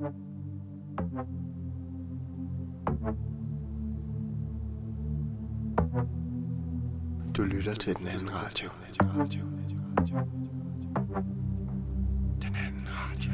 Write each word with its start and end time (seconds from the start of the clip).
Du 0.00 0.06
lytter 7.42 7.74
til 7.74 7.96
den 7.96 8.06
anden 8.06 8.28
radio. 8.34 8.68
Den 12.42 12.56
anden 12.56 12.86
radio. 12.88 13.32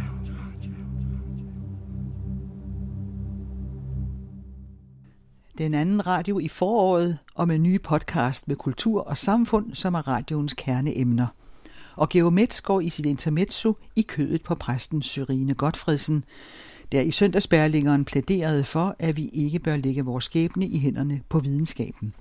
Den 5.58 5.74
anden 5.74 6.06
radio 6.06 6.38
i 6.38 6.48
foråret 6.48 7.18
og 7.34 7.48
med 7.48 7.58
nye 7.58 7.78
podcast 7.78 8.48
med 8.48 8.56
kultur 8.56 9.00
og 9.00 9.16
samfund, 9.16 9.74
som 9.74 9.94
er 9.94 10.08
radioens 10.08 10.54
kerneemner. 10.54 11.26
Og 11.96 12.08
Geomets 12.08 12.60
går 12.60 12.80
i 12.80 12.88
sit 12.88 13.06
intermezzo 13.06 13.76
i 13.96 14.02
kødet 14.02 14.42
på 14.42 14.54
præsten 14.54 15.02
Syrine 15.02 15.54
Godfredsen, 15.54 16.24
der 16.92 17.00
i 17.00 17.10
søndagsbærlingeren 17.10 18.04
plæderede 18.04 18.64
for, 18.64 18.96
at 18.98 19.16
vi 19.16 19.28
ikke 19.28 19.58
bør 19.58 19.76
lægge 19.76 20.04
vores 20.04 20.24
skæbne 20.24 20.66
i 20.66 20.78
hænderne 20.78 21.20
på 21.28 21.38
videnskaben. 21.38 22.14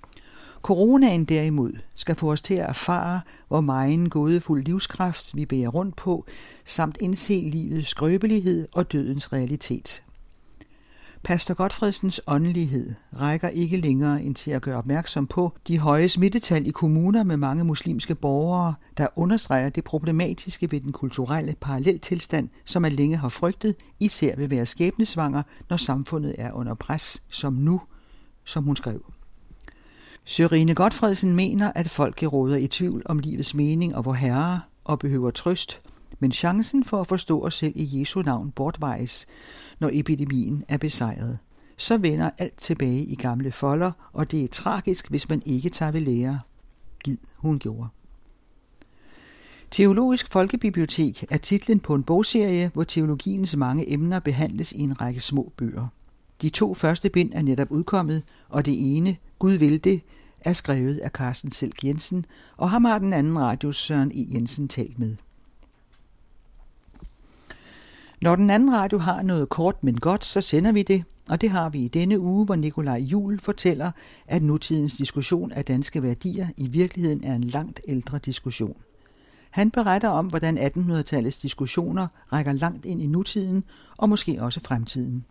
Coronaen 0.61 1.25
derimod 1.25 1.73
skal 1.95 2.16
få 2.16 2.31
os 2.31 2.41
til 2.41 2.53
at 2.53 2.69
erfare, 2.69 3.21
hvor 3.47 3.61
meget 3.61 4.11
gådefuld 4.11 4.66
livskraft 4.66 5.38
vi 5.38 5.45
bærer 5.45 5.69
rundt 5.69 5.95
på, 5.95 6.25
samt 6.66 6.97
indse 7.02 7.33
livets 7.33 7.89
skrøbelighed 7.89 8.67
og 8.73 8.91
dødens 8.91 9.33
realitet. 9.33 10.03
Pastor 11.25 11.53
Godfredsens 11.53 12.21
åndelighed 12.27 12.93
rækker 13.20 13.49
ikke 13.49 13.77
længere 13.77 14.23
end 14.23 14.35
til 14.35 14.52
at 14.52 14.61
gøre 14.61 14.77
opmærksom 14.77 15.27
på 15.27 15.53
de 15.67 15.79
høje 15.79 16.09
smittetal 16.09 16.67
i 16.67 16.70
kommuner 16.70 17.23
med 17.23 17.38
mange 17.38 17.63
muslimske 17.63 18.16
borgere, 18.16 18.73
der 18.97 19.07
understreger 19.16 19.69
det 19.69 19.83
problematiske 19.83 20.71
ved 20.71 20.81
den 20.81 20.91
kulturelle 20.91 21.55
paralleltilstand, 21.61 22.49
som 22.66 22.81
man 22.81 22.91
længe 22.91 23.17
har 23.17 23.30
frygtet, 23.30 23.75
især 23.99 24.35
ved 24.35 24.47
være 24.47 24.66
skæbnesvanger, 24.66 25.43
når 25.69 25.77
samfundet 25.77 26.35
er 26.38 26.52
under 26.52 26.73
pres, 26.73 27.23
som 27.30 27.53
nu, 27.53 27.81
som 28.44 28.63
hun 28.63 28.75
skrev. 28.75 29.13
Sørine 30.25 30.75
Godfredsen 30.75 31.35
mener, 31.35 31.72
at 31.75 31.89
folk 31.89 32.23
råder 32.23 32.55
i 32.55 32.67
tvivl 32.67 33.02
om 33.05 33.19
livets 33.19 33.53
mening 33.53 33.95
og 33.95 34.02
hvor 34.02 34.13
herre 34.13 34.61
og 34.83 35.00
behøver 35.00 35.31
trøst, 35.31 35.81
men 36.19 36.31
chancen 36.31 36.83
for 36.83 37.02
at 37.02 37.08
forstå 37.08 37.41
os 37.41 37.55
selv 37.55 37.73
i 37.75 37.99
Jesu 37.99 38.21
navn 38.21 38.52
bortvejes, 38.52 39.27
når 39.80 39.89
epidemien 39.94 40.63
er 40.67 40.77
besejret. 40.77 41.39
Så 41.77 41.97
vender 41.97 42.30
alt 42.38 42.57
tilbage 42.57 43.05
i 43.05 43.16
gamle 43.16 43.52
folder, 43.52 43.91
og 44.13 44.31
det 44.31 44.44
er 44.44 44.47
tragisk, 44.47 45.09
hvis 45.09 45.30
man 45.30 45.41
ikke 45.45 45.69
tager 45.69 45.91
ved 45.91 46.02
lære. 46.02 46.39
Gid 47.03 47.17
hun 47.35 47.59
gjorde. 47.59 47.88
Teologisk 49.72 50.31
Folkebibliotek 50.31 51.25
er 51.30 51.38
titlen 51.38 51.80
på 51.80 51.95
en 51.95 52.03
bogserie, 52.03 52.72
hvor 52.73 52.83
teologiens 52.83 53.55
mange 53.55 53.94
emner 53.94 54.19
behandles 54.19 54.72
i 54.72 54.79
en 54.79 55.02
række 55.02 55.19
små 55.19 55.53
bøger. 55.57 55.88
De 56.41 56.50
to 56.50 56.73
første 56.73 57.09
bind 57.09 57.31
er 57.33 57.41
netop 57.41 57.72
udkommet, 57.72 58.23
og 58.50 58.66
det 58.66 58.97
ene, 58.97 59.17
Gud 59.39 59.52
vil 59.52 59.83
det, 59.83 60.02
er 60.41 60.53
skrevet 60.53 60.97
af 60.97 61.09
Carsten 61.09 61.52
Selk 61.52 61.83
Jensen, 61.83 62.25
og 62.57 62.69
ham 62.69 62.85
har 62.85 63.00
den 63.00 63.13
anden 63.13 63.39
radio 63.39 63.72
Søren 63.72 64.11
E. 64.11 64.33
Jensen 64.33 64.67
talt 64.67 65.00
med. 65.00 65.16
Når 68.21 68.35
den 68.35 68.49
anden 68.49 68.73
radio 68.73 68.97
har 68.97 69.21
noget 69.21 69.49
kort, 69.49 69.83
men 69.83 69.99
godt, 69.99 70.25
så 70.25 70.41
sender 70.41 70.71
vi 70.71 70.83
det, 70.83 71.03
og 71.30 71.41
det 71.41 71.49
har 71.49 71.69
vi 71.69 71.80
i 71.80 71.88
denne 71.88 72.19
uge, 72.19 72.45
hvor 72.45 72.55
Nikolaj 72.55 72.97
Jul 72.97 73.39
fortæller, 73.39 73.91
at 74.27 74.44
nutidens 74.44 74.97
diskussion 74.97 75.52
af 75.52 75.66
danske 75.66 76.03
værdier 76.03 76.47
i 76.57 76.67
virkeligheden 76.67 77.23
er 77.23 77.35
en 77.35 77.44
langt 77.44 77.81
ældre 77.88 78.19
diskussion. 78.19 78.77
Han 79.52 79.72
beretter 79.72 80.09
om, 80.09 80.27
hvordan 80.27 80.57
1800-tallets 80.57 81.41
diskussioner 81.41 82.07
rækker 82.33 82.52
langt 82.52 82.85
ind 82.85 83.02
i 83.02 83.07
nutiden 83.07 83.63
og 83.97 84.09
måske 84.09 84.38
også 84.41 84.59
fremtiden. 84.59 85.25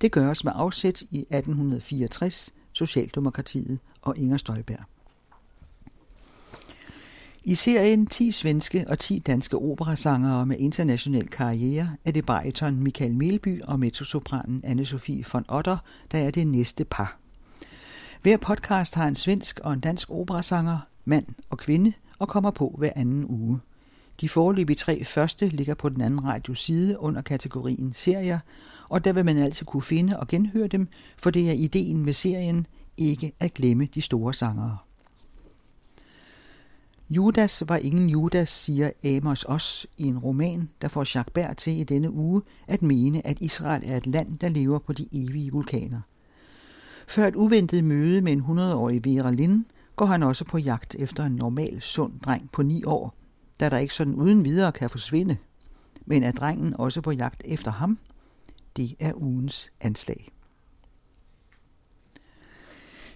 Det 0.00 0.12
gøres 0.12 0.44
med 0.44 0.52
afsæt 0.54 1.02
i 1.10 1.18
1864, 1.18 2.50
Socialdemokratiet 2.72 3.78
og 4.02 4.18
Inger 4.18 4.36
Støjberg. 4.36 4.93
I 7.46 7.54
serien 7.54 8.06
10 8.06 8.30
svenske 8.30 8.84
og 8.88 8.98
10 8.98 9.18
danske 9.18 9.56
operasangere 9.56 10.46
med 10.46 10.58
international 10.58 11.28
karriere 11.28 11.96
er 12.04 12.10
det 12.10 12.26
bariton 12.26 12.80
Michael 12.80 13.16
Melby 13.16 13.62
og 13.62 13.80
mezzosopranen 13.80 14.64
Anne-Sophie 14.66 15.22
von 15.32 15.44
Otter, 15.48 15.76
der 16.12 16.18
er 16.18 16.30
det 16.30 16.46
næste 16.46 16.84
par. 16.84 17.18
Hver 18.22 18.36
podcast 18.36 18.94
har 18.94 19.08
en 19.08 19.14
svensk 19.14 19.60
og 19.60 19.72
en 19.72 19.80
dansk 19.80 20.10
operasanger, 20.10 20.78
mand 21.04 21.26
og 21.50 21.58
kvinde, 21.58 21.92
og 22.18 22.28
kommer 22.28 22.50
på 22.50 22.74
hver 22.78 22.92
anden 22.96 23.24
uge. 23.28 23.60
De 24.20 24.28
foreløbige 24.28 24.76
tre 24.76 25.04
første 25.04 25.48
ligger 25.48 25.74
på 25.74 25.88
den 25.88 26.00
anden 26.00 26.24
radios 26.24 26.64
side 26.64 27.00
under 27.00 27.22
kategorien 27.22 27.92
serier, 27.92 28.38
og 28.88 29.04
der 29.04 29.12
vil 29.12 29.24
man 29.24 29.38
altid 29.38 29.66
kunne 29.66 29.82
finde 29.82 30.20
og 30.20 30.28
genhøre 30.28 30.68
dem, 30.68 30.88
for 31.16 31.30
det 31.30 31.48
er 31.48 31.52
ideen 31.52 32.04
med 32.04 32.12
serien 32.12 32.66
ikke 32.96 33.32
at 33.40 33.54
glemme 33.54 33.88
de 33.94 34.02
store 34.02 34.34
sangere. 34.34 34.78
Judas 37.14 37.62
var 37.68 37.76
ingen 37.76 38.08
Judas, 38.08 38.48
siger 38.48 38.90
Amos 39.04 39.44
Os 39.48 39.86
i 39.98 40.06
en 40.06 40.18
roman, 40.18 40.68
der 40.80 40.88
får 40.88 41.00
Jacques 41.00 41.32
Berg 41.34 41.56
til 41.56 41.80
i 41.80 41.84
denne 41.84 42.10
uge 42.10 42.42
at 42.68 42.82
mene, 42.82 43.26
at 43.26 43.38
Israel 43.40 43.82
er 43.86 43.96
et 43.96 44.06
land, 44.06 44.36
der 44.36 44.48
lever 44.48 44.78
på 44.78 44.92
de 44.92 45.08
evige 45.12 45.52
vulkaner. 45.52 46.00
Før 47.08 47.26
et 47.26 47.34
uventet 47.34 47.84
møde 47.84 48.20
med 48.20 48.32
en 48.32 48.40
100-årig 48.40 49.04
Vera 49.04 49.30
Lind, 49.30 49.64
går 49.96 50.06
han 50.06 50.22
også 50.22 50.44
på 50.44 50.58
jagt 50.58 50.96
efter 50.98 51.24
en 51.24 51.32
normal, 51.32 51.82
sund 51.82 52.20
dreng 52.20 52.50
på 52.52 52.62
9 52.62 52.84
år, 52.84 53.14
da 53.60 53.68
der 53.68 53.78
ikke 53.78 53.94
sådan 53.94 54.14
uden 54.14 54.44
videre 54.44 54.72
kan 54.72 54.90
forsvinde. 54.90 55.36
Men 56.06 56.22
er 56.22 56.32
drengen 56.32 56.74
også 56.76 57.00
på 57.00 57.10
jagt 57.10 57.42
efter 57.44 57.70
ham? 57.70 57.98
Det 58.76 58.94
er 59.00 59.12
ugens 59.14 59.72
anslag. 59.80 60.28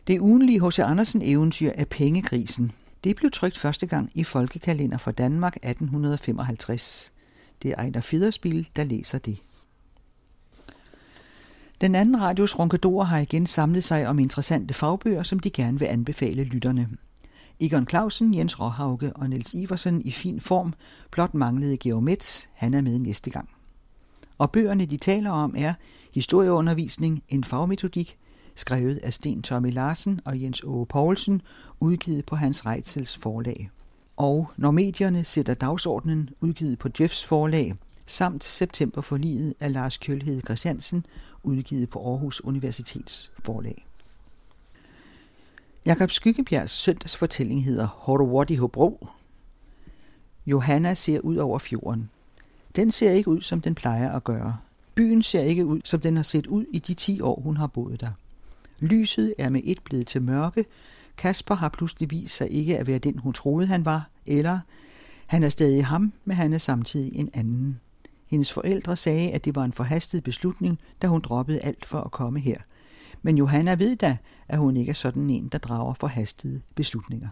Det 0.06 0.20
ugenlige 0.20 0.66
H.C. 0.66 0.78
Andersen 0.78 1.22
eventyr 1.22 1.70
er 1.74 1.84
pengekrisen, 1.84 2.72
det 3.04 3.16
blev 3.16 3.30
trykt 3.30 3.58
første 3.58 3.86
gang 3.86 4.10
i 4.14 4.24
Folkekalender 4.24 4.98
for 4.98 5.10
Danmark 5.10 5.56
1855. 5.56 7.12
Det 7.62 7.70
er 7.70 7.74
Ejner 7.76 8.00
Fiderspil, 8.00 8.68
der 8.76 8.84
læser 8.84 9.18
det. 9.18 9.38
Den 11.80 11.94
anden 11.94 12.20
radios 12.20 12.58
ronkedor 12.58 13.02
har 13.02 13.18
igen 13.18 13.46
samlet 13.46 13.84
sig 13.84 14.08
om 14.08 14.18
interessante 14.18 14.74
fagbøger, 14.74 15.22
som 15.22 15.38
de 15.38 15.50
gerne 15.50 15.78
vil 15.78 15.86
anbefale 15.86 16.44
lytterne. 16.44 16.88
Egon 17.60 17.88
Clausen, 17.88 18.34
Jens 18.34 18.60
Råhauke 18.60 19.12
og 19.16 19.30
Niels 19.30 19.54
Iversen 19.54 20.02
i 20.02 20.10
fin 20.10 20.40
form, 20.40 20.74
blot 21.10 21.34
manglede 21.34 21.76
Geomets, 21.76 22.48
han 22.54 22.74
er 22.74 22.80
med 22.80 22.98
næste 22.98 23.30
gang. 23.30 23.48
Og 24.38 24.50
bøgerne, 24.50 24.86
de 24.86 24.96
taler 24.96 25.30
om, 25.30 25.54
er 25.56 25.74
Historieundervisning, 26.14 27.22
en 27.28 27.44
fagmetodik, 27.44 28.18
skrevet 28.58 28.96
af 28.96 29.12
Sten 29.12 29.42
Tommy 29.42 29.72
Larsen 29.72 30.20
og 30.24 30.42
Jens 30.42 30.62
Åge 30.64 30.86
Poulsen, 30.86 31.42
udgivet 31.80 32.26
på 32.26 32.36
Hans 32.36 32.66
Reitzels 32.66 33.16
forlag. 33.16 33.70
Og 34.16 34.50
Når 34.56 34.70
medierne 34.70 35.24
sætter 35.24 35.54
dagsordenen, 35.54 36.30
udgivet 36.40 36.78
på 36.78 36.88
Jeffs 37.00 37.24
forlag, 37.24 37.74
samt 38.06 38.44
September 38.44 39.00
for 39.00 39.16
livet 39.16 39.54
af 39.60 39.72
Lars 39.72 39.96
Kjølhed 39.96 40.40
Christiansen, 40.40 41.06
udgivet 41.42 41.90
på 41.90 42.10
Aarhus 42.10 42.40
Universitets 42.40 43.30
forlag. 43.44 43.86
Jakob 45.86 46.10
Skyggebjergs 46.10 46.72
søndagsfortælling 46.72 47.64
hedder 47.64 47.86
Horowati 47.86 48.54
Hobro. 48.54 49.06
Johanna 50.46 50.94
ser 50.94 51.20
ud 51.20 51.36
over 51.36 51.58
fjorden. 51.58 52.10
Den 52.76 52.90
ser 52.90 53.10
ikke 53.10 53.28
ud, 53.28 53.40
som 53.40 53.60
den 53.60 53.74
plejer 53.74 54.12
at 54.12 54.24
gøre. 54.24 54.56
Byen 54.94 55.22
ser 55.22 55.40
ikke 55.40 55.66
ud, 55.66 55.80
som 55.84 56.00
den 56.00 56.16
har 56.16 56.22
set 56.22 56.46
ud 56.46 56.64
i 56.72 56.78
de 56.78 56.94
10 56.94 57.20
år, 57.20 57.40
hun 57.40 57.56
har 57.56 57.66
boet 57.66 58.00
der. 58.00 58.10
Lyset 58.80 59.34
er 59.38 59.48
med 59.48 59.60
et 59.64 59.78
blevet 59.84 60.06
til 60.06 60.22
mørke. 60.22 60.64
Kasper 61.16 61.54
har 61.54 61.68
pludselig 61.68 62.10
vist 62.10 62.36
sig 62.36 62.50
ikke 62.50 62.78
at 62.78 62.86
være 62.86 62.98
den, 62.98 63.18
hun 63.18 63.32
troede, 63.32 63.66
han 63.66 63.84
var, 63.84 64.08
eller 64.26 64.58
han 65.26 65.42
er 65.42 65.48
stadig 65.48 65.86
ham, 65.86 66.12
men 66.24 66.36
han 66.36 66.52
er 66.52 66.58
samtidig 66.58 67.16
en 67.16 67.30
anden. 67.34 67.80
Hendes 68.26 68.52
forældre 68.52 68.96
sagde, 68.96 69.30
at 69.30 69.44
det 69.44 69.54
var 69.54 69.64
en 69.64 69.72
forhastet 69.72 70.24
beslutning, 70.24 70.78
da 71.02 71.06
hun 71.06 71.20
droppede 71.20 71.60
alt 71.60 71.84
for 71.84 72.00
at 72.00 72.10
komme 72.10 72.40
her. 72.40 72.56
Men 73.22 73.38
Johanna 73.38 73.74
ved 73.74 73.96
da, 73.96 74.16
at 74.48 74.58
hun 74.58 74.76
ikke 74.76 74.90
er 74.90 74.94
sådan 74.94 75.30
en, 75.30 75.48
der 75.48 75.58
drager 75.58 75.94
forhastede 75.94 76.60
beslutninger. 76.74 77.28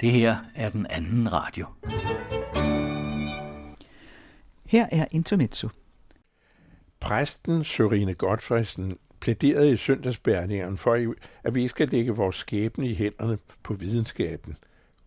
Det 0.00 0.12
her 0.12 0.36
er 0.54 0.70
den 0.70 0.86
anden 0.90 1.32
radio. 1.32 1.66
Her 4.70 4.86
er 4.92 5.06
Intermezzo. 5.10 5.68
Præsten 7.00 7.64
Sørine 7.64 8.14
Godfredsen 8.14 8.98
plæderede 9.20 9.72
i 9.72 9.76
søndagsbærningeren 9.76 10.76
for, 10.76 11.14
at 11.44 11.54
vi 11.54 11.60
ikke 11.60 11.70
skal 11.70 11.88
lægge 11.88 12.12
vores 12.12 12.36
skæbne 12.36 12.88
i 12.88 12.94
hænderne 12.94 13.38
på 13.62 13.74
videnskaben. 13.74 14.56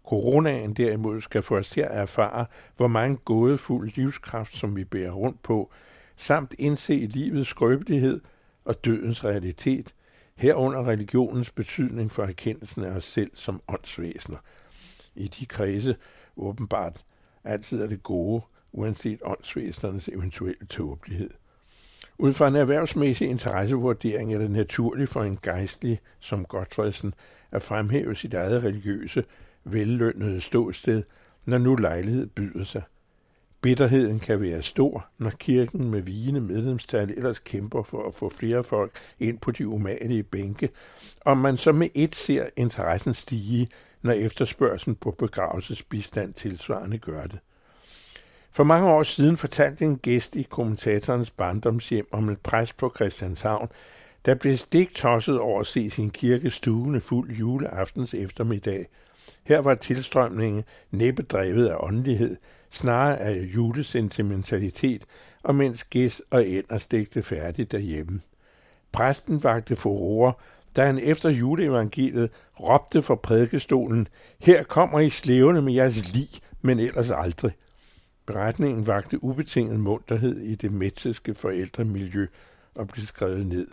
Coronaen 0.06 0.74
derimod 0.74 1.21
skal 1.21 1.44
få 1.44 1.57
os 1.57 1.69
til 1.69 1.81
at 1.81 1.92
erfare, 1.92 2.45
hvor 2.77 2.88
mange 2.88 3.18
gådefulde 3.18 3.95
livskraft, 3.95 4.57
som 4.57 4.75
vi 4.75 4.83
bærer 4.83 5.12
rundt 5.12 5.44
på, 5.44 5.71
samt 6.16 6.56
indse 6.59 6.94
livets 6.94 7.50
skrøbelighed 7.50 8.21
og 8.66 8.86
dødens 8.86 9.24
realitet, 9.24 9.94
herunder 10.36 10.88
religionens 10.88 11.51
betydning 11.51 12.12
for 12.12 12.24
erkendelsen 12.24 12.83
af 12.83 12.92
os 12.92 13.06
selv 13.06 13.31
som 13.36 13.62
åndsvæsener. 13.68 14.38
i 15.16 15.27
de 15.27 15.45
kredse 15.45 15.95
åbenbart 16.38 17.06
altid 17.44 17.81
er 17.81 17.88
det 17.88 18.04
gode, 18.04 18.42
uanset 18.74 19.20
åndsvæsenernes 19.24 20.08
eventuelle 20.08 20.66
tåbelighed. 20.70 21.30
Ud 22.18 22.34
fra 22.34 22.48
en 22.48 22.56
erhvervsmæssig 22.56 23.30
interessevurdering 23.30 24.34
er 24.34 24.38
det 24.38 24.52
naturligt 24.52 25.10
for 25.10 25.24
en 25.24 25.40
gejstlig 25.42 26.00
som 26.20 26.46
Godfredsen 26.46 27.14
at 27.52 27.62
fremhæve 27.62 28.16
sit 28.16 28.34
eget 28.34 28.64
religiøse, 28.64 29.24
vellønnede 29.64 30.42
ståsted, 30.42 31.04
når 31.46 31.58
nu 31.58 31.75
lejlighed 31.75 32.28
byder 32.28 32.64
sig. 32.64 32.81
Bitterheden 33.62 34.20
kan 34.20 34.42
være 34.42 34.64
stor, 34.64 35.06
når 35.18 35.30
kirken 35.30 35.92
med 35.92 36.02
vigende 36.02 36.42
medlemstal 36.42 37.10
ellers 37.10 37.40
kæmper 37.40 37.84
for 37.84 38.08
at 38.08 38.16
få 38.16 38.30
flere 38.30 38.64
folk 38.64 38.92
ind 39.19 39.40
på 39.40 39.52
de 39.52 39.68
umagelige 39.68 40.24
bænke, 40.24 40.69
og 41.22 41.38
man 41.38 41.58
så 41.58 41.72
med 41.72 41.90
et 41.94 42.16
ser 42.16 42.50
interessen 42.56 43.14
stige, 43.14 43.69
når 44.02 44.12
efterspørgselen 44.12 44.96
på 44.96 45.12
begravelsesbistand 45.12 46.34
tilsvarende 46.34 46.98
gør 46.98 47.24
det. 47.24 47.40
For 48.56 48.64
mange 48.64 48.90
år 48.90 49.04
siden 49.04 49.38
fortalte 49.38 49.86
en 49.86 49.98
gæst 49.98 50.36
i 50.36 50.42
kommentatorens 50.42 51.32
barndomshjem 51.32 52.08
om 52.12 52.30
et 52.30 52.40
præst 52.40 52.78
på 52.78 52.92
Christianshavn, 52.96 53.70
der 54.26 54.36
blev 54.36 54.58
stik 54.58 54.94
tosset 54.96 55.40
over 55.40 55.60
at 55.60 55.68
se 55.68 55.90
sin 55.90 56.10
kirke 56.10 56.50
stuende 56.50 57.02
fuld 57.02 57.32
juleaftens 57.32 58.14
eftermiddag. 58.14 58.88
Her 59.44 59.60
var 59.60 59.76
tilstrømningen 59.76 60.64
næppe 60.92 61.24
drevet 61.24 61.68
af 61.68 61.76
åndelighed, 61.80 62.38
snarere 62.72 63.20
af 63.20 63.50
julesentimentalitet, 63.56 65.06
og 65.44 65.56
mens 65.56 65.84
gæst 65.84 66.22
og 66.32 66.46
ænder 66.46 66.78
stegte 66.78 67.24
færdigt 67.24 67.72
derhjemme. 67.72 68.22
Præsten 68.92 69.44
vagte 69.44 69.76
furore, 69.76 70.34
da 70.76 70.86
han 70.86 71.00
efter 71.00 71.30
juleevangeliet 71.30 72.30
råbte 72.60 73.02
fra 73.02 73.16
prædikestolen, 73.16 74.08
her 74.40 74.64
kommer 74.64 75.00
I 75.00 75.10
slevende 75.10 75.62
med 75.62 75.74
jeres 75.74 76.14
lig, 76.14 76.30
men 76.62 76.80
ellers 76.80 77.12
aldrig. 77.12 77.52
Beretningen 78.25 78.88
vagte 78.88 79.24
ubetinget 79.24 79.80
munterhed 79.80 80.38
i 80.38 80.56
det 80.56 80.72
metsiske 80.72 81.34
forældremiljø 81.36 82.28
og 82.75 82.88
blev 82.88 83.06
skrevet 83.06 83.48
ned. 83.48 83.68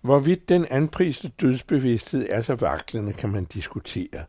Hvorvidt 0.00 0.48
den 0.48 0.66
anpriste 0.70 1.28
dødsbevidsthed 1.40 2.26
er 2.30 2.42
så 2.42 2.54
vaklende, 2.54 3.12
kan 3.12 3.30
man 3.30 3.44
diskutere. 3.44 4.24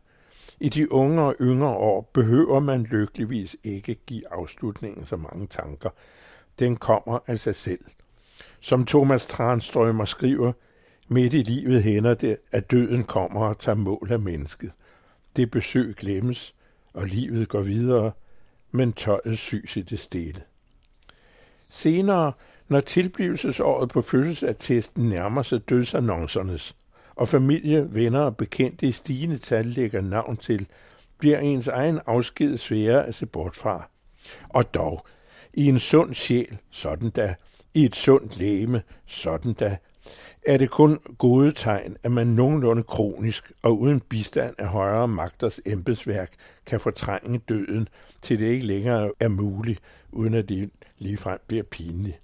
I 0.60 0.68
de 0.68 0.92
unge 0.92 1.22
og 1.22 1.36
yngre 1.40 1.68
år 1.68 2.10
behøver 2.12 2.60
man 2.60 2.82
lykkeligvis 2.82 3.56
ikke 3.64 3.94
give 3.94 4.32
afslutningen 4.32 5.06
så 5.06 5.16
mange 5.16 5.46
tanker. 5.46 5.90
Den 6.58 6.76
kommer 6.76 7.18
af 7.26 7.38
sig 7.38 7.56
selv. 7.56 7.84
Som 8.60 8.86
Thomas 8.86 9.26
Tranströmer 9.26 10.04
skriver, 10.04 10.52
midt 11.08 11.34
i 11.34 11.42
livet 11.42 11.82
hænder 11.82 12.14
det, 12.14 12.36
at 12.52 12.70
døden 12.70 13.04
kommer 13.04 13.46
og 13.46 13.58
tager 13.58 13.76
mål 13.76 14.08
af 14.10 14.20
mennesket. 14.20 14.72
Det 15.36 15.50
besøg 15.50 15.94
glemmes, 15.96 16.54
og 16.94 17.06
livet 17.06 17.48
går 17.48 17.60
videre, 17.60 18.12
men 18.72 18.92
tøjet 18.92 19.38
sys 19.38 19.76
i 19.76 19.82
det 19.82 19.98
stille. 19.98 20.42
Senere, 21.68 22.32
når 22.68 22.80
tilblivelsesåret 22.80 23.88
på 23.88 24.02
fødselsattesten 24.02 25.08
nærmer 25.08 25.42
sig 25.42 25.68
dødsannoncernes, 25.68 26.76
og 27.16 27.28
familie, 27.28 27.94
venner 27.94 28.20
og 28.20 28.36
bekendte 28.36 28.86
i 28.86 28.92
stigende 28.92 29.38
tal 29.38 29.66
lægger 29.66 30.00
navn 30.00 30.36
til, 30.36 30.66
bliver 31.18 31.38
ens 31.38 31.68
egen 31.68 32.00
afsked 32.06 32.56
sværere 32.56 33.06
at 33.06 33.14
se 33.14 33.26
bort 33.26 33.56
fra. 33.56 33.88
Og 34.48 34.74
dog, 34.74 35.06
i 35.54 35.66
en 35.66 35.78
sund 35.78 36.14
sjæl, 36.14 36.58
sådan 36.70 37.10
da, 37.10 37.34
i 37.74 37.84
et 37.84 37.94
sundt 37.94 38.38
læme, 38.38 38.82
sådan 39.06 39.52
da, 39.52 39.76
er 40.46 40.56
det 40.56 40.70
kun 40.70 40.98
gode 41.18 41.52
tegn, 41.52 41.96
at 42.02 42.12
man 42.12 42.26
nogenlunde 42.26 42.82
kronisk 42.82 43.52
og 43.62 43.80
uden 43.80 44.00
bistand 44.00 44.54
af 44.58 44.66
højere 44.66 45.08
magters 45.08 45.60
embedsværk 45.66 46.32
kan 46.66 46.80
fortrænge 46.80 47.38
døden, 47.38 47.88
til 48.22 48.38
det 48.38 48.46
ikke 48.46 48.66
længere 48.66 49.12
er 49.20 49.28
muligt, 49.28 49.80
uden 50.12 50.34
at 50.34 50.48
det 50.48 50.70
ligefrem 50.98 51.38
bliver 51.46 51.62
pinligt. 51.62 52.18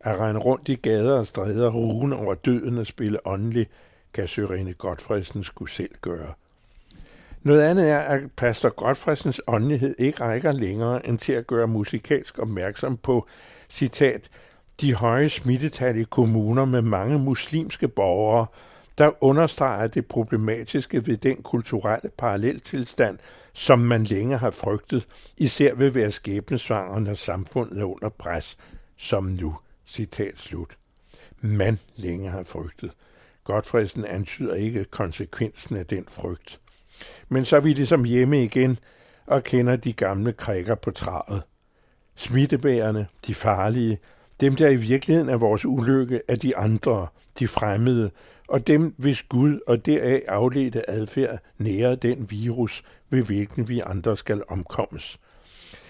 At 0.00 0.16
regne 0.16 0.38
rundt 0.38 0.68
i 0.68 0.74
gader 0.74 1.18
og 1.18 1.26
stræder, 1.26 1.70
rugen 1.70 2.12
over 2.12 2.34
døden 2.34 2.78
og 2.78 2.86
spille 2.86 3.26
åndelig, 3.26 3.66
kan 4.14 4.28
Sørene 4.28 4.72
Godfredsen 4.72 5.44
skulle 5.44 5.70
selv 5.70 5.94
gøre. 6.00 6.32
Noget 7.42 7.62
andet 7.62 7.90
er, 7.90 7.98
at 7.98 8.20
pastor 8.36 8.68
Godfredsens 8.68 9.40
åndelighed 9.46 9.94
ikke 9.98 10.20
rækker 10.20 10.52
længere 10.52 11.06
end 11.06 11.18
til 11.18 11.32
at 11.32 11.46
gøre 11.46 11.68
musikalsk 11.68 12.38
opmærksom 12.38 12.96
på, 12.96 13.26
citat, 13.70 14.28
de 14.82 14.94
høje 14.94 15.28
smittetal 15.28 15.96
i 15.96 16.02
kommuner 16.02 16.64
med 16.64 16.82
mange 16.82 17.18
muslimske 17.18 17.88
borgere, 17.88 18.46
der 18.98 19.24
understreger 19.24 19.86
det 19.86 20.06
problematiske 20.06 21.06
ved 21.06 21.16
den 21.16 21.42
kulturelle 21.42 22.10
paralleltilstand, 22.18 23.18
som 23.52 23.78
man 23.78 24.04
længe 24.04 24.38
har 24.38 24.50
frygtet, 24.50 25.06
især 25.36 25.74
ved 25.74 25.90
være 25.90 26.10
skæbnesvanger, 26.10 26.98
når 26.98 27.14
samfundet 27.14 27.78
er 27.78 27.84
under 27.84 28.08
pres, 28.08 28.56
som 28.96 29.24
nu. 29.24 29.56
Citat 29.86 30.38
slut. 30.38 30.76
Man 31.40 31.78
længe 31.96 32.30
har 32.30 32.42
frygtet. 32.42 32.90
Godfredsen 33.44 34.04
antyder 34.04 34.54
ikke 34.54 34.84
konsekvensen 34.84 35.76
af 35.76 35.86
den 35.86 36.04
frygt. 36.08 36.60
Men 37.28 37.44
så 37.44 37.56
er 37.56 37.60
vi 37.60 37.72
ligesom 37.72 38.04
hjemme 38.04 38.44
igen 38.44 38.78
og 39.26 39.44
kender 39.44 39.76
de 39.76 39.92
gamle 39.92 40.32
krikker 40.32 40.74
på 40.74 40.90
træet. 40.90 41.42
Smittebærerne, 42.16 43.06
de 43.26 43.34
farlige, 43.34 43.98
dem, 44.42 44.56
der 44.56 44.68
i 44.68 44.76
virkeligheden 44.76 45.28
er 45.28 45.36
vores 45.36 45.64
ulykke, 45.64 46.20
er 46.28 46.36
de 46.36 46.56
andre, 46.56 47.06
de 47.38 47.48
fremmede, 47.48 48.10
og 48.48 48.66
dem, 48.66 48.94
hvis 48.98 49.22
Gud 49.22 49.60
og 49.66 49.86
deraf 49.86 50.22
afledte 50.28 50.90
adfærd 50.90 51.38
nærer 51.58 51.94
den 51.94 52.30
virus, 52.30 52.82
ved 53.10 53.22
hvilken 53.22 53.68
vi 53.68 53.80
andre 53.86 54.16
skal 54.16 54.42
omkommes. 54.48 55.20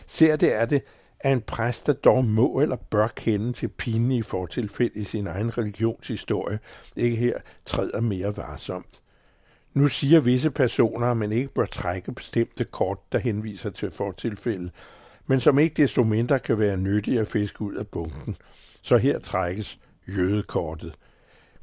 Ser 0.07 0.37
det 0.37 0.55
er 0.55 0.65
det, 0.65 0.83
at 1.21 1.33
en 1.33 1.41
præst, 1.41 1.87
der 1.87 1.93
dog 1.93 2.25
må 2.25 2.61
eller 2.61 2.77
bør 2.77 3.07
kende 3.07 3.53
til 3.53 3.69
pinlige 3.69 4.23
fortilfælde 4.23 5.01
i 5.01 5.05
sin 5.05 5.27
egen 5.27 5.59
religionshistorie, 5.59 6.59
ikke 6.97 7.17
her 7.17 7.37
træder 7.67 8.01
mere 8.01 8.37
varsomt. 8.37 9.03
Nu 9.75 9.89
siger 9.89 10.21
visse 10.21 10.51
personer, 10.51 11.07
at 11.07 11.17
man 11.17 11.33
ikke 11.33 11.55
bør 11.55 11.65
trække 11.65 12.13
bestemte 12.13 12.65
kort, 12.65 12.99
der 13.13 13.19
henviser 13.19 13.71
til 13.71 13.91
fortilfælde, 13.91 14.71
men 15.27 15.41
som 15.41 15.59
ikke 15.59 15.83
desto 15.83 16.03
mindre 16.03 16.39
kan 16.39 16.59
være 16.59 16.77
nyttige 16.77 17.21
at 17.21 17.29
fiske 17.29 17.63
ud 17.63 17.75
af 17.75 17.87
bunken. 17.87 18.37
Så 18.83 18.97
her 18.97 19.19
trækkes 19.19 19.79
jødekortet. 20.09 20.95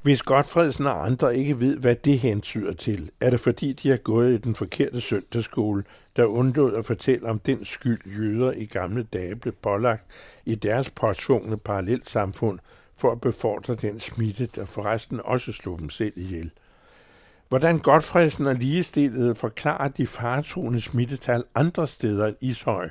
Hvis 0.01 0.21
Godfredsen 0.21 0.85
og 0.85 1.05
andre 1.05 1.37
ikke 1.37 1.59
ved, 1.59 1.77
hvad 1.77 1.95
det 1.95 2.19
hentyder 2.19 2.73
til, 2.73 3.11
er 3.21 3.29
det 3.29 3.39
fordi, 3.39 3.73
de 3.73 3.89
har 3.89 3.97
gået 3.97 4.33
i 4.33 4.37
den 4.37 4.55
forkerte 4.55 5.01
søndagsskole, 5.01 5.83
der 6.15 6.25
undlod 6.25 6.75
at 6.75 6.85
fortælle 6.85 7.29
om 7.29 7.39
den 7.39 7.65
skyld, 7.65 7.99
jøder 8.17 8.51
i 8.51 8.65
gamle 8.65 9.03
dage 9.03 9.35
blev 9.35 9.53
pålagt 9.53 10.05
i 10.45 10.55
deres 10.55 10.89
påtvungne 10.89 11.57
parallelsamfund 11.57 12.59
for 12.95 13.11
at 13.11 13.21
befordre 13.21 13.75
den 13.75 13.99
smitte, 13.99 14.49
der 14.55 14.65
forresten 14.65 15.19
også 15.23 15.51
slog 15.51 15.79
dem 15.79 15.89
selv 15.89 16.13
ihjel. 16.15 16.51
Hvordan 17.49 17.79
Godfredsen 17.79 18.47
og 18.47 18.55
ligestillet 18.55 19.37
forklarer 19.37 19.87
de 19.87 20.07
faretroende 20.07 20.81
smittetal 20.81 21.43
andre 21.55 21.87
steder 21.87 22.27
end 22.27 22.35
Ishøj, 22.41 22.89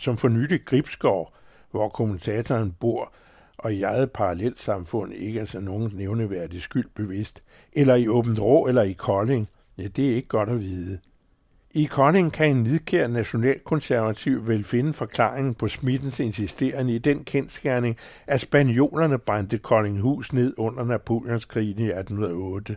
som 0.00 0.16
for 0.16 0.28
nylig 0.28 0.64
Gribskov, 0.64 1.32
hvor 1.70 1.88
kommentatoren 1.88 2.72
bor, 2.80 3.12
og 3.58 3.74
i 3.74 3.82
eget 3.82 4.12
parallelsamfund 4.12 5.12
ikke 5.12 5.40
er 5.40 5.44
så 5.44 5.60
nogen 5.60 5.92
nævneværdig 5.94 6.62
skyld 6.62 6.88
bevidst, 6.94 7.42
eller 7.72 7.94
i 7.94 8.08
Åbent 8.08 8.40
Rå 8.40 8.66
eller 8.66 8.82
i 8.82 8.92
Kolding, 8.92 9.48
ja, 9.78 9.88
det 9.88 10.10
er 10.10 10.14
ikke 10.14 10.28
godt 10.28 10.48
at 10.48 10.60
vide. 10.60 10.98
I 11.74 11.84
Kolding 11.84 12.32
kan 12.32 12.56
en 12.56 12.62
nidkær 12.62 13.06
nationalkonservativ 13.06 14.48
vel 14.48 14.64
finde 14.64 14.92
forklaringen 14.92 15.54
på 15.54 15.68
smittens 15.68 16.20
insisterende 16.20 16.94
i 16.94 16.98
den 16.98 17.24
kendskærning, 17.24 17.96
at 18.26 18.40
spanjolerne 18.40 19.18
brændte 19.18 19.58
Koldinghus 19.58 20.32
ned 20.32 20.54
under 20.58 20.84
Napoleonskrigen 20.84 21.78
i 21.78 21.86
1808. 21.86 22.76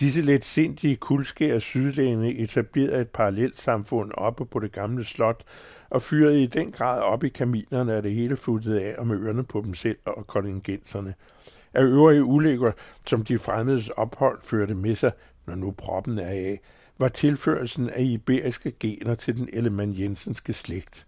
Disse 0.00 0.22
let 0.22 0.44
sindige 0.44 0.96
kuldskære 0.96 1.60
sydlændinge 1.60 2.38
etablerede 2.38 3.00
et 3.00 3.08
parallelt 3.08 3.60
samfund 3.60 4.12
oppe 4.14 4.46
på 4.46 4.58
det 4.58 4.72
gamle 4.72 5.04
slot, 5.04 5.44
og 5.90 6.02
fyrede 6.02 6.42
i 6.42 6.46
den 6.46 6.72
grad 6.72 7.00
op 7.00 7.24
i 7.24 7.28
kaminerne, 7.28 7.94
at 7.94 8.04
det 8.04 8.14
hele 8.14 8.36
futtede 8.36 8.82
af 8.82 8.94
og 8.98 9.06
ørerne 9.10 9.44
på 9.44 9.60
dem 9.60 9.74
selv 9.74 9.98
og 10.04 10.26
kontingenserne. 10.26 11.14
Af 11.74 11.82
øvrige 11.82 12.24
ulykker, 12.24 12.72
som 13.06 13.24
de 13.24 13.38
fremmedes 13.38 13.88
ophold 13.88 14.38
førte 14.42 14.74
med 14.74 14.96
sig, 14.96 15.12
når 15.46 15.54
nu 15.54 15.70
proppen 15.70 16.18
er 16.18 16.28
af, 16.28 16.60
var 16.98 17.08
tilførelsen 17.08 17.90
af 17.90 18.02
iberiske 18.02 18.72
gener 18.80 19.14
til 19.14 19.36
den 19.36 19.48
Ellemann 19.52 19.98
Jensenske 19.98 20.52
slægt. 20.52 21.06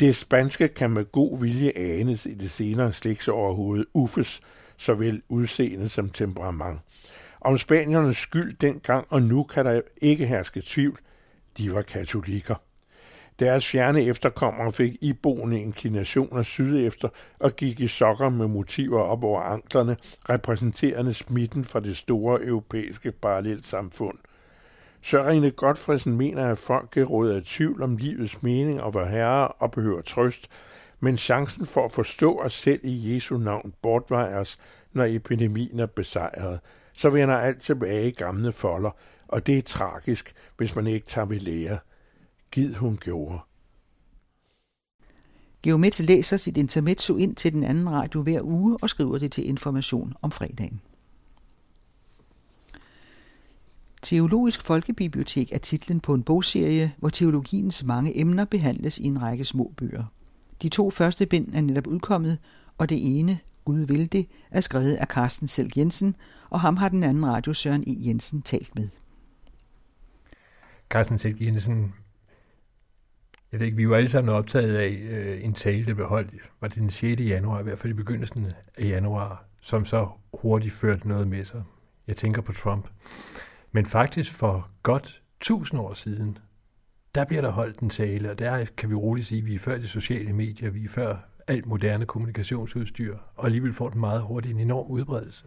Det 0.00 0.16
spanske 0.16 0.68
kan 0.68 0.90
med 0.90 1.04
god 1.12 1.40
vilje 1.40 1.72
anes 1.76 2.26
i 2.26 2.34
det 2.34 2.50
senere 2.50 2.92
slægtsoverhoved 2.92 3.84
Uffes, 3.94 4.40
såvel 4.76 5.22
udseende 5.28 5.88
som 5.88 6.10
temperament. 6.10 6.80
Om 7.40 7.58
spaniernes 7.58 8.16
skyld 8.16 8.52
dengang 8.52 9.06
og 9.10 9.22
nu 9.22 9.42
kan 9.42 9.64
der 9.64 9.80
ikke 10.02 10.26
herske 10.26 10.62
tvivl. 10.66 10.98
De 11.58 11.74
var 11.74 11.82
katolikker. 11.82 12.54
Deres 13.40 13.68
fjerne 13.68 14.02
efterkommere 14.02 14.72
fik 14.72 14.96
iboende 15.00 15.60
inklinationer 15.60 16.42
sydefter 16.42 17.08
og 17.38 17.52
gik 17.56 17.80
i 17.80 17.86
sokker 17.86 18.28
med 18.28 18.48
motiver 18.48 19.00
op 19.00 19.24
over 19.24 19.40
anklerne, 19.40 19.96
repræsenterende 20.28 21.14
smitten 21.14 21.64
fra 21.64 21.80
det 21.80 21.96
store 21.96 22.44
europæiske 22.44 23.12
parallelsamfund. 23.12 24.18
Sørine 25.02 25.50
Godfredsen 25.50 26.16
mener, 26.16 26.46
at 26.46 26.58
folk 26.58 26.96
er 26.96 27.04
råd 27.04 27.38
i 27.38 27.44
tvivl 27.44 27.82
om 27.82 27.96
livets 27.96 28.42
mening 28.42 28.82
og 28.82 28.94
var 28.94 29.06
herre 29.08 29.48
og 29.48 29.70
behøver 29.70 30.00
trøst, 30.00 30.48
men 31.00 31.16
chancen 31.16 31.66
for 31.66 31.84
at 31.84 31.92
forstå 31.92 32.38
os 32.38 32.54
selv 32.54 32.80
i 32.82 33.14
Jesu 33.14 33.38
navn 33.38 33.72
bortvejes, 33.82 34.58
når 34.92 35.04
epidemien 35.04 35.80
er 35.80 35.86
besejret. 35.86 36.60
Så 36.92 37.10
vender 37.10 37.36
alt 37.36 37.62
tilbage 37.62 38.08
i 38.08 38.10
gamle 38.10 38.52
folder, 38.52 38.90
og 39.28 39.46
det 39.46 39.58
er 39.58 39.62
tragisk, 39.62 40.32
hvis 40.56 40.76
man 40.76 40.86
ikke 40.86 41.06
tager 41.06 41.26
ved 41.26 41.40
lære. 41.40 41.78
Gid 42.56 42.74
hun 42.74 42.96
gjorde. 42.96 43.38
Geomets 45.62 46.00
læser 46.00 46.36
sit 46.36 46.56
intermezzo 46.56 47.16
ind 47.16 47.36
til 47.36 47.52
den 47.52 47.62
anden 47.62 47.90
radio 47.90 48.22
hver 48.22 48.42
uge 48.42 48.78
og 48.82 48.90
skriver 48.90 49.18
det 49.18 49.32
til 49.32 49.48
information 49.48 50.14
om 50.22 50.30
fredagen. 50.30 50.80
Teologisk 54.02 54.62
Folkebibliotek 54.62 55.52
er 55.52 55.58
titlen 55.58 56.00
på 56.00 56.14
en 56.14 56.22
bogserie, 56.22 56.94
hvor 56.98 57.08
teologiens 57.08 57.84
mange 57.84 58.20
emner 58.20 58.44
behandles 58.44 58.98
i 58.98 59.04
en 59.04 59.22
række 59.22 59.44
små 59.44 59.72
bøger. 59.76 60.04
De 60.62 60.68
to 60.68 60.90
første 60.90 61.26
bind 61.26 61.54
er 61.54 61.60
netop 61.60 61.86
udkommet, 61.86 62.38
og 62.78 62.88
det 62.88 63.18
ene, 63.18 63.38
Gud 63.64 63.80
vil 63.80 64.12
det, 64.12 64.28
er 64.50 64.60
skrevet 64.60 64.94
af 64.94 65.06
Carsten 65.06 65.48
Selv 65.48 65.70
Jensen, 65.76 66.16
og 66.50 66.60
ham 66.60 66.76
har 66.76 66.88
den 66.88 67.02
anden 67.02 67.26
radio 67.26 67.54
Søren 67.54 67.84
E. 67.86 68.06
Jensen 68.06 68.42
talt 68.42 68.74
med. 68.74 68.88
Carsten 70.88 71.18
Selv 71.18 71.42
Jensen, 71.42 71.94
jeg 73.56 73.60
ved 73.60 73.66
ikke, 73.66 73.76
vi 73.76 73.88
var 73.88 73.96
alle 73.96 74.08
sammen 74.08 74.34
optaget 74.34 74.76
af 74.76 74.88
øh, 75.10 75.44
en 75.44 75.54
tale, 75.54 75.86
der 75.86 75.94
blev 75.94 76.06
holdt, 76.06 76.30
var 76.60 76.68
det 76.68 76.76
den 76.76 76.90
6. 76.90 77.20
januar, 77.20 77.60
i 77.60 77.62
hvert 77.62 77.78
fald 77.78 77.92
i 77.92 77.96
begyndelsen 77.96 78.46
af 78.76 78.84
januar, 78.84 79.44
som 79.60 79.84
så 79.84 80.08
hurtigt 80.34 80.74
førte 80.74 81.08
noget 81.08 81.28
med 81.28 81.44
sig. 81.44 81.62
Jeg 82.06 82.16
tænker 82.16 82.42
på 82.42 82.52
Trump. 82.52 82.88
Men 83.72 83.86
faktisk 83.86 84.32
for 84.32 84.70
godt 84.82 85.22
tusind 85.40 85.80
år 85.80 85.94
siden, 85.94 86.38
der 87.14 87.24
bliver 87.24 87.42
der 87.42 87.50
holdt 87.50 87.78
en 87.78 87.90
tale, 87.90 88.30
og 88.30 88.38
der 88.38 88.64
kan 88.76 88.90
vi 88.90 88.94
roligt 88.94 89.26
sige, 89.26 89.38
at 89.38 89.46
vi 89.46 89.54
er 89.54 89.58
før 89.58 89.78
de 89.78 89.88
sociale 89.88 90.32
medier, 90.32 90.70
vi 90.70 90.84
er 90.84 90.88
før 90.88 91.16
alt 91.46 91.66
moderne 91.66 92.06
kommunikationsudstyr, 92.06 93.16
og 93.36 93.44
alligevel 93.44 93.72
får 93.72 93.88
den 93.88 94.00
meget 94.00 94.22
hurtigt 94.22 94.54
en 94.54 94.60
enorm 94.60 94.90
udbredelse. 94.90 95.44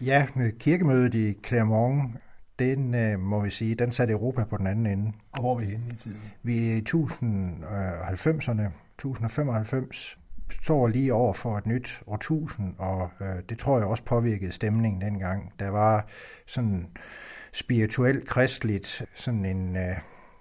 Ja, 0.00 0.26
med 0.34 0.52
kirkemødet 0.58 1.14
i 1.14 1.34
Clermont, 1.46 2.12
den 2.60 2.94
øh, 2.94 3.20
må 3.20 3.40
vi 3.40 3.50
sige, 3.50 3.74
den 3.74 3.92
satte 3.92 4.12
Europa 4.12 4.44
på 4.44 4.56
den 4.56 4.66
anden 4.66 4.86
ende. 4.86 5.12
Og 5.32 5.40
hvor 5.40 5.54
er 5.54 5.58
vi 5.58 5.66
henne 5.66 5.92
i 5.92 5.96
tiden? 5.96 6.20
Vi 6.42 6.70
er 6.70 6.76
i 6.76 6.80
1090'erne, 6.80 8.62
1095, 8.98 10.18
står 10.62 10.88
lige 10.88 11.14
over 11.14 11.32
for 11.32 11.58
et 11.58 11.66
nyt 11.66 12.02
årtusind, 12.06 12.74
og 12.78 13.10
øh, 13.20 13.36
det 13.48 13.58
tror 13.58 13.78
jeg 13.78 13.86
også 13.86 14.04
påvirkede 14.04 14.52
stemningen 14.52 15.00
dengang. 15.00 15.52
Der 15.58 15.70
var 15.70 16.06
sådan 16.46 16.86
spirituelt, 17.52 18.28
kristligt, 18.28 19.02
sådan 19.14 19.44
en 19.44 19.76
øh, 19.76 19.96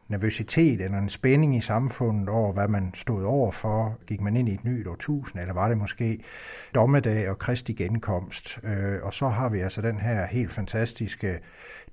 nervøsitet 0.10 0.82
eller 0.82 0.98
en 0.98 1.10
spænding 1.10 1.56
i 1.56 1.62
samfundet 1.62 2.30
over, 2.30 2.54
hvad 2.54 2.68
man 2.68 2.92
stod 2.96 3.24
over 3.24 3.52
for. 3.52 3.98
Gik 4.08 4.22
man 4.22 4.36
ind 4.36 4.50
i 4.50 4.54
et 4.54 4.64
nyt 4.64 4.88
årtusind, 4.88 5.42
eller 5.42 5.54
var 5.54 5.68
det 5.68 5.78
måske 5.78 6.20
dommedag 6.76 7.30
og 7.30 7.38
kristi 7.38 7.74
genkomst? 7.74 8.60
Øh, 8.64 9.04
og 9.04 9.14
så 9.14 9.28
har 9.28 9.50
vi 9.50 9.60
altså 9.60 9.82
den 9.82 10.00
her 10.00 10.26
helt 10.26 10.52
fantastiske 10.52 11.40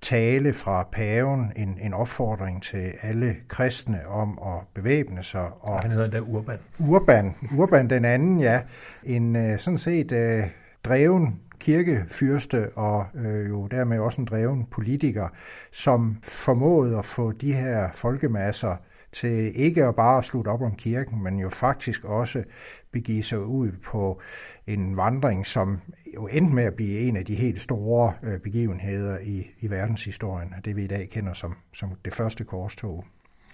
tale 0.00 0.54
fra 0.54 0.88
paven, 0.92 1.52
en, 1.56 1.78
en 1.80 1.94
opfordring 1.94 2.62
til 2.62 2.92
alle 3.02 3.36
kristne 3.48 4.06
om 4.06 4.38
at 4.46 4.66
bevæbne 4.74 5.22
sig. 5.22 5.50
Og 5.60 5.80
han 5.80 5.90
hedder 5.90 6.10
da 6.10 6.20
Urban. 6.20 6.58
Urban, 6.78 7.34
Urban 7.58 7.90
den 7.90 8.04
anden, 8.04 8.40
ja. 8.40 8.60
En 9.04 9.36
øh, 9.36 9.58
sådan 9.58 9.78
set 9.78 10.12
øh, 10.12 10.44
dreven 10.84 11.40
kirkefyrste 11.60 12.70
og 12.74 13.06
øh, 13.14 13.48
jo 13.48 13.66
dermed 13.66 13.98
også 13.98 14.20
en 14.20 14.26
dreven 14.26 14.66
politiker, 14.70 15.28
som 15.72 16.16
formåede 16.22 16.98
at 16.98 17.04
få 17.04 17.32
de 17.32 17.52
her 17.52 17.88
folkemasser 17.94 18.76
til 19.12 19.60
ikke 19.60 19.84
at 19.84 19.96
bare 19.96 20.22
slutte 20.22 20.48
op 20.48 20.62
om 20.62 20.74
kirken, 20.74 21.22
men 21.22 21.38
jo 21.38 21.48
faktisk 21.48 22.04
også 22.04 22.44
begive 22.92 23.22
sig 23.22 23.40
ud 23.40 23.72
på 23.84 24.20
en 24.66 24.96
vandring, 24.96 25.46
som 25.46 25.80
jo 26.14 26.26
endte 26.26 26.54
med 26.54 26.64
at 26.64 26.74
blive 26.74 26.98
en 26.98 27.16
af 27.16 27.24
de 27.24 27.34
helt 27.34 27.60
store 27.60 28.12
øh, 28.22 28.40
begivenheder 28.40 29.18
i, 29.18 29.46
i 29.60 29.70
verdenshistorien, 29.70 30.54
det 30.64 30.76
vi 30.76 30.84
i 30.84 30.86
dag 30.86 31.08
kender 31.08 31.34
som, 31.34 31.54
som 31.74 31.90
det 32.04 32.14
første 32.14 32.44
korstog. 32.44 33.04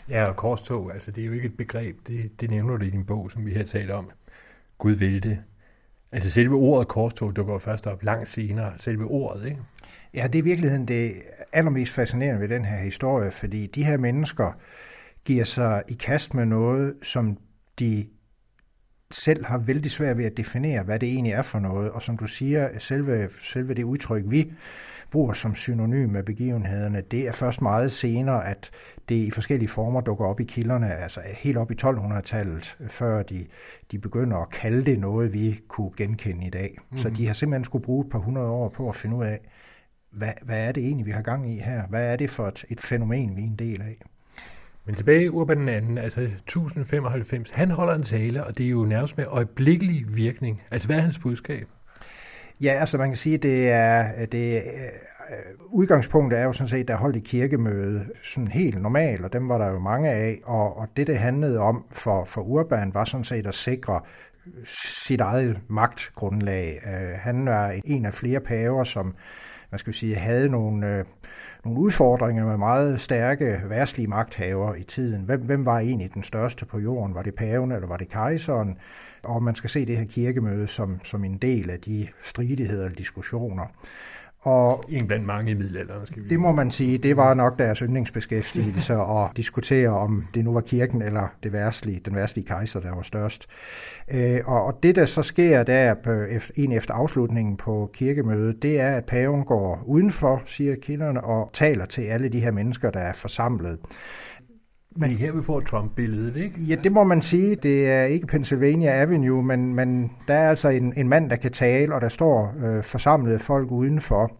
Ja, 0.08 0.24
og 0.24 0.36
korstog, 0.36 0.94
altså 0.94 1.10
det 1.10 1.22
er 1.22 1.26
jo 1.26 1.32
ikke 1.32 1.46
et 1.46 1.56
begreb, 1.56 1.96
det, 2.06 2.40
det 2.40 2.50
nævner 2.50 2.76
du 2.76 2.84
i 2.84 2.90
din 2.90 3.04
bog, 3.04 3.30
som 3.30 3.46
vi 3.46 3.52
har 3.52 3.64
talt 3.64 3.90
om. 3.90 4.10
Gud 4.78 4.92
vil 4.92 5.22
det. 5.22 5.38
Altså 6.12 6.30
selve 6.30 6.54
ordet 6.54 6.88
korstog 6.88 7.36
dukker 7.36 7.58
først 7.58 7.86
op 7.86 8.02
langt 8.02 8.28
senere, 8.28 8.72
selve 8.78 9.04
ordet, 9.04 9.46
ikke? 9.46 9.58
Ja, 10.14 10.26
det 10.26 10.34
er 10.34 10.42
i 10.42 10.44
virkeligheden 10.44 10.88
det 10.88 11.14
allermest 11.52 11.92
fascinerende 11.92 12.40
ved 12.40 12.48
den 12.48 12.64
her 12.64 12.76
historie, 12.76 13.30
fordi 13.30 13.66
de 13.66 13.84
her 13.84 13.96
mennesker 13.96 14.52
giver 15.24 15.44
sig 15.44 15.82
i 15.88 15.92
kast 15.92 16.34
med 16.34 16.46
noget, 16.46 16.94
som 17.02 17.38
de 17.78 18.06
selv 19.14 19.44
har 19.44 19.58
vældig 19.58 19.90
svært 19.90 20.18
ved 20.18 20.24
at 20.24 20.36
definere, 20.36 20.82
hvad 20.82 20.98
det 20.98 21.08
egentlig 21.08 21.32
er 21.32 21.42
for 21.42 21.58
noget. 21.58 21.90
Og 21.90 22.02
som 22.02 22.16
du 22.16 22.26
siger, 22.26 22.68
selve, 22.78 23.28
selve 23.42 23.74
det 23.74 23.82
udtryk, 23.82 24.24
vi 24.26 24.52
bruger 25.10 25.32
som 25.32 25.54
synonym 25.54 26.10
med 26.10 26.22
begivenhederne, 26.22 27.02
det 27.10 27.28
er 27.28 27.32
først 27.32 27.62
meget 27.62 27.92
senere, 27.92 28.48
at 28.48 28.70
det 29.08 29.14
i 29.14 29.30
forskellige 29.30 29.68
former 29.68 30.00
dukker 30.00 30.24
op 30.24 30.40
i 30.40 30.44
kilderne, 30.44 30.94
altså 30.94 31.20
helt 31.24 31.56
op 31.56 31.70
i 31.70 31.74
1200-tallet, 31.82 32.76
før 32.88 33.22
de, 33.22 33.46
de 33.90 33.98
begynder 33.98 34.36
at 34.36 34.50
kalde 34.50 34.84
det 34.84 34.98
noget, 34.98 35.32
vi 35.32 35.60
kunne 35.68 35.90
genkende 35.96 36.46
i 36.46 36.50
dag. 36.50 36.78
Mm. 36.90 36.98
Så 36.98 37.08
mhm. 37.08 37.16
de 37.16 37.26
har 37.26 37.34
simpelthen 37.34 37.64
skulle 37.64 37.84
bruge 37.84 38.04
et 38.04 38.10
par 38.10 38.18
hundrede 38.18 38.48
år 38.48 38.68
på 38.68 38.88
at 38.88 38.96
finde 38.96 39.16
ud 39.16 39.24
af, 39.24 39.40
hvad, 40.10 40.32
hvad 40.42 40.68
er 40.68 40.72
det 40.72 40.84
egentlig, 40.84 41.06
vi 41.06 41.10
har 41.10 41.22
gang 41.22 41.54
i 41.54 41.58
her? 41.58 41.86
Hvad 41.86 42.12
er 42.12 42.16
det 42.16 42.30
for 42.30 42.46
et, 42.46 42.64
et 42.68 42.80
fænomen, 42.80 43.36
vi 43.36 43.42
er 43.42 43.46
en 43.46 43.56
del 43.56 43.82
af? 43.82 43.98
Men 44.86 44.94
tilbage 44.94 45.32
Urban 45.32 45.58
den 45.58 45.68
anden, 45.68 45.98
altså 45.98 46.20
1095, 46.20 47.50
han 47.50 47.70
holder 47.70 47.94
en 47.94 48.02
tale, 48.02 48.44
og 48.44 48.58
det 48.58 48.66
er 48.66 48.70
jo 48.70 48.84
nærmest 48.84 49.16
med 49.16 49.26
øjeblikkelig 49.28 50.04
virkning. 50.16 50.62
Altså 50.70 50.88
hvad 50.88 50.96
er 50.96 51.00
hans 51.00 51.18
budskab? 51.18 51.66
Ja, 52.60 52.70
altså 52.70 52.98
man 52.98 53.08
kan 53.08 53.16
sige, 53.16 53.38
det 53.38 53.70
er, 53.70 54.26
det 54.26 54.56
er 54.56 54.60
udgangspunktet 55.72 56.38
er 56.38 56.44
jo 56.44 56.52
sådan 56.52 56.68
set, 56.68 56.88
der 56.88 56.96
holdt 56.96 57.16
et 57.16 57.24
kirkemøde 57.24 58.06
sådan 58.22 58.48
helt 58.48 58.82
normalt, 58.82 59.24
og 59.24 59.32
dem 59.32 59.48
var 59.48 59.58
der 59.58 59.66
jo 59.66 59.78
mange 59.78 60.10
af, 60.10 60.40
og, 60.44 60.76
og 60.76 60.88
det 60.96 61.06
det 61.06 61.18
handlede 61.18 61.58
om 61.58 61.84
for, 61.92 62.24
for 62.24 62.42
Urban 62.42 62.94
var 62.94 63.04
sådan 63.04 63.24
set 63.24 63.46
at 63.46 63.54
sikre 63.54 64.00
sit 65.06 65.20
eget 65.20 65.60
magtgrundlag. 65.68 66.80
Uh, 66.86 67.18
han 67.18 67.46
var 67.46 67.80
en 67.84 68.06
af 68.06 68.14
flere 68.14 68.40
paver, 68.40 68.84
som 68.84 69.14
man 69.70 69.78
skal 69.78 69.94
sige, 69.94 70.14
havde 70.14 70.48
nogle, 70.48 70.96
øh, 70.96 71.04
nogle 71.64 71.80
udfordringer 71.80 72.46
med 72.46 72.56
meget 72.56 73.00
stærke 73.00 73.62
værtslige 73.68 74.06
magthavere 74.06 74.80
i 74.80 74.82
tiden. 74.82 75.22
Hvem, 75.22 75.40
hvem 75.40 75.66
var 75.66 75.78
egentlig 75.78 76.14
den 76.14 76.22
største 76.22 76.66
på 76.66 76.78
jorden? 76.78 77.14
Var 77.14 77.22
det 77.22 77.34
paven, 77.34 77.72
eller 77.72 77.88
var 77.88 77.96
det 77.96 78.08
kejseren? 78.08 78.78
Og 79.22 79.42
man 79.42 79.54
skal 79.54 79.70
se 79.70 79.86
det 79.86 79.96
her 79.96 80.04
kirkemøde 80.04 80.68
som, 80.68 81.00
som 81.04 81.24
en 81.24 81.38
del 81.38 81.70
af 81.70 81.80
de 81.80 82.08
stridigheder 82.22 82.84
og 82.84 82.98
diskussioner. 82.98 83.66
Og 84.42 84.84
en 84.88 85.06
blandt 85.06 85.26
mange 85.26 85.50
i 85.50 85.54
middelalderen, 85.54 86.06
skal 86.06 86.22
vi 86.22 86.28
Det 86.28 86.40
må 86.40 86.52
man 86.52 86.70
sige, 86.70 86.98
det 86.98 87.16
var 87.16 87.34
nok 87.34 87.58
deres 87.58 87.78
yndlingsbeskæftigelse 87.78 88.94
at 89.18 89.30
diskutere, 89.36 89.88
om 89.88 90.26
det 90.34 90.44
nu 90.44 90.52
var 90.52 90.60
kirken 90.60 91.02
eller 91.02 91.28
det 91.42 91.52
værstlige, 91.52 92.00
den 92.04 92.14
værstlige 92.14 92.46
kejser, 92.46 92.80
der 92.80 92.94
var 92.94 93.02
størst. 93.02 93.46
Øh, 94.10 94.40
og 94.44 94.78
det, 94.82 94.96
der 94.96 95.06
så 95.06 95.22
sker 95.22 95.62
der 95.62 95.94
en 96.54 96.72
efter 96.72 96.94
afslutningen 96.94 97.56
på 97.56 97.90
kirkemødet, 97.92 98.62
det 98.62 98.80
er, 98.80 98.96
at 98.96 99.04
paven 99.04 99.44
går 99.44 99.82
udenfor, 99.86 100.42
siger 100.46 100.76
kilderne, 100.76 101.24
og 101.24 101.50
taler 101.52 101.86
til 101.86 102.02
alle 102.02 102.28
de 102.28 102.40
her 102.40 102.50
mennesker, 102.50 102.90
der 102.90 103.00
er 103.00 103.12
forsamlet. 103.12 103.78
Men 104.96 105.10
det 105.10 105.14
er 105.14 105.18
her, 105.18 105.32
vi 105.32 105.42
får 105.42 105.60
Trump-billedet, 105.60 106.36
ikke? 106.36 106.60
Ja, 106.60 106.74
det 106.74 106.92
må 106.92 107.04
man 107.04 107.22
sige. 107.22 107.56
Det 107.56 107.90
er 107.90 108.04
ikke 108.04 108.26
Pennsylvania 108.26 109.02
Avenue, 109.02 109.42
men, 109.42 109.74
men 109.74 110.12
der 110.28 110.34
er 110.34 110.48
altså 110.48 110.68
en, 110.68 110.92
en 110.96 111.08
mand, 111.08 111.30
der 111.30 111.36
kan 111.36 111.52
tale, 111.52 111.94
og 111.94 112.00
der 112.00 112.08
står 112.08 112.54
øh, 112.64 112.82
forsamlede 112.84 113.38
folk 113.38 113.70
udenfor. 113.70 114.32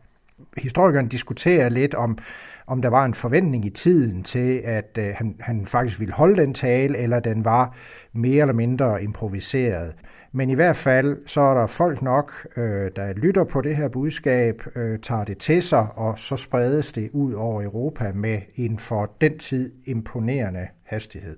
Historikeren 0.56 1.08
diskuterer 1.08 1.68
lidt 1.68 1.94
om, 1.94 2.18
om 2.66 2.82
der 2.82 2.88
var 2.88 3.04
en 3.04 3.14
forventning 3.14 3.64
i 3.64 3.70
tiden 3.70 4.22
til, 4.22 4.60
at 4.64 4.98
øh, 4.98 5.14
han, 5.16 5.36
han 5.40 5.66
faktisk 5.66 6.00
ville 6.00 6.14
holde 6.14 6.42
den 6.42 6.54
tale, 6.54 6.98
eller 6.98 7.20
den 7.20 7.44
var 7.44 7.76
mere 8.12 8.40
eller 8.40 8.54
mindre 8.54 9.02
improviseret. 9.02 9.94
Men 10.34 10.50
i 10.50 10.54
hvert 10.54 10.76
fald, 10.76 11.18
så 11.26 11.40
er 11.40 11.54
der 11.54 11.66
folk 11.66 12.02
nok, 12.02 12.46
øh, 12.56 12.90
der 12.96 13.12
lytter 13.12 13.44
på 13.44 13.60
det 13.60 13.76
her 13.76 13.88
budskab, 13.88 14.62
øh, 14.76 14.98
tager 14.98 15.24
det 15.24 15.38
til 15.38 15.62
sig, 15.62 15.88
og 15.94 16.18
så 16.18 16.36
spredes 16.36 16.92
det 16.92 17.10
ud 17.12 17.32
over 17.32 17.62
Europa 17.62 18.12
med 18.14 18.40
en 18.56 18.78
for 18.78 19.10
den 19.20 19.38
tid 19.38 19.72
imponerende 19.84 20.68
hastighed. 20.82 21.36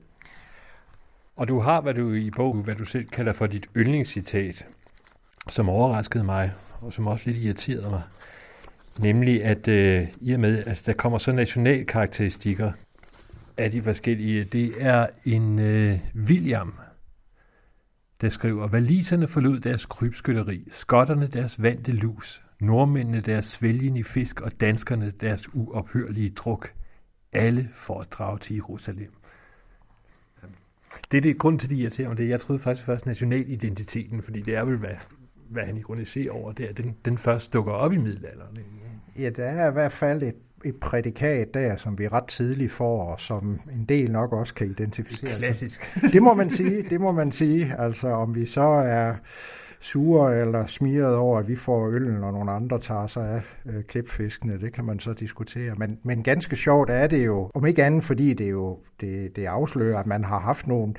Og 1.37 1.49
du 1.49 1.59
har, 1.59 1.81
hvad 1.81 1.95
du 1.95 2.13
i 2.13 2.31
bogen, 2.37 2.65
hvad 2.65 2.75
du 2.75 2.85
selv 2.85 3.09
kalder 3.09 3.33
for 3.33 3.47
dit 3.47 3.67
yndlingscitat, 3.77 4.67
som 5.49 5.69
overraskede 5.69 6.25
mig, 6.25 6.53
og 6.81 6.93
som 6.93 7.07
også 7.07 7.31
lidt 7.31 7.45
irriterede 7.45 7.91
mig. 7.91 8.03
Nemlig, 8.99 9.45
at 9.45 9.69
øh, 9.69 10.09
i 10.21 10.33
og 10.33 10.41
med, 10.41 10.59
at 10.59 10.69
altså, 10.69 10.83
der 10.87 10.93
kommer 10.93 11.19
så 11.19 11.33
nationalkarakteristikker 11.33 12.73
af 13.57 13.71
de 13.71 13.83
forskellige, 13.83 14.45
det 14.45 14.73
er 14.79 15.07
en 15.25 15.59
øh, 15.59 15.99
William, 16.17 16.75
der 18.21 18.29
skriver, 18.29 18.67
Valiserne 18.67 19.29
forlod 19.29 19.61
deres 19.61 19.87
krybskytteri, 19.87 20.69
skotterne 20.71 21.27
deres 21.27 21.63
vante 21.63 21.93
lus, 21.93 22.43
nordmændene 22.61 23.21
deres 23.21 23.47
svælgen 23.47 23.97
i 23.97 24.03
fisk 24.03 24.41
og 24.41 24.61
danskerne 24.61 25.11
deres 25.11 25.55
uophørlige 25.55 26.31
druk. 26.31 26.73
alle 27.33 27.69
for 27.75 28.01
at 28.01 28.13
drage 28.13 28.39
til 28.39 28.57
Jerusalem. 28.57 29.13
Det 31.11 31.17
er 31.19 31.23
det 31.23 31.39
grund 31.39 31.59
til, 31.59 31.71
det 31.71 31.77
irriterer 31.77 32.09
mig. 32.09 32.19
Det. 32.19 32.29
Jeg 32.29 32.41
troede 32.41 32.63
faktisk 32.63 32.87
først 32.87 33.07
nationalidentiteten, 33.07 34.23
fordi 34.23 34.41
det 34.41 34.55
er 34.55 34.65
vel, 34.65 34.77
hvad, 34.77 34.95
hvad 35.49 35.65
han 35.65 35.77
ironiserer 35.77 36.33
over, 36.33 36.53
det 36.53 36.69
er, 36.69 36.73
den, 36.73 36.97
den 37.05 37.19
først 37.19 37.53
dukker 37.53 37.73
op 37.73 37.93
i 37.93 37.97
middelalderen. 37.97 38.59
Ja, 39.19 39.31
der 39.31 39.45
er 39.45 39.71
i 39.71 39.73
hvert 39.73 39.93
fald 39.93 40.23
et, 40.23 40.35
et 40.65 40.77
prædikat 40.77 41.55
der, 41.55 41.77
som 41.77 41.99
vi 41.99 42.09
ret 42.09 42.27
tidligt 42.27 42.73
får, 42.73 43.03
og 43.03 43.21
som 43.21 43.61
en 43.73 43.85
del 43.85 44.13
nok 44.13 44.33
også 44.33 44.55
kan 44.55 44.67
identificere 44.67 45.31
Klassisk. 45.39 45.97
Det 46.13 46.23
må 46.23 46.35
man 46.35 46.51
sige, 46.51 46.83
det 46.91 47.01
må 47.01 47.13
man 47.13 47.33
sige. 47.33 47.75
Altså 47.79 48.09
om 48.09 48.35
vi 48.35 48.47
så 48.47 48.61
er 48.87 49.15
sure 49.85 50.41
eller 50.41 50.67
smiret 50.67 51.17
over, 51.17 51.39
at 51.39 51.49
vi 51.49 51.57
får 51.57 51.89
øllen, 51.89 52.25
og 52.25 52.33
nogle 52.33 52.51
andre 52.51 52.79
tager 52.79 53.07
sig 53.07 53.29
af 53.29 53.43
øh, 53.67 53.85
klipfiskene. 53.85 54.61
Det 54.61 54.73
kan 54.73 54.85
man 54.85 55.01
så 55.01 55.13
diskutere. 55.13 55.75
Men, 55.75 55.99
men 56.03 56.23
ganske 56.23 56.57
sjovt 56.57 56.91
er 56.91 57.07
det 57.07 57.27
jo, 57.27 57.51
om 57.55 57.67
ikke 57.67 57.85
andet, 57.85 58.05
fordi 58.05 58.33
det 58.33 58.51
jo 58.51 58.79
det, 59.01 59.37
det 59.37 59.47
afslører, 59.47 59.99
at 59.99 60.07
man 60.07 60.25
har 60.25 60.39
haft 60.39 60.67
nogle 60.67 60.95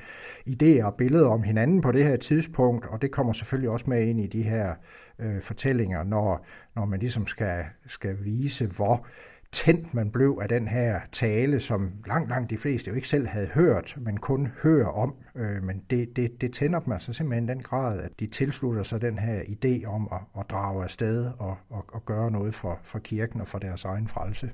idéer 0.48 0.84
og 0.84 0.94
billeder 0.94 1.28
om 1.28 1.42
hinanden 1.42 1.80
på 1.80 1.92
det 1.92 2.04
her 2.04 2.16
tidspunkt, 2.16 2.86
og 2.86 3.02
det 3.02 3.10
kommer 3.10 3.32
selvfølgelig 3.32 3.70
også 3.70 3.84
med 3.88 4.06
ind 4.06 4.20
i 4.20 4.26
de 4.26 4.42
her 4.42 4.74
øh, 5.18 5.40
fortællinger, 5.42 6.04
når, 6.04 6.46
når 6.76 6.84
man 6.84 7.00
ligesom 7.00 7.26
skal, 7.26 7.64
skal 7.86 8.16
vise, 8.24 8.66
hvor 8.66 9.06
tændt 9.56 9.94
man 9.94 10.10
blev 10.10 10.38
af 10.42 10.48
den 10.48 10.68
her 10.68 11.00
tale, 11.12 11.60
som 11.60 11.92
langt, 12.06 12.28
langt 12.28 12.50
de 12.50 12.58
fleste 12.58 12.88
jo 12.88 12.94
ikke 12.94 13.08
selv 13.08 13.26
havde 13.26 13.46
hørt, 13.46 13.94
men 13.96 14.16
kun 14.16 14.48
hører 14.62 14.88
om. 14.88 15.14
Øh, 15.34 15.62
men 15.62 15.82
det, 15.90 16.16
det, 16.16 16.40
det 16.40 16.52
tænder 16.52 16.80
dem 16.80 16.92
altså 16.92 17.12
simpelthen 17.12 17.48
den 17.48 17.62
grad, 17.62 18.00
at 18.00 18.10
de 18.20 18.26
tilslutter 18.26 18.82
sig 18.82 19.00
den 19.00 19.18
her 19.18 19.40
idé 19.40 19.86
om 19.86 20.08
at, 20.12 20.40
at 20.40 20.50
drage 20.50 20.82
afsted 20.82 21.30
og, 21.38 21.56
og, 21.70 21.84
og 21.88 22.04
gøre 22.06 22.30
noget 22.30 22.54
for, 22.54 22.80
for 22.84 22.98
kirken 22.98 23.40
og 23.40 23.48
for 23.48 23.58
deres 23.58 23.84
egen 23.84 24.08
frelse. 24.08 24.50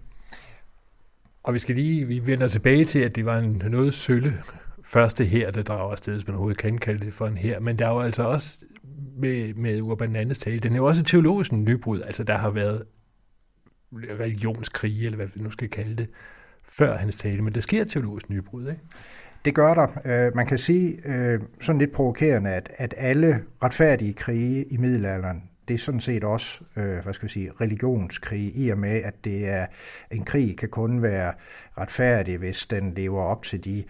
Og 1.43 1.55
vi 1.55 1.59
skal 1.59 1.75
lige, 1.75 2.07
vi 2.07 2.27
vender 2.27 2.49
tilbage 2.49 2.85
til, 2.85 2.99
at 2.99 3.17
det 3.17 3.27
var 3.27 3.39
en 3.39 3.63
noget 3.71 3.95
sølle 3.95 4.33
første 4.85 5.25
her, 5.25 5.51
der 5.51 5.63
drager 5.63 5.93
afsted, 5.93 6.15
hvis 6.15 6.27
man 6.27 6.35
overhovedet 6.35 6.59
kan 6.59 6.79
kalde 6.79 7.05
det 7.07 7.15
for 7.15 7.27
en 7.27 7.37
her. 7.37 7.61
Men 7.61 7.79
der 7.79 7.87
er 7.87 7.93
jo 7.93 8.01
altså 8.01 8.23
også 8.23 8.65
med, 9.19 9.55
med 9.55 9.81
Urban 9.81 10.13
Landes 10.13 10.39
tale, 10.39 10.59
den 10.59 10.73
er 10.73 10.77
jo 10.77 10.87
også 10.87 11.03
teologisk 11.05 11.53
nybrud. 11.53 12.01
Altså 12.01 12.25
der 12.25 12.37
har 12.37 12.51
været 12.51 12.85
religionskrige, 14.21 15.07
eller 15.07 15.17
hvad 15.17 15.29
vi 15.35 15.43
nu 15.43 15.51
skal 15.51 15.69
kalde 15.69 15.97
det, 15.97 16.09
før 16.65 16.97
hans 16.97 17.17
tale. 17.17 17.43
Men 17.43 17.55
der 17.55 17.61
sker 17.61 17.85
teologisk 17.85 18.31
nybrud, 18.31 18.69
ikke? 18.69 18.81
Det 19.45 19.55
gør 19.55 19.75
der. 19.75 19.87
Øh, 20.05 20.37
man 20.37 20.47
kan 20.47 20.59
sige 20.59 20.99
øh, 21.05 21.41
sådan 21.61 21.79
lidt 21.79 21.93
provokerende, 21.93 22.51
at, 22.51 22.71
at 22.77 22.95
alle 22.97 23.43
retfærdige 23.63 24.13
krige 24.13 24.65
i 24.65 24.77
middelalderen, 24.77 25.43
det 25.69 25.75
er 25.75 25.79
sådan 25.79 26.01
set 26.01 26.25
også, 26.25 26.61
øh, 26.77 26.99
hvad 26.99 27.15
skal 27.15 27.29
vi 27.29 27.33
sige, 27.33 27.53
religionskrige, 27.61 28.51
i 28.51 28.69
og 28.69 28.79
med, 28.79 29.03
at 29.03 29.25
det 29.25 29.49
er 29.49 29.67
en 30.11 30.25
krig 30.25 30.57
kan 30.57 30.69
kun 30.69 31.03
være 31.03 31.33
retfærdig, 31.79 32.39
hvis 32.39 32.67
den 32.67 32.95
lever 32.95 33.23
op 33.23 33.43
til 33.43 33.65
de 33.65 33.85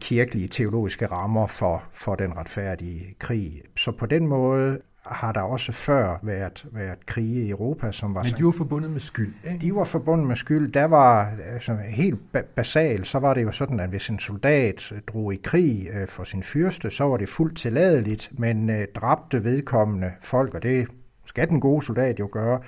kirkelige 0.00 0.48
teologiske 0.48 1.06
rammer 1.06 1.46
for, 1.46 1.84
for 1.92 2.14
den 2.14 2.36
retfærdige 2.36 3.14
krig. 3.18 3.62
Så 3.76 3.92
på 3.92 4.06
den 4.06 4.26
måde 4.26 4.80
har 5.10 5.32
der 5.32 5.40
også 5.40 5.72
før 5.72 6.18
været, 6.22 6.66
været 6.72 7.06
krige 7.06 7.46
i 7.46 7.50
Europa, 7.50 7.92
som 7.92 8.14
var... 8.14 8.22
Men 8.22 8.32
de 8.38 8.44
var 8.44 8.50
forbundet 8.50 8.90
med 8.90 9.00
skyld, 9.00 9.34
ikke? 9.44 9.66
De 9.66 9.74
var 9.74 9.84
forbundet 9.84 10.26
med 10.26 10.36
skyld. 10.36 10.72
Der 10.72 10.84
var 10.84 11.32
altså, 11.52 11.76
helt 11.88 12.20
basalt, 12.56 13.06
så 13.06 13.18
var 13.18 13.34
det 13.34 13.42
jo 13.42 13.52
sådan, 13.52 13.80
at 13.80 13.88
hvis 13.88 14.08
en 14.08 14.18
soldat 14.18 14.92
drog 15.06 15.34
i 15.34 15.36
krig 15.36 15.88
øh, 15.92 16.08
for 16.08 16.24
sin 16.24 16.42
fyrste, 16.42 16.90
så 16.90 17.04
var 17.04 17.16
det 17.16 17.28
fuldt 17.28 17.58
tilladeligt, 17.58 18.30
men 18.38 18.70
øh, 18.70 18.86
dræbte 18.94 19.44
vedkommende 19.44 20.12
folk, 20.20 20.54
og 20.54 20.62
det 20.62 20.88
skal 21.24 21.48
den 21.48 21.60
gode 21.60 21.82
soldat 21.82 22.18
jo 22.18 22.28
gøre, 22.32 22.60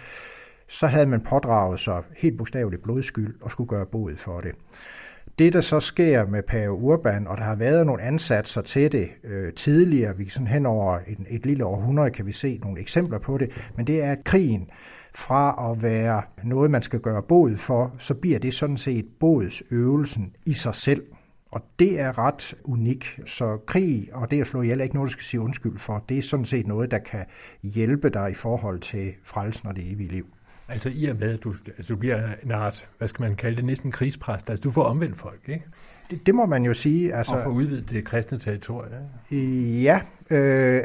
så 0.68 0.86
havde 0.86 1.06
man 1.06 1.20
pådraget 1.20 1.80
sig 1.80 2.02
helt 2.16 2.38
bogstaveligt 2.38 2.82
blodskyld 2.82 3.34
og 3.42 3.50
skulle 3.50 3.68
gøre 3.68 3.86
bod 3.86 4.16
for 4.16 4.40
det. 4.40 4.52
Det, 5.38 5.52
der 5.52 5.60
så 5.60 5.80
sker 5.80 6.26
med 6.26 6.42
Pave 6.42 6.72
Urban, 6.72 7.26
og 7.26 7.36
der 7.36 7.42
har 7.42 7.54
været 7.54 7.86
nogle 7.86 8.02
ansatser 8.02 8.62
til 8.62 8.92
det 8.92 9.08
øh, 9.24 9.52
tidligere, 9.52 10.16
vi 10.16 10.28
sådan 10.28 10.46
hen 10.46 10.66
over 10.66 10.98
et, 11.06 11.18
et 11.30 11.46
lille 11.46 11.64
århundrede 11.64 12.10
kan 12.10 12.26
vi 12.26 12.32
se 12.32 12.58
nogle 12.62 12.80
eksempler 12.80 13.18
på 13.18 13.38
det, 13.38 13.50
men 13.76 13.86
det 13.86 14.02
er, 14.02 14.12
at 14.12 14.24
krigen 14.24 14.70
fra 15.14 15.70
at 15.70 15.82
være 15.82 16.22
noget, 16.44 16.70
man 16.70 16.82
skal 16.82 17.00
gøre 17.00 17.22
bod 17.22 17.56
for, 17.56 17.94
så 17.98 18.14
bliver 18.14 18.38
det 18.38 18.54
sådan 18.54 18.76
set 18.76 19.06
bådsøvelsen 19.20 20.32
i 20.46 20.52
sig 20.52 20.74
selv. 20.74 21.02
Og 21.50 21.62
det 21.78 22.00
er 22.00 22.18
ret 22.18 22.54
unik. 22.64 23.20
Så 23.26 23.58
krig 23.66 24.08
og 24.12 24.30
det 24.30 24.40
at 24.40 24.46
slå 24.46 24.62
ihjel 24.62 24.80
er 24.80 24.84
ikke 24.84 24.94
noget, 24.94 25.08
du 25.08 25.12
skal 25.12 25.24
sige 25.24 25.40
undskyld 25.40 25.78
for. 25.78 26.04
Det 26.08 26.18
er 26.18 26.22
sådan 26.22 26.46
set 26.46 26.66
noget, 26.66 26.90
der 26.90 26.98
kan 26.98 27.24
hjælpe 27.62 28.10
dig 28.10 28.30
i 28.30 28.34
forhold 28.34 28.80
til 28.80 29.12
frelsen 29.24 29.68
og 29.68 29.76
det 29.76 29.92
evige 29.92 30.08
liv. 30.08 30.26
Altså 30.68 30.90
i 30.94 31.06
og 31.06 31.16
med, 31.16 31.34
at 31.34 31.44
du, 31.44 31.54
altså, 31.66 31.94
du 31.94 31.98
bliver 31.98 32.20
en 32.42 32.50
art, 32.50 32.88
hvad 32.98 33.08
skal 33.08 33.22
man 33.22 33.36
kalde 33.36 33.56
det, 33.56 33.64
næsten 33.64 33.90
krigspræst. 33.90 34.50
Altså 34.50 34.62
du 34.62 34.70
får 34.70 34.84
omvendt 34.84 35.16
folk, 35.16 35.40
ikke? 35.46 35.64
Det, 36.10 36.26
det 36.26 36.34
må 36.34 36.46
man 36.46 36.64
jo 36.64 36.74
sige. 36.74 37.14
Altså, 37.14 37.34
og 37.34 37.42
får 37.42 37.50
udvidet 37.50 37.90
det 37.90 38.04
kristne 38.04 38.38
territorium. 38.38 38.92
Ja, 39.82 40.00
øh, 40.30 40.82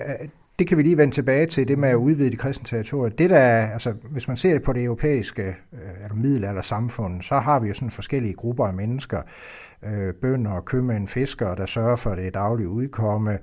det 0.59 0.67
kan 0.67 0.77
vi 0.77 0.83
lige 0.83 0.97
vende 0.97 1.15
tilbage 1.15 1.45
til, 1.45 1.67
det 1.67 1.77
med 1.77 1.89
at 1.89 1.95
udvide 1.95 2.31
det 2.31 2.39
kristne 2.39 2.65
territorium. 2.65 3.11
Det 3.11 3.29
der, 3.29 3.39
altså, 3.67 3.91
hvis 3.91 4.27
man 4.27 4.37
ser 4.37 4.53
det 4.53 4.63
på 4.63 4.73
det 4.73 4.83
europæiske 4.83 5.43
øh, 5.73 6.03
eller 6.03 6.15
middelalder 6.15 6.61
samfund, 6.61 7.21
så 7.21 7.39
har 7.39 7.59
vi 7.59 7.67
jo 7.67 7.73
sådan 7.73 7.91
forskellige 7.91 8.33
grupper 8.33 8.65
af 8.65 8.73
mennesker, 8.73 9.21
øh, 9.83 10.13
bønder, 10.13 10.61
købmænd, 10.61 11.07
fiskere, 11.07 11.55
der 11.55 11.65
sørger 11.65 11.95
for 11.95 12.15
det 12.15 12.33
daglige 12.33 12.69
udkomme, 12.69 13.39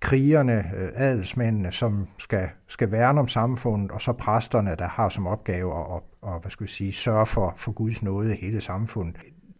krigerne, 0.00 0.70
øh, 0.76 0.88
adelsmændene, 0.94 1.72
som 1.72 2.08
skal, 2.18 2.48
skal 2.66 2.92
værne 2.92 3.20
om 3.20 3.28
samfundet, 3.28 3.90
og 3.90 4.02
så 4.02 4.12
præsterne, 4.12 4.76
der 4.78 4.88
har 4.88 5.08
som 5.08 5.26
opgave 5.26 5.72
at, 5.74 5.86
at, 5.96 6.32
at 6.34 6.40
hvad 6.40 6.50
skal 6.50 6.66
vi 6.66 6.70
sige, 6.70 6.92
sørge 6.92 7.26
for, 7.26 7.54
for 7.56 7.72
Guds 7.72 8.02
nåde 8.02 8.34
i 8.34 8.40
hele 8.40 8.60
samfundet. 8.60 9.16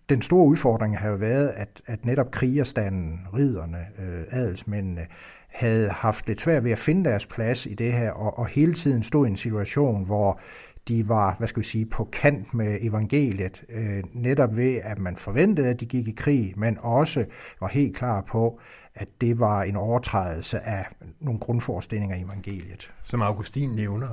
Den 0.09 0.23
store 0.23 0.47
udfordring 0.47 0.99
har 0.99 1.09
jo 1.09 1.17
været, 1.17 1.49
at, 1.49 1.83
at 1.87 2.05
netop 2.05 2.31
krigerstanden, 2.31 3.21
riderne, 3.35 3.87
øh, 3.99 4.23
adelsmændene, 4.31 5.07
havde 5.49 5.89
haft 5.91 6.27
lidt 6.27 6.41
svært 6.41 6.65
ved 6.65 6.73
at 6.73 6.79
finde 6.79 7.11
deres 7.11 7.27
plads 7.27 7.67
i 7.67 7.75
det 7.75 7.93
her, 7.93 8.11
og, 8.11 8.39
og 8.39 8.47
hele 8.47 8.75
tiden 8.75 9.03
stod 9.03 9.27
i 9.27 9.31
en 9.31 9.37
situation, 9.37 10.05
hvor 10.05 10.41
de 10.89 11.09
var, 11.09 11.35
hvad 11.39 11.49
skal 11.49 11.63
vi 11.63 11.67
sige, 11.67 11.87
på 11.87 12.09
kant 12.13 12.55
med 12.55 12.79
evangeliet, 12.81 13.65
øh, 13.69 14.03
netop 14.13 14.57
ved, 14.57 14.81
at 14.83 14.99
man 14.99 15.17
forventede, 15.17 15.69
at 15.69 15.81
de 15.81 15.87
gik 15.87 16.09
i 16.09 16.15
krig, 16.17 16.55
men 16.57 16.79
også 16.81 17.25
var 17.61 17.69
helt 17.69 17.97
klar 17.97 18.21
på, 18.21 18.61
at 18.95 19.09
det 19.21 19.41
var 19.41 19.63
en 19.63 19.77
overtrædelse 19.77 20.61
af 20.61 20.87
nogle 21.21 21.41
grundforestillinger 21.41 22.17
i 22.17 22.23
evangeliet. 22.23 22.93
Som 23.03 23.23
Augustin 23.23 23.71
nævner. 23.71 24.09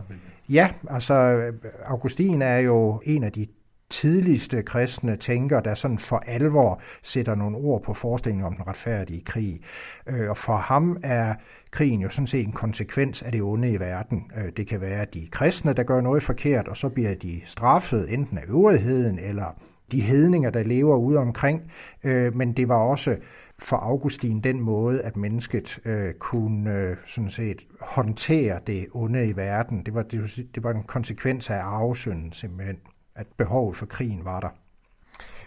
Ja, 0.49 0.69
altså 0.89 1.43
Augustin 1.85 2.41
er 2.41 2.57
jo 2.57 3.01
en 3.05 3.23
af 3.23 3.31
de 3.31 3.47
tidligste 3.89 4.63
kristne 4.63 5.15
tænker, 5.15 5.59
der 5.59 5.73
sådan 5.73 5.99
for 5.99 6.23
alvor 6.27 6.81
sætter 7.03 7.35
nogle 7.35 7.57
ord 7.57 7.83
på 7.83 7.93
forestillingen 7.93 8.45
om 8.45 8.55
den 8.55 8.67
retfærdige 8.67 9.21
krig. 9.21 9.61
Øh, 10.07 10.29
og 10.29 10.37
for 10.37 10.55
ham 10.55 10.97
er 11.03 11.35
krigen 11.71 12.01
jo 12.01 12.09
sådan 12.09 12.27
set 12.27 12.45
en 12.45 12.51
konsekvens 12.51 13.21
af 13.21 13.31
det 13.31 13.41
onde 13.41 13.71
i 13.71 13.79
verden. 13.79 14.31
Øh, 14.37 14.51
det 14.57 14.67
kan 14.67 14.81
være 14.81 15.05
de 15.13 15.27
kristne, 15.31 15.73
der 15.73 15.83
gør 15.83 16.01
noget 16.01 16.23
forkert, 16.23 16.67
og 16.67 16.77
så 16.77 16.89
bliver 16.89 17.15
de 17.15 17.41
straffet 17.45 18.13
enten 18.13 18.37
af 18.37 18.43
øvrigheden 18.47 19.19
eller 19.19 19.55
de 19.91 20.01
hedninger, 20.01 20.49
der 20.49 20.63
lever 20.63 20.97
ude 20.97 21.17
omkring. 21.17 21.71
Øh, 22.03 22.35
men 22.35 22.53
det 22.53 22.67
var 22.67 22.75
også 22.75 23.15
for 23.59 23.77
Augustin 23.77 24.41
den 24.41 24.61
måde, 24.61 25.01
at 25.01 25.17
mennesket 25.17 25.79
øh, 25.85 26.13
kunne 26.13 26.73
øh, 26.73 26.97
sådan 27.05 27.29
set 27.29 27.61
håndtere 27.81 28.59
det 28.67 28.87
onde 28.93 29.27
i 29.27 29.35
verden. 29.35 29.85
Det 29.85 29.93
var, 29.93 30.03
det, 30.03 30.47
det 30.55 30.63
var 30.63 30.71
en 30.71 30.83
konsekvens 30.83 31.49
af 31.49 31.59
arvesynden 31.59 32.33
simpelthen, 32.33 32.77
at 33.15 33.27
behovet 33.37 33.77
for 33.77 33.85
krigen 33.85 34.25
var 34.25 34.39
der. 34.39 34.49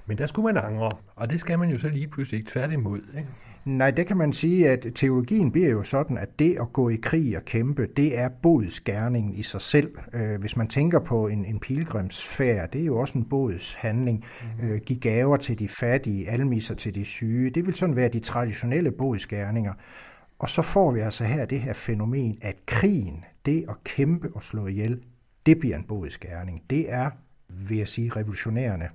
Men 0.06 0.18
der 0.18 0.26
skulle 0.26 0.54
man 0.54 0.64
angre, 0.64 0.90
og 1.16 1.30
det 1.30 1.40
skal 1.40 1.58
man 1.58 1.70
jo 1.70 1.78
så 1.78 1.88
lige 1.88 2.08
pludselig 2.08 2.38
ikke 2.38 2.50
tværtimod. 2.50 3.00
Ikke? 3.18 3.28
Nej, 3.64 3.90
det 3.90 4.06
kan 4.06 4.16
man 4.16 4.32
sige, 4.32 4.70
at 4.70 4.86
teologien 4.94 5.52
bliver 5.52 5.68
jo 5.68 5.82
sådan, 5.82 6.18
at 6.18 6.38
det 6.38 6.56
at 6.60 6.72
gå 6.72 6.88
i 6.88 6.96
krig 6.96 7.36
og 7.36 7.44
kæmpe, 7.44 7.86
det 7.96 8.18
er 8.18 8.28
bodsgærningen 8.28 9.34
i 9.34 9.42
sig 9.42 9.60
selv. 9.60 9.98
Øh, 10.12 10.40
hvis 10.40 10.56
man 10.56 10.68
tænker 10.68 10.98
på 10.98 11.28
en, 11.28 11.44
en 11.44 11.60
pilgrimsfærd, 11.60 12.70
det 12.70 12.80
er 12.80 12.84
jo 12.84 12.98
også 12.98 13.18
en 13.18 13.24
bodshandling. 13.24 14.24
Mm-hmm. 14.60 14.78
Giv 14.78 14.98
gaver 14.98 15.36
til 15.36 15.58
de 15.58 15.68
fattige, 15.68 16.28
almisser 16.28 16.74
til 16.74 16.94
de 16.94 17.04
syge. 17.04 17.50
Det 17.50 17.66
vil 17.66 17.74
sådan 17.74 17.96
være 17.96 18.08
de 18.08 18.20
traditionelle 18.20 18.90
bodsgærninger. 18.90 19.72
Og 20.38 20.48
så 20.48 20.62
får 20.62 20.90
vi 20.90 21.00
altså 21.00 21.24
her 21.24 21.44
det 21.44 21.60
her 21.60 21.72
fænomen, 21.72 22.38
at 22.42 22.56
krigen, 22.66 23.24
det 23.46 23.64
at 23.68 23.84
kæmpe 23.84 24.30
og 24.34 24.42
slå 24.42 24.66
ihjel, 24.66 25.02
det 25.46 25.58
bliver 25.58 25.76
en 25.76 25.84
bodsgærning. 25.84 26.62
Det 26.70 26.92
er, 26.92 27.10
vil 27.48 27.78
jeg 27.78 27.88
sige, 27.88 28.10
revolutionerende. 28.16 28.88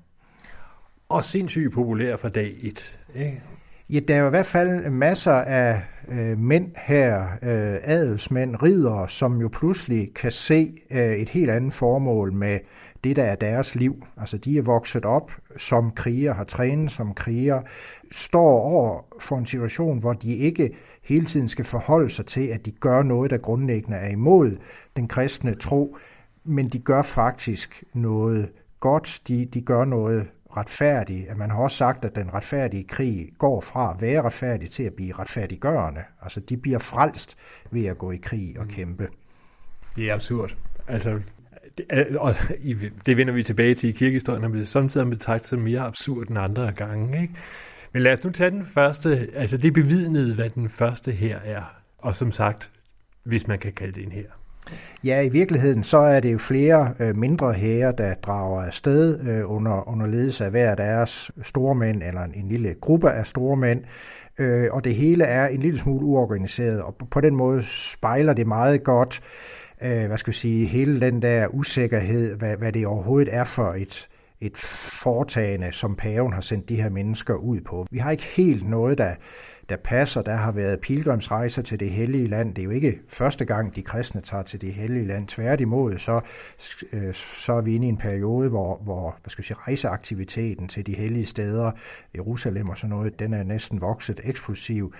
Og 1.09 1.23
sindssygt 1.23 1.73
populær 1.73 2.17
fra 2.17 2.29
dag 2.29 2.55
et. 2.61 2.99
Ikke? 3.15 3.41
Ja, 3.89 3.99
der 3.99 4.15
er 4.15 4.19
jo 4.19 4.27
i 4.27 4.29
hvert 4.29 4.45
fald 4.45 4.89
masser 4.89 5.33
af 5.33 5.81
øh, 6.07 6.39
mænd 6.39 6.71
her, 6.77 7.21
øh, 7.21 7.77
adelsmænd, 7.83 8.63
ridere, 8.63 9.09
som 9.09 9.41
jo 9.41 9.49
pludselig 9.53 10.13
kan 10.13 10.31
se 10.31 10.81
øh, 10.91 11.13
et 11.13 11.29
helt 11.29 11.49
andet 11.49 11.73
formål 11.73 12.33
med 12.33 12.59
det, 13.03 13.15
der 13.15 13.23
er 13.23 13.35
deres 13.35 13.75
liv. 13.75 14.05
Altså, 14.17 14.37
de 14.37 14.57
er 14.57 14.61
vokset 14.61 15.05
op 15.05 15.31
som 15.57 15.91
kriger, 15.91 16.33
har 16.33 16.43
trænet 16.43 16.91
som 16.91 17.13
kriger, 17.13 17.61
står 18.11 18.61
over 18.61 19.05
for 19.19 19.37
en 19.37 19.45
situation, 19.45 19.99
hvor 19.99 20.13
de 20.13 20.35
ikke 20.35 20.75
hele 21.03 21.25
tiden 21.25 21.49
skal 21.49 21.65
forholde 21.65 22.09
sig 22.09 22.25
til, 22.25 22.47
at 22.47 22.65
de 22.65 22.71
gør 22.71 23.03
noget, 23.03 23.31
der 23.31 23.37
grundlæggende 23.37 23.97
er 23.97 24.09
imod 24.09 24.57
den 24.95 25.07
kristne 25.07 25.55
tro, 25.55 25.97
men 26.43 26.69
de 26.69 26.79
gør 26.79 27.01
faktisk 27.01 27.83
noget 27.93 28.49
godt, 28.79 29.21
de, 29.27 29.45
de 29.45 29.61
gør 29.61 29.85
noget 29.85 30.31
retfærdig. 30.57 31.27
Man 31.35 31.49
har 31.49 31.57
også 31.57 31.77
sagt, 31.77 32.05
at 32.05 32.15
den 32.15 32.33
retfærdige 32.33 32.83
krig 32.83 33.29
går 33.37 33.61
fra 33.61 33.93
at 33.93 34.01
være 34.01 34.21
retfærdig 34.21 34.71
til 34.71 34.83
at 34.83 34.93
blive 34.93 35.13
retfærdiggørende. 35.13 36.01
Altså, 36.21 36.39
de 36.39 36.57
bliver 36.57 36.79
frelst 36.79 37.37
ved 37.71 37.85
at 37.85 37.97
gå 37.97 38.11
i 38.11 38.17
krig 38.17 38.59
og 38.59 38.67
kæmpe. 38.67 39.07
Det 39.95 40.09
er 40.09 40.13
absurd. 40.13 40.55
Altså, 40.87 41.19
det, 41.77 42.17
og 42.17 42.33
det 43.05 43.17
vender 43.17 43.33
vi 43.33 43.43
tilbage 43.43 43.75
til 43.75 43.89
i 43.89 43.91
kirkehistorien, 43.91 44.41
når 44.41 44.49
vi 44.49 44.65
samtidig 44.65 45.09
betragtet 45.09 45.49
som 45.49 45.59
mere 45.59 45.79
absurd 45.79 46.29
end 46.29 46.37
andre 46.37 46.71
gange. 46.71 47.21
Ikke? 47.21 47.33
Men 47.93 48.03
lad 48.03 48.11
os 48.11 48.23
nu 48.23 48.29
tage 48.29 48.51
den 48.51 48.65
første, 48.65 49.29
altså 49.33 49.57
det 49.57 49.73
bevidnede, 49.73 50.35
hvad 50.35 50.49
den 50.49 50.69
første 50.69 51.11
her 51.11 51.37
er. 51.37 51.63
Og 51.97 52.15
som 52.15 52.31
sagt, 52.31 52.71
hvis 53.23 53.47
man 53.47 53.59
kan 53.59 53.73
kalde 53.73 53.93
det 53.93 54.03
en 54.03 54.11
her. 54.11 54.44
Ja, 55.03 55.21
i 55.21 55.29
virkeligheden 55.29 55.83
så 55.83 55.97
er 55.97 56.19
det 56.19 56.33
jo 56.33 56.37
flere 56.37 56.93
øh, 56.99 57.15
mindre 57.15 57.53
hære, 57.53 57.93
der 57.97 58.13
drager 58.13 58.63
afsted 58.63 59.19
øh, 59.29 59.51
under, 59.51 59.89
under 59.89 60.07
ledelse 60.07 60.45
af 60.45 60.51
hver 60.51 60.75
deres 60.75 61.31
stormænd, 61.41 62.03
eller 62.03 62.21
en, 62.21 62.33
en 62.33 62.49
lille 62.49 62.75
gruppe 62.81 63.11
af 63.11 63.27
stormænd, 63.27 63.83
øh, 64.37 64.67
og 64.71 64.83
det 64.83 64.95
hele 64.95 65.23
er 65.23 65.47
en 65.47 65.59
lille 65.59 65.79
smule 65.79 66.05
uorganiseret, 66.05 66.81
og 66.81 66.95
på, 66.95 67.05
på 67.05 67.21
den 67.21 67.35
måde 67.35 67.63
spejler 67.63 68.33
det 68.33 68.47
meget 68.47 68.83
godt, 68.83 69.21
øh, 69.81 70.05
hvad 70.07 70.17
skal 70.17 70.31
vi 70.33 70.37
sige, 70.37 70.65
hele 70.65 71.01
den 71.01 71.21
der 71.21 71.47
usikkerhed, 71.47 72.35
hvad, 72.35 72.57
hvad 72.57 72.71
det 72.71 72.87
overhovedet 72.87 73.33
er 73.33 73.43
for 73.43 73.73
et, 73.73 74.07
et 74.41 74.57
foretagende, 75.03 75.71
som 75.71 75.95
paven 75.95 76.33
har 76.33 76.41
sendt 76.41 76.69
de 76.69 76.81
her 76.81 76.89
mennesker 76.89 77.33
ud 77.33 77.61
på. 77.61 77.85
Vi 77.91 77.97
har 77.97 78.11
ikke 78.11 78.27
helt 78.35 78.69
noget, 78.69 78.97
der 78.97 79.11
der 79.69 79.77
passer. 79.77 80.21
Der 80.21 80.35
har 80.35 80.51
været 80.51 80.79
pilgrimsrejser 80.79 81.61
til 81.61 81.79
det 81.79 81.89
hellige 81.89 82.27
land. 82.27 82.55
Det 82.55 82.61
er 82.61 82.65
jo 82.65 82.71
ikke 82.71 82.99
første 83.07 83.45
gang, 83.45 83.75
de 83.75 83.81
kristne 83.81 84.21
tager 84.21 84.43
til 84.43 84.61
det 84.61 84.73
hellige 84.73 85.07
land. 85.07 85.27
Tværtimod, 85.27 85.97
så, 85.97 86.21
øh, 86.93 87.13
så 87.13 87.53
er 87.53 87.61
vi 87.61 87.75
inde 87.75 87.87
i 87.87 87.89
en 87.89 87.97
periode, 87.97 88.49
hvor, 88.49 88.81
hvor 88.83 89.17
hvad 89.23 89.29
skal 89.29 89.41
jeg 89.41 89.45
sige, 89.45 89.57
rejseaktiviteten 89.67 90.67
til 90.67 90.85
de 90.85 90.95
hellige 90.95 91.25
steder, 91.25 91.71
Jerusalem 92.15 92.69
og 92.69 92.77
sådan 92.77 92.89
noget, 92.89 93.19
den 93.19 93.33
er 93.33 93.43
næsten 93.43 93.81
vokset 93.81 94.19
eksplosiv. 94.23 94.93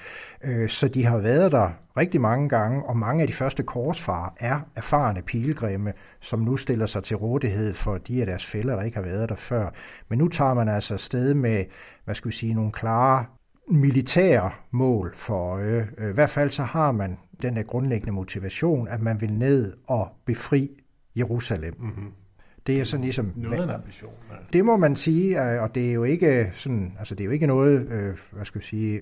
Øh, 0.44 0.70
så 0.70 0.88
de 0.88 1.06
har 1.06 1.18
været 1.18 1.52
der 1.52 1.70
rigtig 1.98 2.22
mange 2.22 2.50
gange, 2.50 2.86
og 2.86 2.98
mange 2.98 3.22
af 3.22 3.28
de 3.28 3.34
første 3.34 3.64
korsfarer 3.64 4.34
er 4.40 4.60
erfarne 4.76 5.22
pilgrimme, 5.22 5.94
som 6.20 6.40
nu 6.40 6.58
stiller 6.58 6.86
sig 6.86 7.04
til 7.04 7.18
rådighed 7.18 7.74
for 7.74 7.98
de 7.98 8.20
af 8.20 8.26
deres 8.26 8.46
fælder, 8.46 8.76
der 8.76 8.84
ikke 8.84 8.98
har 8.98 9.04
været 9.04 9.30
der 9.30 9.36
før. 9.36 9.70
Men 10.10 10.20
nu 10.20 10.28
tager 10.28 10.54
man 10.54 10.70
altså 10.70 10.98
sted 10.98 11.34
med, 11.34 11.66
hvad 12.06 12.16
skal 12.16 12.32
vi 12.32 12.36
sige, 12.36 12.54
nogle 12.54 12.72
klare 12.72 13.26
militære 13.68 14.52
mål 14.72 15.14
for 15.16 15.36
øje. 15.36 15.88
I 16.10 16.14
hvert 16.14 16.30
fald 16.30 16.50
så 16.50 16.64
har 16.64 16.92
man 16.92 17.18
den 17.42 17.56
der 17.56 17.64
grundlæggende 17.64 18.12
motivation, 18.12 18.88
at 18.88 19.02
man 19.02 19.22
vil 19.22 19.34
ned 19.34 19.74
og 19.88 20.08
befri 20.26 20.70
Jerusalem. 21.16 21.76
Mm-hmm. 21.80 22.12
Det 22.68 22.80
er 22.80 22.84
sådan 22.84 23.04
ligesom... 23.04 23.34
Noget 23.36 23.64
en 23.64 23.70
ambition. 23.70 24.14
Ja. 24.30 24.36
Det 24.54 24.66
må 24.66 24.78
man 24.78 24.96
sige, 24.96 25.42
og 25.42 25.76
det 25.76 25.90
er 25.90 25.94
jo 25.94 26.04
ikke 26.04 26.52
sådan, 26.54 26.96
altså 27.00 27.16
det 27.16 27.22
er 27.24 27.26
jo 27.26 27.32
ikke 27.32 27.48
noget, 27.48 27.88
øh, 27.92 28.16
hvad 28.32 28.46
skal 28.46 28.60
jeg 28.60 28.64
sige, 28.64 29.02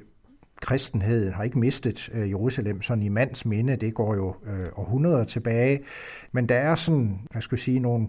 kristenheden 0.61 1.33
har 1.33 1.43
ikke 1.43 1.59
mistet 1.59 2.09
øh, 2.13 2.29
Jerusalem 2.29 2.81
sådan 2.81 3.03
i 3.03 3.09
mands 3.09 3.45
minde, 3.45 3.75
det 3.75 3.93
går 3.93 4.15
jo 4.15 4.35
øh, 4.45 4.65
århundreder 4.75 5.23
tilbage, 5.23 5.83
men 6.31 6.49
der 6.49 6.55
er 6.55 6.75
sådan, 6.75 7.19
hvad 7.31 7.41
skal 7.41 7.55
jeg 7.55 7.59
sige, 7.59 7.79
nogle 7.79 8.07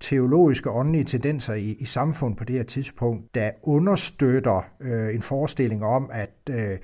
teologiske 0.00 0.70
åndelige 0.70 1.04
tendenser 1.04 1.54
i, 1.54 1.76
i 1.78 1.84
samfundet 1.84 2.38
på 2.38 2.44
det 2.44 2.56
her 2.56 2.62
tidspunkt, 2.62 3.34
der 3.34 3.50
understøtter 3.62 4.62
øh, 4.80 5.14
en 5.14 5.22
forestilling 5.22 5.84
om, 5.84 6.10
at 6.12 6.30
øh, 6.50 6.78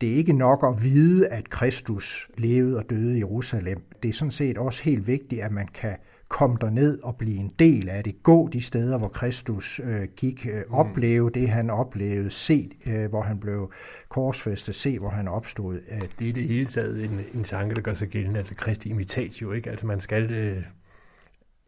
det 0.00 0.12
er 0.12 0.14
ikke 0.14 0.32
nok 0.32 0.64
at 0.68 0.84
vide, 0.84 1.28
at 1.28 1.50
Kristus 1.50 2.30
levede 2.36 2.76
og 2.76 2.90
døde 2.90 3.16
i 3.16 3.18
Jerusalem. 3.18 3.82
Det 4.02 4.08
er 4.08 4.12
sådan 4.12 4.30
set 4.30 4.58
også 4.58 4.82
helt 4.82 5.06
vigtigt, 5.06 5.42
at 5.42 5.52
man 5.52 5.68
kan 5.74 5.96
komme 6.28 6.58
ned 6.70 7.02
og 7.02 7.16
blive 7.16 7.36
en 7.36 7.52
del 7.58 7.88
af 7.88 8.04
det. 8.04 8.22
Gå 8.22 8.48
de 8.48 8.60
steder, 8.62 8.98
hvor 8.98 9.08
Kristus 9.08 9.80
øh, 9.84 10.08
gik. 10.16 10.46
Øh, 10.46 10.62
mm. 10.68 10.74
opleve 10.74 11.30
det, 11.30 11.48
han 11.48 11.70
oplevede. 11.70 12.30
Se, 12.30 12.70
øh, 12.86 13.10
hvor 13.10 13.22
han 13.22 13.40
blev 13.40 13.72
korsfæstet. 14.08 14.74
Se, 14.74 14.98
hvor 14.98 15.08
han 15.08 15.28
opstod. 15.28 15.74
Øh. 15.74 16.02
Det 16.18 16.28
er 16.28 16.32
det 16.32 16.44
hele 16.44 16.66
taget 16.66 17.04
en, 17.04 17.20
en 17.34 17.44
tanke, 17.44 17.74
der 17.74 17.82
gør 17.82 17.94
sig 17.94 18.08
gældende. 18.08 18.38
Altså 18.38 18.54
Kristi 18.54 18.88
imitatio, 18.88 19.52
ikke? 19.52 19.70
Altså 19.70 19.86
man 19.86 20.00
skal... 20.00 20.30
Øh 20.30 20.62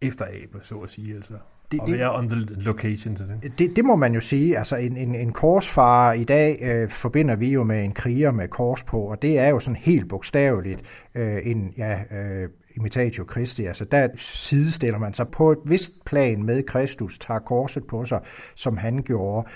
efterabe, 0.02 0.58
så 0.62 0.74
at 0.74 0.90
sige, 0.90 1.14
altså. 1.14 1.34
Det, 1.72 1.80
og 1.80 1.92
være 1.92 2.14
on 2.14 2.28
the 2.28 2.44
location 2.44 3.16
til 3.16 3.26
det. 3.42 3.58
det. 3.58 3.76
Det 3.76 3.84
må 3.84 3.96
man 3.96 4.14
jo 4.14 4.20
sige. 4.20 4.58
Altså 4.58 4.76
en, 4.76 4.96
en, 4.96 5.14
en 5.14 5.32
korsfar 5.32 6.12
i 6.12 6.24
dag 6.24 6.58
øh, 6.62 6.88
forbinder 6.90 7.36
vi 7.36 7.48
jo 7.48 7.64
med 7.64 7.84
en 7.84 7.92
kriger 7.92 8.30
med 8.30 8.48
kors 8.48 8.82
på, 8.82 9.00
og 9.00 9.22
det 9.22 9.38
er 9.38 9.48
jo 9.48 9.60
sådan 9.60 9.76
helt 9.76 10.08
bogstaveligt 10.08 10.80
øh, 11.14 11.38
en 11.44 11.74
ja, 11.76 12.00
øh, 12.10 12.48
imitatio 12.76 13.26
Christi. 13.30 13.64
Altså 13.64 13.84
der 13.84 14.08
sidestiller 14.16 14.98
man 14.98 15.14
sig 15.14 15.28
på 15.28 15.52
et 15.52 15.58
vist 15.64 16.04
plan 16.04 16.42
med 16.42 16.62
Kristus, 16.62 17.18
tager 17.18 17.40
korset 17.40 17.86
på 17.86 18.04
sig, 18.04 18.20
som 18.54 18.76
han 18.76 19.02
gjorde 19.02 19.48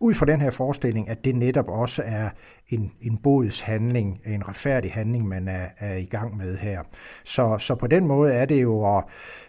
ud 0.00 0.14
fra 0.14 0.26
den 0.26 0.40
her 0.40 0.50
forestilling, 0.50 1.08
at 1.08 1.24
det 1.24 1.36
netop 1.36 1.68
også 1.68 2.02
er 2.06 2.30
en, 2.68 2.92
en 3.00 3.16
bods 3.16 3.60
handling, 3.60 4.20
en 4.26 4.48
retfærdig 4.48 4.92
handling, 4.92 5.28
man 5.28 5.48
er, 5.48 5.66
er 5.78 5.96
i 5.96 6.04
gang 6.04 6.36
med 6.36 6.56
her. 6.56 6.82
Så, 7.24 7.58
så 7.58 7.74
på 7.74 7.86
den 7.86 8.06
måde 8.06 8.32
er 8.32 8.44
det 8.44 8.62
jo 8.62 8.96
at 8.96 9.04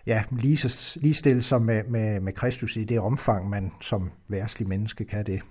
ja, 0.05 0.23
lige, 0.31 0.69
lige 0.95 1.13
stille 1.13 1.41
sig 1.41 1.61
med, 1.61 1.83
med, 1.83 2.19
med 2.19 2.33
Kristus 2.33 2.77
i 2.77 2.83
det 2.83 2.99
omfang, 2.99 3.49
man 3.49 3.71
som 3.81 4.11
værslig 4.27 4.67
menneske 4.67 5.05
kan 5.05 5.25
det. 5.25 5.41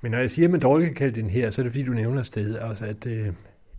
Men 0.00 0.12
når 0.12 0.18
jeg 0.18 0.30
siger, 0.30 0.46
at 0.46 0.52
man 0.52 0.60
dårligt 0.60 0.88
kan 0.88 0.96
kalde 0.96 1.20
den 1.20 1.30
her, 1.30 1.50
så 1.50 1.60
er 1.60 1.62
det 1.62 1.72
fordi, 1.72 1.84
du 1.84 1.92
nævner 1.92 2.22
stedet 2.22 2.58
også, 2.58 2.86
at 2.86 3.06
øh, 3.06 3.28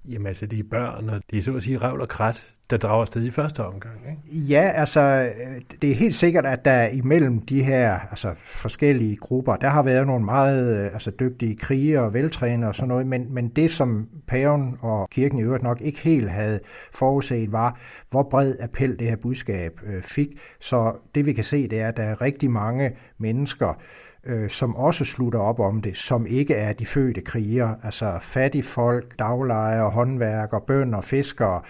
jamen, 0.06 0.28
altså, 0.28 0.46
det 0.46 0.60
er 0.60 0.64
børn, 0.72 1.10
og 1.10 1.22
det 1.32 1.38
er 1.38 1.42
så 1.42 1.56
at 1.56 1.64
sige 1.64 1.78
revl 1.78 2.02
og 2.02 2.08
krat, 2.08 2.48
der 2.72 2.78
drager 2.78 3.02
afsted 3.02 3.26
i 3.26 3.32
første 3.32 3.66
omgang. 3.66 3.96
Ikke? 4.10 4.46
Ja, 4.46 4.72
altså 4.76 5.02
øh, 5.02 5.62
det 5.82 5.92
er 5.92 5.96
helt 5.96 6.16
sikkert, 6.16 6.46
at 6.46 6.66
der 6.66 6.88
imellem 6.88 7.42
de 7.42 7.64
her 7.64 8.00
altså, 8.10 8.34
forskellige 8.38 9.16
grupper, 9.16 9.56
der 9.56 9.70
har 9.70 9.84
været 9.84 10.08
nogle 10.08 10.26
meget 10.26 10.78
øh, 10.78 10.94
altså, 10.94 11.12
dygtige 11.20 11.56
krigere 11.56 12.04
og 12.04 12.14
veltrænede 12.14 12.68
og 12.68 12.76
sådan 12.76 12.88
noget, 12.88 13.08
men, 13.08 13.34
men 13.34 13.48
det 13.48 13.72
som 13.72 14.08
paven 14.28 14.78
og 14.82 15.10
kirken 15.10 15.40
i 15.40 15.44
øvrigt 15.44 15.64
nok 15.64 15.82
ikke 15.82 16.00
helt 16.00 16.30
havde 16.30 16.60
forudset 16.94 17.52
var, 17.52 17.80
hvor 18.10 18.24
bred 18.24 18.56
appel 18.60 19.00
det 19.00 19.08
her 19.08 19.16
budskab 19.16 19.80
øh, 19.86 20.02
fik. 20.02 20.28
Så 20.60 20.96
det 21.16 21.26
vi 21.26 21.34
kan 21.34 21.44
se, 21.44 21.68
det 21.68 21.80
er, 21.82 21.88
at 21.88 21.98
der 21.98 22.04
er 22.04 22.22
rigtig 22.22 22.52
mange 22.52 22.92
mennesker, 23.18 23.82
øh, 24.26 24.50
som 24.50 24.76
også 24.76 25.06
slutter 25.06 25.40
op 25.40 25.60
om 25.60 25.82
det, 25.82 25.98
som 25.98 26.26
ikke 26.26 26.54
er 26.54 26.74
de 26.74 26.86
fødte 26.86 27.22
krigere, 27.22 27.76
altså 27.84 28.18
fattige 28.22 28.64
folk, 28.64 29.20
daglejere, 29.20 29.90
håndværkere, 29.90 30.62
bønder, 30.62 31.02
fiskere, 31.02 31.62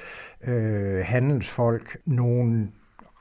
øh, 0.47 1.05
handelsfolk, 1.05 1.97
nogle 2.05 2.67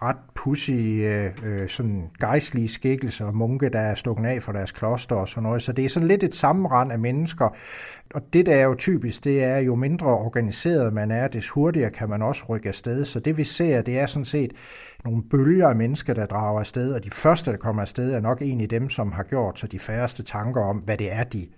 ret 0.02 0.16
pussy 0.34 0.70
øh, 0.70 1.68
sådan 1.68 2.10
gejstlige 2.20 2.68
skikkelser 2.68 3.24
og 3.24 3.36
munke, 3.36 3.68
der 3.68 3.80
er 3.80 3.94
stukket 3.94 4.26
af 4.26 4.42
fra 4.42 4.52
deres 4.52 4.72
kloster 4.72 5.16
og 5.16 5.28
sådan 5.28 5.42
noget. 5.42 5.62
Så 5.62 5.72
det 5.72 5.84
er 5.84 5.88
sådan 5.88 6.08
lidt 6.08 6.22
et 6.22 6.34
sammenrend 6.34 6.92
af 6.92 6.98
mennesker. 6.98 7.56
Og 8.14 8.22
det, 8.32 8.46
der 8.46 8.54
er 8.54 8.64
jo 8.64 8.74
typisk, 8.74 9.24
det 9.24 9.44
er 9.44 9.58
jo 9.58 9.74
mindre 9.74 10.06
organiseret 10.06 10.92
man 10.92 11.10
er, 11.10 11.28
des 11.28 11.48
hurtigere 11.48 11.90
kan 11.90 12.08
man 12.08 12.22
også 12.22 12.44
rykke 12.48 12.68
afsted. 12.68 13.04
Så 13.04 13.20
det 13.20 13.36
vi 13.36 13.44
ser, 13.44 13.82
det 13.82 13.98
er 13.98 14.06
sådan 14.06 14.24
set 14.24 14.52
nogle 15.04 15.22
bølger 15.22 15.68
af 15.68 15.76
mennesker, 15.76 16.14
der 16.14 16.26
drager 16.26 16.60
afsted, 16.60 16.92
og 16.92 17.04
de 17.04 17.10
første, 17.10 17.50
der 17.50 17.56
kommer 17.56 17.82
afsted, 17.82 18.12
er 18.12 18.20
nok 18.20 18.42
en 18.42 18.60
af 18.60 18.68
dem, 18.68 18.90
som 18.90 19.12
har 19.12 19.22
gjort 19.22 19.60
sig 19.60 19.72
de 19.72 19.78
færreste 19.78 20.22
tanker 20.22 20.62
om, 20.62 20.76
hvad 20.76 20.96
det 20.96 21.12
er, 21.12 21.24
de 21.24 21.48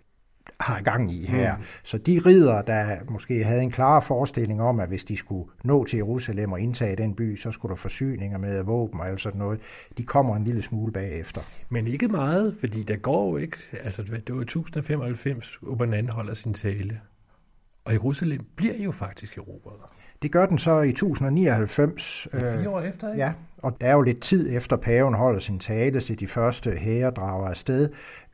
har 0.61 0.81
gang 0.81 1.13
i 1.13 1.27
her. 1.27 1.57
Mm. 1.57 1.63
Så 1.83 1.99
de 1.99 2.21
ridder, 2.27 2.63
der 2.63 2.97
måske 3.09 3.45
havde 3.45 3.63
en 3.63 3.71
klar 3.71 4.01
forestilling 4.01 4.63
om, 4.63 4.81
at 4.81 4.89
hvis 4.89 5.05
de 5.05 5.17
skulle 5.17 5.51
nå 5.65 5.85
til 5.85 5.97
Jerusalem 5.97 6.53
og 6.53 6.61
indtage 6.61 6.97
den 6.97 7.15
by, 7.15 7.37
så 7.37 7.51
skulle 7.51 7.71
der 7.71 7.77
forsyninger 7.77 8.39
med 8.39 8.63
våben 8.63 9.01
og 9.01 9.09
alt 9.09 9.21
sådan 9.21 9.39
noget, 9.39 9.61
de 9.99 10.03
kommer 10.03 10.37
en 10.37 10.45
lille 10.45 10.63
smule 10.63 10.93
bagefter. 10.93 11.41
Men 11.69 11.87
ikke 11.87 12.09
meget, 12.09 12.57
fordi 12.61 12.83
der 12.83 12.97
går 12.97 13.31
jo 13.31 13.37
ikke, 13.37 13.57
altså 13.85 14.03
det 14.03 14.11
var 14.11 14.41
1095, 14.41 15.63
Urban 15.63 16.09
holder 16.09 16.35
sin 16.35 16.55
tale, 16.55 17.01
og 17.85 17.93
Jerusalem 17.93 18.47
bliver 18.57 18.79
jo 18.79 18.91
faktisk 18.91 19.39
erobret. 19.39 19.81
Det 20.23 20.33
gør 20.33 20.47
den 20.47 20.59
så 20.59 20.81
i 20.81 20.89
1099. 20.89 22.29
Fire 22.33 22.71
år 22.71 22.81
efter, 22.81 23.13
ikke? 23.13 23.25
Ja, 23.25 23.33
og 23.59 23.77
der 23.81 23.87
er 23.87 23.93
jo 23.93 24.03
lidt 24.03 24.21
tid 24.21 24.57
efter 24.57 24.77
paven 24.77 25.15
holder 25.15 25.41
sin 25.41 25.59
tale, 25.59 26.01
så 26.01 26.15
de 26.15 26.27
første 26.27 26.71
hære 26.71 27.11
drager 27.11 27.49
afsted. 27.49 27.89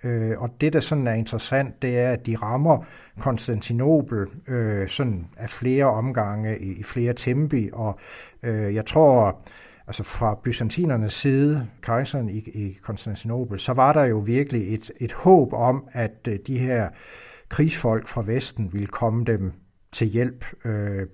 Øh, 0.04 0.42
og 0.42 0.50
det, 0.60 0.72
der 0.72 0.80
sådan 0.80 1.06
er 1.06 1.12
interessant, 1.12 1.82
det 1.82 1.98
er, 1.98 2.10
at 2.10 2.26
de 2.26 2.36
rammer 2.36 2.84
Konstantinopel 3.20 4.26
øh, 4.48 4.88
sådan 4.88 5.26
af 5.36 5.50
flere 5.50 5.84
omgange 5.84 6.58
i, 6.58 6.72
i 6.72 6.82
flere 6.82 7.12
tempi, 7.12 7.70
og 7.72 7.98
øh, 8.42 8.74
jeg 8.74 8.86
tror, 8.86 9.40
altså 9.86 10.02
fra 10.02 10.38
byzantinernes 10.44 11.12
side, 11.12 11.66
kejseren 11.82 12.28
i, 12.28 12.38
i 12.38 12.78
Konstantinopel, 12.82 13.58
så 13.58 13.72
var 13.72 13.92
der 13.92 14.04
jo 14.04 14.18
virkelig 14.18 14.74
et, 14.74 14.90
et 15.00 15.12
håb 15.12 15.52
om, 15.52 15.88
at 15.92 16.28
øh, 16.28 16.38
de 16.46 16.58
her 16.58 16.88
krigsfolk 17.48 18.08
fra 18.08 18.22
Vesten 18.26 18.72
ville 18.72 18.86
komme 18.86 19.24
dem 19.24 19.52
til 19.92 20.06
hjælp. 20.06 20.44
Øh, 20.64 21.06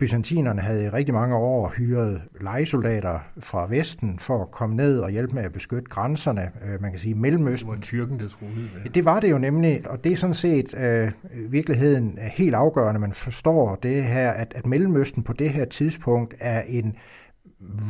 Byzantinerne 0.00 0.60
havde 0.60 0.84
i 0.84 0.88
rigtig 0.88 1.14
mange 1.14 1.36
år 1.36 1.68
hyret 1.68 2.22
legesoldater 2.40 3.18
fra 3.38 3.66
Vesten 3.66 4.18
for 4.18 4.42
at 4.42 4.50
komme 4.50 4.76
ned 4.76 4.98
og 4.98 5.10
hjælpe 5.10 5.34
med 5.34 5.42
at 5.42 5.52
beskytte 5.52 5.88
grænserne. 5.88 6.50
Øh, 6.64 6.82
man 6.82 6.90
kan 6.90 7.00
sige 7.00 7.14
Mellemøsten. 7.14 7.70
Det 7.70 7.76
var 7.76 7.82
tyrken, 7.82 8.20
der 8.20 8.28
troede 8.28 8.54
det. 8.84 8.94
Det 8.94 9.04
var 9.04 9.20
det 9.20 9.30
jo 9.30 9.38
nemlig, 9.38 9.90
og 9.90 10.04
det 10.04 10.12
er 10.12 10.16
sådan 10.16 10.34
set 10.34 10.74
øh, 10.78 11.12
virkeligheden 11.52 12.18
er 12.18 12.28
helt 12.28 12.54
afgørende. 12.54 13.00
Man 13.00 13.12
forstår 13.12 13.74
det 13.74 14.04
her, 14.04 14.30
at, 14.30 14.52
at 14.56 14.66
Mellemøsten 14.66 15.22
på 15.22 15.32
det 15.32 15.50
her 15.50 15.64
tidspunkt 15.64 16.34
er 16.40 16.62
en 16.62 16.96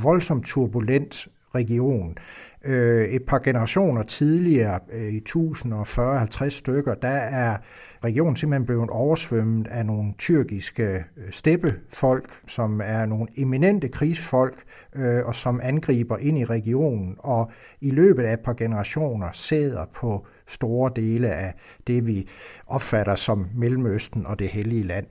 voldsomt 0.02 0.46
turbulent 0.46 1.28
region. 1.54 2.16
Øh, 2.64 3.08
et 3.08 3.22
par 3.22 3.38
generationer 3.38 4.02
tidligere, 4.02 4.80
øh, 4.92 5.08
i 5.08 5.20
1040-50 5.28 6.48
stykker, 6.48 6.94
der 6.94 7.08
er 7.08 7.56
regionen 8.04 8.36
simpelthen 8.36 8.66
blevet 8.66 8.90
oversvømmet 8.90 9.66
af 9.66 9.86
nogle 9.86 10.12
tyrkiske 10.18 11.04
øh, 11.16 11.30
steppefolk, 11.30 12.40
som 12.46 12.80
er 12.84 13.06
nogle 13.06 13.26
eminente 13.36 13.88
krigsfolk, 13.88 14.62
øh, 14.96 15.26
og 15.26 15.34
som 15.34 15.60
angriber 15.62 16.16
ind 16.16 16.38
i 16.38 16.44
regionen, 16.44 17.16
og 17.18 17.50
i 17.80 17.90
løbet 17.90 18.22
af 18.22 18.32
et 18.32 18.40
par 18.40 18.54
generationer 18.54 19.28
sidder 19.32 19.84
på 19.94 20.26
store 20.50 20.90
dele 20.96 21.28
af 21.28 21.54
det, 21.86 22.06
vi 22.06 22.28
opfatter 22.66 23.14
som 23.14 23.46
Mellemøsten 23.54 24.26
og 24.26 24.38
det 24.38 24.48
hellige 24.48 24.82
land. 24.82 25.06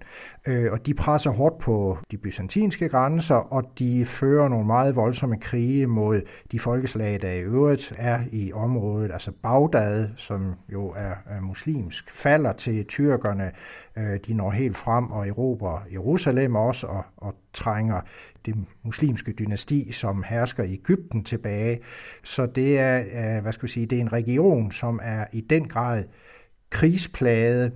Øh, 0.47 0.71
og 0.71 0.85
de 0.85 0.93
presser 0.93 1.31
hårdt 1.31 1.57
på 1.59 1.97
de 2.11 2.17
byzantinske 2.17 2.89
grænser, 2.89 3.35
og 3.35 3.63
de 3.79 4.05
fører 4.05 4.47
nogle 4.47 4.65
meget 4.65 4.95
voldsomme 4.95 5.39
krige 5.39 5.87
mod 5.87 6.21
de 6.51 6.59
folkeslag, 6.59 7.21
der 7.21 7.31
i 7.31 7.41
øvrigt 7.41 7.93
er 7.97 8.19
i 8.31 8.53
området. 8.53 9.11
Altså 9.11 9.31
Bagdad, 9.43 10.09
som 10.15 10.53
jo 10.73 10.93
er, 10.97 11.41
muslimsk, 11.41 12.11
falder 12.11 12.53
til 12.53 12.85
tyrkerne. 12.85 13.51
Øh, 13.97 14.19
de 14.27 14.33
når 14.33 14.51
helt 14.51 14.77
frem 14.77 15.11
og 15.11 15.27
erobrer 15.27 15.79
Jerusalem 15.93 16.55
også, 16.55 16.87
og, 16.87 17.03
og 17.17 17.35
trænger 17.53 18.01
det 18.45 18.55
muslimske 18.83 19.31
dynasti, 19.31 19.91
som 19.91 20.23
hersker 20.27 20.63
i 20.63 20.73
Ægypten 20.73 21.23
tilbage. 21.23 21.79
Så 22.23 22.45
det 22.45 22.79
er, 22.79 22.99
øh, 22.99 23.41
hvad 23.41 23.53
skal 23.53 23.67
vi 23.67 23.71
sige, 23.71 23.85
det 23.85 23.97
er 23.97 24.01
en 24.01 24.13
region, 24.13 24.71
som 24.71 24.99
er 25.03 25.25
i 25.33 25.41
den 25.41 25.67
grad 25.67 26.03
krigsplaget, 26.69 27.71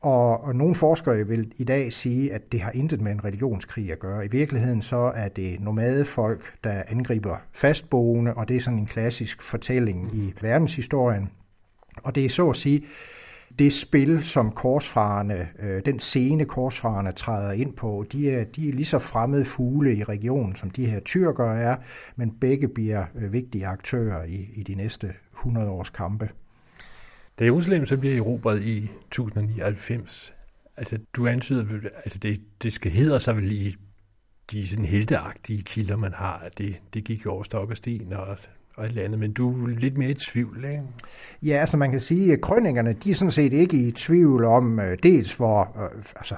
og, 0.00 0.44
og 0.44 0.56
nogle 0.56 0.74
forskere 0.74 1.26
vil 1.26 1.52
i 1.56 1.64
dag 1.64 1.92
sige, 1.92 2.32
at 2.32 2.52
det 2.52 2.60
har 2.60 2.70
intet 2.70 3.00
med 3.00 3.12
en 3.12 3.24
religionskrig 3.24 3.92
at 3.92 3.98
gøre. 3.98 4.24
I 4.24 4.28
virkeligheden 4.28 4.82
så 4.82 5.12
er 5.14 5.28
det 5.28 5.60
nomadefolk, 5.60 6.54
der 6.64 6.82
angriber 6.88 7.36
fastboende, 7.52 8.34
og 8.34 8.48
det 8.48 8.56
er 8.56 8.60
sådan 8.60 8.78
en 8.78 8.86
klassisk 8.86 9.42
fortælling 9.42 10.14
i 10.14 10.34
verdenshistorien. 10.40 11.30
Og 12.02 12.14
det 12.14 12.24
er 12.24 12.28
så 12.28 12.50
at 12.50 12.56
sige 12.56 12.84
det 13.58 13.72
spil, 13.72 14.24
som 14.24 14.52
korsfarerne, 14.52 15.48
øh, 15.58 15.82
den 15.84 15.98
scene 15.98 16.44
korsfarerne 16.44 17.12
træder 17.12 17.52
ind 17.52 17.72
på, 17.72 18.06
de 18.12 18.30
er, 18.30 18.44
de 18.44 18.68
er 18.68 18.72
lige 18.72 18.86
så 18.86 18.98
fremmede 18.98 19.44
fugle 19.44 19.96
i 19.96 20.04
regionen, 20.04 20.56
som 20.56 20.70
de 20.70 20.86
her 20.86 21.00
tyrkere 21.00 21.58
er, 21.58 21.76
men 22.16 22.30
begge 22.30 22.68
bliver 22.68 23.04
øh, 23.14 23.32
vigtige 23.32 23.66
aktører 23.66 24.24
i, 24.24 24.48
i 24.54 24.62
de 24.62 24.74
næste 24.74 25.12
100 25.32 25.68
års 25.68 25.90
kampe. 25.90 26.28
Da 27.38 27.44
Jerusalem 27.44 27.86
så 27.86 27.96
bliver 27.96 28.16
erobret 28.16 28.62
i 28.62 28.76
1099, 28.78 30.34
altså 30.76 30.98
du 31.12 31.26
antyder, 31.26 31.88
altså 32.04 32.18
det, 32.18 32.40
det 32.62 32.72
skal 32.72 32.90
hedder 32.90 33.18
sig 33.18 33.36
vel 33.36 33.52
i 33.52 33.76
de 34.50 34.66
sådan 34.66 34.84
helteagtige 34.84 35.62
kilder, 35.62 35.96
man 35.96 36.12
har, 36.12 36.38
at 36.38 36.58
det, 36.58 36.76
det 36.94 37.04
gik 37.04 37.26
over 37.26 37.42
stok 37.42 37.70
og 37.70 37.76
sten, 37.76 38.12
og 38.12 38.38
og 38.76 38.84
et 38.84 38.88
eller 38.88 39.04
andet, 39.04 39.18
men 39.20 39.32
du 39.32 39.64
er 39.64 39.68
lidt 39.68 39.98
mere 39.98 40.10
i 40.10 40.14
tvivl, 40.14 40.64
ikke? 40.64 40.82
Ja, 41.42 41.56
altså 41.56 41.76
man 41.76 41.90
kan 41.90 42.00
sige, 42.00 42.32
at 42.32 42.40
krønningerne, 42.40 42.92
de 42.92 43.10
er 43.10 43.14
sådan 43.14 43.30
set 43.30 43.52
ikke 43.52 43.76
i 43.76 43.92
tvivl 43.92 44.44
om, 44.44 44.80
øh, 44.80 44.98
dels 45.02 45.34
hvor, 45.34 45.60
øh, 45.60 46.02
altså 46.16 46.34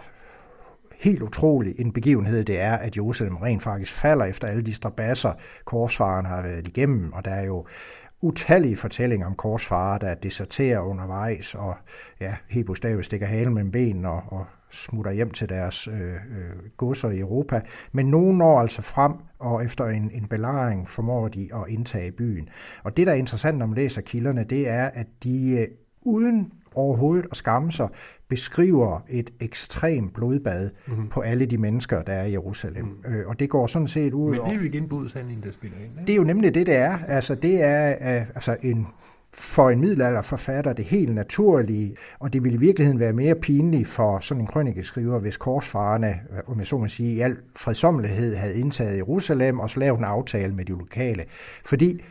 helt 0.96 1.22
utrolig 1.22 1.74
en 1.80 1.92
begivenhed 1.92 2.44
det 2.44 2.60
er, 2.60 2.72
at 2.72 2.96
Jerusalem 2.96 3.36
rent 3.36 3.62
faktisk 3.62 3.92
falder 3.92 4.24
efter 4.24 4.48
alle 4.48 4.62
de 4.62 4.74
strabasser, 4.74 5.32
korsfaren 5.64 6.26
har 6.26 6.42
været 6.42 6.68
igennem, 6.68 7.12
og 7.12 7.24
der 7.24 7.30
er 7.30 7.44
jo 7.44 7.66
utallige 8.20 8.76
fortællinger 8.76 9.26
om 9.26 9.34
korsfarer, 9.34 9.98
der 9.98 10.14
deserterer 10.14 10.80
undervejs, 10.80 11.54
og 11.54 11.74
ja, 12.20 12.36
helt 12.50 12.66
bogstaveligt 12.66 13.06
stikker 13.06 13.26
halen 13.26 13.54
mellem 13.54 13.70
benene 13.70 14.08
og, 14.08 14.22
og 14.26 14.46
smutter 14.74 15.12
hjem 15.12 15.30
til 15.30 15.48
deres 15.48 15.88
øh, 15.88 16.12
øh, 16.12 16.70
godser 16.76 17.10
i 17.10 17.18
Europa. 17.18 17.60
Men 17.92 18.06
nogen 18.06 18.38
når 18.38 18.60
altså 18.60 18.82
frem, 18.82 19.12
og 19.38 19.64
efter 19.64 19.86
en, 19.86 20.10
en 20.14 20.26
belejring 20.26 20.88
formår 20.88 21.28
de 21.28 21.48
at 21.54 21.64
indtage 21.68 22.12
byen. 22.12 22.48
Og 22.82 22.96
det, 22.96 23.06
der 23.06 23.12
er 23.12 23.16
interessant, 23.16 23.58
når 23.58 23.66
man 23.66 23.76
læser 23.76 24.00
kilderne, 24.00 24.44
det 24.44 24.68
er, 24.68 24.90
at 24.94 25.06
de 25.22 25.58
øh, 25.60 25.68
uden 26.02 26.52
overhovedet 26.74 27.26
at 27.30 27.36
skamme 27.36 27.72
sig, 27.72 27.88
beskriver 28.28 29.00
et 29.08 29.30
ekstremt 29.40 30.14
blodbad 30.14 30.70
mm-hmm. 30.86 31.08
på 31.08 31.20
alle 31.20 31.46
de 31.46 31.58
mennesker, 31.58 32.02
der 32.02 32.12
er 32.12 32.24
i 32.24 32.32
Jerusalem. 32.32 32.84
Mm. 32.84 33.12
Øh, 33.12 33.28
og 33.28 33.40
det 33.40 33.50
går 33.50 33.66
sådan 33.66 33.88
set 33.88 34.12
ud 34.12 34.30
Men 34.30 34.40
det 34.40 34.52
er 34.52 34.54
jo 34.54 34.62
igen 34.62 34.88
budsandling, 34.88 35.44
der 35.44 35.52
spiller 35.52 35.76
ind. 35.78 35.92
Ikke? 35.92 36.06
Det 36.06 36.12
er 36.12 36.16
jo 36.16 36.24
nemlig 36.24 36.54
det, 36.54 36.66
det 36.66 36.74
er. 36.74 36.98
Altså, 37.08 37.34
det 37.34 37.62
er 37.62 37.90
øh, 37.90 38.26
altså 38.34 38.56
en 38.62 38.86
for 39.38 39.70
en 39.70 39.80
middelalderforfatter 39.80 40.72
det 40.72 40.84
helt 40.84 41.14
naturlige, 41.14 41.96
og 42.18 42.32
det 42.32 42.44
ville 42.44 42.56
i 42.56 42.60
virkeligheden 42.60 43.00
være 43.00 43.12
mere 43.12 43.34
pinligt 43.34 43.88
for 43.88 44.18
sådan 44.18 44.40
en 44.40 44.46
krønikeskriver, 44.46 45.18
hvis 45.18 45.36
korsfarerne, 45.36 46.08
øh, 46.08 46.38
om 46.46 46.58
jeg 46.58 46.66
så 46.66 46.78
må 46.78 46.88
sige, 46.88 47.12
i 47.12 47.20
al 47.20 47.36
fredsommelighed 47.56 48.36
havde 48.36 48.58
indtaget 48.58 48.96
Jerusalem 48.96 49.60
og 49.60 49.70
så 49.70 49.80
lavet 49.80 49.98
en 49.98 50.04
aftale 50.04 50.54
med 50.54 50.64
de 50.64 50.72
lokale. 50.72 51.24
Fordi 51.64 52.02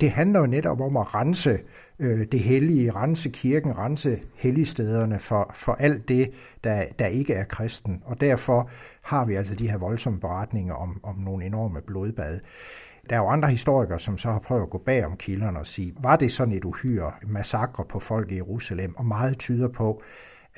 det 0.00 0.10
handler 0.10 0.40
jo 0.40 0.46
netop 0.46 0.80
om 0.80 0.96
at 0.96 1.14
rense 1.14 1.58
øh, 1.98 2.26
det 2.32 2.40
hellige, 2.40 2.90
rense 2.90 3.28
kirken, 3.28 3.78
rense 3.78 4.18
helligstederne 4.34 5.18
for, 5.18 5.50
for 5.54 5.72
alt 5.72 6.08
det, 6.08 6.30
der, 6.64 6.84
der 6.98 7.06
ikke 7.06 7.34
er 7.34 7.44
kristen. 7.44 8.02
Og 8.04 8.20
derfor 8.20 8.70
har 9.02 9.24
vi 9.24 9.34
altså 9.34 9.54
de 9.54 9.70
her 9.70 9.78
voldsomme 9.78 10.20
beretninger 10.20 10.74
om, 10.74 11.00
om 11.02 11.16
nogle 11.18 11.44
enorme 11.44 11.80
blodbad. 11.80 12.40
Der 13.10 13.16
er 13.16 13.20
jo 13.20 13.28
andre 13.28 13.50
historikere, 13.50 14.00
som 14.00 14.18
så 14.18 14.30
har 14.30 14.38
prøvet 14.38 14.62
at 14.62 14.70
gå 14.70 14.78
bag 14.78 15.04
om 15.04 15.16
kilderne 15.16 15.58
og 15.58 15.66
sige, 15.66 15.92
var 16.02 16.16
det 16.16 16.32
sådan 16.32 16.54
et 16.54 16.64
uhyre 16.64 17.12
massakre 17.22 17.84
på 17.84 17.98
folk 17.98 18.32
i 18.32 18.34
Jerusalem? 18.36 18.96
Og 18.96 19.06
meget 19.06 19.38
tyder 19.38 19.68
på, 19.68 20.02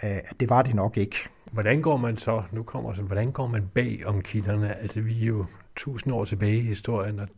øh, 0.05 0.11
at 0.11 0.35
det 0.41 0.51
var 0.51 0.63
det 0.63 0.75
nok 0.75 0.97
ikke. 0.97 1.17
Hvordan 1.53 1.83
går 1.83 1.97
man 1.97 2.17
så, 2.17 2.43
nu 2.53 2.63
kommer 2.63 2.95
så, 2.95 3.03
hvordan 3.03 3.33
går 3.33 3.47
man 3.47 3.69
bag 3.75 4.03
om 4.07 4.23
kilderne? 4.23 4.75
Altså 4.77 5.01
vi 5.01 5.23
er 5.23 5.27
jo 5.27 5.47
tusind 5.77 6.15
år 6.15 6.25
tilbage 6.25 6.57
i 6.57 6.61
historien, 6.61 7.19
og 7.19 7.29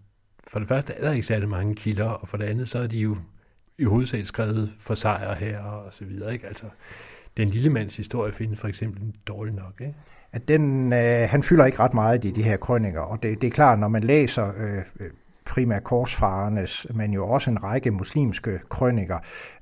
for 0.47 0.59
det 0.59 0.69
første 0.69 0.93
er 0.93 1.05
der 1.05 1.13
ikke 1.13 1.27
særlig 1.27 1.49
mange 1.49 1.75
kilder, 1.75 2.09
og 2.09 2.29
for 2.29 2.37
det 2.37 2.45
andet 2.45 2.69
så 2.69 2.79
er 2.79 2.87
de 2.87 2.99
jo 2.99 3.17
i 3.79 3.85
hovedsag 3.85 4.27
skrevet 4.27 4.75
for 4.79 4.95
sejr 4.95 5.35
her 5.35 5.61
og 5.61 5.95
så 5.95 6.05
videre. 6.05 6.33
Ikke? 6.33 6.47
Altså, 6.47 6.67
den 7.37 7.49
lille 7.49 7.71
mands 7.71 7.97
historie 7.97 8.33
findes 8.33 8.61
for 8.61 8.69
eksempel 8.69 9.15
dårlig 9.27 9.55
nok. 9.55 9.81
Ikke? 9.81 9.95
At 10.35 10.49
den, 10.49 10.93
øh, 10.93 11.29
han 11.29 11.43
fylder 11.43 11.65
ikke 11.65 11.79
ret 11.79 11.95
meget 11.95 12.25
i 12.25 12.31
de 12.31 12.43
her 12.43 12.57
krønninger, 12.57 13.01
og 13.01 13.23
det, 13.23 13.41
det 13.41 13.47
er 13.47 13.51
klart, 13.51 13.79
når 13.79 13.89
man 13.89 14.05
læser 14.05 14.53
øh, 14.57 14.83
øh 15.01 15.11
primært 15.47 15.85
korsfarernes, 15.85 16.87
men 16.95 17.13
jo 17.13 17.29
også 17.29 17.51
en 17.51 17.65
række 17.65 17.91
muslimske 17.91 18.61
krønninger, 18.69 19.19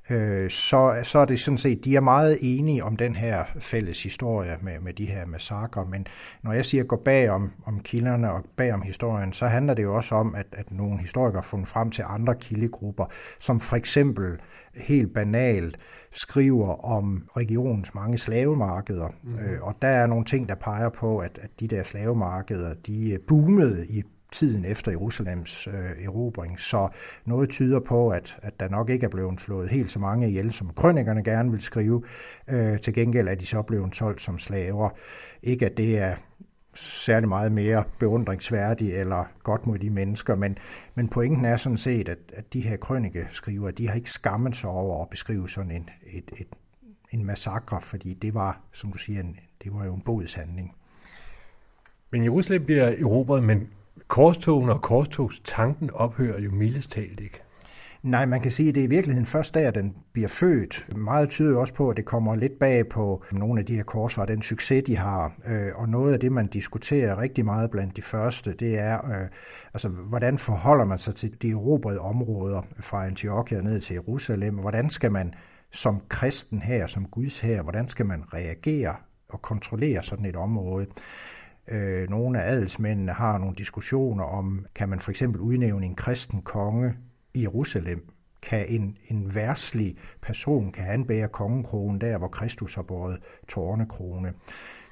øh, 0.09 0.49
så, 0.49 0.99
så 1.03 1.19
er 1.19 1.25
det 1.25 1.39
sådan 1.39 1.57
set, 1.57 1.85
de 1.85 1.95
er 1.95 2.01
meget 2.01 2.37
enige 2.41 2.83
om 2.83 2.97
den 2.97 3.15
her 3.15 3.43
fælles 3.59 4.03
historie 4.03 4.57
med, 4.61 4.79
med 4.79 4.93
de 4.93 5.05
her 5.05 5.25
massakre, 5.25 5.85
men 5.85 6.07
når 6.43 6.53
jeg 6.53 6.65
siger 6.65 6.83
gå 6.83 6.95
bag 6.95 7.29
om, 7.29 7.51
om 7.65 7.79
kilderne 7.79 8.31
og 8.31 8.43
bag 8.55 8.73
om 8.73 8.81
historien, 8.81 9.33
så 9.33 9.47
handler 9.47 9.73
det 9.73 9.83
jo 9.83 9.95
også 9.95 10.15
om, 10.15 10.35
at, 10.35 10.47
at 10.51 10.71
nogle 10.71 10.99
historikere 10.99 11.41
har 11.41 11.47
fundet 11.47 11.67
frem 11.67 11.91
til 11.91 12.03
andre 12.07 12.35
kildegrupper, 12.35 13.05
som 13.39 13.59
for 13.59 13.75
eksempel 13.75 14.37
helt 14.75 15.13
banalt 15.13 15.77
skriver 16.13 16.85
om 16.85 17.27
regionens 17.37 17.95
mange 17.95 18.17
slavemarkeder. 18.17 19.09
Mm. 19.23 19.39
Øh, 19.39 19.61
og 19.61 19.75
der 19.81 19.87
er 19.87 20.07
nogle 20.07 20.25
ting, 20.25 20.49
der 20.49 20.55
peger 20.55 20.89
på, 20.89 21.17
at, 21.17 21.39
at 21.41 21.49
de 21.59 21.67
der 21.67 21.83
slavemarkeder, 21.83 22.73
de 22.73 23.19
boomede 23.27 23.87
i 23.87 24.03
tiden 24.31 24.65
efter 24.65 24.91
Jerusalems 24.91 25.67
øh, 25.67 26.05
erobring. 26.05 26.59
Så 26.59 26.89
noget 27.25 27.49
tyder 27.49 27.79
på, 27.79 28.09
at, 28.09 28.37
at 28.41 28.59
der 28.59 28.69
nok 28.69 28.89
ikke 28.89 29.05
er 29.05 29.09
blevet 29.09 29.41
slået 29.41 29.69
helt 29.69 29.91
så 29.91 29.99
mange 29.99 30.27
ihjel, 30.27 30.53
som 30.53 30.69
krønikerne 30.75 31.23
gerne 31.23 31.51
vil 31.51 31.61
skrive. 31.61 32.03
Øh, 32.47 32.79
til 32.79 32.93
gengæld 32.93 33.27
er 33.27 33.35
de 33.35 33.45
så 33.45 33.61
blevet 33.61 33.95
solgt 33.95 34.21
som 34.21 34.39
slaver. 34.39 34.89
Ikke 35.43 35.65
at 35.65 35.77
det 35.77 35.97
er 35.97 36.15
særlig 36.75 37.29
meget 37.29 37.51
mere 37.51 37.83
beundringsværdig 37.99 38.93
eller 38.93 39.25
godt 39.43 39.67
mod 39.67 39.79
de 39.79 39.89
mennesker, 39.89 40.35
men, 40.35 40.57
men 40.95 41.07
pointen 41.07 41.45
er 41.45 41.57
sådan 41.57 41.77
set, 41.77 42.09
at, 42.09 42.17
at 42.33 42.53
de 42.53 42.61
her 42.61 42.77
krønikeskriver, 42.77 43.71
de 43.71 43.87
har 43.87 43.95
ikke 43.95 44.11
skammet 44.11 44.55
sig 44.55 44.69
over 44.69 45.01
at 45.03 45.09
beskrive 45.09 45.49
sådan 45.49 45.71
en, 45.71 45.89
et, 46.05 46.31
et, 46.37 46.47
en 47.11 47.25
massakre, 47.25 47.81
fordi 47.81 48.13
det 48.13 48.33
var, 48.33 48.61
som 48.71 48.91
du 48.91 48.97
siger, 48.97 49.19
en, 49.19 49.39
det 49.63 49.73
var 49.73 49.85
jo 49.85 49.93
en 49.93 50.01
bodshandling. 50.01 50.75
Men 52.11 52.23
Jerusalem 52.23 52.65
bliver 52.65 52.87
erobret, 52.87 53.43
men 53.43 53.69
korstogen 54.07 54.69
og 54.69 54.81
korstogstanken 54.81 55.89
ophører 55.91 56.39
jo 56.39 56.51
mildest 56.51 56.91
talt 56.91 57.19
ikke. 57.19 57.41
Nej, 58.03 58.25
man 58.25 58.41
kan 58.41 58.51
sige, 58.51 58.69
at 58.69 58.75
det 58.75 58.81
er 58.81 58.85
i 58.85 58.89
virkeligheden 58.89 59.25
først 59.25 59.53
der, 59.53 59.71
den 59.71 59.97
bliver 60.13 60.27
født. 60.27 60.87
Meget 60.95 61.29
tyder 61.29 61.57
også 61.57 61.73
på, 61.73 61.89
at 61.89 61.97
det 61.97 62.05
kommer 62.05 62.35
lidt 62.35 62.59
bag 62.59 62.89
på 62.89 63.23
nogle 63.31 63.59
af 63.59 63.65
de 63.65 63.75
her 63.75 63.83
korsvar, 63.83 64.25
den 64.25 64.41
succes, 64.41 64.83
de 64.83 64.97
har. 64.97 65.33
Øh, 65.47 65.71
og 65.75 65.89
noget 65.89 66.13
af 66.13 66.19
det, 66.19 66.31
man 66.31 66.47
diskuterer 66.47 67.21
rigtig 67.21 67.45
meget 67.45 67.71
blandt 67.71 67.95
de 67.95 68.01
første, 68.01 68.53
det 68.53 68.79
er, 68.79 69.09
øh, 69.11 69.27
altså, 69.73 69.89
hvordan 69.89 70.37
forholder 70.37 70.85
man 70.85 70.97
sig 70.97 71.15
til 71.15 71.41
de 71.41 71.51
erobrede 71.51 71.99
områder 71.99 72.61
fra 72.79 73.05
Antiochia 73.05 73.61
ned 73.61 73.81
til 73.81 73.93
Jerusalem? 73.93 74.55
Hvordan 74.55 74.89
skal 74.89 75.11
man 75.11 75.33
som 75.71 76.01
kristen 76.09 76.61
her, 76.61 76.87
som 76.87 77.05
Guds 77.05 77.39
her, 77.39 77.61
hvordan 77.61 77.87
skal 77.87 78.05
man 78.05 78.23
reagere 78.33 78.95
og 79.29 79.41
kontrollere 79.41 80.03
sådan 80.03 80.25
et 80.25 80.35
område? 80.35 80.87
Øh, 81.67 82.09
nogle 82.09 82.41
af 82.41 82.51
adelsmændene 82.51 83.11
har 83.11 83.37
nogle 83.37 83.55
diskussioner 83.55 84.23
om, 84.23 84.65
kan 84.75 84.89
man 84.89 84.99
for 84.99 85.11
eksempel 85.11 85.41
udnævne 85.41 85.85
en 85.85 85.95
kristen 85.95 86.41
konge 86.41 86.93
Jerusalem 87.35 88.09
kan 88.41 88.65
en, 88.67 88.97
en 89.07 89.35
værslig 89.35 89.97
person 90.21 90.71
kan 90.71 90.85
anbære 90.87 91.27
kongekronen 91.27 92.01
der, 92.01 92.17
hvor 92.17 92.27
Kristus 92.27 92.75
har 92.75 92.81
båret 92.81 93.19
tårnekrone. 93.47 94.33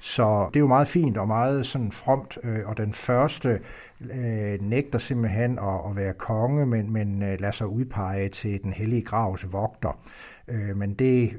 Så 0.00 0.48
det 0.48 0.56
er 0.56 0.60
jo 0.60 0.66
meget 0.66 0.88
fint 0.88 1.16
og 1.16 1.28
meget 1.28 1.66
sådan 1.66 1.92
fromt, 1.92 2.38
øh, 2.42 2.68
og 2.68 2.76
den 2.76 2.92
første 2.92 3.60
øh, 4.00 4.60
nægter 4.60 4.98
simpelthen 4.98 5.58
at, 5.58 5.90
at 5.90 5.96
være 5.96 6.12
konge, 6.12 6.66
men, 6.66 6.92
men 6.92 7.22
øh, 7.22 7.40
lader 7.40 7.52
sig 7.52 7.66
udpege 7.66 8.28
til 8.28 8.62
den 8.62 8.72
hellige 8.72 9.02
gravs 9.02 9.52
vogter. 9.52 10.00
Øh, 10.48 10.76
men 10.76 10.94
det 10.94 11.32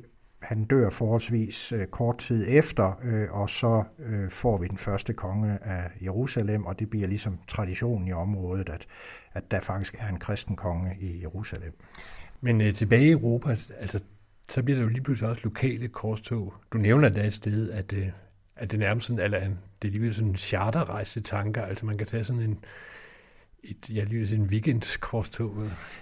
han 0.44 0.64
dør 0.64 0.90
forholdsvis 0.90 1.72
øh, 1.72 1.88
kort 1.88 2.18
tid 2.18 2.46
efter, 2.48 3.00
øh, 3.04 3.32
og 3.32 3.50
så 3.50 3.84
øh, 4.00 4.30
får 4.30 4.58
vi 4.58 4.68
den 4.68 4.78
første 4.78 5.14
konge 5.14 5.60
af 5.62 5.92
Jerusalem, 6.04 6.66
og 6.66 6.80
det 6.80 6.90
bliver 6.90 7.08
ligesom 7.08 7.40
traditionen 7.48 8.08
i 8.08 8.14
området, 8.14 8.70
at, 8.70 8.88
at 9.34 9.52
der 9.52 9.60
faktisk 9.60 9.96
er 10.00 10.08
en 10.08 10.20
kristen 10.20 10.56
konge 10.56 10.98
i 11.00 11.22
Jerusalem. 11.22 11.74
Men 12.42 12.62
øh, 12.62 12.74
tilbage 12.74 13.08
i 13.08 13.12
Europa, 13.12 13.58
altså, 13.80 14.00
så 14.50 14.64
bliver 14.64 14.78
der 14.78 14.84
jo 14.84 14.90
lige 14.90 15.04
pludselig 15.04 15.30
også 15.30 15.42
lokale 15.44 15.88
korstog. 15.88 16.54
Du 16.74 16.78
nævner 16.78 17.10
da 17.10 17.26
et 17.26 17.34
sted, 17.34 17.72
at, 17.72 17.94
øh, 17.94 18.08
at 18.56 18.72
det 18.72 18.80
nærmest 18.80 19.08
sådan, 19.08 19.24
eller 19.24 19.40
det 19.40 19.48
er 19.48 19.56
alligevel 19.84 20.14
sådan 20.14 20.30
en 20.30 20.36
charterrejse 20.36 21.22
tanker, 21.22 21.62
altså 21.62 21.86
man 21.86 21.98
kan 21.98 22.08
tage 22.08 22.24
sådan 22.24 22.42
en, 22.42 22.60
et, 23.64 23.90
jeg 23.90 24.06
lige 24.06 24.36
en 24.36 24.44
weekendkorstog. 24.44 25.52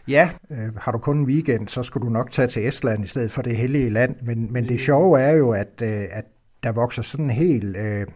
Ja, 0.08 0.30
øh, 0.50 0.76
har 0.78 0.92
du 0.92 0.98
kun 0.98 1.18
en 1.18 1.26
weekend, 1.26 1.68
så 1.68 1.84
skulle 1.84 2.06
du 2.06 2.12
nok 2.12 2.32
tage 2.32 2.48
til 2.48 2.68
Estland 2.68 3.04
i 3.06 3.08
stedet 3.08 3.32
for 3.32 3.42
det 3.42 3.58
hellige 3.58 3.90
land. 3.90 4.16
Men, 4.22 4.54
men 4.54 4.70
det 4.70 4.80
sjove 4.80 5.20
er 5.20 5.32
jo, 5.32 5.52
at, 5.52 5.82
øh, 5.82 6.06
at 6.12 6.26
der 6.64 6.72
vokser 6.72 7.02
sådan 7.02 7.26
en 7.26 7.32
helt... 7.32 7.78
Øh, 7.78 8.08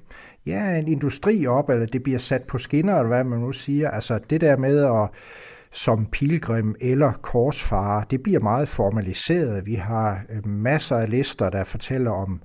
ja, 0.45 0.75
en 0.75 0.88
industri 0.88 1.47
op, 1.47 1.69
eller 1.69 1.86
det 1.86 2.03
bliver 2.03 2.19
sat 2.19 2.43
på 2.43 2.58
skinner, 2.58 2.95
eller 2.95 3.08
hvad 3.08 3.23
man 3.23 3.39
nu 3.39 3.51
siger. 3.51 3.89
Altså 3.89 4.19
det 4.29 4.41
der 4.41 4.58
med 4.58 4.84
at 4.84 5.10
som 5.71 6.05
pilgrim 6.05 6.75
eller 6.81 7.12
korsfarer, 7.12 8.03
det 8.03 8.23
bliver 8.23 8.39
meget 8.39 8.69
formaliseret. 8.69 9.65
Vi 9.65 9.75
har 9.75 10.21
øh, 10.29 10.47
masser 10.47 10.97
af 10.97 11.10
lister, 11.10 11.49
der 11.49 11.63
fortæller 11.63 12.12
om 12.12 12.41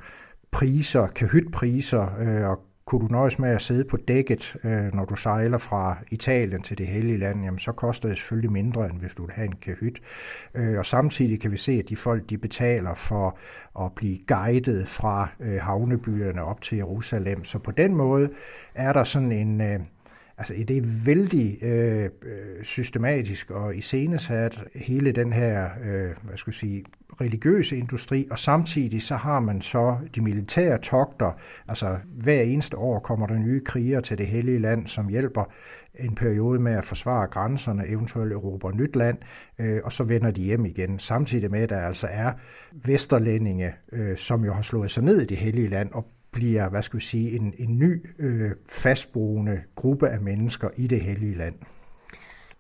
priser, 0.51 1.07
kahytpriser 1.07 2.07
øh, 2.21 2.51
og 2.51 2.59
kunne 2.91 3.09
du 3.09 3.13
nøjes 3.13 3.39
med 3.39 3.49
at 3.49 3.63
sidde 3.63 3.85
på 3.85 3.97
dækket, 3.97 4.57
øh, 4.65 4.95
når 4.95 5.05
du 5.05 5.17
sejler 5.17 5.59
fra 5.59 5.97
Italien 6.11 6.63
til 6.63 6.79
det 6.79 6.87
hellige 6.87 7.19
land, 7.19 7.45
jamen 7.45 7.59
så 7.59 7.73
koster 7.73 8.09
det 8.09 8.19
selvfølgelig 8.19 8.53
mindre, 8.53 8.87
end 8.87 9.01
hvis 9.01 9.15
du 9.15 9.27
vil 9.27 9.35
have 9.35 9.47
en 9.47 9.57
kahyt. 9.57 10.03
Øh, 10.55 10.79
og 10.79 10.87
samtidig 10.87 11.41
kan 11.41 11.53
vi 11.53 11.57
se, 11.57 11.73
at 11.73 11.89
de 11.89 11.97
folk, 11.97 12.31
de 12.31 12.39
betaler 12.39 12.95
for 12.95 13.39
at 13.81 13.93
blive 13.97 14.19
guidet 14.27 14.89
fra 14.89 15.29
øh, 15.41 15.61
havnebyerne 15.61 16.45
op 16.45 16.61
til 16.61 16.77
Jerusalem. 16.77 17.45
Så 17.45 17.59
på 17.59 17.71
den 17.71 17.95
måde 17.95 18.31
er 18.75 18.93
der 18.93 19.05
sådan 19.05 19.33
en... 19.33 19.61
Øh, 19.61 19.81
Altså, 20.41 20.55
det 20.69 20.77
er 20.77 21.05
vældig 21.05 21.59
øh, 21.63 22.05
øh, 22.05 22.65
systematisk 22.65 23.51
og 23.51 23.77
iscenesat 23.77 24.61
hele 24.75 25.13
den 25.13 25.33
her, 25.33 25.69
øh, 25.85 26.11
hvad 26.23 26.37
skal 26.37 26.51
jeg 26.51 26.55
sige, 26.55 26.85
religiøse 27.21 27.77
industri, 27.77 28.27
og 28.31 28.39
samtidig 28.39 29.03
så 29.03 29.17
har 29.17 29.41
man 29.41 29.61
så 29.61 29.97
de 30.15 30.21
militære 30.21 30.79
togter, 30.79 31.33
altså 31.69 31.97
hver 32.05 32.41
eneste 32.41 32.77
år 32.77 32.99
kommer 32.99 33.27
der 33.27 33.39
nye 33.39 33.61
krigere 33.61 34.03
til 34.03 34.19
det 34.19 34.27
hellige 34.27 34.59
land, 34.59 34.87
som 34.87 35.09
hjælper 35.09 35.45
en 35.95 36.15
periode 36.15 36.61
med 36.61 36.73
at 36.73 36.85
forsvare 36.85 37.27
grænserne, 37.27 37.89
eventuelt 37.89 38.33
Europa 38.33 38.69
nyt 38.77 38.97
land, 38.97 39.19
øh, 39.59 39.81
og 39.85 39.93
så 39.93 40.05
vender 40.05 40.31
de 40.31 40.43
hjem 40.43 40.65
igen. 40.65 40.99
Samtidig 40.99 41.51
med, 41.51 41.61
at 41.61 41.71
der 41.71 41.81
altså 41.81 42.07
er 42.11 42.33
vesterlændinge, 42.73 43.73
øh, 43.93 44.17
som 44.17 44.45
jo 44.45 44.53
har 44.53 44.63
slået 44.63 44.91
sig 44.91 45.05
ned 45.05 45.21
i 45.21 45.27
det 45.27 45.37
hellige 45.37 45.69
land 45.69 45.91
og 45.93 46.07
bliver, 46.33 46.69
hvad 46.69 46.83
skal 46.83 46.99
vi 46.99 47.05
sige, 47.05 47.37
en, 47.37 47.55
en 47.59 47.79
ny 47.79 48.05
øh, 48.19 48.51
fastboende 48.69 49.63
gruppe 49.75 50.09
af 50.09 50.21
mennesker 50.21 50.69
i 50.77 50.87
det 50.87 51.01
hellige 51.01 51.35
land. 51.35 51.55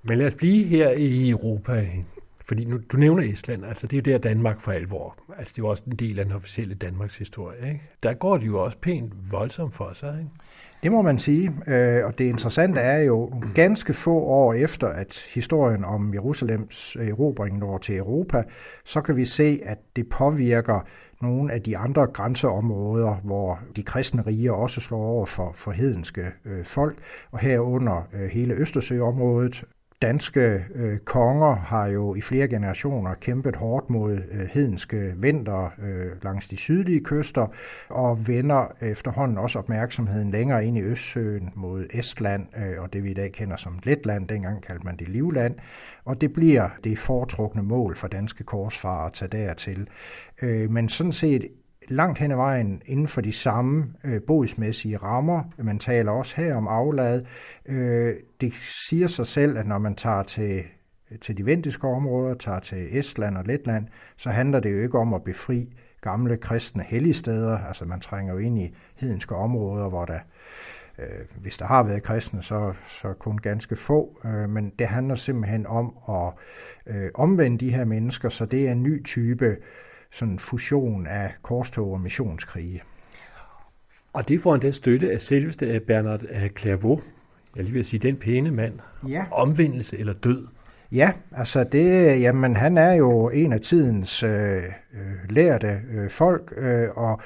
Men 0.02 0.18
lad 0.18 0.26
os 0.26 0.34
blive 0.34 0.64
her 0.64 0.90
i 0.90 1.30
Europa 1.30 1.86
fordi 2.50 2.64
nu, 2.64 2.80
du 2.92 2.96
nævner 2.96 3.32
Estland, 3.32 3.64
altså 3.64 3.86
det 3.86 3.96
er 3.96 4.12
jo 4.12 4.18
der 4.18 4.28
Danmark 4.28 4.60
for 4.60 4.72
alvor. 4.72 5.16
Altså 5.38 5.52
det 5.52 5.58
er 5.58 5.62
jo 5.62 5.68
også 5.68 5.82
en 5.86 5.96
del 5.96 6.18
af 6.18 6.24
den 6.24 6.34
officielle 6.34 6.74
Danmarks 6.74 7.18
historie. 7.18 7.68
Ikke? 7.68 7.82
Der 8.02 8.14
går 8.14 8.36
det 8.36 8.46
jo 8.46 8.64
også 8.64 8.78
pænt 8.78 9.12
voldsomt 9.30 9.74
for 9.74 9.90
sig. 9.92 10.18
Ikke? 10.18 10.30
Det 10.82 10.92
må 10.92 11.02
man 11.02 11.18
sige, 11.18 11.52
øh, 11.66 12.06
og 12.06 12.18
det 12.18 12.24
interessante 12.24 12.80
er 12.80 12.98
jo 12.98 13.42
ganske 13.54 13.92
få 13.92 14.18
år 14.18 14.54
efter, 14.54 14.86
at 14.86 15.26
historien 15.34 15.84
om 15.84 16.14
Jerusalems 16.14 16.96
erobring 17.00 17.58
når 17.58 17.78
til 17.78 17.96
Europa, 17.96 18.42
så 18.84 19.00
kan 19.00 19.16
vi 19.16 19.24
se, 19.24 19.60
at 19.64 19.78
det 19.96 20.08
påvirker 20.08 20.86
nogle 21.20 21.52
af 21.52 21.62
de 21.62 21.78
andre 21.78 22.06
grænseområder, 22.06 23.14
hvor 23.24 23.60
de 23.76 23.82
kristne 23.82 24.22
riger 24.22 24.52
også 24.52 24.80
slår 24.80 25.02
over 25.02 25.26
for, 25.26 25.52
for 25.54 25.70
hedenske 25.70 26.26
øh, 26.44 26.64
folk, 26.64 26.98
og 27.30 27.38
herunder 27.38 28.08
øh, 28.12 28.28
hele 28.28 28.54
Østersøområdet, 28.54 29.64
danske 30.02 30.64
øh, 30.74 30.98
konger 30.98 31.54
har 31.54 31.86
jo 31.86 32.14
i 32.14 32.20
flere 32.20 32.48
generationer 32.48 33.14
kæmpet 33.14 33.56
hårdt 33.56 33.90
mod 33.90 34.12
øh, 34.12 34.48
hedenske 34.52 35.14
vinter 35.16 35.70
øh, 35.82 36.24
langs 36.24 36.48
de 36.48 36.56
sydlige 36.56 37.04
kyster, 37.04 37.46
og 37.88 38.28
vender 38.28 38.72
efterhånden 38.80 39.38
også 39.38 39.58
opmærksomheden 39.58 40.30
længere 40.30 40.66
ind 40.66 40.78
i 40.78 40.82
Østsøen 40.82 41.50
mod 41.54 41.86
Estland, 41.90 42.46
øh, 42.56 42.82
og 42.82 42.92
det 42.92 43.04
vi 43.04 43.10
i 43.10 43.14
dag 43.14 43.32
kender 43.32 43.56
som 43.56 43.78
Letland, 43.82 44.28
dengang 44.28 44.62
kaldte 44.62 44.84
man 44.84 44.96
det 44.96 45.08
Livland, 45.08 45.54
og 46.04 46.20
det 46.20 46.32
bliver 46.32 46.68
det 46.84 46.98
foretrukne 46.98 47.62
mål 47.62 47.96
for 47.96 48.08
danske 48.08 48.44
korsfarer 48.44 49.06
at 49.06 49.12
tage 49.12 49.28
dertil. 49.28 49.88
Øh, 50.42 50.70
men 50.70 50.88
sådan 50.88 51.12
set 51.12 51.48
langt 51.88 52.18
hen 52.18 52.30
ad 52.30 52.36
vejen 52.36 52.82
inden 52.86 53.08
for 53.08 53.20
de 53.20 53.32
samme 53.32 53.94
øh, 54.04 54.20
bodsmæssige 54.26 54.96
rammer. 54.96 55.42
Man 55.58 55.78
taler 55.78 56.12
også 56.12 56.36
her 56.36 56.54
om 56.54 56.68
aflad. 56.68 57.24
Øh, 57.66 58.14
det 58.40 58.52
siger 58.60 59.06
sig 59.06 59.26
selv, 59.26 59.58
at 59.58 59.66
når 59.66 59.78
man 59.78 59.94
tager 59.94 60.22
til, 60.22 60.62
til 61.20 61.36
de 61.36 61.46
vendiske 61.46 61.86
områder, 61.86 62.34
tager 62.34 62.60
til 62.60 62.98
Estland 62.98 63.36
og 63.36 63.44
Letland, 63.44 63.86
så 64.16 64.30
handler 64.30 64.60
det 64.60 64.72
jo 64.72 64.82
ikke 64.82 64.98
om 64.98 65.14
at 65.14 65.24
befri 65.24 65.72
gamle 66.00 66.36
kristne 66.36 66.82
helligsteder. 66.82 67.58
Altså 67.58 67.84
man 67.84 68.00
trænger 68.00 68.32
jo 68.32 68.38
ind 68.38 68.58
i 68.58 68.74
hedenske 68.96 69.34
områder, 69.34 69.88
hvor 69.88 70.04
der 70.04 70.18
øh, 70.98 71.40
hvis 71.40 71.56
der 71.56 71.64
har 71.64 71.82
været 71.82 72.02
kristne, 72.02 72.42
så, 72.42 72.72
så 72.86 73.12
kun 73.12 73.38
ganske 73.38 73.76
få, 73.76 74.20
øh, 74.24 74.50
men 74.50 74.72
det 74.78 74.86
handler 74.86 75.14
simpelthen 75.14 75.66
om 75.66 75.96
at 76.08 76.32
øh, 76.94 77.10
omvende 77.14 77.58
de 77.58 77.74
her 77.74 77.84
mennesker, 77.84 78.28
så 78.28 78.46
det 78.46 78.68
er 78.68 78.72
en 78.72 78.82
ny 78.82 79.04
type 79.04 79.56
sådan 80.12 80.38
fusion 80.38 81.06
af 81.06 81.34
korstog 81.42 81.92
og 81.92 82.00
missionskrige. 82.00 82.82
Og 84.12 84.28
det 84.28 84.40
får 84.42 84.54
endda 84.54 84.70
støtte 84.70 85.12
af 85.12 85.20
selveste 85.20 85.80
Bernard 85.86 86.22
af 86.22 86.50
Clairvaux, 86.58 87.02
jeg 87.56 87.64
lige 87.64 87.74
vil 87.74 87.84
sige, 87.84 88.00
den 88.00 88.16
pæne 88.16 88.50
mand. 88.50 88.74
Ja. 89.08 89.24
Omvendelse 89.30 89.98
eller 89.98 90.12
død. 90.12 90.46
Ja, 90.92 91.10
altså 91.32 91.64
det, 91.64 92.20
jamen 92.20 92.56
han 92.56 92.78
er 92.78 92.92
jo 92.92 93.28
en 93.28 93.52
af 93.52 93.60
tidens 93.60 94.22
øh, 94.22 94.56
øh, 94.94 95.30
lærte 95.30 95.80
øh, 95.90 96.10
folk, 96.10 96.52
øh, 96.56 96.88
og 96.96 97.20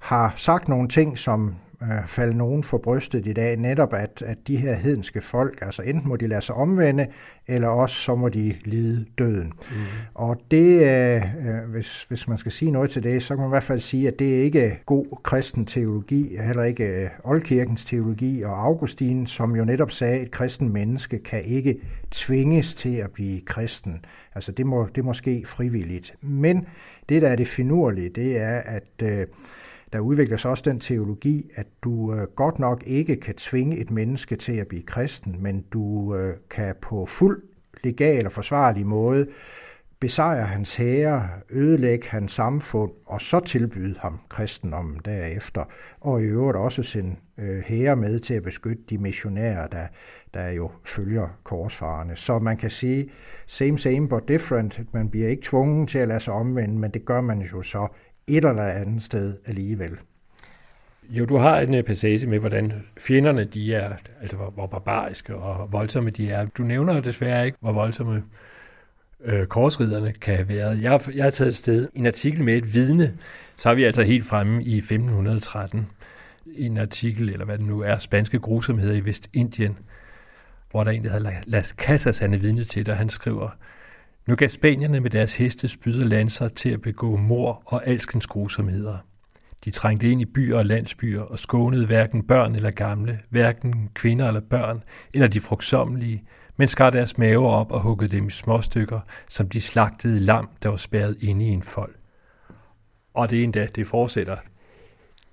har 0.00 0.34
sagt 0.36 0.68
nogle 0.68 0.88
ting, 0.88 1.18
som 1.18 1.54
øh, 1.82 2.06
falde 2.06 2.36
nogen 2.36 2.62
for 2.62 2.78
brystet 2.78 3.26
i 3.26 3.32
dag, 3.32 3.56
netop 3.56 3.94
at, 3.94 4.22
at 4.26 4.38
de 4.46 4.56
her 4.56 4.74
hedenske 4.74 5.20
folk, 5.20 5.58
altså 5.62 5.82
enten 5.82 6.08
må 6.08 6.16
de 6.16 6.26
lade 6.26 6.40
sig 6.40 6.54
omvende, 6.54 7.06
eller 7.46 7.68
også 7.68 7.96
så 7.96 8.14
må 8.14 8.28
de 8.28 8.54
lide 8.64 9.06
døden. 9.18 9.52
Mm. 9.70 9.76
Og 10.14 10.40
det, 10.50 10.82
øh, 10.82 11.16
øh, 11.16 11.70
hvis, 11.70 12.04
hvis 12.08 12.28
man 12.28 12.38
skal 12.38 12.52
sige 12.52 12.70
noget 12.70 12.90
til 12.90 13.02
det, 13.02 13.22
så 13.22 13.34
kan 13.34 13.40
man 13.40 13.48
i 13.48 13.54
hvert 13.54 13.62
fald 13.62 13.80
sige, 13.80 14.08
at 14.08 14.18
det 14.18 14.38
er 14.38 14.42
ikke 14.42 14.78
god 14.86 15.06
kristen 15.22 15.66
teologi, 15.66 16.36
heller 16.40 16.62
ikke 16.62 16.84
øh, 16.84 17.08
oldkirkens 17.24 17.84
teologi, 17.84 18.42
og 18.42 18.64
Augustin, 18.64 19.26
som 19.26 19.56
jo 19.56 19.64
netop 19.64 19.90
sagde, 19.90 20.14
at 20.14 20.22
et 20.22 20.30
kristen 20.30 20.72
menneske 20.72 21.18
kan 21.18 21.42
ikke 21.44 21.80
tvinges 22.10 22.74
til 22.74 22.96
at 22.96 23.10
blive 23.10 23.40
kristen. 23.40 24.04
Altså 24.34 24.52
det 24.52 24.66
må, 24.66 24.88
det 24.94 25.04
må 25.04 25.12
ske 25.12 25.42
frivilligt. 25.46 26.14
Men 26.20 26.66
det, 27.08 27.22
der 27.22 27.28
er 27.28 27.36
det 27.36 27.48
finurlige, 27.48 28.08
det 28.08 28.38
er, 28.38 28.56
at 28.56 29.02
øh, 29.02 29.26
der 29.92 30.00
udvikler 30.00 30.36
sig 30.36 30.50
også 30.50 30.62
den 30.66 30.80
teologi, 30.80 31.50
at 31.54 31.66
du 31.82 32.14
øh, 32.14 32.22
godt 32.22 32.58
nok 32.58 32.82
ikke 32.86 33.16
kan 33.16 33.34
tvinge 33.34 33.78
et 33.78 33.90
menneske 33.90 34.36
til 34.36 34.52
at 34.52 34.66
blive 34.66 34.82
kristen, 34.82 35.36
men 35.42 35.64
du 35.72 36.16
øh, 36.16 36.36
kan 36.50 36.74
på 36.82 37.06
fuld 37.06 37.42
legal 37.84 38.26
og 38.26 38.32
forsvarlig 38.32 38.86
måde 38.86 39.26
besejre 40.00 40.46
hans 40.46 40.76
herre, 40.76 41.28
ødelægge 41.50 42.08
hans 42.08 42.32
samfund, 42.32 42.92
og 43.06 43.20
så 43.20 43.40
tilbyde 43.40 43.98
ham 43.98 44.20
kristendommen 44.28 45.00
derefter, 45.04 45.64
og 46.00 46.22
i 46.22 46.24
øvrigt 46.24 46.56
også 46.56 46.82
sende 46.82 47.16
øh, 47.38 47.62
herre 47.66 47.96
med 47.96 48.20
til 48.20 48.34
at 48.34 48.42
beskytte 48.42 48.82
de 48.90 48.98
missionærer, 48.98 49.66
der, 49.66 49.86
der 50.34 50.48
jo 50.48 50.70
følger 50.84 51.28
korsfarerne. 51.44 52.16
Så 52.16 52.38
man 52.38 52.56
kan 52.56 52.70
sige, 52.70 53.10
same 53.46 53.78
same 53.78 54.08
but 54.08 54.28
different. 54.28 54.80
Man 54.94 55.10
bliver 55.10 55.28
ikke 55.28 55.42
tvunget 55.42 55.88
til 55.88 55.98
at 55.98 56.08
lade 56.08 56.20
sig 56.20 56.34
omvende, 56.34 56.78
men 56.78 56.90
det 56.90 57.04
gør 57.04 57.20
man 57.20 57.40
jo 57.40 57.62
så 57.62 57.88
et 58.26 58.44
eller 58.44 58.62
andet 58.62 59.02
sted 59.02 59.36
alligevel. 59.46 59.92
Jo, 61.08 61.24
du 61.24 61.36
har 61.36 61.60
en 61.60 61.74
øh, 61.74 61.82
passage 61.82 62.26
med, 62.26 62.38
hvordan 62.38 62.72
fjenderne 62.98 63.44
de 63.44 63.74
er, 63.74 63.92
altså 64.22 64.36
hvor, 64.36 64.50
hvor 64.50 64.66
barbariske 64.66 65.36
og 65.36 65.72
voldsomme 65.72 66.10
de 66.10 66.30
er. 66.30 66.46
Du 66.46 66.62
nævner 66.62 67.00
desværre 67.00 67.46
ikke, 67.46 67.58
hvor 67.60 67.72
voldsomme 67.72 68.22
øh, 69.24 69.46
korsriderne 69.46 70.12
kan 70.12 70.36
have 70.36 70.48
været. 70.48 70.82
Jeg, 70.82 71.00
jeg 71.14 71.24
har 71.24 71.30
taget 71.30 71.48
et 71.48 71.56
sted 71.56 71.88
en 71.94 72.06
artikel 72.06 72.44
med 72.44 72.56
et 72.56 72.74
vidne, 72.74 73.12
så 73.56 73.70
er 73.70 73.74
vi 73.74 73.84
altså 73.84 74.02
helt 74.02 74.24
fremme 74.24 74.64
i 74.64 74.76
1513. 74.76 75.86
En 76.56 76.78
artikel, 76.78 77.30
eller 77.30 77.44
hvad 77.44 77.58
det 77.58 77.66
nu 77.66 77.80
er, 77.80 77.98
spanske 77.98 78.38
grusomheder 78.38 78.94
i 78.94 79.04
Vestindien, 79.04 79.78
hvor 80.70 80.84
der 80.84 80.90
egentlig 80.90 81.12
en, 81.16 81.24
der 81.24 81.32
Las 81.46 81.68
Casas, 81.68 82.18
han 82.18 82.34
er 82.34 82.38
vidne 82.38 82.64
til, 82.64 82.90
og 82.90 82.96
han 82.96 83.08
skriver, 83.08 83.50
nu 84.26 84.36
gav 84.36 84.48
spanierne 84.48 85.00
med 85.00 85.10
deres 85.10 85.36
heste 85.36 85.68
spyd 85.68 86.00
og 86.00 86.06
lanser 86.06 86.48
til 86.48 86.70
at 86.70 86.80
begå 86.80 87.16
mor 87.16 87.62
og 87.66 87.86
alskens 87.86 88.26
grusomheder. 88.26 88.98
De 89.64 89.70
trængte 89.70 90.10
ind 90.10 90.20
i 90.20 90.24
byer 90.24 90.58
og 90.58 90.66
landsbyer 90.66 91.20
og 91.20 91.38
skånede 91.38 91.86
hverken 91.86 92.26
børn 92.26 92.54
eller 92.54 92.70
gamle, 92.70 93.20
hverken 93.30 93.90
kvinder 93.94 94.28
eller 94.28 94.40
børn, 94.40 94.82
eller 95.14 95.28
de 95.28 95.40
frugtsommelige, 95.40 96.24
men 96.56 96.68
skar 96.68 96.90
deres 96.90 97.18
maver 97.18 97.50
op 97.50 97.72
og 97.72 97.80
huggede 97.80 98.16
dem 98.16 98.26
i 98.26 98.30
småstykker, 98.30 99.00
som 99.28 99.48
de 99.48 99.60
slagtede 99.60 100.20
lam, 100.20 100.48
der 100.62 100.68
var 100.68 100.76
spærret 100.76 101.16
inde 101.20 101.44
i 101.44 101.48
en 101.48 101.62
fold. 101.62 101.94
Og 103.14 103.30
det 103.30 103.40
er 103.40 103.44
endda, 103.44 103.66
det 103.74 103.86
fortsætter. 103.86 104.36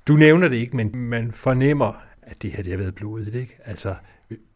Du 0.07 0.13
nævner 0.13 0.47
det 0.47 0.57
ikke, 0.57 0.75
men 0.75 0.95
man 0.95 1.31
fornemmer, 1.31 2.03
at 2.21 2.41
det 2.41 2.51
her 2.51 2.63
det 2.63 2.71
har 2.71 2.77
været 2.77 2.95
blodet, 2.95 3.35
ikke? 3.35 3.57
Altså, 3.65 3.95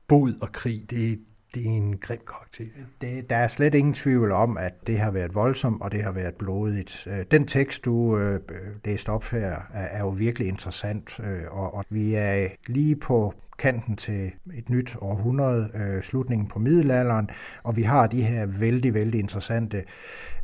bod 0.07 0.33
og 0.41 0.51
krig, 0.51 0.89
det, 0.89 1.19
det 1.55 1.65
er 1.65 1.69
en 1.69 1.97
grim 1.97 2.19
karakter. 2.27 2.65
Det, 3.01 3.29
der 3.29 3.35
er 3.35 3.47
slet 3.47 3.75
ingen 3.75 3.93
tvivl 3.93 4.31
om, 4.31 4.57
at 4.57 4.87
det 4.87 4.99
har 4.99 5.11
været 5.11 5.35
voldsomt, 5.35 5.81
og 5.81 5.91
det 5.91 6.03
har 6.03 6.11
været 6.11 6.35
blodigt. 6.35 7.07
Øh, 7.07 7.25
den 7.31 7.47
tekst, 7.47 7.85
du 7.85 8.17
øh, 8.17 8.39
læste 8.85 9.09
op 9.09 9.23
her, 9.23 9.51
er, 9.73 9.87
er 9.87 9.99
jo 9.99 10.09
virkelig 10.09 10.47
interessant, 10.47 11.19
øh, 11.19 11.43
og, 11.51 11.73
og 11.73 11.85
vi 11.89 12.13
er 12.13 12.47
lige 12.67 12.95
på 12.95 13.33
kanten 13.57 13.95
til 13.95 14.31
et 14.53 14.69
nyt 14.69 14.95
århundrede, 15.01 15.69
øh, 15.75 16.03
slutningen 16.03 16.47
på 16.47 16.59
middelalderen, 16.59 17.29
og 17.63 17.75
vi 17.75 17.81
har 17.81 18.07
de 18.07 18.21
her 18.21 18.45
vældig, 18.45 18.93
vældig 18.93 19.19
interessante 19.19 19.83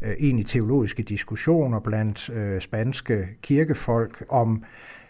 øh, 0.02 0.14
egentlig 0.20 0.46
teologiske 0.46 1.04
diskussioner 1.04 1.80
blandt 1.80 2.30
øh, 2.30 2.62
spanske 2.62 3.28
kirkefolk 3.42 4.26
om 4.30 4.64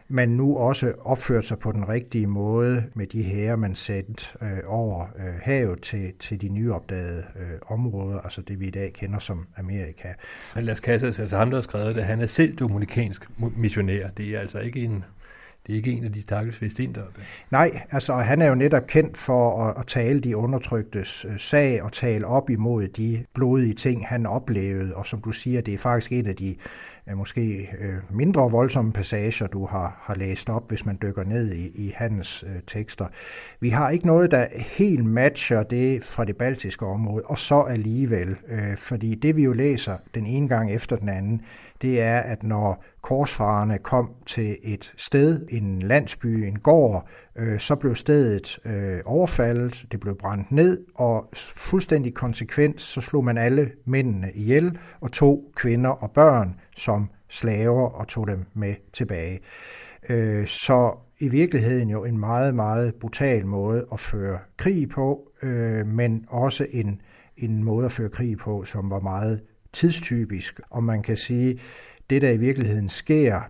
man 0.08 0.30
nu 0.30 0.58
også 0.58 0.94
opførte 1.00 1.48
sig 1.48 1.60
på 1.60 1.72
den 1.72 1.90
rigtige 1.90 2.28
måde 2.28 2.84
med 2.94 3.08
de 3.08 3.24
her, 3.24 3.56
man 3.56 3.76
sendte 3.76 4.26
øh, 4.42 4.60
over 4.66 5.06
øh, 5.18 5.34
havet 5.42 5.82
til, 5.82 6.14
til 6.20 6.42
de 6.42 6.50
nyopdagede 6.50 7.24
øh, 7.40 7.60
områder, 7.68 8.20
altså 8.20 8.42
det 8.42 8.60
vi 8.60 8.68
i 8.68 8.72
dag 8.72 8.94
kender 8.94 9.20
som 9.20 9.48
Amerika. 9.58 10.08
Men 10.56 10.64
Las 10.64 10.78
Casas, 10.78 11.20
altså 11.20 11.38
ham, 11.38 11.50
der 11.50 11.58
har 11.58 11.62
skrevet 11.62 11.96
det, 11.96 12.04
han 12.04 12.22
er 12.22 12.26
selv 12.26 12.56
dominikansk 12.56 13.30
missionær. 13.38 14.08
Det 14.08 14.30
er 14.30 14.40
altså 14.40 14.60
ikke 14.60 14.80
en 14.80 15.04
det 15.68 15.74
er 15.74 15.78
ikke 15.78 15.92
en 15.92 16.04
af 16.04 16.12
de 16.12 16.22
stakkels 16.22 16.62
vestinter. 16.62 17.02
Nej, 17.52 17.82
altså 17.92 18.16
han 18.16 18.42
er 18.42 18.48
jo 18.48 18.56
netop 18.56 18.88
kendt 18.88 19.18
for 19.18 19.64
at, 19.64 19.78
at 19.80 19.88
tale 19.88 20.22
de 20.22 20.38
undertryktes 20.38 21.26
øh, 21.30 21.40
sag 21.40 21.84
og 21.84 21.92
tale 21.92 22.28
op 22.28 22.50
imod 22.50 22.88
de 22.88 23.26
blodige 23.34 23.74
ting, 23.74 24.08
han 24.08 24.26
oplevede. 24.26 24.96
Og 24.96 25.06
som 25.06 25.22
du 25.22 25.32
siger, 25.32 25.62
det 25.62 25.74
er 25.74 25.78
faktisk 25.78 26.12
en 26.12 26.28
af 26.28 26.36
de 26.36 26.56
måske 27.16 27.70
øh, 27.80 27.96
mindre 28.10 28.52
voldsomme 28.52 28.92
passager, 28.92 29.48
du 29.48 29.66
har, 29.66 29.98
har 30.02 30.16
læst 30.16 30.50
op, 30.50 30.70
hvis 30.70 30.86
man 30.86 30.98
dykker 31.02 31.24
ned 31.24 31.54
i, 31.54 31.86
i 31.88 31.94
hans 31.96 32.44
øh, 32.48 32.62
tekster. 32.68 33.08
Vi 33.60 33.70
har 33.70 33.90
ikke 33.90 34.08
noget, 34.08 34.32
der 34.32 34.48
helt 34.60 35.06
matcher 35.06 35.64
det 35.64 36.04
fra 36.04 36.26
det 36.26 36.38
baltiske 36.38 36.86
område, 36.86 37.24
og 37.26 37.38
så 37.38 37.62
alligevel, 37.62 38.36
øh, 38.48 38.78
fordi 38.78 39.16
det 39.16 39.36
vi 39.36 39.44
jo 39.44 39.54
læser 39.54 39.98
den 40.16 40.26
ene 40.26 40.48
gang 40.48 40.72
efter 40.72 40.96
den 40.96 41.10
anden, 41.10 41.42
det 41.84 42.02
er, 42.02 42.20
at 42.20 42.44
når 42.44 42.84
korsfarerne 43.02 43.78
kom 43.78 44.16
til 44.26 44.58
et 44.64 44.94
sted, 44.98 45.46
en 45.50 45.80
landsby, 45.80 46.28
en 46.28 46.60
gård, 46.60 47.08
øh, 47.36 47.60
så 47.60 47.76
blev 47.76 47.96
stedet 47.96 48.60
øh, 48.66 49.00
overfaldet, 49.06 49.86
det 49.92 50.00
blev 50.00 50.18
brændt 50.18 50.52
ned, 50.52 50.86
og 50.96 51.30
fuldstændig 51.56 52.14
konsekvent, 52.14 52.82
så 52.82 53.02
slog 53.02 53.24
man 53.24 53.38
alle 53.38 53.72
mændene 53.86 54.32
ihjel, 54.34 54.78
og 55.02 55.12
tog 55.12 55.52
kvinder 55.56 55.90
og 55.90 56.12
børn 56.12 56.60
som 56.76 57.10
slaver 57.30 57.90
og 57.90 58.08
tog 58.08 58.28
dem 58.28 58.46
med 58.54 58.76
tilbage. 58.94 59.40
Øh, 60.10 60.48
så 60.48 60.98
i 61.20 61.28
virkeligheden 61.28 61.90
jo 61.90 62.06
en 62.06 62.18
meget, 62.18 62.56
meget 62.56 62.96
brutal 62.96 63.46
måde 63.46 63.86
at 63.92 64.00
føre 64.00 64.40
krig 64.58 64.90
på, 64.90 65.32
øh, 65.44 65.88
men 65.88 66.26
også 66.28 66.68
en, 66.72 67.02
en 67.38 67.64
måde 67.64 67.86
at 67.86 67.92
føre 67.92 68.10
krig 68.10 68.38
på, 68.38 68.64
som 68.64 68.90
var 68.90 69.00
meget 69.00 69.42
tidstypisk. 69.74 70.60
Og 70.70 70.84
man 70.84 71.02
kan 71.02 71.18
sige, 71.18 71.60
det 72.10 72.22
der 72.22 72.32
i 72.32 72.38
virkeligheden 72.38 72.90
sker, 72.90 73.42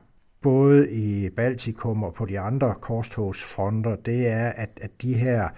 både 0.42 0.92
i 0.92 1.30
Baltikum 1.30 2.04
og 2.04 2.14
på 2.14 2.26
de 2.26 2.40
andre 2.40 2.76
korstogsfronter, 2.82 3.96
det 3.96 4.28
er, 4.28 4.50
at, 4.50 4.80
at 4.82 5.02
de 5.02 5.14
her 5.14 5.50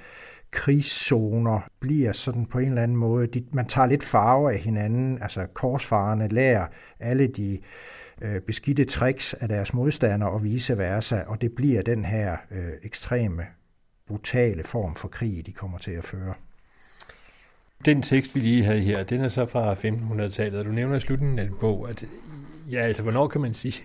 krigszoner 0.52 1.60
bliver 1.80 2.12
sådan 2.12 2.46
på 2.46 2.60
en 2.60 2.68
eller 2.68 2.84
anden 2.84 2.98
måde, 2.98 3.28
de, 3.28 3.46
man 3.52 3.66
tager 3.66 3.88
lidt 3.88 4.04
farve 4.04 4.54
af 4.54 4.60
hinanden, 4.60 5.22
altså 5.22 5.46
korsfarerne 5.54 6.28
lærer 6.28 6.68
alle 7.00 7.28
de 7.28 7.60
øh, 8.22 8.42
beskidte 8.42 8.86
tricks 8.86 9.34
af 9.34 9.48
deres 9.48 9.74
modstandere 9.74 10.30
og 10.30 10.44
vice 10.44 10.78
versa, 10.78 11.22
og 11.28 11.42
det 11.42 11.52
bliver 11.56 11.82
den 11.82 12.06
her 12.06 12.38
øh, 12.52 12.72
ekstreme, 12.84 13.46
brutale 14.08 14.64
form 14.64 14.96
for 14.96 15.08
krig, 15.08 15.46
de 15.46 15.52
kommer 15.52 15.78
til 15.78 15.92
at 15.92 16.04
føre. 16.04 16.34
Den 17.86 18.02
tekst, 18.02 18.36
vi 18.36 18.40
lige 18.40 18.64
havde 18.64 18.80
her, 18.80 19.04
den 19.04 19.22
er 19.22 19.28
så 19.28 19.46
fra 19.46 19.74
1500-tallet, 19.74 20.60
og 20.60 20.66
du 20.66 20.72
nævner 20.72 20.96
i 20.96 21.00
slutningen 21.00 21.40
af 21.40 21.50
bog, 21.60 21.90
at 21.90 22.06
ja, 22.72 22.82
altså, 22.82 23.04
hvornår 23.04 23.28
kan 23.28 23.42
man 23.42 23.54
sige, 23.54 23.84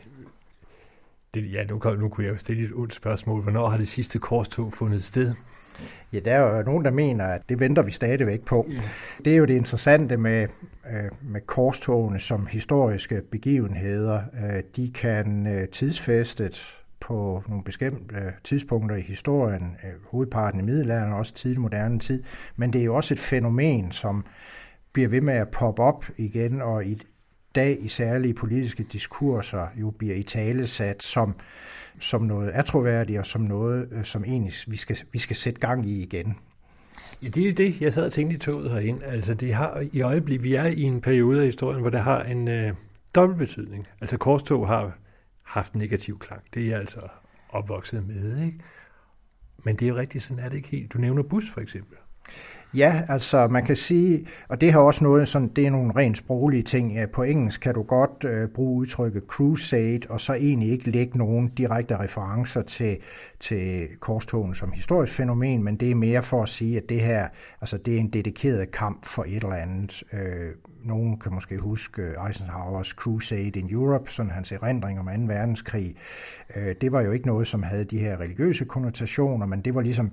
det, 1.35 1.53
ja, 1.53 1.65
nu, 1.65 1.81
nu 1.99 2.09
kunne 2.09 2.27
jeg 2.27 2.33
jo 2.33 2.39
stille 2.39 2.65
et 2.65 2.73
ondt 2.75 2.95
spørgsmål. 2.95 3.43
Hvornår 3.43 3.69
har 3.69 3.79
det 3.79 3.89
sidste 3.89 4.19
korstog 4.19 4.73
fundet 4.73 5.05
sted? 5.05 5.35
Ja, 6.13 6.19
der 6.19 6.33
er 6.33 6.57
jo 6.57 6.63
nogen, 6.63 6.85
der 6.85 6.91
mener, 6.91 7.25
at 7.25 7.43
det 7.49 7.61
venter 7.61 7.83
vi 7.83 7.91
stadigvæk 7.91 8.41
på. 8.41 8.67
Yeah. 8.71 8.85
Det 9.25 9.33
er 9.33 9.37
jo 9.37 9.45
det 9.45 9.55
interessante 9.55 10.17
med, 10.17 10.49
øh, 10.91 11.11
med 11.23 11.41
korstogene 11.41 12.21
som 12.21 12.47
historiske 12.47 13.23
begivenheder. 13.31 14.23
Øh, 14.35 14.63
de 14.77 14.91
kan 14.93 15.47
øh, 15.47 15.69
tidsfæstet 15.69 16.80
på 17.01 17.43
nogle 17.49 17.65
bestemte 17.65 18.17
øh, 18.17 18.33
tidspunkter 18.45 18.97
i 18.97 19.01
historien, 19.01 19.77
øh, 19.85 20.11
hovedparten 20.11 20.61
i 20.61 20.63
middelalderen 20.63 21.13
og 21.13 21.19
også 21.19 21.35
tidlig 21.35 21.61
moderne 21.61 21.99
tid, 21.99 22.23
men 22.57 22.73
det 22.73 22.81
er 22.81 22.85
jo 22.85 22.95
også 22.95 23.15
et 23.15 23.21
fænomen, 23.21 23.93
som 23.93 24.25
bliver 24.93 25.09
ved 25.09 25.21
med 25.21 25.35
at 25.35 25.49
poppe 25.49 25.83
op 25.83 26.05
igen, 26.17 26.63
og 26.63 26.85
i 26.87 27.03
dag 27.55 27.79
i 27.81 27.89
særlige 27.89 28.35
politiske 28.35 28.83
diskurser 28.83 29.67
jo 29.77 29.91
bliver 29.91 30.15
i 30.15 30.23
tale 30.23 30.67
sat 30.67 31.03
som, 31.03 31.35
som 31.99 32.23
noget 32.23 32.51
atroværdigt 32.51 33.19
og 33.19 33.27
som 33.27 33.41
noget, 33.41 33.89
øh, 33.93 34.05
som 34.05 34.25
egentlig 34.25 34.53
vi 34.67 34.77
skal, 34.77 34.99
vi 35.13 35.19
skal 35.19 35.37
sætte 35.37 35.61
gang 35.61 35.89
i 35.89 36.03
igen. 36.03 36.37
Ja, 37.23 37.29
det 37.29 37.49
er 37.49 37.53
det, 37.53 37.81
jeg 37.81 37.93
sad 37.93 38.07
og 38.07 38.13
tænkte 38.13 38.37
i 38.37 38.39
toget 38.39 38.71
herind. 38.71 39.03
Altså, 39.03 39.35
det 39.35 39.55
har 39.55 39.85
i 39.93 40.03
øjeblikket, 40.03 40.45
vi 40.45 40.55
er 40.55 40.67
i 40.67 40.83
en 40.83 41.01
periode 41.01 41.41
af 41.41 41.47
historien, 41.47 41.81
hvor 41.81 41.91
det 41.91 42.01
har 42.01 42.23
en 42.23 42.49
øh, 42.49 42.73
dobbelt 43.15 43.39
betydning. 43.39 43.89
Altså, 44.01 44.17
korstog 44.17 44.69
har 44.69 44.99
haft 45.51 45.75
negativ 45.75 46.19
klang. 46.19 46.43
Det 46.55 46.63
er 46.63 46.67
jeg 46.67 46.79
altså 46.79 47.09
opvokset 47.49 48.07
med, 48.07 48.45
ikke? 48.45 48.61
Men 49.65 49.77
det 49.77 49.85
er 49.85 49.89
jo 49.89 49.97
rigtigt, 49.97 50.25
sådan 50.25 50.45
er 50.45 50.49
det 50.49 50.57
ikke 50.57 50.69
helt. 50.69 50.93
Du 50.93 50.99
nævner 50.99 51.23
bus, 51.23 51.51
for 51.51 51.61
eksempel. 51.61 51.97
Ja, 52.75 53.03
altså 53.09 53.49
man 53.49 53.65
kan 53.65 53.77
sige, 53.77 54.27
og 54.49 54.61
det 54.61 54.73
har 54.73 54.81
også 54.81 55.05
noget 55.05 55.29
sådan, 55.29 55.49
det 55.49 55.67
er 55.67 55.71
nogle 55.71 55.93
rent 55.97 56.19
sproglige 56.19 56.63
ting. 56.63 56.99
På 57.13 57.23
engelsk 57.23 57.61
kan 57.61 57.75
du 57.75 57.83
godt 57.83 58.25
øh, 58.25 58.49
bruge 58.49 58.81
udtrykket 58.81 59.23
crusade, 59.27 60.01
og 60.09 60.21
så 60.21 60.35
egentlig 60.35 60.71
ikke 60.71 60.91
lægge 60.91 61.19
nogen 61.19 61.49
direkte 61.49 61.97
referencer 61.97 62.63
til, 62.63 62.99
til 63.41 63.89
korstogen 64.01 64.55
som 64.55 64.73
historisk 64.73 65.13
fænomen, 65.13 65.63
men 65.63 65.77
det 65.77 65.91
er 65.91 65.95
mere 65.95 66.23
for 66.23 66.43
at 66.43 66.49
sige, 66.49 66.77
at 66.77 66.89
det 66.89 67.01
her, 67.01 67.29
altså 67.61 67.77
det 67.77 67.95
er 67.95 67.99
en 67.99 68.11
dedikeret 68.11 68.71
kamp 68.71 69.05
for 69.07 69.25
et 69.25 69.43
eller 69.43 69.55
andet. 69.55 70.03
Øh, 70.13 70.53
nogen 70.85 71.19
kan 71.19 71.35
måske 71.35 71.59
huske 71.59 72.03
øh, 72.03 72.27
Eisenhowers 72.27 72.89
Crusade 72.89 73.59
in 73.59 73.71
Europe, 73.71 74.11
sådan 74.11 74.31
hans 74.31 74.53
erindring 74.53 75.01
om 75.01 75.07
2. 75.07 75.13
verdenskrig. 75.35 75.95
Øh, 76.57 76.75
det 76.81 76.93
var 76.93 77.01
jo 77.01 77.13
ikke 77.13 77.27
noget, 77.27 77.47
som 77.47 77.63
havde 77.63 77.85
de 77.85 77.99
her 77.99 78.21
religiøse 78.21 78.65
konnotationer, 78.65 79.47
men 79.47 79.61
det 79.61 79.75
var 79.75 79.81
ligesom 79.81 80.11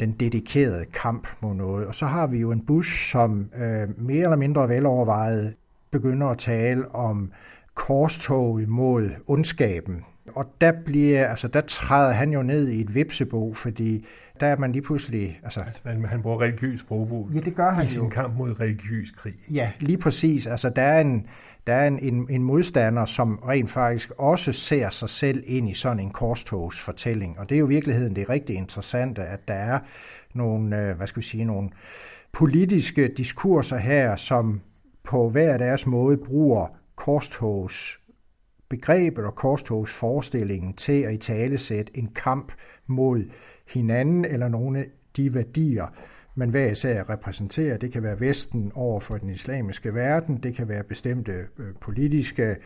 den 0.00 0.12
dedikerede 0.12 0.84
kamp 0.84 1.28
mod 1.40 1.54
noget. 1.54 1.86
Og 1.86 1.94
så 1.94 2.06
har 2.06 2.26
vi 2.26 2.38
jo 2.38 2.52
en 2.52 2.66
Bush, 2.66 3.10
som 3.10 3.50
øh, 3.56 3.88
mere 4.00 4.22
eller 4.22 4.36
mindre 4.36 4.68
velovervejet 4.68 5.54
begynder 5.90 6.26
at 6.26 6.38
tale 6.38 6.94
om 6.94 7.32
korstog 7.74 8.62
imod 8.62 9.10
ondskaben. 9.26 10.04
Og 10.34 10.46
der, 10.60 10.72
bliver, 10.84 11.26
altså, 11.26 11.48
der 11.48 11.60
træder 11.60 12.12
han 12.12 12.32
jo 12.32 12.42
ned 12.42 12.68
i 12.68 12.80
et 12.80 12.94
vipsebo, 12.94 13.54
fordi 13.54 14.06
der 14.40 14.46
er 14.46 14.56
man 14.56 14.72
lige 14.72 14.82
pludselig... 14.82 15.40
Altså, 15.42 15.60
altså, 15.60 16.06
han 16.06 16.22
bruger 16.22 16.40
religiøs 16.40 16.80
sprogbrug 16.80 17.30
ja, 17.34 17.40
det 17.40 17.54
gør 17.54 17.70
han 17.70 17.84
i 17.84 17.86
sin 17.86 18.02
jo. 18.02 18.08
kamp 18.08 18.36
mod 18.36 18.60
religiøs 18.60 19.10
krig. 19.10 19.34
Ja, 19.50 19.72
lige 19.80 19.98
præcis. 19.98 20.46
Altså, 20.46 20.68
der 20.68 20.82
er 20.82 21.00
en, 21.00 21.26
der 21.66 21.74
er 21.74 21.86
en, 21.86 21.98
en, 21.98 22.26
en 22.30 22.42
modstander, 22.42 23.04
som 23.04 23.38
rent 23.48 23.70
faktisk 23.70 24.10
også 24.18 24.52
ser 24.52 24.90
sig 24.90 25.08
selv 25.08 25.42
ind 25.46 25.68
i 25.68 25.74
sådan 25.74 26.00
en 26.00 26.10
korstogsfortælling. 26.10 27.38
Og 27.38 27.48
det 27.48 27.54
er 27.54 27.58
jo 27.58 27.66
i 27.66 27.68
virkeligheden 27.68 28.16
det 28.16 28.28
rigtig 28.28 28.56
interessante, 28.56 29.22
at 29.22 29.48
der 29.48 29.54
er 29.54 29.78
nogle, 30.34 30.82
øh, 30.82 30.96
hvad 30.96 31.06
skal 31.06 31.22
vi 31.22 31.26
sige, 31.26 31.44
nogle 31.44 31.70
politiske 32.32 33.08
diskurser 33.16 33.76
her, 33.76 34.16
som 34.16 34.60
på 35.04 35.30
hver 35.30 35.58
deres 35.58 35.86
måde 35.86 36.16
bruger 36.16 36.66
korstogs 36.96 38.00
begrebet 38.68 39.24
og 39.24 39.34
korstogsforestillingen 39.34 40.72
til 40.72 41.02
at 41.02 41.14
i 41.14 41.16
talesætte 41.16 41.98
en 41.98 42.08
kamp 42.14 42.52
mod 42.86 43.24
hinanden 43.70 44.24
eller 44.24 44.48
nogle 44.48 44.78
af 44.78 44.86
de 45.16 45.34
værdier, 45.34 45.86
man 46.34 46.50
hver 46.50 46.70
især 46.70 47.10
repræsenterer. 47.10 47.76
Det 47.76 47.92
kan 47.92 48.02
være 48.02 48.20
Vesten 48.20 48.72
over 48.74 49.00
for 49.00 49.16
den 49.16 49.30
islamiske 49.30 49.94
verden, 49.94 50.36
det 50.36 50.54
kan 50.54 50.68
være 50.68 50.82
bestemte 50.82 51.32
øh, 51.32 51.74
politiske 51.80 52.56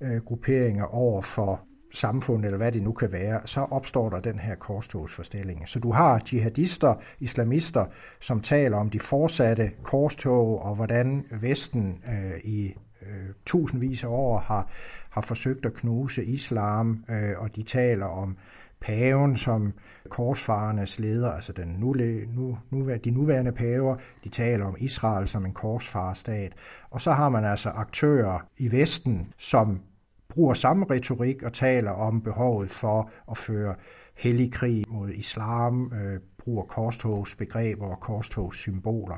øh, 0.00 0.16
grupperinger 0.16 0.84
over 0.84 1.22
for 1.22 1.60
samfund, 1.94 2.44
eller 2.44 2.58
hvad 2.58 2.72
det 2.72 2.82
nu 2.82 2.92
kan 2.92 3.12
være, 3.12 3.40
så 3.44 3.60
opstår 3.60 4.10
der 4.10 4.20
den 4.20 4.38
her 4.38 4.54
korstogsforstilling. 4.54 5.68
Så 5.68 5.78
du 5.78 5.92
har 5.92 6.22
jihadister, 6.32 6.94
islamister, 7.20 7.86
som 8.20 8.40
taler 8.40 8.76
om 8.76 8.90
de 8.90 9.00
fortsatte 9.00 9.70
korstog, 9.82 10.62
og 10.62 10.74
hvordan 10.74 11.24
Vesten 11.40 12.02
øh, 12.08 12.40
i 12.44 12.74
øh, 13.02 13.28
tusindvis 13.46 14.04
af 14.04 14.08
år 14.08 14.38
har, 14.38 14.70
har 15.10 15.20
forsøgt 15.20 15.66
at 15.66 15.74
knuse 15.74 16.24
islam, 16.24 17.04
øh, 17.10 17.32
og 17.38 17.56
de 17.56 17.62
taler 17.62 18.06
om 18.06 18.36
paven 18.82 19.36
som 19.36 19.72
korsfarernes 20.08 20.98
leder, 20.98 21.30
altså 21.30 21.52
den 21.52 21.68
nu, 21.68 21.94
nu, 22.28 22.58
nu, 22.70 22.96
de 23.04 23.10
nuværende 23.10 23.52
paver, 23.52 23.96
de 24.24 24.28
taler 24.28 24.64
om 24.64 24.76
Israel 24.78 25.28
som 25.28 25.46
en 25.46 25.52
korsfarstat. 25.52 26.52
Og 26.90 27.00
så 27.00 27.12
har 27.12 27.28
man 27.28 27.44
altså 27.44 27.68
aktører 27.68 28.46
i 28.58 28.72
Vesten, 28.72 29.32
som 29.38 29.80
bruger 30.28 30.54
samme 30.54 30.86
retorik 30.90 31.42
og 31.42 31.52
taler 31.52 31.90
om 31.90 32.22
behovet 32.22 32.70
for 32.70 33.10
at 33.30 33.38
føre 33.38 33.74
hellig 34.14 34.52
krig 34.52 34.84
mod 34.88 35.10
islam, 35.10 35.92
øh, 35.94 36.20
bruger 36.38 36.64
korstogsbegreber 36.64 37.86
og 37.86 38.00
korstogssymboler. 38.00 39.16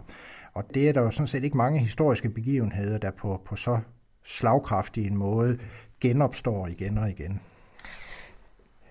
Og 0.55 0.65
det 0.75 0.89
er 0.89 0.93
der 0.93 1.03
jo 1.03 1.11
sådan 1.11 1.27
set 1.27 1.45
ikke 1.45 1.57
mange 1.57 1.79
historiske 1.79 2.29
begivenheder, 2.29 2.99
der 2.99 3.11
på, 3.11 3.41
på 3.45 3.57
så 3.57 3.79
slagkraftig 4.25 5.07
en 5.07 5.17
måde 5.17 5.59
genopstår 6.01 6.67
igen 6.67 6.99
og 6.99 7.11
igen. 7.11 7.41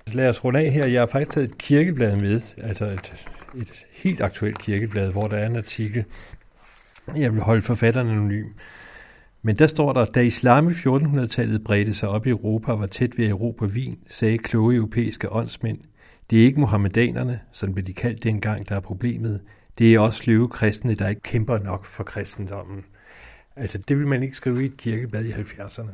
Lad 0.07 0.29
os 0.29 0.43
runde 0.43 0.59
af 0.59 0.71
her. 0.71 0.85
Jeg 0.85 1.01
har 1.01 1.07
faktisk 1.07 1.31
taget 1.31 1.49
et 1.49 1.57
kirkeblad 1.57 2.15
med, 2.15 2.41
altså 2.57 2.85
et, 2.85 3.27
et 3.55 3.85
helt 3.91 4.21
aktuelt 4.21 4.59
kirkeblad, 4.59 5.11
hvor 5.11 5.27
der 5.27 5.37
er 5.37 5.45
en 5.45 5.55
artikel. 5.55 6.05
Jeg 7.15 7.33
vil 7.33 7.41
holde 7.41 7.61
forfatteren 7.61 8.09
anonym. 8.09 8.47
Men 9.41 9.55
der 9.55 9.67
står 9.67 9.93
der, 9.93 10.05
da 10.05 10.21
islam 10.21 10.69
i 10.69 10.73
1400-tallet 10.73 11.63
bredte 11.63 11.93
sig 11.93 12.09
op 12.09 12.27
i 12.27 12.29
Europa 12.29 12.71
og 12.71 12.79
var 12.79 12.85
tæt 12.85 13.17
ved 13.17 13.29
Europa 13.29 13.65
Wien, 13.65 13.99
sagde 14.07 14.37
kloge 14.37 14.75
europæiske 14.75 15.31
åndsmænd, 15.31 15.79
det 16.29 16.41
er 16.41 16.43
ikke 16.43 16.59
muhammedanerne, 16.59 17.39
som 17.51 17.73
blev 17.73 17.85
de 17.85 17.93
kaldt 17.93 18.23
dengang, 18.23 18.69
der 18.69 18.75
er 18.75 18.79
problemet. 18.79 19.41
Det 19.77 19.93
er 19.93 19.99
også 19.99 20.23
sløve 20.23 20.49
kristne, 20.49 20.95
der 20.95 21.09
ikke 21.09 21.21
kæmper 21.21 21.59
nok 21.59 21.85
for 21.85 22.03
kristendommen. 22.03 22.85
Altså, 23.55 23.77
det 23.77 23.99
vil 23.99 24.07
man 24.07 24.23
ikke 24.23 24.35
skrive 24.35 24.63
i 24.63 24.65
et 24.65 24.77
kirkeblad 24.77 25.25
i 25.25 25.31
70'erne. 25.31 25.91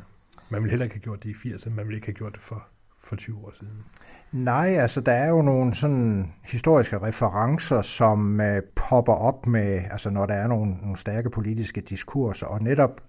Man 0.50 0.62
ville 0.62 0.70
heller 0.70 0.84
ikke 0.84 0.94
have 0.94 1.02
gjort 1.02 1.22
det 1.22 1.30
i 1.30 1.48
80'erne, 1.48 1.70
man 1.70 1.86
ville 1.86 1.96
ikke 1.96 2.06
have 2.06 2.14
gjort 2.14 2.32
det 2.32 2.40
for, 2.40 2.68
for 3.10 3.16
20 3.16 3.36
år 3.44 3.52
siden. 3.58 3.84
Nej, 4.32 4.68
altså 4.68 5.00
der 5.00 5.12
er 5.12 5.28
jo 5.28 5.42
nogle 5.42 5.74
sådan 5.74 6.32
historiske 6.44 6.98
referencer, 6.98 7.82
som 7.82 8.40
øh, 8.40 8.62
popper 8.74 9.12
op 9.12 9.46
med, 9.46 9.82
altså 9.90 10.10
når 10.10 10.26
der 10.26 10.34
er 10.34 10.46
nogle, 10.46 10.76
nogle 10.82 10.96
stærke 10.96 11.30
politiske 11.30 11.80
diskurser, 11.80 12.46
og 12.46 12.62
netop 12.62 13.00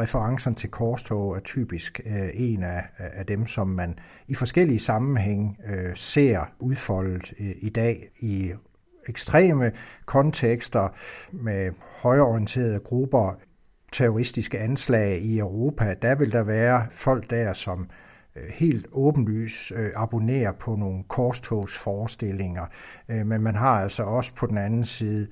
referencen 0.00 0.54
til 0.54 0.70
korstog 0.70 1.36
er 1.36 1.40
typisk 1.40 2.00
øh, 2.06 2.28
en 2.34 2.62
af, 2.62 2.84
af 2.98 3.26
dem, 3.26 3.46
som 3.46 3.68
man 3.68 3.98
i 4.28 4.34
forskellige 4.34 4.78
sammenhæng 4.78 5.58
øh, 5.66 5.96
ser 5.96 6.40
udfoldet 6.58 7.32
øh, 7.40 7.54
i 7.60 7.68
dag 7.68 8.08
i 8.20 8.52
ekstreme 9.08 9.72
kontekster 10.06 10.88
med 11.32 11.72
højorienterede 12.02 12.80
grupper, 12.80 13.38
terroristiske 13.92 14.58
anslag 14.58 15.18
i 15.18 15.38
Europa. 15.38 15.94
Der 16.02 16.14
vil 16.14 16.32
der 16.32 16.42
være 16.42 16.86
folk 16.92 17.30
der, 17.30 17.52
som 17.52 17.88
Øh, 18.38 18.50
helt 18.54 18.86
åbenlyst 18.92 19.72
øh, 19.72 19.90
abonnerer 19.96 20.52
på 20.52 20.76
nogle 20.76 21.04
korstogsforestillinger. 21.08 22.66
Øh, 23.08 23.26
men 23.26 23.42
man 23.42 23.54
har 23.54 23.82
altså 23.82 24.02
også 24.02 24.34
på 24.34 24.46
den 24.46 24.58
anden 24.58 24.84
side 24.84 25.28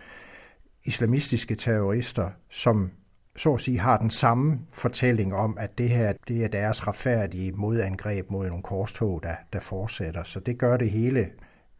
islamistiske 0.84 1.54
terrorister, 1.54 2.30
som 2.48 2.90
så 3.36 3.54
at 3.54 3.60
sige 3.60 3.78
har 3.78 3.98
den 3.98 4.10
samme 4.10 4.58
fortælling 4.72 5.34
om, 5.34 5.56
at 5.60 5.78
det 5.78 5.88
her 5.88 6.12
det 6.28 6.44
er 6.44 6.48
deres 6.48 6.86
retfærdige 6.86 7.52
modangreb 7.52 8.30
mod 8.30 8.48
nogle 8.48 8.62
korstog, 8.62 9.22
der, 9.22 9.34
der 9.52 9.60
fortsætter. 9.60 10.22
Så 10.22 10.40
det 10.40 10.58
gør 10.58 10.76
det 10.76 10.90
hele 10.90 11.28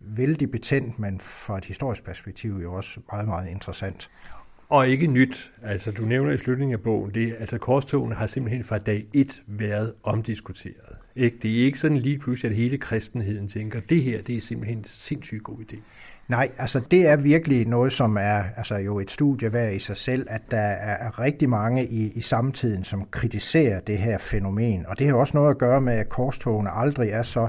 vældig 0.01 0.51
betændt, 0.51 0.99
men 0.99 1.21
fra 1.21 1.59
et 1.59 1.65
historisk 1.65 2.05
perspektiv 2.05 2.59
jo 2.63 2.75
også 2.75 3.01
meget, 3.13 3.29
meget 3.29 3.49
interessant. 3.49 4.11
Og 4.69 4.89
ikke 4.89 5.07
nyt. 5.07 5.53
Altså, 5.63 5.91
du 5.91 6.05
nævner 6.05 6.33
i 6.33 6.37
slutningen 6.37 6.73
af 6.73 6.83
bogen, 6.83 7.15
det, 7.15 7.37
altså 7.39 7.59
korstogene 7.59 8.15
har 8.15 8.27
simpelthen 8.27 8.65
fra 8.65 8.79
dag 8.79 9.07
1 9.15 9.43
været 9.47 9.95
omdiskuteret. 10.03 10.99
Ikke? 11.17 11.37
Det 11.43 11.61
er 11.61 11.65
ikke 11.65 11.79
sådan 11.79 11.97
lige 11.97 12.19
pludselig, 12.19 12.51
at 12.51 12.57
hele 12.57 12.79
kristenheden 12.79 13.49
tænker, 13.49 13.81
det 13.81 14.03
her 14.03 14.23
det 14.23 14.37
er 14.37 14.41
simpelthen 14.41 14.79
en 14.79 14.85
sindssygt 14.85 15.43
god 15.43 15.59
idé. 15.59 15.77
Nej, 16.29 16.51
altså 16.59 16.81
det 16.91 17.07
er 17.07 17.17
virkelig 17.17 17.67
noget, 17.67 17.93
som 17.93 18.17
er 18.17 18.45
altså 18.57 18.77
jo 18.77 19.01
et 19.01 19.11
studie 19.11 19.53
værd 19.53 19.75
i 19.75 19.79
sig 19.79 19.97
selv, 19.97 20.27
at 20.31 20.43
der 20.51 20.59
er 20.59 21.21
rigtig 21.21 21.49
mange 21.49 21.87
i, 21.87 22.13
i 22.13 22.21
samtiden, 22.21 22.85
som 22.85 23.05
kritiserer 23.11 23.81
det 23.81 23.99
her 23.99 24.19
fænomen. 24.19 24.87
Og 24.87 24.99
det 24.99 25.07
har 25.07 25.15
også 25.15 25.37
noget 25.37 25.51
at 25.51 25.59
gøre 25.59 25.81
med, 25.81 25.93
at 25.93 26.09
korstogene 26.09 26.71
aldrig 26.71 27.11
er 27.11 27.23
så 27.23 27.49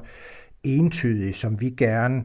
entydige, 0.63 1.33
som 1.33 1.61
vi 1.61 1.69
gerne 1.69 2.23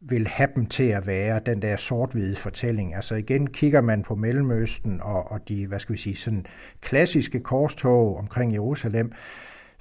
vil 0.00 0.26
have 0.26 0.48
dem 0.54 0.66
til 0.66 0.84
at 0.84 1.06
være, 1.06 1.40
den 1.46 1.62
der 1.62 1.76
sort-hvide 1.76 2.36
fortælling. 2.36 2.94
Altså 2.94 3.14
igen 3.14 3.46
kigger 3.46 3.80
man 3.80 4.02
på 4.02 4.14
Mellemøsten 4.14 5.00
og, 5.02 5.32
og 5.32 5.48
de, 5.48 5.66
hvad 5.66 5.78
skal 5.78 5.92
vi 5.92 5.98
sige, 5.98 6.16
sådan 6.16 6.46
klassiske 6.80 7.40
korstog 7.40 8.16
omkring 8.16 8.52
Jerusalem, 8.52 9.12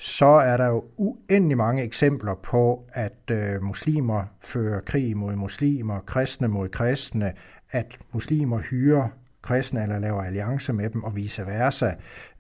så 0.01 0.25
er 0.25 0.57
der 0.57 0.67
jo 0.67 0.83
uendelig 0.97 1.57
mange 1.57 1.83
eksempler 1.83 2.35
på, 2.35 2.85
at 2.93 3.31
øh, 3.31 3.63
muslimer 3.63 4.23
fører 4.39 4.79
krig 4.79 5.17
mod 5.17 5.35
muslimer, 5.35 5.99
kristne 5.99 6.47
mod 6.47 6.69
kristne, 6.69 7.33
at 7.71 7.99
muslimer 8.13 8.59
hyrer 8.59 9.07
kristne 9.41 9.83
eller 9.83 9.99
laver 9.99 10.23
alliance 10.23 10.73
med 10.73 10.89
dem 10.89 11.03
og 11.03 11.15
vice 11.15 11.45
versa. 11.45 11.91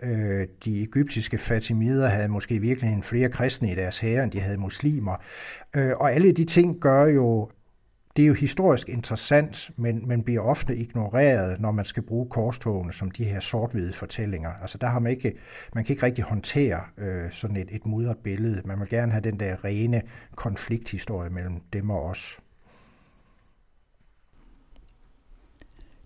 Øh, 0.03 0.47
de 0.65 0.83
egyptiske 0.83 1.37
fatimider 1.37 2.07
havde 2.07 2.27
måske 2.27 2.59
virkelig 2.59 3.03
flere 3.03 3.29
kristne 3.29 3.71
i 3.71 3.75
deres 3.75 3.99
hære, 3.99 4.23
end 4.23 4.31
de 4.31 4.39
havde 4.39 4.57
muslimer. 4.57 5.15
Øh, 5.75 5.91
og 5.95 6.13
alle 6.13 6.31
de 6.31 6.45
ting 6.45 6.79
gør 6.79 7.05
jo 7.05 7.49
det 8.15 8.23
er 8.23 8.27
jo 8.27 8.33
historisk 8.33 8.89
interessant, 8.89 9.71
men, 9.77 10.07
men 10.07 10.23
bliver 10.23 10.41
ofte 10.41 10.75
ignoreret, 10.75 11.59
når 11.59 11.71
man 11.71 11.85
skal 11.85 12.03
bruge 12.03 12.29
korstogene 12.29 12.93
som 12.93 13.11
de 13.11 13.23
her 13.23 13.39
sort-hvide 13.39 13.93
fortællinger. 13.93 14.49
Altså 14.61 14.77
der 14.77 14.87
har 14.87 14.99
man 14.99 15.11
ikke, 15.11 15.33
man 15.75 15.83
kan 15.83 15.93
ikke 15.93 16.05
rigtig 16.05 16.23
håndtere 16.23 16.81
øh, 16.97 17.31
sådan 17.31 17.57
et, 17.57 17.67
et 17.71 17.85
mudret 17.85 18.17
billede. 18.17 18.61
Man 18.65 18.79
vil 18.79 18.89
gerne 18.89 19.11
have 19.11 19.21
den 19.21 19.39
der 19.39 19.63
rene 19.65 20.01
konflikthistorie 20.35 21.29
mellem 21.29 21.61
dem 21.73 21.89
og 21.89 22.03
os. 22.03 22.39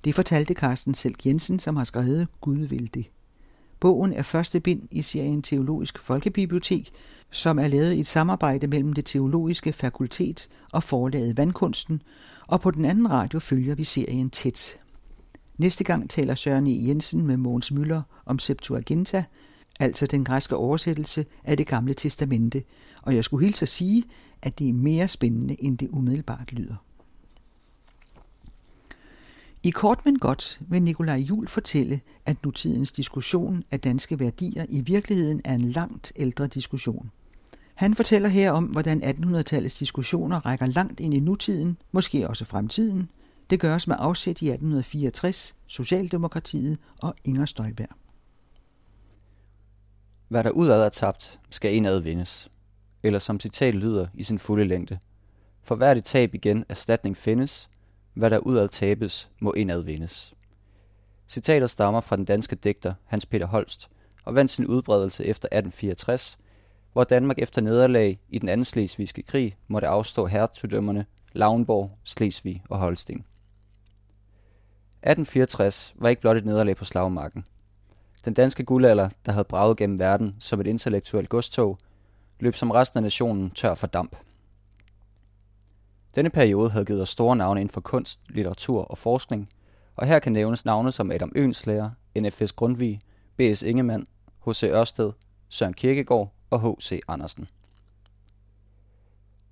Det 0.04 0.16
fortalte 0.16 0.54
Carsten 0.54 0.94
Selk 0.94 1.26
Jensen, 1.26 1.60
som 1.60 1.76
har 1.76 1.84
skrevet 1.84 2.28
Gud 2.42 2.58
vil 2.58 2.94
det. 2.94 3.06
Bogen 3.80 4.14
er 4.14 4.22
første 4.22 4.60
bind 4.60 4.82
i 4.92 5.02
serien 5.02 5.42
Teologisk 5.42 6.00
Folkebibliotek, 6.00 6.92
som 7.32 7.60
er 7.60 7.68
lavet 7.68 7.94
i 7.94 8.00
et 8.00 8.08
samarbejde 8.08 8.68
mellem 8.68 8.94
det 8.94 9.06
teologiske 9.06 9.74
fakultet 9.74 10.48
og 10.72 10.84
forlaget 10.84 11.38
Vandkunsten, 11.38 12.02
og 12.48 12.62
på 12.62 12.72
den 12.72 12.86
anden 12.86 13.12
radio 13.12 13.40
følger 13.40 13.76
vi 13.76 13.84
serien 13.84 14.30
tæt. 14.30 14.78
Næste 15.58 15.84
gang 15.84 16.10
taler 16.10 16.36
Søren 16.36 16.68
E. 16.68 16.88
Jensen 16.88 17.26
med 17.28 17.38
Mogens 17.38 17.72
Møller 17.72 18.02
om 18.26 18.40
Septuaginta, 18.40 19.26
altså 19.80 20.06
den 20.06 20.24
græske 20.24 20.56
oversættelse 20.56 21.26
af 21.44 21.58
det 21.58 21.68
gamle 21.68 21.94
testamente, 21.94 22.64
og 23.02 23.16
jeg 23.16 23.24
skulle 23.24 23.46
hilse 23.46 23.64
at 23.64 23.70
sige, 23.70 24.04
at 24.42 24.60
det 24.60 24.70
er 24.70 24.74
mere 24.74 25.08
spændende, 25.08 25.64
end 25.64 25.78
det 25.78 25.90
umiddelbart 25.92 26.54
lyder. 26.54 26.76
I 29.66 29.70
kort 29.70 30.06
men 30.06 30.20
godt 30.20 30.60
vil 30.70 30.82
Nikolaj 30.82 31.16
Jul 31.16 31.48
fortælle, 31.48 32.02
at 32.26 32.44
nutidens 32.44 32.92
diskussion 32.92 33.64
af 33.72 33.80
danske 33.80 34.20
værdier 34.20 34.66
i 34.70 34.82
virkeligheden 34.82 35.42
er 35.46 35.54
en 35.54 35.62
langt 35.62 36.14
ældre 36.16 36.48
diskussion. 36.48 37.12
Han 37.76 37.96
fortæller 37.96 38.30
her 38.30 38.52
om, 38.52 38.64
hvordan 38.64 39.04
1800-tallets 39.04 39.80
diskussioner 39.80 40.46
rækker 40.46 40.66
langt 40.66 41.00
ind 41.00 41.14
i 41.14 41.20
nutiden, 41.20 41.78
måske 41.92 42.30
også 42.30 42.46
fremtiden. 42.46 43.12
Det 43.50 43.60
gøres 43.60 43.88
med 43.88 43.96
afsæt 44.00 44.42
i 44.42 44.50
1864, 44.50 45.56
Socialdemokratiet 45.68 46.78
og 46.98 47.16
Inger 47.24 47.46
Støjberg. 47.46 47.96
Hvad 50.28 50.44
der 50.44 50.52
udad 50.52 50.82
er 50.82 50.90
tabt, 50.90 51.40
skal 51.50 51.74
indad 51.74 52.00
vindes. 52.00 52.52
Eller 53.04 53.20
som 53.20 53.40
citat 53.40 53.76
lyder 53.76 54.08
i 54.14 54.24
sin 54.24 54.40
fulde 54.40 54.66
længde. 54.66 55.00
For 55.64 55.76
hvert 55.76 55.98
et 55.98 56.06
tab 56.06 56.36
igen 56.36 56.66
erstatning 56.70 57.18
findes, 57.18 57.70
hvad 58.16 58.30
der 58.30 58.38
udad 58.38 58.68
tabes, 58.68 59.30
må 59.40 59.52
indad 59.52 59.84
vindes. 59.84 60.34
Citater 61.28 61.68
stammer 61.68 62.02
fra 62.02 62.16
den 62.16 62.26
danske 62.26 62.56
digter 62.56 62.94
Hans 63.06 63.26
Peter 63.26 63.46
Holst 63.46 63.90
og 64.24 64.36
vandt 64.36 64.52
sin 64.52 64.66
udbredelse 64.66 65.26
efter 65.26 65.46
1864, 65.46 66.38
hvor 66.94 67.04
Danmark 67.04 67.40
efter 67.40 67.62
nederlag 67.62 68.20
i 68.30 68.40
den 68.40 68.50
anden 68.50 68.66
slesvigske 68.66 69.22
krig 69.22 69.58
måtte 69.68 69.88
afstå 69.88 70.26
hertugdømmerne 70.26 71.06
Lauenborg, 71.34 71.92
Slesvig 72.04 72.64
og 72.70 72.78
Holsten. 72.78 73.16
1864 75.06 75.94
var 75.96 76.10
ikke 76.10 76.22
blot 76.22 76.38
et 76.38 76.46
nederlag 76.46 76.76
på 76.76 76.86
slagmarken. 76.86 77.46
Den 78.26 78.34
danske 78.34 78.64
guldalder, 78.64 79.10
der 79.26 79.32
havde 79.32 79.44
braget 79.44 79.78
gennem 79.78 80.00
verden 80.00 80.36
som 80.40 80.62
et 80.62 80.68
intellektuelt 80.68 81.30
godstog, 81.30 81.78
løb 82.40 82.56
som 82.56 82.72
resten 82.72 82.98
af 82.98 83.04
nationen 83.04 83.50
tør 83.50 83.76
for 83.76 83.88
damp. 83.88 84.16
Denne 86.16 86.30
periode 86.30 86.70
havde 86.70 86.86
givet 86.86 87.02
os 87.02 87.10
store 87.10 87.36
navne 87.36 87.62
inden 87.62 87.74
for 87.74 87.82
kunst, 87.82 88.22
litteratur 88.30 88.82
og 88.82 88.98
forskning, 88.98 89.50
og 89.96 90.08
her 90.08 90.20
kan 90.20 90.32
nævnes 90.32 90.66
navne 90.66 90.92
som 90.92 91.12
Adam 91.12 91.32
Øenslager, 91.36 91.90
NFS 92.20 92.52
Grundtvig, 92.52 93.00
B.S. 93.38 93.64
Ingemann, 93.64 94.06
H.C. 94.48 94.64
Ørsted, 94.64 95.12
Søren 95.50 95.74
Kierkegaard 95.74 96.34
og 96.50 96.62
H.C. 96.62 97.00
Andersen. 97.08 97.48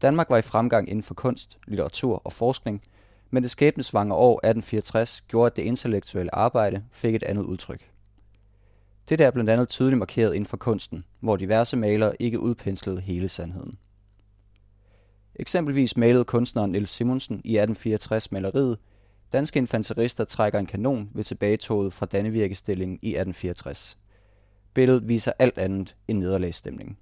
Danmark 0.01 0.29
var 0.29 0.37
i 0.37 0.41
fremgang 0.41 0.89
inden 0.89 1.03
for 1.03 1.13
kunst, 1.13 1.57
litteratur 1.67 2.21
og 2.25 2.33
forskning, 2.33 2.81
men 3.29 3.43
det 3.43 3.51
skæbnesvangre 3.51 4.15
år 4.15 4.37
1864 4.37 5.21
gjorde, 5.21 5.45
at 5.45 5.55
det 5.55 5.63
intellektuelle 5.63 6.35
arbejde 6.35 6.83
fik 6.91 7.15
et 7.15 7.23
andet 7.23 7.43
udtryk. 7.43 7.91
Det 9.09 9.21
er 9.21 9.31
blandt 9.31 9.49
andet 9.49 9.69
tydeligt 9.69 9.99
markeret 9.99 10.33
inden 10.33 10.47
for 10.47 10.57
kunsten, 10.57 11.05
hvor 11.19 11.35
diverse 11.35 11.77
malere 11.77 12.21
ikke 12.21 12.39
udpenslede 12.39 13.01
hele 13.01 13.27
sandheden. 13.27 13.77
Eksempelvis 15.35 15.97
malede 15.97 16.23
kunstneren 16.23 16.71
Niels 16.71 16.89
Simonsen 16.89 17.35
i 17.35 17.57
1864 17.57 18.31
maleriet 18.31 18.77
Danske 19.33 19.57
infanterister 19.57 20.23
trækker 20.23 20.59
en 20.59 20.65
kanon 20.65 21.09
ved 21.13 21.23
tilbagetoget 21.23 21.93
fra 21.93 22.05
Dannevirkestillingen 22.05 22.99
i 23.01 23.09
1864. 23.09 23.97
Billedet 24.73 25.07
viser 25.07 25.31
alt 25.39 25.57
andet 25.57 25.95
end 26.07 26.17
nederlagsstemning. 26.17 26.97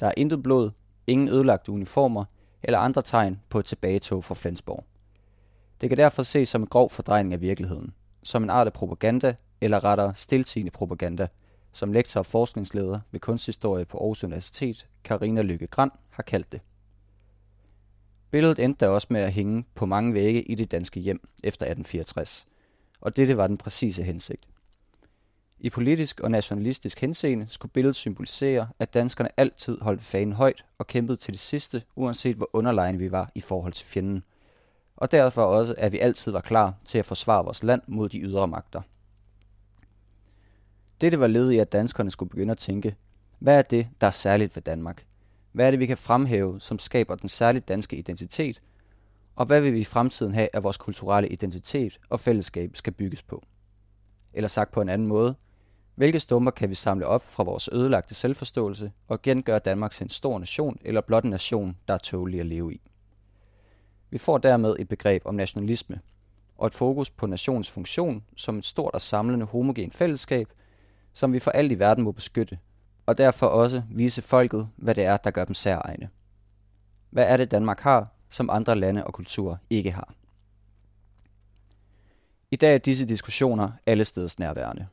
Der 0.00 0.06
er 0.06 0.12
intet 0.16 0.42
blod, 0.42 0.70
ingen 1.06 1.28
ødelagte 1.28 1.72
uniformer 1.72 2.24
eller 2.62 2.78
andre 2.78 3.02
tegn 3.02 3.40
på 3.48 3.58
et 3.58 3.64
tilbagetog 3.64 4.24
fra 4.24 4.34
Flensborg. 4.34 4.84
Det 5.80 5.88
kan 5.88 5.98
derfor 5.98 6.22
ses 6.22 6.48
som 6.48 6.60
en 6.62 6.66
grov 6.66 6.90
fordrejning 6.90 7.34
af 7.34 7.40
virkeligheden, 7.40 7.94
som 8.22 8.42
en 8.42 8.50
art 8.50 8.66
af 8.66 8.72
propaganda, 8.72 9.34
eller 9.60 9.84
rettere 9.84 10.14
stiltigende 10.14 10.70
propaganda, 10.70 11.28
som 11.76 11.92
lektor 11.92 12.20
og 12.20 12.26
forskningsleder 12.26 13.00
ved 13.10 13.20
kunsthistorie 13.20 13.84
på 13.84 13.98
Aarhus 13.98 14.24
Universitet, 14.24 14.86
Karina 15.04 15.42
Lykke 15.42 15.66
Gran, 15.66 15.90
har 16.10 16.22
kaldt 16.22 16.52
det. 16.52 16.60
Billedet 18.30 18.58
endte 18.58 18.84
da 18.84 18.90
også 18.90 19.06
med 19.10 19.20
at 19.20 19.32
hænge 19.32 19.64
på 19.74 19.86
mange 19.86 20.14
vægge 20.14 20.42
i 20.42 20.54
det 20.54 20.70
danske 20.70 21.00
hjem 21.00 21.28
efter 21.44 21.66
1864, 21.66 22.46
og 23.00 23.16
dette 23.16 23.36
var 23.36 23.46
den 23.46 23.56
præcise 23.56 24.02
hensigt. 24.02 24.48
I 25.58 25.70
politisk 25.70 26.20
og 26.20 26.30
nationalistisk 26.30 27.00
henseende 27.00 27.46
skulle 27.48 27.72
billedet 27.72 27.96
symbolisere, 27.96 28.68
at 28.78 28.94
danskerne 28.94 29.30
altid 29.36 29.80
holdt 29.80 30.02
fanen 30.02 30.32
højt 30.32 30.64
og 30.78 30.86
kæmpede 30.86 31.16
til 31.16 31.32
det 31.32 31.40
sidste, 31.40 31.82
uanset 31.96 32.36
hvor 32.36 32.50
underlegne 32.52 32.98
vi 32.98 33.10
var 33.10 33.30
i 33.34 33.40
forhold 33.40 33.72
til 33.72 33.86
fjenden. 33.86 34.22
Og 34.96 35.12
derfor 35.12 35.42
også, 35.42 35.74
at 35.78 35.92
vi 35.92 35.98
altid 35.98 36.32
var 36.32 36.40
klar 36.40 36.74
til 36.84 36.98
at 36.98 37.06
forsvare 37.06 37.44
vores 37.44 37.62
land 37.62 37.82
mod 37.86 38.08
de 38.08 38.20
ydre 38.20 38.48
magter. 38.48 38.82
Dette 41.00 41.20
var 41.20 41.26
led 41.26 41.50
i, 41.50 41.58
at 41.58 41.72
danskerne 41.72 42.10
skulle 42.10 42.30
begynde 42.30 42.50
at 42.50 42.58
tænke, 42.58 42.96
hvad 43.38 43.58
er 43.58 43.62
det, 43.62 43.88
der 44.00 44.06
er 44.06 44.10
særligt 44.10 44.56
ved 44.56 44.62
Danmark? 44.62 45.06
Hvad 45.52 45.66
er 45.66 45.70
det, 45.70 45.80
vi 45.80 45.86
kan 45.86 45.98
fremhæve, 45.98 46.60
som 46.60 46.78
skaber 46.78 47.14
den 47.14 47.28
særligt 47.28 47.68
danske 47.68 47.96
identitet? 47.96 48.62
Og 49.34 49.46
hvad 49.46 49.60
vil 49.60 49.72
vi 49.72 49.80
i 49.80 49.84
fremtiden 49.84 50.34
have, 50.34 50.48
at 50.52 50.62
vores 50.62 50.76
kulturelle 50.76 51.28
identitet 51.28 51.98
og 52.10 52.20
fællesskab 52.20 52.70
skal 52.76 52.92
bygges 52.92 53.22
på? 53.22 53.42
Eller 54.34 54.48
sagt 54.48 54.72
på 54.72 54.80
en 54.80 54.88
anden 54.88 55.08
måde, 55.08 55.34
hvilke 55.94 56.20
stumper 56.20 56.50
kan 56.50 56.70
vi 56.70 56.74
samle 56.74 57.06
op 57.06 57.22
fra 57.22 57.42
vores 57.42 57.68
ødelagte 57.72 58.14
selvforståelse 58.14 58.92
og 59.08 59.22
gengøre 59.22 59.58
Danmark 59.58 59.92
til 59.92 60.04
en 60.04 60.08
stor 60.08 60.38
nation 60.38 60.78
eller 60.84 61.00
blot 61.00 61.24
en 61.24 61.30
nation, 61.30 61.76
der 61.88 61.94
er 61.94 61.98
tålig 61.98 62.40
at 62.40 62.46
leve 62.46 62.74
i? 62.74 62.80
Vi 64.10 64.18
får 64.18 64.38
dermed 64.38 64.76
et 64.78 64.88
begreb 64.88 65.22
om 65.24 65.34
nationalisme 65.34 66.00
og 66.58 66.66
et 66.66 66.74
fokus 66.74 67.10
på 67.10 67.26
nationens 67.26 67.70
funktion 67.70 68.24
som 68.36 68.58
et 68.58 68.64
stort 68.64 68.94
og 68.94 69.00
samlende 69.00 69.46
homogen 69.46 69.90
fællesskab, 69.90 70.48
som 71.16 71.32
vi 71.32 71.38
for 71.38 71.50
alt 71.50 71.72
i 71.72 71.78
verden 71.78 72.04
må 72.04 72.12
beskytte, 72.12 72.58
og 73.06 73.18
derfor 73.18 73.46
også 73.46 73.82
vise 73.90 74.22
folket, 74.22 74.68
hvad 74.76 74.94
det 74.94 75.04
er, 75.04 75.16
der 75.16 75.30
gør 75.30 75.44
dem 75.44 75.54
særegne. 75.54 76.08
Hvad 77.10 77.24
er 77.24 77.36
det, 77.36 77.50
Danmark 77.50 77.80
har, 77.80 78.08
som 78.28 78.50
andre 78.50 78.76
lande 78.76 79.04
og 79.04 79.12
kulturer 79.12 79.56
ikke 79.70 79.90
har? 79.90 80.14
I 82.50 82.56
dag 82.56 82.74
er 82.74 82.78
disse 82.78 83.06
diskussioner 83.06 83.70
alle 83.86 84.04
steds 84.04 84.38
nærværende. 84.38 84.86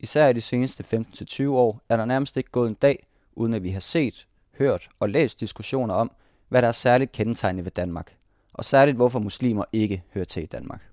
Især 0.00 0.28
i 0.28 0.32
de 0.32 0.40
seneste 0.40 1.00
15-20 1.42 1.48
år 1.48 1.80
er 1.88 1.96
der 1.96 2.04
nærmest 2.04 2.36
ikke 2.36 2.50
gået 2.50 2.68
en 2.68 2.74
dag, 2.74 3.06
uden 3.32 3.54
at 3.54 3.62
vi 3.62 3.70
har 3.70 3.80
set, 3.80 4.26
hørt 4.58 4.88
og 5.00 5.08
læst 5.08 5.40
diskussioner 5.40 5.94
om, 5.94 6.12
hvad 6.48 6.62
der 6.62 6.68
er 6.68 6.72
særligt 6.72 7.12
kendetegnende 7.12 7.64
ved 7.64 7.72
Danmark, 7.72 8.16
og 8.52 8.64
særligt 8.64 8.96
hvorfor 8.96 9.18
muslimer 9.18 9.64
ikke 9.72 10.02
hører 10.14 10.24
til 10.24 10.42
i 10.42 10.46
Danmark. 10.46 10.90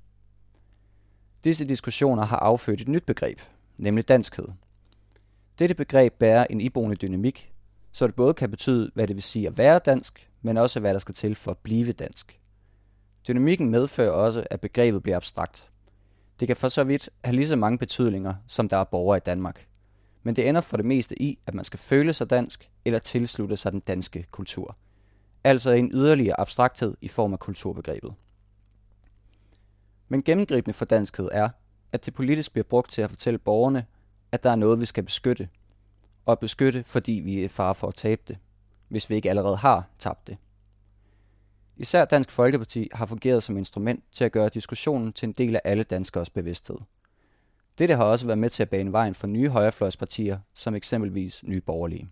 Disse 1.44 1.68
diskussioner 1.68 2.26
har 2.26 2.38
affødt 2.38 2.82
et 2.82 2.88
nyt 2.88 3.06
begreb, 3.06 3.40
nemlig 3.82 4.08
danskhed. 4.08 4.48
Dette 5.60 5.76
begreb 5.76 6.14
bærer 6.14 6.48
en 6.50 6.62
iboende 6.62 6.96
dynamik, 6.96 7.54
så 7.92 8.08
det 8.08 8.16
både 8.16 8.34
kan 8.34 8.50
betyde, 8.50 8.92
hvad 8.94 9.08
det 9.08 9.16
vil 9.16 9.24
sige 9.24 9.48
at 9.48 9.58
være 9.58 9.80
dansk, 9.80 10.30
men 10.42 10.58
også 10.58 10.80
hvad 10.80 10.94
der 10.94 11.00
skal 11.00 11.16
til 11.16 11.36
for 11.36 11.52
at 11.52 11.58
blive 11.58 11.94
dansk. 11.94 12.40
Dynamikken 13.28 13.70
medfører 13.70 14.12
også, 14.12 14.48
at 14.50 14.62
begrebet 14.62 15.04
bliver 15.04 15.16
abstrakt. 15.16 15.72
Det 16.40 16.48
kan 16.48 16.58
for 16.58 16.70
så 16.70 16.84
vidt 16.84 17.10
have 17.24 17.36
lige 17.36 17.48
så 17.48 17.56
mange 17.56 17.78
betydninger, 17.78 18.34
som 18.48 18.70
der 18.70 18.78
er 18.78 18.84
borgere 18.84 19.18
i 19.18 19.22
Danmark. 19.26 19.68
Men 20.24 20.36
det 20.36 20.50
ender 20.50 20.62
for 20.62 20.78
det 20.78 20.86
meste 20.86 21.22
i, 21.22 21.40
at 21.48 21.54
man 21.54 21.66
skal 21.66 21.80
føle 21.80 22.14
sig 22.14 22.30
dansk 22.30 22.70
eller 22.86 23.00
tilslutte 23.00 23.58
sig 23.58 23.72
den 23.72 23.80
danske 23.80 24.26
kultur. 24.32 24.78
Altså 25.44 25.72
en 25.72 25.92
yderligere 25.94 26.40
abstrakthed 26.40 26.94
i 27.02 27.08
form 27.08 27.34
af 27.34 27.40
kulturbegrebet. 27.40 28.14
Men 30.08 30.24
gennemgribende 30.24 30.74
for 30.74 30.86
danskhed 30.86 31.30
er, 31.32 31.50
at 31.92 32.06
det 32.06 32.14
politisk 32.14 32.52
bliver 32.52 32.64
brugt 32.70 32.92
til 32.92 33.02
at 33.02 33.10
fortælle 33.10 33.38
borgerne, 33.38 33.86
at 34.32 34.44
der 34.44 34.50
er 34.50 34.56
noget, 34.56 34.80
vi 34.80 34.86
skal 34.86 35.04
beskytte. 35.04 35.50
Og 36.26 36.40
beskytte, 36.40 36.84
fordi 36.84 37.12
vi 37.12 37.44
er 37.44 37.50
far 37.50 37.56
fare 37.56 37.76
for 37.76 37.88
at 37.88 37.96
tabe 37.96 38.22
det, 38.28 38.38
hvis 38.88 39.10
vi 39.10 39.16
ikke 39.16 39.30
allerede 39.30 39.58
har 39.58 39.90
tabt 40.00 40.28
det. 40.28 40.38
Især 41.78 42.06
Dansk 42.06 42.32
Folkeparti 42.32 42.90
har 42.94 43.06
fungeret 43.06 43.44
som 43.44 43.58
instrument 43.58 44.04
til 44.12 44.24
at 44.26 44.32
gøre 44.32 44.50
diskussionen 44.50 45.14
til 45.14 45.28
en 45.28 45.34
del 45.34 45.56
af 45.56 45.62
alle 45.64 45.84
danskers 45.84 46.30
bevidsthed. 46.30 46.78
Dette 47.78 47.96
har 47.96 48.04
også 48.04 48.26
været 48.26 48.38
med 48.38 48.50
til 48.50 48.64
at 48.64 48.70
bane 48.70 48.92
vejen 48.92 49.16
for 49.16 49.28
nye 49.28 49.50
højrefløjspartier, 49.50 50.40
som 50.54 50.76
eksempelvis 50.76 51.44
Nye 51.44 51.62
Borgerlige. 51.62 52.10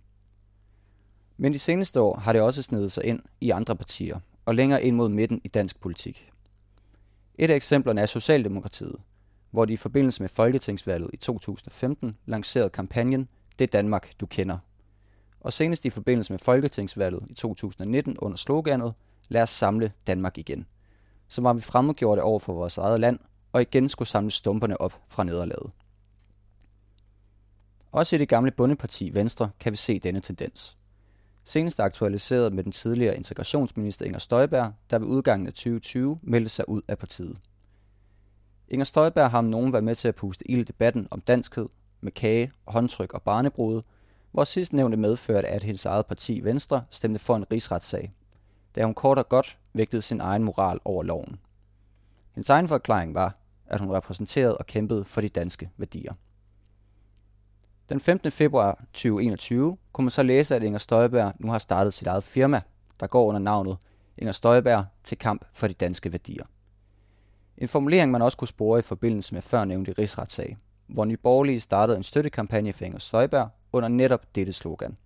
Men 1.37 1.53
de 1.53 1.59
seneste 1.59 2.01
år 2.01 2.15
har 2.15 2.33
det 2.33 2.41
også 2.41 2.61
snedet 2.61 2.91
sig 2.91 3.03
ind 3.03 3.19
i 3.41 3.49
andre 3.49 3.75
partier, 3.75 4.19
og 4.45 4.55
længere 4.55 4.83
ind 4.83 4.95
mod 4.95 5.09
midten 5.09 5.41
i 5.43 5.47
dansk 5.47 5.79
politik. 5.79 6.29
Et 7.35 7.49
af 7.49 7.55
eksemplerne 7.55 8.01
er 8.01 8.05
Socialdemokratiet, 8.05 8.95
hvor 9.51 9.65
de 9.65 9.73
i 9.73 9.77
forbindelse 9.77 10.23
med 10.23 10.29
Folketingsvalget 10.29 11.09
i 11.13 11.17
2015 11.17 12.17
lancerede 12.25 12.69
kampagnen 12.69 13.27
Det 13.59 13.73
Danmark, 13.73 14.11
du 14.19 14.25
kender. 14.25 14.57
Og 15.39 15.53
senest 15.53 15.85
i 15.85 15.89
forbindelse 15.89 16.33
med 16.33 16.39
Folketingsvalget 16.39 17.23
i 17.29 17.33
2019 17.33 18.17
under 18.17 18.37
sloganet 18.37 18.93
Lad 19.29 19.41
os 19.41 19.49
samle 19.49 19.91
Danmark 20.07 20.37
igen. 20.37 20.65
Så 21.27 21.41
var 21.41 21.53
vi 21.53 21.61
fremmedgjorte 21.61 22.23
over 22.23 22.39
for 22.39 22.53
vores 22.53 22.77
eget 22.77 22.99
land, 22.99 23.19
og 23.51 23.61
igen 23.61 23.89
skulle 23.89 24.09
samle 24.09 24.31
stumperne 24.31 24.81
op 24.81 25.01
fra 25.07 25.23
nederlaget. 25.23 25.71
Også 27.91 28.15
i 28.15 28.19
det 28.19 28.29
gamle 28.29 28.51
bundeparti 28.51 29.13
Venstre 29.13 29.49
kan 29.59 29.71
vi 29.71 29.77
se 29.77 29.99
denne 29.99 30.19
tendens. 30.19 30.77
Senest 31.45 31.79
aktualiseret 31.79 32.53
med 32.53 32.63
den 32.63 32.71
tidligere 32.71 33.17
integrationsminister 33.17 34.05
Inger 34.05 34.19
Støjberg, 34.19 34.73
der 34.89 34.99
ved 34.99 35.07
udgangen 35.07 35.47
af 35.47 35.53
2020 35.53 36.19
meldte 36.21 36.49
sig 36.49 36.69
ud 36.69 36.81
af 36.87 36.97
partiet. 36.97 37.37
Inger 38.71 38.85
Støjberg 38.85 39.31
har 39.31 39.37
om 39.37 39.45
nogen 39.45 39.73
været 39.73 39.83
med 39.83 39.95
til 39.95 40.07
at 40.07 40.15
puste 40.15 40.51
ild 40.51 40.61
i 40.61 40.63
debatten 40.63 41.07
om 41.11 41.21
danskhed 41.21 41.69
med 42.01 42.11
kage, 42.11 42.51
håndtryk 42.67 43.13
og 43.13 43.21
barnebrud, 43.21 43.81
hvor 44.31 44.43
sidst 44.43 44.73
nævnte 44.73 44.97
medførte, 44.97 45.47
at 45.47 45.63
hendes 45.63 45.85
eget 45.85 46.05
parti 46.05 46.43
Venstre 46.43 46.83
stemte 46.91 47.19
for 47.19 47.35
en 47.35 47.51
rigsretssag, 47.51 48.13
da 48.75 48.83
hun 48.83 48.93
kort 48.93 49.17
og 49.17 49.29
godt 49.29 49.57
vægtede 49.73 50.01
sin 50.01 50.21
egen 50.21 50.43
moral 50.43 50.79
over 50.85 51.03
loven. 51.03 51.39
Hendes 52.35 52.49
egen 52.49 52.67
forklaring 52.67 53.15
var, 53.15 53.37
at 53.65 53.79
hun 53.79 53.91
repræsenterede 53.91 54.57
og 54.57 54.65
kæmpede 54.65 55.05
for 55.05 55.21
de 55.21 55.29
danske 55.29 55.69
værdier. 55.77 56.13
Den 57.89 57.99
15. 57.99 58.31
februar 58.31 58.83
2021 58.93 59.77
kunne 59.93 60.05
man 60.05 60.11
så 60.11 60.23
læse, 60.23 60.55
at 60.55 60.63
Inger 60.63 60.79
Støjberg 60.79 61.33
nu 61.39 61.51
har 61.51 61.57
startet 61.57 61.93
sit 61.93 62.07
eget 62.07 62.23
firma, 62.23 62.61
der 62.99 63.07
går 63.07 63.25
under 63.25 63.39
navnet 63.39 63.77
Inger 64.17 64.31
Støjberg 64.31 64.85
til 65.03 65.17
kamp 65.17 65.45
for 65.53 65.67
de 65.67 65.73
danske 65.73 66.11
værdier. 66.11 66.45
En 67.59 67.67
formulering, 67.67 68.11
man 68.11 68.21
også 68.21 68.37
kunne 68.37 68.47
spore 68.47 68.79
i 68.79 68.81
forbindelse 68.81 69.33
med 69.33 69.41
førnævnte 69.41 69.91
rigsretssag, 69.97 70.57
hvor 70.87 71.05
Nye 71.05 71.17
Borgerlige 71.17 71.59
startede 71.59 71.97
en 71.97 72.03
støttekampagne 72.03 72.73
for 72.73 72.85
Inger 72.85 72.99
Støjberg 72.99 73.49
under 73.73 73.89
netop 73.89 74.35
dette 74.35 74.53
slogan. 74.53 74.97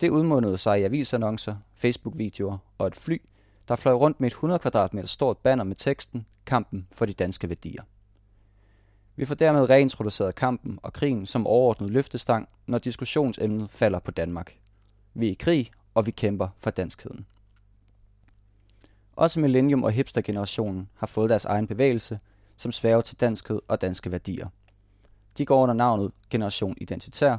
Det 0.00 0.10
udmundede 0.10 0.58
sig 0.58 0.80
i 0.80 0.84
avisannoncer, 0.84 1.56
Facebook-videoer 1.74 2.58
og 2.78 2.86
et 2.86 2.96
fly, 2.96 3.22
der 3.68 3.76
fløj 3.76 3.94
rundt 3.94 4.20
med 4.20 4.26
et 4.26 4.32
100 4.32 4.58
kvadratmeter 4.58 5.08
stort 5.08 5.38
banner 5.38 5.64
med 5.64 5.76
teksten 5.76 6.26
Kampen 6.46 6.86
for 6.92 7.06
de 7.06 7.12
danske 7.12 7.48
værdier. 7.48 7.82
Vi 9.16 9.24
får 9.24 9.34
dermed 9.34 9.70
reintroduceret 9.70 10.34
kampen 10.34 10.78
og 10.82 10.92
krigen 10.92 11.26
som 11.26 11.46
overordnet 11.46 11.90
løftestang, 11.90 12.48
når 12.66 12.78
diskussionsemnet 12.78 13.70
falder 13.70 13.98
på 13.98 14.10
Danmark. 14.10 14.58
Vi 15.14 15.26
er 15.26 15.30
i 15.30 15.36
krig, 15.40 15.70
og 15.94 16.06
vi 16.06 16.10
kæmper 16.10 16.48
for 16.58 16.70
danskheden. 16.70 17.26
Også 19.18 19.40
Millennium 19.40 19.84
og 19.84 19.92
hipstergenerationen 19.92 20.88
har 20.94 21.06
fået 21.06 21.30
deres 21.30 21.44
egen 21.44 21.66
bevægelse, 21.66 22.18
som 22.56 22.72
sværger 22.72 23.00
til 23.00 23.20
danskhed 23.20 23.60
og 23.68 23.80
danske 23.80 24.10
værdier. 24.10 24.48
De 25.38 25.46
går 25.46 25.62
under 25.62 25.74
navnet 25.74 26.12
Generation 26.30 26.74
Identitær, 26.80 27.38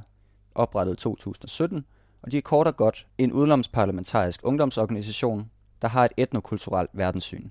oprettet 0.56 0.94
i 0.94 0.96
2017, 0.96 1.86
og 2.22 2.32
de 2.32 2.38
er 2.38 2.42
kort 2.42 2.68
og 2.68 2.76
godt 2.76 3.08
en 3.18 3.34
udenomsparlamentarisk 3.34 4.40
ungdomsorganisation, 4.44 5.52
der 5.82 5.88
har 5.88 6.06
et 6.06 6.12
etnokulturelt 6.18 6.90
verdenssyn. 6.94 7.50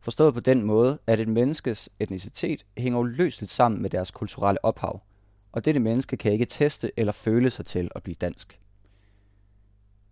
Forstået 0.00 0.34
på 0.34 0.40
den 0.40 0.62
måde, 0.62 0.98
at 1.06 1.20
et 1.20 1.28
menneskes 1.28 1.88
etnicitet 2.00 2.66
hænger 2.78 2.98
uløseligt 2.98 3.52
sammen 3.52 3.82
med 3.82 3.90
deres 3.90 4.10
kulturelle 4.10 4.64
ophav, 4.64 5.02
og 5.52 5.64
dette 5.64 5.80
menneske 5.80 6.16
kan 6.16 6.32
ikke 6.32 6.44
teste 6.44 6.92
eller 6.96 7.12
føle 7.12 7.50
sig 7.50 7.66
til 7.66 7.90
at 7.94 8.02
blive 8.02 8.16
dansk. 8.20 8.60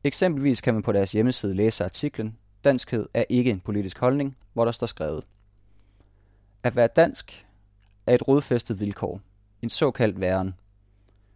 Eksempelvis 0.05 0.61
kan 0.61 0.75
man 0.75 0.83
på 0.83 0.93
deres 0.93 1.13
hjemmeside 1.13 1.55
læse 1.55 1.85
artiklen 1.85 2.39
Danskhed 2.65 3.07
er 3.15 3.25
ikke 3.29 3.51
en 3.51 3.61
politisk 3.61 3.99
holdning, 3.99 4.37
hvor 4.53 4.65
der 4.65 4.73
står 4.73 4.87
skrevet. 4.87 5.25
At 6.63 6.77
være 6.77 6.89
dansk 6.97 7.47
er 8.07 8.15
et 8.15 8.29
rodfæstet 8.29 8.81
vilkår, 8.81 9.21
en 9.63 9.71
såkaldt 9.71 10.21
væren. 10.21 10.55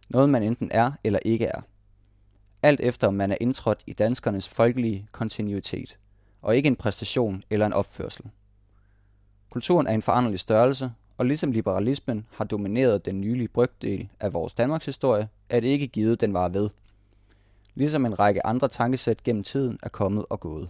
Noget 0.09 0.29
man 0.29 0.43
enten 0.43 0.71
er 0.71 0.91
eller 1.03 1.19
ikke 1.25 1.45
er. 1.45 1.61
Alt 2.63 2.79
efter 2.79 3.07
om 3.07 3.13
man 3.13 3.31
er 3.31 3.37
indtrådt 3.41 3.83
i 3.87 3.93
danskernes 3.93 4.49
folkelige 4.49 5.07
kontinuitet, 5.11 5.99
og 6.41 6.55
ikke 6.55 6.67
en 6.67 6.75
præstation 6.75 7.43
eller 7.49 7.65
en 7.65 7.73
opførsel. 7.73 8.25
Kulturen 9.49 9.87
er 9.87 9.91
en 9.91 10.01
foranderlig 10.01 10.39
størrelse, 10.39 10.91
og 11.17 11.25
ligesom 11.25 11.51
liberalismen 11.51 12.27
har 12.31 12.45
domineret 12.45 13.05
den 13.05 13.21
nylige 13.21 13.47
brygdel 13.47 14.09
af 14.19 14.33
vores 14.33 14.53
Danmarks 14.53 14.85
historie, 14.85 15.29
er 15.49 15.59
det 15.59 15.67
ikke 15.67 15.87
givet, 15.87 16.21
den 16.21 16.33
var 16.33 16.49
ved. 16.49 16.69
Ligesom 17.75 18.05
en 18.05 18.19
række 18.19 18.45
andre 18.45 18.67
tankesæt 18.67 19.23
gennem 19.23 19.43
tiden 19.43 19.79
er 19.83 19.89
kommet 19.89 20.25
og 20.29 20.39
gået. 20.39 20.69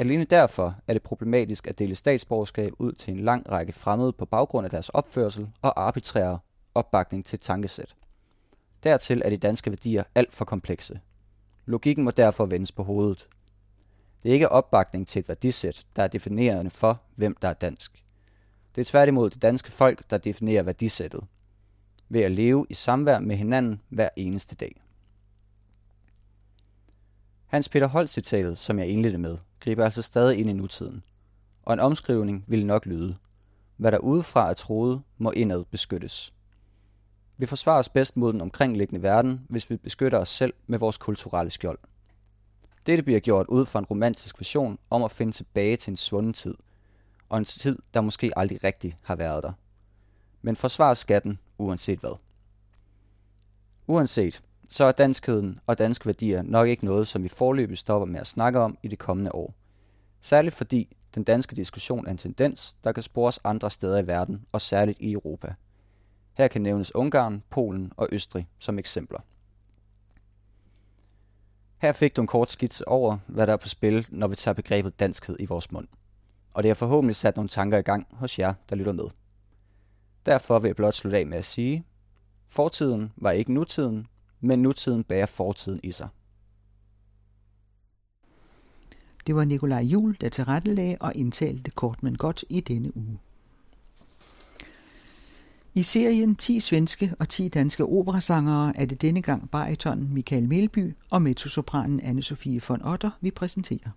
Alene 0.00 0.24
derfor 0.24 0.76
er 0.86 0.92
det 0.92 1.02
problematisk 1.02 1.66
at 1.66 1.78
dele 1.78 1.94
statsborgerskab 1.94 2.72
ud 2.78 2.92
til 2.92 3.14
en 3.14 3.20
lang 3.20 3.50
række 3.50 3.72
fremmede 3.72 4.12
på 4.12 4.26
baggrund 4.26 4.64
af 4.64 4.70
deres 4.70 4.88
opførsel 4.88 5.48
og 5.62 5.86
arbitrære 5.86 6.38
opbakning 6.74 7.24
til 7.24 7.38
tankesæt. 7.38 7.96
Dertil 8.84 9.22
er 9.24 9.30
de 9.30 9.36
danske 9.36 9.70
værdier 9.70 10.02
alt 10.14 10.32
for 10.32 10.44
komplekse. 10.44 11.00
Logikken 11.66 12.04
må 12.04 12.10
derfor 12.10 12.46
vendes 12.46 12.72
på 12.72 12.82
hovedet. 12.82 13.28
Det 14.22 14.28
er 14.28 14.32
ikke 14.32 14.48
opbakning 14.48 15.06
til 15.06 15.20
et 15.20 15.28
værdisæt, 15.28 15.86
der 15.96 16.02
er 16.02 16.08
definerende 16.08 16.70
for, 16.70 17.02
hvem 17.16 17.36
der 17.42 17.48
er 17.48 17.54
dansk. 17.54 18.04
Det 18.74 18.80
er 18.80 18.84
tværtimod 18.84 19.30
det 19.30 19.42
danske 19.42 19.70
folk, 19.70 20.10
der 20.10 20.18
definerer 20.18 20.62
værdisættet. 20.62 21.24
Ved 22.08 22.22
at 22.22 22.30
leve 22.30 22.66
i 22.70 22.74
samvær 22.74 23.18
med 23.18 23.36
hinanden 23.36 23.80
hver 23.88 24.08
eneste 24.16 24.54
dag. 24.54 24.80
Hans 27.50 27.68
Peter 27.68 27.86
Holst 27.86 28.14
citatet, 28.14 28.58
som 28.58 28.78
jeg 28.78 28.88
indledte 28.88 29.18
med, 29.18 29.38
griber 29.60 29.84
altså 29.84 30.02
stadig 30.02 30.38
ind 30.38 30.50
i 30.50 30.52
nutiden. 30.52 31.02
Og 31.62 31.72
en 31.72 31.80
omskrivning 31.80 32.44
ville 32.46 32.66
nok 32.66 32.86
lyde. 32.86 33.16
Hvad 33.76 33.92
der 33.92 33.98
udefra 33.98 34.50
er 34.50 34.54
troet, 34.54 35.02
må 35.18 35.30
indad 35.30 35.64
beskyttes. 35.64 36.34
Vi 37.36 37.46
forsvarer 37.46 37.78
os 37.78 37.88
bedst 37.88 38.16
mod 38.16 38.32
den 38.32 38.40
omkringliggende 38.40 39.02
verden, 39.02 39.40
hvis 39.48 39.70
vi 39.70 39.76
beskytter 39.76 40.18
os 40.18 40.28
selv 40.28 40.54
med 40.66 40.78
vores 40.78 40.98
kulturelle 40.98 41.50
skjold. 41.50 41.78
Dette 42.86 43.02
bliver 43.02 43.20
gjort 43.20 43.46
ud 43.46 43.66
fra 43.66 43.78
en 43.78 43.84
romantisk 43.84 44.38
vision 44.38 44.78
om 44.90 45.02
at 45.02 45.10
finde 45.10 45.32
tilbage 45.32 45.76
til 45.76 45.90
en 45.90 45.96
svunden 45.96 46.32
tid, 46.32 46.54
og 47.28 47.38
en 47.38 47.44
tid, 47.44 47.78
der 47.94 48.00
måske 48.00 48.32
aldrig 48.36 48.64
rigtig 48.64 48.96
har 49.02 49.16
været 49.16 49.42
der. 49.42 49.52
Men 50.42 50.56
forsvar 50.56 50.94
skatten, 50.94 51.38
uanset 51.58 51.98
hvad. 51.98 52.18
Uanset, 53.86 54.42
så 54.70 54.84
er 54.84 54.92
danskheden 54.92 55.58
og 55.66 55.78
danske 55.78 56.06
værdier 56.06 56.42
nok 56.42 56.68
ikke 56.68 56.84
noget, 56.84 57.08
som 57.08 57.22
vi 57.22 57.28
forløbig 57.28 57.78
stopper 57.78 58.06
med 58.06 58.20
at 58.20 58.26
snakke 58.26 58.58
om 58.58 58.78
i 58.82 58.88
det 58.88 58.98
kommende 58.98 59.34
år. 59.34 59.54
Særligt 60.20 60.54
fordi 60.54 60.96
den 61.14 61.24
danske 61.24 61.56
diskussion 61.56 62.06
er 62.06 62.10
en 62.10 62.16
tendens, 62.16 62.72
der 62.84 62.92
kan 62.92 63.02
spores 63.02 63.40
andre 63.44 63.70
steder 63.70 63.98
i 63.98 64.06
verden, 64.06 64.46
og 64.52 64.60
særligt 64.60 64.98
i 65.00 65.12
Europa. 65.12 65.54
Her 66.32 66.48
kan 66.48 66.62
nævnes 66.62 66.94
Ungarn, 66.94 67.42
Polen 67.50 67.92
og 67.96 68.08
Østrig 68.12 68.48
som 68.58 68.78
eksempler. 68.78 69.20
Her 71.78 71.92
fik 71.92 72.16
du 72.16 72.20
en 72.20 72.26
kort 72.26 72.50
skitse 72.50 72.88
over, 72.88 73.18
hvad 73.26 73.46
der 73.46 73.52
er 73.52 73.56
på 73.56 73.68
spil, 73.68 74.06
når 74.10 74.28
vi 74.28 74.34
tager 74.34 74.54
begrebet 74.54 75.00
danskhed 75.00 75.36
i 75.40 75.46
vores 75.46 75.72
mund. 75.72 75.88
Og 76.54 76.62
det 76.62 76.68
har 76.68 76.74
forhåbentlig 76.74 77.16
sat 77.16 77.36
nogle 77.36 77.48
tanker 77.48 77.78
i 77.78 77.82
gang 77.82 78.06
hos 78.10 78.38
jer, 78.38 78.54
der 78.68 78.76
lytter 78.76 78.92
med. 78.92 79.04
Derfor 80.26 80.58
vil 80.58 80.68
jeg 80.68 80.76
blot 80.76 80.94
slutte 80.94 81.18
af 81.18 81.26
med 81.26 81.38
at 81.38 81.44
sige, 81.44 81.84
fortiden 82.48 83.12
var 83.16 83.30
ikke 83.30 83.52
nutiden, 83.52 84.06
men 84.40 84.62
nutiden 84.62 85.04
bærer 85.04 85.26
fortiden 85.26 85.80
i 85.82 85.92
sig. 85.92 86.08
Det 89.26 89.34
var 89.34 89.44
Nikolaj 89.44 89.80
Jul, 89.80 90.16
der 90.20 90.28
tilrettelagde 90.28 90.96
og 91.00 91.12
indtalte 91.14 91.70
kort 91.70 92.02
men 92.02 92.16
godt 92.16 92.44
i 92.48 92.60
denne 92.60 92.96
uge. 92.96 93.18
I 95.74 95.82
serien 95.82 96.36
10 96.36 96.60
svenske 96.60 97.14
og 97.18 97.28
10 97.28 97.48
danske 97.48 97.84
operasangere 97.84 98.76
er 98.76 98.84
det 98.84 99.02
denne 99.02 99.22
gang 99.22 99.50
baritonen 99.50 100.14
Michael 100.14 100.48
Melby 100.48 100.94
og 101.10 101.22
mezzosopranen 101.22 102.00
Anne-Sophie 102.00 102.60
von 102.68 102.82
Otter, 102.84 103.10
vi 103.20 103.30
præsenterer. 103.30 103.90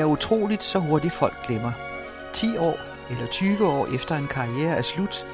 Er 0.00 0.04
utroligt, 0.04 0.62
så 0.62 0.78
hurtigt 0.78 1.14
folk 1.14 1.46
glemmer. 1.46 1.72
10 2.32 2.56
år 2.56 2.78
eller 3.10 3.26
20 3.26 3.66
år 3.66 3.94
efter 3.94 4.16
en 4.16 4.26
karriere 4.26 4.76
er 4.76 4.82
slut, 4.82 5.26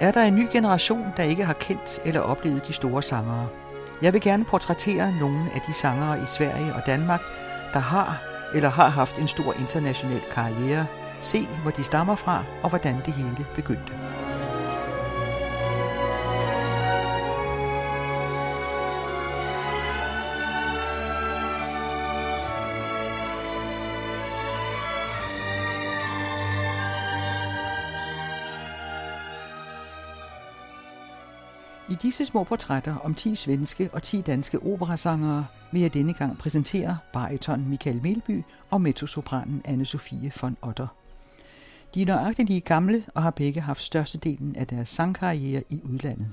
er 0.00 0.12
der 0.12 0.22
en 0.22 0.34
ny 0.34 0.48
generation, 0.52 1.06
der 1.16 1.22
ikke 1.22 1.44
har 1.44 1.52
kendt 1.52 2.00
eller 2.04 2.20
oplevet 2.20 2.66
de 2.66 2.72
store 2.72 3.02
sangere. 3.02 3.48
Jeg 4.02 4.12
vil 4.12 4.20
gerne 4.20 4.44
portrættere 4.44 5.12
nogle 5.20 5.50
af 5.54 5.60
de 5.60 5.72
sangere 5.72 6.18
i 6.18 6.26
Sverige 6.26 6.74
og 6.74 6.86
Danmark, 6.86 7.20
der 7.72 7.78
har 7.78 8.22
eller 8.54 8.68
har 8.68 8.88
haft 8.88 9.18
en 9.18 9.28
stor 9.28 9.52
international 9.52 10.20
karriere. 10.32 10.86
Se, 11.20 11.48
hvor 11.62 11.70
de 11.70 11.84
stammer 11.84 12.14
fra 12.14 12.44
og 12.62 12.68
hvordan 12.68 12.96
det 13.06 13.14
hele 13.14 13.46
begyndte. 13.54 13.92
I 31.96 31.98
disse 32.02 32.26
små 32.26 32.44
portrætter 32.44 32.96
om 32.96 33.14
10 33.14 33.34
svenske 33.34 33.90
og 33.92 34.02
10 34.02 34.20
danske 34.20 34.62
operasangere 34.62 35.46
vil 35.72 35.82
jeg 35.82 35.94
denne 35.94 36.12
gang 36.12 36.38
præsentere 36.38 36.98
bariton 37.12 37.68
Michael 37.68 38.02
Melby 38.02 38.42
og 38.70 38.80
mezzosopranen 38.80 39.62
Anne-Sophie 39.68 40.30
von 40.40 40.56
Otter. 40.62 40.86
De 41.94 42.02
er 42.02 42.06
nøjagtigt 42.06 42.48
lige 42.48 42.60
gamle 42.60 43.04
og 43.14 43.22
har 43.22 43.30
begge 43.30 43.60
haft 43.60 43.82
størstedelen 43.82 44.56
af 44.56 44.66
deres 44.66 44.88
sangkarriere 44.88 45.62
i 45.68 45.80
udlandet. 45.84 46.28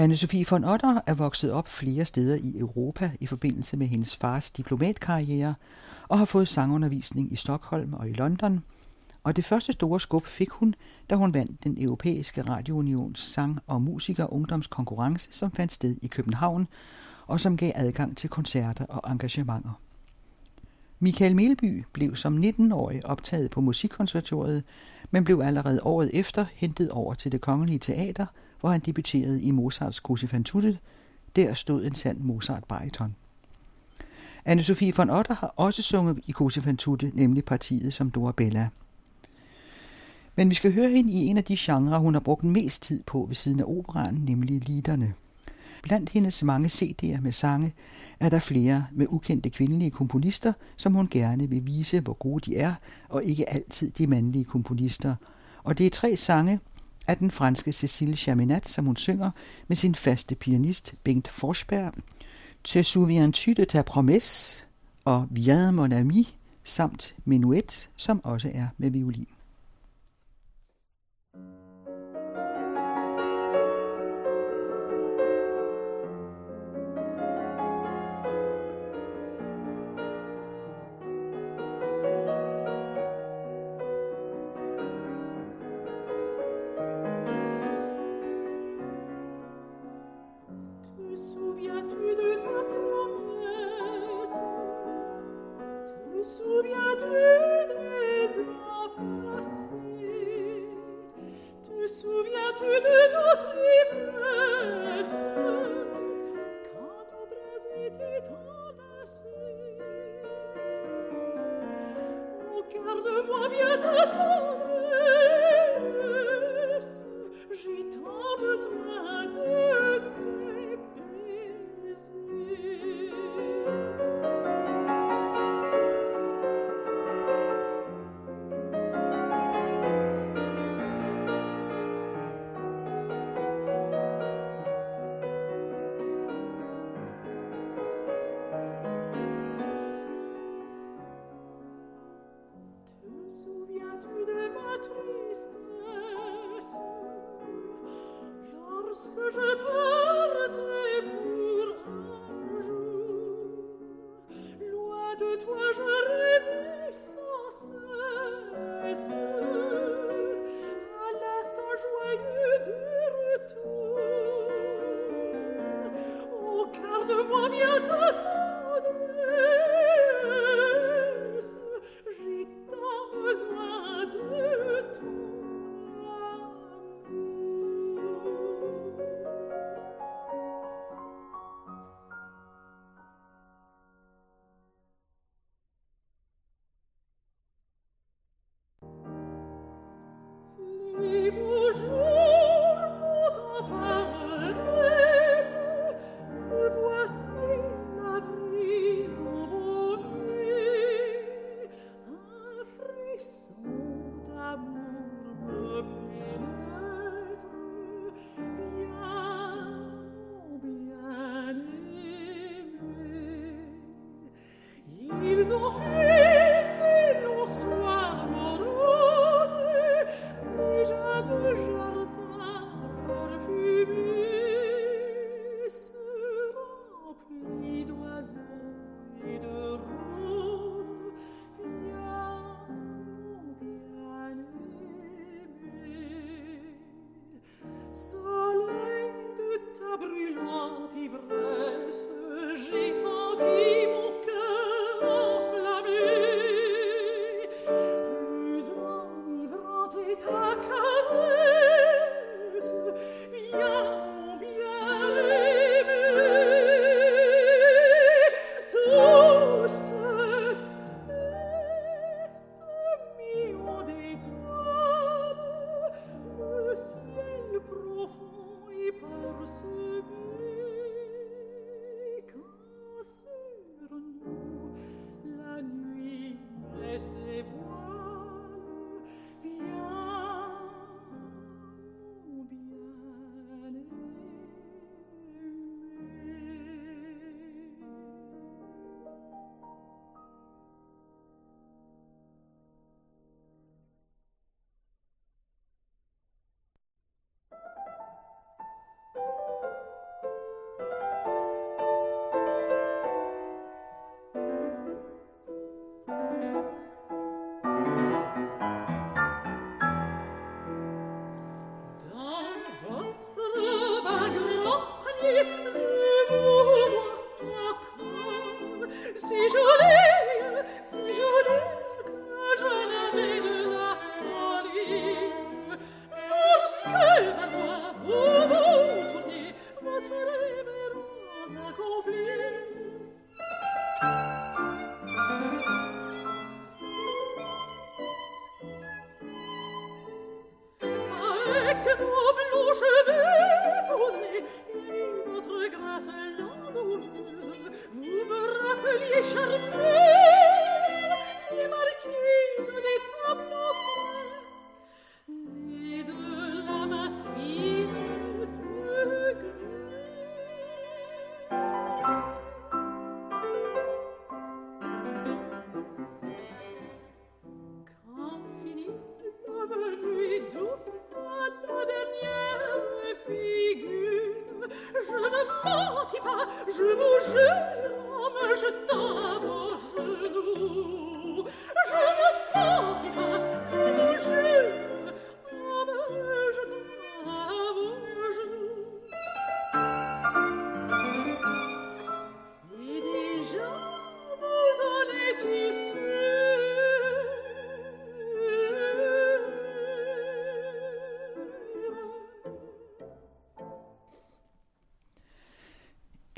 Anne-Sophie 0.00 0.44
von 0.50 0.64
Otter 0.64 1.00
er 1.06 1.14
vokset 1.14 1.52
op 1.52 1.68
flere 1.68 2.04
steder 2.04 2.36
i 2.36 2.58
Europa 2.58 3.10
i 3.20 3.26
forbindelse 3.26 3.76
med 3.76 3.86
hendes 3.86 4.16
fars 4.16 4.50
diplomatkarriere 4.50 5.54
og 6.08 6.18
har 6.18 6.24
fået 6.24 6.48
sangundervisning 6.48 7.32
i 7.32 7.36
Stockholm 7.36 7.92
og 7.92 8.08
i 8.08 8.12
London– 8.12 8.60
og 9.22 9.36
det 9.36 9.44
første 9.44 9.72
store 9.72 10.00
skub 10.00 10.26
fik 10.26 10.50
hun, 10.50 10.74
da 11.10 11.14
hun 11.14 11.34
vandt 11.34 11.64
den 11.64 11.82
europæiske 11.82 12.42
radiounions 12.42 13.20
sang- 13.20 13.60
og 13.66 13.82
musikerungdomskonkurrence, 13.82 15.32
som 15.32 15.52
fandt 15.52 15.72
sted 15.72 15.96
i 16.02 16.06
København, 16.06 16.68
og 17.26 17.40
som 17.40 17.56
gav 17.56 17.72
adgang 17.74 18.16
til 18.16 18.30
koncerter 18.30 18.84
og 18.84 19.12
engagementer. 19.12 19.80
Michael 21.02 21.36
Melby 21.36 21.84
blev 21.92 22.16
som 22.16 22.36
19-årig 22.36 23.06
optaget 23.06 23.50
på 23.50 23.60
Musikkonservatoriet, 23.60 24.64
men 25.10 25.24
blev 25.24 25.40
allerede 25.44 25.82
året 25.82 26.10
efter 26.12 26.46
hentet 26.54 26.90
over 26.90 27.14
til 27.14 27.32
det 27.32 27.40
kongelige 27.40 27.78
teater, 27.78 28.26
hvor 28.60 28.70
han 28.70 28.80
debuterede 28.80 29.42
i 29.42 29.50
Mozarts 29.50 30.02
Così 30.08 30.26
fan 30.26 30.44
tutte. 30.44 30.78
Der 31.36 31.54
stod 31.54 31.84
en 31.84 31.94
sand 31.94 32.18
Mozart-bariton. 32.18 33.14
Anne-Sophie 34.48 34.92
von 34.96 35.10
Otter 35.10 35.34
har 35.34 35.54
også 35.56 35.82
sunget 35.82 36.18
i 36.26 36.34
Così 36.40 36.60
fan 36.60 36.76
tutte, 36.76 37.10
nemlig 37.14 37.44
partiet 37.44 37.94
som 37.94 38.10
Dorabella. 38.10 38.68
Men 40.40 40.50
vi 40.50 40.54
skal 40.54 40.74
høre 40.74 40.90
hende 40.90 41.12
i 41.12 41.26
en 41.26 41.36
af 41.36 41.44
de 41.44 41.56
genrer, 41.58 41.98
hun 41.98 42.14
har 42.14 42.20
brugt 42.20 42.44
mest 42.44 42.82
tid 42.82 43.02
på 43.02 43.24
ved 43.28 43.34
siden 43.34 43.60
af 43.60 43.64
operaen, 43.66 44.14
nemlig 44.14 44.68
liderne. 44.68 45.14
Blandt 45.82 46.10
hendes 46.10 46.42
mange 46.42 46.68
CD'er 46.68 47.20
med 47.20 47.32
sange 47.32 47.74
er 48.20 48.28
der 48.28 48.38
flere 48.38 48.86
med 48.92 49.06
ukendte 49.08 49.50
kvindelige 49.50 49.90
komponister, 49.90 50.52
som 50.76 50.94
hun 50.94 51.08
gerne 51.10 51.50
vil 51.50 51.66
vise, 51.66 52.00
hvor 52.00 52.12
gode 52.12 52.50
de 52.50 52.56
er, 52.56 52.74
og 53.08 53.24
ikke 53.24 53.50
altid 53.50 53.90
de 53.90 54.06
mandlige 54.06 54.44
komponister. 54.44 55.14
Og 55.64 55.78
det 55.78 55.86
er 55.86 55.90
tre 55.90 56.16
sange 56.16 56.60
af 57.06 57.16
den 57.16 57.30
franske 57.30 57.70
Cécile 57.70 58.16
Chaminat, 58.16 58.68
som 58.68 58.84
hun 58.84 58.96
synger 58.96 59.30
med 59.68 59.76
sin 59.76 59.94
faste 59.94 60.34
pianist 60.34 60.94
Bengt 61.04 61.28
Forsberg. 61.28 61.92
Te 62.64 62.82
souviens-tu 62.82 63.52
de 63.52 63.64
ta 63.64 63.82
promesse? 63.82 64.66
og 65.04 65.26
Viens 65.30 65.72
mon 65.72 65.92
ami, 65.92 66.34
samt 66.64 67.14
Menuet, 67.24 67.90
som 67.96 68.20
også 68.24 68.50
er 68.54 68.66
med 68.78 68.90
violin. 68.90 69.26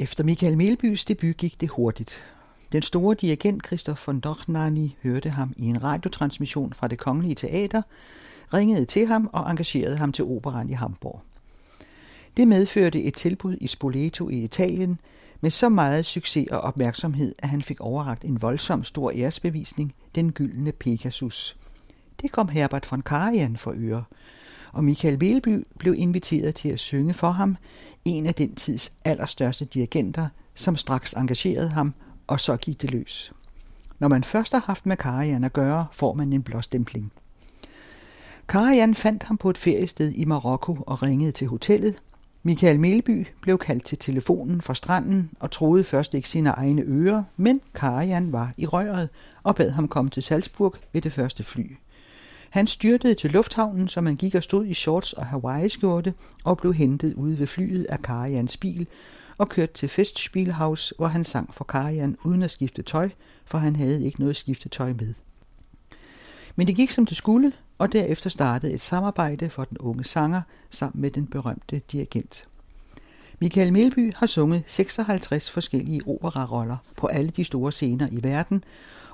Efter 0.03 0.25
Michael 0.25 0.57
Melbys 0.57 1.05
debut 1.05 1.37
gik 1.37 1.61
det 1.61 1.69
hurtigt. 1.69 2.25
Den 2.73 2.83
store 2.83 3.15
dirigent 3.15 3.67
Christoph 3.67 4.07
von 4.07 4.21
Dochnani 4.21 4.97
hørte 5.03 5.31
ham 5.31 5.53
i 5.57 5.65
en 5.65 5.83
radiotransmission 5.83 6.73
fra 6.73 6.89
det 6.89 6.99
kongelige 6.99 7.35
teater, 7.35 7.83
ringede 8.55 8.85
til 8.85 9.07
ham 9.07 9.31
og 9.33 9.51
engagerede 9.51 9.97
ham 9.97 10.13
til 10.13 10.25
operan 10.25 10.71
i 10.71 10.73
Hamburg. 10.73 11.23
Det 12.37 12.49
medførte 12.49 13.03
et 13.03 13.15
tilbud 13.15 13.57
i 13.61 13.67
Spoleto 13.67 14.29
i 14.29 14.45
Italien 14.45 15.01
med 15.41 15.51
så 15.51 15.69
meget 15.69 16.07
succes 16.07 16.49
og 16.51 16.61
opmærksomhed, 16.61 17.35
at 17.39 17.49
han 17.49 17.63
fik 17.63 17.81
overragt 17.81 18.25
en 18.25 18.43
voldsom 18.43 18.85
stor 18.85 19.13
æresbevisning, 19.15 19.95
den 20.15 20.33
gyldne 20.33 20.73
Pegasus. 20.73 21.57
Det 22.23 22.33
kom 22.33 22.49
Herbert 22.49 22.91
von 22.91 23.03
Karajan 23.03 23.57
for 23.57 23.75
øre, 23.77 24.05
og 24.73 24.85
Michael 24.85 25.21
Velby 25.21 25.67
blev 25.79 25.95
inviteret 25.97 26.55
til 26.55 26.69
at 26.69 26.81
synge 26.81 27.15
for 27.15 27.31
ham, 27.31 27.57
en 28.05 28.27
af 28.27 28.35
den 28.35 28.55
tids 28.55 28.93
allerstørste 29.05 29.65
dirigenter, 29.65 30.29
som 30.55 30.77
straks 30.77 31.13
engagerede 31.13 31.69
ham, 31.69 31.95
og 32.27 32.41
så 32.41 32.57
gik 32.57 32.83
det 32.83 32.91
løs. 32.91 33.33
Når 33.99 34.09
man 34.09 34.25
først 34.25 34.53
har 34.53 34.61
haft 34.61 34.87
med 34.87 34.97
Karajan 34.97 35.45
at 35.45 35.53
gøre, 35.53 35.87
får 35.93 36.15
man 36.15 36.33
en 36.33 36.43
blåstempling. 36.43 37.13
Karajan 38.49 38.95
fandt 38.95 39.23
ham 39.23 39.37
på 39.39 39.51
et 39.51 39.59
feriested 39.59 40.13
i 40.13 40.25
Marokko 40.25 40.79
og 40.87 41.03
ringede 41.03 41.33
til 41.33 41.47
hotellet. 41.47 42.03
Michael 42.43 42.81
Melby 42.81 43.27
blev 43.41 43.59
kaldt 43.59 43.85
til 43.85 43.99
telefonen 43.99 44.61
fra 44.61 44.75
stranden 44.75 45.31
og 45.41 45.51
troede 45.51 45.85
først 45.85 46.15
ikke 46.15 46.29
sine 46.29 46.51
egne 46.51 46.83
ører, 46.83 47.23
men 47.37 47.61
Karajan 47.75 48.33
var 48.33 48.53
i 48.57 48.67
røret 48.67 49.09
og 49.43 49.57
bad 49.57 49.71
ham 49.71 49.89
komme 49.89 50.11
til 50.11 50.23
Salzburg 50.23 50.75
ved 50.93 51.03
det 51.03 51.13
første 51.13 51.43
fly. 51.43 51.67
Han 52.53 52.67
styrtede 52.67 53.15
til 53.15 53.31
lufthavnen, 53.31 53.89
som 53.89 54.07
han 54.07 54.17
gik 54.17 54.35
og 54.35 54.43
stod 54.43 54.67
i 54.67 54.75
shorts 54.75 55.13
og 55.13 55.27
Hawaii-skjorte 55.27 56.15
og 56.45 56.59
blev 56.59 56.75
hentet 56.75 57.15
ude 57.15 57.39
ved 57.39 57.47
flyet 57.47 57.87
af 57.89 58.03
Karajans 58.03 58.57
bil 58.57 58.87
og 59.39 59.49
kørt 59.49 59.71
til 59.71 59.89
Festspielhaus, 59.89 60.95
hvor 60.97 61.07
han 61.07 61.25
sang 61.25 61.55
for 61.55 61.65
Karajan 61.65 62.17
uden 62.25 62.43
at 62.43 62.51
skifte 62.51 62.83
tøj, 62.83 63.11
for 63.45 63.59
han 63.59 63.77
havde 63.77 64.05
ikke 64.05 64.21
noget 64.21 64.37
skiftetøj 64.37 64.93
med. 64.93 65.15
Men 66.57 66.67
det 66.67 66.77
gik 66.77 66.91
som 66.91 67.07
det 67.07 67.17
skulle, 67.17 67.53
og 67.79 67.93
derefter 67.93 68.31
startede 68.31 68.73
et 68.73 68.81
samarbejde 68.81 69.51
for 69.51 69.65
den 69.65 69.79
unge 69.79 70.05
sanger 70.05 70.43
sammen 70.71 71.01
med 71.01 71.11
den 71.11 71.27
berømte 71.27 71.81
dirigent. 71.93 72.45
Michael 73.41 73.73
Melby 73.73 74.13
har 74.17 74.27
sunget 74.27 74.63
56 74.67 75.51
forskellige 75.51 76.01
operaroller 76.07 76.77
på 76.97 77.07
alle 77.07 77.31
de 77.31 77.45
store 77.45 77.73
scener 77.73 78.09
i 78.11 78.23
verden, 78.23 78.65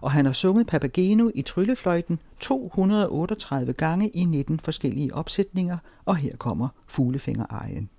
og 0.01 0.11
han 0.11 0.27
har 0.27 0.33
sunget 0.33 0.67
Papageno 0.67 1.31
i 1.35 1.43
tryllefløjten 1.43 2.19
238 2.41 3.73
gange 3.73 4.09
i 4.09 4.25
19 4.25 4.61
forskellige 4.61 5.15
opsætninger, 5.15 5.79
og 6.05 6.17
her 6.17 6.37
kommer 6.37 6.69
Fuglefingerejen. 6.87 7.91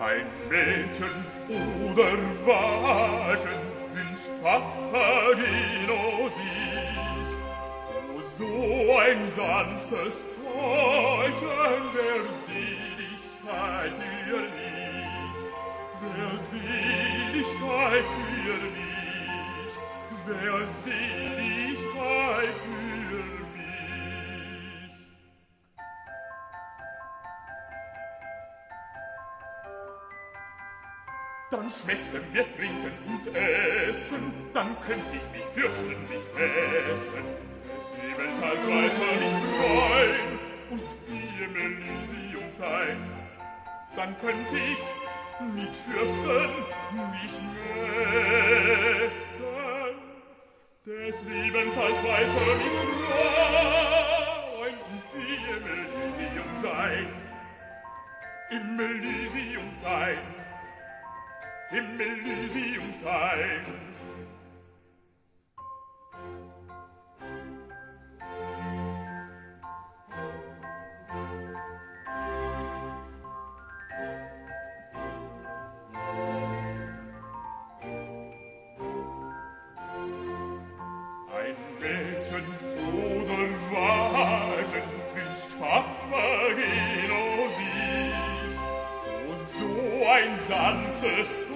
Ein 0.00 0.26
Mädchen 0.50 1.26
oder 1.48 2.16
Wagen 2.46 3.67
Papperino 4.42 6.28
sich, 6.28 7.30
o 8.14 8.22
so 8.22 8.98
ein 8.98 9.28
sanftes 9.28 10.16
Träuchen 10.34 11.82
der 11.94 12.22
Seligkeit 12.46 13.96
für 14.24 14.42
mich, 14.56 15.38
der 16.16 16.34
Seligkeit 16.38 18.06
für 18.44 18.60
mich, 18.76 19.74
der 20.26 20.66
Seligkeit 20.66 22.54
für 22.62 22.68
mich. 22.68 22.77
Dann 31.50 31.72
schmecken 31.72 32.22
wir 32.34 32.44
trinken 32.56 32.92
und 33.06 33.26
essen, 33.34 34.32
dann 34.52 34.76
könnt 34.86 35.06
ich 35.14 35.22
mich 35.32 35.46
fürsten 35.54 36.06
nicht 36.10 36.34
messen. 36.34 37.24
Des 37.64 37.84
Lebens 38.02 38.42
als 38.42 38.66
Weißer 38.68 39.12
nicht 39.18 39.42
freuen 39.56 40.38
und 40.68 40.88
wie 41.06 41.28
im 41.42 41.56
Elysium 41.56 42.52
sein. 42.52 42.98
Dann 43.96 44.14
könnt 44.20 44.52
ich 44.52 44.82
mit 45.54 45.74
fürsten 45.74 46.50
mich 47.12 47.40
messen. 47.64 48.18
Des 50.84 51.22
Lebens 51.22 51.76
als 51.78 51.96
Weißer 52.04 52.56
nicht 52.58 52.78
freuen 53.08 54.78
und 54.92 55.02
wie 55.14 55.36
im 55.48 55.64
Elysium 55.64 56.52
sein. 56.60 57.08
Im 58.50 58.78
Elysium 58.78 59.74
sein 59.82 60.37
im 61.70 62.00
Elysium 62.00 62.94
sein. 62.94 63.66
Ein 81.30 81.56
Mädchen 81.80 82.46
oder 82.94 83.42
Wasen 83.70 84.88
wünscht 85.14 85.52
Papageno 85.58 87.48
sich, 87.56 88.54
und 89.28 89.42
so 89.42 90.06
ein 90.06 90.40
sanftes 90.48 91.47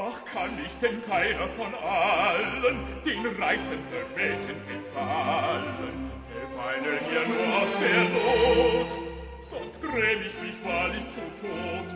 Ach, 0.00 0.24
kann 0.32 0.50
ich 0.64 0.78
denn 0.78 1.04
keiner 1.06 1.48
von 1.48 1.74
allen 1.74 2.86
den 3.04 3.26
reizenden 3.42 4.14
Mädchen 4.14 4.56
gefallen? 4.68 6.10
Helf 6.32 6.54
einer 6.56 6.98
hier 7.08 7.26
nur 7.26 7.62
aus 7.62 7.72
der 7.80 8.04
Not, 8.04 9.07
sonst 9.50 9.80
gräm 9.82 10.22
ich 10.26 10.40
mich 10.42 10.64
wahrlich 10.64 11.08
zu 11.10 11.20
Tod. 11.40 11.88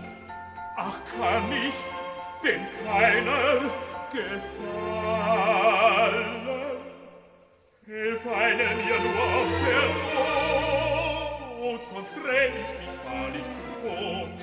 Ach, 0.77 0.99
kann 1.17 1.53
ich 1.53 1.75
denn 2.43 2.67
keiner 2.87 3.61
gefallen? 4.11 4.83
Hilf 7.85 8.27
einer 8.27 8.75
mir 8.77 8.99
nur 9.01 9.25
auf 9.39 9.53
der 9.67 9.87
Not, 11.61 11.83
sonst 11.93 12.15
gräm 12.15 12.53
ich 12.63 12.73
mich 12.81 12.95
wahrlich 13.05 13.47
zu 13.55 13.63
Tod. 13.83 14.37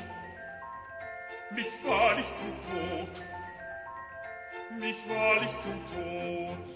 Mich 1.51 1.73
wahrlich 1.83 2.27
zu 2.27 2.47
Tod. 2.69 3.13
Mich 4.79 4.99
wahrlich 5.09 5.51
zu 5.51 5.71
Tod. 5.95 6.69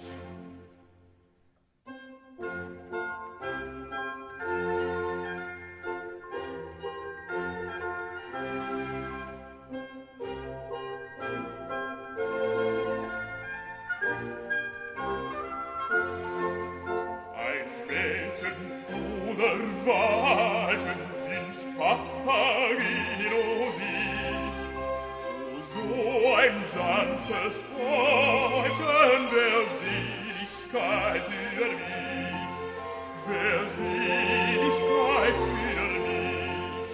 ein 26.53 26.63
sanftes 26.63 27.63
Freuden 27.73 29.21
der 29.33 29.59
Seligkeit 29.79 31.23
für 31.55 31.65
mich, 31.65 32.53
für 33.25 33.59
Seligkeit 33.69 35.37
für 35.39 35.85
mich, 36.05 36.91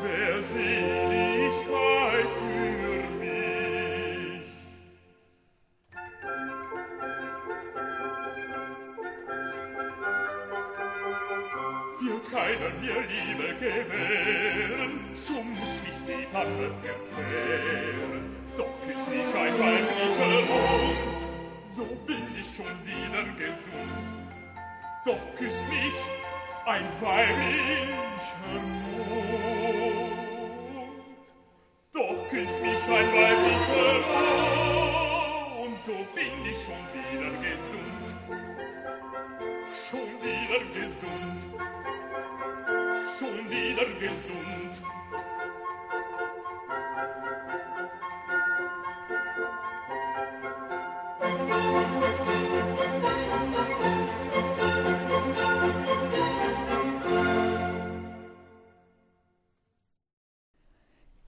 für 0.00 0.42
Seligkeit 0.42 2.30
für 2.38 3.02
mich. 3.18 4.46
Wird 12.00 12.26
keiner 12.30 12.70
mir 12.80 13.00
Liebe 13.10 13.48
gewähren, 13.58 14.92
so 15.14 15.34
muss 15.42 15.74
ich 15.88 15.98
die 16.06 16.24
Tanne 16.32 16.70
verzehren, 16.82 18.31
sich 19.08 19.34
ein 19.34 19.54
weiblicher 19.58 20.42
Mond, 20.48 21.22
so 21.68 21.84
bin 22.06 22.24
ich 22.38 22.48
schon 22.54 22.76
wieder 22.84 23.24
gesund. 23.38 24.06
Doch 25.04 25.22
küss 25.36 25.58
mich 25.68 25.98
ein 26.66 26.86
weiblicher 27.00 28.60
Mond. 28.92 29.22
Doch 31.92 32.28
küss 32.30 32.52
mich 32.62 32.84
ein 32.98 33.08
weiblicher 33.18 33.92
Mond, 34.08 35.78
so 35.84 35.96
bin 36.14 36.34
ich 36.50 36.58
schon 36.64 36.84
wieder 36.94 37.32
gesund. 37.46 38.06
Schon 39.72 40.10
wieder 40.22 40.62
gesund. 40.80 41.40
Schon 43.18 43.50
wieder 43.50 43.88
gesund. 44.00 45.01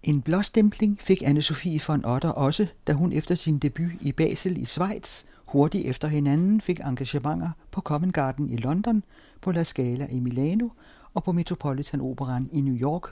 En 0.07 0.23
blåstempling 0.23 1.01
fik 1.01 1.23
Anne-Sophie 1.23 1.81
von 1.89 2.05
Otter 2.05 2.29
også, 2.29 2.67
da 2.87 2.93
hun 2.93 3.13
efter 3.13 3.35
sin 3.35 3.59
debut 3.59 3.93
i 4.01 4.13
Basel 4.13 4.57
i 4.57 4.65
Schweiz 4.65 5.25
hurtigt 5.49 5.87
efter 5.87 6.09
hinanden 6.09 6.61
fik 6.61 6.81
engagementer 6.81 7.51
på 7.71 7.81
Covent 7.81 8.15
Garden 8.15 8.51
i 8.51 8.57
London, 8.57 9.05
på 9.41 9.53
La 9.53 9.63
Scala 9.63 10.07
i 10.11 10.19
Milano 10.19 10.69
og 11.15 11.25
på 11.25 11.33
Metropolitan 11.33 12.01
Operan 12.01 12.49
i 12.53 12.61
New 12.61 12.75
York. 12.75 13.03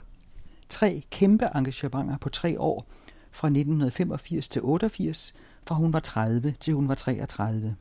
Tre 0.69 1.03
kæmpe 1.11 1.45
engagementer 1.55 2.17
på 2.17 2.29
tre 2.29 2.59
år, 2.59 2.85
fra 3.31 3.47
1985 3.47 4.47
til 4.47 4.61
88, 4.63 5.33
fra 5.65 5.75
hun 5.75 5.93
var 5.93 5.99
30 5.99 6.53
til 6.59 6.73
hun 6.73 6.87
var 6.87 6.95
33. 6.95 7.75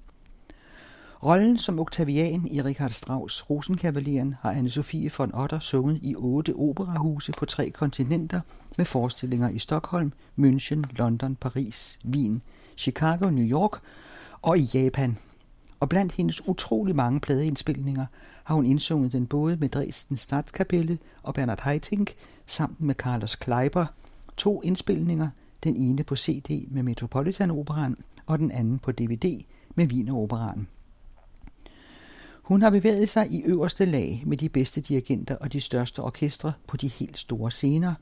Rollen 1.25 1.59
som 1.59 1.79
Octavian 1.79 2.47
i 2.47 2.63
Richard 2.63 2.91
Strauss' 2.91 3.51
Rosenkavaleren 3.51 4.35
har 4.41 4.53
Anne-Sophie 4.53 5.11
von 5.19 5.35
Otter 5.35 5.59
sunget 5.59 5.99
i 6.03 6.15
otte 6.17 6.55
operahuse 6.55 7.33
på 7.33 7.45
tre 7.45 7.71
kontinenter 7.71 8.41
med 8.77 8.85
forestillinger 8.85 9.49
i 9.49 9.59
Stockholm, 9.59 10.13
München, 10.39 10.83
London, 10.99 11.37
Paris, 11.37 11.99
Wien, 12.05 12.43
Chicago, 12.77 13.31
New 13.31 13.45
York 13.45 13.81
og 14.43 14.59
i 14.59 14.69
Japan. 14.75 15.17
Og 15.81 15.89
blandt 15.89 16.13
hendes 16.13 16.49
utrolig 16.49 16.97
mange 16.97 17.21
pladeindspilninger 17.21 18.07
har 18.45 18.55
hun 18.55 18.67
indsunget 18.67 19.13
den 19.13 19.27
både 19.27 19.57
med 19.57 19.69
Dresden 19.69 20.17
Stadskapelle 20.17 20.99
og 21.23 21.35
Bernhard 21.35 21.61
Haitink 21.61 22.15
samt 22.47 22.81
med 22.81 22.95
Carlos 22.95 23.37
Kleiber. 23.37 23.87
To 24.37 24.63
indspilninger, 24.63 25.29
den 25.65 25.77
ene 25.77 26.05
på 26.05 26.17
CD 26.17 26.67
med 26.71 26.83
Metropolitan 26.83 27.51
Operan 27.51 27.97
og 28.27 28.39
den 28.39 28.51
anden 28.51 28.79
på 28.79 28.93
DVD 28.93 29.45
med 29.75 29.87
Wiener 29.87 30.15
Operan. 30.15 30.67
Hun 32.53 32.63
har 32.63 32.71
bevæget 32.71 33.09
sig 33.09 33.31
i 33.31 33.43
øverste 33.43 33.85
lag 33.85 34.23
med 34.27 34.37
de 34.37 34.49
bedste 34.49 34.81
dirigenter 34.81 35.37
og 35.37 35.53
de 35.53 35.61
største 35.61 36.03
orkestre 36.03 36.53
på 36.67 36.77
de 36.77 36.89
helt 36.89 37.19
store 37.19 37.51
scener. 37.51 37.95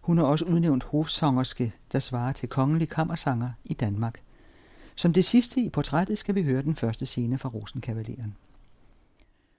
Hun 0.00 0.18
har 0.18 0.24
også 0.24 0.44
udnævnt 0.44 0.84
hofsangerske, 0.84 1.72
der 1.92 1.98
svarer 1.98 2.32
til 2.32 2.48
kongelig 2.48 2.88
kammersanger 2.88 3.50
i 3.64 3.74
Danmark. 3.74 4.20
Som 4.94 5.12
det 5.12 5.24
sidste 5.24 5.60
i 5.60 5.68
portrættet 5.68 6.18
skal 6.18 6.34
vi 6.34 6.42
høre 6.42 6.62
den 6.62 6.74
første 6.74 7.06
scene 7.06 7.38
fra 7.38 7.48
Rosenkavaleren. 7.48 8.36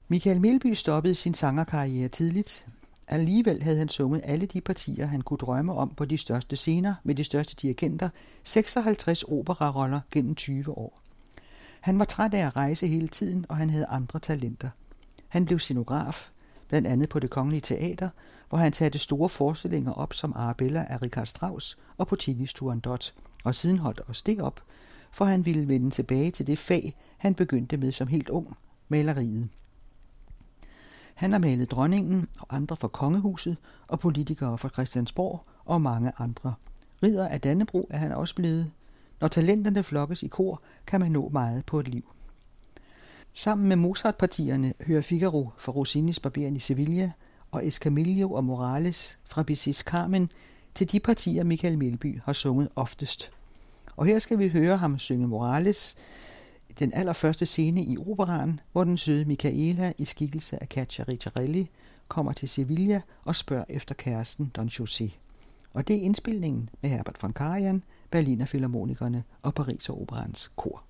Michael 0.08 0.42
Melby 0.42 0.74
stoppede 0.74 1.16
sin 1.16 1.34
sangerkarriere 1.34 2.10
tidligt. 2.10 2.68
Alligevel 3.08 3.64
havde 3.64 3.78
han 3.78 3.90
sunget 3.90 4.22
alle 4.24 4.46
de 4.46 4.62
partier, 4.62 5.06
han 5.06 5.22
kunne 5.22 5.38
drømme 5.38 5.74
om 5.74 5.94
på 5.98 6.06
de 6.06 6.18
største 6.18 6.56
scener 6.56 6.96
med 7.04 7.16
de 7.16 7.24
største 7.24 7.56
dirigenter, 7.56 8.10
56 8.44 9.24
operaroller 9.24 10.00
gennem 10.12 10.36
20 10.36 10.78
år. 10.78 11.07
Han 11.82 12.00
var 12.00 12.06
træt 12.06 12.34
af 12.34 12.46
at 12.46 12.56
rejse 12.56 12.88
hele 12.88 13.08
tiden, 13.08 13.46
og 13.50 13.58
han 13.58 13.70
havde 13.70 13.86
andre 13.86 14.20
talenter. 14.20 14.70
Han 15.28 15.46
blev 15.46 15.60
scenograf, 15.60 16.32
blandt 16.68 16.88
andet 16.88 17.10
på 17.10 17.20
det 17.20 17.30
Kongelige 17.30 17.62
Teater, 17.62 18.10
hvor 18.50 18.58
han 18.58 18.74
satte 18.74 19.00
store 19.00 19.30
forestillinger 19.30 19.92
op 19.92 20.14
som 20.14 20.34
Arabella 20.36 20.86
af 20.90 21.02
Richard 21.02 21.26
Strauss 21.26 21.78
og 21.98 22.08
Puccinis 22.08 22.54
Turandot, 22.54 23.14
og 23.44 23.56
siden 23.56 23.78
holdt 23.78 24.00
også 24.08 24.24
det 24.26 24.42
op, 24.42 24.62
for 25.12 25.26
han 25.26 25.46
ville 25.46 25.68
vende 25.68 25.90
tilbage 25.90 26.32
til 26.32 26.48
det 26.48 26.58
fag, 26.58 26.96
han 27.18 27.36
begyndte 27.36 27.78
med 27.78 27.92
som 27.92 28.08
helt 28.08 28.30
ung, 28.30 28.58
maleriet. 28.88 29.50
Han 31.14 31.32
har 31.32 31.40
malet 31.40 31.72
dronningen 31.72 32.28
og 32.40 32.56
andre 32.56 32.76
fra 32.76 32.88
kongehuset 32.88 33.58
og 33.88 34.00
politikere 34.00 34.58
fra 34.58 34.70
Christiansborg 34.70 35.44
og 35.66 35.82
mange 35.82 36.12
andre. 36.18 36.54
Ridder 37.04 37.28
af 37.28 37.42
Dannebro 37.42 37.88
er 37.90 37.98
han 37.98 38.12
også 38.12 38.36
blevet. 38.36 38.72
Når 39.22 39.28
talenterne 39.28 39.84
flokkes 39.84 40.24
i 40.24 40.28
kor, 40.28 40.62
kan 40.88 41.00
man 41.00 41.12
nå 41.12 41.30
meget 41.30 41.66
på 41.66 41.80
et 41.80 41.88
liv. 41.88 42.12
Sammen 43.34 43.68
med 43.68 43.76
Mozart-partierne 43.76 44.74
hører 44.86 45.02
Figaro 45.02 45.50
fra 45.58 45.72
Rossinis 45.72 46.20
Barberen 46.20 46.56
i 46.56 46.60
Sevilla 46.60 47.12
og 47.52 47.68
Escamillo 47.68 48.32
og 48.32 48.44
Morales 48.44 49.20
fra 49.26 49.44
Bizets 49.44 49.80
Carmen 49.80 50.32
til 50.76 50.92
de 50.92 51.00
partier, 51.00 51.44
Michael 51.44 51.78
Melby 51.78 52.22
har 52.24 52.34
sunget 52.34 52.70
oftest. 52.76 53.32
Og 53.96 54.06
her 54.06 54.20
skal 54.20 54.40
vi 54.40 54.48
høre 54.48 54.78
ham 54.78 55.00
synge 55.00 55.28
Morales, 55.28 55.96
den 56.80 56.94
allerførste 56.94 57.46
scene 57.46 57.84
i 57.84 57.98
operaen, 57.98 58.60
hvor 58.72 58.84
den 58.84 58.98
søde 58.98 59.26
Michaela 59.26 59.94
i 59.98 60.06
skikkelse 60.06 60.62
af 60.62 60.70
Katja 60.70 61.04
Ricciarelli 61.08 61.70
kommer 62.08 62.34
til 62.34 62.50
Sevilla 62.50 63.02
og 63.24 63.36
spørger 63.36 63.66
efter 63.70 63.96
kæresten 63.96 64.52
Don 64.56 64.68
José. 64.68 65.12
Og 65.74 65.88
det 65.88 65.96
er 65.96 66.02
indspilningen 66.02 66.70
med 66.82 66.90
Herbert 66.90 67.18
von 67.22 67.34
Karajan, 67.34 67.84
Berliner 68.12 68.46
Philharmonikerne 68.46 69.24
og 69.42 69.54
Paris 69.54 69.90
Operans 69.90 70.52
kor. 70.56 70.87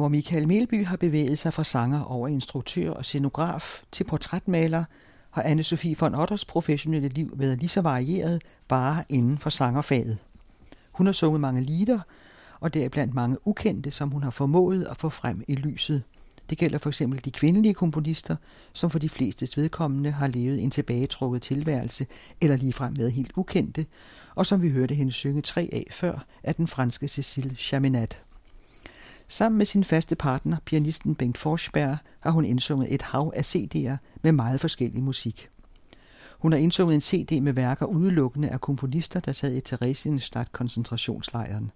Hvor 0.00 0.08
Michael 0.08 0.48
Melby 0.48 0.86
har 0.86 0.96
bevæget 0.96 1.38
sig 1.38 1.52
fra 1.52 1.64
sanger 1.64 2.02
over 2.02 2.28
instruktør 2.28 2.90
og 2.90 3.04
scenograf 3.04 3.82
til 3.92 4.04
portrætmaler, 4.04 4.84
har 5.30 5.42
anne 5.42 5.62
Sofie 5.62 5.96
von 6.00 6.14
Otters 6.14 6.44
professionelle 6.44 7.08
liv 7.08 7.32
været 7.36 7.58
lige 7.58 7.68
så 7.68 7.80
varieret 7.80 8.42
bare 8.68 9.04
inden 9.08 9.38
for 9.38 9.50
sangerfaget. 9.50 10.18
Hun 10.92 11.06
har 11.06 11.12
sunget 11.12 11.40
mange 11.40 11.60
lieder, 11.60 12.00
og 12.60 12.74
deriblandt 12.74 13.14
mange 13.14 13.36
ukendte, 13.44 13.90
som 13.90 14.10
hun 14.10 14.22
har 14.22 14.30
formået 14.30 14.84
at 14.84 14.96
få 14.96 15.08
frem 15.08 15.44
i 15.48 15.54
lyset. 15.54 16.02
Det 16.50 16.58
gælder 16.58 16.78
for 16.78 16.88
eksempel 16.90 17.24
de 17.24 17.30
kvindelige 17.30 17.74
komponister, 17.74 18.36
som 18.72 18.90
for 18.90 18.98
de 18.98 19.08
fleste 19.08 19.48
vedkommende 19.56 20.10
har 20.10 20.26
levet 20.26 20.62
en 20.62 20.70
tilbagetrukket 20.70 21.42
tilværelse, 21.42 22.06
eller 22.40 22.56
ligefrem 22.56 22.98
været 22.98 23.12
helt 23.12 23.32
ukendte, 23.36 23.86
og 24.34 24.46
som 24.46 24.62
vi 24.62 24.70
hørte 24.70 24.94
hende 24.94 25.12
synge 25.12 25.42
tre 25.42 25.68
af 25.72 25.86
før 25.90 26.24
af 26.42 26.54
den 26.54 26.66
franske 26.66 27.06
Cécile 27.06 27.54
Chaminade. 27.56 28.16
Sammen 29.32 29.58
med 29.58 29.66
sin 29.66 29.84
faste 29.84 30.16
partner, 30.16 30.56
pianisten 30.64 31.14
Bengt 31.14 31.38
Forsberg, 31.38 31.96
har 32.20 32.30
hun 32.30 32.44
indsunget 32.44 32.94
et 32.94 33.02
hav 33.02 33.32
af 33.36 33.54
CD'er 33.56 33.96
med 34.22 34.32
meget 34.32 34.60
forskellig 34.60 35.02
musik. 35.02 35.48
Hun 36.38 36.52
har 36.52 36.58
indsunget 36.58 36.94
en 36.94 37.00
CD 37.00 37.42
med 37.42 37.52
værker 37.52 37.86
udelukkende 37.86 38.48
af 38.48 38.60
komponister, 38.60 39.20
der 39.20 39.32
sad 39.32 39.54
i 39.54 39.60
Theresienstadt 39.60 40.52
koncentrationslejren. 40.52 41.70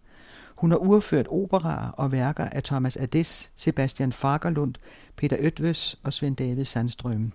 Hun 0.57 0.71
har 0.71 0.79
urført 0.79 1.27
operaer 1.29 1.91
og 1.91 2.13
værker 2.13 2.45
af 2.45 2.63
Thomas 2.63 2.97
Ades, 2.97 3.53
Sebastian 3.57 4.13
Fagerlund, 4.13 4.75
Peter 5.17 5.37
Ötvös 5.37 5.95
og 6.03 6.13
Svend 6.13 6.37
David 6.37 6.65
Sandstrøm. 6.65 7.33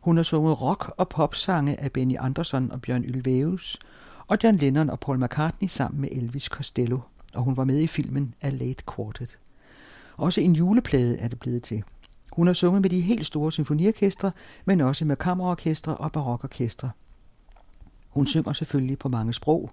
Hun 0.00 0.16
har 0.16 0.24
sunget 0.24 0.60
rock- 0.60 0.92
og 0.96 1.08
popsange 1.08 1.80
af 1.80 1.92
Benny 1.92 2.16
Andersson 2.18 2.72
og 2.72 2.82
Bjørn 2.82 3.04
Ylvæus, 3.04 3.78
og 4.26 4.38
John 4.44 4.56
Lennon 4.56 4.90
og 4.90 5.00
Paul 5.00 5.24
McCartney 5.24 5.68
sammen 5.68 6.00
med 6.00 6.08
Elvis 6.12 6.44
Costello, 6.44 6.98
og 7.38 7.44
hun 7.44 7.56
var 7.56 7.64
med 7.64 7.80
i 7.80 7.86
filmen 7.86 8.34
A 8.40 8.48
Late 8.48 8.84
Quartet. 8.94 9.38
Også 10.16 10.40
en 10.40 10.52
juleplade 10.52 11.18
er 11.18 11.28
det 11.28 11.40
blevet 11.40 11.62
til. 11.62 11.82
Hun 12.32 12.46
har 12.46 12.54
sunget 12.54 12.82
med 12.82 12.90
de 12.90 13.00
helt 13.00 13.26
store 13.26 13.52
symfoniorkestre, 13.52 14.32
men 14.64 14.80
også 14.80 15.04
med 15.04 15.16
kammerorkestre 15.16 15.96
og 15.96 16.12
barokorkestre. 16.12 16.90
Hun 18.08 18.26
synger 18.26 18.52
selvfølgelig 18.52 18.98
på 18.98 19.08
mange 19.08 19.32
sprog, 19.32 19.70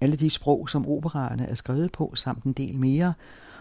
alle 0.00 0.16
de 0.16 0.30
sprog, 0.30 0.68
som 0.68 0.86
operaerne 0.86 1.46
er 1.46 1.54
skrevet 1.54 1.92
på, 1.92 2.12
samt 2.14 2.44
en 2.44 2.52
del 2.52 2.78
mere, 2.78 3.14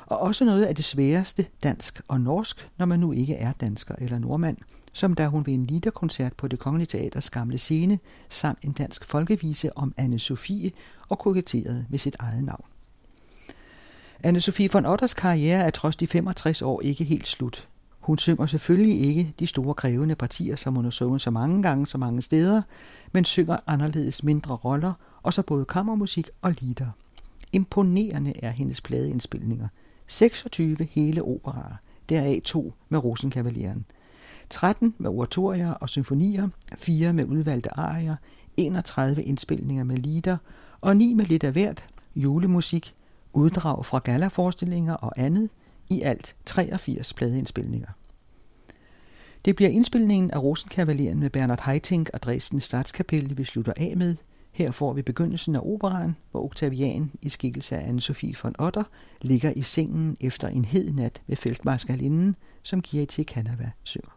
og 0.06 0.20
også 0.20 0.46
noget 0.46 0.66
af 0.66 0.76
det 0.76 0.86
sværeste, 0.86 1.46
dansk 1.64 2.02
og 2.08 2.22
norsk, 2.22 2.70
når 2.78 2.86
man 2.86 3.00
nu 3.00 3.12
ikke 3.12 3.36
er 3.36 3.52
dansker 3.52 3.96
eller 3.98 4.20
nordmand, 4.20 4.58
som 4.94 5.14
da 5.14 5.28
hun 5.28 5.46
ved 5.46 5.54
en 5.54 5.66
liderkoncert 5.66 6.34
på 6.34 6.48
det 6.48 6.60
Kongelige 6.60 6.88
Teaters 6.88 7.30
gamle 7.30 7.58
scene 7.58 8.00
sang 8.30 8.58
en 8.62 8.72
dansk 8.72 9.06
folkevise 9.06 9.78
om 9.78 9.94
anne 9.98 10.20
Sofie 10.20 10.72
og 11.10 11.20
koketterede 11.20 11.86
med 11.90 12.00
sit 12.00 12.16
eget 12.20 12.44
navn 12.44 12.66
anne 14.24 14.40
Sofie 14.40 14.70
von 14.74 14.86
Otters 14.86 15.14
karriere 15.14 15.64
er 15.64 15.70
trods 15.70 15.96
de 15.96 16.08
65 16.08 16.62
år 16.62 16.82
ikke 16.82 17.04
helt 17.04 17.28
slut. 17.28 17.68
Hun 18.00 18.18
synger 18.18 18.46
selvfølgelig 18.46 19.02
ikke 19.02 19.34
de 19.40 19.48
store 19.48 19.74
krævende 19.74 20.16
partier, 20.16 20.56
som 20.56 20.76
hun 20.76 20.84
har 20.84 20.92
sunget 20.92 21.22
så 21.22 21.32
mange 21.32 21.64
gange 21.64 21.86
så 21.86 21.98
mange 21.98 22.22
steder, 22.22 22.62
men 23.12 23.26
synger 23.26 23.58
anderledes 23.68 24.24
mindre 24.24 24.56
roller, 24.56 24.94
og 25.24 25.34
så 25.34 25.42
både 25.42 25.66
kammermusik 25.66 26.30
og 26.42 26.56
lieder. 26.60 26.90
Imponerende 27.52 28.34
er 28.44 28.50
hendes 28.50 28.82
pladeindspilninger. 28.82 29.68
26 30.08 30.78
hele 30.92 31.24
operaer, 31.24 31.76
deraf 32.10 32.42
to 32.44 32.74
med 32.90 33.04
Rosenkavalieren. 33.04 33.86
13 34.50 34.96
med 34.98 35.10
oratorier 35.10 35.72
og 35.72 35.90
symfonier, 35.90 36.48
4 36.78 37.14
med 37.14 37.26
udvalgte 37.26 37.78
arier, 37.80 38.16
31 38.58 39.24
indspilninger 39.24 39.84
med 39.84 39.98
lieder 39.98 40.38
og 40.82 40.98
9 40.98 41.14
med 41.14 41.26
lidt 41.26 41.44
af 41.44 41.52
hvert, 41.52 41.88
julemusik, 42.16 42.94
uddrag 43.38 43.86
fra 43.86 44.00
galaforestillinger 44.00 44.94
og 44.94 45.14
andet, 45.18 45.50
i 45.90 46.02
alt 46.02 46.36
83 46.46 47.14
pladeindspilninger. 47.14 47.90
Det 49.46 49.56
bliver 49.56 49.70
indspilningen 49.70 50.32
af 50.32 50.44
Rosenkavalieren 50.44 51.20
med 51.20 51.30
Bernhard 51.30 51.62
Haitink 51.62 52.10
og 52.14 52.22
Dresden 52.22 52.60
Statskapelle, 52.60 53.38
vi 53.38 53.44
slutter 53.44 53.74
af 53.78 53.94
med. 53.98 54.16
Her 54.52 54.72
får 54.72 54.94
vi 54.94 55.02
begyndelsen 55.02 55.56
af 55.56 55.60
operaen, 55.64 56.16
hvor 56.32 56.46
Octavian 56.46 57.12
i 57.22 57.30
skikkelse 57.30 57.78
af 57.78 57.92
Anne-Sophie 57.92 58.34
von 58.44 58.56
Otter 58.60 58.84
ligger 59.22 59.52
i 59.56 59.62
sengen 59.62 60.18
efter 60.22 60.48
en 60.48 60.66
hed 60.66 60.94
nat 60.94 61.22
ved 61.28 61.36
feltmarskalinden, 61.36 62.36
som 62.64 62.82
Kieti 62.82 63.24
Kanava 63.24 63.72
synger. 63.84 64.17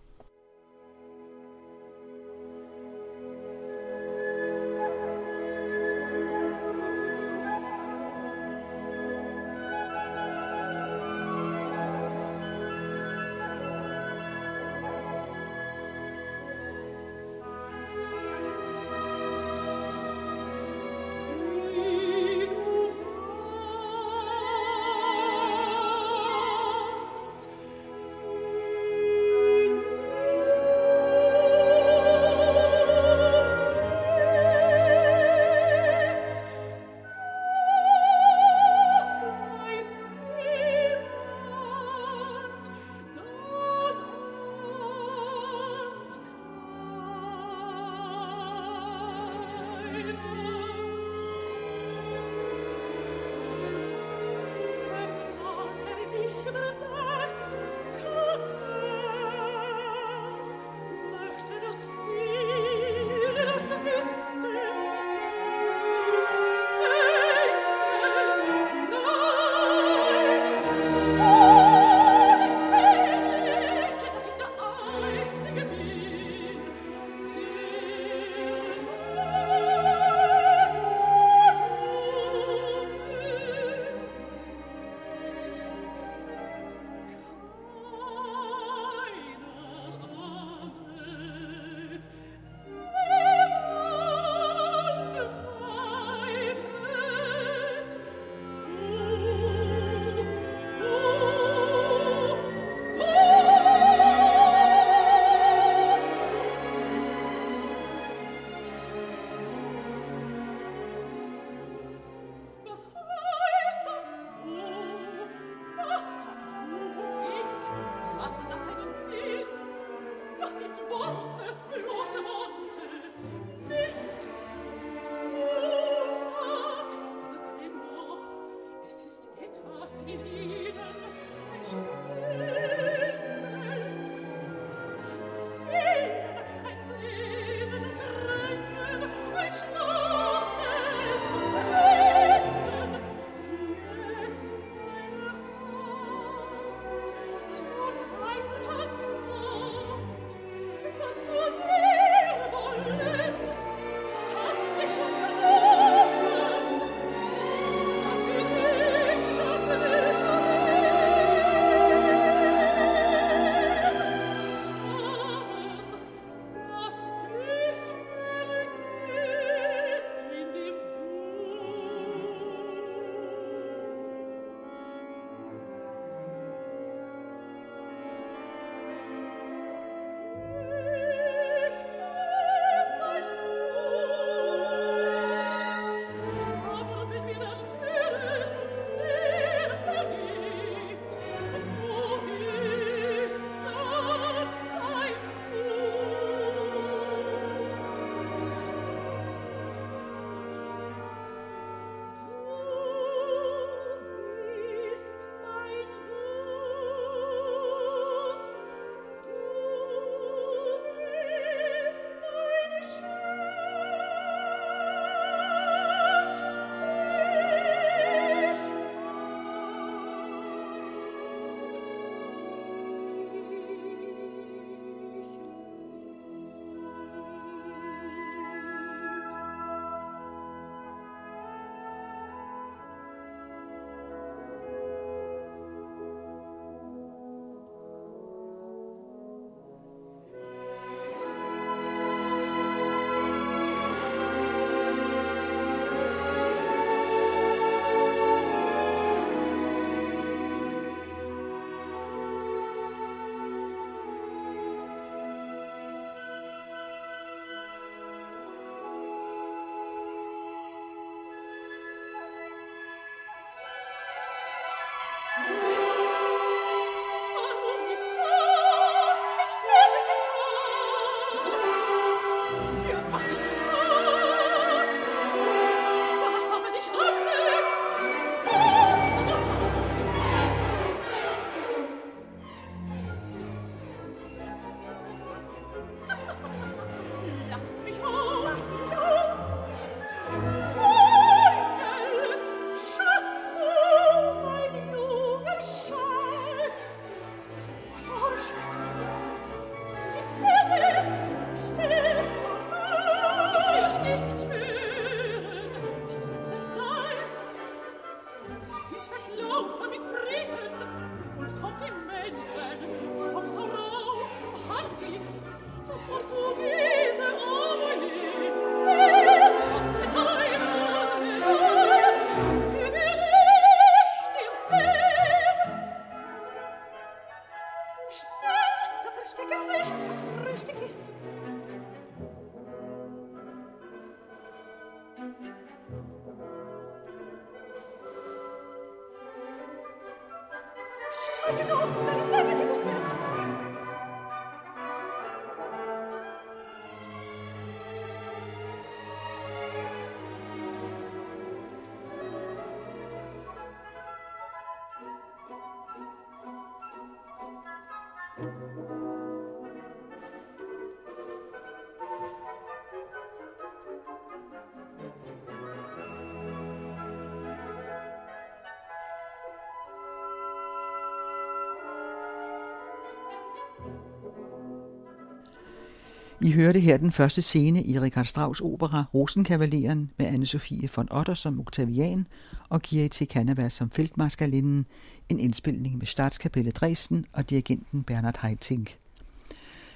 I 376.43 376.51
hørte 376.51 376.81
her 376.81 376.97
den 376.97 377.13
første 377.13 377.43
scene 377.43 377.85
i 377.85 377.99
Richard 377.99 378.25
Strauss 378.25 378.61
opera 378.61 379.05
Rosenkavaleren 379.15 380.11
med 380.17 380.27
Anne-Sophie 380.27 380.89
von 380.97 381.09
Otter 381.11 381.35
som 381.35 381.61
Octavian 381.61 382.27
og 382.69 382.83
Kirti 382.83 383.25
Kanava 383.25 383.69
som 383.69 383.91
Feltmarskalinden, 383.91 384.87
en 385.29 385.41
indspilning 385.41 385.99
med 385.99 386.07
Statskapelle 386.07 386.71
Dresden 386.71 387.27
og 387.33 387.51
dirigenten 387.51 388.03
Bernhard 388.03 388.39
Haitink. 388.39 388.99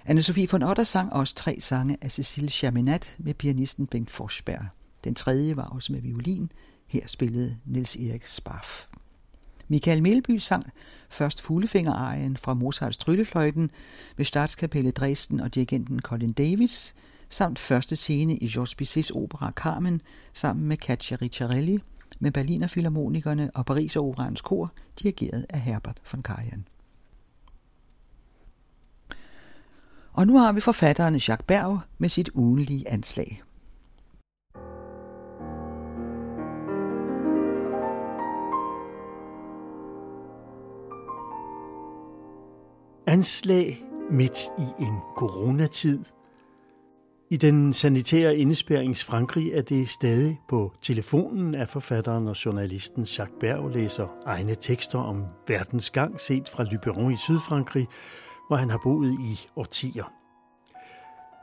Anne-Sophie 0.09 0.47
von 0.53 0.63
Otter 0.63 0.85
sang 0.85 1.13
også 1.13 1.35
tre 1.35 1.61
sange 1.61 1.97
af 2.01 2.13
Cecil 2.13 2.51
Chaminat 2.51 3.17
med 3.19 3.35
pianisten 3.35 3.87
Bengt 3.87 4.11
Forsberg. 4.11 4.67
Den 5.05 5.15
tredje 5.15 5.57
var 5.57 5.65
også 5.65 5.93
med 5.93 6.01
violin. 6.01 6.53
Her 6.87 7.07
spillede 7.07 7.57
Nils 7.65 7.97
Erik 7.97 8.27
Sparf. 8.27 8.87
Michael 9.69 10.03
Melby 10.03 10.39
sang 10.39 10.63
først 11.09 11.43
fuglefingerarien 11.43 12.37
fra 12.37 12.55
Mozarts 12.55 12.99
Tryllefløjten 12.99 13.71
med 14.17 14.25
Statskapelle 14.25 14.91
Dresden 14.91 15.41
og 15.41 15.55
dirigenten 15.55 16.01
Colin 16.01 16.33
Davis, 16.33 16.95
samt 17.31 17.59
første 17.59 17.97
scene 17.97 18.37
i 18.37 18.49
Georges 18.49 18.75
Bizets 18.75 19.11
opera 19.11 19.53
Carmen 19.57 20.01
sammen 20.33 20.67
med 20.67 20.77
Katja 20.77 21.17
Ricciarelli, 21.23 21.79
med 22.19 22.33
Berliner 22.33 22.69
Philharmonikerne 22.69 23.51
og 23.55 23.67
Paris 23.67 23.97
Operans 23.97 24.41
kor, 24.41 24.73
dirigeret 25.03 25.47
af 25.49 25.61
Herbert 25.61 26.01
von 26.13 26.23
Karajan. 26.23 26.67
Og 30.13 30.27
nu 30.27 30.39
har 30.39 30.53
vi 30.53 30.61
forfatteren 30.61 31.15
Jacques 31.15 31.47
Berg 31.47 31.81
med 31.99 32.09
sit 32.09 32.31
ugenlige 32.35 32.89
anslag. 32.89 33.43
Anslag 43.15 43.85
midt 44.11 44.39
i 44.59 44.83
en 44.83 44.99
coronatid. 45.17 45.99
I 47.31 47.37
den 47.37 47.73
sanitære 47.73 48.37
indespærings 48.37 49.05
Frankrig 49.05 49.53
er 49.53 49.63
det 49.63 49.89
stadig 49.89 50.41
på 50.49 50.73
telefonen, 50.83 51.55
at 51.55 51.69
forfatteren 51.69 52.29
og 52.29 52.45
journalisten 52.45 53.03
Jacques 53.03 53.39
Berg 53.41 53.71
læser 53.71 54.09
egne 54.27 54.55
tekster 54.55 54.99
om 54.99 55.25
verdens 55.49 55.91
gang 55.91 56.21
set 56.21 56.49
fra 56.49 56.65
Lyberon 56.65 57.13
i 57.13 57.17
Sydfrankrig, 57.17 57.87
hvor 58.49 58.57
han 58.57 58.71
har 58.71 58.81
boet 58.83 59.13
i 59.13 59.49
årtier. 59.57 60.13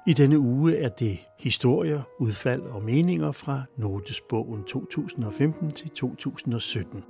I 0.08 0.14
denne 0.14 0.40
uge 0.40 0.78
er 0.78 0.90
det 0.90 1.20
historier, 1.40 2.02
udfald 2.20 2.62
og 2.62 2.84
meninger 2.84 3.32
fra 3.32 3.64
Notesbogen 3.78 4.64
2015 4.64 5.72
til 5.72 5.90
2017. 5.90 7.04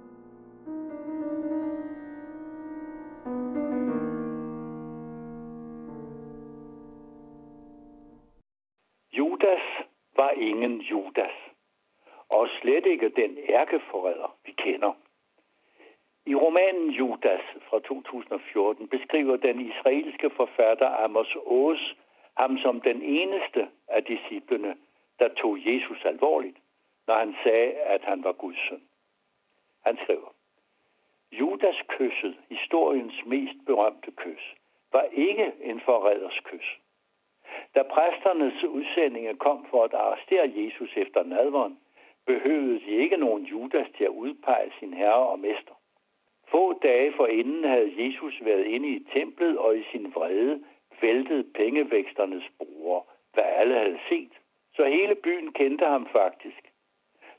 Judas, 10.92 11.38
og 12.30 12.48
slet 12.62 12.86
ikke 12.86 13.10
den 13.10 13.38
ærkeforræder, 13.50 14.36
vi 14.46 14.52
kender. 14.52 14.94
I 16.26 16.36
romanen 16.36 16.90
Judas 16.90 17.42
fra 17.70 17.80
2014 17.80 18.88
beskriver 18.88 19.38
den 19.38 19.60
israelske 19.60 20.30
forfatter 20.30 21.04
Amos 21.04 21.36
Oz 21.46 21.80
ham 22.38 22.58
som 22.58 22.82
den 22.82 23.02
eneste 23.02 23.70
af 23.88 24.04
disciplene, 24.04 24.78
der 25.20 25.28
tog 25.28 25.58
Jesus 25.66 26.06
alvorligt, 26.06 26.58
når 27.08 27.16
han 27.16 27.36
sagde, 27.44 27.72
at 27.72 28.02
han 28.04 28.24
var 28.24 28.32
Guds 28.32 28.70
søn. 28.70 28.82
Han 29.86 29.98
skriver, 30.04 30.30
Judas 31.32 31.76
kysset, 31.88 32.38
historiens 32.50 33.26
mest 33.26 33.58
berømte 33.66 34.12
kys, 34.12 34.56
var 34.92 35.06
ikke 35.12 35.52
en 35.62 35.82
forræders 35.82 36.40
kys. 36.44 36.80
Da 37.76 37.84
præsternes 37.84 38.64
udsendinge 38.64 39.36
kom 39.36 39.66
for 39.70 39.84
at 39.84 39.94
arrestere 39.94 40.52
Jesus 40.56 40.98
efter 40.98 41.24
nadveren, 41.24 41.78
behøvede 42.26 42.80
de 42.80 42.92
ikke 42.92 43.18
nogen 43.18 43.44
Judas 43.44 43.88
til 43.98 44.04
at 44.04 44.10
udpege 44.10 44.72
sin 44.80 44.94
herre 44.94 45.28
og 45.28 45.40
mester. 45.40 45.74
Få 46.52 46.74
dage 46.74 47.14
forinden 47.14 47.64
havde 47.64 47.94
Jesus 47.98 48.36
været 48.42 48.66
inde 48.66 48.90
i 48.90 49.06
templet 49.14 49.58
og 49.58 49.78
i 49.78 49.84
sin 49.92 50.12
vrede 50.16 50.64
væltet 51.02 51.54
pengevæksternes 51.54 52.44
bruger, 52.58 53.02
hvad 53.34 53.44
alle 53.44 53.78
havde 53.78 54.00
set. 54.10 54.32
Så 54.76 54.86
hele 54.86 55.16
byen 55.16 55.54
kendte 55.54 55.86
ham 55.86 56.08
faktisk. 56.12 56.72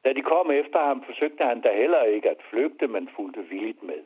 Da 0.05 0.13
de 0.13 0.23
kom 0.23 0.51
efter 0.51 0.79
ham, 0.79 1.05
forsøgte 1.05 1.45
han 1.45 1.61
da 1.61 1.77
heller 1.77 2.03
ikke 2.03 2.31
at 2.31 2.43
flygte, 2.51 2.87
men 2.87 3.09
fulgte 3.17 3.49
villigt 3.49 3.83
med. 3.83 4.03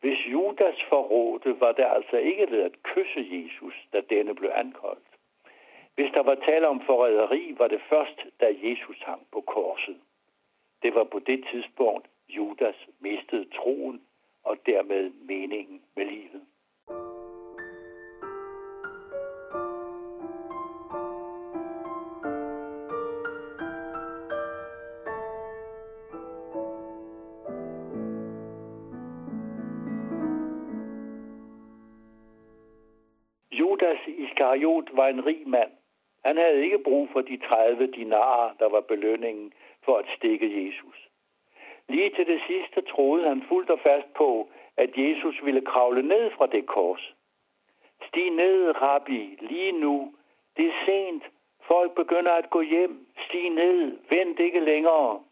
Hvis 0.00 0.26
Judas 0.26 0.78
forrådte, 0.88 1.60
var 1.60 1.72
det 1.72 1.86
altså 1.96 2.16
ikke 2.16 2.50
ved 2.50 2.62
at 2.62 2.82
kysse 2.82 3.28
Jesus, 3.30 3.74
da 3.92 4.00
denne 4.00 4.34
blev 4.34 4.50
anholdt. 4.54 5.08
Hvis 5.94 6.10
der 6.14 6.22
var 6.22 6.34
tale 6.34 6.68
om 6.68 6.80
forræderi, 6.86 7.54
var 7.58 7.68
det 7.68 7.80
først, 7.88 8.18
da 8.40 8.46
Jesus 8.62 8.98
hang 9.02 9.26
på 9.32 9.40
korset. 9.40 10.00
Det 10.82 10.94
var 10.94 11.04
på 11.04 11.18
det 11.18 11.44
tidspunkt, 11.52 12.08
Judas 12.28 12.86
mistede 13.00 13.44
troen 13.56 14.02
og 14.44 14.56
dermed 14.66 15.10
meningen 15.10 15.82
med 15.96 16.04
livet. 16.04 16.42
Iskariot 34.38 34.96
var 34.96 35.08
en 35.08 35.26
rig 35.26 35.48
mand. 35.48 35.70
Han 36.24 36.36
havde 36.36 36.64
ikke 36.64 36.78
brug 36.78 37.08
for 37.12 37.20
de 37.20 37.36
30 37.36 37.86
dinarer, 37.86 38.54
der 38.58 38.68
var 38.68 38.80
belønningen 38.80 39.52
for 39.84 39.96
at 39.96 40.04
stikke 40.16 40.66
Jesus. 40.66 41.08
Lige 41.88 42.10
til 42.10 42.26
det 42.26 42.40
sidste 42.46 42.80
troede 42.80 43.28
han 43.28 43.42
fuldt 43.48 43.70
og 43.70 43.80
fast 43.80 44.14
på, 44.14 44.48
at 44.76 44.90
Jesus 44.96 45.44
ville 45.44 45.60
kravle 45.60 46.02
ned 46.02 46.30
fra 46.30 46.46
det 46.46 46.66
kors. 46.66 47.14
Stig 48.08 48.30
ned, 48.30 48.82
rabbi, 48.82 49.38
lige 49.40 49.72
nu. 49.72 50.14
Det 50.56 50.66
er 50.66 50.84
sent. 50.86 51.24
Folk 51.62 51.94
begynder 51.94 52.32
at 52.32 52.50
gå 52.50 52.60
hjem. 52.60 53.06
Stig 53.26 53.50
ned. 53.50 53.98
Vent 54.10 54.38
ikke 54.40 54.60
længere. 54.60 55.22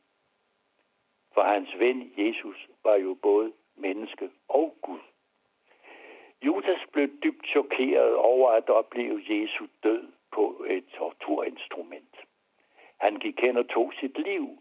For 1.34 1.42
hans 1.42 1.78
ven 1.78 2.12
Jesus 2.16 2.68
var 2.84 2.94
jo 2.94 3.14
både 3.22 3.52
menneske 3.76 4.30
og 4.48 4.74
Gud. 4.82 4.98
Judas 6.44 6.80
blev 6.92 7.08
dybt 7.22 7.46
chokeret 7.46 8.14
over 8.14 8.50
at 8.50 8.70
opleve 8.70 9.22
Jesu 9.28 9.66
død 9.82 10.08
på 10.32 10.64
et 10.68 10.84
torturinstrument. 10.86 12.16
Han 13.00 13.16
gik 13.16 13.40
hen 13.40 13.56
og 13.56 13.68
tog 13.68 13.92
sit 14.00 14.18
liv, 14.18 14.58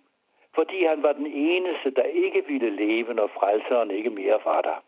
fordi 0.55 0.85
han 0.85 1.03
var 1.03 1.13
den 1.13 1.27
eneste, 1.27 1.91
der 1.91 2.03
ikke 2.03 2.45
ville 2.47 2.69
leve, 2.69 3.13
når 3.13 3.27
frelseren 3.27 3.91
ikke 3.91 4.09
mere 4.09 4.39
var 4.45 4.61
der. 4.61 4.83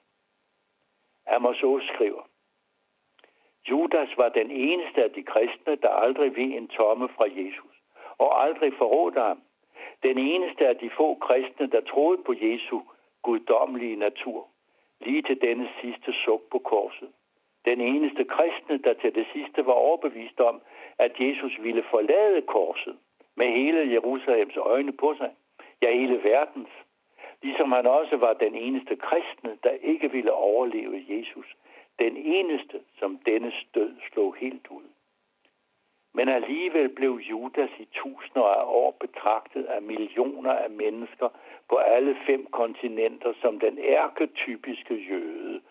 Amos 1.27 1.63
O. 1.63 1.79
skriver, 1.79 2.21
Judas 3.69 4.17
var 4.17 4.29
den 4.29 4.51
eneste 4.51 5.03
af 5.03 5.11
de 5.11 5.23
kristne, 5.23 5.75
der 5.75 5.89
aldrig 5.89 6.35
ved 6.35 6.43
en 6.43 6.67
tomme 6.67 7.09
fra 7.09 7.25
Jesus, 7.29 7.75
og 8.17 8.43
aldrig 8.43 8.73
forrådte 8.77 9.19
ham. 9.19 9.41
Den 10.03 10.17
eneste 10.17 10.67
af 10.67 10.77
de 10.77 10.89
få 10.89 11.15
kristne, 11.15 11.67
der 11.67 11.81
troede 11.81 12.23
på 12.23 12.33
Jesu 12.41 12.81
guddommelige 13.21 13.95
natur 13.95 14.47
lige 15.01 15.21
til 15.21 15.41
denne 15.41 15.69
sidste 15.81 16.13
suk 16.13 16.41
på 16.51 16.59
korset. 16.59 17.09
Den 17.65 17.81
eneste 17.81 18.23
kristne, 18.25 18.77
der 18.77 18.93
til 18.93 19.15
det 19.15 19.27
sidste 19.33 19.65
var 19.65 19.73
overbevist 19.73 20.39
om, 20.39 20.61
at 20.99 21.11
Jesus 21.19 21.57
ville 21.59 21.83
forlade 21.83 22.41
korset 22.41 22.97
med 23.35 23.47
hele 23.51 23.91
Jerusalems 23.91 24.57
øjne 24.57 24.91
på 24.91 25.15
sig, 25.17 25.31
ja 25.81 25.91
hele 25.91 26.23
verdens, 26.23 26.69
ligesom 27.41 27.71
han 27.71 27.87
også 27.87 28.17
var 28.17 28.33
den 28.33 28.55
eneste 28.55 28.95
kristne, 28.95 29.57
der 29.63 29.69
ikke 29.69 30.11
ville 30.11 30.33
overleve 30.33 31.05
Jesus, 31.09 31.55
den 31.99 32.17
eneste, 32.17 32.79
som 32.99 33.17
denne 33.25 33.51
død 33.75 33.95
slog 34.11 34.35
helt 34.35 34.67
ud. 34.69 34.83
Men 36.17 36.29
alligevel 36.29 36.89
blev 36.89 37.13
Judas 37.29 37.69
i 37.79 37.87
tusinder 37.93 38.47
af 38.59 38.63
år 38.65 38.91
betragtet 38.99 39.63
af 39.65 39.81
millioner 39.81 40.51
af 40.51 40.69
mennesker 40.69 41.29
på 41.69 41.75
alle 41.75 42.17
fem 42.27 42.45
kontinenter 42.51 43.33
som 43.41 43.59
den 43.59 43.77
ærketypiske 43.79 44.95
jøde, 45.09 45.61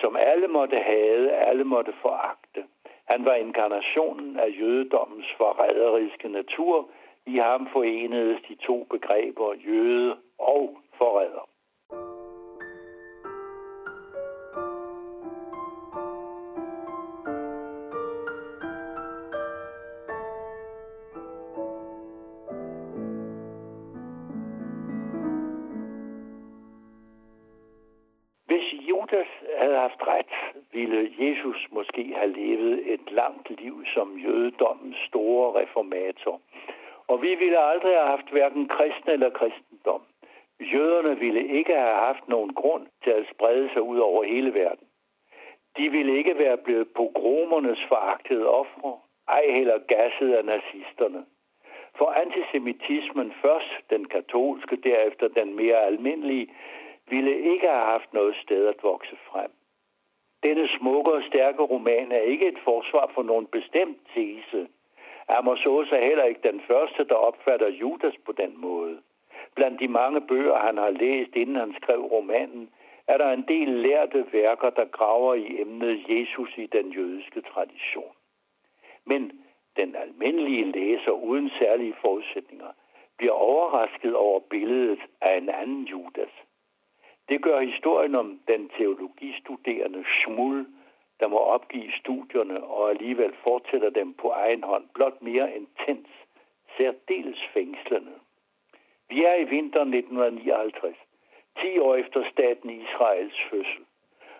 som 0.00 0.16
alle 0.16 0.48
måtte 0.48 0.76
have, 0.76 1.30
alle 1.32 1.64
måtte 1.64 1.92
foragte. 2.02 2.64
Han 3.04 3.24
var 3.24 3.34
inkarnationen 3.34 4.38
af 4.38 4.48
jødedommens 4.60 5.26
forræderiske 5.36 6.28
natur. 6.28 6.88
I 7.26 7.36
ham 7.36 7.68
forenedes 7.72 8.40
de 8.48 8.54
to 8.54 8.86
begreber 8.90 9.54
jøde 9.66 10.16
og 10.38 10.78
forræder. 10.98 11.48
Langt 33.48 33.60
liv 33.60 33.84
som 33.94 34.18
jødedommens 34.18 34.96
store 35.08 35.62
reformator. 35.62 36.40
Og 37.08 37.22
vi 37.22 37.34
ville 37.34 37.58
aldrig 37.58 37.92
have 37.92 38.06
haft 38.06 38.30
hverken 38.30 38.68
kristne 38.68 39.12
eller 39.12 39.30
kristendom. 39.30 40.02
Jøderne 40.60 41.18
ville 41.18 41.48
ikke 41.58 41.74
have 41.74 41.96
haft 41.96 42.28
nogen 42.28 42.54
grund 42.54 42.86
til 43.04 43.10
at 43.10 43.26
sprede 43.34 43.70
sig 43.72 43.82
ud 43.82 43.98
over 43.98 44.24
hele 44.24 44.54
verden. 44.54 44.86
De 45.76 45.90
ville 45.90 46.18
ikke 46.18 46.38
være 46.38 46.56
blevet 46.56 46.88
pogromernes 46.96 47.78
foragtede 47.88 48.48
ofre, 48.48 48.98
ej 49.28 49.44
heller 49.50 49.78
gasset 49.78 50.32
af 50.34 50.44
nazisterne. 50.44 51.24
For 51.98 52.06
antisemitismen, 52.06 53.32
først 53.42 53.90
den 53.90 54.04
katolske, 54.04 54.76
derefter 54.76 55.28
den 55.28 55.56
mere 55.56 55.86
almindelige, 55.86 56.48
ville 57.10 57.38
ikke 57.52 57.68
have 57.68 57.86
haft 57.94 58.12
noget 58.12 58.36
sted 58.36 58.66
at 58.66 58.82
vokse 58.82 59.16
frem. 59.30 59.50
Denne 60.42 60.68
smukke 60.78 61.12
og 61.12 61.22
stærke 61.22 61.62
roman 61.62 62.12
er 62.12 62.20
ikke 62.20 62.48
et 62.48 62.58
forsvar 62.64 63.10
for 63.14 63.22
nogen 63.22 63.46
bestemt 63.46 63.98
tese. 64.14 64.68
Amos 65.28 65.66
Aas 65.66 65.92
er 65.92 66.04
heller 66.08 66.24
ikke 66.24 66.48
den 66.50 66.60
første, 66.60 67.04
der 67.04 67.14
opfatter 67.14 67.68
Judas 67.68 68.14
på 68.26 68.32
den 68.32 68.52
måde. 68.56 68.98
Blandt 69.54 69.80
de 69.80 69.88
mange 69.88 70.20
bøger, 70.20 70.58
han 70.58 70.76
har 70.76 70.90
læst, 70.90 71.36
inden 71.36 71.56
han 71.56 71.74
skrev 71.82 72.00
romanen, 72.00 72.70
er 73.08 73.18
der 73.18 73.32
en 73.32 73.44
del 73.48 73.68
lærte 73.68 74.26
værker, 74.32 74.70
der 74.70 74.84
graver 74.84 75.34
i 75.34 75.60
emnet 75.60 76.04
Jesus 76.08 76.58
i 76.58 76.66
den 76.66 76.90
jødiske 76.90 77.40
tradition. 77.40 78.14
Men 79.04 79.32
den 79.76 79.96
almindelige 79.96 80.72
læser 80.72 81.10
uden 81.10 81.50
særlige 81.58 81.94
forudsætninger 82.00 82.70
bliver 83.18 83.32
overrasket 83.32 84.14
over 84.14 84.40
billedet 84.40 85.00
af 85.20 85.36
en 85.38 85.48
anden 85.48 85.84
Judas. 85.84 86.30
Det 87.28 87.42
gør 87.42 87.60
historien 87.60 88.14
om 88.14 88.40
den 88.48 88.68
teologistuderende 88.68 90.04
smuld, 90.24 90.66
der 91.20 91.28
må 91.28 91.38
opgive 91.38 91.92
studierne 92.00 92.64
og 92.64 92.90
alligevel 92.90 93.34
fortsætter 93.44 93.90
dem 93.90 94.14
på 94.14 94.28
egen 94.28 94.62
hånd, 94.62 94.84
blot 94.94 95.22
mere 95.22 95.56
intens, 95.56 96.08
særdeles 96.76 97.40
fængslende. 97.54 98.12
Vi 99.08 99.24
er 99.24 99.34
i 99.34 99.44
vinteren 99.44 99.94
1959, 99.94 100.96
10 101.60 101.78
år 101.78 101.94
efter 101.94 102.24
staten 102.32 102.70
Israels 102.70 103.40
fødsel. 103.50 103.84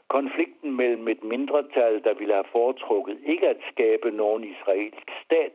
Konflikten 0.08 0.76
mellem 0.76 1.08
et 1.08 1.24
mindretal, 1.24 2.04
der 2.04 2.14
ville 2.14 2.34
have 2.34 2.52
foretrukket 2.52 3.18
ikke 3.26 3.48
at 3.48 3.60
skabe 3.72 4.10
nogen 4.10 4.44
israelsk 4.44 5.10
stat, 5.24 5.54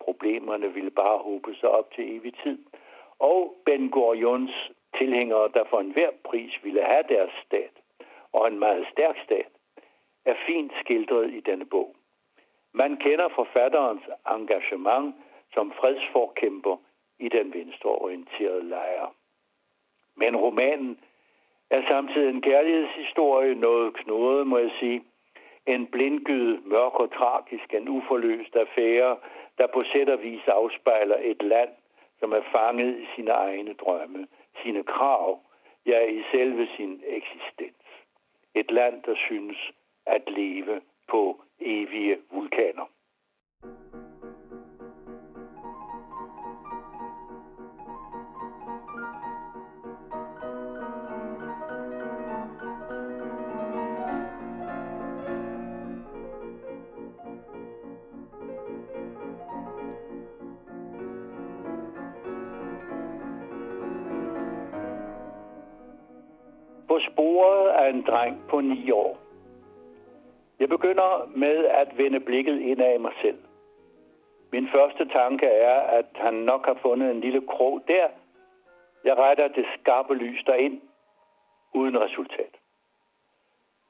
problemerne 0.00 0.74
ville 0.74 0.90
bare 0.90 1.18
håbe 1.18 1.54
sig 1.54 1.68
op 1.68 1.90
til 1.94 2.16
evig 2.16 2.34
tid, 2.42 2.58
og 3.18 3.54
Ben 3.64 3.90
Gurions 3.90 4.70
tilhængere, 4.98 5.48
der 5.54 5.64
for 5.64 5.80
enhver 5.80 6.10
pris 6.24 6.52
ville 6.62 6.82
have 6.82 7.04
deres 7.08 7.32
stat, 7.46 7.74
og 8.32 8.48
en 8.48 8.58
meget 8.58 8.86
stærk 8.92 9.16
stat, 9.24 9.48
er 10.24 10.34
fint 10.46 10.72
skildret 10.80 11.30
i 11.30 11.40
denne 11.40 11.64
bog. 11.64 11.96
Man 12.72 12.96
kender 12.96 13.28
forfatterens 13.28 14.02
engagement 14.30 15.14
som 15.54 15.72
fredsforkæmper 15.72 16.76
i 17.18 17.28
den 17.28 17.54
venstreorienterede 17.54 18.68
lejr. 18.68 19.14
Men 20.16 20.36
romanen 20.36 20.98
er 21.70 21.82
samtidig 21.88 22.30
en 22.30 22.42
kærlighedshistorie, 22.42 23.54
noget 23.54 23.94
knurret, 23.94 24.46
må 24.46 24.58
jeg 24.58 24.70
sige. 24.80 25.04
En 25.66 25.86
blindgyde, 25.86 26.60
mørk 26.64 27.00
og 27.00 27.12
tragisk, 27.12 27.74
en 27.74 27.88
uforløst 27.88 28.56
affære, 28.56 29.16
der 29.58 29.66
på 29.66 29.84
sæt 29.92 30.08
og 30.08 30.22
vis 30.22 30.48
afspejler 30.48 31.16
et 31.22 31.42
land, 31.42 31.70
som 32.20 32.32
er 32.32 32.42
fanget 32.52 32.98
i 33.00 33.06
sine 33.14 33.30
egne 33.30 33.74
drømme, 33.74 34.26
sine 34.62 34.84
krav, 34.84 35.40
ja 35.86 36.06
i 36.06 36.22
selve 36.32 36.68
sin 36.76 37.02
eksistens. 37.06 37.84
Et 38.54 38.70
land, 38.70 39.02
der 39.02 39.14
synes 39.16 39.72
at 40.06 40.22
leve 40.26 40.80
på 41.08 41.42
evige 41.60 42.18
vulkaner. 42.30 42.86
På 66.94 67.00
sporet 67.00 67.70
af 67.70 67.90
en 67.90 68.02
dreng 68.02 68.36
på 68.48 68.60
ni 68.60 68.90
år. 68.90 69.18
Jeg 70.60 70.68
begynder 70.68 71.30
med 71.36 71.64
at 71.64 71.98
vende 71.98 72.20
blikket 72.20 72.60
ind 72.60 72.82
af 72.82 73.00
mig 73.00 73.12
selv. 73.22 73.38
Min 74.52 74.68
første 74.68 75.08
tanke 75.08 75.46
er, 75.46 75.80
at 75.80 76.06
han 76.14 76.34
nok 76.34 76.66
har 76.66 76.78
fundet 76.82 77.10
en 77.10 77.20
lille 77.20 77.40
krog 77.46 77.82
der. 77.88 78.08
Jeg 79.04 79.18
retter 79.18 79.48
det 79.48 79.66
skarpe 79.80 80.14
lys 80.14 80.44
derind, 80.44 80.80
uden 81.74 82.00
resultat. 82.00 82.54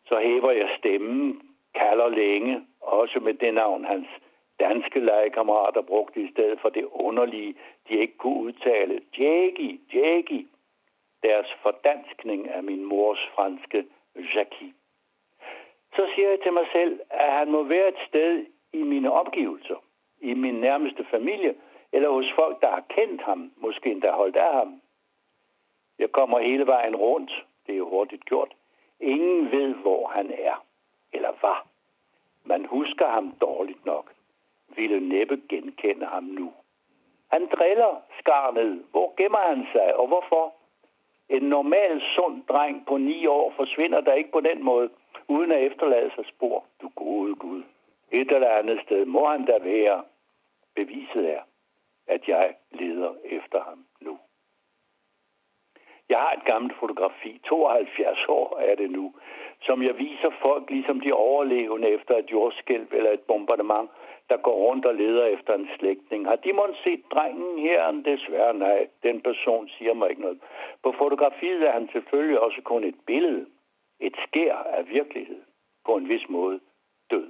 Så 0.06 0.18
hæver 0.18 0.50
jeg 0.50 0.68
stemmen, 0.78 1.42
kalder 1.74 2.08
længe, 2.08 2.66
også 2.80 3.20
med 3.20 3.34
det 3.34 3.54
navn 3.54 3.84
hans 3.84 4.08
danske 4.60 5.00
legekammerater 5.00 5.82
brugte 5.82 6.20
i 6.20 6.30
stedet 6.32 6.60
for 6.60 6.68
det 6.68 6.84
underlige, 6.92 7.54
de 7.88 7.94
ikke 7.94 8.16
kunne 8.16 8.40
udtale. 8.40 9.00
Jackie, 9.18 9.78
Jackie. 9.94 10.46
Deres 11.24 11.50
fordanskning 11.62 12.48
af 12.48 12.62
min 12.62 12.84
mors 12.84 13.28
franske 13.34 13.86
Jackie. 14.34 14.74
Så 15.96 16.02
siger 16.14 16.28
jeg 16.28 16.40
til 16.42 16.52
mig 16.52 16.66
selv, 16.72 17.00
at 17.10 17.32
han 17.32 17.50
må 17.50 17.62
være 17.62 17.88
et 17.88 17.98
sted 18.08 18.46
i 18.72 18.82
mine 18.82 19.12
omgivelser, 19.12 19.84
i 20.20 20.34
min 20.34 20.54
nærmeste 20.54 21.04
familie, 21.04 21.54
eller 21.92 22.10
hos 22.10 22.32
folk, 22.34 22.60
der 22.60 22.70
har 22.70 22.84
kendt 22.88 23.22
ham, 23.22 23.52
måske 23.56 23.90
endda 23.90 24.10
holdt 24.10 24.36
af 24.36 24.54
ham. 24.54 24.80
Jeg 25.98 26.12
kommer 26.12 26.38
hele 26.38 26.66
vejen 26.66 26.96
rundt, 26.96 27.44
det 27.66 27.72
er 27.72 27.78
jo 27.78 27.88
hurtigt 27.88 28.24
gjort. 28.24 28.54
Ingen 29.00 29.52
ved, 29.52 29.74
hvor 29.74 30.06
han 30.06 30.30
er, 30.38 30.64
eller 31.12 31.32
var. 31.42 31.66
Man 32.44 32.64
husker 32.64 33.06
ham 33.06 33.32
dårligt 33.40 33.86
nok, 33.86 34.12
ville 34.68 35.08
næppe 35.08 35.42
genkende 35.48 36.06
ham 36.06 36.22
nu. 36.24 36.52
Han 37.30 37.46
driller 37.46 38.02
skarnet. 38.18 38.84
Hvor 38.90 39.14
gemmer 39.16 39.38
han 39.38 39.66
sig, 39.72 39.96
og 39.96 40.06
hvorfor? 40.06 40.54
En 41.28 41.42
normal, 41.42 42.02
sund 42.14 42.42
dreng 42.48 42.86
på 42.86 42.96
ni 42.96 43.26
år 43.26 43.52
forsvinder 43.56 44.00
der 44.00 44.12
ikke 44.12 44.32
på 44.32 44.40
den 44.40 44.62
måde, 44.62 44.90
uden 45.28 45.52
at 45.52 45.62
efterlade 45.62 46.10
sig 46.14 46.24
spor. 46.26 46.64
Du 46.82 46.88
gode 46.88 47.34
Gud. 47.34 47.62
Et 48.12 48.30
eller 48.32 48.50
andet 48.50 48.80
sted 48.84 49.04
må 49.04 49.28
han 49.28 49.44
da 49.44 49.58
være. 49.58 50.04
Beviset 50.74 51.30
er, 51.30 51.42
at 52.06 52.28
jeg 52.28 52.54
leder 52.70 53.14
efter 53.24 53.60
ham 53.62 53.84
nu. 54.00 54.18
Jeg 56.08 56.18
har 56.18 56.32
et 56.32 56.44
gammelt 56.44 56.76
fotografi, 56.78 57.40
72 57.44 58.18
år 58.28 58.58
er 58.58 58.74
det 58.74 58.90
nu, 58.90 59.14
som 59.62 59.82
jeg 59.82 59.98
viser 59.98 60.30
folk, 60.42 60.70
ligesom 60.70 61.00
de 61.00 61.12
overlevende 61.12 61.88
efter 61.88 62.16
et 62.16 62.32
jordskælv 62.32 62.86
eller 62.92 63.10
et 63.10 63.20
bombardement, 63.20 63.90
der 64.28 64.36
går 64.36 64.54
rundt 64.54 64.86
og 64.86 64.94
leder 64.94 65.26
efter 65.26 65.54
en 65.54 65.68
slægtning. 65.78 66.26
Har 66.26 66.36
de 66.36 66.52
måske 66.52 66.80
set 66.84 67.02
drengen 67.10 67.58
her? 67.58 68.02
Desværre 68.04 68.54
nej. 68.54 68.88
Den 69.02 69.20
person 69.20 69.68
siger 69.68 69.94
mig 69.94 70.10
ikke 70.10 70.22
noget. 70.22 70.38
På 70.82 70.92
fotografiet 70.98 71.62
er 71.62 71.72
han 71.72 71.88
selvfølgelig 71.92 72.40
også 72.40 72.60
kun 72.64 72.84
et 72.84 72.96
billede. 73.06 73.46
Et 74.00 74.16
skær 74.28 74.54
af 74.54 74.88
virkelighed. 74.88 75.42
På 75.86 75.96
en 75.96 76.08
vis 76.08 76.28
måde 76.28 76.60
død. 77.10 77.28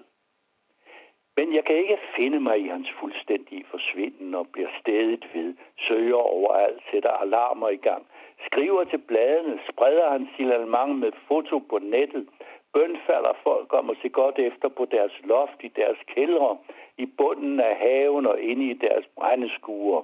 Men 1.36 1.54
jeg 1.54 1.64
kan 1.64 1.76
ikke 1.76 1.98
finde 2.16 2.40
mig 2.40 2.58
i 2.60 2.68
hans 2.68 2.90
fuldstændige 3.00 3.64
forsvinden 3.70 4.34
og 4.34 4.48
bliver 4.52 4.68
stedigt 4.80 5.34
ved, 5.34 5.54
søger 5.88 6.14
overalt, 6.14 6.82
sætter 6.90 7.10
alarmer 7.10 7.68
i 7.68 7.76
gang, 7.76 8.06
skriver 8.46 8.84
til 8.84 8.98
bladene, 8.98 9.60
spreder 9.70 10.10
hans 10.10 10.28
signalement 10.36 10.98
med 10.98 11.12
foto 11.28 11.58
på 11.58 11.78
nettet, 11.78 12.28
bønfalder 12.74 13.32
folk 13.42 13.72
om 13.72 13.90
at 13.90 13.96
se 14.02 14.08
godt 14.08 14.38
efter 14.38 14.68
på 14.68 14.84
deres 14.84 15.12
loft, 15.24 15.58
i 15.60 15.68
deres 15.68 15.98
kældre, 16.06 16.58
i 16.96 17.06
bunden 17.06 17.60
af 17.60 17.76
haven 17.76 18.26
og 18.26 18.40
inde 18.40 18.70
i 18.70 18.74
deres 18.74 19.06
brændeskuer. 19.16 20.02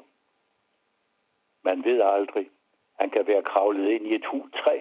Man 1.64 1.84
ved 1.84 2.01
aldrig. 2.02 2.51
Han 2.98 3.10
kan 3.10 3.26
være 3.26 3.42
kravlet 3.42 3.90
ind 3.90 4.06
i 4.06 4.14
et 4.14 4.24
træ, 4.55 4.80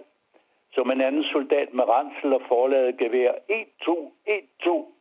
som 0.74 0.92
en 0.92 1.02
anden 1.02 1.24
soldat 1.24 1.74
med 1.74 1.84
ransel 1.84 2.34
og 2.34 2.42
forladet 2.48 2.98
gevær. 2.98 3.34
1, 3.50 3.68
2, 3.82 4.14
1, 4.26 4.44
2. 4.64 4.94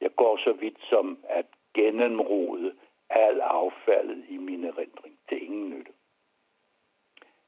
Jeg 0.00 0.14
går 0.14 0.36
så 0.36 0.52
vidt 0.52 0.78
som 0.90 1.18
at 1.28 1.46
gennemrode 1.74 2.74
al 3.10 3.40
affaldet 3.40 4.24
i 4.28 4.36
min 4.36 4.64
erindring 4.64 5.18
til 5.28 5.44
ingen 5.44 5.70
nytte. 5.70 5.92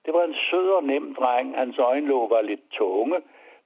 Det 0.04 0.14
var 0.14 0.24
en 0.24 0.36
sød 0.50 0.70
og 0.70 0.84
nem 0.84 1.14
dreng. 1.14 1.56
Hans 1.56 1.78
øjenlåg 1.78 2.30
var 2.30 2.42
lidt 2.42 2.70
tunge, 2.70 3.22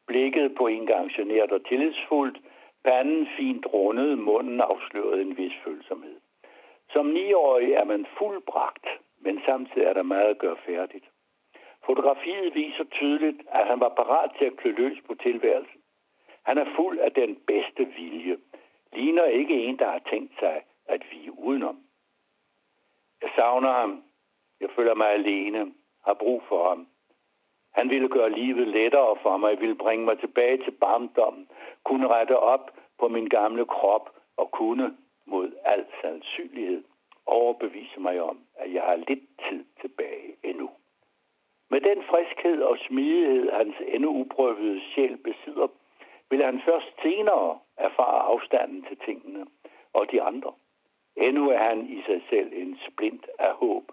blikket 0.06 0.54
på 0.54 0.66
en 0.66 0.86
gang 0.86 1.10
genert 1.12 1.52
og 1.52 1.66
tillidsfuldt, 1.66 2.38
panden 2.84 3.28
fint 3.36 3.66
rundet, 3.66 4.18
munden 4.18 4.60
afslørede 4.60 5.22
en 5.22 5.36
vis 5.36 5.52
følsomhed. 5.64 6.20
Som 6.92 7.06
niårig 7.06 7.72
er 7.72 7.84
man 7.84 8.06
fuldbragt, 8.18 8.86
men 9.20 9.40
samtidig 9.46 9.84
er 9.84 9.92
der 9.92 10.02
meget 10.02 10.30
at 10.30 10.38
gøre 10.38 10.56
færdigt. 10.66 11.04
Fotografiet 11.86 12.54
viser 12.54 12.84
tydeligt, 12.84 13.42
at 13.48 13.66
han 13.66 13.80
var 13.80 13.88
parat 13.88 14.30
til 14.38 14.44
at 14.44 14.56
klø 14.56 14.70
løs 14.70 14.98
på 15.06 15.14
tilværelsen. 15.14 15.80
Han 16.42 16.58
er 16.58 16.74
fuld 16.76 16.98
af 16.98 17.12
den 17.12 17.36
bedste 17.46 17.84
vilje. 17.84 18.36
Ligner 18.92 19.24
ikke 19.24 19.54
en, 19.64 19.78
der 19.78 19.90
har 19.90 20.02
tænkt 20.10 20.38
sig 20.38 20.62
at 20.86 21.02
vige 21.10 21.38
udenom. 21.38 21.78
Jeg 23.22 23.30
savner 23.36 23.72
ham. 23.72 24.02
Jeg 24.60 24.70
føler 24.76 24.94
mig 24.94 25.08
alene. 25.08 25.72
Har 26.04 26.14
brug 26.14 26.42
for 26.48 26.68
ham. 26.68 26.86
Han 27.72 27.90
ville 27.90 28.08
gøre 28.08 28.30
livet 28.30 28.68
lettere 28.68 29.16
for 29.22 29.36
mig, 29.36 29.60
ville 29.60 29.74
bringe 29.74 30.04
mig 30.04 30.18
tilbage 30.20 30.56
til 30.64 30.70
barndommen, 30.70 31.48
kunne 31.84 32.08
rette 32.08 32.38
op 32.38 32.70
på 32.98 33.08
min 33.08 33.28
gamle 33.28 33.66
krop 33.66 34.10
og 34.36 34.50
kunne 34.50 34.96
mod 35.26 35.52
al 35.64 35.86
sandsynlighed 36.00 36.84
overbevise 37.26 38.00
mig 38.00 38.22
om, 38.22 38.38
at 38.56 38.72
jeg 38.74 38.82
har 38.82 38.96
lidt 38.96 39.24
tid 39.48 39.64
tilbage 39.80 40.36
endnu. 40.42 40.70
Med 41.70 41.80
den 41.80 42.02
friskhed 42.02 42.62
og 42.62 42.78
smidighed, 42.78 43.50
hans 43.50 43.76
endnu 43.86 44.10
uprøvede 44.20 44.80
sjæl 44.94 45.16
besidder, 45.16 45.68
vil 46.30 46.44
han 46.44 46.60
først 46.64 46.92
senere 47.02 47.58
erfare 47.76 48.20
afstanden 48.22 48.82
til 48.82 48.96
tingene 48.96 49.46
og 49.92 50.12
de 50.12 50.22
andre. 50.22 50.52
Endnu 51.16 51.50
er 51.50 51.58
han 51.58 51.86
i 51.86 52.02
sig 52.02 52.22
selv 52.30 52.52
en 52.52 52.78
splint 52.88 53.26
af 53.38 53.52
håb. 53.54 53.92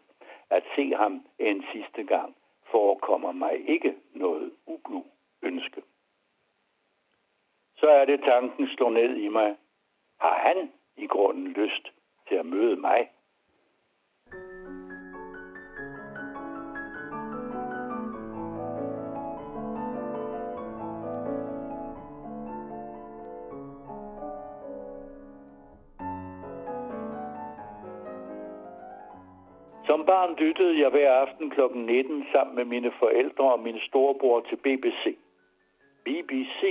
At 0.50 0.64
se 0.76 0.94
ham 0.96 1.26
en 1.40 1.66
sidste 1.74 2.04
gang 2.04 2.36
forekommer 2.72 3.32
mig 3.32 3.70
ikke 3.70 3.96
noget 4.14 4.52
ublu 4.66 5.04
ønske. 5.42 5.82
Så 7.78 7.88
er 7.90 8.06
det 8.06 8.22
tanken 8.24 8.68
slår 8.68 8.90
ned 8.90 9.16
i 9.16 9.28
mig. 9.28 9.58
Har 10.20 10.38
han 10.40 10.72
i 10.98 11.08
grunden 11.08 11.48
lyst 11.48 11.92
til 12.28 12.36
at 12.36 12.46
møde 12.46 12.76
mig? 12.76 13.10
Som 29.90 30.06
barn 30.06 30.36
lyttede 30.36 30.80
jeg 30.80 30.90
hver 30.90 31.12
aften 31.12 31.50
kl. 31.50 31.62
19 31.74 32.26
sammen 32.32 32.56
med 32.56 32.66
mine 32.66 32.92
forældre 33.00 33.52
og 33.54 33.60
min 33.60 33.80
storebror 33.88 34.40
til 34.40 34.56
BBC. 34.56 35.18
BBC? 36.06 36.62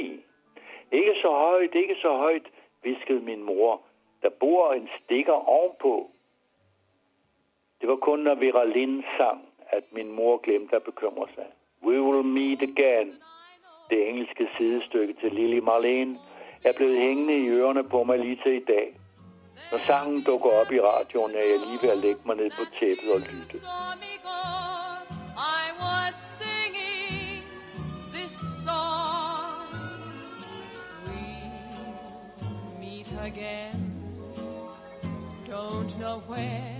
Ikke 0.92 1.14
så 1.22 1.30
højt, 1.30 1.74
ikke 1.74 1.96
så 2.02 2.16
højt, 2.16 2.46
viskede 2.82 3.20
min 3.20 3.42
mor. 3.42 3.80
Der 4.22 4.30
bor 4.40 4.72
en 4.72 4.88
stikker 4.98 5.48
ovenpå. 5.48 6.10
Det 7.80 7.88
var 7.88 7.96
kun, 7.96 8.18
når 8.18 8.34
Vera 8.34 8.64
Lind 8.64 9.04
sang, 9.16 9.40
at 9.68 9.84
min 9.92 10.12
mor 10.12 10.36
glemte 10.36 10.76
at 10.76 10.82
bekymre 10.82 11.26
sig. 11.34 11.46
We 11.82 12.02
will 12.02 12.24
meet 12.24 12.62
again. 12.62 13.14
Det 13.90 14.08
engelske 14.08 14.48
sidestykke 14.56 15.14
til 15.20 15.32
Lily 15.32 15.58
Marlene 15.58 16.18
er 16.64 16.72
blevet 16.72 17.00
hængende 17.00 17.36
i 17.38 17.48
ørerne 17.48 17.84
på 17.84 18.04
mig 18.04 18.18
lige 18.18 18.40
til 18.44 18.54
i 18.54 18.64
dag. 18.64 18.94
Når 19.72 19.80
sangen 19.86 20.22
dukker 20.24 20.50
op 20.50 20.72
i 20.72 20.80
radioen, 20.80 21.34
er 21.34 21.46
jeg 21.50 21.58
lige 21.66 21.78
ved 21.82 21.90
at 21.90 21.98
lægge 21.98 22.20
mig 22.24 22.36
ned 22.36 22.50
på 22.50 22.64
tæppet 22.78 23.12
og 23.14 23.20
lytte. 23.20 23.58
again. 33.28 33.92
Don't 35.44 35.98
know 35.98 36.22
where, 36.26 36.77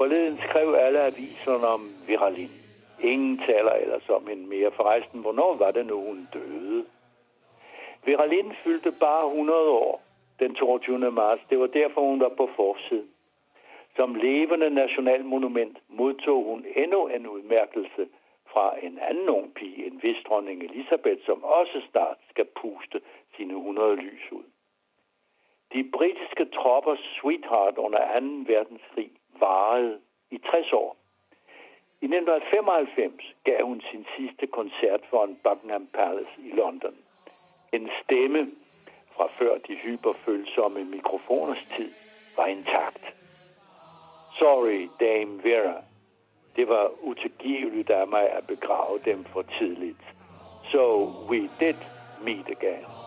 Forleden 0.00 0.36
skrev 0.36 0.74
alle 0.74 1.00
aviserne 1.00 1.66
om 1.66 1.82
Viralin. 2.06 2.50
Ingen 3.02 3.38
taler 3.38 3.72
ellers 3.72 4.08
om 4.08 4.26
hende 4.26 4.46
mere. 4.46 4.70
Forresten, 4.70 5.20
hvornår 5.20 5.54
var 5.54 5.70
det 5.70 5.86
nu, 5.86 6.00
hun 6.00 6.28
døde? 6.32 6.84
Viralin 8.04 8.52
fyldte 8.64 8.92
bare 8.92 9.26
100 9.26 9.70
år 9.70 10.02
den 10.38 10.54
22. 10.54 11.10
marts. 11.10 11.42
Det 11.50 11.58
var 11.60 11.66
derfor, 11.66 12.00
hun 12.00 12.20
var 12.20 12.28
på 12.28 12.48
forsiden. 12.56 13.10
Som 13.96 14.14
levende 14.14 14.70
nationalmonument 14.70 15.78
modtog 15.88 16.44
hun 16.44 16.66
endnu 16.76 17.06
en 17.06 17.26
udmærkelse 17.26 18.08
fra 18.52 18.74
en 18.82 18.98
anden 18.98 19.28
ung 19.28 19.54
pige, 19.54 19.86
en 19.86 20.00
vis 20.02 20.24
dronning 20.28 20.62
Elisabeth, 20.62 21.24
som 21.26 21.44
også 21.44 21.82
snart 21.90 22.16
skal 22.30 22.46
puste 22.60 23.00
sine 23.36 23.52
100 23.52 23.96
lys 23.96 24.32
ud. 24.32 24.44
De 25.72 25.90
britiske 25.92 26.44
troppers 26.44 27.04
sweetheart 27.20 27.78
under 27.78 28.20
2. 28.20 28.26
verdenskrig 28.52 29.10
varede 29.40 29.98
i 30.30 30.38
60 30.38 30.72
år. 30.72 30.96
I 32.02 32.04
1995 32.04 33.34
gav 33.44 33.64
hun 33.64 33.82
sin 33.90 34.06
sidste 34.16 34.46
koncert 34.46 35.00
for 35.10 35.24
en 35.24 35.38
Buckingham 35.44 35.86
Palace 35.86 36.30
i 36.38 36.50
London. 36.50 36.94
En 37.72 37.90
stemme 38.02 38.50
fra 39.16 39.28
før 39.38 39.58
de 39.58 39.74
hyperfølsomme 39.74 40.84
mikrofoners 40.84 41.64
tid 41.76 41.92
var 42.36 42.46
intakt. 42.46 43.04
Sorry, 44.38 44.88
Dame 45.00 45.44
Vera. 45.44 45.82
Det 46.56 46.68
var 46.68 46.90
utilgiveligt 47.02 47.90
af 47.90 48.08
mig 48.08 48.30
at 48.30 48.46
begrave 48.46 48.98
dem 49.04 49.24
for 49.24 49.42
tidligt. 49.42 50.04
So 50.72 51.06
we 51.30 51.38
did 51.60 51.76
meet 52.24 52.48
again. 52.48 52.99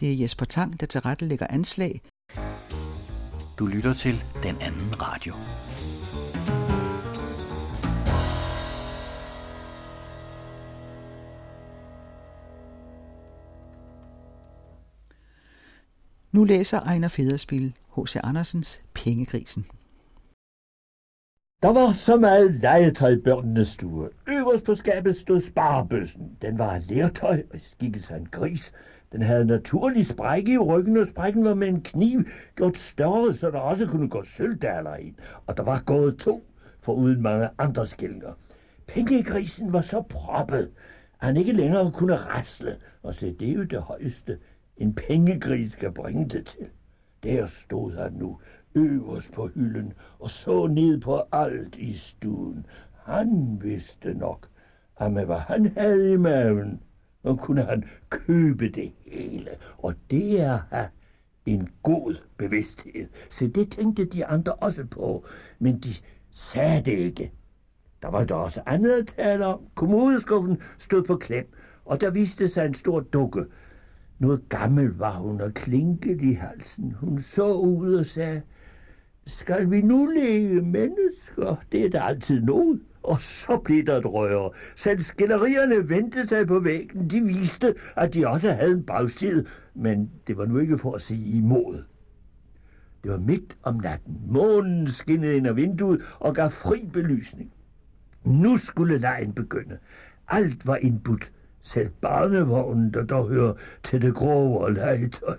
Det 0.00 0.12
er 0.12 0.16
Jesper 0.16 0.44
Tang, 0.44 0.80
der 0.80 0.86
tilrettelægger 0.86 1.46
anslag. 1.50 2.00
Du 3.58 3.66
lytter 3.66 3.92
til 3.92 4.24
Den 4.42 4.56
Anden 4.62 5.00
Radio. 5.00 5.34
Nu 16.32 16.44
læser 16.44 16.80
Ejner 16.80 17.08
Federspil 17.08 17.74
H.C. 17.96 18.16
Andersens 18.22 18.82
Pengegrisen. 18.94 19.66
Der 21.62 21.68
var 21.68 21.92
så 21.92 22.16
meget 22.16 22.54
legetøj 22.54 23.10
i 23.10 23.20
børnenes 23.24 23.68
stue. 23.68 24.08
Øverst 24.28 24.64
på 24.64 24.74
skabet 24.74 25.16
stod 25.16 25.40
sparebøssen. 25.40 26.36
Den 26.42 26.58
var 26.58 26.70
af 26.74 26.88
lertøj 26.88 27.42
og 27.54 27.60
skikkelse 27.60 28.14
af 28.14 28.18
en 28.18 28.26
gris. 28.26 28.72
Den 29.12 29.22
havde 29.22 29.44
naturlig 29.44 30.06
sprække 30.06 30.52
i 30.52 30.58
ryggen, 30.58 30.96
og 30.96 31.06
sprækken 31.06 31.44
var 31.44 31.54
med 31.54 31.68
en 31.68 31.82
kniv 31.82 32.24
gjort 32.56 32.76
større, 32.76 33.34
så 33.34 33.50
der 33.50 33.58
også 33.58 33.86
kunne 33.86 34.08
gå 34.08 34.22
sølvdaler 34.22 34.94
ind. 34.94 35.14
Og 35.46 35.56
der 35.56 35.62
var 35.62 35.82
gået 35.86 36.18
to, 36.18 36.46
for 36.80 36.92
uden 36.92 37.22
mange 37.22 37.48
andre 37.58 37.86
skillinger. 37.86 38.32
Pengegrisen 38.86 39.72
var 39.72 39.80
så 39.80 40.02
proppet, 40.02 40.70
at 41.20 41.26
han 41.26 41.36
ikke 41.36 41.52
længere 41.52 41.92
kunne 41.92 42.16
rasle, 42.16 42.76
og 43.02 43.14
se, 43.14 43.32
det 43.32 43.48
er 43.48 43.52
jo 43.52 43.62
det 43.62 43.80
højeste, 43.80 44.38
en 44.76 44.94
pengegris 44.94 45.72
skal 45.72 45.92
bringe 45.92 46.28
det 46.28 46.46
til. 46.46 46.66
Der 47.22 47.46
stod 47.46 47.92
han 47.96 48.12
nu, 48.12 48.38
øverst 48.74 49.32
på 49.32 49.46
hylden, 49.46 49.92
og 50.18 50.30
så 50.30 50.66
ned 50.66 51.00
på 51.00 51.22
alt 51.32 51.76
i 51.76 51.96
stuen. 51.96 52.66
Han 53.04 53.58
vidste 53.62 54.14
nok, 54.14 54.48
at 55.00 55.12
med 55.12 55.24
hvad 55.24 55.38
han 55.38 55.72
havde 55.76 56.12
i 56.12 56.16
maven, 56.16 56.82
så 57.22 57.34
kunne 57.34 57.62
han 57.62 57.82
købe 58.10 58.68
det 58.68 58.92
hele. 59.06 59.50
Og 59.78 59.94
det 60.10 60.40
er 60.40 60.60
at 60.70 60.88
en 61.46 61.68
god 61.82 62.14
bevidsthed. 62.36 63.08
Så 63.30 63.46
det 63.46 63.70
tænkte 63.70 64.04
de 64.04 64.26
andre 64.26 64.52
også 64.52 64.84
på. 64.84 65.24
Men 65.58 65.78
de 65.78 65.94
sagde 66.30 66.80
det 66.80 66.98
ikke. 66.98 67.32
Der 68.02 68.08
var 68.08 68.24
der 68.24 68.34
også 68.34 68.60
andet 68.66 68.90
at 68.92 69.06
tale 69.06 69.46
om. 69.46 69.60
Kommodeskuffen 69.74 70.58
stod 70.78 71.02
på 71.02 71.16
klem, 71.16 71.52
og 71.84 72.00
der 72.00 72.10
viste 72.10 72.48
sig 72.48 72.66
en 72.66 72.74
stor 72.74 73.00
dukke. 73.00 73.44
Noget 74.18 74.48
gammel 74.48 74.88
var 74.96 75.18
hun 75.18 75.40
og 75.40 75.54
klinkede 75.54 76.30
i 76.30 76.32
halsen. 76.32 76.92
Hun 76.92 77.18
så 77.18 77.52
ud 77.52 77.94
og 77.94 78.06
sagde, 78.06 78.42
skal 79.26 79.70
vi 79.70 79.80
nu 79.80 80.06
lege 80.06 80.60
mennesker? 80.62 81.56
Det 81.72 81.84
er 81.84 81.88
der 81.88 82.02
altid 82.02 82.40
noget. 82.40 82.80
Og 83.08 83.20
så 83.20 83.56
blev 83.64 83.84
der 83.84 83.96
et 83.96 84.06
røre. 84.06 84.50
Selv 84.76 85.00
skillerierne 85.00 85.88
vendte 85.88 86.28
sig 86.28 86.46
på 86.46 86.58
væggen. 86.58 87.10
De 87.10 87.20
viste, 87.20 87.74
at 87.96 88.14
de 88.14 88.28
også 88.28 88.52
havde 88.52 88.70
en 88.72 88.82
bagside, 88.82 89.44
men 89.74 90.10
det 90.26 90.36
var 90.36 90.44
nu 90.44 90.58
ikke 90.58 90.78
for 90.78 90.94
at 90.94 91.00
sige 91.00 91.36
imod. 91.36 91.84
Det 93.04 93.10
var 93.10 93.18
midt 93.18 93.56
om 93.62 93.74
natten. 93.74 94.20
Månen 94.26 94.88
skinnede 94.88 95.36
ind 95.36 95.46
af 95.46 95.56
vinduet 95.56 96.02
og 96.20 96.34
gav 96.34 96.50
fri 96.50 96.88
belysning. 96.92 97.52
Nu 98.24 98.56
skulle 98.56 98.98
lejen 98.98 99.32
begynde. 99.32 99.78
Alt 100.28 100.66
var 100.66 100.76
indbudt. 100.76 101.32
Selv 101.62 101.90
barnevognen, 102.00 102.92
der 102.92 103.04
dog 103.04 103.28
hører 103.28 103.52
til 103.82 104.02
det 104.02 104.14
grove 104.14 104.74
legetøj. 104.74 105.36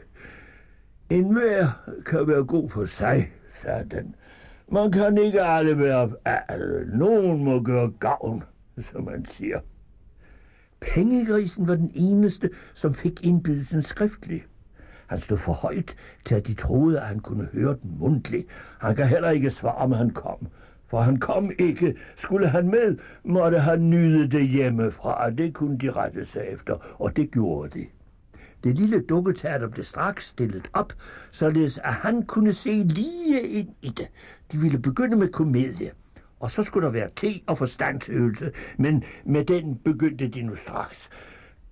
En 1.09 1.33
hver 1.33 1.67
kan 2.05 2.27
være 2.27 2.43
god 2.43 2.69
for 2.69 2.85
sig, 2.85 3.31
sagde 3.51 3.85
den. 3.91 4.15
Man 4.71 4.91
kan 4.91 5.17
ikke 5.17 5.41
alle 5.41 5.77
være 5.77 6.09
alle. 6.49 6.97
Nogen 6.97 7.43
må 7.43 7.59
gøre 7.59 7.89
gavn, 7.99 8.43
som 8.79 9.03
man 9.03 9.25
siger. 9.25 9.59
Pengegrisen 10.81 11.67
var 11.67 11.75
den 11.75 11.91
eneste, 11.93 12.49
som 12.73 12.93
fik 12.93 13.25
indbydelsen 13.25 13.81
skriftlig. 13.81 14.45
Han 15.07 15.17
stod 15.17 15.37
for 15.37 15.53
højt 15.53 15.95
til, 16.25 16.35
at 16.35 16.47
de 16.47 16.53
troede, 16.53 16.99
at 16.99 17.05
han 17.05 17.19
kunne 17.19 17.47
høre 17.53 17.75
den 17.81 17.97
mundtligt. 17.99 18.47
Han 18.79 18.95
kan 18.95 19.07
heller 19.07 19.29
ikke 19.29 19.49
svare, 19.49 19.75
om 19.75 19.91
han 19.91 20.09
kom. 20.09 20.47
For 20.87 20.99
han 20.99 21.17
kom 21.19 21.51
ikke. 21.59 21.93
Skulle 22.15 22.47
han 22.47 22.69
med, 22.69 22.95
måtte 23.23 23.59
han 23.59 23.89
nyde 23.89 24.27
det 24.27 24.47
hjemmefra. 24.47 25.29
Det 25.29 25.53
kunne 25.53 25.77
de 25.77 25.91
rette 25.91 26.25
sig 26.25 26.41
efter, 26.47 26.95
og 26.99 27.15
det 27.15 27.31
gjorde 27.31 27.79
de. 27.79 27.85
Det 28.63 28.77
lille 28.77 29.01
dukketeater 29.01 29.67
blev 29.67 29.83
straks 29.85 30.27
stillet 30.27 30.69
op, 30.73 30.93
således 31.31 31.77
at 31.77 31.93
han 31.93 32.25
kunne 32.25 32.53
se 32.53 32.83
lige 32.83 33.41
ind 33.41 33.69
i 33.81 33.89
det. 33.89 34.07
De 34.51 34.57
ville 34.57 34.79
begynde 34.79 35.15
med 35.15 35.27
komedie, 35.27 35.91
og 36.39 36.51
så 36.51 36.63
skulle 36.63 36.85
der 36.85 36.91
være 36.91 37.09
te 37.15 37.39
og 37.47 37.57
forstandsøvelse, 37.57 38.51
men 38.77 39.03
med 39.25 39.43
den 39.43 39.75
begyndte 39.75 40.27
de 40.27 40.41
nu 40.41 40.55
straks. 40.55 41.09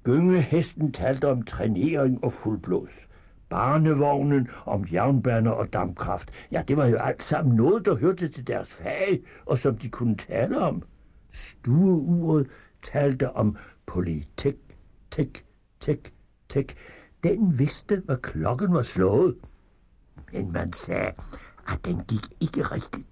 Gyngehesten 0.03 0.91
talte 0.91 1.27
om 1.27 1.41
trænering 1.41 2.23
og 2.23 2.34
fuldblås. 2.34 3.07
Barnevognen 3.49 4.47
om 4.65 4.85
jernbaner 4.91 5.51
og 5.51 5.73
dampkraft. 5.73 6.31
Ja, 6.51 6.61
det 6.68 6.77
var 6.77 6.85
jo 6.85 6.97
alt 6.97 7.23
sammen 7.23 7.55
noget, 7.55 7.85
der 7.85 7.95
hørte 7.95 8.27
til 8.27 8.47
deres 8.47 8.73
fag, 8.73 9.23
og 9.45 9.57
som 9.57 9.77
de 9.77 9.89
kunne 9.89 10.15
tale 10.15 10.59
om. 10.59 10.84
Stueuret 11.31 12.47
talte 12.81 13.31
om 13.31 13.55
politik, 13.85 14.55
tik, 15.11 15.45
tik, 15.80 16.14
tik. 16.49 16.76
Den 17.24 17.60
vidste, 17.60 18.02
hvad 18.06 18.18
klokken 18.18 18.74
var 18.74 18.82
slået. 18.82 19.36
Men 20.34 20.52
man 20.52 20.74
sagde, 20.74 21.11
at 21.68 21.86
den 21.86 22.02
gik 22.07 22.26
ikke 22.41 22.64
rigtigt. 22.64 23.07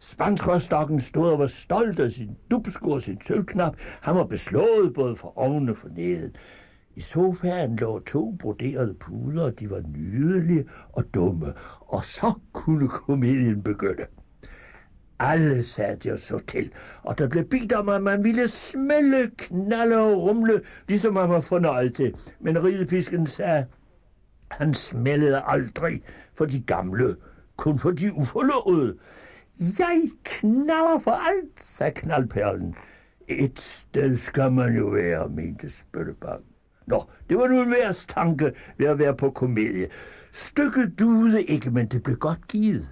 Spanskrøstokken 0.00 1.00
stod 1.00 1.30
og 1.30 1.38
var 1.38 1.46
stolt 1.46 2.00
af 2.00 2.10
sin 2.10 2.36
dubsko 2.50 2.90
og 2.90 3.02
sin 3.02 3.20
sølvknap. 3.20 3.76
Han 3.78 4.14
var 4.14 4.24
beslået 4.24 4.94
både 4.94 5.16
for 5.16 5.38
oven 5.38 5.68
og 5.68 5.76
for 5.76 5.88
neden. 5.88 6.36
I 6.96 7.00
sofaen 7.00 7.76
lå 7.76 7.98
to 7.98 8.36
broderede 8.38 8.94
puder, 8.94 9.42
og 9.44 9.60
de 9.60 9.70
var 9.70 9.80
nydelige 9.80 10.68
og 10.92 11.04
dumme. 11.14 11.54
Og 11.80 12.04
så 12.04 12.32
kunne 12.52 12.88
komedien 12.88 13.62
begynde. 13.62 14.06
Alle 15.18 15.62
satte 15.62 16.12
og 16.12 16.18
så 16.18 16.38
til, 16.38 16.72
og 17.02 17.18
der 17.18 17.28
blev 17.28 17.44
bedt 17.44 17.72
om, 17.72 17.88
at 17.88 18.02
man 18.02 18.24
ville 18.24 18.48
smelle, 18.48 19.30
knalle 19.38 19.98
og 19.98 20.22
rumle, 20.22 20.60
ligesom 20.88 21.14
man 21.14 21.28
var 21.28 21.40
fornøjet 21.40 21.94
til. 21.94 22.16
Men 22.40 22.64
ridepisken 22.64 23.26
sagde, 23.26 23.66
han 24.50 24.74
smældede 24.74 25.42
aldrig 25.46 26.02
for 26.34 26.44
de 26.44 26.60
gamle, 26.60 27.16
kun 27.56 27.78
for 27.78 27.90
de 27.90 28.12
uforlovede. 28.12 28.96
Jeg 29.78 30.02
knaller 30.24 30.98
for 30.98 31.10
alt, 31.10 31.60
sagde 31.60 31.92
knaldperlen. 31.92 32.74
Et 33.28 33.60
sted 33.60 34.16
skal 34.16 34.52
man 34.52 34.76
jo 34.76 34.86
være, 34.86 35.28
mente 35.28 35.70
Spøttebang. 35.70 36.44
Nå, 36.86 37.04
det 37.28 37.38
var 37.38 37.48
nu 37.48 37.62
en 37.62 37.70
værs 37.70 38.06
tanke 38.06 38.52
ved 38.78 38.86
at 38.86 38.98
være 38.98 39.16
på 39.16 39.30
komedie. 39.30 39.88
Stykket 40.32 40.98
duede 40.98 41.42
ikke, 41.42 41.70
men 41.70 41.86
det 41.86 42.02
blev 42.02 42.16
godt 42.16 42.48
givet. 42.48 42.88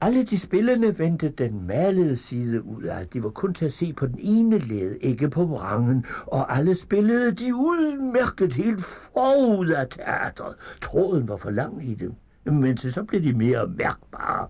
Alle 0.00 0.24
de 0.24 0.38
spillende 0.38 0.98
vendte 0.98 1.28
den 1.28 1.66
malede 1.66 2.16
side 2.16 2.62
ud 2.62 2.82
af. 2.82 3.08
De 3.08 3.22
var 3.22 3.30
kun 3.30 3.54
til 3.54 3.64
at 3.64 3.72
se 3.72 3.92
på 3.92 4.06
den 4.06 4.18
ene 4.18 4.58
led, 4.58 4.96
ikke 5.00 5.30
på 5.30 5.44
vrangen, 5.44 6.04
og 6.26 6.56
alle 6.56 6.74
spillede 6.74 7.32
de 7.32 7.54
udmærket 7.54 8.52
helt 8.52 8.84
forud 8.84 9.68
af 9.68 9.88
teatret. 9.88 10.54
Tråden 10.80 11.28
var 11.28 11.36
for 11.36 11.50
lang 11.50 11.88
i 11.88 11.94
dem, 11.94 12.14
men 12.44 12.76
så 12.76 13.02
blev 13.02 13.22
de 13.22 13.32
mere 13.32 13.66
mærkbare. 13.66 14.48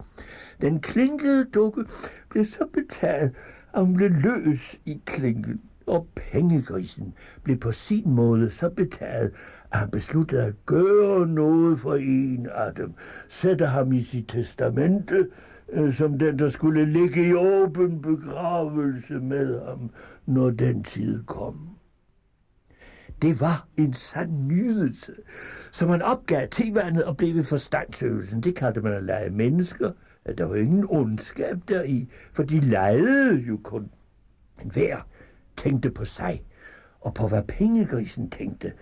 Den 0.61 0.81
klinkede 0.81 1.45
dukke 1.45 1.85
blev 2.31 2.45
så 2.45 2.67
betalt, 2.73 3.37
at 3.75 3.81
hun 3.87 3.97
blev 3.97 4.11
løs 4.11 4.81
i 4.85 5.01
klinken 5.07 5.61
og 5.87 6.07
pengegrisen 6.17 7.15
blev 7.43 7.57
på 7.57 7.73
sin 7.73 8.11
måde 8.11 8.51
så 8.51 8.69
betaget, 8.69 9.33
at 9.75 9.81
han 9.81 9.91
besluttede 9.91 10.43
at 10.43 10.55
gøre 10.67 11.27
noget 11.27 11.79
for 11.81 11.95
en 11.95 12.47
af 12.55 12.75
dem, 12.75 12.93
sætte 13.29 13.67
ham 13.67 13.93
i 13.93 14.03
sit 14.03 14.29
testamente, 14.29 15.29
øh, 15.73 15.93
som 15.93 16.19
den, 16.19 16.39
der 16.39 16.49
skulle 16.49 16.85
ligge 16.85 17.29
i 17.29 17.35
åben 17.35 18.03
begravelse 18.03 19.15
med 19.15 19.61
ham, 19.65 19.91
når 20.27 20.51
den 20.51 20.85
tid 20.85 21.25
kom. 21.25 21.69
Det 23.23 23.41
var 23.41 23.69
en 23.79 23.93
sand 23.93 24.31
nydelse, 24.31 25.13
som 25.73 25.89
man 25.89 26.03
opgav 26.03 26.49
tilvandet 26.49 27.05
og 27.05 27.17
blev 27.17 27.35
ved 27.35 27.45
forstandsøvelsen. 27.45 28.41
Det 28.41 28.57
kaldte 28.57 28.81
man 28.81 28.93
at 28.93 29.05
lege 29.05 29.31
mennesker. 29.31 29.91
At 30.25 30.39
der 30.39 30.45
var 30.45 30.55
ingen 30.55 30.87
ondskab 30.89 31.57
deri, 31.69 32.09
for 32.33 32.43
de 32.43 32.61
legede 32.61 33.35
jo 33.35 33.61
kun. 33.63 33.91
Men 34.59 34.71
hver 34.71 34.99
tænkte 35.57 35.91
på 35.91 36.05
sig, 36.05 36.43
og 37.01 37.15
på 37.15 37.29
hvad 37.29 37.43
pengegrisen 37.43 38.31
tænkte. 38.31 38.73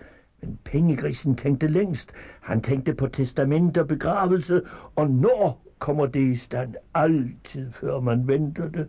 Men 0.43 0.59
pengegrisen 0.63 1.35
tænkte 1.35 1.67
længst. 1.67 2.11
Han 2.41 2.61
tænkte 2.61 2.93
på 2.93 3.07
testament 3.07 3.77
og 3.77 3.87
begravelse, 3.87 4.61
og 4.95 5.09
når 5.09 5.61
kommer 5.79 6.05
det 6.05 6.19
i 6.19 6.35
stand 6.35 6.75
altid, 6.93 7.71
før 7.71 7.99
man 7.99 8.27
venter 8.27 8.69
det. 8.69 8.87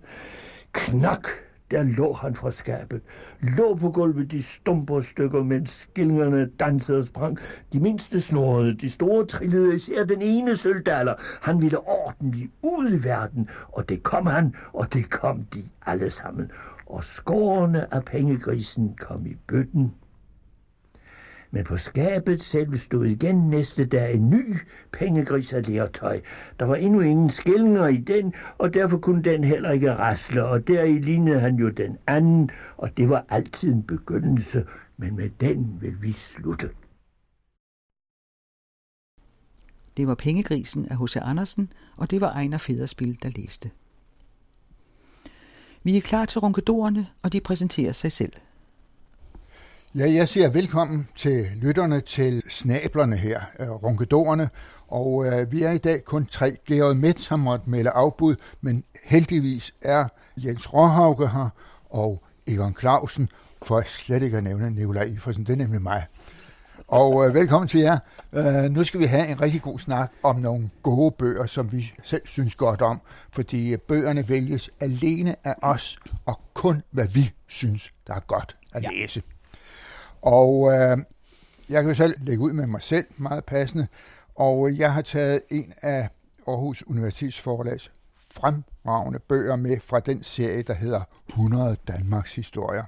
Knak, 0.72 1.28
der 1.70 1.82
lå 1.82 2.12
han 2.12 2.34
fra 2.34 2.50
skabet. 2.50 3.00
Lå 3.40 3.74
på 3.74 3.90
gulvet 3.90 4.30
de 4.30 4.42
stumper 4.42 5.00
stykker, 5.00 5.42
mens 5.42 5.70
skillingerne 5.70 6.46
dansede 6.46 6.98
og 6.98 7.04
sprang. 7.04 7.38
De 7.72 7.80
mindste 7.80 8.20
snorede, 8.20 8.74
de 8.74 8.90
store 8.90 9.26
trillede, 9.26 9.74
især 9.74 10.04
den 10.04 10.22
ene 10.22 10.56
sølvdaler. 10.56 11.14
Han 11.42 11.62
ville 11.62 11.78
ordentligt 11.78 12.52
ud 12.62 12.92
i 12.92 13.04
verden, 13.04 13.48
og 13.68 13.88
det 13.88 14.02
kom 14.02 14.26
han, 14.26 14.54
og 14.72 14.92
det 14.92 15.10
kom 15.10 15.44
de 15.44 15.62
alle 15.86 16.10
sammen. 16.10 16.50
Og 16.86 17.04
skårene 17.04 17.94
af 17.94 18.04
pengegrisen 18.04 18.94
kom 19.00 19.26
i 19.26 19.34
bøtten 19.46 19.92
men 21.54 21.64
på 21.64 21.76
skabet 21.76 22.42
selv 22.42 22.76
stod 22.76 23.06
igen 23.06 23.36
næste 23.36 23.84
dag 23.84 24.14
en 24.14 24.30
ny 24.30 24.56
pengegris 24.92 25.52
af 25.52 25.66
lertøj. 25.66 26.20
Der 26.58 26.66
var 26.66 26.74
endnu 26.74 27.00
ingen 27.00 27.30
skillinger 27.30 27.86
i 27.86 27.96
den, 27.96 28.34
og 28.58 28.74
derfor 28.74 28.98
kunne 28.98 29.22
den 29.22 29.44
heller 29.44 29.70
ikke 29.70 29.94
rasle, 29.94 30.44
og 30.44 30.68
deri 30.68 30.98
lignede 30.98 31.40
han 31.40 31.56
jo 31.56 31.68
den 31.68 31.98
anden, 32.06 32.50
og 32.76 32.96
det 32.96 33.08
var 33.08 33.26
altid 33.28 33.72
en 33.72 33.82
begyndelse, 33.82 34.66
men 34.96 35.16
med 35.16 35.30
den 35.40 35.78
vil 35.80 36.02
vi 36.02 36.12
slutte. 36.12 36.70
Det 39.96 40.06
var 40.06 40.14
Pengegrisen 40.14 40.86
af 40.88 40.96
H.C. 40.98 41.16
Andersen, 41.16 41.72
og 41.96 42.10
det 42.10 42.20
var 42.20 42.32
Ejner 42.32 42.58
Federspil, 42.58 43.18
der 43.22 43.30
læste. 43.36 43.70
Vi 45.82 45.96
er 45.96 46.00
klar 46.00 46.24
til 46.24 46.40
ronkedorerne, 46.40 47.06
og 47.22 47.32
de 47.32 47.40
præsenterer 47.40 47.92
sig 47.92 48.12
selv. 48.12 48.32
Ja, 49.98 50.12
jeg 50.12 50.28
siger 50.28 50.50
velkommen 50.50 51.08
til 51.16 51.50
lytterne 51.54 52.00
til 52.00 52.42
snablerne 52.50 53.16
her, 53.16 53.40
øh, 53.60 53.70
ronkedorerne. 53.70 54.50
Og 54.88 55.26
øh, 55.26 55.52
vi 55.52 55.62
er 55.62 55.70
i 55.70 55.78
dag 55.78 56.04
kun 56.04 56.26
tre. 56.26 56.56
Georg 56.66 56.96
Metz 56.96 57.28
har 57.28 57.36
måttet 57.36 57.68
melde 57.68 57.90
afbud, 57.90 58.36
men 58.60 58.84
heldigvis 59.04 59.74
er 59.82 60.08
Jens 60.36 60.74
Råhauke 60.74 61.28
her 61.28 61.48
og 61.90 62.22
Egon 62.46 62.76
Clausen, 62.80 63.28
for 63.62 63.82
slet 63.86 64.22
ikke 64.22 64.36
at 64.36 64.44
nævne 64.44 64.70
Nikolaj 64.70 65.04
Iversen. 65.04 65.46
Det 65.46 65.52
er 65.52 65.56
nemlig 65.56 65.82
mig. 65.82 66.06
Og 66.88 67.26
øh, 67.28 67.34
velkommen 67.34 67.68
til 67.68 67.80
jer. 67.80 67.98
Øh, 68.32 68.64
nu 68.70 68.84
skal 68.84 69.00
vi 69.00 69.04
have 69.04 69.28
en 69.28 69.40
rigtig 69.40 69.62
god 69.62 69.78
snak 69.78 70.12
om 70.22 70.36
nogle 70.36 70.70
gode 70.82 71.14
bøger, 71.18 71.46
som 71.46 71.72
vi 71.72 71.92
selv 72.02 72.22
synes 72.24 72.54
godt 72.54 72.82
om, 72.82 73.00
fordi 73.30 73.76
bøgerne 73.76 74.28
vælges 74.28 74.70
alene 74.80 75.36
af 75.44 75.54
os, 75.62 75.98
og 76.26 76.40
kun 76.54 76.82
hvad 76.90 77.08
vi 77.08 77.32
synes, 77.46 77.92
der 78.06 78.14
er 78.14 78.20
godt 78.20 78.56
at 78.72 78.82
ja. 78.82 78.90
læse. 78.90 79.22
Og 80.24 80.72
øh, 80.72 80.98
jeg 81.68 81.82
kan 81.82 81.88
jo 81.88 81.94
selv 81.94 82.14
lægge 82.20 82.42
ud 82.42 82.52
med 82.52 82.66
mig 82.66 82.82
selv, 82.82 83.06
meget 83.16 83.44
passende, 83.44 83.86
og 84.34 84.68
øh, 84.70 84.78
jeg 84.78 84.92
har 84.92 85.02
taget 85.02 85.40
en 85.50 85.72
af 85.82 86.08
Aarhus 86.46 86.82
Universitets 86.86 87.40
forlags 87.40 87.90
fremragende 88.32 89.18
bøger 89.18 89.56
med 89.56 89.80
fra 89.80 90.00
den 90.00 90.22
serie, 90.22 90.62
der 90.62 90.74
hedder 90.74 91.00
100 91.28 91.76
Danmarks 91.88 92.34
Historier. 92.34 92.84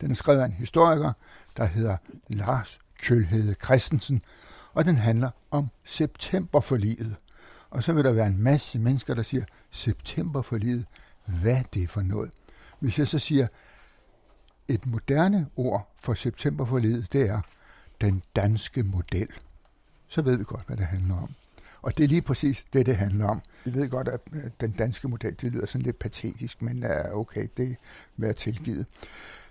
Den 0.00 0.10
er 0.10 0.14
skrevet 0.14 0.40
af 0.40 0.44
en 0.44 0.52
historiker, 0.52 1.12
der 1.56 1.64
hedder 1.64 1.96
Lars 2.28 2.80
Kjølhede 2.98 3.54
Christensen, 3.64 4.22
og 4.74 4.84
den 4.84 4.96
handler 4.96 5.30
om 5.50 5.68
septemberforliget. 5.84 7.16
Og 7.70 7.82
så 7.82 7.92
vil 7.92 8.04
der 8.04 8.12
være 8.12 8.26
en 8.26 8.42
masse 8.42 8.78
mennesker, 8.78 9.14
der 9.14 9.22
siger, 9.22 9.44
septemberforliget, 9.70 10.86
hvad 11.26 11.56
er 11.56 11.62
det 11.74 11.90
for 11.90 12.02
noget? 12.02 12.30
Hvis 12.78 12.98
jeg 12.98 13.08
så 13.08 13.18
siger, 13.18 13.46
et 14.68 14.86
moderne 14.86 15.46
ord 15.56 15.88
for 15.96 16.14
septemberforledet, 16.14 17.12
det 17.12 17.30
er 17.30 17.40
den 18.00 18.22
danske 18.36 18.82
model. 18.82 19.28
Så 20.08 20.22
ved 20.22 20.36
vi 20.36 20.44
godt, 20.44 20.66
hvad 20.66 20.76
det 20.76 20.86
handler 20.86 21.16
om. 21.16 21.30
Og 21.82 21.98
det 21.98 22.04
er 22.04 22.08
lige 22.08 22.22
præcis 22.22 22.64
det, 22.72 22.86
det 22.86 22.96
handler 22.96 23.26
om. 23.26 23.40
Vi 23.64 23.74
ved 23.74 23.88
godt, 23.88 24.08
at 24.08 24.20
den 24.60 24.72
danske 24.72 25.08
model, 25.08 25.40
det 25.40 25.52
lyder 25.52 25.66
sådan 25.66 25.84
lidt 25.84 25.98
patetisk, 25.98 26.62
men 26.62 26.82
er 26.82 27.12
okay, 27.12 27.48
det 27.56 27.76
vil 28.16 28.26
jeg 28.26 28.36
tilgivet. 28.36 28.86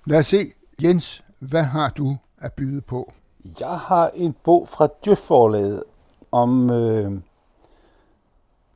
Lad 0.05 0.19
os 0.19 0.27
se, 0.27 0.51
Jens, 0.83 1.23
hvad 1.39 1.63
har 1.63 1.89
du 1.89 2.17
at 2.37 2.53
byde 2.53 2.81
på? 2.81 3.13
Jeg 3.59 3.79
har 3.79 4.11
en 4.13 4.35
bog 4.43 4.69
fra 4.69 4.87
Djøfforlaget 5.05 5.83
om, 6.31 6.71
øh, 6.71 7.21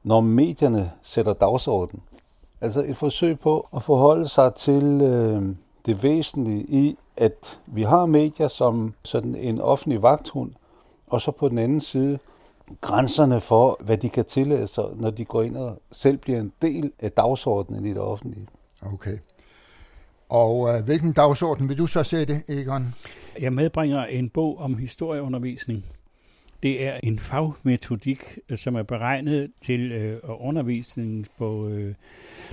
når 0.04 0.22
medierne 0.22 0.92
sætter 1.04 1.34
dagsordenen. 1.34 2.04
Altså 2.62 2.84
et 2.84 2.98
forsøg 2.98 3.40
på 3.40 3.68
at 3.76 3.84
forholde 3.84 4.28
sig 4.28 4.56
til 4.56 5.02
øh, 5.02 5.56
det 5.90 6.04
væsentlige 6.04 6.64
i, 6.64 6.98
at 7.18 7.60
vi 7.66 7.84
har 7.84 8.06
medier 8.06 8.48
som 8.48 8.94
sådan 9.04 9.36
en 9.36 9.62
offentlig 9.62 10.02
vagthund, 10.02 10.52
og 11.08 11.22
så 11.22 11.32
på 11.32 11.50
den 11.50 11.58
anden 11.58 11.82
side 11.82 12.20
grænserne 12.82 13.42
for, 13.42 13.78
hvad 13.80 13.98
de 13.98 14.10
kan 14.10 14.26
tillade 14.26 14.68
sig, 14.68 14.86
når 14.96 15.10
de 15.10 15.26
går 15.26 15.42
ind 15.42 15.58
og 15.58 15.82
selv 15.92 16.18
bliver 16.18 16.40
en 16.40 16.52
del 16.62 16.92
af 17.00 17.12
dagsordenen 17.12 17.86
i 17.86 17.90
det 17.90 17.98
offentlige. 17.98 18.48
Okay. 18.94 19.18
Og 20.30 20.70
øh, 20.70 20.86
hvilken 20.86 21.14
dagsorden 21.14 21.70
vil 21.70 21.78
du 21.78 21.88
så 21.88 22.04
sætte, 22.04 22.44
Egon? 22.50 22.96
Jeg 23.40 23.54
medbringer 23.54 24.06
en 24.06 24.30
bog 24.30 24.60
om 24.60 24.78
historieundervisning. 24.78 25.86
Det 26.64 26.86
er 26.86 27.00
en 27.04 27.20
fagmetodik, 27.20 28.40
øh, 28.50 28.58
som 28.58 28.76
er 28.76 28.84
beregnet 28.84 29.52
til 29.62 29.92
øh, 29.92 30.20
undervisning 30.24 31.28
på 31.38 31.68
øh, 31.68 31.94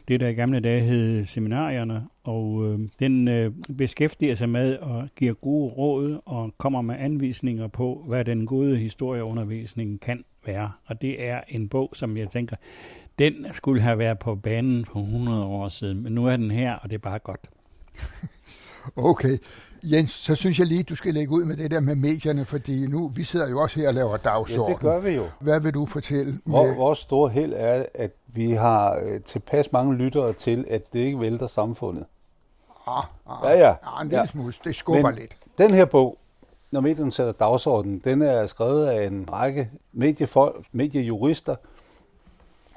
det, 0.09 0.21
der 0.21 0.29
i 0.29 0.33
gamle 0.33 0.61
dage 0.61 0.81
hed 0.81 1.25
seminarierne, 1.25 2.07
og 2.25 2.65
øh, 2.65 2.89
den 2.99 3.29
øh, 3.29 3.53
beskæftiger 3.79 4.35
sig 4.35 4.49
med 4.49 4.77
og 4.77 5.09
giver 5.17 5.35
gode 5.35 5.73
råd 5.73 6.21
og 6.25 6.55
kommer 6.59 6.83
med 6.83 6.95
anvisninger 6.99 7.69
på, 7.69 8.05
hvad 8.09 8.25
den 8.25 8.47
gode 8.47 8.77
historieundervisning 8.77 10.01
kan 10.01 10.25
være. 10.47 10.73
Og 10.87 11.03
det 11.03 11.25
er 11.25 11.41
en 11.49 11.69
bog, 11.69 11.93
som 11.95 12.17
jeg 12.17 12.29
tænker, 12.29 12.57
den 13.19 13.47
skulle 13.53 13.81
have 13.81 13.99
været 13.99 14.19
på 14.19 14.35
banen 14.35 14.85
for 14.85 15.01
100 15.01 15.45
år 15.45 15.69
siden, 15.69 16.03
men 16.03 16.13
nu 16.13 16.27
er 16.27 16.37
den 16.37 16.51
her, 16.51 16.75
og 16.75 16.91
det 16.91 16.95
er 16.95 17.01
bare 17.01 17.19
godt. 17.19 17.51
Okay. 18.97 19.39
Jens, 19.93 20.11
så 20.11 20.35
synes 20.35 20.59
jeg 20.59 20.67
lige, 20.67 20.83
du 20.83 20.95
skal 20.95 21.15
lægge 21.15 21.33
ud 21.33 21.45
med 21.45 21.57
det 21.57 21.71
der 21.71 21.81
med 21.81 21.95
medierne, 21.95 22.45
fordi 22.45 22.87
nu, 22.87 23.09
vi 23.09 23.25
sidder 23.25 23.51
jo 23.51 23.63
også 23.63 23.81
her 23.81 23.89
og 23.89 23.95
laver 23.95 24.17
dagsorden. 24.17 24.69
Ja, 24.69 24.73
det 24.73 24.81
gør 24.81 24.99
vi 24.99 25.11
jo. 25.11 25.25
Hvad 25.41 25.61
vil 25.61 25.75
du 25.75 25.87
fortælle? 25.87 26.41
Med... 26.45 26.77
Vores 26.77 26.99
store 26.99 27.31
held 27.31 27.53
er, 27.57 27.85
at 27.95 28.11
vi 28.27 28.53
har 28.53 29.01
øh, 29.03 29.21
tilpas 29.21 29.73
mange 29.73 29.95
lyttere 29.95 30.33
til, 30.33 30.65
at 30.71 30.93
det 30.93 30.99
ikke 30.99 31.21
vælter 31.21 31.47
samfundet. 31.47 32.05
Ah, 32.87 33.05
ah, 33.27 33.39
ja, 33.45 33.59
ja. 33.59 33.75
ah 33.83 34.03
en 34.03 34.09
lille 34.09 34.21
ja. 34.21 34.27
smule. 34.27 34.53
Det 34.65 34.77
skubber 34.77 35.11
Men 35.11 35.15
lidt. 35.15 35.37
Den 35.59 35.75
her 35.75 35.85
bog, 35.85 36.19
når 36.71 36.81
medierne 36.81 37.13
sætter 37.13 37.33
dagsordenen, 37.33 37.99
den 38.05 38.23
er 38.23 38.47
skrevet 38.47 38.87
af 38.87 39.07
en 39.07 39.27
række 39.33 39.71
mediefolk, 39.93 40.67
mediejurister, 40.73 41.57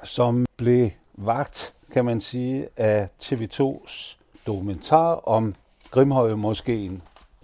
som 0.04 0.46
blev 0.56 0.90
vagt, 1.14 1.74
kan 1.92 2.04
man 2.04 2.20
sige, 2.20 2.68
af 2.76 3.08
TV2's 3.22 4.16
dokumentar 4.46 5.14
om 5.14 5.54
Grimhøje 5.90 6.36
måske, 6.36 6.90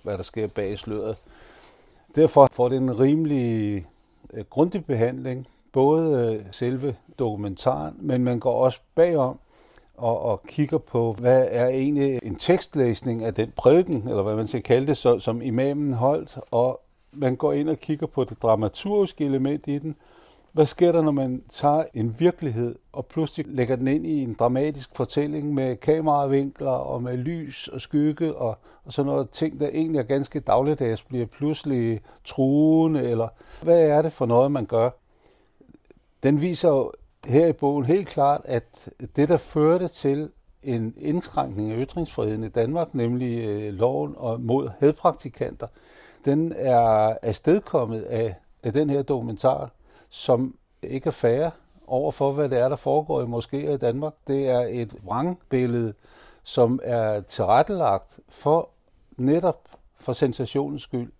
hvad 0.02 0.18
der 0.18 0.24
sker 0.24 0.48
bag 0.48 0.78
sløret. 0.78 1.18
Derfor 2.16 2.48
får 2.52 2.68
det 2.68 2.76
en 2.76 3.00
rimelig 3.00 3.86
øh, 4.32 4.44
grundig 4.50 4.84
behandling, 4.84 5.46
både 5.72 6.34
øh, 6.34 6.46
selve 6.50 6.96
dokumentaren, 7.18 7.94
men 7.98 8.24
man 8.24 8.40
går 8.40 8.64
også 8.64 8.80
bagom 8.94 9.38
og, 9.96 10.20
og 10.20 10.42
kigger 10.48 10.78
på, 10.78 11.12
hvad 11.12 11.46
er 11.50 11.66
egentlig 11.66 12.18
en 12.22 12.36
tekstlæsning 12.36 13.24
af 13.24 13.34
den 13.34 13.52
prædiken, 13.56 14.08
eller 14.08 14.22
hvad 14.22 14.36
man 14.36 14.48
skal 14.48 14.62
kalde 14.62 14.86
det, 14.86 14.96
så, 14.96 15.18
som 15.18 15.42
imamen 15.42 15.92
holdt, 15.92 16.38
og 16.50 16.80
man 17.12 17.36
går 17.36 17.52
ind 17.52 17.68
og 17.68 17.78
kigger 17.78 18.06
på 18.06 18.24
det 18.24 18.42
dramaturgiske 18.42 19.24
element 19.24 19.68
i 19.68 19.78
den, 19.78 19.96
hvad 20.56 20.66
sker 20.66 20.92
der, 20.92 21.02
når 21.02 21.12
man 21.12 21.42
tager 21.50 21.84
en 21.94 22.14
virkelighed 22.18 22.74
og 22.92 23.06
pludselig 23.06 23.46
lægger 23.48 23.76
den 23.76 23.88
ind 23.88 24.06
i 24.06 24.22
en 24.22 24.36
dramatisk 24.38 24.90
fortælling 24.94 25.54
med 25.54 25.76
kameravinkler 25.76 26.70
og 26.70 27.02
med 27.02 27.16
lys 27.16 27.68
og 27.68 27.80
skygge 27.80 28.34
og, 28.34 28.58
og 28.84 28.92
sådan 28.92 29.06
noget 29.12 29.30
ting, 29.30 29.60
der 29.60 29.68
egentlig 29.68 29.98
er 29.98 30.02
ganske 30.02 30.40
dagligdags, 30.40 31.02
bliver 31.02 31.26
pludselig 31.26 32.00
truende, 32.24 33.10
eller 33.10 33.28
hvad 33.62 33.80
er 33.80 34.02
det 34.02 34.12
for 34.12 34.26
noget, 34.26 34.52
man 34.52 34.66
gør? 34.66 34.90
Den 36.22 36.40
viser 36.40 36.68
jo 36.68 36.92
her 37.26 37.46
i 37.46 37.52
bogen 37.52 37.84
helt 37.84 38.08
klart, 38.08 38.40
at 38.44 38.88
det, 39.16 39.28
der 39.28 39.36
førte 39.36 39.88
til 39.88 40.30
en 40.62 40.94
indskrænkning 40.98 41.72
af 41.72 41.86
ytringsfriheden 41.86 42.44
i 42.44 42.48
Danmark, 42.48 42.94
nemlig 42.94 43.44
øh, 43.44 43.74
loven 43.74 44.14
og 44.16 44.40
mod 44.40 44.70
hadpraktikanter, 44.78 45.66
den 46.24 46.52
er 46.56 47.16
afstedkommet 47.22 48.02
af, 48.02 48.34
af 48.62 48.72
den 48.72 48.90
her 48.90 49.02
dokumentar, 49.02 49.70
som 50.10 50.54
ikke 50.82 51.06
er 51.06 51.10
færre 51.10 51.50
over 51.86 52.10
for, 52.12 52.32
hvad 52.32 52.48
det 52.48 52.58
er, 52.58 52.68
der 52.68 52.76
foregår 52.76 53.22
i 53.22 53.24
moskéer 53.24 53.70
i 53.70 53.76
Danmark. 53.76 54.12
Det 54.26 54.48
er 54.48 54.60
et 54.60 54.94
vrangbillede, 55.04 55.94
som 56.42 56.80
er 56.82 57.20
tilrettelagt 57.20 58.20
for 58.28 58.68
netop 59.16 59.68
for 59.96 60.12
sensationens 60.12 60.82
skyld. 60.82 61.12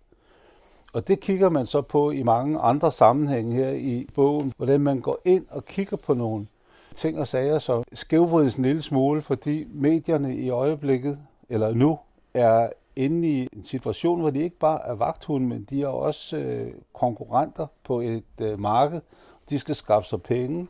Og 0.93 1.07
det 1.07 1.19
kigger 1.19 1.49
man 1.49 1.65
så 1.65 1.81
på 1.81 2.11
i 2.11 2.23
mange 2.23 2.59
andre 2.59 2.91
sammenhænge 2.91 3.55
her 3.55 3.69
i 3.69 4.07
bogen, 4.15 4.53
hvordan 4.57 4.81
man 4.81 4.99
går 4.99 5.19
ind 5.25 5.45
og 5.49 5.65
kigger 5.65 5.97
på 5.97 6.13
nogle 6.13 6.47
ting 6.95 7.19
og 7.19 7.27
sager, 7.27 7.59
så 7.59 7.83
skævvrides 7.93 8.55
en 8.55 8.63
lille 8.63 8.81
smule, 8.81 9.21
fordi 9.21 9.67
medierne 9.69 10.35
i 10.35 10.49
øjeblikket, 10.49 11.19
eller 11.49 11.73
nu, 11.73 11.99
er 12.33 12.69
inde 12.97 13.27
i 13.27 13.47
en 13.53 13.63
situation, 13.63 14.19
hvor 14.19 14.29
de 14.29 14.39
ikke 14.39 14.57
bare 14.57 14.87
er 14.87 14.93
vagthunde, 14.93 15.47
men 15.47 15.67
de 15.69 15.81
er 15.83 15.87
også 15.87 16.37
øh, 16.37 16.73
konkurrenter 16.93 17.67
på 17.83 18.01
et 18.01 18.23
øh, 18.41 18.59
marked. 18.59 19.01
De 19.49 19.59
skal 19.59 19.75
skaffe 19.75 20.09
sig 20.09 20.21
penge, 20.21 20.67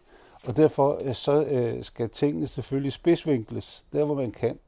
og 0.48 0.58
derfor 0.58 1.00
øh, 1.06 1.14
så 1.14 1.44
øh, 1.44 1.84
skal 1.84 2.10
tingene 2.10 2.48
selvfølgelig 2.48 2.94
spidsvinkles, 2.94 3.86
der 3.94 4.06
hvor 4.06 4.16
man 4.16 4.32
kan. 4.32 4.60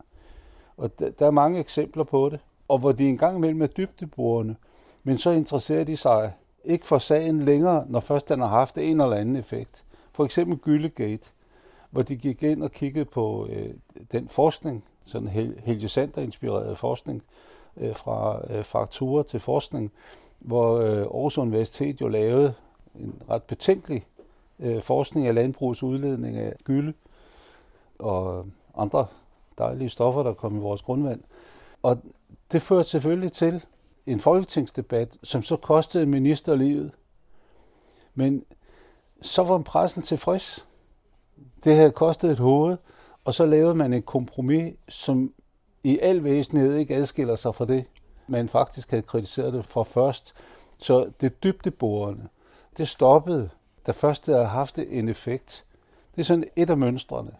Og 0.77 0.99
der, 0.99 1.09
der 1.09 1.25
er 1.25 1.31
mange 1.31 1.59
eksempler 1.59 2.03
på 2.03 2.29
det, 2.29 2.39
og 2.67 2.79
hvor 2.79 2.91
de 2.91 3.09
engang 3.09 3.37
imellem 3.37 3.61
er 3.61 3.67
dybdeborende, 3.67 4.55
men 5.03 5.17
så 5.17 5.31
interesserer 5.31 5.83
de 5.83 5.97
sig 5.97 6.33
ikke 6.63 6.87
for 6.87 6.97
sagen 6.97 7.39
længere, 7.39 7.85
når 7.87 7.99
først 7.99 8.29
den 8.29 8.39
har 8.39 8.47
haft 8.47 8.77
en 8.77 9.01
eller 9.01 9.15
anden 9.15 9.35
effekt. 9.35 9.85
For 10.11 10.25
eksempel 10.25 10.57
Gyllegate, 10.57 11.29
hvor 11.89 12.01
de 12.01 12.15
gik 12.15 12.43
ind 12.43 12.63
og 12.63 12.71
kiggede 12.71 13.05
på 13.05 13.47
øh, 13.49 13.73
den 14.11 14.27
forskning, 14.27 14.83
sådan 15.03 15.27
Helge 15.63 15.89
Sander-inspireret 15.89 16.77
forskning, 16.77 17.23
øh, 17.77 17.95
fra 17.95 18.41
øh, 18.49 18.65
frakturer 18.65 19.23
til 19.23 19.39
forskning, 19.39 19.91
hvor 20.39 20.77
øh, 20.77 20.97
Aarhus 20.97 21.37
Universitet 21.37 22.01
jo 22.01 22.07
lavede 22.07 22.53
en 22.95 23.21
ret 23.29 23.43
betænkelig 23.43 24.05
øh, 24.59 24.81
forskning 24.81 25.27
af 25.27 25.35
landbrugets 25.35 25.83
udledning 25.83 26.37
af 26.37 26.53
gylde 26.63 26.93
og 27.99 28.45
andre 28.77 29.05
dejlige 29.57 29.89
stoffer, 29.89 30.23
der 30.23 30.33
kom 30.33 30.57
i 30.57 30.59
vores 30.59 30.81
grundvand. 30.81 31.21
Og 31.83 31.97
det 32.51 32.61
førte 32.61 32.89
selvfølgelig 32.89 33.31
til 33.31 33.65
en 34.05 34.19
folketingsdebat, 34.19 35.17
som 35.23 35.43
så 35.43 35.55
kostede 35.55 36.05
minister 36.05 36.55
livet. 36.55 36.91
Men 38.15 38.45
så 39.21 39.43
var 39.43 39.57
pressen 39.57 40.01
tilfreds. 40.01 40.65
Det 41.63 41.75
havde 41.75 41.91
kostet 41.91 42.31
et 42.31 42.39
hoved, 42.39 42.77
og 43.25 43.33
så 43.33 43.45
lavede 43.45 43.75
man 43.75 43.93
et 43.93 44.05
kompromis, 44.05 44.73
som 44.89 45.33
i 45.83 45.99
al 45.99 46.23
væsenhed 46.23 46.75
ikke 46.75 46.95
adskiller 46.95 47.35
sig 47.35 47.55
fra 47.55 47.65
det, 47.65 47.85
man 48.27 48.49
faktisk 48.49 48.89
havde 48.89 49.03
kritiseret 49.03 49.53
det 49.53 49.65
for 49.65 49.83
først. 49.83 50.33
Så 50.77 51.09
det 51.21 51.43
dybdeborende, 51.43 52.27
det 52.77 52.87
stoppede, 52.87 53.49
da 53.87 53.91
først 53.91 54.25
det 54.25 54.33
havde 54.33 54.47
haft 54.47 54.79
en 54.79 55.09
effekt. 55.09 55.65
Det 56.15 56.21
er 56.21 56.25
sådan 56.25 56.43
et 56.55 56.69
af 56.69 56.77
mønstrene. 56.77 57.31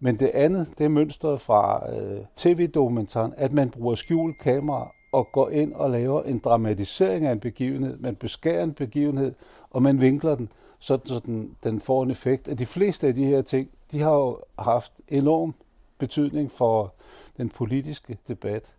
Men 0.00 0.18
det 0.18 0.30
andet, 0.34 0.68
det 0.78 0.84
er 0.84 0.88
mønstret 0.88 1.40
fra 1.40 1.92
øh, 1.96 2.20
tv-dokumentaren, 2.36 3.34
at 3.36 3.52
man 3.52 3.70
bruger 3.70 3.94
skjult 3.94 4.38
kamera 4.38 4.92
og 5.12 5.28
går 5.32 5.50
ind 5.50 5.72
og 5.72 5.90
laver 5.90 6.22
en 6.22 6.38
dramatisering 6.38 7.26
af 7.26 7.32
en 7.32 7.40
begivenhed. 7.40 7.96
Man 7.96 8.16
beskærer 8.16 8.62
en 8.62 8.72
begivenhed, 8.72 9.34
og 9.70 9.82
man 9.82 10.00
vinkler 10.00 10.34
den, 10.34 10.48
så 10.78 11.20
den, 11.26 11.56
den 11.64 11.80
får 11.80 12.02
en 12.02 12.10
effekt. 12.10 12.48
At 12.48 12.58
de 12.58 12.66
fleste 12.66 13.06
af 13.06 13.14
de 13.14 13.24
her 13.24 13.42
ting, 13.42 13.68
de 13.92 14.00
har 14.00 14.12
jo 14.14 14.38
haft 14.58 14.92
enorm 15.08 15.54
betydning 15.98 16.50
for 16.50 16.94
den 17.36 17.48
politiske 17.48 18.18
debat. 18.28 18.74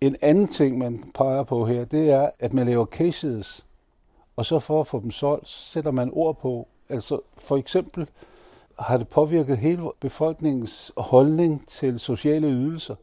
En 0.00 0.16
anden 0.22 0.48
ting, 0.48 0.78
man 0.78 1.10
peger 1.14 1.42
på 1.42 1.66
her, 1.66 1.84
det 1.84 2.10
er, 2.10 2.30
at 2.38 2.52
man 2.52 2.66
laver 2.66 2.86
cases, 2.86 3.66
og 4.36 4.46
så 4.46 4.58
for 4.58 4.80
at 4.80 4.86
få 4.86 5.00
dem 5.00 5.10
solgt, 5.10 5.48
så 5.48 5.64
sætter 5.64 5.90
man 5.90 6.10
ord 6.12 6.38
på. 6.38 6.68
Altså 6.88 7.20
for 7.38 7.56
eksempel 7.56 8.08
har 8.78 8.96
det 8.96 9.08
påvirket 9.08 9.58
hele 9.58 9.82
befolkningens 10.00 10.92
holdning 10.96 11.68
til 11.68 12.00
sociale 12.00 12.46
ydelser, 12.46 12.94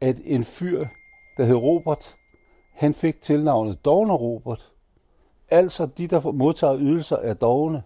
at 0.00 0.20
en 0.24 0.44
fyr, 0.44 0.86
der 1.36 1.44
hed 1.44 1.56
Robert, 1.56 2.14
han 2.74 2.94
fik 2.94 3.22
tilnavnet 3.22 3.84
Dovner 3.84 4.14
Robert. 4.14 4.72
Altså 5.50 5.86
de, 5.86 6.06
der 6.06 6.32
modtager 6.32 6.78
ydelser, 6.78 7.16
er 7.16 7.34
dogne. 7.34 7.82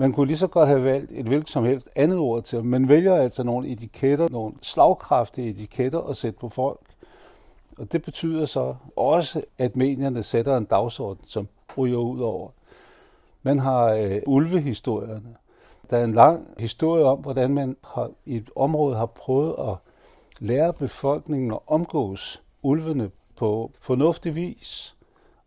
Man 0.00 0.12
kunne 0.12 0.26
lige 0.26 0.36
så 0.36 0.46
godt 0.46 0.68
have 0.68 0.84
valgt 0.84 1.10
et 1.12 1.26
hvilket 1.26 1.50
som 1.50 1.64
helst 1.64 1.88
andet 1.96 2.18
ord 2.18 2.42
til. 2.42 2.64
Man 2.64 2.88
vælger 2.88 3.14
altså 3.14 3.42
nogle 3.42 3.68
etiketter, 3.68 4.28
nogle 4.28 4.54
slagkraftige 4.62 5.50
etiketter 5.50 6.00
at 6.00 6.16
sætte 6.16 6.38
på 6.38 6.48
folk. 6.48 6.80
Og 7.78 7.92
det 7.92 8.02
betyder 8.02 8.46
så 8.46 8.74
også, 8.96 9.42
at 9.58 9.76
medierne 9.76 10.22
sætter 10.22 10.56
en 10.56 10.64
dagsorden, 10.64 11.24
som 11.26 11.48
ryger 11.76 11.98
ud 11.98 12.20
over. 12.20 12.50
Man 13.42 13.58
har 13.58 13.84
øh, 13.92 14.22
ulvehistorierne. 14.26 15.36
Der 15.90 15.96
er 15.96 16.04
en 16.04 16.14
lang 16.14 16.46
historie 16.58 17.04
om, 17.04 17.18
hvordan 17.18 17.50
man 17.54 17.76
har, 17.84 18.10
i 18.26 18.36
et 18.36 18.50
område 18.56 18.96
har 18.96 19.06
prøvet 19.06 19.54
at 19.58 19.74
lære 20.38 20.72
befolkningen 20.72 21.52
at 21.52 21.58
omgås 21.66 22.42
ulvene 22.62 23.10
på 23.36 23.70
fornuftig 23.80 24.34
vis. 24.34 24.96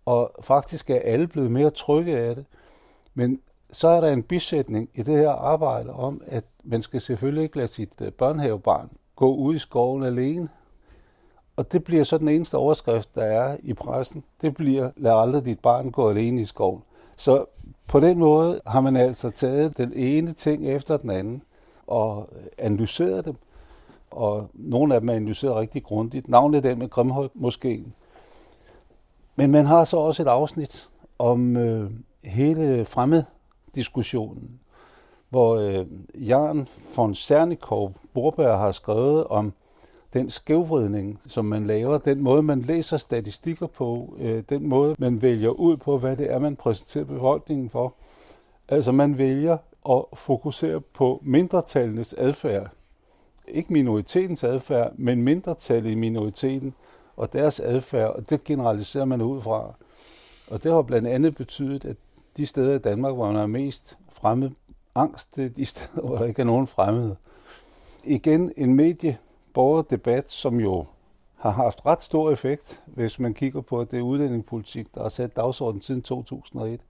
Og 0.05 0.31
faktisk 0.41 0.89
er 0.89 0.99
alle 1.03 1.27
blevet 1.27 1.51
mere 1.51 1.69
trygge 1.69 2.17
af 2.17 2.35
det. 2.35 2.45
Men 3.13 3.41
så 3.71 3.87
er 3.87 4.01
der 4.01 4.07
en 4.07 4.23
bisætning 4.23 4.89
i 4.93 5.03
det 5.03 5.17
her 5.17 5.29
arbejde 5.29 5.89
om, 5.93 6.21
at 6.25 6.43
man 6.63 6.81
skal 6.81 7.01
selvfølgelig 7.01 7.43
ikke 7.43 7.57
lade 7.57 7.67
sit 7.67 8.01
øh, 8.01 8.11
børnehavebarn 8.11 8.89
gå 9.15 9.35
ud 9.35 9.55
i 9.55 9.59
skoven 9.59 10.03
alene. 10.03 10.49
Og 11.55 11.71
det 11.71 11.83
bliver 11.83 12.03
så 12.03 12.17
den 12.17 12.27
eneste 12.27 12.57
overskrift, 12.57 13.15
der 13.15 13.23
er 13.23 13.57
i 13.63 13.73
pressen. 13.73 14.23
Det 14.41 14.53
bliver, 14.53 14.91
lad 14.97 15.11
aldrig 15.11 15.45
dit 15.45 15.59
barn 15.59 15.91
gå 15.91 16.09
alene 16.09 16.41
i 16.41 16.45
skoven. 16.45 16.81
Så 17.15 17.45
på 17.89 17.99
den 17.99 18.19
måde 18.19 18.61
har 18.67 18.81
man 18.81 18.95
altså 18.95 19.29
taget 19.29 19.77
den 19.77 19.93
ene 19.95 20.33
ting 20.33 20.67
efter 20.67 20.97
den 20.97 21.09
anden 21.09 21.41
og 21.87 22.29
øh, 22.31 22.43
analyseret 22.57 23.25
dem. 23.25 23.35
Og 24.11 24.49
nogle 24.53 24.95
af 24.95 25.01
dem 25.01 25.09
er 25.09 25.13
analyseret 25.13 25.55
rigtig 25.55 25.83
grundigt. 25.83 26.29
Navnet 26.29 26.63
den 26.63 26.79
med 26.79 26.89
Grimhøj 26.89 27.27
måske. 27.33 27.83
Men 29.35 29.51
man 29.51 29.65
har 29.65 29.85
så 29.85 29.97
også 29.97 30.23
et 30.23 30.27
afsnit 30.27 30.89
om 31.19 31.57
øh, 31.57 31.91
hele 32.23 32.85
diskussionen, 33.75 34.59
hvor 35.29 35.55
øh, 35.55 35.85
Jan 36.15 36.67
von 36.95 37.15
Sernikov 37.15 37.93
Borberg 38.13 38.59
har 38.59 38.71
skrevet 38.71 39.27
om 39.27 39.53
den 40.13 40.29
skævvridning, 40.29 41.19
som 41.27 41.45
man 41.45 41.67
laver, 41.67 41.97
den 41.97 42.21
måde, 42.21 42.43
man 42.43 42.61
læser 42.61 42.97
statistikker 42.97 43.67
på, 43.67 44.15
øh, 44.19 44.43
den 44.49 44.67
måde, 44.67 44.95
man 44.99 45.21
vælger 45.21 45.49
ud 45.49 45.77
på, 45.77 45.97
hvad 45.97 46.17
det 46.17 46.31
er, 46.31 46.39
man 46.39 46.55
præsenterer 46.55 47.05
befolkningen 47.05 47.69
for. 47.69 47.93
Altså 48.67 48.91
man 48.91 49.17
vælger 49.17 49.57
at 49.89 50.03
fokusere 50.13 50.81
på 50.81 51.21
mindretallenes 51.23 52.13
adfærd. 52.13 52.69
Ikke 53.47 53.73
minoritetens 53.73 54.43
adfærd, 54.43 54.91
men 54.95 55.21
mindretallet 55.21 55.91
i 55.91 55.95
minoriteten 55.95 56.73
og 57.15 57.33
deres 57.33 57.59
adfærd, 57.59 58.15
og 58.15 58.29
det 58.29 58.43
generaliserer 58.43 59.05
man 59.05 59.21
ud 59.21 59.41
fra. 59.41 59.73
Og 60.51 60.63
det 60.63 60.71
har 60.71 60.81
blandt 60.81 61.07
andet 61.07 61.35
betydet, 61.35 61.85
at 61.85 61.95
de 62.37 62.45
steder 62.45 62.75
i 62.75 62.79
Danmark, 62.79 63.13
hvor 63.13 63.31
man 63.31 63.41
er 63.41 63.47
mest 63.47 63.97
fremmed 64.09 64.51
angst, 64.95 65.35
det 65.35 65.45
er 65.45 65.49
de 65.49 65.65
steder, 65.75 66.01
hvor 66.01 66.17
der 66.17 66.25
ikke 66.25 66.41
er 66.41 66.45
nogen 66.45 66.67
fremmede. 66.67 67.15
Igen 68.03 68.53
en 68.57 68.73
medieborgerdebat, 68.73 70.31
som 70.31 70.59
jo 70.59 70.85
har 71.35 71.51
haft 71.51 71.85
ret 71.85 72.03
stor 72.03 72.31
effekt, 72.31 72.83
hvis 72.85 73.19
man 73.19 73.33
kigger 73.33 73.61
på 73.61 73.83
det 73.83 74.01
udlændingepolitik, 74.01 74.95
der 74.95 75.01
har 75.01 75.09
sat 75.09 75.35
dagsordenen 75.35 75.81
siden 75.81 76.01
2001. 76.01 76.81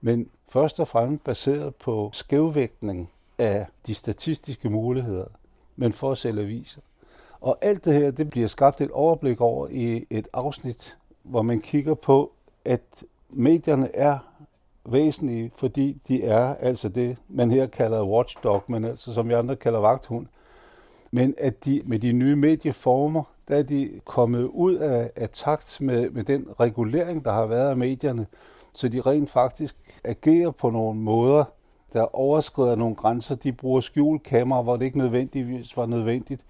Men 0.00 0.28
først 0.48 0.80
og 0.80 0.88
fremmest 0.88 1.24
baseret 1.24 1.74
på 1.74 2.10
skævvægtning 2.12 3.10
af 3.38 3.66
de 3.86 3.94
statistiske 3.94 4.70
muligheder, 4.70 5.24
men 5.76 5.92
for 5.92 6.12
at 6.12 6.18
sælge 6.18 6.42
aviser. 6.42 6.80
Og 7.40 7.58
alt 7.60 7.84
det 7.84 7.94
her, 7.94 8.10
det 8.10 8.30
bliver 8.30 8.48
skabt 8.48 8.80
et 8.80 8.90
overblik 8.90 9.40
over 9.40 9.68
i 9.70 10.06
et 10.10 10.28
afsnit, 10.32 10.96
hvor 11.22 11.42
man 11.42 11.60
kigger 11.60 11.94
på, 11.94 12.32
at 12.64 13.04
medierne 13.30 13.96
er 13.96 14.18
væsentlige, 14.88 15.50
fordi 15.54 16.02
de 16.08 16.24
er 16.24 16.54
altså 16.54 16.88
det, 16.88 17.16
man 17.28 17.50
her 17.50 17.66
kalder 17.66 18.04
watchdog, 18.04 18.62
men 18.68 18.84
altså 18.84 19.12
som 19.12 19.28
vi 19.28 19.34
andre 19.34 19.56
kalder 19.56 19.78
vagthund. 19.78 20.26
Men 21.10 21.34
at 21.38 21.64
de 21.64 21.82
med 21.84 21.98
de 21.98 22.12
nye 22.12 22.36
medieformer, 22.36 23.22
der 23.48 23.56
er 23.56 23.62
de 23.62 24.00
kommet 24.04 24.44
ud 24.44 24.74
af, 24.74 25.10
af 25.16 25.30
takt 25.30 25.80
med, 25.80 26.10
med 26.10 26.24
den 26.24 26.46
regulering, 26.60 27.24
der 27.24 27.32
har 27.32 27.46
været 27.46 27.70
af 27.70 27.76
medierne, 27.76 28.26
så 28.72 28.88
de 28.88 29.00
rent 29.00 29.30
faktisk 29.30 29.76
agerer 30.04 30.50
på 30.50 30.70
nogle 30.70 31.00
måder, 31.00 31.44
der 31.92 32.14
overskrider 32.16 32.74
nogle 32.74 32.94
grænser. 32.94 33.34
De 33.34 33.52
bruger 33.52 33.80
skjulkamera, 33.80 34.62
hvor 34.62 34.76
det 34.76 34.84
ikke 34.84 34.98
nødvendigvis 34.98 35.76
var 35.76 35.86
nødvendigt. 35.86 36.44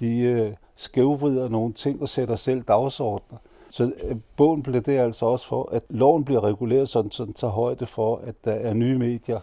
De 0.00 0.18
øh, 0.18 0.52
skævvrider 0.76 1.48
nogle 1.48 1.72
ting 1.72 2.02
og 2.02 2.08
sætter 2.08 2.36
selv 2.36 2.62
dagsordner. 2.62 3.38
Så 3.72 3.92
øh, 4.04 4.16
bogen 4.36 4.62
det 4.62 4.88
altså 4.88 5.26
også 5.26 5.46
for, 5.46 5.68
at 5.72 5.82
loven 5.88 6.24
bliver 6.24 6.44
reguleret 6.44 6.88
sådan, 6.88 7.10
så 7.10 7.24
den 7.24 7.32
tager 7.32 7.50
højde 7.50 7.86
for, 7.86 8.16
at 8.16 8.34
der 8.44 8.52
er 8.52 8.74
nye 8.74 8.98
medier, 8.98 9.40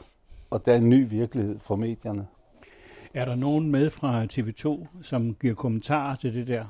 og 0.49 0.65
der 0.65 0.73
er 0.73 0.77
en 0.77 0.89
ny 0.89 1.09
virkelighed 1.09 1.59
for 1.59 1.75
medierne. 1.75 2.27
Er 3.13 3.25
der 3.25 3.35
nogen 3.35 3.71
med 3.71 3.89
fra 3.89 4.23
TV2, 4.23 4.87
som 5.01 5.35
giver 5.41 5.53
kommentarer 5.53 6.15
til 6.15 6.33
det 6.33 6.47
der? 6.47 6.65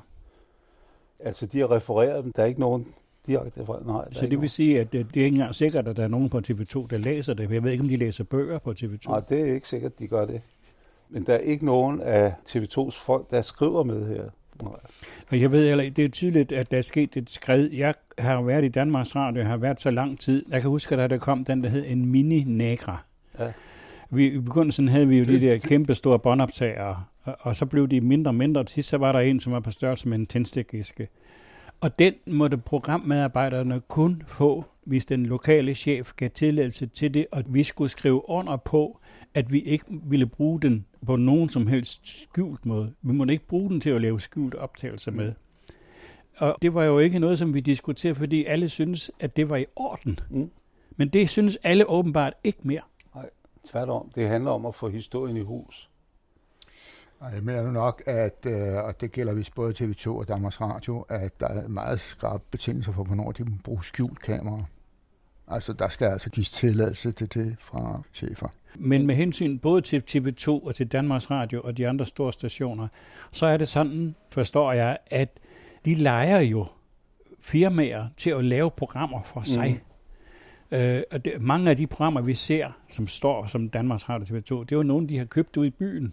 Altså, 1.20 1.46
de 1.46 1.58
har 1.58 1.70
refereret 1.70 2.24
dem. 2.24 2.32
Der 2.32 2.42
er 2.42 2.46
ikke 2.46 2.60
nogen 2.60 2.86
direkte 3.26 3.66
fra. 3.66 3.78
Nej, 3.86 4.12
så 4.12 4.20
det 4.20 4.30
vil 4.30 4.36
nogen. 4.36 4.48
sige, 4.48 4.80
at 4.80 4.92
det, 4.92 5.14
det 5.14 5.20
er 5.20 5.24
ikke 5.24 5.34
engang 5.34 5.54
sikkert, 5.54 5.88
at 5.88 5.96
der 5.96 6.04
er 6.04 6.08
nogen 6.08 6.28
på 6.28 6.38
TV2, 6.38 6.86
der 6.90 6.98
læser 6.98 7.34
det. 7.34 7.50
Jeg 7.50 7.62
ved 7.62 7.72
ikke, 7.72 7.82
om 7.82 7.88
de 7.88 7.96
læser 7.96 8.24
bøger 8.24 8.58
på 8.58 8.70
TV2. 8.70 9.08
Nej, 9.08 9.20
det 9.20 9.40
er 9.40 9.54
ikke 9.54 9.68
sikkert, 9.68 9.98
de 9.98 10.08
gør 10.08 10.24
det. 10.24 10.42
Men 11.08 11.26
der 11.26 11.34
er 11.34 11.38
ikke 11.38 11.64
nogen 11.64 12.00
af 12.00 12.34
TV2's 12.48 13.04
folk, 13.04 13.30
der 13.30 13.42
skriver 13.42 13.82
med 13.82 14.08
her. 14.08 14.30
Og 15.30 15.40
jeg 15.40 15.52
ved 15.52 15.68
heller 15.68 15.90
det 15.90 16.04
er 16.04 16.08
tydeligt, 16.08 16.52
at 16.52 16.70
der 16.70 16.78
er 16.78 16.82
sket 16.82 17.16
et 17.16 17.30
skred. 17.30 17.70
Jeg 17.70 17.94
har 18.18 18.42
været 18.42 18.64
i 18.64 18.68
Danmarks 18.68 19.16
Radio, 19.16 19.40
jeg 19.40 19.48
har 19.48 19.56
været 19.56 19.80
så 19.80 19.90
lang 19.90 20.20
tid. 20.20 20.44
Jeg 20.50 20.60
kan 20.60 20.70
huske, 20.70 20.96
at 20.96 21.10
der 21.10 21.18
kom 21.18 21.44
den, 21.44 21.64
der 21.64 21.68
hed 21.68 21.84
en 21.88 22.06
mini-negra. 22.06 23.04
Ja. 23.38 23.52
Vi, 24.10 24.26
I 24.26 24.38
begyndelsen 24.38 24.88
havde 24.88 25.08
vi 25.08 25.18
jo 25.18 25.24
de 25.24 25.40
der 25.40 25.58
kæmpe 25.58 25.94
store 25.94 26.18
båndoptagere, 26.18 27.04
og, 27.22 27.36
og 27.40 27.56
så 27.56 27.66
blev 27.66 27.88
de 27.88 28.00
mindre 28.00 28.30
og 28.30 28.34
mindre. 28.34 28.64
Til 28.64 28.74
sidst 28.74 28.88
så 28.88 28.98
var 28.98 29.12
der 29.12 29.20
en, 29.20 29.40
som 29.40 29.52
var 29.52 29.60
på 29.60 29.70
størrelse 29.70 30.08
med 30.08 30.18
en 30.18 30.26
tændstikæske. 30.26 31.08
Og 31.80 31.98
den 31.98 32.14
måtte 32.26 32.56
programmedarbejderne 32.56 33.80
kun 33.88 34.22
få, 34.26 34.64
hvis 34.84 35.06
den 35.06 35.26
lokale 35.26 35.74
chef 35.74 36.12
gav 36.16 36.30
tilladelse 36.30 36.86
til 36.86 37.14
det, 37.14 37.26
og 37.32 37.42
vi 37.46 37.62
skulle 37.62 37.90
skrive 37.90 38.30
under 38.30 38.56
på, 38.56 38.99
at 39.34 39.52
vi 39.52 39.60
ikke 39.60 39.84
ville 39.88 40.26
bruge 40.26 40.60
den 40.60 40.86
på 41.06 41.16
nogen 41.16 41.48
som 41.48 41.66
helst 41.66 42.22
skjult 42.22 42.66
måde. 42.66 42.94
Vi 43.02 43.12
måtte 43.12 43.32
ikke 43.32 43.46
bruge 43.46 43.70
den 43.70 43.80
til 43.80 43.90
at 43.90 44.00
lave 44.00 44.20
skjult 44.20 44.54
optagelser 44.54 45.12
med. 45.12 45.32
Og 46.36 46.56
det 46.62 46.74
var 46.74 46.84
jo 46.84 46.98
ikke 46.98 47.18
noget, 47.18 47.38
som 47.38 47.54
vi 47.54 47.60
diskuterede, 47.60 48.14
fordi 48.14 48.44
alle 48.44 48.68
synes, 48.68 49.10
at 49.20 49.36
det 49.36 49.50
var 49.50 49.56
i 49.56 49.66
orden. 49.76 50.18
Mm. 50.30 50.50
Men 50.96 51.08
det 51.08 51.30
synes 51.30 51.58
alle 51.62 51.90
åbenbart 51.90 52.32
ikke 52.44 52.58
mere. 52.62 52.82
Nej, 53.14 53.30
tværtom. 53.70 54.10
Det 54.14 54.28
handler 54.28 54.50
om 54.50 54.66
at 54.66 54.74
få 54.74 54.88
historien 54.88 55.36
i 55.36 55.42
hus. 55.42 55.90
Jeg 57.32 57.42
mener 57.42 57.62
nu 57.62 57.70
nok, 57.70 58.02
at, 58.06 58.46
øh, 58.46 58.84
og 58.84 59.00
det 59.00 59.12
gælder 59.12 59.34
vist 59.34 59.54
både 59.54 59.74
TV2 59.80 60.08
og 60.08 60.28
Danmarks 60.28 60.60
Radio, 60.60 61.00
at 61.08 61.40
der 61.40 61.48
er 61.48 61.68
meget 61.68 62.00
skarpe 62.00 62.44
betingelser 62.50 62.92
for, 62.92 63.04
hvornår 63.04 63.32
de 63.32 63.44
må 63.44 63.56
bruge 63.64 63.84
skjult 63.84 64.22
kamera. 64.22 64.64
Altså, 65.48 65.72
der 65.72 65.88
skal 65.88 66.06
altså 66.06 66.30
gives 66.30 66.50
tilladelse 66.50 67.12
til 67.12 67.34
det 67.34 67.56
fra 67.58 68.02
chefer. 68.14 68.48
Men 68.74 69.06
med 69.06 69.14
hensyn 69.14 69.58
både 69.58 69.80
til 69.80 70.02
TV2 70.10 70.48
og 70.48 70.74
til 70.74 70.86
Danmarks 70.86 71.30
Radio 71.30 71.60
og 71.64 71.76
de 71.76 71.88
andre 71.88 72.06
store 72.06 72.32
stationer, 72.32 72.88
så 73.32 73.46
er 73.46 73.56
det 73.56 73.68
sådan, 73.68 74.14
forstår 74.30 74.72
jeg, 74.72 74.98
at 75.06 75.40
de 75.84 75.94
leger 75.94 76.40
jo 76.40 76.66
firmaer 77.40 78.06
til 78.16 78.30
at 78.30 78.44
lave 78.44 78.70
programmer 78.70 79.22
for 79.22 79.42
sig. 79.44 79.70
Mm. 79.70 80.76
Øh, 80.76 81.02
og 81.10 81.24
det, 81.24 81.42
mange 81.42 81.70
af 81.70 81.76
de 81.76 81.86
programmer, 81.86 82.20
vi 82.20 82.34
ser, 82.34 82.68
som 82.90 83.06
står 83.06 83.46
som 83.46 83.68
Danmarks 83.68 84.08
Radio 84.08 84.36
og 84.36 84.38
TV2, 84.38 84.60
det 84.64 84.72
er 84.72 84.76
jo 84.76 84.82
nogle, 84.82 85.08
de 85.08 85.18
har 85.18 85.24
købt 85.24 85.56
ud 85.56 85.66
i 85.66 85.70
byen. 85.70 86.12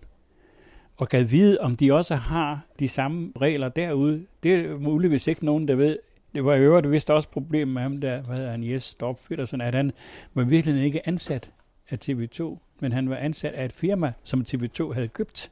Og 0.98 1.10
kan 1.10 1.32
vide, 1.32 1.58
om 1.62 1.76
de 1.76 1.94
også 1.94 2.16
har 2.16 2.66
de 2.80 2.90
samme 2.90 3.32
regler 3.42 3.70
derude. 3.70 4.26
Det 4.44 4.56
er 4.56 4.78
muligvis 4.78 5.28
ikke 5.28 5.46
nogen, 5.46 5.68
der 5.68 5.76
ved. 5.76 5.98
Det 6.36 6.46
var 6.46 6.56
i 6.56 6.60
øvrigt 6.60 6.92
vist 6.92 7.10
også 7.10 7.30
problem 7.30 7.68
med 7.68 7.82
ham 7.82 8.02
der, 8.02 8.22
hvad 8.22 8.38
hedder 8.38 8.52
han, 8.52 8.64
Jes 8.64 8.84
Storp 8.84 9.20
Petersen, 9.30 9.62
at 9.62 9.76
han 9.76 9.92
var 10.34 10.44
virkelig 10.44 10.84
ikke 10.84 11.08
ansat 11.08 11.50
af 11.90 11.98
TV2, 12.06 12.58
men 12.80 12.92
han 12.92 13.10
var 13.10 13.16
ansat 13.16 13.54
af 13.54 13.66
et 13.66 13.74
firma, 13.74 14.14
som 14.24 14.46
TV2 14.50 14.94
havde 14.94 15.08
købt. 15.08 15.52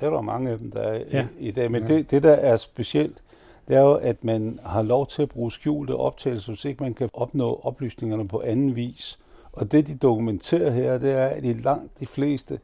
Det 0.00 0.06
er 0.06 0.10
der 0.10 0.20
mange 0.20 0.50
af 0.50 0.58
dem, 0.58 0.70
der 0.70 0.80
er 0.80 1.04
ja. 1.12 1.26
i, 1.38 1.48
i 1.48 1.50
dag. 1.50 1.70
Men 1.70 1.82
ja. 1.82 1.94
det, 1.94 2.10
det, 2.10 2.22
der 2.22 2.32
er 2.32 2.56
specielt, 2.56 3.22
det 3.68 3.76
er 3.76 3.80
jo, 3.80 3.94
at 3.94 4.24
man 4.24 4.60
har 4.64 4.82
lov 4.82 5.06
til 5.06 5.22
at 5.22 5.28
bruge 5.28 5.52
skjulte 5.52 5.96
optagelser, 5.96 6.54
så 6.54 6.68
ikke 6.68 6.82
man 6.82 6.94
kan 6.94 7.10
opnå 7.12 7.60
oplysningerne 7.62 8.28
på 8.28 8.40
anden 8.40 8.76
vis. 8.76 9.18
Og 9.52 9.72
det, 9.72 9.86
de 9.86 9.94
dokumenterer 9.94 10.70
her, 10.70 10.98
det 10.98 11.12
er, 11.12 11.26
at 11.26 11.44
i 11.44 11.52
langt 11.52 12.00
de 12.00 12.06
fleste 12.06 12.60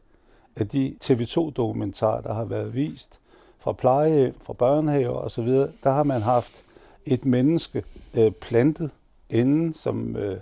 af 0.56 0.68
de 0.68 0.96
TV2-dokumentarer, 1.04 2.20
der 2.20 2.34
har 2.34 2.44
været 2.44 2.74
vist, 2.74 3.20
fra 3.58 3.72
plejehjem, 3.72 4.34
fra 4.40 4.52
børnehaver 4.52 5.18
osv., 5.18 5.48
der 5.84 5.90
har 5.90 6.02
man 6.02 6.22
haft 6.22 6.64
et 7.06 7.24
menneske 7.24 7.84
øh, 8.14 8.30
plantet 8.30 8.90
inden, 9.30 9.74
som 9.74 10.16
øh, 10.16 10.40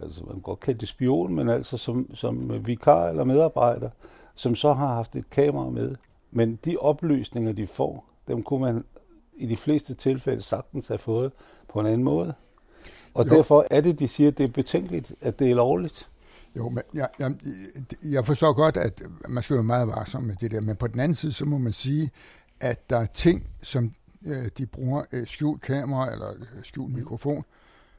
altså 0.00 0.24
man 0.24 0.40
godt 0.40 0.66
det 0.80 0.88
spion, 0.88 1.34
men 1.34 1.48
altså 1.48 1.76
som, 1.76 2.14
som 2.14 2.66
vikar 2.66 3.08
eller 3.08 3.24
medarbejder, 3.24 3.90
som 4.34 4.54
så 4.54 4.72
har 4.72 4.94
haft 4.94 5.16
et 5.16 5.30
kamera 5.30 5.70
med. 5.70 5.94
Men 6.30 6.58
de 6.64 6.76
oplysninger, 6.76 7.52
de 7.52 7.66
får, 7.66 8.04
dem 8.28 8.42
kunne 8.42 8.60
man 8.60 8.84
i 9.36 9.46
de 9.46 9.56
fleste 9.56 9.94
tilfælde 9.94 10.42
sagtens 10.42 10.88
have 10.88 10.98
fået 10.98 11.32
på 11.68 11.80
en 11.80 11.86
anden 11.86 12.04
måde. 12.04 12.34
Og 13.14 13.24
jo. 13.24 13.36
derfor 13.36 13.66
er 13.70 13.80
det, 13.80 13.98
de 13.98 14.08
siger, 14.08 14.30
at 14.30 14.38
det 14.38 14.44
er 14.44 14.52
betænkeligt, 14.52 15.14
at 15.20 15.38
det 15.38 15.50
er 15.50 15.54
lovligt. 15.54 16.08
Jo, 16.56 16.68
men 16.68 16.82
jeg, 16.94 17.08
jeg, 17.18 17.34
jeg 18.02 18.26
forstår 18.26 18.52
godt, 18.52 18.76
at 18.76 19.02
man 19.28 19.42
skal 19.42 19.54
være 19.54 19.64
meget 19.64 19.88
varsom 19.88 20.22
med 20.22 20.36
det 20.36 20.50
der, 20.50 20.60
men 20.60 20.76
på 20.76 20.86
den 20.86 21.00
anden 21.00 21.14
side, 21.14 21.32
så 21.32 21.44
må 21.44 21.58
man 21.58 21.72
sige, 21.72 22.10
at 22.60 22.90
der 22.90 22.96
er 22.96 23.06
ting, 23.06 23.46
som 23.62 23.92
øh, 24.26 24.48
de 24.58 24.66
bruger 24.66 25.04
øh, 25.12 25.26
skjult 25.26 25.62
kamera 25.62 26.12
eller 26.12 26.30
øh, 26.30 26.62
skjult 26.62 26.94
mikrofon 26.94 27.44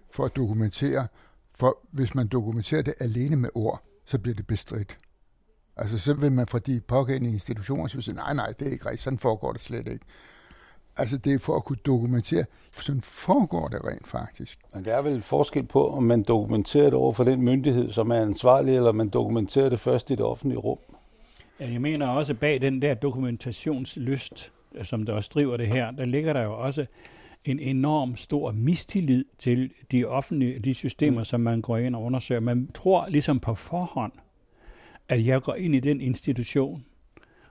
for 0.10 0.26
at 0.26 0.36
dokumentere. 0.36 1.08
For 1.56 1.78
hvis 1.92 2.16
man 2.16 2.28
dokumenterer 2.28 2.82
det 2.82 2.94
alene 3.00 3.36
med 3.36 3.50
ord, 3.56 3.82
så 4.06 4.20
bliver 4.20 4.36
det 4.36 4.48
bestridt. 4.48 4.98
Altså 5.78 5.98
så 6.00 6.14
vil 6.14 6.32
man 6.32 6.48
fra 6.48 6.60
de 6.60 6.82
pågældende 6.88 7.34
institutioner 7.34 7.88
sige, 7.88 8.16
nej, 8.16 8.34
nej, 8.34 8.48
det 8.60 8.68
er 8.68 8.72
ikke 8.72 8.86
rigtigt, 8.86 9.02
sådan 9.02 9.20
foregår 9.20 9.52
det 9.52 9.62
slet 9.62 9.88
ikke. 9.88 10.06
Altså 10.98 11.18
det 11.18 11.34
er 11.34 11.40
for 11.40 11.56
at 11.56 11.66
kunne 11.66 11.80
dokumentere, 11.86 12.46
for 12.74 12.84
sådan 12.84 13.02
foregår 13.02 13.68
det 13.68 13.86
rent 13.86 14.08
faktisk. 14.08 14.60
Men 14.74 14.86
der 14.86 14.96
er 14.96 15.02
vel 15.02 15.22
forskel 15.22 15.64
på, 15.64 15.90
om 15.90 16.04
man 16.04 16.24
dokumenterer 16.24 16.86
det 16.86 16.94
over 16.94 17.14
for 17.14 17.24
den 17.24 17.42
myndighed, 17.42 17.92
som 17.92 18.12
er 18.12 18.22
ansvarlig, 18.22 18.76
eller 18.76 18.92
man 18.92 19.10
dokumenterer 19.10 19.70
det 19.70 19.80
først 19.80 20.12
i 20.12 20.16
det 20.16 20.26
offentlige 20.26 20.60
rum. 20.60 20.78
Jeg 21.60 21.82
mener 21.82 22.08
også 22.08 22.34
bag 22.34 22.62
den 22.62 22.82
der 22.82 22.94
dokumentationslyst, 22.94 24.52
som 24.84 25.06
der 25.06 25.14
også 25.14 25.32
driver 25.34 25.58
det 25.58 25.68
her, 25.68 25.92
der 25.92 26.06
ligger 26.06 26.34
der 26.34 26.44
jo 26.44 26.54
også 26.54 26.86
en 27.46 27.60
enorm 27.60 28.16
stor 28.16 28.52
mistillid 28.52 29.26
til 29.38 29.72
de 29.92 30.06
offentlige 30.06 30.60
de 30.60 30.74
systemer, 30.74 31.20
mm. 31.20 31.26
som 31.26 31.42
man 31.42 31.62
går 31.62 31.78
ind 31.78 31.96
og 31.96 32.04
undersøger. 32.04 32.42
Man 32.42 32.70
tror 32.74 33.08
ligesom 33.08 33.40
på 33.40 33.56
forhånd, 33.56 34.12
at 35.10 35.26
jeg 35.26 35.42
går 35.42 35.56
ind 35.56 35.76
i 35.76 35.80
den 35.80 36.02
institution, 36.02 36.86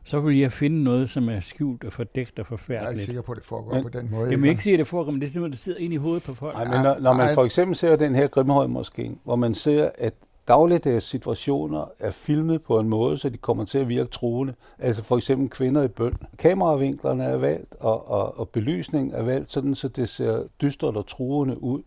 så 0.04 0.20
vil 0.20 0.38
jeg 0.38 0.52
finde 0.52 0.82
noget, 0.84 1.10
som 1.10 1.28
er 1.28 1.40
skjult 1.40 1.84
og 1.84 1.92
fordækt 1.92 2.38
og 2.38 2.46
forfærdeligt. 2.46 2.80
Jeg 2.80 2.86
er 2.86 2.92
ikke 2.92 3.04
sikker 3.04 3.22
på, 3.22 3.32
at 3.32 3.36
det 3.36 3.44
foregår 3.44 3.74
Men- 3.74 3.82
på 3.82 3.88
den 3.88 4.10
måde. 4.10 4.30
Jamen, 4.30 4.44
jeg 4.44 4.50
ikke 4.50 4.62
sige, 4.62 4.72
at 4.72 4.78
det 4.78 4.86
foregår, 4.86 5.12
men 5.12 5.20
det 5.20 5.26
er 5.26 5.30
simpelthen, 5.32 5.52
det 5.52 5.58
sidder 5.58 5.78
ind 5.78 5.92
i 5.92 5.96
hovedet 5.96 6.22
på 6.22 6.34
folk. 6.34 6.54
Nej, 6.54 6.64
men 6.64 6.82
når, 6.82 6.98
når 7.00 7.12
man 7.12 7.34
for 7.34 7.44
eksempel 7.44 7.76
ser 7.76 7.96
den 7.96 8.14
her 8.14 8.26
Grimhøj 8.26 8.66
Moskeen, 8.66 9.18
hvor 9.24 9.36
man 9.36 9.54
ser, 9.54 9.90
at 9.98 10.14
dagligdags 10.48 11.04
situationer 11.04 11.84
er 11.98 12.10
filmet 12.10 12.62
på 12.62 12.78
en 12.78 12.88
måde, 12.88 13.18
så 13.18 13.28
de 13.28 13.36
kommer 13.36 13.64
til 13.64 13.78
at 13.78 13.88
virke 13.88 14.10
truende. 14.10 14.54
Altså 14.78 15.02
for 15.02 15.16
eksempel 15.16 15.50
kvinder 15.50 15.82
i 15.82 15.88
bøn. 15.88 16.16
Kameravinklerne 16.38 17.24
er 17.24 17.36
valgt, 17.36 17.74
og, 17.80 18.08
og, 18.08 18.38
og 18.38 18.48
belysningen 18.48 19.14
er 19.14 19.22
valgt, 19.22 19.52
sådan 19.52 19.74
så 19.74 19.88
det 19.88 20.08
ser 20.08 20.42
dystert 20.62 20.96
og 20.96 21.06
truende 21.06 21.62
ud. 21.62 21.82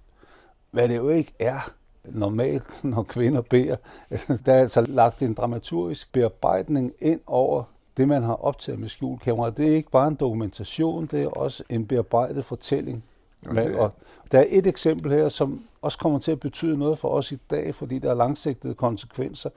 Hvad 0.71 0.87
det 0.87 0.95
jo 0.95 1.09
ikke 1.09 1.33
er 1.39 1.71
normalt, 2.03 2.83
når 2.83 3.03
kvinder 3.03 3.41
beder. 3.41 3.75
Altså, 4.09 4.37
der 4.45 4.53
er 4.53 4.61
altså 4.61 4.81
lagt 4.81 5.21
en 5.21 5.33
dramaturgisk 5.33 6.13
bearbejdning 6.13 6.93
ind 6.99 7.19
over 7.27 7.63
det, 7.97 8.07
man 8.07 8.23
har 8.23 8.33
optaget 8.33 8.79
med 8.79 8.89
skjulkamera. 8.89 9.49
Det 9.49 9.67
er 9.67 9.75
ikke 9.75 9.91
bare 9.91 10.07
en 10.07 10.15
dokumentation, 10.15 11.05
det 11.05 11.23
er 11.23 11.27
også 11.27 11.63
en 11.69 11.87
bearbejdet 11.87 12.45
fortælling. 12.45 13.03
Det 13.43 13.57
er- 13.57 13.79
og 13.79 13.93
der 14.31 14.39
er 14.39 14.45
et 14.49 14.67
eksempel 14.67 15.11
her, 15.11 15.29
som 15.29 15.63
også 15.81 15.97
kommer 15.97 16.19
til 16.19 16.31
at 16.31 16.39
betyde 16.39 16.77
noget 16.77 16.99
for 16.99 17.09
os 17.09 17.31
i 17.31 17.37
dag, 17.49 17.75
fordi 17.75 17.99
der 17.99 18.09
er 18.09 18.15
langsigtede 18.15 18.73
konsekvenser. 18.73 19.49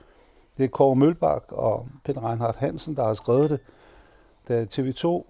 Det 0.57 0.63
er 0.63 0.67
Kåre 0.67 0.95
Mølbak 0.95 1.43
og 1.49 1.87
Peter 2.03 2.29
Reinhardt 2.29 2.57
Hansen, 2.57 2.95
der 2.95 3.03
har 3.03 3.13
skrevet 3.13 3.49
det, 3.49 3.59
da 4.47 4.65
TV2 4.73 5.25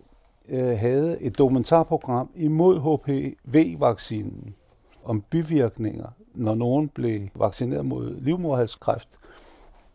øh, 0.49 0.77
havde 0.77 1.21
et 1.21 1.37
dokumentarprogram 1.37 2.29
imod 2.35 2.79
HPV-vaccinen 2.79 4.55
om 5.03 5.21
bivirkninger, 5.21 6.07
når 6.33 6.55
nogen 6.55 6.89
blev 6.89 7.27
vaccineret 7.35 7.85
mod 7.85 8.15
livmoderhalskræft, 8.21 9.09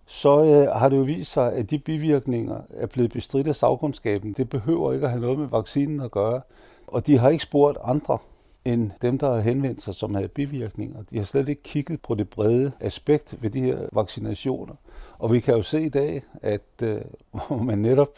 så 0.07 0.45
øh, 0.45 0.77
har 0.79 0.89
det 0.89 0.97
jo 0.97 1.03
vist 1.03 1.33
sig, 1.33 1.53
at 1.53 1.71
de 1.71 1.79
bivirkninger 1.79 2.61
er 2.71 2.87
blevet 2.87 3.13
bestridt 3.13 3.49
af 3.49 3.57
sagkundskaben. 3.57 4.33
Det 4.33 4.49
behøver 4.49 4.93
ikke 4.93 5.05
at 5.05 5.11
have 5.11 5.21
noget 5.21 5.39
med 5.39 5.47
vaccinen 5.47 6.01
at 6.01 6.11
gøre. 6.11 6.41
Og 6.87 7.07
de 7.07 7.19
har 7.19 7.29
ikke 7.29 7.45
spurgt 7.45 7.79
andre 7.85 8.19
end 8.67 8.91
dem, 9.03 9.19
der 9.19 9.33
har 9.33 9.41
henvendt 9.41 9.83
sig, 9.83 9.95
som 9.95 10.15
havde 10.15 10.29
bivirkninger. 10.29 11.03
De 11.11 11.17
har 11.17 11.25
slet 11.25 11.49
ikke 11.49 11.63
kigget 11.63 12.03
på 12.03 12.15
det 12.15 12.29
brede 12.29 12.73
aspekt 12.81 13.43
ved 13.43 13.51
de 13.51 13.61
her 13.61 13.79
vaccinationer. 13.93 14.75
Og 15.19 15.33
vi 15.33 15.41
kan 15.41 15.55
jo 15.55 15.63
se 15.63 15.83
i 15.83 15.89
dag, 15.89 16.23
at 16.43 16.83
øh, 16.83 17.01
hvor 17.49 17.57
man 17.57 17.79
netop 17.79 18.11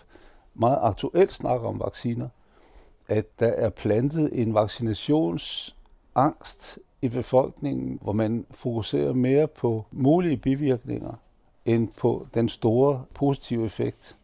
meget 0.54 0.78
aktuelt 0.82 1.34
snakker 1.34 1.68
om 1.68 1.80
vacciner, 1.80 2.28
at 3.08 3.40
der 3.40 3.46
er 3.46 3.70
plantet 3.70 4.42
en 4.42 4.54
vaccinationsangst 4.54 6.78
i 7.02 7.08
befolkningen, 7.08 7.98
hvor 8.02 8.12
man 8.12 8.46
fokuserer 8.50 9.12
mere 9.12 9.46
på 9.46 9.84
mulige 9.90 10.36
bivirkninger 10.36 11.14
end 11.64 11.88
på 11.96 12.26
den 12.34 12.48
store 12.48 13.04
positive 13.14 13.64
effekt. 13.64 14.16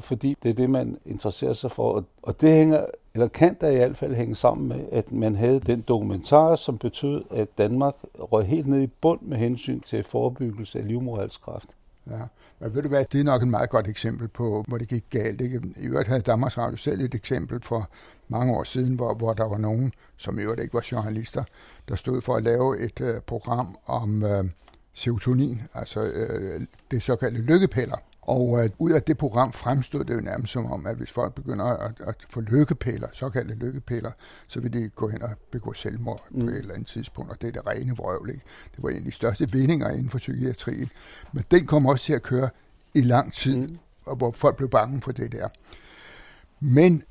Fordi 0.00 0.36
det 0.42 0.48
er 0.48 0.54
det, 0.54 0.70
man 0.70 0.98
interesserer 1.06 1.52
sig 1.52 1.70
for. 1.70 2.04
Og- 2.22 2.40
det 2.40 2.52
hænger, 2.52 2.84
kan 3.34 3.56
der 3.60 3.68
i 3.68 3.76
hvert 3.76 3.96
fald 3.96 4.14
hænge 4.14 4.34
sammen 4.34 4.68
med, 4.68 4.84
at 4.92 5.12
man 5.12 5.36
havde 5.36 5.60
den 5.60 5.80
dokumentar, 5.80 6.56
som 6.56 6.78
betød, 6.78 7.24
at 7.30 7.58
Danmark 7.58 7.94
røg 8.14 8.44
helt 8.44 8.66
ned 8.66 8.80
i 8.80 8.86
bund 8.86 9.20
med 9.22 9.38
hensyn 9.38 9.80
til 9.80 10.04
forebyggelse 10.04 10.78
af 10.78 10.88
livmoderhalskræft. 10.88 11.68
Ja, 12.10 12.20
men 12.58 12.74
ved 12.74 12.82
du 12.82 12.88
hvad, 12.88 13.04
det 13.12 13.20
er 13.20 13.24
nok 13.24 13.42
et 13.42 13.48
meget 13.48 13.70
godt 13.70 13.88
eksempel 13.88 14.28
på, 14.28 14.64
hvor 14.68 14.78
det 14.78 14.88
gik 14.88 15.04
galt. 15.10 15.40
Ikke? 15.40 15.62
I 15.76 15.86
øvrigt 15.86 16.08
havde 16.08 16.20
Danmarks 16.20 16.58
Radio 16.58 16.76
selv 16.76 17.00
et 17.00 17.14
eksempel 17.14 17.62
for 17.62 17.88
mange 18.28 18.56
år 18.56 18.64
siden, 18.64 18.94
hvor, 18.94 19.14
hvor 19.14 19.32
der 19.32 19.44
var 19.44 19.58
nogen, 19.58 19.92
som 20.16 20.38
i 20.38 20.42
øvrigt 20.42 20.60
ikke 20.60 20.74
var 20.74 20.86
journalister, 20.92 21.44
der 21.88 21.94
stod 21.94 22.20
for 22.20 22.36
at 22.36 22.42
lave 22.42 22.80
et 22.80 23.00
øh, 23.00 23.20
program 23.20 23.76
om 23.86 24.24
øh, 24.24 24.44
serotonin, 24.94 25.62
altså 25.74 26.02
øh, 26.02 26.60
det 26.90 27.02
såkaldte 27.02 27.40
lykkepiller. 27.40 27.96
Og 28.22 28.64
øh, 28.64 28.70
ud 28.78 28.90
af 28.90 29.02
det 29.02 29.18
program 29.18 29.52
fremstod 29.52 30.04
det 30.04 30.14
jo 30.14 30.20
nærmest 30.20 30.52
som 30.52 30.72
om, 30.72 30.86
at 30.86 30.96
hvis 30.96 31.10
folk 31.10 31.34
begynder 31.34 31.64
at, 31.64 31.94
at 32.00 32.14
få 32.30 32.40
lykkepiller, 32.40 33.08
såkaldte 33.12 33.54
lykkepiller, 33.54 34.10
så 34.48 34.60
vil 34.60 34.72
de 34.72 34.88
gå 34.88 35.08
hen 35.08 35.22
og 35.22 35.30
begå 35.50 35.72
selvmord 35.72 36.26
mm. 36.30 36.40
på 36.40 36.46
et 36.46 36.58
eller 36.58 36.74
andet 36.74 36.88
tidspunkt, 36.88 37.30
og 37.30 37.40
det 37.40 37.48
er 37.48 37.52
det 37.52 37.66
rene 37.66 37.96
vrøvl. 37.96 38.30
Ikke? 38.30 38.42
Det 38.76 38.82
var 38.82 38.88
en 38.88 38.96
af 38.96 39.04
de 39.04 39.12
største 39.12 39.50
vindinger 39.50 39.90
inden 39.90 40.10
for 40.10 40.18
psykiatrien. 40.18 40.90
Men 41.32 41.44
den 41.50 41.66
kom 41.66 41.86
også 41.86 42.04
til 42.04 42.12
at 42.12 42.22
køre 42.22 42.48
i 42.94 43.00
lang 43.00 43.32
tid, 43.32 43.56
mm. 43.56 43.78
og 44.06 44.16
hvor 44.16 44.30
folk 44.30 44.56
blev 44.56 44.68
bange 44.68 45.00
for 45.00 45.12
det 45.12 45.32
der. 45.32 45.48
Men 46.60 47.02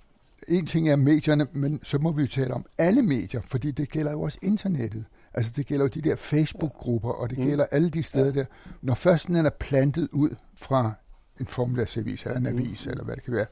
en 0.47 0.65
ting 0.65 0.89
er 0.89 0.95
medierne, 0.95 1.47
men 1.53 1.79
så 1.83 1.97
må 1.97 2.11
vi 2.11 2.21
jo 2.21 2.27
tale 2.27 2.53
om 2.53 2.65
alle 2.77 3.01
medier, 3.01 3.41
fordi 3.47 3.71
det 3.71 3.89
gælder 3.89 4.11
jo 4.11 4.21
også 4.21 4.37
internettet. 4.41 5.05
Altså 5.33 5.51
det 5.55 5.65
gælder 5.67 5.85
jo 5.85 5.89
de 5.89 6.01
der 6.01 6.15
Facebook-grupper, 6.15 7.09
og 7.09 7.29
det 7.29 7.37
Mm. 7.37 7.43
gælder 7.45 7.65
alle 7.71 7.89
de 7.89 8.03
steder 8.03 8.31
der. 8.31 8.45
Når 8.81 8.93
først 8.95 9.27
den 9.27 9.35
er 9.45 9.49
plantet 9.49 10.09
ud 10.11 10.29
fra 10.55 10.91
en 11.39 11.45
formiddagsavis 11.45 12.25
eller 12.25 12.37
en 12.39 12.47
avis, 12.47 12.87
eller 12.87 13.03
hvad 13.03 13.15
det 13.15 13.23
kan 13.23 13.33
være, 13.33 13.45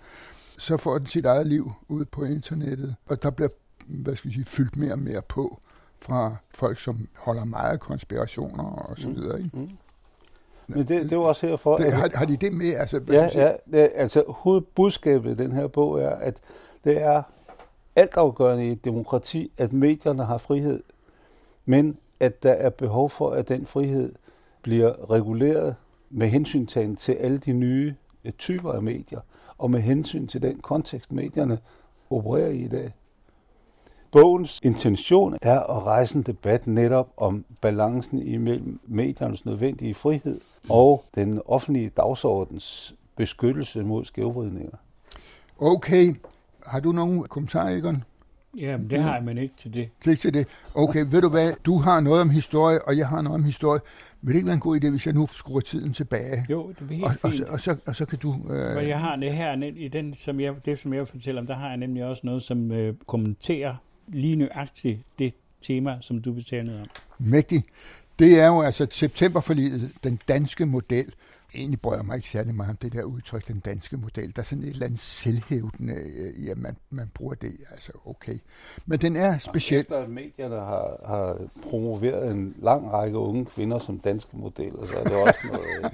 så 0.58 0.78
får 0.78 0.98
den 0.98 1.08
sit 1.08 1.26
eget 1.26 1.48
liv 1.48 1.72
ud 1.88 2.06
på 2.06 2.24
internettet, 2.24 2.96
og 3.06 3.24
der 3.24 3.30
bliver 3.30 3.50
hvad 3.88 4.16
skal 4.16 4.30
jeg 4.30 4.34
sige, 4.34 4.46
fyldt 4.46 4.78
mere 4.78 4.92
og 4.92 5.00
mere 5.00 5.22
på 5.22 5.60
fra 6.02 6.36
folk, 6.56 6.80
som 6.80 7.08
holder 7.16 7.46
meget 7.46 7.72
af 7.72 7.80
konspirationer 7.80 8.64
og 8.64 8.98
så 8.98 9.10
videre. 9.10 9.38
Ikke? 9.42 9.58
Mm. 9.60 9.70
Men 10.68 10.78
det, 10.78 10.90
det 10.90 11.12
er 11.12 11.16
jo 11.16 11.24
også 11.24 11.48
herfor... 11.48 11.78
Det, 11.78 11.94
har, 11.94 12.10
har 12.16 12.26
de 12.26 12.38
det 12.38 12.54
med? 12.54 12.74
Altså, 12.74 13.00
hvad 13.00 13.16
Ja, 13.16 13.30
ja 13.46 13.54
det, 13.72 13.92
altså 13.96 14.24
hovedbudskabet 14.28 15.32
i 15.32 15.44
den 15.44 15.52
her 15.52 15.68
bog 15.68 16.00
er, 16.02 16.10
at 16.10 16.40
det 16.84 17.02
er 17.02 17.24
altafgørende 17.96 18.68
i 18.68 18.72
et 18.72 18.86
demokrati, 18.86 19.52
at 19.58 19.74
medierne 19.74 20.26
har 20.26 20.38
frihed, 20.38 20.84
men 21.70 21.98
at 22.20 22.44
der 22.44 22.52
er 22.52 22.70
behov 22.70 23.10
for, 23.10 23.30
at 23.30 23.50
den 23.50 23.66
frihed 23.66 24.14
bliver 24.62 25.12
reguleret 25.12 25.76
med 26.10 26.28
hensyntagen 26.28 26.96
til 26.96 27.12
alle 27.12 27.38
de 27.38 27.54
nye 27.54 27.96
øh, 28.26 28.32
typer 28.32 28.72
af 28.72 28.82
medier, 28.82 29.20
og 29.58 29.72
med 29.72 29.80
hensyn 29.80 30.28
til 30.28 30.42
den 30.42 30.60
kontekst, 30.60 31.12
medierne 31.12 31.60
opererer 32.10 32.50
i 32.50 32.60
i 32.60 32.68
dag. 32.68 32.94
Bogens 34.12 34.60
intention 34.64 35.38
er 35.42 35.60
at 35.60 35.84
rejse 35.86 36.16
en 36.16 36.22
debat 36.22 36.68
netop 36.68 37.14
om 37.18 37.46
balancen 37.62 38.22
imellem 38.22 38.80
mediernes 38.88 39.46
nødvendige 39.46 39.94
frihed 39.94 40.42
og 40.70 41.04
den 41.16 41.42
offentlige 41.46 41.90
dagsordens 41.90 42.96
beskyttelse 43.16 43.84
mod 43.84 44.06
skævvridninger. 44.06 44.78
Okay. 45.60 46.16
Har 46.66 46.80
du 46.80 46.92
nogen 46.92 47.24
kommentarer, 47.24 47.78
Egon? 47.78 48.04
Jamen, 48.58 48.90
det 48.90 49.04
har 49.04 49.20
men 49.20 49.38
ikke 49.38 49.54
til 49.58 49.74
det. 49.74 49.90
Ikke 50.08 50.22
til 50.22 50.34
det. 50.34 50.48
Okay, 50.76 51.06
ved 51.10 51.22
du 51.22 51.30
hvad? 51.30 51.54
Du 51.66 51.78
har 51.78 52.00
noget 52.00 52.22
om 52.22 52.30
historie, 52.30 52.88
og 52.88 52.98
jeg 52.98 53.08
har 53.08 53.22
noget 53.22 53.36
om 53.36 53.44
historie. 53.44 53.80
Vil 54.22 54.34
det 54.34 54.36
ikke 54.40 54.46
være 54.46 54.54
en 54.54 54.60
god 54.60 54.82
idé, 54.84 54.90
hvis 54.90 55.06
jeg 55.06 55.14
nu 55.14 55.28
skruer 55.28 55.60
tiden 55.60 55.94
tilbage? 55.94 56.46
Jo, 56.50 56.70
det 56.80 56.92
er 56.92 56.94
helt 56.94 57.04
og, 57.04 57.16
og, 57.24 57.32
så, 57.34 57.38
fint. 57.38 57.50
og, 57.50 57.62
så, 57.62 57.76
og 57.86 57.96
så 57.96 58.06
kan 58.06 58.20
du... 58.20 58.34
Øh, 58.50 58.74
For 58.74 58.80
jeg 58.80 59.00
har 59.00 59.16
det 59.16 59.34
her, 59.34 59.64
i 59.76 59.88
den, 59.88 60.14
som 60.14 60.40
jeg, 60.40 60.54
det 60.66 60.80
som 60.80 60.94
jeg 60.94 61.08
fortæller 61.08 61.42
om, 61.42 61.48
der 61.48 61.56
har 61.56 61.68
jeg 61.68 61.78
nemlig 61.78 62.06
også 62.06 62.22
noget, 62.26 62.44
som 62.44 62.72
øh, 62.72 62.94
kommenterer 63.08 63.76
lige 64.08 64.36
nøjagtigt 64.36 65.00
det 65.20 65.34
tema, 65.62 65.98
som 66.02 66.22
du 66.22 66.34
betalte 66.34 66.72
om. 66.82 66.88
Mægtig. 67.20 67.64
Det 68.20 68.40
er 68.40 68.48
jo 68.48 68.62
altså 68.62 68.88
septemberforliget, 68.92 69.92
den 70.04 70.20
danske 70.28 70.66
model. 70.66 71.14
Egentlig 71.56 71.82
brød 71.82 71.98
jeg 71.98 72.06
mig 72.06 72.16
ikke 72.16 72.30
særlig 72.30 72.56
meget 72.56 72.70
om 72.70 72.78
det 72.78 72.94
der 72.94 73.04
udtryk, 73.04 73.48
den 73.48 73.60
danske 73.60 73.98
model. 73.98 74.36
Der 74.36 74.42
er 74.42 74.46
sådan 74.46 74.64
et 74.64 74.70
eller 74.70 74.86
andet 74.86 75.00
selvhævdende, 75.00 75.94
øh, 75.94 76.46
ja, 76.46 76.56
man, 76.56 76.78
man 76.90 77.12
bruger 77.14 77.34
det, 77.34 77.56
altså 77.72 77.92
okay. 78.06 78.38
Men 78.86 79.02
den 79.02 79.16
er 79.16 79.38
speciel. 79.38 79.80
Efter 79.80 79.98
at 79.98 80.10
medierne 80.10 80.56
har, 80.56 81.02
har 81.06 81.38
promoveret 81.70 82.32
en 82.32 82.56
lang 82.62 82.92
række 82.92 83.18
unge 83.18 83.46
kvinder 83.46 83.80
som 83.80 84.00
danske 84.00 84.38
modeller, 84.38 84.86
så 84.86 84.98
er 84.98 85.04
det 85.04 85.14
også 85.14 85.40
noget... 85.52 85.94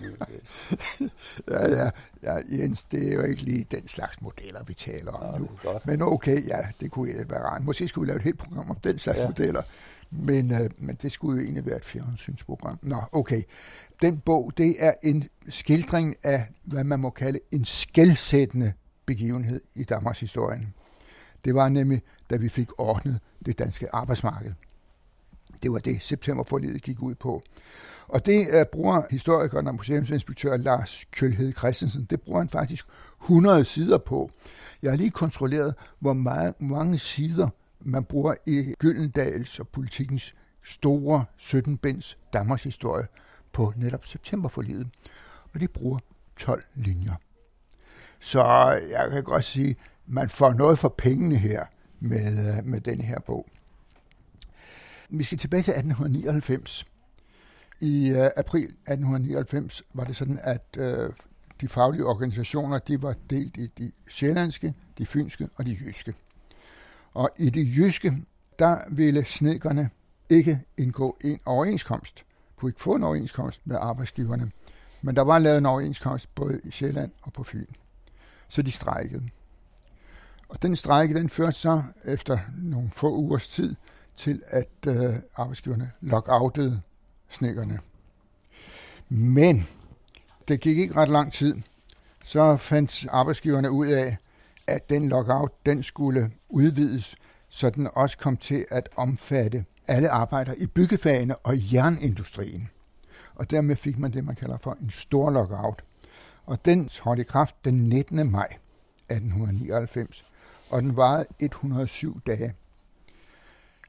ja, 1.52 1.84
ja, 1.84 1.90
ja, 2.24 2.36
Jens, 2.52 2.84
det 2.84 3.08
er 3.08 3.14
jo 3.14 3.22
ikke 3.22 3.42
lige 3.42 3.66
den 3.72 3.88
slags 3.88 4.22
modeller, 4.22 4.64
vi 4.64 4.74
taler 4.74 5.12
om 5.12 5.34
ja, 5.34 5.40
nu. 5.40 5.50
Men 5.86 6.02
okay, 6.02 6.48
ja, 6.48 6.60
det 6.80 6.92
kunne 6.92 7.26
være 7.30 7.44
rart. 7.44 7.64
Måske 7.64 7.88
skulle 7.88 8.06
vi 8.06 8.10
lave 8.12 8.18
et 8.18 8.24
helt 8.24 8.38
program 8.38 8.70
om 8.70 8.78
den 8.84 9.00
slags 9.00 9.20
ja. 9.20 9.28
modeller. 9.28 9.62
Men, 10.12 10.52
øh, 10.52 10.70
men 10.78 10.98
det 11.02 11.12
skulle 11.12 11.40
jo 11.40 11.44
egentlig 11.44 11.66
være 11.66 11.78
et 11.78 11.86
fjernsynsprogram. 11.86 12.80
Nå, 12.82 13.02
okay. 13.12 13.42
Den 14.02 14.20
bog, 14.20 14.52
det 14.58 14.76
er 14.80 14.94
en 15.04 15.30
skildring 15.50 16.16
af, 16.24 16.48
hvad 16.64 16.84
man 16.84 17.00
må 17.00 17.10
kalde 17.10 17.40
en 17.52 17.66
skældsættende 17.66 18.74
begivenhed 19.06 19.62
i 19.76 19.84
Danmarks 19.84 20.20
historie. 20.20 20.68
Det 21.46 21.56
var 21.56 21.70
nemlig, 21.70 22.02
da 22.30 22.36
vi 22.36 22.50
fik 22.50 22.70
ordnet 22.78 23.20
det 23.46 23.60
danske 23.60 23.96
arbejdsmarked. 23.96 24.54
Det 25.64 25.72
var 25.72 25.80
det, 25.80 26.04
septemberforledet 26.04 26.82
gik 26.82 27.02
ud 27.02 27.16
på. 27.16 27.42
Og 28.08 28.26
det 28.26 28.48
uh, 28.48 28.66
bruger 28.72 29.02
historikeren 29.12 29.68
og 29.68 29.76
museumsinspektør 29.76 30.58
Lars 30.58 31.06
Kølhed 31.12 31.54
Christensen, 31.54 32.06
det 32.06 32.22
bruger 32.22 32.40
han 32.40 32.50
faktisk 32.50 32.86
100 33.22 33.64
sider 33.64 33.98
på. 33.98 34.32
Jeg 34.82 34.92
har 34.92 34.98
lige 34.98 35.12
kontrolleret, 35.12 35.74
hvor 36.00 36.14
meget, 36.14 36.62
mange 36.62 36.98
sider 36.98 37.50
man 37.80 38.04
bruger 38.04 38.34
i 38.48 38.74
Gyldendals 38.80 39.60
og 39.60 39.68
politikens 39.68 40.36
store 40.64 41.26
17-binds 41.40 42.18
Danmarks 42.34 42.64
historie 42.64 43.08
på 43.56 43.74
netop 43.76 44.06
septemberforlidet. 44.06 44.88
Og 45.54 45.60
de 45.60 45.68
bruger 45.68 46.00
12 46.38 46.64
linjer. 46.76 47.16
Så 48.20 48.44
jeg 48.90 49.10
kan 49.12 49.24
godt 49.24 49.44
sige, 49.44 49.76
man 50.06 50.30
får 50.30 50.54
noget 50.54 50.80
for 50.80 50.90
pengene 50.98 51.36
her 51.36 51.66
med, 52.00 52.58
øh, 52.58 52.66
med 52.66 52.82
den 52.82 53.02
her 53.02 53.20
bog. 53.20 53.48
Vi 55.10 55.24
skal 55.24 55.38
tilbage 55.38 55.64
til 55.64 55.72
1899. 55.72 56.86
I 57.82 58.10
øh, 58.10 58.30
april 58.38 58.64
1899 58.64 59.84
var 59.94 60.04
det 60.04 60.16
sådan, 60.16 60.40
at 60.44 60.78
øh, 60.78 61.14
de 61.62 61.68
faglige 61.68 62.06
organisationer 62.06 62.80
de 62.80 63.02
var 63.02 63.16
delt 63.30 63.58
i 63.58 63.68
de 63.78 63.92
sjællandske, 64.10 64.74
de 64.98 65.06
fynske 65.06 65.50
og 65.56 65.66
de 65.66 65.78
jyske. 65.82 66.14
Og 67.14 67.30
i 67.38 67.50
de 67.50 67.74
jyske, 67.78 68.14
der 68.60 68.80
ville 68.90 69.26
snedkerne 69.26 69.90
ikke 70.30 70.62
indgå 70.78 71.18
en 71.24 71.40
overenskomst. 71.46 72.26
Kunne 72.66 72.70
ikke 72.70 72.82
få 72.82 72.96
en 72.96 73.04
overenskomst 73.04 73.62
med 73.66 73.78
arbejdsgiverne. 73.80 74.52
Men 75.02 75.16
der 75.16 75.22
var 75.22 75.40
lavet 75.40 75.58
en 75.58 75.66
overenskomst 75.66 76.36
både 76.36 76.62
i 76.64 76.72
Sjælland 76.72 77.12
og 77.22 77.34
på 77.34 77.44
Fyn. 77.44 77.66
Så 78.50 78.62
de 78.62 78.72
strejkede. 78.72 79.24
Og 80.50 80.62
den 80.62 80.76
strejke, 80.76 81.14
den 81.14 81.30
førte 81.30 81.52
så 81.52 81.84
efter 82.06 82.40
nogle 82.58 82.90
få 82.94 83.16
ugers 83.16 83.50
tid 83.50 83.76
til, 84.16 84.42
at 84.48 84.70
øh, 84.88 85.16
arbejdsgiverne 85.36 85.92
lockoutede 86.02 86.82
snikkerne. 87.30 87.80
Men 89.10 89.68
det 90.48 90.62
gik 90.62 90.78
ikke 90.78 90.96
ret 90.96 91.10
lang 91.10 91.34
tid. 91.34 91.62
Så 92.24 92.58
fandt 92.58 93.08
arbejdsgiverne 93.10 93.72
ud 93.72 93.88
af, 93.88 94.18
at 94.68 94.90
den 94.90 95.10
lockout 95.10 95.66
den 95.66 95.84
skulle 95.84 96.32
udvides, 96.50 97.16
så 97.50 97.70
den 97.70 97.90
også 97.94 98.18
kom 98.18 98.38
til 98.38 98.66
at 98.72 98.90
omfatte 98.96 99.66
alle 99.88 100.10
arbejdere 100.10 100.60
i 100.60 100.68
byggefagene 100.68 101.36
og 101.36 101.74
jernindustrien. 101.74 102.70
Og 103.36 103.52
dermed 103.52 103.76
fik 103.76 104.00
man 104.00 104.14
det, 104.14 104.26
man 104.26 104.36
kalder 104.36 104.58
for 104.58 104.78
en 104.82 104.90
stor 104.90 105.30
lockout. 105.30 105.84
Og 106.46 106.66
den 106.66 106.90
trådte 106.90 107.22
i 107.22 107.26
kraft 107.26 107.56
den 107.66 107.90
19. 107.90 108.32
maj 108.32 108.48
1899, 109.10 110.26
og 110.70 110.82
den 110.82 110.98
varede 110.98 111.26
107 111.40 112.22
dage. 112.28 112.54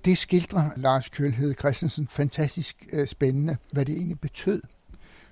Det 0.05 0.19
skildrer 0.19 0.71
Lars 0.77 1.09
Kølhed 1.09 1.55
Christensen 1.59 2.09
fantastisk 2.09 2.87
øh, 2.93 3.07
spændende, 3.07 3.57
hvad 3.73 3.85
det 3.85 3.97
egentlig 3.97 4.21
betød. 4.21 4.63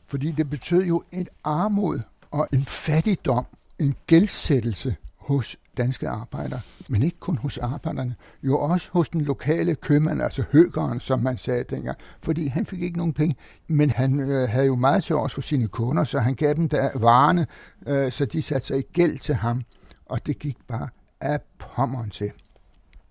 Fordi 0.07 0.31
det 0.31 0.51
betød 0.51 0.85
jo 0.85 1.03
et 1.13 1.29
armod 1.45 2.01
og 2.31 2.49
en 2.53 2.65
fattigdom, 2.65 3.47
en 3.79 3.95
gældsættelse 4.07 4.97
hos 5.25 5.57
danske 5.77 6.09
arbejdere, 6.09 6.61
men 6.89 7.03
ikke 7.03 7.19
kun 7.21 7.37
hos 7.39 7.59
arbejderne, 7.59 8.15
jo 8.43 8.59
også 8.59 8.89
hos 8.93 9.09
den 9.09 9.21
lokale 9.21 9.75
købmand, 9.75 10.23
altså 10.23 10.45
høgeren, 10.53 11.01
som 11.01 11.21
man 11.21 11.39
sagde 11.39 11.65
dengang, 11.65 11.99
fordi 12.23 12.47
han 12.47 12.67
fik 12.67 12.83
ikke 12.83 12.97
nogen 12.97 13.13
penge, 13.13 13.37
men 13.69 13.91
han 13.91 14.21
øh, 14.21 14.49
havde 14.49 14.67
jo 14.67 14.77
meget 14.77 15.05
til 15.05 15.17
os 15.17 15.35
for 15.35 15.41
sine 15.41 15.69
kunder, 15.69 16.05
så 16.05 16.19
han 16.19 16.35
gav 16.35 16.55
dem 16.55 16.69
der 16.69 16.99
varerne, 16.99 17.47
øh, 17.87 18.13
så 18.13 18.25
de 18.25 18.43
satte 18.43 18.67
sig 18.67 18.79
i 18.79 18.83
gæld 18.93 19.19
til 19.19 19.35
ham, 19.35 19.63
og 20.07 20.27
det 20.27 20.39
gik 20.39 20.57
bare 20.69 20.89
af 21.21 21.41
pommeren 21.59 22.11
til. 22.11 22.33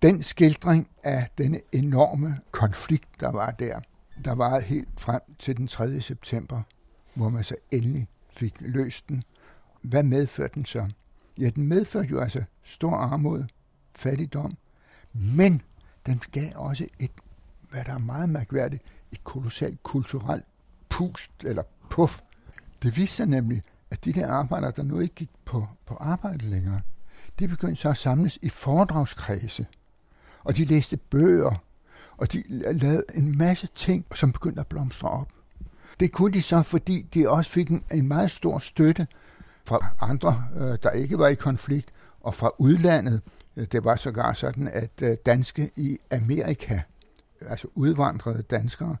Den 0.02 0.22
skildring 0.22 0.88
af 1.04 1.28
denne 1.38 1.60
enorme 1.72 2.38
konflikt, 2.50 3.20
der 3.20 3.30
var 3.30 3.50
der, 3.50 3.80
der 4.24 4.34
var 4.34 4.60
helt 4.60 4.88
frem 4.98 5.20
til 5.38 5.56
den 5.56 5.66
3. 5.66 6.00
september, 6.00 6.62
hvor 7.14 7.28
man 7.28 7.44
så 7.44 7.56
endelig 7.70 8.08
fik 8.30 8.54
løst 8.60 9.08
den. 9.08 9.22
Hvad 9.82 10.02
medførte 10.02 10.54
den 10.54 10.64
så? 10.64 10.86
Ja, 11.38 11.50
den 11.50 11.66
medførte 11.66 12.08
jo 12.08 12.20
altså 12.20 12.44
stor 12.62 12.96
armod, 12.96 13.44
fattigdom, 13.94 14.56
men 15.12 15.62
den 16.06 16.22
gav 16.32 16.50
også 16.54 16.86
et, 16.98 17.10
hvad 17.70 17.84
der 17.84 17.94
er 17.94 17.98
meget 17.98 18.28
mærkværdigt, 18.28 18.82
et 19.12 19.24
kolossalt 19.24 19.82
kulturelt 19.82 20.44
pust 20.88 21.32
eller 21.44 21.62
puff. 21.90 22.20
Det 22.82 22.96
viste 22.96 23.16
sig 23.16 23.26
nemlig, 23.26 23.62
at 23.90 24.04
de 24.04 24.12
der 24.12 24.28
arbejdere, 24.28 24.72
der 24.76 24.82
nu 24.82 25.00
ikke 25.00 25.14
gik 25.14 25.30
på, 25.44 25.66
på 25.86 25.94
arbejde 25.94 26.46
længere, 26.46 26.80
de 27.38 27.48
begyndte 27.48 27.76
så 27.76 27.88
at 27.88 27.96
samles 27.96 28.38
i 28.42 28.48
foredragskredse. 28.48 29.66
Og 30.44 30.56
de 30.56 30.64
læste 30.64 30.96
bøger, 30.96 31.62
og 32.16 32.32
de 32.32 32.42
lavede 32.48 33.04
en 33.14 33.38
masse 33.38 33.68
ting, 33.74 34.06
som 34.14 34.32
begyndte 34.32 34.60
at 34.60 34.66
blomstre 34.66 35.08
op. 35.08 35.28
Det 36.00 36.12
kunne 36.12 36.32
de 36.32 36.42
så, 36.42 36.62
fordi 36.62 37.02
de 37.02 37.30
også 37.30 37.50
fik 37.50 37.70
en, 37.70 37.84
en 37.92 38.08
meget 38.08 38.30
stor 38.30 38.58
støtte 38.58 39.06
fra 39.66 39.86
andre, 40.00 40.44
øh, 40.56 40.78
der 40.82 40.90
ikke 40.90 41.18
var 41.18 41.28
i 41.28 41.34
konflikt, 41.34 41.90
og 42.20 42.34
fra 42.34 42.50
udlandet. 42.58 43.20
Øh, 43.56 43.66
det 43.72 43.84
var 43.84 43.96
sågar 43.96 44.32
sådan, 44.32 44.68
at 44.68 45.02
øh, 45.02 45.16
danske 45.26 45.70
i 45.76 45.98
Amerika, 46.10 46.80
altså 47.40 47.68
udvandrede 47.74 48.42
danskere, 48.42 48.96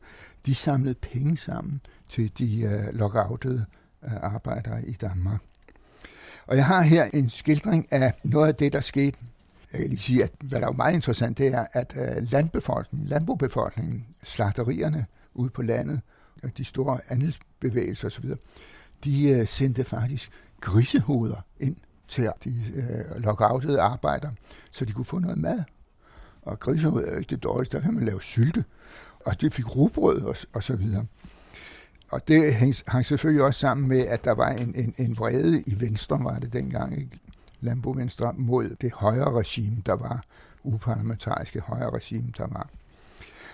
de 0.46 0.54
samlede 0.54 0.94
penge 0.94 1.36
sammen 1.36 1.80
til 2.08 2.38
de 2.38 2.88
lockoutede 2.92 3.64
arbejdere 4.02 4.84
i 4.84 4.92
Danmark. 4.92 5.40
Og 6.46 6.56
jeg 6.56 6.66
har 6.66 6.82
her 6.82 7.04
en 7.14 7.30
skildring 7.30 7.92
af 7.92 8.12
noget 8.24 8.48
af 8.48 8.54
det, 8.54 8.72
der 8.72 8.80
skete. 8.80 9.18
Jeg 9.72 9.80
kan 9.80 9.88
lige 9.88 10.00
sige, 10.00 10.22
at 10.22 10.32
hvad 10.40 10.60
der 10.60 10.66
er 10.66 10.72
meget 10.72 10.94
interessant, 10.94 11.38
det 11.38 11.46
er, 11.46 11.66
at 11.72 11.94
landbefolkningen, 12.30 13.08
landbobefolkningen, 13.08 14.06
slagterierne 14.22 15.06
ude 15.34 15.50
på 15.50 15.62
landet, 15.62 16.00
de 16.56 16.64
store 16.64 16.98
andelsbevægelser 17.08 18.08
osv., 18.08 18.30
de 19.04 19.46
sendte 19.46 19.84
faktisk 19.84 20.30
grisehoveder 20.64 21.40
ind 21.60 21.76
til 22.08 22.30
de 22.44 22.54
øh, 22.74 23.22
lockoutede 23.22 23.80
arbejdere, 23.80 24.32
så 24.70 24.84
de 24.84 24.92
kunne 24.92 25.04
få 25.04 25.18
noget 25.18 25.38
mad. 25.38 25.62
Og 26.42 26.60
grisehoveder 26.60 27.08
er 27.08 27.12
jo 27.12 27.18
ikke 27.18 27.30
det 27.30 27.42
dårligste, 27.42 27.76
der 27.76 27.82
kan 27.82 27.94
man 27.94 28.04
lave 28.04 28.22
sylte. 28.22 28.64
Og 29.26 29.40
det 29.40 29.52
fik 29.52 29.76
rugbrød 29.76 30.20
og, 30.22 30.36
og 30.52 30.62
så 30.62 30.76
videre. 30.76 31.06
Og 32.10 32.28
det 32.28 32.54
hang, 32.54 32.74
hang 32.86 33.04
selvfølgelig 33.04 33.44
også 33.44 33.60
sammen 33.60 33.88
med, 33.88 33.98
at 33.98 34.24
der 34.24 34.32
var 34.32 34.48
en, 34.48 34.74
en, 34.76 34.94
en 34.98 35.18
vrede 35.18 35.62
i 35.66 35.80
Venstre, 35.80 36.24
var 36.24 36.38
det 36.38 36.52
dengang, 36.52 36.98
ikke? 36.98 37.18
Lambo 37.60 37.90
Venstre, 37.90 38.32
mod 38.36 38.76
det 38.80 38.92
højre 38.92 39.32
regime, 39.32 39.82
der 39.86 39.92
var, 39.92 40.24
uparlamentariske 40.62 41.60
højre 41.60 41.90
regime, 41.90 42.32
der 42.38 42.46
var. 42.46 42.68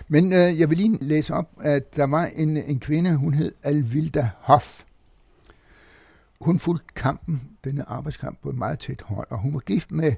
Men 0.07 0.33
øh, 0.33 0.59
jeg 0.59 0.69
vil 0.69 0.77
lige 0.77 0.97
læse 1.01 1.33
op, 1.33 1.49
at 1.61 1.95
der 1.95 2.03
var 2.03 2.25
en, 2.25 2.57
en 2.57 2.79
kvinde, 2.79 3.15
hun 3.15 3.33
hed 3.33 3.51
Alvilda 3.63 4.29
Hoff, 4.39 4.83
hun 6.41 6.59
fulgte 6.59 6.93
kampen, 6.95 7.49
denne 7.63 7.89
arbejdskamp, 7.89 8.41
på 8.41 8.49
et 8.49 8.55
meget 8.55 8.79
tæt 8.79 9.01
hold, 9.01 9.27
og 9.29 9.39
hun 9.39 9.53
var 9.53 9.59
gift 9.59 9.91
med 9.91 10.13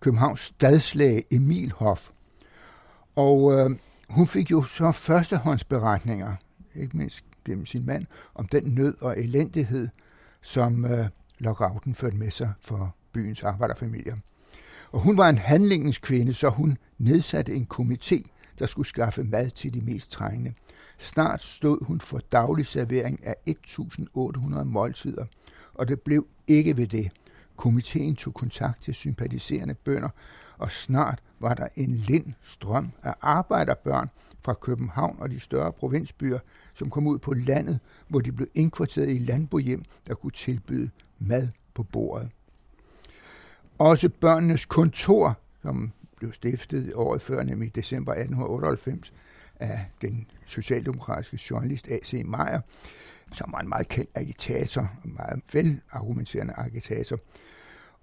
Københavns 0.00 0.40
stadslæge 0.40 1.22
Emil 1.30 1.72
Hoff. 1.72 2.10
Og 3.16 3.52
øh, 3.52 3.70
hun 4.08 4.26
fik 4.26 4.50
jo 4.50 4.64
så 4.64 4.92
førstehåndsberetninger, 4.92 6.36
ikke 6.74 6.96
mindst 6.96 7.24
gennem 7.44 7.66
sin 7.66 7.86
mand, 7.86 8.06
om 8.34 8.48
den 8.48 8.74
nød 8.74 8.94
og 9.00 9.20
elendighed, 9.20 9.88
som 10.42 10.84
øh, 10.84 11.06
lockouten 11.38 11.94
førte 11.94 12.16
med 12.16 12.30
sig 12.30 12.52
for 12.60 12.94
byens 13.12 13.42
arbejderfamilier. 13.42 14.16
Og 14.92 15.00
hun 15.00 15.16
var 15.16 15.28
en 15.28 15.38
handlingens 15.38 15.98
kvinde, 15.98 16.34
så 16.34 16.48
hun 16.48 16.78
nedsatte 16.98 17.54
en 17.54 17.68
komité, 17.74 18.22
der 18.58 18.66
skulle 18.66 18.88
skaffe 18.88 19.24
mad 19.24 19.50
til 19.50 19.74
de 19.74 19.80
mest 19.80 20.10
trængende. 20.10 20.54
Snart 21.02 21.42
stod 21.42 21.84
hun 21.84 22.00
for 22.00 22.18
daglig 22.32 22.66
servering 22.66 23.26
af 23.26 23.34
1.800 23.48 24.64
måltider– 24.64 25.24
og 25.74 25.88
det 25.88 26.00
blev 26.00 26.26
ikke 26.46 26.76
ved 26.76 26.86
det. 26.86 27.10
Komiteen 27.56 28.16
tog 28.16 28.34
kontakt 28.34 28.82
til 28.82 28.94
sympatiserende 28.94 29.74
bønder, 29.74 30.08
og 30.58 30.72
snart 30.72 31.22
var 31.40 31.54
der 31.54 31.68
en 31.76 31.92
lind 31.92 32.32
strøm 32.42 32.90
af 33.02 33.14
arbejderbørn 33.20 34.08
fra 34.44 34.54
København 34.54 35.16
og 35.18 35.30
de 35.30 35.40
større 35.40 35.72
provinsbyer, 35.72 36.38
som 36.74 36.90
kom 36.90 37.06
ud 37.06 37.18
på 37.18 37.32
landet, 37.32 37.80
hvor 38.08 38.20
de 38.20 38.32
blev 38.32 38.48
indkvarteret 38.54 39.10
i 39.10 39.18
landbohjem, 39.18 39.84
der 40.06 40.14
kunne 40.14 40.30
tilbyde 40.30 40.90
mad 41.18 41.48
på 41.74 41.82
bordet. 41.82 42.30
Også 43.78 44.08
børnenes 44.08 44.64
kontor, 44.64 45.38
som 45.62 45.92
blev 46.16 46.32
stiftet 46.32 46.92
året 46.94 47.22
før, 47.22 47.42
nemlig 47.42 47.66
i 47.66 47.70
december 47.70 48.12
1898, 48.12 49.12
af 49.62 49.86
den 50.02 50.26
socialdemokratiske 50.46 51.38
journalist 51.50 51.88
A.C. 51.88 52.12
Meyer, 52.12 52.60
som 53.32 53.52
var 53.52 53.60
en 53.60 53.68
meget 53.68 53.88
kendt 53.88 54.10
agitator, 54.14 54.90
en 55.04 55.14
meget 55.14 55.42
velargumenterende 55.52 56.54
agitator. 56.56 57.18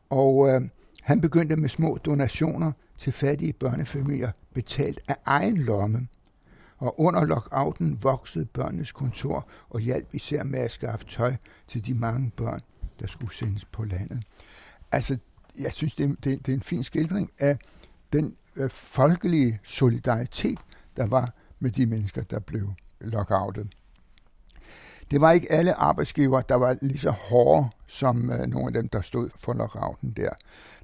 Og 0.10 0.50
øh, 0.50 0.62
han 1.02 1.22
begyndte 1.22 1.56
med 1.56 1.70
små 1.70 1.98
donationer 2.06 2.72
til 2.98 3.14
fattige 3.14 3.54
børnefamilier, 3.54 4.32
betalt 4.54 5.00
af 5.08 5.16
egen 5.26 5.58
lomme. 5.58 6.08
Og 6.78 7.00
under 7.00 7.26
lockouten 7.26 8.04
voksede 8.04 8.46
børnenes 8.46 8.92
kontor 8.92 9.48
og 9.70 9.80
hjalp 9.80 10.08
især 10.14 10.44
med 10.44 10.60
at 10.60 10.72
skaffe 10.72 11.06
tøj 11.06 11.36
til 11.68 11.86
de 11.86 11.94
mange 11.94 12.32
børn, 12.38 12.62
der 13.00 13.08
skulle 13.08 13.36
sendes 13.36 13.66
på 13.66 13.84
landet. 13.84 14.24
Altså, 14.92 15.18
jeg 15.60 15.72
synes, 15.72 15.96
det 15.96 16.04
er, 16.04 16.16
det, 16.24 16.46
det 16.46 16.52
er 16.52 16.56
en 16.56 16.62
fin 16.62 16.84
skildring 16.84 17.32
af 17.40 17.58
den 18.14 18.36
øh, 18.56 18.70
folkelige 18.70 19.60
solidaritet, 19.64 20.60
der 20.98 21.06
var 21.06 21.34
med 21.60 21.72
de 21.72 21.86
mennesker, 21.86 22.24
der 22.24 22.40
blev 22.40 22.74
lockoutet. 23.00 23.76
Det 25.12 25.22
var 25.22 25.32
ikke 25.32 25.52
alle 25.52 25.74
arbejdsgiver, 25.74 26.42
der 26.42 26.56
var 26.56 26.78
lige 26.82 27.00
så 27.00 27.12
hårde 27.12 27.70
som 27.88 28.32
øh, 28.32 28.48
nogle 28.48 28.68
af 28.68 28.74
dem, 28.74 28.90
der 28.90 29.02
stod 29.02 29.30
for 29.36 29.54
lockouten 29.54 30.12
der. 30.12 30.30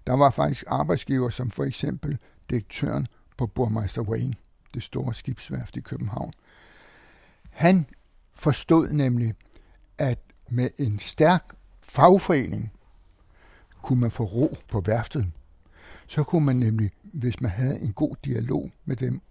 Der 0.07 0.13
var 0.13 0.29
faktisk 0.29 0.63
arbejdsgiver, 0.67 1.29
som 1.29 1.49
for 1.49 1.63
eksempel 1.63 2.17
direktøren 2.49 3.07
på 3.37 3.47
Burmeister 3.47 4.01
Wayne, 4.01 4.35
det 4.73 4.83
store 4.83 5.13
skibsværft 5.13 5.75
i 5.75 5.79
København. 5.79 6.31
Han 7.51 7.85
forstod 8.33 8.89
nemlig, 8.89 9.33
at 9.97 10.19
med 10.49 10.69
en 10.77 10.99
stærk 10.99 11.55
fagforening 11.81 12.71
kunne 13.81 14.01
man 14.01 14.11
få 14.11 14.23
ro 14.23 14.57
på 14.69 14.81
værftet. 14.81 15.31
Så 16.07 16.23
kunne 16.23 16.45
man 16.45 16.55
nemlig, 16.55 16.91
hvis 17.01 17.41
man 17.41 17.51
havde 17.51 17.79
en 17.79 17.93
god 17.93 18.15
dialog 18.25 18.71
med 18.85 18.95
dem, 18.95 19.21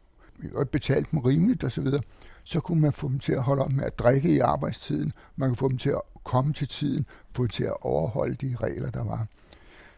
og 0.55 0.69
betalte 0.69 1.11
dem 1.11 1.19
rimeligt 1.19 1.65
osv., 1.65 1.87
så, 1.87 2.01
så 2.45 2.61
kunne 2.61 2.81
man 2.81 2.93
få 2.93 3.09
dem 3.09 3.19
til 3.19 3.33
at 3.33 3.43
holde 3.43 3.65
op 3.65 3.73
med 3.73 3.85
at 3.85 3.99
drikke 3.99 4.29
i 4.29 4.39
arbejdstiden. 4.39 5.13
Man 5.37 5.49
kunne 5.49 5.57
få 5.57 5.69
dem 5.69 5.79
til 5.79 5.91
at 5.91 6.01
komme 6.25 6.53
til 6.53 6.69
tiden, 6.69 7.07
få 7.33 7.43
dem 7.43 7.49
til 7.49 7.65
at 7.65 7.77
overholde 7.81 8.35
de 8.35 8.57
regler, 8.61 8.91
der 8.91 9.05
var. 9.05 9.27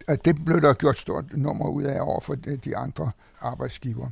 Og 0.09 0.25
det 0.25 0.45
blev 0.45 0.61
der 0.61 0.75
gjort 0.75 0.99
stort 0.99 1.25
nummer 1.37 1.69
ud 1.69 1.83
af 1.83 2.01
over 2.01 2.21
for 2.21 2.35
de 2.35 2.77
andre 2.77 3.13
arbejdsgiver. 3.41 4.09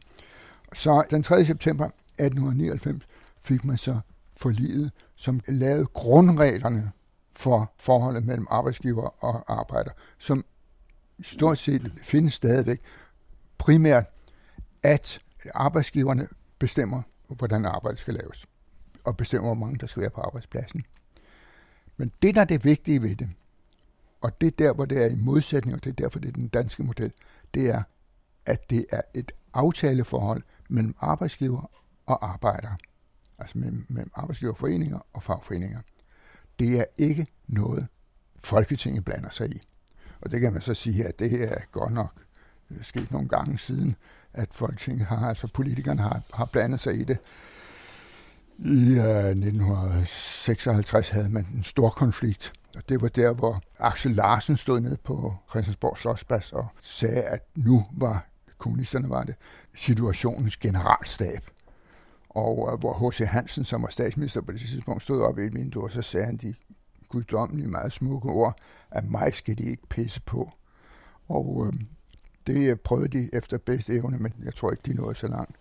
Så 0.74 1.04
den 1.10 1.22
3. 1.22 1.44
september 1.44 1.84
1899 1.84 3.06
fik 3.40 3.64
man 3.64 3.78
så 3.78 4.00
forliget, 4.36 4.92
som 5.16 5.40
lavede 5.48 5.86
grundreglerne 5.86 6.92
for 7.36 7.72
forholdet 7.78 8.26
mellem 8.26 8.46
arbejdsgiver 8.50 9.24
og 9.24 9.60
arbejder, 9.60 9.90
som 10.18 10.44
stort 11.22 11.58
set 11.58 11.92
findes 11.96 12.32
stadigvæk. 12.32 12.80
Primært, 13.58 14.04
at 14.82 15.20
arbejdsgiverne 15.54 16.28
bestemmer, 16.58 17.02
hvordan 17.28 17.64
arbejdet 17.64 17.98
skal 17.98 18.14
laves, 18.14 18.46
og 19.04 19.16
bestemmer, 19.16 19.48
hvor 19.48 19.66
mange 19.66 19.78
der 19.78 19.86
skal 19.86 20.00
være 20.00 20.10
på 20.10 20.20
arbejdspladsen. 20.20 20.84
Men 21.96 22.12
det, 22.22 22.34
der 22.34 22.40
er 22.40 22.44
det 22.44 22.64
vigtige 22.64 23.02
ved 23.02 23.16
det, 23.16 23.30
og 24.20 24.40
det 24.40 24.46
er 24.46 24.50
der, 24.50 24.72
hvor 24.72 24.84
det 24.84 25.02
er 25.02 25.06
i 25.06 25.14
modsætning, 25.14 25.76
og 25.76 25.84
det 25.84 25.90
er 25.90 25.94
derfor, 25.94 26.18
det 26.18 26.28
er 26.28 26.32
den 26.32 26.48
danske 26.48 26.82
model, 26.82 27.12
det 27.54 27.70
er, 27.70 27.82
at 28.46 28.70
det 28.70 28.86
er 28.90 29.00
et 29.14 29.32
aftaleforhold 29.54 30.42
mellem 30.68 30.94
arbejdsgiver 30.98 31.70
og 32.06 32.28
arbejdere. 32.28 32.76
Altså 33.38 33.58
mellem, 33.58 33.86
mellem 33.88 34.10
arbejdsgiverforeninger 34.14 34.98
og 35.12 35.22
fagforeninger. 35.22 35.80
Det 36.58 36.80
er 36.80 36.84
ikke 36.96 37.26
noget, 37.46 37.86
Folketinget 38.38 39.04
blander 39.04 39.30
sig 39.30 39.54
i. 39.54 39.60
Og 40.20 40.30
det 40.30 40.40
kan 40.40 40.52
man 40.52 40.62
så 40.62 40.74
sige, 40.74 41.06
at 41.06 41.18
det 41.18 41.52
er 41.52 41.60
godt 41.72 41.92
nok 41.92 42.22
sket 42.82 43.10
nogle 43.10 43.28
gange 43.28 43.58
siden, 43.58 43.96
at 44.34 44.48
Folketinget 44.52 45.06
har, 45.06 45.28
altså 45.28 45.46
politikerne 45.46 46.02
har, 46.02 46.20
har 46.34 46.44
blandet 46.44 46.80
sig 46.80 47.00
i 47.00 47.04
det. 47.04 47.18
I 48.58 48.98
øh, 48.98 49.04
uh, 49.04 49.30
1956 49.30 51.08
havde 51.08 51.28
man 51.28 51.46
en 51.54 51.64
stor 51.64 51.88
konflikt, 51.88 52.52
og 52.76 52.88
det 52.88 53.02
var 53.02 53.08
der, 53.08 53.32
hvor 53.32 53.60
Axel 53.78 54.12
Larsen 54.12 54.56
stod 54.56 54.80
ned 54.80 54.96
på 54.96 55.34
Christiansborg 55.50 55.98
Slottsplads 55.98 56.52
og 56.52 56.66
sagde, 56.82 57.22
at 57.22 57.40
nu 57.56 57.84
var 57.92 58.26
kommunisterne 58.58 59.10
var 59.10 59.22
det 59.22 59.34
situationens 59.74 60.56
generalstab. 60.56 61.40
Og 62.28 62.72
uh, 62.72 62.80
hvor 62.80 63.10
H.C. 63.10 63.18
Hansen, 63.18 63.64
som 63.64 63.82
var 63.82 63.88
statsminister 63.88 64.40
på 64.40 64.52
det 64.52 64.60
tidspunkt, 64.60 65.02
stod 65.02 65.22
op 65.22 65.38
i 65.38 65.42
et 65.42 65.54
vindue, 65.54 65.84
og 65.84 65.90
så 65.90 66.02
sagde 66.02 66.26
han 66.26 66.36
de 66.36 66.54
guddommelige, 67.08 67.68
meget 67.68 67.92
smukke 67.92 68.28
ord, 68.28 68.58
at 68.90 69.10
mig 69.10 69.34
skal 69.34 69.58
de 69.58 69.62
ikke 69.62 69.86
pisse 69.88 70.20
på. 70.20 70.52
Og 71.28 71.66
øh, 71.66 71.80
det 72.46 72.70
øh, 72.70 72.76
prøvede 72.76 73.08
de 73.08 73.30
efter 73.32 73.58
bedste 73.58 73.92
evne, 73.92 74.18
men 74.18 74.32
jeg 74.44 74.54
tror 74.54 74.70
ikke, 74.70 74.82
de 74.86 74.94
nåede 74.94 75.14
så 75.14 75.26
langt. 75.26 75.56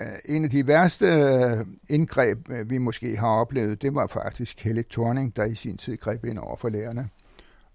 Øh, 0.00 0.06
en 0.36 0.44
af 0.44 0.50
de 0.50 0.66
værste 0.66 1.06
øh, 1.06 1.66
indgreb, 1.88 2.38
vi 2.66 2.78
måske 2.78 3.16
har 3.16 3.28
oplevet, 3.28 3.82
det 3.82 3.94
var 3.94 4.06
faktisk 4.06 4.60
Helle 4.60 4.84
Thorning, 4.90 5.36
der 5.36 5.44
i 5.44 5.54
sin 5.54 5.76
tid 5.76 5.96
greb 5.96 6.24
ind 6.24 6.38
over 6.38 6.56
for 6.56 6.68
lærerne 6.68 7.08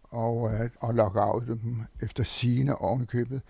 og, 0.04 0.52
og 0.80 0.94
lockoutede 0.94 1.60
dem 1.64 1.76
efter 2.02 2.24
sine 2.24 2.76
ovenkøbet 2.76 3.42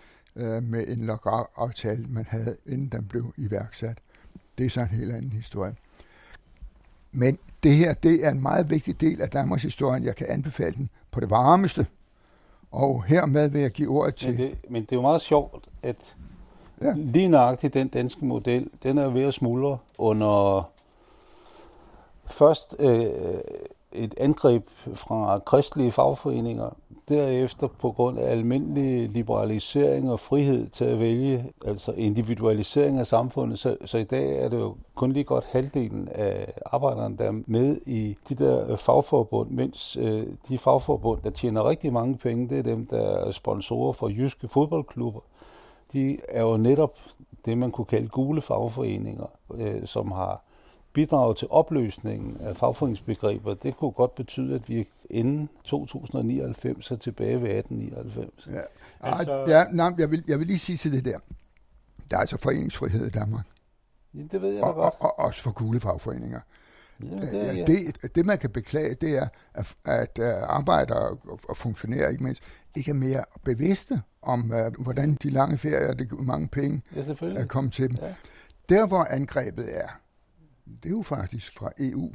med 0.62 0.88
en 0.88 1.06
lockout-aftale, 1.06 2.06
man 2.08 2.26
havde, 2.28 2.56
inden 2.66 2.88
den 2.88 3.04
blev 3.04 3.32
iværksat. 3.36 3.98
Det 4.58 4.66
er 4.66 4.70
så 4.70 4.80
en 4.80 4.86
helt 4.86 5.12
anden 5.12 5.32
historie. 5.32 5.74
Men 7.12 7.38
det 7.62 7.74
her, 7.74 7.94
det 7.94 8.26
er 8.26 8.30
en 8.30 8.42
meget 8.42 8.70
vigtig 8.70 9.00
del 9.00 9.22
af 9.22 9.28
Danmarks 9.28 9.62
historie. 9.62 10.04
Jeg 10.04 10.16
kan 10.16 10.26
anbefale 10.30 10.74
den 10.74 10.88
på 11.10 11.20
det 11.20 11.30
varmeste. 11.30 11.86
Og 12.74 13.04
hermed 13.04 13.48
vil 13.48 13.60
jeg 13.60 13.70
give 13.70 13.88
ordet 13.88 14.14
til... 14.14 14.28
Men 14.28 14.38
det, 14.38 14.58
men 14.68 14.82
det 14.82 14.92
er 14.92 14.96
jo 14.96 15.02
meget 15.02 15.20
sjovt, 15.20 15.68
at 15.82 16.16
ja. 16.82 16.92
lige 16.96 17.28
nøjagtigt 17.28 17.74
den 17.74 17.88
danske 17.88 18.24
model, 18.24 18.70
den 18.82 18.98
er 18.98 19.08
ved 19.08 19.22
at 19.22 19.34
smuldre 19.34 19.78
under 19.98 20.62
først 22.26 22.76
øh, 22.78 23.08
et 23.94 24.14
angreb 24.18 24.68
fra 24.94 25.38
kristelige 25.38 25.92
fagforeninger, 25.92 26.70
derefter 27.08 27.66
på 27.66 27.92
grund 27.92 28.18
af 28.18 28.30
almindelig 28.30 29.08
liberalisering 29.08 30.10
og 30.10 30.20
frihed 30.20 30.68
til 30.68 30.84
at 30.84 30.98
vælge, 30.98 31.52
altså 31.66 31.92
individualisering 31.92 32.98
af 32.98 33.06
samfundet. 33.06 33.58
Så, 33.58 33.76
så 33.84 33.98
i 33.98 34.04
dag 34.04 34.38
er 34.38 34.48
det 34.48 34.58
jo 34.58 34.76
kun 34.94 35.12
lige 35.12 35.24
godt 35.24 35.44
halvdelen 35.44 36.08
af 36.08 36.52
arbejderne, 36.66 37.16
der 37.16 37.24
er 37.24 37.42
med 37.46 37.80
i 37.86 38.16
de 38.28 38.34
der 38.34 38.70
øh, 38.70 38.78
fagforbund, 38.78 39.50
mens 39.50 39.96
øh, 39.96 40.26
de 40.48 40.58
fagforbund, 40.58 41.20
der 41.22 41.30
tjener 41.30 41.68
rigtig 41.68 41.92
mange 41.92 42.16
penge, 42.16 42.48
det 42.48 42.58
er 42.58 42.62
dem, 42.62 42.86
der 42.86 43.00
er 43.00 43.30
sponsorer 43.30 43.92
for 43.92 44.08
jyske 44.08 44.48
fodboldklubber. 44.48 45.20
De 45.92 46.18
er 46.28 46.42
jo 46.42 46.56
netop 46.56 46.98
det, 47.44 47.58
man 47.58 47.70
kunne 47.70 47.84
kalde 47.84 48.08
gule 48.08 48.40
fagforeninger, 48.40 49.26
øh, 49.54 49.86
som 49.86 50.12
har 50.12 50.42
bidraget 50.94 51.36
til 51.36 51.48
opløsningen 51.50 52.36
af 52.40 52.56
fagforeningsbegreber, 52.56 53.54
det 53.54 53.76
kunne 53.76 53.90
godt 53.90 54.14
betyde, 54.14 54.54
at 54.54 54.68
vi 54.68 54.88
inden 55.10 55.48
2099 55.64 56.90
er 56.90 56.96
tilbage 56.96 57.42
ved 57.42 57.50
1899. 57.50 58.48
Ja, 58.52 58.60
altså... 59.00 59.44
ja 59.48 59.64
nej, 59.72 59.92
jeg, 59.98 60.10
vil, 60.10 60.24
jeg 60.28 60.38
vil 60.38 60.46
lige 60.46 60.58
sige 60.58 60.76
til 60.76 60.92
det 60.92 61.04
der. 61.04 61.18
Der 62.10 62.16
er 62.16 62.20
altså 62.20 62.38
foreningsfrihed 62.38 63.06
i 63.06 63.10
Danmark. 63.10 63.46
Ja, 64.14 64.22
det 64.32 64.42
ved 64.42 64.52
jeg 64.52 64.64
og, 64.64 64.74
godt. 64.74 64.94
Og, 65.00 65.18
og 65.18 65.18
også 65.18 65.42
for 65.42 65.50
gule 65.50 65.80
fagforeninger. 65.80 66.40
Jamen, 67.00 67.22
det, 67.22 67.48
er, 67.48 67.52
ja. 67.52 67.64
det, 67.64 68.14
det, 68.14 68.26
man 68.26 68.38
kan 68.38 68.50
beklage, 68.50 68.94
det 68.94 69.18
er, 69.18 69.28
at, 69.54 69.74
at 69.84 70.18
arbejdere 70.46 71.16
og 71.48 71.56
funktionærer 71.56 72.08
ikke 72.08 72.24
mindst, 72.24 72.42
ikke 72.76 72.90
er 72.90 72.94
mere 72.94 73.24
bevidste 73.44 74.02
om, 74.22 74.52
uh, 74.52 74.82
hvordan 74.82 75.18
de 75.22 75.30
lange 75.30 75.58
ferier 75.58 75.88
og 75.88 75.98
de 75.98 76.08
mange 76.10 76.48
penge 76.48 76.82
ja, 76.96 77.00
er 77.22 77.46
kommet 77.46 77.72
til 77.72 77.88
dem. 77.88 77.96
Ja. 78.02 78.14
Der, 78.68 78.86
hvor 78.86 79.04
angrebet 79.04 79.76
er, 79.76 79.88
det 80.66 80.86
er 80.86 80.90
jo 80.90 81.02
faktisk 81.02 81.54
fra 81.54 81.70
EU. 81.78 82.12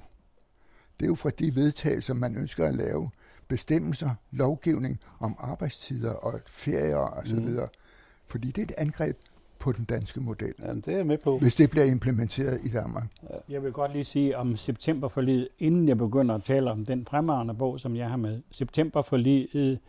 Det 0.99 1.05
er 1.05 1.07
jo 1.07 1.15
fra 1.15 1.29
de 1.29 1.55
vedtagelser, 1.55 2.13
man 2.13 2.37
ønsker 2.37 2.65
at 2.65 2.75
lave. 2.75 3.09
Bestemmelser, 3.47 4.09
lovgivning 4.31 4.99
om 5.19 5.35
arbejdstider 5.39 6.11
og 6.11 6.39
ferier 6.47 6.95
og 6.97 7.27
så 7.27 7.35
videre. 7.35 7.65
Mm. 7.65 7.79
Fordi 8.27 8.47
det 8.47 8.57
er 8.57 8.63
et 8.63 8.73
angreb 8.77 9.17
på 9.59 9.71
den 9.71 9.85
danske 9.85 10.19
model. 10.19 10.53
Jamen, 10.61 10.81
det 10.81 10.87
er 10.87 10.97
jeg 10.97 11.05
med 11.05 11.17
på. 11.17 11.37
Hvis 11.37 11.55
det 11.55 11.69
bliver 11.69 11.85
implementeret 11.85 12.65
i 12.65 12.69
Danmark. 12.69 13.07
Ja. 13.23 13.35
Jeg 13.49 13.63
vil 13.63 13.71
godt 13.71 13.93
lige 13.93 14.03
sige 14.03 14.37
om 14.37 14.55
septemberforliget, 14.55 15.47
inden 15.59 15.87
jeg 15.87 15.97
begynder 15.97 16.35
at 16.35 16.43
tale 16.43 16.71
om 16.71 16.85
den 16.85 17.05
fremragende 17.05 17.53
bog, 17.53 17.79
som 17.79 17.95
jeg 17.95 18.09
har 18.09 18.17
med. 18.17 18.41
Septemberforliget 18.51 19.79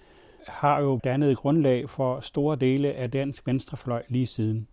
har 0.47 0.81
jo 0.81 1.01
dannet 1.05 1.37
grundlag 1.37 1.91
for 1.91 2.21
store 2.21 2.57
dele 2.57 2.93
af 2.93 3.11
dansk 3.11 3.47
venstrefløj 3.47 4.03
lige 4.09 4.27
siden. 4.27 4.69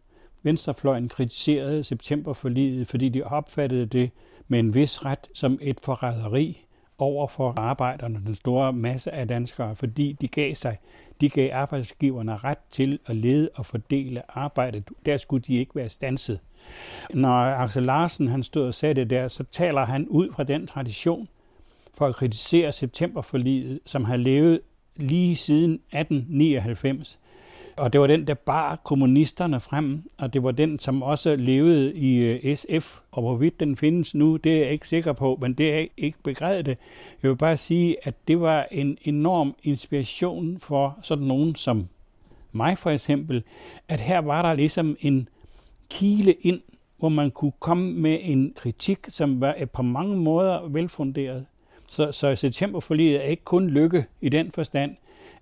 Venstrefløjen 0.47 1.09
kritiserede 1.09 1.83
septemberforliget, 1.83 2.87
fordi 2.87 3.09
de 3.09 3.23
opfattede 3.23 3.85
det 3.85 4.11
med 4.47 4.59
en 4.59 4.73
vis 4.73 5.05
ret 5.05 5.27
som 5.33 5.59
et 5.61 5.79
forræderi 5.83 6.65
over 6.97 7.27
for 7.27 7.53
arbejderne, 7.57 8.21
den 8.25 8.35
store 8.35 8.73
masse 8.73 9.11
af 9.11 9.27
danskere, 9.27 9.75
fordi 9.75 10.17
de 10.21 10.27
gav 10.27 10.55
sig. 10.55 10.77
De 11.21 11.29
gav 11.29 11.49
arbejdsgiverne 11.53 12.37
ret 12.37 12.57
til 12.71 12.99
at 13.05 13.15
lede 13.15 13.49
og 13.55 13.65
fordele 13.65 14.37
arbejdet. 14.37 14.83
Der 15.05 15.17
skulle 15.17 15.43
de 15.47 15.55
ikke 15.55 15.75
være 15.75 15.89
stanset. 15.89 16.39
Når 17.13 17.37
Axel 17.37 17.83
Larsen 17.83 18.27
han 18.27 18.43
stod 18.43 18.67
og 18.67 18.73
sagde 18.73 18.95
det 18.95 19.09
der, 19.09 19.27
så 19.27 19.43
taler 19.43 19.85
han 19.85 20.07
ud 20.07 20.33
fra 20.33 20.43
den 20.43 20.67
tradition 20.67 21.27
for 21.97 22.05
at 22.05 22.15
kritisere 22.15 22.71
septemberforliget, 22.71 23.79
som 23.85 24.03
har 24.03 24.17
levet 24.17 24.59
lige 24.95 25.35
siden 25.35 25.73
1899. 25.73 27.19
Og 27.77 27.93
det 27.93 28.01
var 28.01 28.07
den, 28.07 28.27
der 28.27 28.33
bar 28.33 28.75
kommunisterne 28.75 29.59
frem, 29.59 30.03
og 30.17 30.33
det 30.33 30.43
var 30.43 30.51
den, 30.51 30.79
som 30.79 31.03
også 31.03 31.35
levede 31.35 31.95
i 31.95 32.17
øh, 32.17 32.55
SF. 32.55 32.99
Og 33.11 33.21
hvorvidt 33.21 33.59
den 33.59 33.75
findes 33.75 34.15
nu, 34.15 34.37
det 34.37 34.53
er 34.53 34.59
jeg 34.59 34.71
ikke 34.71 34.87
sikker 34.87 35.13
på, 35.13 35.37
men 35.41 35.53
det 35.53 35.73
er 35.73 35.85
ikke 35.97 36.17
begrevet 36.23 36.65
det. 36.65 36.77
Jeg 37.23 37.29
vil 37.29 37.37
bare 37.37 37.57
sige, 37.57 37.95
at 38.03 38.15
det 38.27 38.41
var 38.41 38.67
en 38.71 38.97
enorm 39.01 39.55
inspiration 39.63 40.59
for 40.59 40.99
sådan 41.01 41.27
nogen 41.27 41.55
som 41.55 41.87
mig 42.51 42.77
for 42.77 42.89
eksempel, 42.89 43.43
at 43.87 43.99
her 43.99 44.19
var 44.19 44.41
der 44.41 44.53
ligesom 44.53 44.97
en 44.99 45.29
kile 45.89 46.33
ind, 46.33 46.61
hvor 46.97 47.09
man 47.09 47.31
kunne 47.31 47.51
komme 47.59 47.93
med 47.93 48.19
en 48.21 48.53
kritik, 48.55 48.99
som 49.07 49.41
var 49.41 49.55
øh, 49.59 49.69
på 49.69 49.81
mange 49.81 50.17
måder 50.17 50.67
velfunderet. 50.67 51.45
Så, 51.87 52.11
så 52.11 52.35
septemberforliget 52.35 53.25
er 53.25 53.27
ikke 53.29 53.43
kun 53.43 53.69
lykke 53.69 54.05
i 54.21 54.29
den 54.29 54.51
forstand, 54.51 54.95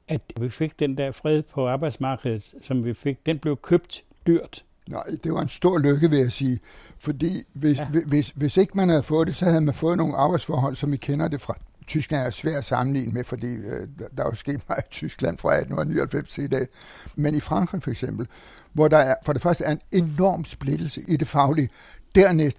at 0.08 0.22
vi 0.40 0.50
fik 0.50 0.80
den 0.80 0.98
der 0.98 1.12
fred 1.12 1.44
på 1.54 1.68
arbejdsmarkedet, 1.68 2.54
som 2.62 2.86
vi 2.86 2.94
fik, 2.94 3.26
den 3.26 3.40
blev 3.40 3.58
købt 3.58 4.04
dyrt. 4.28 4.66
Nej, 4.90 5.04
det 5.24 5.34
var 5.34 5.42
en 5.42 5.48
stor 5.48 5.78
lykke, 5.78 6.10
vil 6.10 6.20
jeg 6.20 6.32
sige. 6.32 6.60
Fordi 7.00 7.44
hvis, 7.54 7.78
ja. 7.78 7.88
hvis, 8.08 8.30
hvis 8.30 8.58
ikke 8.58 8.78
man 8.78 8.90
havde 8.90 9.04
fået 9.04 9.28
det, 9.28 9.36
så 9.36 9.46
havde 9.46 9.62
man 9.62 9.74
fået 9.74 9.98
nogle 9.98 10.16
arbejdsforhold, 10.16 10.76
som 10.76 10.92
vi 10.92 10.98
kender 10.98 11.28
det 11.28 11.42
fra 11.42 11.58
Tyskland 11.88 12.26
er 12.26 12.30
svært 12.30 12.56
at 12.56 12.66
sammenligne 12.66 13.12
med, 13.12 13.24
fordi 13.24 13.56
øh, 13.56 13.88
der 14.18 14.24
er 14.24 14.30
jo 14.30 14.36
sket 14.36 14.70
meget 14.70 14.84
i 14.86 14.90
Tyskland 14.92 15.38
fra 15.38 15.50
1899 15.50 16.32
til 16.32 16.44
i 16.44 16.48
dag. 16.48 16.68
Men 17.16 17.36
i 17.36 17.40
Frankrig 17.40 17.84
for 17.84 17.92
eksempel, 17.92 18.28
hvor 18.74 18.88
der 18.88 18.98
er, 18.98 19.16
for 19.26 19.34
det 19.34 19.42
første 19.42 19.64
er 19.64 19.72
en 19.72 19.82
enorm 19.92 20.46
splittelse 20.46 21.02
i 21.08 21.18
det 21.18 21.28
faglige. 21.28 21.70
Dernæst, 22.16 22.58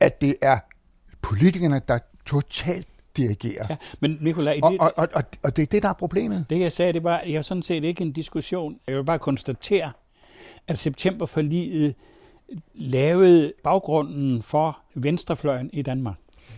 at 0.00 0.20
det 0.20 0.36
er 0.42 0.58
politikerne, 1.22 1.80
der 1.88 1.98
totalt 2.26 2.88
dirigerer. 3.16 3.66
Ja, 3.70 3.76
men 4.00 4.18
Nicolai, 4.20 4.54
det, 4.54 4.64
og, 4.64 4.92
og, 4.96 5.08
og, 5.14 5.22
og, 5.42 5.56
det 5.56 5.62
er 5.62 5.66
det, 5.66 5.82
der 5.82 5.88
er 5.88 5.92
problemet. 5.92 6.46
Det 6.50 6.60
jeg 6.60 6.72
sagde, 6.72 6.92
det 6.92 7.04
var, 7.04 7.22
jeg 7.26 7.44
sådan 7.44 7.62
set 7.62 7.84
ikke 7.84 8.02
en 8.02 8.12
diskussion. 8.12 8.76
Jeg 8.86 8.96
vil 8.96 9.04
bare 9.04 9.18
konstatere, 9.18 9.92
at 10.68 10.78
septemberforliget 10.78 11.94
lavede 12.74 13.52
baggrunden 13.64 14.42
for 14.42 14.78
venstrefløjen 14.94 15.70
i 15.72 15.82
Danmark. 15.82 16.16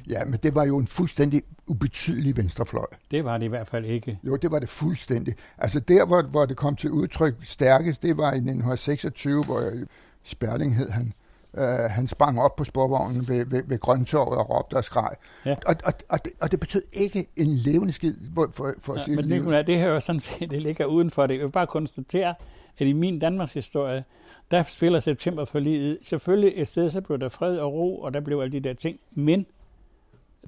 Ja, 0.09 0.25
men 0.25 0.39
det 0.43 0.55
var 0.55 0.65
jo 0.65 0.79
en 0.79 0.87
fuldstændig 0.87 1.43
ubetydelig 1.67 2.37
venstrefløj. 2.37 2.87
Det 3.11 3.25
var 3.25 3.39
det 3.39 3.45
i 3.45 3.49
hvert 3.49 3.69
fald 3.69 3.85
ikke. 3.85 4.19
Jo, 4.25 4.37
det 4.37 4.51
var 4.51 4.59
det 4.59 4.69
fuldstændig. 4.69 5.35
Altså 5.59 5.81
der, 5.81 6.07
hvor, 6.07 6.23
hvor 6.23 6.47
det 6.47 6.57
kom 6.57 6.77
til 6.77 6.91
udtryk 6.91 7.35
stærkest, 7.43 8.03
det 8.03 8.17
var 8.17 8.33
i 8.33 8.37
1926, 8.37 9.45
hvor 9.45 9.63
Sperling 10.25 10.77
hed 10.77 10.91
han. 10.91 11.13
Uh, 11.59 11.65
han 11.91 12.07
sprang 12.07 12.41
op 12.41 12.57
på 12.57 12.65
sporvognen 12.65 13.29
ved, 13.29 13.47
ved, 13.47 13.63
ved 13.67 13.79
Grøntorvet 13.79 14.39
og 14.39 14.51
råbte 14.51 14.75
og 14.75 14.85
skreg. 14.85 15.17
Ja. 15.47 15.55
Og, 15.67 15.75
og, 15.85 15.93
og, 16.09 16.25
det, 16.25 16.33
og 16.41 16.51
det 16.51 16.61
betød 16.61 16.83
ikke 16.93 17.27
en 17.37 17.47
levende 17.47 17.93
skid 17.93 18.15
for, 18.35 18.51
for, 18.53 18.75
for 18.79 18.95
ja, 18.95 18.99
at 18.99 19.05
sige 19.05 19.17
Men 19.17 19.25
Nicolai, 19.25 19.63
det 19.63 19.79
her 19.79 19.89
jo 19.89 20.01
sådan 20.01 20.21
set, 20.21 20.51
det 20.51 20.63
ligger 20.63 20.85
uden 20.85 21.11
for 21.11 21.27
det. 21.27 21.35
Jeg 21.35 21.45
vil 21.45 21.51
bare 21.51 21.67
konstatere, 21.67 22.35
at 22.79 22.87
i 22.87 22.93
min 22.93 23.19
Danmarks 23.19 23.55
historie, 23.55 24.05
der 24.51 24.63
spiller 24.63 25.01
septemberforliget 25.01 25.99
selvfølgelig 26.03 26.53
et 26.57 26.69
sted, 26.69 26.91
så 26.91 27.01
blev 27.01 27.19
der 27.19 27.29
fred 27.29 27.59
og 27.59 27.73
ro, 27.73 28.01
og 28.01 28.15
der 28.15 28.21
blev 28.21 28.41
alle 28.41 28.53
de 28.53 28.61
der 28.61 28.75
ting. 28.75 28.99
Men 29.11 29.47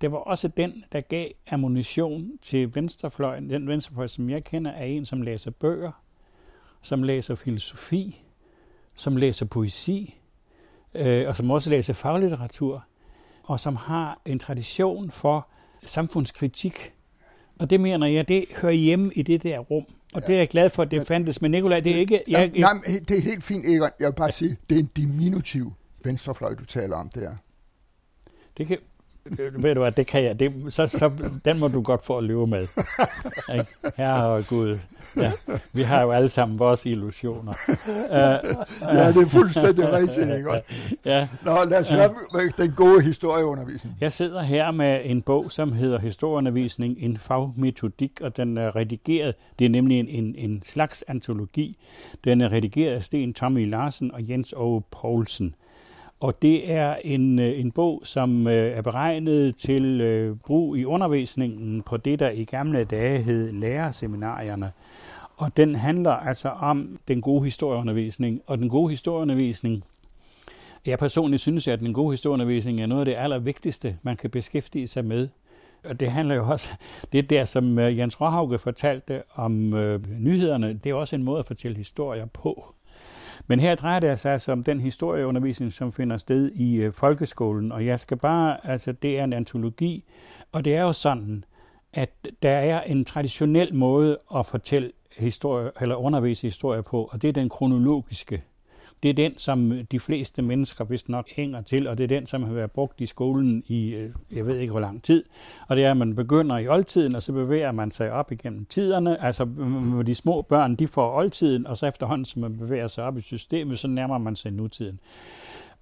det 0.00 0.12
var 0.12 0.18
også 0.18 0.48
den, 0.48 0.84
der 0.92 1.00
gav 1.00 1.28
ammunition 1.50 2.30
til 2.42 2.74
venstrefløjen. 2.74 3.50
Den 3.50 3.68
venstrefløj, 3.68 4.06
som 4.06 4.30
jeg 4.30 4.44
kender, 4.44 4.70
er 4.70 4.84
en, 4.84 5.04
som 5.04 5.22
læser 5.22 5.50
bøger, 5.50 6.02
som 6.82 7.02
læser 7.02 7.34
filosofi, 7.34 8.24
som 8.94 9.16
læser 9.16 9.46
poesi, 9.46 10.19
øh, 10.94 11.28
og 11.28 11.36
som 11.36 11.50
også 11.50 11.70
læser 11.70 11.92
faglitteratur, 11.92 12.84
og 13.42 13.60
som 13.60 13.76
har 13.76 14.20
en 14.26 14.38
tradition 14.38 15.10
for 15.10 15.48
samfundskritik. 15.82 16.92
Og 17.58 17.70
det 17.70 17.80
mener 17.80 18.06
jeg, 18.06 18.28
det 18.28 18.44
hører 18.56 18.72
hjemme 18.72 19.12
i 19.14 19.22
det 19.22 19.42
der 19.42 19.58
rum. 19.58 19.84
Og 20.14 20.20
ja. 20.20 20.26
det 20.26 20.34
er 20.34 20.38
jeg 20.38 20.48
glad 20.48 20.70
for, 20.70 20.82
at 20.82 20.90
det 20.90 21.06
fandtes. 21.06 21.42
Men 21.42 21.50
Nikolaj, 21.50 21.80
det 21.80 21.94
er 21.94 21.96
ikke... 21.96 22.22
Jeg, 22.28 22.50
nej, 22.58 22.72
nej, 22.72 23.00
det 23.08 23.18
er 23.18 23.20
helt 23.20 23.44
fint, 23.44 23.66
Egon. 23.66 23.90
Jeg 24.00 24.06
vil 24.06 24.14
bare 24.14 24.32
sige, 24.32 24.56
det 24.70 24.74
er 24.74 24.78
en 24.78 24.90
diminutiv 24.96 25.72
venstrefløj, 26.04 26.54
du 26.54 26.64
taler 26.64 26.96
om 26.96 27.08
der. 27.08 27.32
Det 28.58 28.66
kan, 28.66 28.78
ved 29.62 29.74
du 29.74 29.80
hvad, 29.80 29.92
det 29.92 30.06
kan 30.06 30.24
jeg. 30.24 30.40
Det, 30.40 30.52
så, 30.68 30.86
så, 30.86 31.10
den 31.44 31.58
må 31.58 31.68
du 31.68 31.82
godt 31.82 32.06
få 32.06 32.18
at 32.18 32.24
leve 32.24 32.46
med. 32.46 32.66
Herre 33.96 34.26
og 34.26 34.44
Gud. 34.46 34.78
Ja, 35.16 35.32
vi 35.72 35.82
har 35.82 36.02
jo 36.02 36.10
alle 36.10 36.28
sammen 36.28 36.58
vores 36.58 36.86
illusioner. 36.86 37.52
Uh, 37.68 37.74
ja, 38.96 39.12
det 39.12 39.22
er 39.22 39.28
fuldstændig 39.28 39.92
rigtigt, 39.92 40.36
ikke? 40.36 40.50
Ja. 41.04 41.28
Nå, 41.42 41.64
lad 41.64 41.78
os 41.78 41.88
høre 41.88 42.10
den 42.58 42.72
gode 42.76 43.02
historieundervisning. 43.02 43.96
Jeg 44.00 44.12
sidder 44.12 44.42
her 44.42 44.70
med 44.70 45.00
en 45.04 45.22
bog, 45.22 45.52
som 45.52 45.72
hedder 45.72 45.98
Historieundervisning, 45.98 46.96
en 46.98 47.18
fagmetodik, 47.18 48.20
og 48.20 48.36
den 48.36 48.58
er 48.58 48.76
redigeret. 48.76 49.34
Det 49.58 49.64
er 49.64 49.70
nemlig 49.70 50.00
en, 50.00 50.08
en, 50.08 50.34
en 50.38 50.62
slags 50.64 51.04
antologi. 51.08 51.78
Den 52.24 52.40
er 52.40 52.52
redigeret 52.52 52.94
af 52.94 53.04
Sten 53.04 53.34
Tommy 53.34 53.70
Larsen 53.70 54.12
og 54.12 54.28
Jens 54.28 54.52
Ove 54.56 54.82
Poulsen. 54.90 55.54
Og 56.20 56.42
det 56.42 56.70
er 56.70 56.96
en, 57.04 57.38
øh, 57.38 57.60
en 57.60 57.70
bog, 57.72 58.02
som 58.04 58.46
øh, 58.46 58.76
er 58.78 58.82
beregnet 58.82 59.56
til 59.56 60.00
øh, 60.00 60.36
brug 60.36 60.76
i 60.76 60.84
undervisningen 60.84 61.82
på 61.82 61.96
det, 61.96 62.18
der 62.18 62.30
i 62.30 62.44
gamle 62.44 62.84
dage 62.84 63.18
hed 63.18 63.52
lærerseminarierne. 63.52 64.72
Og 65.36 65.56
den 65.56 65.74
handler 65.74 66.12
altså 66.12 66.48
om 66.48 66.98
den 67.08 67.20
gode 67.20 67.44
historieundervisning. 67.44 68.40
Og 68.46 68.58
den 68.58 68.68
gode 68.68 68.90
historieundervisning, 68.90 69.84
jeg 70.86 70.98
personligt 70.98 71.42
synes, 71.42 71.68
at 71.68 71.80
den 71.80 71.94
gode 71.94 72.12
historieundervisning 72.12 72.80
er 72.80 72.86
noget 72.86 73.00
af 73.00 73.06
det 73.06 73.14
allervigtigste, 73.14 73.96
man 74.02 74.16
kan 74.16 74.30
beskæftige 74.30 74.88
sig 74.88 75.04
med. 75.04 75.28
Og 75.84 76.00
det 76.00 76.10
handler 76.10 76.34
jo 76.34 76.46
også, 76.46 76.70
det 77.12 77.30
der, 77.30 77.44
som 77.44 77.78
Jens 77.78 78.20
Råhauke 78.20 78.58
fortalte 78.58 79.22
om 79.34 79.74
øh, 79.74 80.20
nyhederne, 80.20 80.80
det 80.84 80.90
er 80.90 80.94
også 80.94 81.16
en 81.16 81.22
måde 81.22 81.38
at 81.38 81.46
fortælle 81.46 81.76
historier 81.76 82.26
på. 82.26 82.74
Men 83.50 83.60
her 83.60 83.74
drejer 83.74 84.00
det 84.00 84.18
sig 84.18 84.32
altså 84.32 84.52
om 84.52 84.64
den 84.64 84.80
historieundervisning, 84.80 85.72
som 85.72 85.92
finder 85.92 86.16
sted 86.16 86.50
i 86.50 86.76
øh, 86.76 86.92
folkeskolen, 86.92 87.72
og 87.72 87.86
jeg 87.86 88.00
skal 88.00 88.16
bare, 88.16 88.66
altså 88.66 88.92
det 88.92 89.18
er 89.18 89.24
en 89.24 89.32
antologi, 89.32 90.04
og 90.52 90.64
det 90.64 90.74
er 90.74 90.82
jo 90.82 90.92
sådan, 90.92 91.44
at 91.92 92.28
der 92.42 92.50
er 92.50 92.82
en 92.82 93.04
traditionel 93.04 93.74
måde 93.74 94.18
at 94.36 94.46
fortælle 94.46 94.92
historie, 95.16 95.70
eller 95.80 95.94
undervise 95.94 96.46
historie 96.46 96.82
på, 96.82 97.08
og 97.12 97.22
det 97.22 97.28
er 97.28 97.32
den 97.32 97.48
kronologiske 97.48 98.42
det 99.02 99.08
er 99.08 99.14
den, 99.14 99.38
som 99.38 99.72
øh, 99.72 99.84
de 99.92 100.00
fleste 100.00 100.42
mennesker 100.42 100.84
vist 100.84 101.08
nok 101.08 101.28
hænger 101.36 101.62
til, 101.62 101.86
og 101.86 101.98
det 101.98 102.04
er 102.04 102.08
den, 102.08 102.26
som 102.26 102.42
har 102.42 102.52
været 102.52 102.70
brugt 102.70 103.00
i 103.00 103.06
skolen 103.06 103.62
i, 103.66 103.94
øh, 103.94 104.10
jeg 104.32 104.46
ved 104.46 104.58
ikke 104.58 104.70
hvor 104.70 104.80
lang 104.80 105.02
tid. 105.02 105.24
Og 105.68 105.76
det 105.76 105.84
er, 105.84 105.90
at 105.90 105.96
man 105.96 106.14
begynder 106.14 106.58
i 106.58 106.68
oldtiden, 106.68 107.14
og 107.14 107.22
så 107.22 107.32
bevæger 107.32 107.72
man 107.72 107.90
sig 107.90 108.12
op 108.12 108.32
igennem 108.32 108.64
tiderne. 108.64 109.22
Altså 109.22 109.48
de 110.06 110.14
små 110.14 110.42
børn, 110.42 110.74
de 110.74 110.88
får 110.88 111.16
oldtiden, 111.16 111.66
og 111.66 111.76
så 111.76 111.86
efterhånden, 111.86 112.24
som 112.24 112.42
man 112.42 112.58
bevæger 112.58 112.88
sig 112.88 113.04
op 113.04 113.18
i 113.18 113.20
systemet, 113.20 113.78
så 113.78 113.88
nærmer 113.88 114.18
man 114.18 114.36
sig 114.36 114.52
nutiden. 114.52 115.00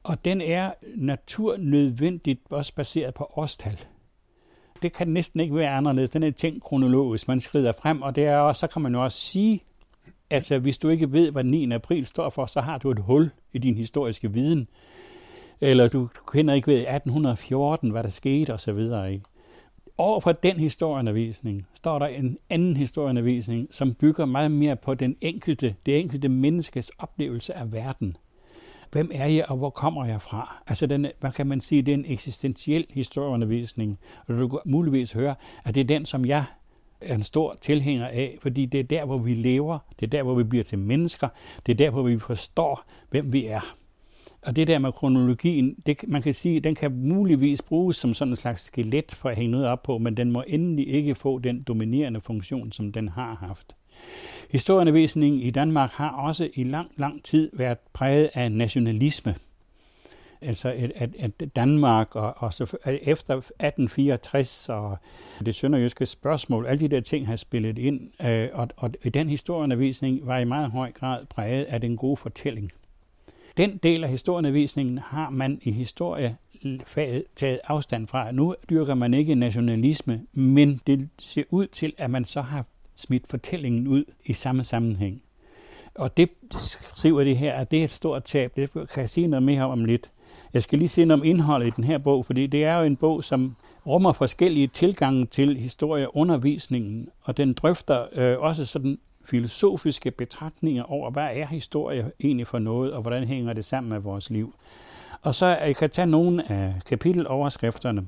Og 0.02 0.24
den 0.24 0.40
er 0.40 0.70
naturnødvendigt 0.96 2.40
også 2.50 2.74
baseret 2.74 3.14
på 3.14 3.32
årstal 3.36 3.78
det 4.82 4.92
kan 4.92 5.08
næsten 5.08 5.40
ikke 5.40 5.54
være 5.54 5.70
anderledes. 5.70 6.10
Den 6.10 6.22
er 6.22 6.30
tænkt 6.30 6.62
kronologisk. 6.62 7.28
Man 7.28 7.40
skrider 7.40 7.72
frem, 7.82 8.02
og 8.02 8.16
det 8.16 8.26
er 8.26 8.38
også, 8.38 8.60
så 8.60 8.66
kan 8.66 8.82
man 8.82 8.94
jo 8.94 9.04
også 9.04 9.18
sige, 9.18 9.62
Altså, 10.30 10.58
hvis 10.58 10.78
du 10.78 10.88
ikke 10.88 11.12
ved, 11.12 11.30
hvad 11.30 11.44
9. 11.44 11.72
april 11.72 12.06
står 12.06 12.30
for, 12.30 12.46
så 12.46 12.60
har 12.60 12.78
du 12.78 12.90
et 12.90 12.98
hul 12.98 13.30
i 13.52 13.58
din 13.58 13.76
historiske 13.76 14.32
viden. 14.32 14.68
Eller 15.60 15.88
du 15.88 16.08
kender 16.32 16.54
ikke 16.54 16.66
ved 16.66 16.78
1814, 16.78 17.90
hvad 17.90 18.02
der 18.02 18.08
skete 18.08 18.54
osv. 18.54 18.78
Over 19.98 20.20
for 20.20 20.32
den 20.32 20.56
historieundervisning 20.56 21.66
står 21.74 21.98
der 21.98 22.06
en 22.06 22.38
anden 22.50 22.76
historieundervisning, 22.76 23.68
som 23.70 23.94
bygger 23.94 24.26
meget 24.26 24.50
mere 24.50 24.76
på 24.76 24.94
den 24.94 25.16
enkelte, 25.20 25.74
det 25.86 26.00
enkelte 26.00 26.28
menneskes 26.28 26.90
oplevelse 26.98 27.54
af 27.54 27.72
verden. 27.72 28.16
Hvem 28.92 29.10
er 29.14 29.26
jeg, 29.26 29.44
og 29.48 29.56
hvor 29.56 29.70
kommer 29.70 30.06
jeg 30.06 30.22
fra? 30.22 30.62
Altså, 30.66 30.86
den, 30.86 31.06
hvad 31.20 31.32
kan 31.32 31.46
man 31.46 31.60
sige, 31.60 31.82
det 31.82 31.92
er 31.92 31.98
en 31.98 32.04
eksistentiel 32.08 32.86
historieundervisning. 32.90 33.98
Og 34.26 34.38
du 34.38 34.48
kan 34.48 34.58
muligvis 34.64 35.12
høre, 35.12 35.34
at 35.64 35.74
det 35.74 35.80
er 35.80 35.84
den, 35.84 36.06
som 36.06 36.24
jeg 36.24 36.44
er 37.00 37.14
en 37.14 37.22
stor 37.22 37.56
tilhænger 37.60 38.06
af, 38.06 38.38
fordi 38.42 38.66
det 38.66 38.80
er 38.80 38.84
der, 38.84 39.04
hvor 39.04 39.18
vi 39.18 39.34
lever, 39.34 39.78
det 40.00 40.06
er 40.06 40.10
der, 40.10 40.22
hvor 40.22 40.34
vi 40.34 40.44
bliver 40.44 40.64
til 40.64 40.78
mennesker, 40.78 41.28
det 41.66 41.72
er 41.72 41.76
der, 41.76 41.90
hvor 41.90 42.02
vi 42.02 42.18
forstår, 42.18 42.84
hvem 43.10 43.32
vi 43.32 43.46
er. 43.46 43.74
Og 44.42 44.56
det 44.56 44.68
der 44.68 44.78
med 44.78 44.92
kronologien, 44.92 45.76
det, 45.86 46.04
man 46.08 46.22
kan 46.22 46.34
sige, 46.34 46.60
den 46.60 46.74
kan 46.74 46.92
muligvis 47.08 47.62
bruges 47.62 47.96
som 47.96 48.14
sådan 48.14 48.32
en 48.32 48.36
slags 48.36 48.62
skelet 48.62 49.14
for 49.14 49.28
at 49.28 49.36
hænge 49.36 49.50
noget 49.50 49.66
op 49.66 49.82
på, 49.82 49.98
men 49.98 50.16
den 50.16 50.32
må 50.32 50.44
endelig 50.46 50.88
ikke 50.88 51.14
få 51.14 51.38
den 51.38 51.62
dominerende 51.62 52.20
funktion, 52.20 52.72
som 52.72 52.92
den 52.92 53.08
har 53.08 53.34
haft. 53.34 53.76
Historieundervisningen 54.50 55.40
i 55.40 55.50
Danmark 55.50 55.90
har 55.90 56.10
også 56.10 56.48
i 56.54 56.64
lang, 56.64 56.90
lang 56.96 57.24
tid 57.24 57.50
været 57.52 57.78
præget 57.92 58.30
af 58.34 58.52
nationalisme. 58.52 59.34
Altså 60.40 60.68
at, 60.68 60.92
at, 60.96 61.10
at 61.18 61.56
Danmark 61.56 62.16
og, 62.16 62.34
og 62.36 62.52
så 62.52 62.64
efter 62.84 63.34
1864 63.34 64.68
og 64.68 64.96
det 65.44 65.54
sønderjyske 65.54 66.06
spørgsmål, 66.06 66.66
alle 66.66 66.80
de 66.80 66.88
der 66.88 67.00
ting 67.00 67.26
har 67.26 67.36
spillet 67.36 67.78
ind, 67.78 68.26
øh, 68.26 68.48
og, 68.52 68.68
og 68.76 68.90
den 69.14 69.28
historieundervisning 69.28 70.26
var 70.26 70.38
i 70.38 70.44
meget 70.44 70.70
høj 70.70 70.92
grad 70.92 71.26
præget 71.26 71.64
af 71.64 71.80
den 71.80 71.96
gode 71.96 72.16
fortælling. 72.16 72.72
Den 73.56 73.76
del 73.76 74.04
af 74.04 74.10
historieundervisningen 74.10 74.98
har 74.98 75.30
man 75.30 75.58
i 75.62 75.72
historiefaget 75.72 77.24
taget 77.36 77.60
afstand 77.64 78.06
fra. 78.06 78.32
Nu 78.32 78.54
dyrker 78.70 78.94
man 78.94 79.14
ikke 79.14 79.34
nationalisme, 79.34 80.20
men 80.32 80.80
det 80.86 81.08
ser 81.18 81.42
ud 81.50 81.66
til, 81.66 81.92
at 81.98 82.10
man 82.10 82.24
så 82.24 82.40
har 82.40 82.66
smidt 82.94 83.26
fortællingen 83.28 83.88
ud 83.88 84.04
i 84.26 84.32
samme 84.32 84.64
sammenhæng. 84.64 85.22
Og 85.94 86.16
det 86.16 86.30
skriver 86.96 87.24
det 87.24 87.36
her, 87.36 87.54
at 87.54 87.70
det 87.70 87.80
er 87.80 87.84
et 87.84 87.90
stort 87.90 88.24
tab. 88.24 88.56
Det 88.56 88.72
kan 88.72 89.00
jeg 89.00 89.10
sige 89.10 89.26
noget 89.26 89.42
mere 89.42 89.64
om 89.64 89.84
lidt. 89.84 90.08
Jeg 90.54 90.62
skal 90.62 90.78
lige 90.78 90.88
sige 90.88 91.04
noget 91.04 91.20
om 91.20 91.26
indholdet 91.26 91.66
i 91.66 91.70
den 91.76 91.84
her 91.84 91.98
bog, 91.98 92.26
fordi 92.26 92.46
det 92.46 92.64
er 92.64 92.78
jo 92.78 92.84
en 92.84 92.96
bog, 92.96 93.24
som 93.24 93.56
rummer 93.86 94.12
forskellige 94.12 94.66
tilgange 94.66 95.26
til 95.26 95.56
historieundervisningen, 95.56 97.08
og 97.22 97.36
den 97.36 97.52
drøfter 97.52 98.06
øh, 98.12 98.38
også 98.38 98.66
sådan 98.66 98.98
filosofiske 99.24 100.10
betragtninger 100.10 100.82
over, 100.82 101.10
hvad 101.10 101.28
er 101.32 101.46
historie 101.46 102.10
egentlig 102.20 102.46
for 102.46 102.58
noget, 102.58 102.92
og 102.92 103.02
hvordan 103.02 103.24
hænger 103.24 103.52
det 103.52 103.64
sammen 103.64 103.90
med 103.90 103.98
vores 103.98 104.30
liv. 104.30 104.54
Og 105.22 105.34
så 105.34 105.46
øh, 105.46 105.66
jeg 105.66 105.76
kan 105.76 105.90
tage 105.90 106.06
nogle 106.06 106.52
af 106.52 106.74
kapiteloverskrifterne. 106.86 108.06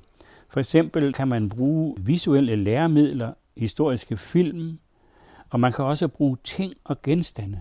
For 0.49 0.61
eksempel 0.61 1.13
kan 1.13 1.29
man 1.29 1.49
bruge 1.49 1.97
visuelle 1.99 2.57
læremidler, 2.57 3.33
historiske 3.57 4.17
film, 4.17 4.79
og 5.51 5.61
man 5.61 5.73
kan 5.73 5.85
også 5.85 6.09
bruge 6.09 6.37
ting 6.45 6.75
og 6.85 7.03
genstande. 7.03 7.61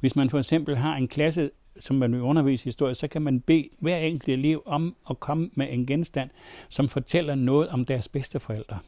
Hvis 0.00 0.16
man 0.16 0.30
for 0.30 0.38
eksempel 0.38 0.76
har 0.76 0.96
en 0.96 1.08
klasse, 1.08 1.50
som 1.82 1.96
man 1.96 2.12
vil 2.12 2.20
undervise 2.20 2.66
i 2.66 2.68
historie, 2.68 2.94
så 2.94 3.08
kan 3.08 3.22
man 3.22 3.40
bede 3.40 3.68
hver 3.78 3.96
enkelt 3.96 4.28
elev 4.28 4.62
om 4.66 4.96
at 5.10 5.20
komme 5.20 5.50
med 5.54 5.66
en 5.70 5.86
genstand, 5.86 6.30
som 6.68 6.88
fortæller 6.88 7.34
noget 7.34 7.68
om 7.68 7.84
deres 7.84 8.08
bedsteforældre. 8.08 8.78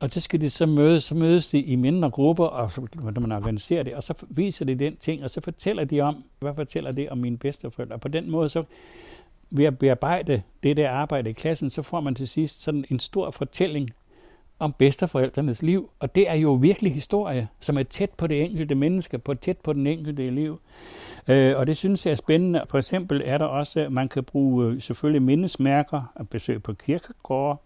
Og 0.00 0.10
så 0.10 0.20
skal 0.20 0.40
de 0.40 0.50
så 0.50 0.66
mødes, 0.66 1.04
så 1.04 1.14
mødes 1.14 1.50
de 1.50 1.58
i 1.58 1.76
mindre 1.76 2.10
grupper, 2.10 2.44
og 2.44 2.72
så, 2.72 2.86
når 2.94 3.20
man 3.20 3.32
organiserer 3.32 3.82
det, 3.82 3.94
og 3.94 4.02
så 4.02 4.14
viser 4.28 4.64
de 4.64 4.74
den 4.74 4.96
ting, 4.96 5.24
og 5.24 5.30
så 5.30 5.40
fortæller 5.40 5.84
de 5.84 6.00
om, 6.00 6.24
hvad 6.38 6.54
fortæller 6.54 6.92
det 6.92 7.08
om 7.08 7.18
mine 7.18 7.38
bedsteforældre. 7.38 7.94
Og 7.94 8.00
på 8.00 8.08
den 8.08 8.30
måde, 8.30 8.48
så 8.48 8.64
ved 9.50 9.64
at 9.64 9.78
bearbejde 9.78 10.42
det 10.62 10.76
der 10.76 10.90
arbejde 10.90 11.30
i 11.30 11.32
klassen, 11.32 11.70
så 11.70 11.82
får 11.82 12.00
man 12.00 12.14
til 12.14 12.28
sidst 12.28 12.62
sådan 12.62 12.84
en 12.90 12.98
stor 12.98 13.30
fortælling 13.30 13.90
om 14.58 14.74
bedsteforældrenes 14.78 15.62
liv. 15.62 15.90
Og 15.98 16.14
det 16.14 16.30
er 16.30 16.34
jo 16.34 16.52
virkelig 16.52 16.94
historie, 16.94 17.48
som 17.60 17.78
er 17.78 17.82
tæt 17.82 18.10
på 18.10 18.26
det 18.26 18.42
enkelte 18.42 18.74
menneske, 18.74 19.18
på 19.18 19.34
tæt 19.34 19.58
på 19.58 19.72
den 19.72 19.86
enkelte 19.86 20.22
elev. 20.22 20.60
Øh, 21.28 21.56
og 21.56 21.66
det 21.66 21.76
synes 21.76 22.06
jeg 22.06 22.12
er 22.12 22.16
spændende. 22.16 22.62
For 22.70 22.78
eksempel 22.78 23.22
er 23.24 23.38
der 23.38 23.44
også, 23.44 23.80
at 23.80 23.92
man 23.92 24.08
kan 24.08 24.24
bruge 24.24 24.66
øh, 24.66 24.82
selvfølgelig 24.82 25.22
mindesmærker 25.22 26.12
og 26.14 26.28
besøg 26.28 26.62
på 26.62 26.72
kirkegårde, 26.72 27.58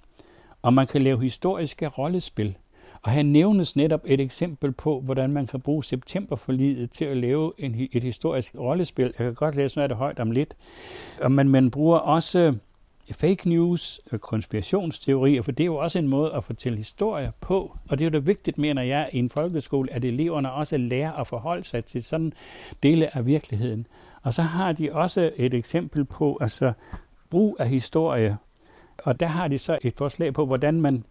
og 0.62 0.74
man 0.74 0.86
kan 0.86 1.02
lave 1.02 1.22
historiske 1.22 1.89
rollespil. 1.89 2.56
Og 3.02 3.10
her 3.10 3.22
nævnes 3.22 3.76
netop 3.76 4.01
et 4.05 4.20
eksempel 4.20 4.72
på, 4.72 5.01
hvordan 5.01 5.32
man 5.32 5.47
kan 5.47 5.60
bruge 5.60 5.84
septemberforliget 5.84 6.90
til 6.90 7.05
at 7.05 7.16
lave 7.16 7.52
en, 7.59 7.89
et 7.93 8.02
historisk 8.02 8.55
rollespil. 8.59 9.05
Jeg 9.05 9.12
kan 9.26 9.34
godt 9.34 9.55
læse 9.55 9.76
noget 9.76 9.84
af 9.84 9.89
det 9.89 9.97
højt 9.98 10.18
om 10.18 10.30
lidt. 10.30 10.56
Og 11.20 11.32
man, 11.32 11.48
man 11.48 11.70
bruger 11.70 11.98
også 11.98 12.55
fake 13.10 13.48
news, 13.48 14.00
øh, 14.12 14.18
konspirationsteorier, 14.18 15.42
for 15.42 15.52
det 15.52 15.64
er 15.64 15.66
jo 15.66 15.76
også 15.76 15.98
en 15.98 16.08
måde 16.08 16.34
at 16.34 16.44
fortælle 16.44 16.78
historier 16.78 17.30
på. 17.40 17.76
Og 17.88 17.98
det 17.98 18.04
er 18.04 18.10
jo 18.10 18.18
det 18.18 18.26
vigtigt, 18.26 18.58
mener 18.58 18.82
jeg, 18.82 19.10
i 19.12 19.18
en 19.18 19.30
folkeskole, 19.30 19.92
at 19.92 20.04
eleverne 20.04 20.52
også 20.52 20.76
lærer 20.76 21.12
at 21.12 21.26
forholde 21.26 21.64
sig 21.64 21.84
til 21.84 22.04
sådan 22.04 22.32
dele 22.82 23.16
af 23.16 23.26
virkeligheden. 23.26 23.86
Og 24.22 24.34
så 24.34 24.42
har 24.42 24.72
de 24.72 24.92
også 24.92 25.30
et 25.36 25.54
eksempel 25.54 26.04
på 26.04 26.38
altså 26.40 26.72
brug 27.30 27.56
af 27.60 27.68
historie. 27.68 28.36
Og 29.04 29.20
der 29.20 29.26
har 29.26 29.48
de 29.48 29.58
så 29.58 29.78
et 29.82 29.94
forslag 29.96 30.34
på, 30.34 30.46
hvordan 30.46 30.80
man 30.80 31.04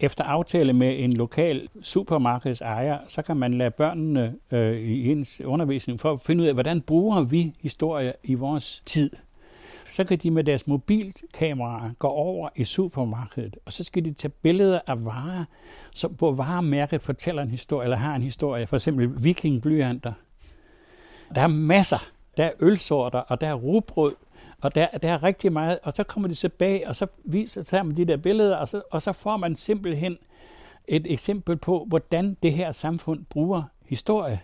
efter 0.00 0.24
aftale 0.24 0.72
med 0.72 1.04
en 1.04 1.12
lokal 1.12 1.68
supermarkedsejer, 1.82 2.98
så 3.08 3.22
kan 3.22 3.36
man 3.36 3.54
lade 3.54 3.70
børnene 3.70 4.34
øh, 4.52 4.76
i 4.76 5.10
ens 5.10 5.40
undervisning 5.40 6.00
for 6.00 6.12
at 6.12 6.20
finde 6.20 6.42
ud 6.42 6.48
af, 6.48 6.54
hvordan 6.54 6.80
bruger 6.80 7.22
vi 7.22 7.54
historie 7.62 8.12
i 8.24 8.34
vores 8.34 8.82
tid 8.86 9.10
så 9.98 10.04
kan 10.04 10.18
de 10.18 10.30
med 10.30 10.44
deres 10.44 10.66
mobilkameraer 10.66 11.90
gå 11.98 12.08
over 12.08 12.48
i 12.56 12.64
supermarkedet, 12.64 13.56
og 13.66 13.72
så 13.72 13.84
skal 13.84 14.04
de 14.04 14.12
tage 14.12 14.32
billeder 14.42 14.80
af 14.86 15.04
varer, 15.04 15.44
så, 15.94 16.08
på 16.08 16.32
varemærket 16.32 17.02
fortæller 17.02 17.42
en 17.42 17.50
historie, 17.50 17.84
eller 17.84 17.96
har 17.96 18.14
en 18.14 18.22
historie, 18.22 18.66
for 18.66 18.76
eksempel 18.76 19.24
vikingblyanter. 19.24 20.12
Der 21.34 21.40
er 21.40 21.46
masser. 21.46 22.10
Der 22.36 22.44
er 22.44 22.50
ølsorter, 22.60 23.18
og 23.18 23.40
der 23.40 23.46
er 23.46 23.54
rugbrød, 23.54 24.14
og 24.62 24.74
der, 24.74 24.86
der 25.02 25.12
er 25.12 25.22
rigtig 25.22 25.52
meget, 25.52 25.78
og 25.82 25.92
så 25.96 26.04
kommer 26.04 26.28
de 26.28 26.34
tilbage, 26.34 26.88
og 26.88 26.96
så 26.96 27.06
viser 27.24 27.62
sammen 27.62 27.96
de 27.96 28.04
der 28.04 28.16
billeder, 28.16 28.56
og 28.56 28.68
så, 28.68 28.82
og 28.90 29.02
så 29.02 29.12
får 29.12 29.36
man 29.36 29.56
simpelthen 29.56 30.16
et 30.88 31.12
eksempel 31.12 31.56
på, 31.56 31.84
hvordan 31.88 32.36
det 32.42 32.52
her 32.52 32.72
samfund 32.72 33.24
bruger 33.24 33.62
historie. 33.84 34.40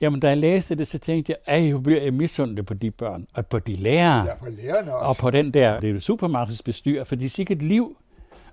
Jamen, 0.00 0.20
da 0.20 0.28
jeg 0.28 0.38
læste 0.38 0.74
det, 0.74 0.86
så 0.86 0.98
tænkte 0.98 1.32
jeg, 1.32 1.54
at 1.54 1.68
jeg 1.68 1.82
bliver 1.82 2.10
misundelig 2.10 2.66
på 2.66 2.74
de 2.74 2.90
børn, 2.90 3.24
og 3.34 3.46
på 3.46 3.58
de 3.58 3.76
lærere, 3.76 4.26
ja, 4.26 4.34
på 4.34 4.46
lærerne 4.62 4.94
også. 4.94 5.08
og 5.08 5.16
på 5.16 5.30
den 5.30 5.54
der 5.54 5.80
det 5.80 6.02
supermarkedsbestyr, 6.02 7.04
for 7.04 7.14
de 7.14 7.24
er 7.24 7.28
sikkert 7.28 7.62
liv, 7.62 7.96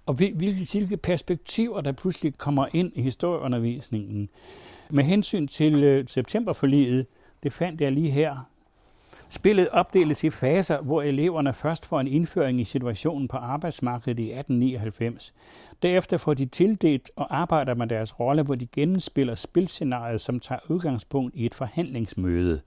og 0.06 0.14
hvilke 0.14 0.68
hvilke 0.72 0.98
perspektiver, 0.98 1.82
der 1.82 1.92
pludselig 1.92 2.38
kommer 2.38 2.68
ind 2.74 2.92
i 2.96 3.02
historieundervisningen. 3.02 4.30
Med 4.90 5.04
hensyn 5.04 5.48
til 5.48 5.84
øh, 5.84 6.08
septemberforliget, 6.08 7.06
det 7.44 7.54
fandt 7.54 7.82
jeg 7.82 7.92
lige 7.92 8.12
her. 8.12 8.50
Spillet 9.30 9.70
opdeles 9.70 10.24
i 10.24 10.30
faser, 10.30 10.82
hvor 10.82 11.02
eleverne 11.02 11.54
først 11.54 11.86
får 11.86 12.00
en 12.00 12.08
indføring 12.08 12.62
i 12.62 12.64
situationen 12.64 13.28
på 13.28 13.38
arbejdsmarkedet 13.38 14.20
i 14.20 14.32
1899. 14.32 15.34
Derefter 15.82 16.18
får 16.18 16.34
de 16.34 16.46
tildelt 16.46 17.12
og 17.16 17.38
arbejder 17.38 17.76
med 17.76 17.88
deres 17.88 18.20
rolle, 18.20 18.44
hvor 18.44 18.56
de 18.56 18.66
gennemspiller 18.66 19.36
spilscenariet, 19.36 20.22
som 20.22 20.40
tager 20.40 20.60
udgangspunkt 20.70 21.36
i 21.36 21.46
et 21.46 21.56
forhandlingsmøde. 21.56 22.62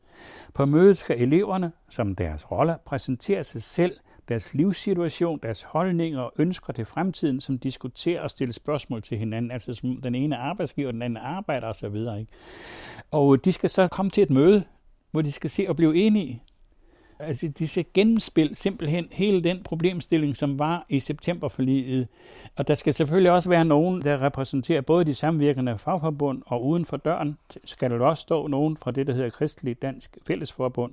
På 0.54 0.66
mødet 0.66 0.98
skal 0.98 1.20
eleverne, 1.20 1.72
som 1.88 2.14
deres 2.14 2.50
roller, 2.50 2.76
præsentere 2.76 3.44
sig 3.44 3.62
selv, 3.62 3.96
deres 4.28 4.54
livssituation, 4.54 5.38
deres 5.42 5.62
holdninger 5.62 6.20
og 6.20 6.32
ønsker 6.38 6.72
til 6.72 6.84
fremtiden, 6.84 7.40
som 7.40 7.58
diskuterer 7.58 8.22
og 8.22 8.30
stiller 8.30 8.52
spørgsmål 8.52 9.02
til 9.02 9.18
hinanden, 9.18 9.50
altså 9.50 9.74
som 9.74 9.96
den 9.96 10.14
ene 10.14 10.36
arbejdsgiver, 10.36 10.92
den 10.92 11.02
anden 11.02 11.16
arbejder 11.16 11.66
osv. 11.66 11.96
Ikke? 11.96 12.26
Og 13.10 13.44
de 13.44 13.52
skal 13.52 13.70
så 13.70 13.88
komme 13.92 14.10
til 14.10 14.22
et 14.22 14.30
møde, 14.30 14.64
hvor 15.10 15.22
de 15.22 15.32
skal 15.32 15.50
se 15.50 15.66
og 15.68 15.76
blive 15.76 15.96
enige. 15.96 16.42
Altså, 17.20 17.48
de 17.58 17.68
skal 17.68 17.84
gennemspille 17.94 18.56
simpelthen 18.56 19.08
hele 19.12 19.44
den 19.44 19.62
problemstilling, 19.62 20.36
som 20.36 20.58
var 20.58 20.86
i 20.88 21.00
septemberforliget. 21.00 22.08
Og 22.56 22.68
der 22.68 22.74
skal 22.74 22.94
selvfølgelig 22.94 23.32
også 23.32 23.48
være 23.48 23.64
nogen, 23.64 24.02
der 24.02 24.22
repræsenterer 24.22 24.80
både 24.80 25.04
de 25.04 25.14
samvirkende 25.14 25.78
fagforbund, 25.78 26.42
og 26.46 26.66
uden 26.66 26.84
for 26.84 26.96
døren 26.96 27.38
skal 27.64 27.90
der 27.90 27.98
også 28.00 28.20
stå 28.20 28.46
nogen 28.46 28.76
fra 28.76 28.90
det, 28.90 29.06
der 29.06 29.12
hedder 29.12 29.30
Kristelig 29.30 29.82
Dansk 29.82 30.18
Fællesforbund, 30.26 30.92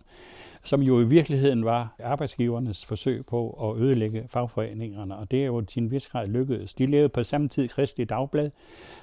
som 0.64 0.82
jo 0.82 1.00
i 1.00 1.08
virkeligheden 1.08 1.66
var 1.66 1.96
arbejdsgivernes 2.04 2.86
forsøg 2.86 3.26
på 3.26 3.50
at 3.50 3.82
ødelægge 3.82 4.28
fagforeningerne, 4.30 5.16
og 5.16 5.32
det 5.32 5.42
er 5.42 5.46
jo 5.46 5.62
til 5.62 5.82
en 5.82 5.92
vis 5.92 6.08
grad 6.08 6.28
lykkedes. 6.28 6.74
De 6.74 6.86
levede 6.86 7.10
på 7.10 7.24
samme 7.24 7.48
tid 7.48 7.68
Kristelig 7.68 8.10
Dagblad, 8.10 8.50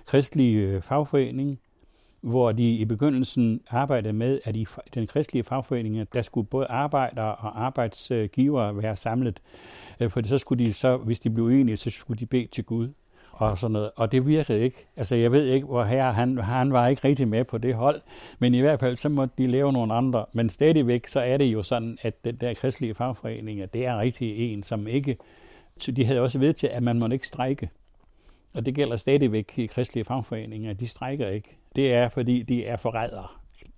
Kristelig 0.06 0.56
øh, 0.56 0.82
Fagforening, 0.82 1.58
hvor 2.22 2.52
de 2.52 2.76
i 2.76 2.84
begyndelsen 2.84 3.60
arbejdede 3.70 4.12
med, 4.12 4.40
at 4.44 4.56
i 4.56 4.66
den 4.94 5.06
kristelige 5.06 5.44
fagforening, 5.44 6.12
der 6.12 6.22
skulle 6.22 6.46
både 6.46 6.66
arbejdere 6.66 7.34
og 7.34 7.64
arbejdsgivere 7.64 8.76
være 8.76 8.96
samlet. 8.96 9.40
Øh, 10.00 10.10
for 10.10 10.20
så 10.24 10.38
skulle 10.38 10.64
de 10.64 10.72
så, 10.72 10.96
hvis 10.96 11.20
de 11.20 11.30
blev 11.30 11.44
uenige, 11.44 11.76
så 11.76 11.90
skulle 11.90 12.18
de 12.18 12.26
bede 12.26 12.46
til 12.52 12.64
Gud 12.64 12.88
og 13.32 13.58
sådan 13.58 13.72
noget. 13.72 13.90
Og 13.96 14.12
det 14.12 14.26
virkede 14.26 14.60
ikke. 14.60 14.86
Altså, 14.96 15.14
jeg 15.14 15.32
ved 15.32 15.46
ikke, 15.46 15.66
hvor 15.66 15.84
her 15.84 16.12
han, 16.12 16.38
han 16.38 16.72
var 16.72 16.88
ikke 16.88 17.08
rigtig 17.08 17.28
med 17.28 17.44
på 17.44 17.58
det 17.58 17.74
hold, 17.74 18.00
men 18.38 18.54
i 18.54 18.60
hvert 18.60 18.80
fald, 18.80 18.96
så 18.96 19.08
måtte 19.08 19.34
de 19.38 19.46
lave 19.46 19.72
nogle 19.72 19.94
andre. 19.94 20.26
Men 20.32 20.48
stadigvæk, 20.48 21.06
så 21.06 21.20
er 21.20 21.36
det 21.36 21.44
jo 21.44 21.62
sådan, 21.62 21.98
at 22.02 22.24
den 22.24 22.36
der 22.36 22.54
kristelige 22.54 22.94
fagforening, 22.94 23.72
det 23.72 23.86
er 23.86 23.98
rigtig 23.98 24.52
en, 24.52 24.62
som 24.62 24.86
ikke... 24.86 25.16
Så 25.78 25.92
De 25.92 26.04
havde 26.04 26.20
også 26.20 26.38
ved 26.38 26.52
til, 26.52 26.66
at 26.66 26.82
man 26.82 26.98
må 26.98 27.08
ikke 27.08 27.26
strejke. 27.26 27.70
Og 28.54 28.66
det 28.66 28.74
gælder 28.74 28.96
stadigvæk 28.96 29.52
i 29.56 29.66
kristelige 29.66 30.04
fagforeninger. 30.04 30.72
De 30.72 30.88
strækker 30.88 31.28
ikke. 31.28 31.56
Det 31.76 31.92
er, 31.92 32.08
fordi 32.08 32.42
de 32.42 32.64
er 32.66 32.76
forrædere. 32.76 33.26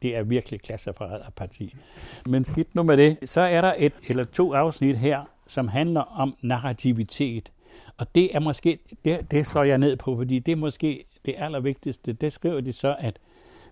Det 0.02 0.16
er 0.16 0.22
virkelig 0.22 0.60
klasseforræderparti. 0.60 1.74
Men 2.26 2.44
skidt 2.44 2.74
nu 2.74 2.82
med 2.82 2.96
det. 2.96 3.18
Så 3.24 3.40
er 3.40 3.60
der 3.60 3.74
et 3.78 3.92
eller 4.08 4.24
to 4.24 4.54
afsnit 4.54 4.98
her, 4.98 5.24
som 5.46 5.68
handler 5.68 6.00
om 6.00 6.34
narrativitet. 6.42 7.52
Og 7.96 8.14
det 8.14 8.36
er 8.36 8.40
måske, 8.40 8.78
det, 9.04 9.30
det 9.30 9.46
slår 9.46 9.62
jeg 9.64 9.78
ned 9.78 9.96
på, 9.96 10.16
fordi 10.16 10.38
det 10.38 10.52
er 10.52 10.56
måske 10.56 11.04
det 11.24 11.34
allervigtigste. 11.38 12.12
Det 12.12 12.32
skriver 12.32 12.60
de 12.60 12.72
så, 12.72 12.96
at 12.98 13.18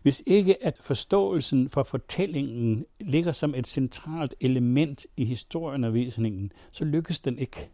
hvis 0.03 0.23
ikke 0.27 0.65
at 0.65 0.79
forståelsen 0.81 1.71
for 1.71 1.83
fortællingen 1.83 2.85
ligger 3.01 3.33
som 3.33 3.55
et 3.55 3.67
centralt 3.67 4.35
element 4.41 5.07
i 5.17 5.25
historieundervisningen, 5.25 6.53
så 6.73 6.85
lykkes 6.85 7.21
den 7.21 7.39
ikke. 7.39 7.71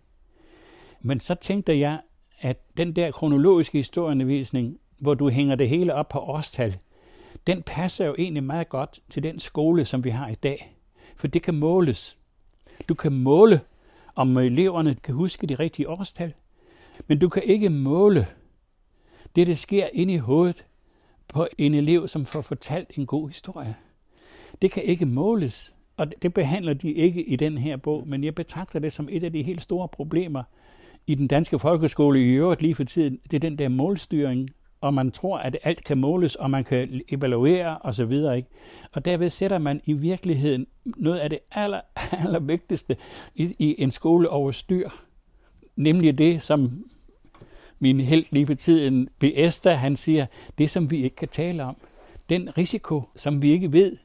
Men 1.00 1.20
så 1.20 1.34
tænkte 1.34 1.78
jeg, 1.78 2.00
at 2.40 2.76
den 2.76 2.96
der 2.96 3.10
kronologiske 3.10 3.78
historieundervisning, 3.78 4.78
hvor 4.98 5.14
du 5.14 5.28
hænger 5.28 5.54
det 5.54 5.68
hele 5.68 5.94
op 5.94 6.08
på 6.08 6.18
årstal, 6.18 6.78
den 7.46 7.62
passer 7.62 8.06
jo 8.06 8.14
egentlig 8.18 8.44
meget 8.44 8.68
godt 8.68 9.00
til 9.10 9.22
den 9.22 9.38
skole, 9.38 9.84
som 9.84 10.04
vi 10.04 10.10
har 10.10 10.28
i 10.28 10.34
dag. 10.34 10.76
For 11.16 11.26
det 11.26 11.42
kan 11.42 11.54
måles. 11.54 12.18
Du 12.88 12.94
kan 12.94 13.12
måle, 13.12 13.60
om 14.16 14.36
eleverne 14.36 14.94
kan 14.94 15.14
huske 15.14 15.46
de 15.46 15.54
rigtige 15.54 15.88
årstal, 15.88 16.32
men 17.06 17.18
du 17.18 17.28
kan 17.28 17.42
ikke 17.42 17.68
måle 17.68 18.26
det, 19.36 19.46
der 19.46 19.54
sker 19.54 19.88
inde 19.92 20.14
i 20.14 20.16
hovedet 20.16 20.64
på 21.28 21.46
en 21.58 21.74
elev, 21.74 22.08
som 22.08 22.26
får 22.26 22.40
fortalt 22.40 22.90
en 22.96 23.06
god 23.06 23.28
historie. 23.28 23.76
Det 24.62 24.70
kan 24.70 24.82
ikke 24.82 25.06
måles, 25.06 25.74
og 25.96 26.22
det 26.22 26.34
behandler 26.34 26.74
de 26.74 26.92
ikke 26.92 27.24
i 27.24 27.36
den 27.36 27.58
her 27.58 27.76
bog, 27.76 28.08
men 28.08 28.24
jeg 28.24 28.34
betragter 28.34 28.78
det 28.78 28.92
som 28.92 29.08
et 29.10 29.24
af 29.24 29.32
de 29.32 29.42
helt 29.42 29.62
store 29.62 29.88
problemer 29.88 30.42
i 31.08 31.14
den 31.14 31.26
danske 31.26 31.58
folkeskole 31.58 32.24
i 32.24 32.28
øvrigt 32.28 32.62
lige 32.62 32.74
for 32.74 32.84
tiden. 32.84 33.18
Det 33.30 33.34
er 33.34 33.40
den 33.40 33.58
der 33.58 33.68
målstyring, 33.68 34.50
og 34.80 34.94
man 34.94 35.10
tror, 35.10 35.38
at 35.38 35.56
alt 35.62 35.84
kan 35.84 35.98
måles, 35.98 36.34
og 36.34 36.50
man 36.50 36.64
kan 36.64 37.00
evaluere 37.08 37.78
osv. 37.80 38.12
Ikke? 38.12 38.46
Og 38.92 39.04
derved 39.04 39.30
sætter 39.30 39.58
man 39.58 39.80
i 39.84 39.92
virkeligheden 39.92 40.66
noget 40.84 41.18
af 41.18 41.30
det 41.30 41.38
aller, 41.52 41.80
aller 42.24 42.40
vigtigste 42.40 42.96
i, 43.34 43.54
i 43.58 43.74
en 43.78 43.90
skole 43.90 44.30
over 44.30 44.52
styr. 44.52 44.88
Nemlig 45.76 46.18
det, 46.18 46.42
som 46.42 46.84
min 47.78 48.00
held 48.00 48.24
lige 48.30 48.46
på 48.46 48.54
tiden, 48.54 49.08
Biesta, 49.18 49.70
han 49.70 49.96
siger, 49.96 50.26
det 50.58 50.70
som 50.70 50.90
vi 50.90 51.04
ikke 51.04 51.16
kan 51.16 51.28
tale 51.28 51.64
om. 51.64 51.76
Den 52.28 52.58
risiko, 52.58 53.02
som 53.16 53.42
vi 53.42 53.50
ikke 53.50 53.72
ved, 53.72 53.96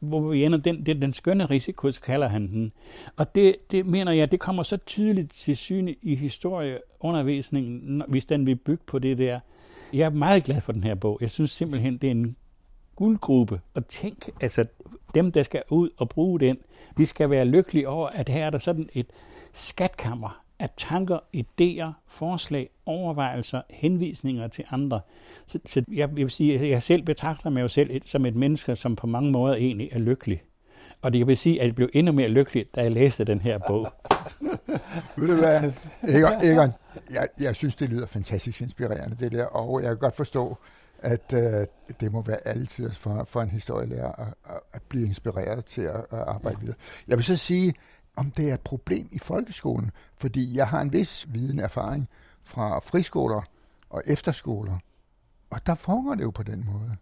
hvor 0.00 0.20
vi 0.20 0.44
ender, 0.44 0.58
den, 0.58 0.86
den, 0.86 1.02
den 1.02 1.12
skønne 1.12 1.44
risiko, 1.46 1.90
kalder 2.02 2.28
han 2.28 2.48
den. 2.48 2.72
Og 3.16 3.34
det, 3.34 3.56
det 3.70 3.86
mener 3.86 4.12
jeg, 4.12 4.32
det 4.32 4.40
kommer 4.40 4.62
så 4.62 4.76
tydeligt 4.76 5.32
til 5.32 5.56
syne 5.56 5.94
i 6.02 6.14
historieundervisningen, 6.14 8.02
hvis 8.08 8.26
den 8.26 8.46
vil 8.46 8.56
bygge 8.56 8.82
på 8.86 8.98
det 8.98 9.18
der. 9.18 9.40
Jeg 9.92 10.00
er 10.06 10.10
meget 10.10 10.44
glad 10.44 10.60
for 10.60 10.72
den 10.72 10.84
her 10.84 10.94
bog. 10.94 11.18
Jeg 11.20 11.30
synes 11.30 11.50
simpelthen, 11.50 11.96
det 11.96 12.06
er 12.06 12.10
en 12.10 12.36
guldgruppe. 12.96 13.60
Og 13.74 13.86
tænk, 13.86 14.30
altså 14.40 14.64
dem, 15.14 15.32
der 15.32 15.42
skal 15.42 15.62
ud 15.70 15.90
og 15.96 16.08
bruge 16.08 16.40
den, 16.40 16.56
de 16.98 17.06
skal 17.06 17.30
være 17.30 17.44
lykkelige 17.44 17.88
over, 17.88 18.08
at 18.08 18.28
her 18.28 18.46
er 18.46 18.50
der 18.50 18.58
sådan 18.58 18.88
et 18.92 19.06
skatkammer 19.52 20.44
af 20.60 20.70
tanker, 20.76 21.18
idéer, 21.36 21.92
forslag, 22.08 22.70
overvejelser, 22.86 23.62
henvisninger 23.70 24.48
til 24.48 24.64
andre. 24.70 25.00
Så, 25.46 25.58
så 25.66 25.84
jeg 25.92 26.16
vil 26.16 26.30
sige, 26.30 26.60
at 26.60 26.70
jeg 26.70 26.82
selv 26.82 27.02
betragter 27.02 27.50
mig 27.50 27.62
jo 27.62 27.68
selv 27.68 28.02
som 28.06 28.26
et 28.26 28.36
menneske, 28.36 28.76
som 28.76 28.96
på 28.96 29.06
mange 29.06 29.30
måder 29.30 29.54
egentlig 29.54 29.88
er 29.92 29.98
lykkelig. 29.98 30.42
Og 31.02 31.12
det 31.12 31.26
vil 31.26 31.36
sige, 31.36 31.60
at 31.60 31.66
jeg 31.66 31.74
blev 31.74 31.88
endnu 31.92 32.12
mere 32.12 32.28
lykkelig, 32.28 32.66
da 32.74 32.82
jeg 32.82 32.92
læste 32.92 33.24
den 33.24 33.40
her 33.40 33.58
bog. 33.58 33.92
Ved 35.16 35.28
du 35.28 35.34
hvad, 35.34 35.72
Egon, 36.08 36.32
Egon 36.42 36.72
jeg, 37.10 37.28
jeg 37.40 37.56
synes, 37.56 37.74
det 37.74 37.88
lyder 37.88 38.06
fantastisk 38.06 38.60
inspirerende, 38.60 39.16
det 39.20 39.32
der, 39.32 39.44
og 39.44 39.82
jeg 39.82 39.88
kan 39.88 39.98
godt 39.98 40.16
forstå, 40.16 40.56
at 41.02 41.34
øh, 41.34 41.66
det 42.00 42.12
må 42.12 42.22
være 42.22 42.48
altid 42.48 42.90
for, 42.90 43.24
for 43.24 43.40
en 43.40 43.48
historielærer 43.48 44.12
at, 44.12 44.60
at 44.72 44.82
blive 44.88 45.06
inspireret 45.06 45.64
til 45.64 45.82
at, 45.82 45.96
at 46.10 46.18
arbejde 46.18 46.60
videre. 46.60 46.76
Jeg 47.08 47.16
vil 47.16 47.24
så 47.24 47.36
sige, 47.36 47.74
om 48.16 48.30
det 48.30 48.50
er 48.50 48.54
et 48.54 48.60
problem 48.60 49.08
i 49.12 49.18
folkeskolen, 49.18 49.90
fordi 50.16 50.56
jeg 50.56 50.68
har 50.68 50.80
en 50.80 50.92
vis 50.92 51.26
viden 51.28 51.58
erfaring 51.58 52.08
fra 52.44 52.78
friskoler 52.78 53.42
og 53.90 54.02
efterskoler, 54.06 54.78
og 55.50 55.66
der 55.66 55.74
foregår 55.74 56.14
det 56.14 56.22
jo 56.22 56.30
på 56.30 56.42
den 56.42 56.64
måde. 56.72 56.96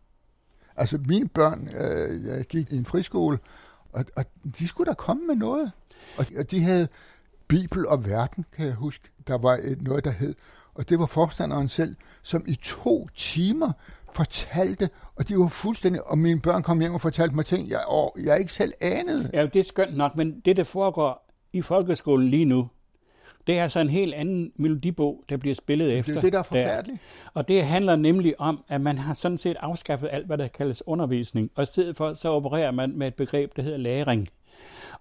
Altså 0.76 0.98
mine 1.08 1.28
børn, 1.28 1.68
øh, 1.74 2.24
jeg 2.24 2.44
gik 2.44 2.72
i 2.72 2.76
en 2.76 2.84
friskole, 2.84 3.38
og, 3.92 4.04
og 4.16 4.24
de 4.58 4.68
skulle 4.68 4.88
da 4.88 4.94
komme 4.94 5.26
med 5.26 5.36
noget. 5.36 5.72
Og, 6.18 6.26
og 6.38 6.50
de 6.50 6.62
havde 6.62 6.88
Bibel 7.48 7.86
og 7.86 8.04
verden, 8.04 8.44
kan 8.52 8.66
jeg 8.66 8.74
huske. 8.74 9.10
Der 9.26 9.38
var 9.38 9.58
et, 9.62 9.82
noget, 9.82 10.04
der 10.04 10.10
hed, 10.10 10.34
og 10.78 10.88
det 10.88 10.98
var 10.98 11.06
forstanderen 11.06 11.68
selv, 11.68 11.96
som 12.22 12.44
i 12.46 12.54
to 12.54 13.08
timer 13.14 13.72
fortalte, 14.12 14.90
og 15.16 15.28
de 15.28 15.38
var 15.38 15.48
fuldstændig, 15.48 16.06
og 16.06 16.18
mine 16.18 16.40
børn 16.40 16.62
kom 16.62 16.80
hjem 16.80 16.94
og 16.94 17.00
fortalte 17.00 17.34
mig 17.34 17.46
ting, 17.46 17.68
jeg, 17.68 17.80
og 17.86 18.16
jeg 18.24 18.38
ikke 18.38 18.52
selv 18.52 18.72
anede. 18.80 19.30
Ja, 19.32 19.46
det 19.46 19.56
er 19.56 19.62
skønt 19.62 19.96
nok, 19.96 20.16
men 20.16 20.40
det, 20.40 20.56
der 20.56 20.64
foregår 20.64 21.30
i 21.52 21.62
folkeskolen 21.62 22.28
lige 22.28 22.44
nu, 22.44 22.68
det 23.46 23.58
er 23.58 23.62
altså 23.62 23.80
en 23.80 23.90
helt 23.90 24.14
anden 24.14 24.52
melodibog, 24.56 25.24
der 25.28 25.36
bliver 25.36 25.54
spillet 25.54 25.98
efter. 25.98 26.12
Det 26.12 26.18
er 26.18 26.22
det, 26.22 26.32
der 26.32 26.38
er 26.38 26.42
forfærdeligt. 26.42 27.00
Ja. 27.24 27.30
Og 27.34 27.48
det 27.48 27.64
handler 27.64 27.96
nemlig 27.96 28.40
om, 28.40 28.64
at 28.68 28.80
man 28.80 28.98
har 28.98 29.14
sådan 29.14 29.38
set 29.38 29.56
afskaffet 29.60 30.08
alt, 30.12 30.26
hvad 30.26 30.38
der 30.38 30.48
kaldes 30.48 30.82
undervisning, 30.86 31.50
og 31.54 31.62
i 31.62 31.66
stedet 31.66 31.96
for, 31.96 32.14
så 32.14 32.28
opererer 32.28 32.70
man 32.70 32.92
med 32.96 33.06
et 33.06 33.14
begreb, 33.14 33.56
der 33.56 33.62
hedder 33.62 33.78
læring. 33.78 34.28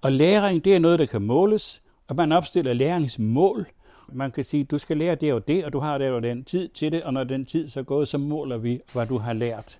Og 0.02 0.12
læring, 0.12 0.66
det 0.66 0.76
er 0.76 0.80
noget, 0.80 1.00
der 1.00 1.06
kan 1.06 1.22
måles, 1.22 1.82
og 2.08 2.16
man 2.16 2.32
opstiller 2.32 2.74
læringsmål. 2.74 3.68
Man 4.14 4.32
kan 4.32 4.44
sige, 4.44 4.64
du 4.64 4.77
skal 4.77 4.98
lære 4.98 5.16
det 5.16 5.34
og 5.34 5.48
det, 5.48 5.66
og 5.66 5.74
du 5.74 5.80
har 5.80 5.98
det 5.98 6.10
og 6.10 6.24
den 6.24 6.44
tid 6.44 6.68
til 6.68 6.92
det, 6.92 7.03
og 7.03 7.14
når 7.14 7.24
den 7.24 7.45
tid 7.45 7.69
så 7.69 7.80
er 7.80 7.84
gået, 7.84 8.08
så 8.08 8.18
måler 8.18 8.58
vi, 8.58 8.80
hvad 8.94 9.08
du 9.08 9.18
har 9.18 9.34
lært. 9.34 9.80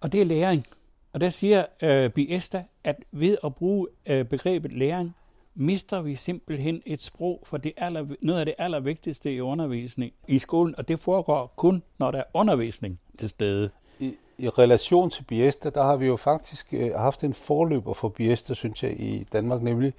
Og 0.00 0.12
det 0.12 0.20
er 0.20 0.24
læring. 0.24 0.66
Og 1.12 1.20
der 1.20 1.28
siger 1.28 1.64
øh, 1.82 2.10
Biesta, 2.10 2.64
at 2.84 2.96
ved 3.12 3.36
at 3.44 3.54
bruge 3.54 3.86
øh, 4.06 4.24
begrebet 4.24 4.72
læring, 4.72 5.14
mister 5.54 6.02
vi 6.02 6.14
simpelthen 6.14 6.82
et 6.86 7.02
sprog 7.02 7.42
for 7.44 7.56
det 7.56 7.72
aller, 7.76 8.06
noget 8.20 8.40
af 8.40 8.46
det 8.46 8.54
allervigtigste 8.58 9.34
i 9.34 9.40
undervisning 9.40 10.12
i 10.28 10.38
skolen, 10.38 10.74
og 10.78 10.88
det 10.88 10.98
foregår 10.98 11.52
kun, 11.56 11.82
når 11.98 12.10
der 12.10 12.18
er 12.18 12.24
undervisning 12.34 13.00
til 13.18 13.28
stede. 13.28 13.70
I, 13.98 14.14
i 14.38 14.48
relation 14.48 15.10
til 15.10 15.22
Biesta, 15.22 15.70
der 15.70 15.82
har 15.82 15.96
vi 15.96 16.06
jo 16.06 16.16
faktisk 16.16 16.74
øh, 16.74 16.94
haft 16.94 17.24
en 17.24 17.34
forløber 17.34 17.94
for 17.94 18.08
Biesta, 18.08 18.54
synes 18.54 18.82
jeg, 18.82 19.00
i 19.00 19.26
Danmark, 19.32 19.62
nemlig 19.62 19.92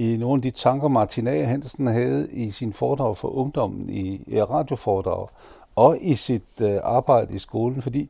i 0.00 0.16
nogle 0.16 0.38
af 0.38 0.42
de 0.42 0.50
tanker, 0.50 0.88
Martin 0.88 1.26
A. 1.26 1.44
Hansen 1.44 1.86
havde 1.86 2.28
i 2.30 2.50
sin 2.50 2.72
foredrag 2.72 3.16
for 3.16 3.28
ungdommen 3.28 3.90
i, 3.90 4.20
i 4.26 4.42
radioforedrag 4.42 5.28
og 5.76 5.98
i 6.00 6.14
sit 6.14 6.60
øh, 6.60 6.76
arbejde 6.82 7.34
i 7.34 7.38
skolen, 7.38 7.82
fordi 7.82 8.08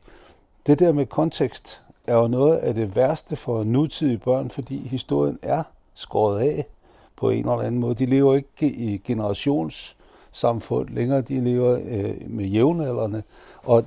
det 0.67 0.79
der 0.79 0.91
med 0.91 1.05
kontekst 1.05 1.81
er 2.07 2.15
jo 2.15 2.27
noget 2.27 2.57
af 2.57 2.73
det 2.73 2.95
værste 2.95 3.35
for 3.35 3.63
nutidige 3.63 4.17
børn, 4.17 4.49
fordi 4.49 4.87
historien 4.87 5.39
er 5.41 5.63
skåret 5.93 6.39
af 6.39 6.65
på 7.15 7.29
en 7.29 7.39
eller 7.39 7.59
anden 7.59 7.81
måde. 7.81 7.95
De 7.95 8.05
lever 8.05 8.35
ikke 8.35 8.65
i 8.65 8.97
generationssamfund 8.97 10.89
længere, 10.89 11.21
de 11.21 11.41
lever 11.41 11.79
øh, 11.85 12.15
med 12.27 12.45
jævnaldrende. 12.45 13.23
Og 13.63 13.85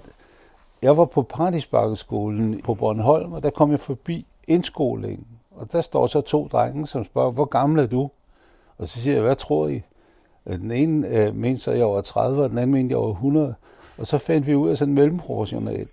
jeg 0.82 0.96
var 0.96 1.04
på 1.04 1.22
Paradisbakkeskolen 1.22 2.60
på 2.62 2.74
Bornholm, 2.74 3.32
og 3.32 3.42
der 3.42 3.50
kom 3.50 3.70
jeg 3.70 3.80
forbi 3.80 4.26
indskolingen. 4.46 5.26
Og 5.56 5.72
der 5.72 5.80
står 5.80 6.06
så 6.06 6.20
to 6.20 6.48
drenge, 6.52 6.86
som 6.86 7.04
spørger, 7.04 7.30
hvor 7.30 7.44
gammel 7.44 7.82
er 7.82 7.86
du? 7.86 8.10
Og 8.78 8.88
så 8.88 9.00
siger 9.00 9.14
jeg, 9.14 9.22
hvad 9.22 9.36
tror 9.36 9.68
I? 9.68 9.82
Den 10.46 10.70
ene 10.70 11.08
øh, 11.08 11.36
mente 11.36 11.62
så, 11.62 11.70
jeg 11.70 11.86
var 11.86 12.00
30, 12.00 12.42
og 12.42 12.50
den 12.50 12.58
anden 12.58 12.74
mente, 12.74 12.92
jeg 12.92 13.00
var 13.00 13.10
100. 13.10 13.54
Og 13.98 14.06
så 14.06 14.18
fandt 14.18 14.46
vi 14.46 14.54
ud 14.54 14.70
af 14.70 14.78
sådan 14.78 14.90
en 14.90 14.94
mellemproportional. 14.94 15.88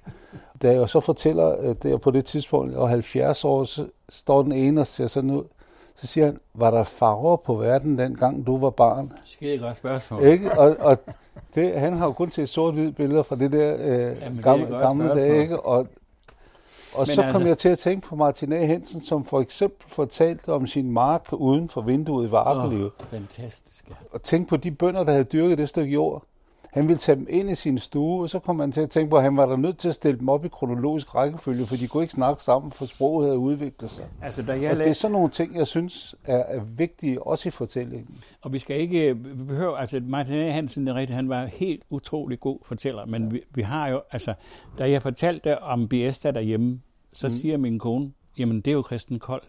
Da 0.61 0.71
jeg 0.73 0.89
så 0.89 0.99
fortæller, 0.99 1.47
at 1.47 1.83
det 1.83 1.91
er 1.91 1.97
på 1.97 2.11
det 2.11 2.25
tidspunkt, 2.25 2.71
jeg 2.71 2.79
var 2.79 2.87
70 2.87 3.45
år, 3.45 3.63
så 3.63 3.87
står 4.09 4.43
den 4.43 4.51
ene 4.51 4.81
og 4.81 4.87
ser 4.87 5.07
sådan 5.07 5.31
ud. 5.31 5.43
Så 5.95 6.07
siger 6.07 6.25
han, 6.25 6.39
var 6.53 6.71
der 6.71 6.83
farver 6.83 7.37
på 7.37 7.55
verden 7.55 7.99
dengang 7.99 8.47
du 8.47 8.57
var 8.57 8.69
barn? 8.69 9.13
Skide 9.25 9.59
godt 9.59 9.77
spørgsmål. 9.77 10.23
Ikke? 10.23 10.59
Og, 10.59 10.75
og 10.79 10.97
det, 11.55 11.79
han 11.79 11.93
har 11.93 12.05
jo 12.05 12.11
kun 12.11 12.31
set 12.31 12.49
sort-hvide 12.49 12.91
billeder 12.91 13.23
fra 13.23 13.35
det 13.35 13.51
der 13.51 13.75
øh, 13.79 14.21
Jamen, 14.21 14.41
gamle, 14.41 14.65
det 14.65 14.79
gamle 14.79 15.09
dage. 15.09 15.41
Ikke? 15.41 15.59
Og, 15.59 15.87
og 16.93 16.99
Men 16.99 17.05
så 17.15 17.21
altså... 17.21 17.31
kom 17.31 17.47
jeg 17.47 17.57
til 17.57 17.69
at 17.69 17.79
tænke 17.79 18.07
på 18.07 18.15
Martin 18.15 18.53
A. 18.53 18.65
Hensen, 18.65 19.01
som 19.01 19.25
for 19.25 19.41
eksempel 19.41 19.89
fortalte 19.89 20.53
om 20.53 20.67
sin 20.67 20.91
mark 20.91 21.33
uden 21.33 21.69
for 21.69 21.81
vinduet 21.81 22.27
i 22.27 22.31
Varpeliv. 22.31 22.85
Oh, 22.85 22.91
fantastisk. 23.09 23.89
Ja. 23.89 23.95
Og 24.11 24.23
tænk 24.23 24.49
på 24.49 24.57
de 24.57 24.71
bønder, 24.71 25.03
der 25.03 25.11
havde 25.11 25.23
dyrket 25.23 25.57
det 25.57 25.69
stykke 25.69 25.93
jord. 25.93 26.23
Han 26.71 26.87
ville 26.87 26.97
tage 26.97 27.15
dem 27.15 27.27
ind 27.29 27.49
i 27.49 27.55
sin 27.55 27.79
stue, 27.79 28.23
og 28.23 28.29
så 28.29 28.39
kom 28.39 28.55
man 28.55 28.71
til 28.71 28.81
at 28.81 28.89
tænke 28.89 29.09
på, 29.09 29.17
at 29.17 29.23
han 29.23 29.37
var 29.37 29.45
der 29.45 29.55
nødt 29.55 29.77
til 29.77 29.87
at 29.87 29.95
stille 29.95 30.19
dem 30.19 30.29
op 30.29 30.45
i 30.45 30.47
kronologisk 30.47 31.15
rækkefølge, 31.15 31.65
for 31.65 31.75
de 31.75 31.87
kunne 31.87 32.03
ikke 32.03 32.13
snakke 32.13 32.43
sammen, 32.43 32.71
for 32.71 32.85
sproget 32.85 33.27
havde 33.27 33.37
udviklet 33.37 33.91
sig. 33.91 34.05
Altså, 34.21 34.41
da 34.41 34.61
jeg 34.61 34.71
og 34.71 34.77
det 34.77 34.87
er 34.87 34.93
sådan 34.93 35.11
nogle 35.11 35.29
ting, 35.29 35.55
jeg 35.55 35.67
synes 35.67 36.15
er, 36.23 36.37
er 36.37 36.59
vigtige, 36.59 37.23
også 37.27 37.47
i 37.47 37.51
fortællingen. 37.51 38.23
Og 38.41 38.53
vi 38.53 38.59
skal 38.59 38.79
ikke, 38.79 39.17
vi 39.17 39.43
behøver, 39.43 39.75
altså 39.75 40.01
Martin. 40.03 40.51
Hansen, 40.51 40.87
det 40.87 40.95
rigtigt, 40.95 41.15
han 41.15 41.29
var 41.29 41.45
helt 41.45 41.83
utrolig 41.89 42.39
god 42.39 42.59
fortæller, 42.63 43.05
men 43.05 43.23
ja. 43.23 43.29
vi, 43.29 43.41
vi 43.53 43.61
har 43.61 43.87
jo, 43.87 44.01
altså, 44.11 44.33
da 44.77 44.89
jeg 44.89 45.01
fortalte 45.01 45.59
om 45.59 45.87
Biesta 45.87 46.31
derhjemme, 46.31 46.81
så 47.13 47.27
mm. 47.27 47.31
siger 47.31 47.57
min 47.57 47.79
kone, 47.79 48.11
jamen 48.37 48.55
det 48.55 48.67
er 48.67 48.75
jo 48.75 48.81
Kristen 48.81 49.19
Kold. 49.19 49.43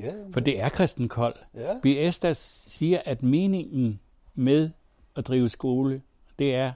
Ja, 0.00 0.12
For 0.32 0.40
det 0.40 0.60
er 0.60 0.68
Kristen 0.68 1.08
Kold. 1.08 1.34
Ja. 1.54 1.74
Biesta 1.82 2.32
siger, 2.32 3.00
at 3.04 3.22
meningen 3.22 4.00
med 4.34 4.70
at 5.16 5.26
drive 5.26 5.48
skole, 5.48 5.98
det 6.38 6.54
er 6.54 6.72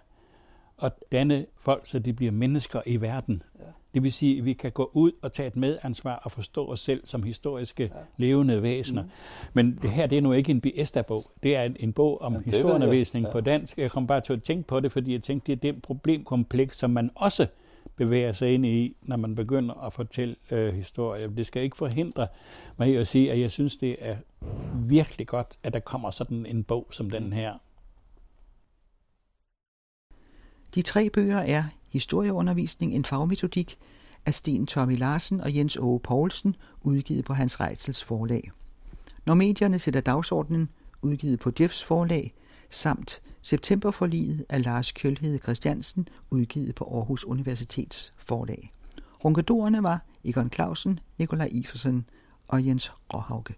at 0.83 0.93
danne 1.13 1.47
folk, 1.61 1.87
så 1.87 1.99
de 1.99 2.13
bliver 2.13 2.33
mennesker 2.33 2.81
i 2.87 2.97
verden. 2.97 3.43
Ja. 3.59 3.65
Det 3.95 4.03
vil 4.03 4.13
sige, 4.13 4.39
at 4.39 4.45
vi 4.45 4.53
kan 4.53 4.73
gå 4.73 4.91
ud 4.93 5.13
og 5.23 5.33
tage 5.33 5.47
et 5.47 5.57
medansvar 5.57 6.21
og 6.25 6.33
forstå 6.33 6.67
os 6.67 6.81
selv 6.81 7.07
som 7.07 7.23
historiske 7.23 7.83
ja. 7.83 7.89
levende 8.17 8.63
væsener. 8.63 9.03
Mm. 9.03 9.09
Men 9.53 9.79
det 9.83 9.91
her 9.91 10.07
det 10.07 10.19
er 10.19 10.23
nu 10.23 10.33
ikke 10.33 10.51
en 10.51 10.61
Biesta-bog. 10.61 11.25
Det 11.43 11.57
er 11.57 11.63
en, 11.63 11.77
en 11.81 11.93
bog 11.93 12.23
om 12.23 12.35
ja, 12.35 12.41
historieundervisning 12.45 13.27
ja. 13.27 13.33
på 13.33 13.41
dansk. 13.41 13.79
Jeg 13.79 13.91
kom 13.91 14.07
bare 14.07 14.21
til 14.21 14.33
at 14.33 14.43
tænke 14.43 14.67
på 14.69 14.81
det, 14.81 14.93
fordi 14.93 15.13
jeg 15.13 15.23
tænkte, 15.23 15.57
det 15.57 15.69
er 15.69 15.73
det 15.73 15.83
problemkompleks, 15.83 16.79
som 16.79 16.91
man 16.91 17.11
også 17.15 17.47
bevæger 17.97 18.33
sig 18.33 18.55
ind 18.55 18.67
i, 18.67 18.97
når 19.03 19.17
man 19.17 19.35
begynder 19.35 19.75
at 19.75 19.93
fortælle 19.93 20.37
øh, 20.51 20.75
historier. 20.75 21.29
Det 21.29 21.47
skal 21.47 21.63
ikke 21.63 21.77
forhindre 21.77 22.27
mig 22.77 22.99
at 22.99 23.09
sige, 23.09 23.33
at 23.33 23.41
jeg 23.41 23.51
synes, 23.51 23.77
det 23.77 23.97
er 23.99 24.17
virkelig 24.75 25.27
godt, 25.27 25.59
at 25.63 25.73
der 25.73 25.81
kommer 25.81 26.11
sådan 26.11 26.47
en 26.47 26.65
bog 26.65 26.87
som 26.91 27.11
den 27.11 27.33
her. 27.33 27.53
De 30.75 30.83
tre 30.83 31.11
bøger 31.11 31.39
er 31.39 31.65
Historieundervisning, 31.89 32.95
en 32.95 33.05
fagmetodik 33.05 33.79
af 34.27 34.35
Sten 34.35 34.67
Tommy 34.67 34.99
Larsen 34.99 35.41
og 35.41 35.57
Jens 35.57 35.77
Åge 35.77 36.01
Poulsen, 36.01 36.57
udgivet 36.81 37.25
på 37.25 37.35
Hans 37.35 37.61
Reitsels 37.61 38.05
forlag. 38.05 38.51
Når 39.27 39.35
medierne 39.35 39.79
sætter 39.79 40.01
dagsordenen, 40.01 40.69
udgivet 41.03 41.41
på 41.41 41.53
Jeffs 41.61 41.85
forlag, 41.85 42.35
samt 42.71 43.23
Septemberforliget 43.43 44.45
af 44.49 44.65
Lars 44.65 44.93
Kjølhede 44.93 45.39
Christiansen, 45.39 46.09
udgivet 46.31 46.75
på 46.75 46.85
Aarhus 46.85 47.25
Universitets 47.25 48.13
forlag. 48.17 48.73
Runkadorerne 49.25 49.83
var 49.83 50.05
Egon 50.25 50.51
Clausen, 50.51 51.01
Nikolaj 51.19 51.49
Iversen 51.53 52.07
og 52.49 52.67
Jens 52.67 52.93
Råhauke. 53.15 53.55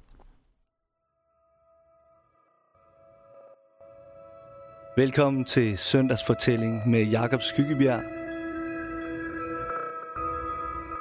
Velkommen 4.96 5.44
til 5.44 5.78
Søndagsfortælling 5.78 6.88
med 6.88 7.04
Jakob 7.04 7.42
Skyggebjerg. 7.42 8.00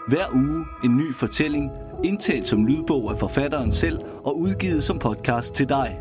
Hver 0.08 0.26
uge 0.34 0.66
en 0.84 0.98
ny 0.98 1.14
fortælling, 1.16 1.72
indtalt 2.04 2.48
som 2.48 2.66
lydbog 2.66 3.12
af 3.12 3.18
forfatteren 3.18 3.72
selv 3.72 4.00
og 4.24 4.40
udgivet 4.40 4.84
som 4.84 5.00
podcast 5.00 5.54
til 5.54 5.70
dig. 5.70 6.00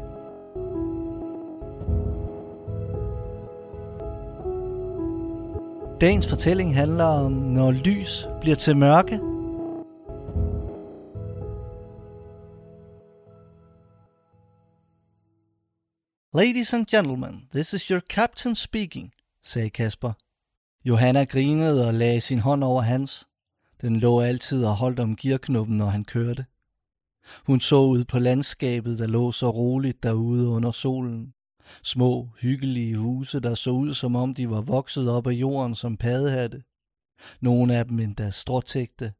Dagens 6.00 6.28
fortælling 6.28 6.76
handler 6.76 7.04
om, 7.04 7.32
når 7.32 7.70
lys 7.70 8.28
bliver 8.40 8.56
til 8.56 8.76
mørke. 8.76 9.31
Ladies 16.34 16.72
and 16.72 16.86
gentlemen, 16.86 17.48
this 17.52 17.74
is 17.74 17.82
your 17.82 18.00
captain 18.00 18.54
speaking, 18.54 19.12
sagde 19.42 19.70
Kasper. 19.70 20.12
Johanna 20.84 21.24
grinede 21.24 21.86
og 21.86 21.94
lagde 21.94 22.20
sin 22.20 22.38
hånd 22.38 22.64
over 22.64 22.82
hans. 22.82 23.28
Den 23.80 23.96
lå 23.96 24.20
altid 24.20 24.64
og 24.64 24.76
holdt 24.76 25.00
om 25.00 25.16
gearknuppen, 25.16 25.76
når 25.78 25.86
han 25.86 26.04
kørte. 26.04 26.46
Hun 27.46 27.60
så 27.60 27.76
ud 27.76 28.04
på 28.04 28.18
landskabet, 28.18 28.98
der 28.98 29.06
lå 29.06 29.32
så 29.32 29.50
roligt 29.50 30.02
derude 30.02 30.48
under 30.48 30.72
solen. 30.72 31.34
Små, 31.82 32.28
hyggelige 32.40 32.96
huse, 32.96 33.40
der 33.40 33.54
så 33.54 33.70
ud 33.70 33.94
som 33.94 34.16
om 34.16 34.34
de 34.34 34.50
var 34.50 34.60
vokset 34.60 35.10
op 35.10 35.26
af 35.26 35.32
jorden 35.32 35.74
som 35.74 35.96
paddehatte. 35.96 36.62
Nogle 37.40 37.76
af 37.76 37.84
dem 37.84 37.98
endda 37.98 38.30
stråtægte. 38.30 39.12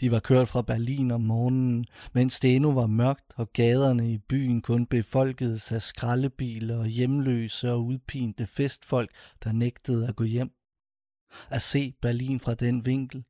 De 0.00 0.10
var 0.10 0.20
kørt 0.20 0.48
fra 0.48 0.62
Berlin 0.62 1.10
om 1.10 1.20
morgenen, 1.20 1.84
mens 2.12 2.40
det 2.40 2.56
endnu 2.56 2.72
var 2.72 2.86
mørkt, 2.86 3.32
og 3.36 3.52
gaderne 3.52 4.12
i 4.12 4.18
byen 4.18 4.62
kun 4.62 4.86
befolkedes 4.86 5.72
af 5.72 5.82
skraldebiler 5.82 6.78
og 6.78 6.86
hjemløse 6.86 7.72
og 7.72 7.84
udpinte 7.84 8.46
festfolk, 8.46 9.10
der 9.44 9.52
nægtede 9.52 10.08
at 10.08 10.16
gå 10.16 10.24
hjem. 10.24 10.50
At 11.50 11.62
se 11.62 11.94
Berlin 12.02 12.40
fra 12.40 12.54
den 12.54 12.86
vinkel, 12.86 13.24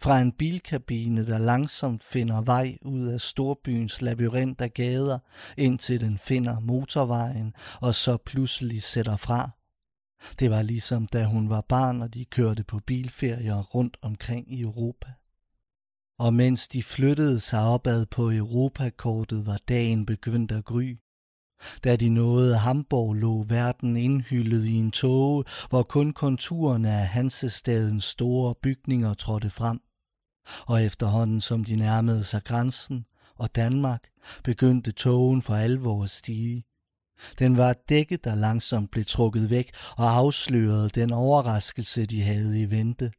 fra 0.00 0.20
en 0.20 0.32
bilkabine, 0.32 1.26
der 1.26 1.38
langsomt 1.38 2.04
finder 2.04 2.40
vej 2.40 2.76
ud 2.82 3.06
af 3.06 3.20
storbyens 3.20 4.02
labyrint 4.02 4.60
af 4.60 4.74
gader, 4.74 5.18
indtil 5.56 6.00
den 6.00 6.18
finder 6.18 6.60
motorvejen, 6.60 7.54
og 7.80 7.94
så 7.94 8.16
pludselig 8.16 8.82
sætter 8.82 9.16
fra. 9.16 9.50
Det 10.38 10.50
var 10.50 10.62
ligesom 10.62 11.06
da 11.06 11.24
hun 11.24 11.50
var 11.50 11.60
barn, 11.60 12.02
og 12.02 12.14
de 12.14 12.24
kørte 12.24 12.64
på 12.64 12.80
bilferier 12.86 13.62
rundt 13.62 13.96
omkring 14.02 14.54
i 14.54 14.60
Europa. 14.60 15.12
Og 16.20 16.34
mens 16.34 16.68
de 16.68 16.82
flyttede 16.82 17.40
sig 17.40 17.62
opad 17.62 18.06
på 18.06 18.30
Europakortet, 18.30 19.46
var 19.46 19.58
dagen 19.68 20.06
begyndt 20.06 20.52
at 20.52 20.64
gry. 20.64 20.96
Da 21.84 21.96
de 21.96 22.08
nåede 22.08 22.58
Hamburg, 22.58 23.14
lå 23.14 23.42
verden 23.42 23.96
indhyllet 23.96 24.64
i 24.64 24.74
en 24.74 24.90
tåge, 24.90 25.44
hvor 25.68 25.82
kun 25.82 26.12
konturerne 26.12 26.90
af 26.90 27.06
Hansestadens 27.06 28.04
store 28.04 28.54
bygninger 28.62 29.14
trådte 29.14 29.50
frem. 29.50 29.80
Og 30.66 30.84
efterhånden 30.84 31.40
som 31.40 31.64
de 31.64 31.76
nærmede 31.76 32.24
sig 32.24 32.44
grænsen 32.44 33.04
og 33.36 33.54
Danmark, 33.54 34.08
begyndte 34.44 34.92
tågen 34.92 35.42
for 35.42 35.54
alvor 35.54 36.04
at 36.04 36.10
stige. 36.10 36.64
Den 37.38 37.56
var 37.56 37.76
dækket, 37.88 38.24
der 38.24 38.34
langsomt 38.34 38.90
blev 38.90 39.04
trukket 39.04 39.50
væk 39.50 39.70
og 39.96 40.16
afslørede 40.16 40.88
den 40.88 41.12
overraskelse, 41.12 42.06
de 42.06 42.22
havde 42.22 42.60
i 42.60 42.70
vente. 42.70 43.12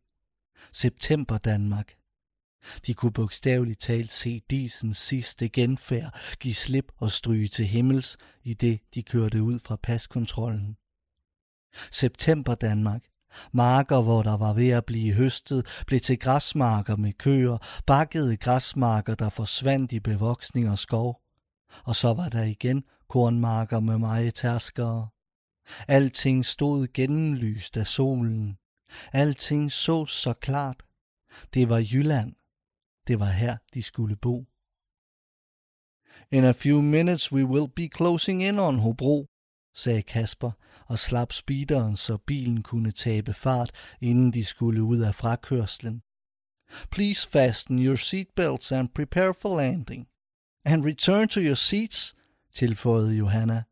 September 0.74 1.38
Danmark. 1.38 2.01
De 2.88 2.94
kunne 2.94 3.14
bogstaveligt 3.14 3.80
talt 3.80 4.12
se 4.12 4.42
disens 4.50 4.98
sidste 4.98 5.50
genfærd 5.50 6.20
give 6.40 6.54
slip 6.54 6.92
og 6.98 7.12
stryge 7.12 7.48
til 7.48 7.66
himmels, 7.66 8.18
i 8.44 8.54
det 8.54 8.80
de 8.96 9.04
kørte 9.04 9.44
ud 9.44 9.60
fra 9.60 9.76
paskontrollen. 9.76 10.78
September 11.92 12.56
Danmark. 12.56 13.02
Marker, 13.54 14.02
hvor 14.02 14.24
der 14.24 14.38
var 14.38 14.54
ved 14.54 14.70
at 14.70 14.86
blive 14.86 15.14
høstet, 15.14 15.84
blev 15.88 16.00
til 16.00 16.20
græsmarker 16.20 16.96
med 16.96 17.14
køer, 17.14 17.84
bakkede 17.86 18.38
græsmarker, 18.38 19.16
der 19.16 19.30
forsvandt 19.30 19.92
i 19.92 20.00
bevoksning 20.00 20.70
og 20.70 20.80
skov. 20.80 21.22
Og 21.84 21.96
så 21.96 22.14
var 22.14 22.30
der 22.30 22.44
igen 22.44 22.84
kornmarker 23.10 23.80
med 23.80 23.98
meget 23.98 24.36
tærskere. 24.36 25.08
Alting 25.88 26.46
stod 26.46 26.88
gennemlyst 26.94 27.78
af 27.78 27.88
solen. 27.88 28.58
Alting 29.14 29.72
så 29.72 30.06
så 30.06 30.34
klart. 30.34 30.84
Det 31.54 31.70
var 31.70 31.86
Jylland. 31.92 32.34
Det 33.08 33.20
var 33.20 33.30
her, 33.30 33.58
de 33.74 33.84
skulle 33.84 34.16
bo. 34.16 34.46
In 36.32 36.44
a 36.44 36.52
few 36.52 36.82
minutes 36.82 37.32
we 37.32 37.46
will 37.46 37.70
be 37.76 37.88
closing 37.98 38.44
in 38.44 38.60
on 38.60 38.80
Hobro, 38.80 39.28
sagde 39.74 40.02
Kasper 40.02 40.52
og 40.86 41.00
slap 41.00 41.34
speederen, 41.34 41.98
så 41.98 42.18
bilen 42.18 42.64
kunne 42.64 42.92
tabe 42.92 43.34
fart, 43.34 43.72
inden 44.02 44.34
de 44.34 44.46
skulle 44.46 44.84
ud 44.84 45.00
af 45.00 45.16
frakørslen. 45.16 46.02
Please 46.92 47.30
fasten 47.30 47.86
your 47.86 47.96
seatbelts 47.96 48.72
and 48.72 48.90
prepare 48.90 49.34
for 49.34 49.58
landing. 49.58 50.08
And 50.66 50.86
return 50.86 51.28
to 51.28 51.40
your 51.40 51.56
seats, 51.56 52.16
tilføjede 52.54 53.16
Johanna. 53.16 53.64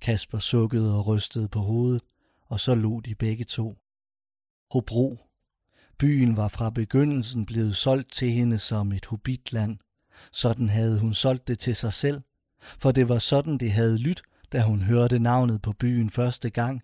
Kasper 0.00 0.38
sukkede 0.38 0.98
og 0.98 1.06
rystede 1.06 1.48
på 1.48 1.60
hovedet, 1.60 2.02
og 2.46 2.60
så 2.60 2.74
lå 2.74 3.00
de 3.00 3.14
begge 3.14 3.44
to. 3.44 3.76
Hobro. 4.70 5.18
Byen 6.02 6.36
var 6.36 6.48
fra 6.48 6.70
begyndelsen 6.70 7.46
blevet 7.46 7.76
solgt 7.76 8.12
til 8.12 8.30
hende 8.30 8.58
som 8.58 8.92
et 8.92 9.06
hobitland. 9.06 9.78
Sådan 10.32 10.68
havde 10.68 10.98
hun 10.98 11.14
solgt 11.14 11.48
det 11.48 11.58
til 11.58 11.76
sig 11.76 11.92
selv, 11.92 12.20
for 12.78 12.92
det 12.92 13.08
var 13.08 13.18
sådan, 13.18 13.58
det 13.58 13.72
havde 13.72 13.98
lyttet, 13.98 14.24
da 14.52 14.62
hun 14.62 14.82
hørte 14.82 15.18
navnet 15.18 15.62
på 15.62 15.72
byen 15.72 16.10
første 16.10 16.50
gang, 16.50 16.82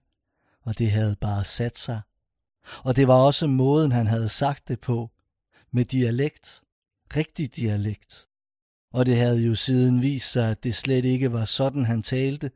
og 0.62 0.78
det 0.78 0.90
havde 0.90 1.16
bare 1.20 1.44
sat 1.44 1.78
sig. 1.78 2.00
Og 2.84 2.96
det 2.96 3.08
var 3.08 3.14
også 3.14 3.46
måden, 3.46 3.92
han 3.92 4.06
havde 4.06 4.28
sagt 4.28 4.68
det 4.68 4.80
på, 4.80 5.10
med 5.70 5.84
dialekt, 5.84 6.62
rigtig 7.16 7.56
dialekt. 7.56 8.26
Og 8.92 9.06
det 9.06 9.16
havde 9.16 9.40
jo 9.40 9.54
siden 9.54 10.02
vist 10.02 10.32
sig, 10.32 10.50
at 10.50 10.64
det 10.64 10.74
slet 10.74 11.04
ikke 11.04 11.32
var 11.32 11.44
sådan, 11.44 11.84
han 11.84 12.02
talte, 12.02 12.50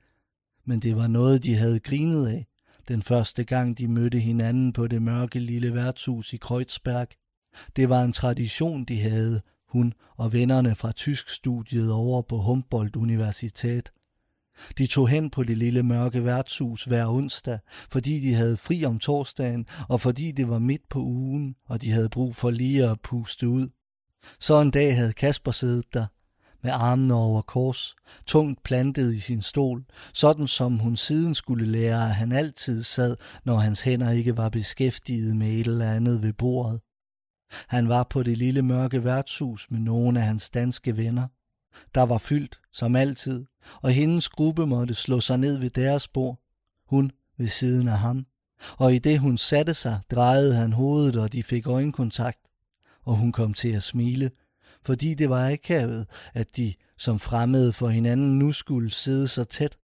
men 0.65 0.81
det 0.81 0.97
var 0.97 1.07
noget, 1.07 1.45
de 1.45 1.55
havde 1.57 1.81
grinet 1.81 2.27
af, 2.27 2.47
den 2.89 3.03
første 3.03 3.45
gang 3.45 3.79
de 3.79 3.89
mødte 3.89 4.19
hinanden 4.19 4.73
på 4.73 4.87
det 4.87 5.03
mørke 5.03 5.39
lille 5.39 5.75
værtshus 5.75 6.33
i 6.33 6.37
Kreuzberg. 6.37 7.09
Det 7.77 7.89
var 7.89 8.03
en 8.03 8.13
tradition, 8.13 8.85
de 8.85 9.01
havde, 9.01 9.41
hun 9.69 9.95
og 10.17 10.33
vennerne 10.33 10.75
fra 10.75 10.93
tysk 10.93 11.29
studiet 11.29 11.93
over 11.93 12.23
på 12.23 12.39
Humboldt 12.39 12.97
Universitet. 12.97 13.93
De 14.79 14.87
tog 14.87 15.09
hen 15.09 15.31
på 15.31 15.43
det 15.43 15.59
lille 15.59 15.83
mørke 15.83 16.25
værtshus 16.25 16.85
hver 16.85 17.07
onsdag, 17.09 17.59
fordi 17.91 18.21
de 18.21 18.35
havde 18.35 18.57
fri 18.57 18.85
om 18.85 18.99
torsdagen, 18.99 19.67
og 19.89 20.01
fordi 20.01 20.33
det 20.33 20.49
var 20.49 20.59
midt 20.59 20.89
på 20.89 20.99
ugen, 20.99 21.57
og 21.67 21.83
de 21.83 21.91
havde 21.91 22.09
brug 22.09 22.37
for 22.37 22.51
lige 22.51 22.91
at 22.91 23.01
puste 23.01 23.49
ud. 23.49 23.69
Så 24.41 24.61
en 24.61 24.71
dag 24.71 24.97
havde 24.97 25.13
Kasper 25.13 25.51
siddet 25.53 25.85
der, 25.95 26.07
med 26.63 26.71
armene 26.73 27.15
over 27.15 27.43
kors, 27.43 27.95
tungt 28.27 28.63
plantet 28.63 29.15
i 29.15 29.21
sin 29.21 29.43
stol, 29.43 29.85
sådan 30.13 30.49
som 30.49 30.79
hun 30.79 30.97
siden 30.97 31.35
skulle 31.35 31.67
lære, 31.67 32.09
at 32.09 32.15
han 32.15 32.33
altid 32.33 32.83
sad, 32.83 33.17
når 33.45 33.57
hans 33.57 33.83
hænder 33.83 34.11
ikke 34.11 34.37
var 34.37 34.49
beskæftiget 34.49 35.37
med 35.37 35.49
et 35.49 35.67
eller 35.67 35.93
andet 35.93 36.23
ved 36.23 36.33
bordet. 36.33 36.81
Han 37.69 37.89
var 37.89 38.03
på 38.11 38.23
det 38.23 38.39
lille 38.39 38.63
mørke 38.63 39.05
værtshus 39.05 39.67
med 39.71 39.81
nogle 39.81 40.21
af 40.21 40.27
hans 40.27 40.51
danske 40.51 40.97
venner. 40.97 41.27
Der 41.95 42.03
var 42.03 42.19
fyldt, 42.19 42.61
som 42.73 42.97
altid, 42.97 43.45
og 43.83 43.91
hendes 43.91 44.29
gruppe 44.29 44.67
måtte 44.67 44.95
slå 44.95 45.21
sig 45.21 45.39
ned 45.39 45.59
ved 45.59 45.71
deres 45.71 46.09
bord. 46.09 46.41
Hun 46.87 47.11
ved 47.39 47.49
siden 47.49 47.89
af 47.89 47.99
ham. 47.99 48.27
Og 48.79 48.95
i 48.95 48.99
det 48.99 49.19
hun 49.19 49.39
satte 49.39 49.75
sig, 49.75 50.01
drejede 50.11 50.55
han 50.55 50.73
hovedet, 50.73 51.17
og 51.17 51.33
de 51.33 51.43
fik 51.43 51.67
øjenkontakt. 51.67 52.39
Og 53.05 53.17
hun 53.17 53.33
kom 53.33 53.55
til 53.55 53.69
at 53.69 53.83
smile, 53.83 54.31
fordi 54.85 55.15
det 55.15 55.31
var 55.31 55.51
akavet, 55.51 56.07
at 56.35 56.57
de 56.57 56.75
som 56.97 57.19
fremmede 57.19 57.73
for 57.73 57.89
hinanden 57.89 58.39
nu 58.39 58.53
skulle 58.53 58.91
sidde 58.91 59.29
så 59.29 59.45
tæt. 59.45 59.79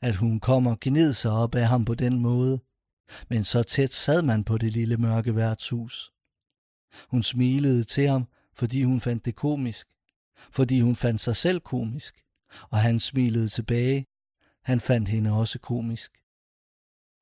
At 0.00 0.16
hun 0.16 0.40
kom 0.40 0.66
og 0.66 0.80
gned 0.80 1.12
sig 1.12 1.30
op 1.30 1.54
af 1.54 1.68
ham 1.68 1.84
på 1.84 1.94
den 1.94 2.18
måde. 2.18 2.60
Men 3.30 3.44
så 3.44 3.62
tæt 3.62 3.92
sad 3.92 4.22
man 4.22 4.44
på 4.44 4.58
det 4.58 4.72
lille 4.72 4.96
mørke 4.96 5.36
værtshus. 5.36 6.12
Hun 7.08 7.22
smilede 7.22 7.84
til 7.84 8.08
ham, 8.08 8.28
fordi 8.54 8.82
hun 8.82 9.00
fandt 9.00 9.24
det 9.24 9.36
komisk. 9.36 9.86
Fordi 10.50 10.80
hun 10.80 10.96
fandt 10.96 11.20
sig 11.20 11.36
selv 11.36 11.60
komisk. 11.60 12.22
Og 12.70 12.78
han 12.78 13.00
smilede 13.00 13.48
tilbage. 13.48 14.06
Han 14.64 14.80
fandt 14.80 15.08
hende 15.08 15.32
også 15.32 15.58
komisk. 15.58 16.10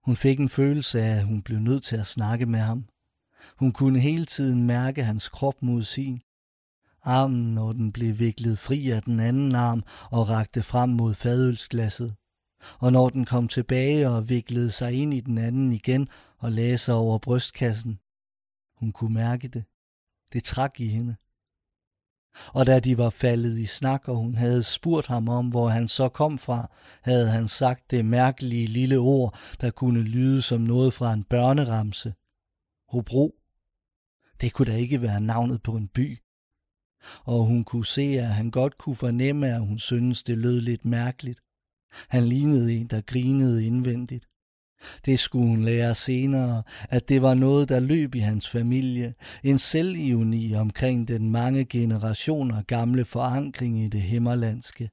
Hun 0.05 0.17
fik 0.17 0.41
en 0.41 0.49
følelse 0.49 1.03
af, 1.03 1.17
at 1.17 1.25
hun 1.25 1.43
blev 1.43 1.59
nødt 1.59 1.85
til 1.85 1.97
at 1.97 2.07
snakke 2.07 2.47
med 2.47 2.61
ham. 2.61 2.89
Hun 3.57 3.73
kunne 3.73 4.01
hele 4.01 4.27
tiden 4.27 4.67
mærke 4.67 5.05
hans 5.05 5.29
krop 5.29 5.63
mod 5.63 5.83
sin 5.83 6.23
armen, 7.03 7.55
når 7.55 7.73
den 7.73 7.93
blev 7.93 8.19
viklet 8.19 8.59
fri 8.59 8.91
af 8.91 9.03
den 9.03 9.21
anden 9.21 9.55
arm 9.55 9.83
og 10.11 10.29
rakte 10.29 10.63
frem 10.63 10.89
mod 10.89 11.15
fadølsglasset. 11.15 12.15
Og 12.79 12.93
når 12.93 13.09
den 13.11 13.25
kom 13.25 13.49
tilbage 13.49 14.09
og 14.09 14.29
viklede 14.29 14.71
sig 14.71 14.93
ind 14.93 15.15
i 15.15 15.21
den 15.21 15.39
anden 15.39 15.73
igen 15.73 16.09
og 16.39 16.53
lagde 16.53 16.79
sig 16.79 16.95
over 16.95 17.19
brystkassen. 17.19 17.99
Hun 18.77 18.93
kunne 18.93 19.15
mærke 19.15 19.49
det. 19.49 19.65
Det 20.33 20.45
trak 20.45 20.81
i 20.81 20.89
hende. 20.89 21.17
Og 22.47 22.67
da 22.67 22.81
de 22.81 22.99
var 22.99 23.11
faldet 23.11 23.59
i 23.59 23.67
snak, 23.67 24.09
og 24.09 24.17
hun 24.17 24.35
havde 24.35 24.63
spurgt 24.63 25.07
ham 25.07 25.29
om, 25.29 25.49
hvor 25.49 25.69
han 25.69 25.89
så 25.89 26.09
kom 26.09 26.39
fra, 26.39 26.71
havde 27.03 27.31
han 27.31 27.49
sagt 27.49 27.91
det 27.91 28.05
mærkelige 28.05 28.67
lille 28.67 28.97
ord, 28.97 29.39
der 29.61 29.71
kunne 29.71 30.03
lyde 30.03 30.43
som 30.43 30.61
noget 30.61 30.95
fra 30.95 31.13
en 31.13 31.25
børneramse. 31.25 32.15
Hobro. 32.89 33.35
Det 34.41 34.53
kunne 34.53 34.73
da 34.73 34.77
ikke 34.77 35.03
være 35.03 35.21
navnet 35.21 35.63
på 35.63 35.77
en 35.77 35.89
by. 35.89 36.19
Og 37.25 37.45
hun 37.45 37.65
kunne 37.65 37.87
se, 37.87 38.03
at 38.03 38.27
han 38.27 38.51
godt 38.51 38.79
kunne 38.79 38.97
fornemme, 38.97 39.55
at 39.55 39.61
hun 39.61 39.79
syntes, 39.79 40.23
det 40.23 40.39
lød 40.39 40.61
lidt 40.61 40.85
mærkeligt. 40.85 41.41
Han 42.09 42.25
lignede 42.25 42.75
en, 42.75 42.87
der 42.87 43.01
grinede 43.01 43.67
indvendigt. 43.67 44.27
Det 45.05 45.19
skulle 45.19 45.49
hun 45.49 45.65
lære 45.65 45.95
senere, 45.95 46.63
at 46.89 47.09
det 47.09 47.23
var 47.23 47.35
noget, 47.35 47.69
der 47.69 47.81
løb 47.81 48.15
i 48.15 48.19
hans 48.19 48.49
familie, 48.49 49.15
en 49.45 49.59
selvioni 49.59 50.55
omkring 50.55 51.09
den 51.09 51.31
mange 51.31 51.65
generationer 51.65 52.63
gamle 52.63 53.05
forankring 53.05 53.85
i 53.85 53.89
det 53.89 54.03
himmerlandske 54.03 54.91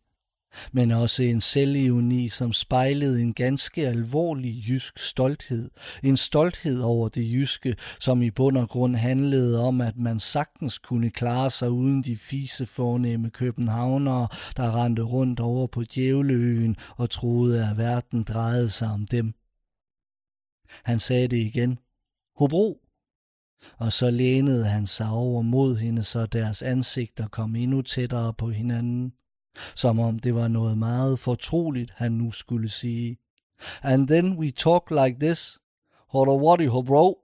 men 0.71 0.91
også 0.91 1.23
en 1.23 1.41
selvironi, 1.41 2.29
som 2.29 2.53
spejlede 2.53 3.21
en 3.21 3.33
ganske 3.33 3.87
alvorlig 3.87 4.63
jysk 4.67 4.99
stolthed. 4.99 5.69
En 6.03 6.17
stolthed 6.17 6.81
over 6.81 7.09
det 7.09 7.33
jyske, 7.33 7.75
som 7.99 8.21
i 8.21 8.31
bund 8.31 8.57
og 8.57 8.69
grund 8.69 8.95
handlede 8.95 9.63
om, 9.63 9.81
at 9.81 9.97
man 9.97 10.19
sagtens 10.19 10.77
kunne 10.77 11.09
klare 11.09 11.51
sig 11.51 11.71
uden 11.71 12.03
de 12.03 12.17
fise 12.17 12.65
fornemme 12.65 13.29
københavnere, 13.29 14.27
der 14.57 14.83
rendte 14.83 15.01
rundt 15.01 15.39
over 15.39 15.67
på 15.67 15.83
Djævleøen 15.83 16.75
og 16.97 17.09
troede, 17.09 17.69
at 17.69 17.77
verden 17.77 18.23
drejede 18.23 18.69
sig 18.69 18.87
om 18.87 19.07
dem. 19.07 19.33
Han 20.83 20.99
sagde 20.99 21.27
det 21.27 21.37
igen. 21.37 21.79
Hobro! 22.35 22.81
Og 23.77 23.93
så 23.93 24.11
lænede 24.11 24.65
han 24.65 24.87
sig 24.87 25.09
over 25.09 25.41
mod 25.41 25.77
hende, 25.77 26.03
så 26.03 26.25
deres 26.25 26.61
ansigter 26.61 27.27
kom 27.27 27.55
endnu 27.55 27.81
tættere 27.81 28.33
på 28.33 28.49
hinanden 28.49 29.13
som 29.75 29.99
om 29.99 30.19
det 30.19 30.35
var 30.35 30.47
noget 30.47 30.77
meget 30.77 31.19
fortroligt, 31.19 31.91
han 31.95 32.11
nu 32.11 32.31
skulle 32.31 32.69
sige. 32.69 33.17
And 33.81 34.07
then 34.07 34.37
we 34.37 34.51
talk 34.51 34.91
like 34.91 35.19
this. 35.19 35.59
Hodawadi 36.09 36.67
bro? 36.67 37.19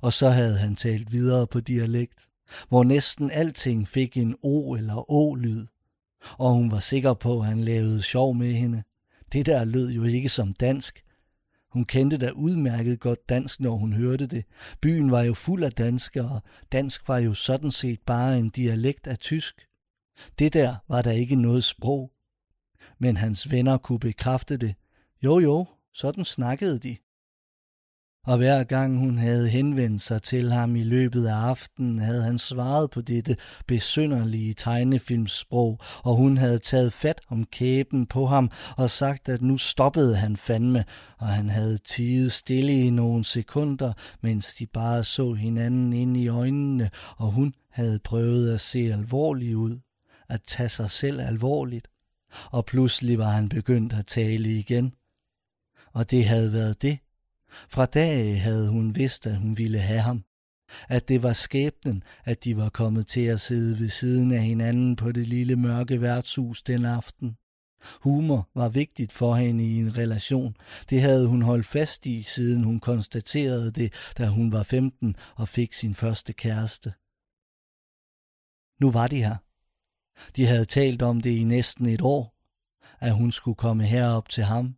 Og 0.00 0.12
så 0.12 0.28
havde 0.28 0.58
han 0.58 0.76
talt 0.76 1.12
videre 1.12 1.46
på 1.46 1.60
dialekt, 1.60 2.26
hvor 2.68 2.84
næsten 2.84 3.30
alting 3.30 3.88
fik 3.88 4.16
en 4.16 4.36
O 4.42 4.74
eller 4.74 5.10
Å-lyd. 5.10 5.66
Og 6.38 6.52
hun 6.52 6.70
var 6.70 6.80
sikker 6.80 7.14
på, 7.14 7.40
at 7.40 7.46
han 7.46 7.60
lavede 7.60 8.02
sjov 8.02 8.34
med 8.34 8.52
hende. 8.52 8.82
Det 9.32 9.46
der 9.46 9.64
lød 9.64 9.90
jo 9.90 10.04
ikke 10.04 10.28
som 10.28 10.52
dansk. 10.52 11.02
Hun 11.70 11.84
kendte 11.84 12.18
da 12.18 12.30
udmærket 12.30 13.00
godt 13.00 13.28
dansk, 13.28 13.60
når 13.60 13.76
hun 13.76 13.92
hørte 13.92 14.26
det. 14.26 14.44
Byen 14.80 15.10
var 15.10 15.22
jo 15.22 15.34
fuld 15.34 15.64
af 15.64 15.72
danskere. 15.72 16.40
Dansk 16.72 17.08
var 17.08 17.18
jo 17.18 17.34
sådan 17.34 17.70
set 17.70 18.00
bare 18.06 18.38
en 18.38 18.50
dialekt 18.50 19.06
af 19.06 19.18
tysk. 19.18 19.65
Det 20.38 20.52
der 20.52 20.76
var 20.88 21.02
der 21.02 21.10
ikke 21.10 21.36
noget 21.36 21.64
sprog. 21.64 22.12
Men 22.98 23.16
hans 23.16 23.50
venner 23.50 23.76
kunne 23.76 23.98
bekræfte 23.98 24.56
det. 24.56 24.74
Jo 25.22 25.38
jo, 25.38 25.66
sådan 25.94 26.24
snakkede 26.24 26.78
de. 26.78 26.96
Og 28.26 28.36
hver 28.36 28.64
gang 28.64 28.98
hun 28.98 29.18
havde 29.18 29.48
henvendt 29.48 30.02
sig 30.02 30.22
til 30.22 30.52
ham 30.52 30.76
i 30.76 30.82
løbet 30.82 31.26
af 31.26 31.34
aftenen, 31.34 31.98
havde 31.98 32.22
han 32.22 32.38
svaret 32.38 32.90
på 32.90 33.00
dette 33.00 33.36
besynderlige 33.66 34.54
tegnefilmsprog, 34.54 35.78
og 36.02 36.16
hun 36.16 36.36
havde 36.36 36.58
taget 36.58 36.92
fat 36.92 37.20
om 37.28 37.44
kæben 37.44 38.06
på 38.06 38.26
ham 38.26 38.50
og 38.76 38.90
sagt, 38.90 39.28
at 39.28 39.42
nu 39.42 39.58
stoppede 39.58 40.16
han 40.16 40.36
fandme, 40.36 40.84
og 41.18 41.26
han 41.26 41.48
havde 41.48 41.78
tiget 41.78 42.32
stille 42.32 42.72
i 42.72 42.90
nogle 42.90 43.24
sekunder, 43.24 43.92
mens 44.20 44.54
de 44.54 44.66
bare 44.66 45.04
så 45.04 45.32
hinanden 45.32 45.92
ind 45.92 46.16
i 46.16 46.28
øjnene, 46.28 46.90
og 47.16 47.32
hun 47.32 47.54
havde 47.70 47.98
prøvet 47.98 48.54
at 48.54 48.60
se 48.60 48.78
alvorlig 48.78 49.56
ud 49.56 49.78
at 50.28 50.42
tage 50.42 50.68
sig 50.68 50.90
selv 50.90 51.20
alvorligt, 51.20 51.88
og 52.50 52.66
pludselig 52.66 53.18
var 53.18 53.30
han 53.30 53.48
begyndt 53.48 53.92
at 53.92 54.06
tale 54.06 54.58
igen. 54.58 54.94
Og 55.92 56.10
det 56.10 56.24
havde 56.24 56.52
været 56.52 56.82
det. 56.82 56.98
Fra 57.68 57.86
dag 57.86 58.42
havde 58.42 58.68
hun 58.70 58.96
vidst, 58.96 59.26
at 59.26 59.36
hun 59.36 59.58
ville 59.58 59.78
have 59.78 60.00
ham. 60.00 60.24
At 60.88 61.08
det 61.08 61.22
var 61.22 61.32
skæbnen, 61.32 62.02
at 62.24 62.44
de 62.44 62.56
var 62.56 62.68
kommet 62.68 63.06
til 63.06 63.20
at 63.20 63.40
sidde 63.40 63.78
ved 63.78 63.88
siden 63.88 64.32
af 64.32 64.42
hinanden 64.42 64.96
på 64.96 65.12
det 65.12 65.28
lille 65.28 65.56
mørke 65.56 66.00
værtshus 66.00 66.62
den 66.62 66.84
aften. 66.84 67.36
Humor 68.00 68.48
var 68.54 68.68
vigtigt 68.68 69.12
for 69.12 69.34
hende 69.34 69.64
i 69.64 69.78
en 69.78 69.96
relation. 69.96 70.56
Det 70.90 71.00
havde 71.00 71.28
hun 71.28 71.42
holdt 71.42 71.66
fast 71.66 72.06
i, 72.06 72.22
siden 72.22 72.64
hun 72.64 72.80
konstaterede 72.80 73.70
det, 73.72 73.92
da 74.18 74.26
hun 74.26 74.52
var 74.52 74.62
15 74.62 75.16
og 75.36 75.48
fik 75.48 75.72
sin 75.72 75.94
første 75.94 76.32
kæreste. 76.32 76.92
Nu 78.80 78.90
var 78.90 79.06
de 79.06 79.16
her. 79.16 79.36
De 80.36 80.46
havde 80.46 80.64
talt 80.64 81.02
om 81.02 81.20
det 81.20 81.30
i 81.30 81.44
næsten 81.44 81.86
et 81.86 82.00
år, 82.02 82.34
at 83.00 83.14
hun 83.14 83.32
skulle 83.32 83.56
komme 83.56 83.84
herop 83.84 84.28
til 84.28 84.44
ham. 84.44 84.76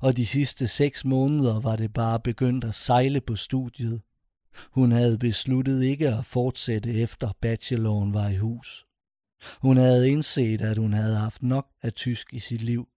Og 0.00 0.16
de 0.16 0.26
sidste 0.26 0.68
seks 0.68 1.04
måneder 1.04 1.60
var 1.60 1.76
det 1.76 1.92
bare 1.92 2.20
begyndt 2.20 2.64
at 2.64 2.74
sejle 2.74 3.20
på 3.20 3.36
studiet. 3.36 4.02
Hun 4.70 4.92
havde 4.92 5.18
besluttet 5.18 5.82
ikke 5.82 6.08
at 6.08 6.26
fortsætte 6.26 6.92
efter 6.94 7.32
bacheloren 7.40 8.14
var 8.14 8.28
i 8.28 8.36
hus. 8.36 8.86
Hun 9.60 9.76
havde 9.76 10.10
indset, 10.10 10.60
at 10.60 10.78
hun 10.78 10.92
havde 10.92 11.16
haft 11.16 11.42
nok 11.42 11.66
af 11.82 11.92
tysk 11.92 12.32
i 12.32 12.38
sit 12.38 12.62
liv. 12.62 12.88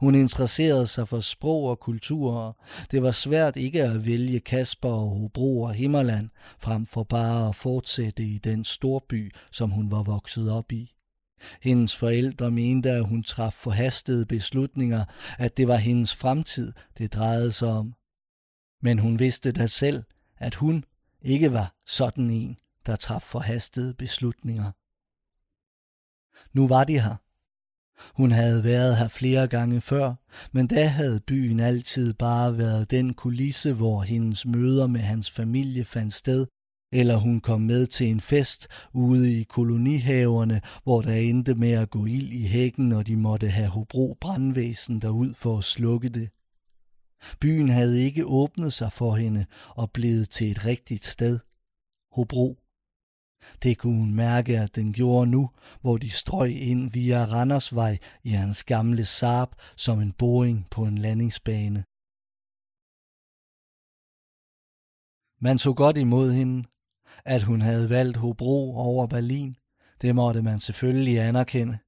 Hun 0.00 0.14
interesserede 0.14 0.86
sig 0.86 1.08
for 1.08 1.20
sprog 1.20 1.64
og 1.64 1.80
kultur. 1.80 2.60
Det 2.90 3.02
var 3.02 3.10
svært 3.10 3.56
ikke 3.56 3.82
at 3.82 4.06
vælge 4.06 4.40
Kasper 4.40 4.88
og 4.88 5.10
Hobro 5.10 5.62
og 5.62 5.74
Himmerland, 5.74 6.28
frem 6.58 6.86
for 6.86 7.02
bare 7.02 7.48
at 7.48 7.56
fortsætte 7.56 8.22
i 8.24 8.38
den 8.38 8.64
storby, 8.64 9.32
som 9.52 9.70
hun 9.70 9.90
var 9.90 10.02
vokset 10.02 10.50
op 10.50 10.72
i. 10.72 10.97
Hendes 11.62 11.96
forældre 11.96 12.50
mente, 12.50 12.90
at 12.90 13.04
hun 13.04 13.22
traf 13.22 13.52
forhastede 13.52 14.26
beslutninger, 14.26 15.04
at 15.38 15.56
det 15.56 15.68
var 15.68 15.76
hendes 15.76 16.14
fremtid, 16.14 16.72
det 16.98 17.12
drejede 17.12 17.52
sig 17.52 17.68
om. 17.68 17.94
Men 18.82 18.98
hun 18.98 19.18
vidste 19.18 19.52
da 19.52 19.66
selv, 19.66 20.02
at 20.38 20.54
hun 20.54 20.84
ikke 21.22 21.52
var 21.52 21.74
sådan 21.86 22.30
en, 22.30 22.56
der 22.86 22.96
traf 22.96 23.22
forhastede 23.22 23.94
beslutninger. 23.94 24.72
Nu 26.52 26.68
var 26.68 26.84
de 26.84 27.00
her. 27.00 27.16
Hun 28.14 28.30
havde 28.30 28.64
været 28.64 28.96
her 28.96 29.08
flere 29.08 29.48
gange 29.48 29.80
før, 29.80 30.14
men 30.52 30.66
da 30.66 30.86
havde 30.86 31.20
byen 31.20 31.60
altid 31.60 32.14
bare 32.14 32.58
været 32.58 32.90
den 32.90 33.14
kulisse, 33.14 33.72
hvor 33.72 34.02
hendes 34.02 34.46
møder 34.46 34.86
med 34.86 35.00
hans 35.00 35.30
familie 35.30 35.84
fandt 35.84 36.14
sted, 36.14 36.46
eller 36.92 37.16
hun 37.16 37.40
kom 37.40 37.60
med 37.60 37.86
til 37.86 38.06
en 38.06 38.20
fest 38.20 38.68
ude 38.92 39.40
i 39.40 39.42
kolonihaverne, 39.42 40.60
hvor 40.82 41.02
der 41.02 41.14
endte 41.14 41.54
med 41.54 41.72
at 41.72 41.90
gå 41.90 42.06
ild 42.06 42.32
i 42.32 42.46
hækken, 42.46 42.92
og 42.92 43.06
de 43.06 43.16
måtte 43.16 43.48
have 43.48 43.68
Hobro 43.68 44.16
brandvæsen 44.20 45.00
derud 45.00 45.34
for 45.34 45.58
at 45.58 45.64
slukke 45.64 46.08
det. 46.08 46.30
Byen 47.40 47.68
havde 47.68 48.02
ikke 48.02 48.26
åbnet 48.26 48.72
sig 48.72 48.92
for 48.92 49.16
hende 49.16 49.46
og 49.68 49.90
blevet 49.90 50.30
til 50.30 50.50
et 50.50 50.64
rigtigt 50.64 51.04
sted. 51.04 51.38
Hobro. 52.12 52.58
Det 53.62 53.78
kunne 53.78 53.98
hun 53.98 54.14
mærke, 54.14 54.58
at 54.58 54.74
den 54.74 54.92
gjorde 54.92 55.30
nu, 55.30 55.50
hvor 55.80 55.96
de 55.96 56.10
strøg 56.10 56.50
ind 56.50 56.92
via 56.92 57.24
Randersvej 57.24 57.98
i 58.24 58.30
hans 58.30 58.64
gamle 58.64 59.04
Saab 59.04 59.48
som 59.76 60.00
en 60.00 60.12
boring 60.12 60.66
på 60.70 60.84
en 60.84 60.98
landingsbane. 60.98 61.84
Man 65.40 65.58
tog 65.58 65.76
godt 65.76 65.96
imod 65.96 66.32
hende, 66.32 66.64
at 67.28 67.42
hun 67.42 67.60
havde 67.60 67.90
valgt 67.90 68.16
Hobro 68.16 68.76
over 68.76 69.06
Berlin. 69.06 69.56
Det 70.00 70.14
måtte 70.14 70.42
man 70.42 70.60
selvfølgelig 70.60 71.20
anerkende. 71.20 71.78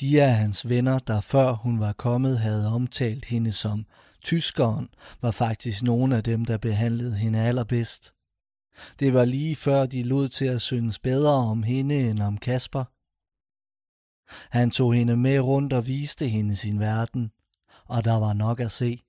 De 0.00 0.22
af 0.22 0.34
hans 0.34 0.68
venner, 0.68 0.98
der 0.98 1.20
før 1.20 1.52
hun 1.52 1.80
var 1.80 1.92
kommet, 1.92 2.38
havde 2.38 2.68
omtalt 2.68 3.24
hende 3.24 3.52
som 3.52 3.86
tyskeren, 4.24 4.88
var 5.22 5.30
faktisk 5.30 5.82
nogle 5.82 6.16
af 6.16 6.24
dem, 6.24 6.44
der 6.44 6.58
behandlede 6.58 7.16
hende 7.16 7.38
allerbedst. 7.38 8.12
Det 8.98 9.14
var 9.14 9.24
lige 9.24 9.56
før 9.56 9.86
de 9.86 10.02
lod 10.02 10.28
til 10.28 10.44
at 10.44 10.60
synes 10.60 10.98
bedre 10.98 11.34
om 11.34 11.62
hende 11.62 12.10
end 12.10 12.20
om 12.22 12.38
Kasper. 12.38 12.84
Han 14.56 14.70
tog 14.70 14.94
hende 14.94 15.16
med 15.16 15.40
rundt 15.40 15.72
og 15.72 15.86
viste 15.86 16.28
hende 16.28 16.56
sin 16.56 16.80
verden, 16.80 17.30
og 17.84 18.04
der 18.04 18.14
var 18.14 18.32
nok 18.32 18.60
at 18.60 18.72
se. 18.72 19.02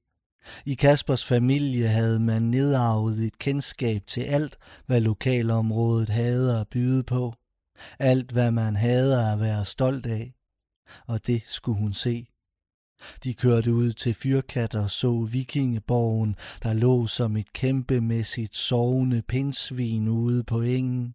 I 0.65 0.73
Kaspers 0.73 1.25
familie 1.25 1.87
havde 1.87 2.19
man 2.19 2.41
nedarvet 2.41 3.19
et 3.19 3.39
kendskab 3.39 4.01
til 4.07 4.21
alt, 4.21 4.57
hvad 4.85 5.01
lokalområdet 5.01 6.09
havde 6.09 6.59
at 6.59 6.67
byde 6.67 7.03
på. 7.03 7.33
Alt, 7.99 8.31
hvad 8.31 8.51
man 8.51 8.75
havde 8.75 9.31
at 9.31 9.39
være 9.39 9.65
stolt 9.65 10.05
af. 10.05 10.33
Og 11.07 11.27
det 11.27 11.41
skulle 11.45 11.79
hun 11.79 11.93
se. 11.93 12.27
De 13.23 13.33
kørte 13.33 13.73
ud 13.73 13.91
til 13.91 14.13
Fyrkat 14.13 14.75
og 14.75 14.91
så 14.91 15.27
vikingeborgen, 15.31 16.35
der 16.63 16.73
lå 16.73 17.07
som 17.07 17.37
et 17.37 17.53
kæmpemæssigt 17.53 18.55
sovende 18.55 19.21
pindsvin 19.21 20.07
ude 20.07 20.43
på 20.43 20.61
engen. 20.61 21.13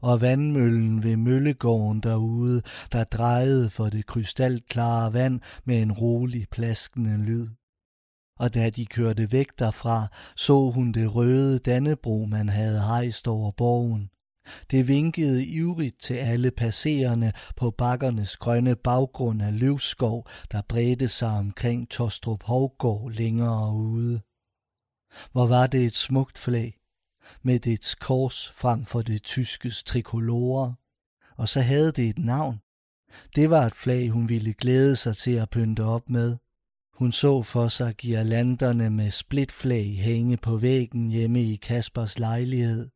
og 0.00 0.20
vandmøllen 0.20 1.02
ved 1.02 1.16
møllegården 1.16 2.00
derude, 2.00 2.62
der 2.92 3.04
drejede 3.04 3.70
for 3.70 3.88
det 3.88 4.06
krystalklare 4.06 5.12
vand 5.12 5.40
med 5.64 5.82
en 5.82 5.92
rolig 5.92 6.46
plaskende 6.50 7.16
lyd. 7.16 7.48
Og 8.38 8.54
da 8.54 8.70
de 8.70 8.86
kørte 8.86 9.32
væk 9.32 9.58
derfra, 9.58 10.06
så 10.36 10.70
hun 10.70 10.92
det 10.92 11.14
røde 11.14 11.58
dannebro, 11.58 12.26
man 12.30 12.48
havde 12.48 12.80
hejst 12.80 13.28
over 13.28 13.50
borgen. 13.50 14.10
Det 14.70 14.88
vinkede 14.88 15.46
ivrigt 15.46 16.00
til 16.00 16.14
alle 16.14 16.50
passerende 16.50 17.32
på 17.56 17.70
bakkernes 17.70 18.36
grønne 18.36 18.76
baggrund 18.76 19.42
af 19.42 19.58
løvskov, 19.58 20.28
der 20.52 20.62
bredte 20.68 21.08
sig 21.08 21.28
omkring 21.28 21.90
Tostrup 21.90 22.42
Hovgård 22.42 23.12
længere 23.12 23.74
ude. 23.74 24.20
Hvor 25.32 25.46
var 25.46 25.66
det 25.66 25.84
et 25.84 25.94
smukt 25.94 26.38
flag, 26.38 26.78
med 27.42 27.60
dets 27.60 27.94
kors 27.94 28.52
frem 28.56 28.84
for 28.84 29.02
det 29.02 29.22
tyskes 29.22 29.84
trikolore, 29.84 30.74
og 31.36 31.48
så 31.48 31.60
havde 31.60 31.92
det 31.92 32.08
et 32.08 32.18
navn. 32.18 32.60
Det 33.36 33.50
var 33.50 33.66
et 33.66 33.74
flag, 33.74 34.08
hun 34.08 34.28
ville 34.28 34.54
glæde 34.54 34.96
sig 34.96 35.16
til 35.16 35.30
at 35.30 35.50
pynte 35.50 35.84
op 35.84 36.08
med. 36.08 36.36
Hun 36.96 37.12
så 37.12 37.42
for 37.42 37.68
sig 37.68 37.94
girlanderne 37.94 38.90
med 38.90 39.10
splitflag 39.10 39.98
hænge 39.98 40.36
på 40.36 40.56
væggen 40.56 41.08
hjemme 41.08 41.42
i 41.42 41.56
Kaspers 41.56 42.18
lejlighed. 42.18 42.88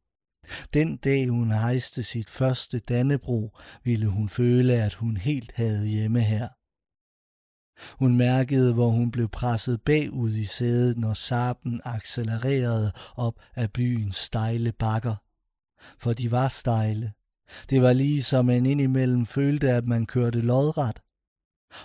Den 0.75 0.97
dag 0.97 1.29
hun 1.29 1.51
hejste 1.51 2.03
sit 2.03 2.31
første 2.31 2.79
Dannebro, 2.79 3.57
ville 3.85 4.07
hun 4.07 4.29
føle, 4.29 4.75
at 4.75 4.95
hun 4.95 5.17
helt 5.17 5.53
havde 5.55 5.87
hjemme 5.87 6.21
her. 6.21 6.49
Hun 7.99 8.17
mærkede, 8.17 8.75
hvor 8.75 8.89
hun 8.89 9.11
blev 9.11 9.29
presset 9.29 9.83
bagud 9.83 10.35
i 10.35 10.45
sædet, 10.45 10.99
når 10.99 11.15
sarpen 11.15 11.81
accelererede 11.85 12.93
op 13.17 13.35
af 13.55 13.73
byens 13.73 14.17
stejle 14.17 14.73
bakker. 14.73 15.15
For 15.99 16.13
de 16.13 16.31
var 16.31 16.49
stejle. 16.49 17.13
Det 17.71 17.83
var 17.83 17.93
lige 17.93 18.23
som 18.23 18.45
man 18.45 18.67
indimellem 18.67 19.27
følte, 19.27 19.71
at 19.71 19.85
man 19.85 20.07
kørte 20.07 20.41
lodret. 20.41 21.01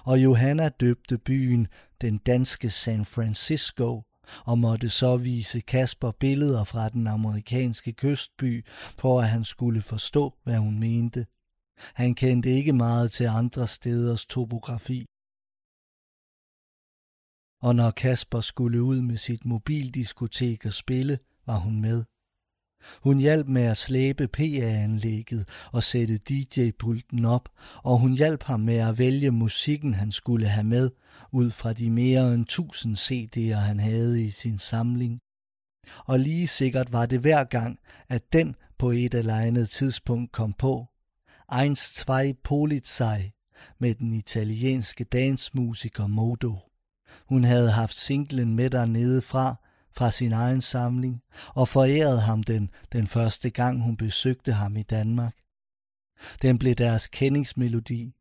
Og 0.03 0.23
Johanna 0.23 0.69
døbte 0.69 1.17
byen 1.17 1.67
den 2.01 2.17
danske 2.17 2.69
San 2.69 3.05
Francisco, 3.05 4.03
og 4.45 4.59
måtte 4.59 4.89
så 4.89 5.17
vise 5.17 5.61
Kasper 5.61 6.11
billeder 6.11 6.64
fra 6.64 6.89
den 6.89 7.07
amerikanske 7.07 7.93
kystby, 7.93 8.65
for 8.99 9.22
at 9.22 9.30
han 9.30 9.43
skulle 9.43 9.81
forstå, 9.81 10.33
hvad 10.43 10.57
hun 10.57 10.80
mente. 10.80 11.25
Han 11.77 12.15
kendte 12.15 12.49
ikke 12.49 12.73
meget 12.73 13.11
til 13.11 13.25
andre 13.25 13.67
steders 13.67 14.25
topografi. 14.25 15.05
Og 17.61 17.75
når 17.75 17.91
Kasper 17.91 18.41
skulle 18.41 18.83
ud 18.83 19.01
med 19.01 19.17
sit 19.17 19.45
mobildiskotek 19.45 20.65
og 20.65 20.73
spille, 20.73 21.19
var 21.45 21.57
hun 21.57 21.81
med. 21.81 22.03
Hun 23.03 23.17
hjalp 23.19 23.47
med 23.47 23.61
at 23.61 23.77
slæbe 23.77 24.27
PA-anlægget 24.27 25.47
og 25.72 25.83
sætte 25.83 26.17
DJ-pulten 26.30 27.25
op, 27.25 27.49
og 27.83 27.99
hun 27.99 28.14
hjalp 28.14 28.43
ham 28.43 28.59
med 28.59 28.75
at 28.75 28.97
vælge 28.97 29.31
musikken, 29.31 29.93
han 29.93 30.11
skulle 30.11 30.47
have 30.47 30.64
med, 30.64 30.89
ud 31.31 31.51
fra 31.51 31.73
de 31.73 31.89
mere 31.89 32.33
end 32.33 32.45
tusind 32.45 32.97
CD'er, 32.97 33.55
han 33.55 33.80
havde 33.80 34.23
i 34.23 34.30
sin 34.30 34.57
samling. 34.57 35.19
Og 36.05 36.19
lige 36.19 36.47
sikkert 36.47 36.91
var 36.91 37.05
det 37.05 37.19
hver 37.19 37.43
gang, 37.43 37.80
at 38.09 38.33
den 38.33 38.55
på 38.77 38.91
et 38.91 39.14
eller 39.14 39.35
andet 39.35 39.69
tidspunkt 39.69 40.31
kom 40.31 40.53
på. 40.53 40.85
Eins, 41.61 41.80
zwei 41.80 42.33
Polizei 42.43 43.31
med 43.80 43.95
den 43.95 44.14
italienske 44.14 45.03
dansmusiker 45.03 46.07
Modo. 46.07 46.55
Hun 47.30 47.43
havde 47.43 47.72
haft 47.72 47.95
singlen 47.95 48.55
med 48.55 48.69
dernede 48.69 49.22
fra, 49.22 49.55
fra 49.98 50.11
sin 50.11 50.32
egen 50.32 50.61
samling, 50.61 51.22
og 51.56 51.67
forærede 51.67 52.22
ham 52.22 52.43
den 52.43 52.69
den 52.91 53.07
første 53.07 53.49
gang, 53.49 53.82
hun 53.82 53.98
besøgte 53.98 54.53
ham 54.53 54.77
i 54.77 54.83
Danmark. 54.83 55.35
Den 56.41 56.57
blev 56.57 56.75
deres 56.75 57.07
kendingsmelodi. 57.07 58.14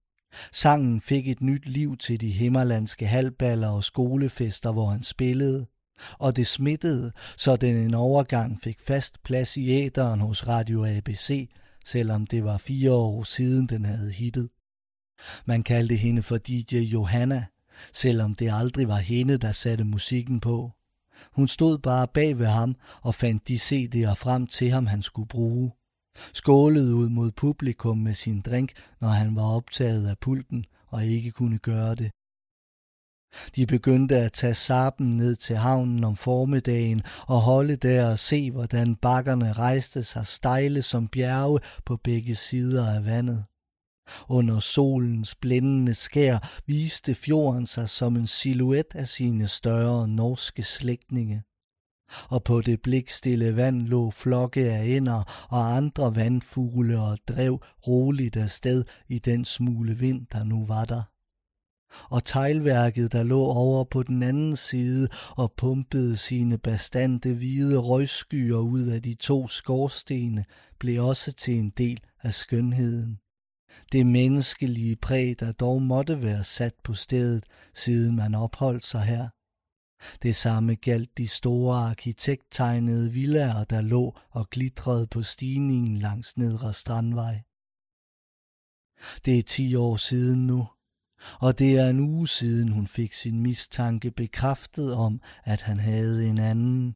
Sangen 0.53 1.01
fik 1.01 1.29
et 1.29 1.41
nyt 1.41 1.67
liv 1.67 1.97
til 1.97 2.21
de 2.21 2.31
himmerlandske 2.31 3.07
halvballer 3.07 3.69
og 3.69 3.85
skolefester, 3.85 4.73
hvor 4.73 4.87
han 4.87 5.03
spillede, 5.03 5.67
og 6.19 6.37
det 6.37 6.47
smittede, 6.47 7.13
så 7.37 7.57
den 7.57 7.77
en 7.77 7.95
overgang 7.95 8.61
fik 8.63 8.81
fast 8.81 9.23
plads 9.23 9.57
i 9.57 9.71
æderen 9.71 10.21
hos 10.21 10.47
Radio 10.47 10.87
ABC, 10.87 11.51
selvom 11.85 12.27
det 12.27 12.45
var 12.45 12.59
fire 12.59 12.93
år 12.93 13.23
siden, 13.23 13.67
den 13.67 13.85
havde 13.85 14.11
hittet. 14.11 14.49
Man 15.45 15.63
kaldte 15.63 15.97
hende 15.97 16.23
for 16.23 16.39
DJ 16.39 16.77
Johanna, 16.77 17.45
selvom 17.93 18.35
det 18.35 18.51
aldrig 18.53 18.89
var 18.89 18.99
hende, 18.99 19.39
der 19.39 19.53
satte 19.53 19.85
musikken 19.85 20.41
på. 20.41 20.73
Hun 21.33 21.49
stod 21.49 21.79
bare 21.79 22.09
bag 22.09 22.39
ved 22.39 22.47
ham 22.47 22.75
og 23.03 23.15
fandt 23.15 23.49
de 23.49 23.55
CD'er 23.55 24.15
frem 24.15 24.47
til 24.47 24.71
ham, 24.71 24.87
han 24.87 25.03
skulle 25.03 25.29
bruge. 25.29 25.73
Skålede 26.33 26.95
ud 26.95 27.09
mod 27.09 27.31
publikum 27.33 27.99
med 27.99 28.15
sin 28.15 28.41
drink, 28.41 28.73
når 29.01 29.09
han 29.09 29.37
var 29.37 29.57
optaget 29.57 30.09
af 30.09 30.19
pulten 30.19 30.65
og 30.87 31.07
ikke 31.07 31.31
kunne 31.31 31.59
gøre 31.59 31.95
det. 31.95 32.11
De 33.57 33.67
begyndte 33.67 34.17
at 34.17 34.33
tage 34.33 34.55
sappen 34.55 35.17
ned 35.17 35.37
til 35.37 35.57
havnen 35.57 36.05
om 36.05 36.17
formiddagen 36.17 37.03
og 37.27 37.41
holde 37.41 37.77
der 37.77 38.11
og 38.11 38.19
se, 38.19 38.51
hvordan 38.51 38.97
bakkerne 38.97 39.53
rejste 39.53 40.03
sig 40.03 40.27
stejle 40.27 40.83
som 40.83 41.09
bjerge 41.09 41.61
på 41.85 41.97
begge 41.97 42.35
sider 42.35 42.95
af 42.95 43.05
vandet. 43.05 43.45
Under 44.29 44.61
solens 44.61 45.35
blændende 45.35 45.95
skær 45.95 46.63
viste 46.67 47.15
fjorden 47.15 47.67
sig 47.67 47.89
som 47.89 48.17
en 48.17 48.27
silhuet 48.27 48.95
af 48.95 49.09
sine 49.09 49.49
større 49.49 50.09
norske 50.09 50.63
slægtninge. 50.63 51.43
Og 52.29 52.45
på 52.45 52.61
det 52.61 52.83
blikstille 52.83 53.57
vand 53.57 53.83
lå 53.83 54.11
flokke 54.11 54.73
af 54.73 54.87
ænder 54.87 55.47
og 55.51 55.77
andre 55.77 56.17
vandfugle 56.17 57.01
og 57.01 57.19
drev 57.29 57.61
roligt 57.87 58.37
afsted 58.37 58.85
i 59.09 59.19
den 59.19 59.45
smule 59.45 59.99
vind, 59.99 60.27
der 60.33 60.45
nu 60.45 60.67
var 60.67 60.85
der. 60.85 61.03
Og 62.11 62.25
teglværket, 62.25 63.13
der 63.13 63.23
lå 63.23 63.45
over 63.45 63.85
på 63.85 64.03
den 64.03 64.23
anden 64.23 64.57
side 64.57 65.09
og 65.37 65.53
pumpede 65.57 66.17
sine 66.17 66.59
bastante 66.59 67.35
hvide 67.35 67.79
røgskyer 67.79 68.59
ud 68.59 68.83
af 68.83 69.03
de 69.03 69.15
to 69.15 69.49
skorstene, 69.49 70.45
blev 70.79 71.05
også 71.05 71.33
til 71.33 71.55
en 71.55 71.71
del 71.71 72.01
af 72.23 72.35
skønheden 72.35 73.19
det 73.93 74.07
menneskelige 74.07 74.97
præg, 74.97 75.41
der 75.41 75.53
dog 75.53 75.83
måtte 75.83 76.23
være 76.23 76.45
sat 76.45 76.75
på 76.85 76.95
stedet, 76.95 77.45
siden 77.75 78.17
man 78.17 78.35
opholdt 78.35 78.85
sig 78.85 79.03
her. 79.03 79.29
Det 80.23 80.37
samme 80.37 80.75
galt 80.75 81.19
de 81.19 81.29
store 81.29 81.77
arkitekttegnede 81.77 83.13
villaer, 83.13 83.65
der 83.65 83.81
lå 83.81 84.19
og 84.31 84.51
glitrede 84.51 85.07
på 85.07 85.23
stigningen 85.23 85.97
langs 85.97 86.37
Nedre 86.37 86.73
Strandvej. 86.75 87.43
Det 89.25 89.39
er 89.39 89.43
ti 89.43 89.75
år 89.75 89.97
siden 89.97 90.47
nu, 90.47 90.69
og 91.41 91.59
det 91.59 91.79
er 91.79 91.89
en 91.89 92.01
uge 92.01 92.29
siden 92.29 92.73
hun 92.73 92.87
fik 92.87 93.13
sin 93.13 93.43
mistanke 93.43 94.11
bekræftet 94.11 94.95
om, 94.95 95.21
at 95.45 95.61
han 95.61 95.79
havde 95.79 96.27
en 96.27 96.39
anden. 96.39 96.95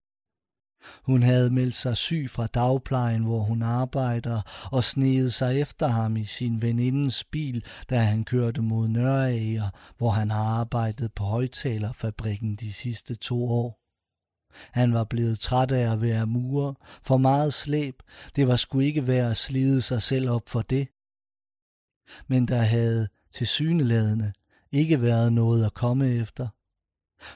Hun 1.02 1.22
havde 1.22 1.50
meldt 1.50 1.74
sig 1.74 1.96
syg 1.96 2.26
fra 2.30 2.46
dagplejen, 2.46 3.24
hvor 3.24 3.40
hun 3.40 3.62
arbejder, 3.62 4.68
og 4.72 4.84
sneede 4.84 5.30
sig 5.30 5.60
efter 5.60 5.88
ham 5.88 6.16
i 6.16 6.24
sin 6.24 6.62
venindens 6.62 7.24
bil, 7.24 7.64
da 7.90 7.98
han 7.98 8.24
kørte 8.24 8.62
mod 8.62 8.88
Nørager, 8.88 9.70
hvor 9.98 10.10
han 10.10 10.30
har 10.30 10.44
arbejdet 10.44 11.12
på 11.12 11.24
højtalerfabrikken 11.24 12.56
de 12.56 12.72
sidste 12.72 13.14
to 13.14 13.48
år. 13.48 13.80
Han 14.72 14.94
var 14.94 15.04
blevet 15.04 15.40
træt 15.40 15.72
af 15.72 15.92
at 15.92 16.00
være 16.00 16.26
murer, 16.26 16.74
for 17.02 17.16
meget 17.16 17.54
slæb, 17.54 17.94
det 18.36 18.48
var 18.48 18.56
sgu 18.56 18.80
ikke 18.80 19.06
værd 19.06 19.30
at 19.30 19.36
slide 19.36 19.82
sig 19.82 20.02
selv 20.02 20.30
op 20.30 20.48
for 20.48 20.62
det. 20.62 20.88
Men 22.26 22.48
der 22.48 22.58
havde 22.58 23.08
til 23.32 23.46
syneladende 23.46 24.32
ikke 24.72 25.02
været 25.02 25.32
noget 25.32 25.66
at 25.66 25.74
komme 25.74 26.08
efter. 26.08 26.48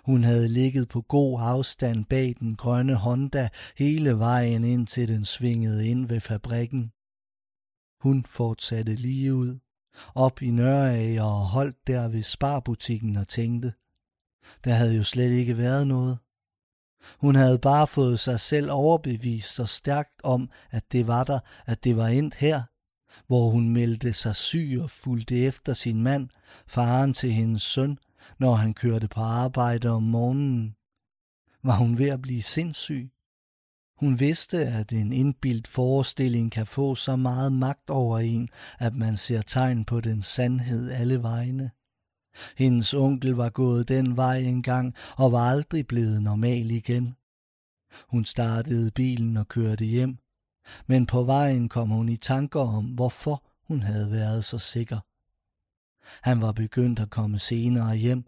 Hun 0.04 0.24
havde 0.24 0.48
ligget 0.48 0.88
på 0.88 1.00
god 1.00 1.40
afstand 1.40 2.04
bag 2.04 2.34
den 2.40 2.56
grønne 2.56 2.94
Honda 2.94 3.48
hele 3.76 4.18
vejen 4.18 4.64
ind 4.64 4.86
til 4.86 5.08
den 5.08 5.24
svingede 5.24 5.88
ind 5.88 6.08
ved 6.08 6.20
fabrikken. 6.20 6.92
Hun 8.00 8.24
fortsatte 8.24 8.94
lige 8.94 9.34
ud, 9.34 9.58
op 10.14 10.42
i 10.42 10.50
Nørreager 10.50 11.22
og 11.22 11.46
holdt 11.46 11.86
der 11.86 12.08
ved 12.08 12.22
sparbutikken 12.22 13.16
og 13.16 13.28
tænkte. 13.28 13.72
Der 14.64 14.72
havde 14.72 14.96
jo 14.96 15.04
slet 15.04 15.30
ikke 15.30 15.58
været 15.58 15.86
noget. 15.86 16.18
Hun 17.20 17.34
havde 17.34 17.58
bare 17.58 17.86
fået 17.86 18.20
sig 18.20 18.40
selv 18.40 18.70
overbevist 18.70 19.54
så 19.54 19.66
stærkt 19.66 20.22
om, 20.24 20.50
at 20.70 20.92
det 20.92 21.06
var 21.06 21.24
der, 21.24 21.40
at 21.66 21.84
det 21.84 21.96
var 21.96 22.06
endt 22.06 22.34
her, 22.34 22.62
hvor 23.26 23.50
hun 23.50 23.68
meldte 23.68 24.12
sig 24.12 24.36
syg 24.36 24.78
og 24.82 24.90
fulgte 24.90 25.38
efter 25.38 25.72
sin 25.72 26.02
mand, 26.02 26.28
faren 26.66 27.14
til 27.14 27.32
hendes 27.32 27.62
søn, 27.62 27.98
når 28.38 28.54
han 28.54 28.74
kørte 28.74 29.08
på 29.08 29.20
arbejde 29.20 29.88
om 29.88 30.02
morgenen. 30.02 30.76
Var 31.62 31.76
hun 31.76 31.98
ved 31.98 32.08
at 32.08 32.22
blive 32.22 32.42
sindssyg? 32.42 33.10
Hun 33.96 34.20
vidste, 34.20 34.58
at 34.58 34.92
en 34.92 35.12
indbildt 35.12 35.68
forestilling 35.68 36.52
kan 36.52 36.66
få 36.66 36.94
så 36.94 37.16
meget 37.16 37.52
magt 37.52 37.90
over 37.90 38.18
en, 38.18 38.48
at 38.78 38.94
man 38.94 39.16
ser 39.16 39.42
tegn 39.42 39.84
på 39.84 40.00
den 40.00 40.22
sandhed 40.22 40.90
alle 40.90 41.22
vegne. 41.22 41.70
Hendes 42.56 42.94
onkel 42.94 43.30
var 43.30 43.50
gået 43.50 43.88
den 43.88 44.16
vej 44.16 44.38
engang 44.38 44.94
og 45.16 45.32
var 45.32 45.50
aldrig 45.50 45.86
blevet 45.86 46.22
normal 46.22 46.70
igen. 46.70 47.14
Hun 48.08 48.24
startede 48.24 48.90
bilen 48.90 49.36
og 49.36 49.48
kørte 49.48 49.84
hjem. 49.84 50.18
Men 50.86 51.06
på 51.06 51.22
vejen 51.22 51.68
kom 51.68 51.88
hun 51.88 52.08
i 52.08 52.16
tanker 52.16 52.60
om, 52.60 52.84
hvorfor 52.84 53.44
hun 53.68 53.82
havde 53.82 54.10
været 54.10 54.44
så 54.44 54.58
sikker. 54.58 54.98
Han 56.22 56.40
var 56.40 56.52
begyndt 56.52 57.00
at 57.00 57.10
komme 57.10 57.38
senere 57.38 57.96
hjem. 57.96 58.24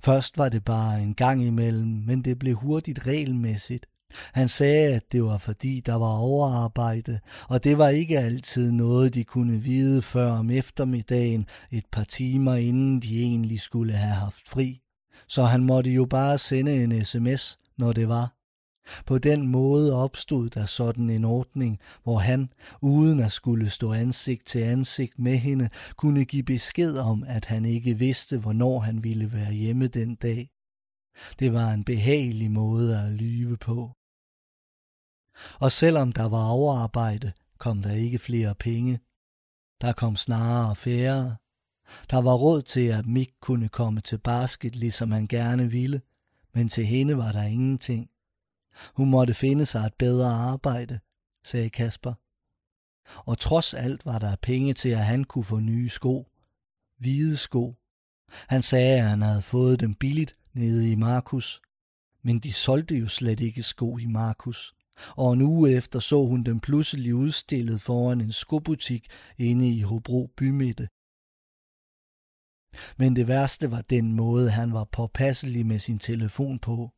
Først 0.00 0.38
var 0.38 0.48
det 0.48 0.64
bare 0.64 1.02
en 1.02 1.14
gang 1.14 1.44
imellem, 1.44 1.88
men 1.88 2.22
det 2.22 2.38
blev 2.38 2.54
hurtigt 2.54 3.06
regelmæssigt. 3.06 3.86
Han 4.32 4.48
sagde, 4.48 4.94
at 4.94 5.12
det 5.12 5.24
var 5.24 5.38
fordi, 5.38 5.80
der 5.80 5.94
var 5.94 6.18
overarbejde, 6.18 7.20
og 7.48 7.64
det 7.64 7.78
var 7.78 7.88
ikke 7.88 8.18
altid 8.18 8.70
noget, 8.72 9.14
de 9.14 9.24
kunne 9.24 9.62
vide 9.62 10.02
før 10.02 10.30
om 10.30 10.50
eftermiddagen, 10.50 11.46
et 11.70 11.84
par 11.92 12.04
timer 12.04 12.54
inden 12.54 13.00
de 13.00 13.20
egentlig 13.20 13.60
skulle 13.60 13.92
have 13.92 14.14
haft 14.14 14.48
fri. 14.48 14.80
Så 15.28 15.44
han 15.44 15.64
måtte 15.64 15.90
jo 15.90 16.04
bare 16.04 16.38
sende 16.38 16.84
en 16.84 17.04
sms, 17.04 17.58
når 17.78 17.92
det 17.92 18.08
var. 18.08 18.32
På 19.06 19.18
den 19.18 19.48
måde 19.48 19.94
opstod 19.94 20.50
der 20.50 20.66
sådan 20.66 21.10
en 21.10 21.24
ordning, 21.24 21.78
hvor 22.02 22.18
han, 22.18 22.52
uden 22.80 23.20
at 23.20 23.32
skulle 23.32 23.70
stå 23.70 23.92
ansigt 23.92 24.46
til 24.46 24.58
ansigt 24.58 25.18
med 25.18 25.36
hende, 25.36 25.68
kunne 25.96 26.24
give 26.24 26.42
besked 26.42 26.98
om, 26.98 27.24
at 27.26 27.44
han 27.44 27.64
ikke 27.64 27.98
vidste, 27.98 28.38
hvornår 28.38 28.80
han 28.80 29.04
ville 29.04 29.32
være 29.32 29.52
hjemme 29.52 29.86
den 29.86 30.14
dag. 30.14 30.50
Det 31.38 31.52
var 31.52 31.70
en 31.70 31.84
behagelig 31.84 32.50
måde 32.50 33.00
at 33.00 33.12
lyve 33.12 33.56
på. 33.56 33.92
Og 35.60 35.72
selvom 35.72 36.12
der 36.12 36.28
var 36.28 36.48
overarbejde, 36.48 37.32
kom 37.58 37.82
der 37.82 37.92
ikke 37.92 38.18
flere 38.18 38.54
penge. 38.54 39.00
Der 39.80 39.92
kom 39.92 40.16
snarere 40.16 40.76
færre. 40.76 41.36
Der 42.10 42.16
var 42.22 42.34
råd 42.34 42.62
til, 42.62 42.86
at 42.86 43.06
Mick 43.06 43.32
kunne 43.40 43.68
komme 43.68 44.00
til 44.00 44.18
basket, 44.18 44.76
ligesom 44.76 45.10
han 45.10 45.26
gerne 45.26 45.70
ville, 45.70 46.00
men 46.54 46.68
til 46.68 46.86
hende 46.86 47.16
var 47.16 47.32
der 47.32 47.42
ingenting. 47.42 48.10
Hun 48.94 49.10
måtte 49.10 49.34
finde 49.34 49.66
sig 49.66 49.86
et 49.86 49.94
bedre 49.94 50.30
arbejde, 50.30 51.00
sagde 51.44 51.70
Kasper. 51.70 52.14
Og 53.30 53.38
trods 53.38 53.74
alt 53.74 54.06
var 54.06 54.18
der 54.18 54.36
penge 54.42 54.74
til, 54.74 54.88
at 54.88 55.04
han 55.04 55.24
kunne 55.24 55.44
få 55.44 55.60
nye 55.60 55.88
sko. 55.88 56.28
Hvide 56.98 57.36
sko. 57.36 57.74
Han 58.28 58.62
sagde, 58.62 58.96
at 58.96 59.08
han 59.08 59.22
havde 59.22 59.42
fået 59.42 59.80
dem 59.80 59.94
billigt 59.94 60.36
nede 60.52 60.90
i 60.90 60.94
Markus. 60.94 61.60
Men 62.22 62.38
de 62.38 62.52
solgte 62.52 62.96
jo 62.96 63.08
slet 63.08 63.40
ikke 63.40 63.62
sko 63.62 63.98
i 63.98 64.06
Markus. 64.06 64.74
Og 65.16 65.32
en 65.32 65.42
uge 65.42 65.70
efter 65.70 65.98
så 66.00 66.26
hun 66.26 66.42
dem 66.42 66.60
pludselig 66.60 67.14
udstillet 67.14 67.80
foran 67.80 68.20
en 68.20 68.32
skobutik 68.32 69.06
inde 69.38 69.68
i 69.68 69.80
Hobro 69.80 70.30
bymidte. 70.36 70.88
Men 72.96 73.16
det 73.16 73.28
værste 73.28 73.70
var 73.70 73.82
den 73.82 74.12
måde, 74.12 74.50
han 74.50 74.72
var 74.72 74.84
påpasselig 74.84 75.66
med 75.66 75.78
sin 75.78 75.98
telefon 75.98 76.58
på. 76.58 76.95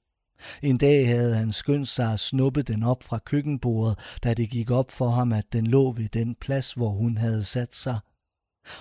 En 0.62 0.78
dag 0.78 1.08
havde 1.08 1.36
han 1.36 1.52
skyndt 1.52 1.88
sig 1.88 2.12
at 2.12 2.20
snuppe 2.20 2.62
den 2.62 2.82
op 2.82 3.02
fra 3.02 3.18
køkkenbordet, 3.18 3.98
da 4.24 4.34
det 4.34 4.50
gik 4.50 4.70
op 4.70 4.90
for 4.90 5.08
ham, 5.08 5.32
at 5.32 5.52
den 5.52 5.66
lå 5.66 5.92
ved 5.92 6.08
den 6.08 6.34
plads, 6.34 6.72
hvor 6.72 6.90
hun 6.90 7.16
havde 7.16 7.44
sat 7.44 7.74
sig. 7.74 7.98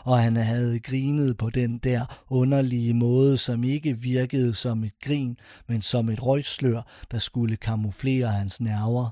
Og 0.04 0.20
han 0.20 0.36
havde 0.36 0.80
grinet 0.80 1.38
på 1.38 1.50
den 1.50 1.78
der 1.78 2.26
underlige 2.30 2.94
måde, 2.94 3.38
som 3.38 3.64
ikke 3.64 3.98
virkede 4.00 4.54
som 4.54 4.84
et 4.84 5.00
grin, 5.00 5.38
men 5.68 5.82
som 5.82 6.10
et 6.10 6.24
røgslør, 6.24 7.06
der 7.12 7.20
skulle 7.20 7.58
kamuflere 7.58 8.28
hans 8.28 8.62
nerver. 8.62 9.10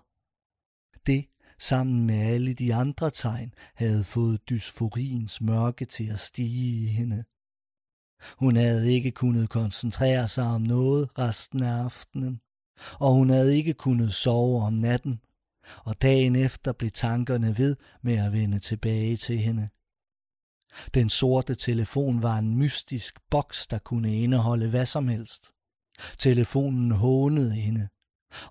Det, 1.07 1.25
sammen 1.59 2.05
med 2.05 2.19
alle 2.19 2.53
de 2.53 2.75
andre 2.75 3.09
tegn, 3.09 3.53
havde 3.75 4.03
fået 4.03 4.49
dysforiens 4.49 5.41
mørke 5.41 5.85
til 5.85 6.09
at 6.09 6.19
stige 6.19 6.83
i 6.83 6.85
hende. 6.85 7.23
Hun 8.37 8.55
havde 8.55 8.93
ikke 8.93 9.11
kunnet 9.11 9.49
koncentrere 9.49 10.27
sig 10.27 10.45
om 10.45 10.61
noget 10.61 11.09
resten 11.19 11.63
af 11.63 11.83
aftenen, 11.83 12.41
og 12.99 13.13
hun 13.13 13.29
havde 13.29 13.57
ikke 13.57 13.73
kunnet 13.73 14.13
sove 14.13 14.63
om 14.63 14.73
natten, 14.73 15.19
og 15.83 16.01
dagen 16.01 16.35
efter 16.35 16.73
blev 16.73 16.91
tankerne 16.91 17.57
ved 17.57 17.75
med 18.01 18.17
at 18.17 18.33
vende 18.33 18.59
tilbage 18.59 19.17
til 19.17 19.37
hende. 19.37 19.69
Den 20.93 21.09
sorte 21.09 21.55
telefon 21.55 22.21
var 22.21 22.37
en 22.37 22.57
mystisk 22.57 23.19
boks, 23.29 23.67
der 23.67 23.77
kunne 23.77 24.21
indeholde 24.21 24.69
hvad 24.69 24.85
som 24.85 25.07
helst. 25.07 25.51
Telefonen 26.19 26.91
hånede 26.91 27.51
hende, 27.51 27.87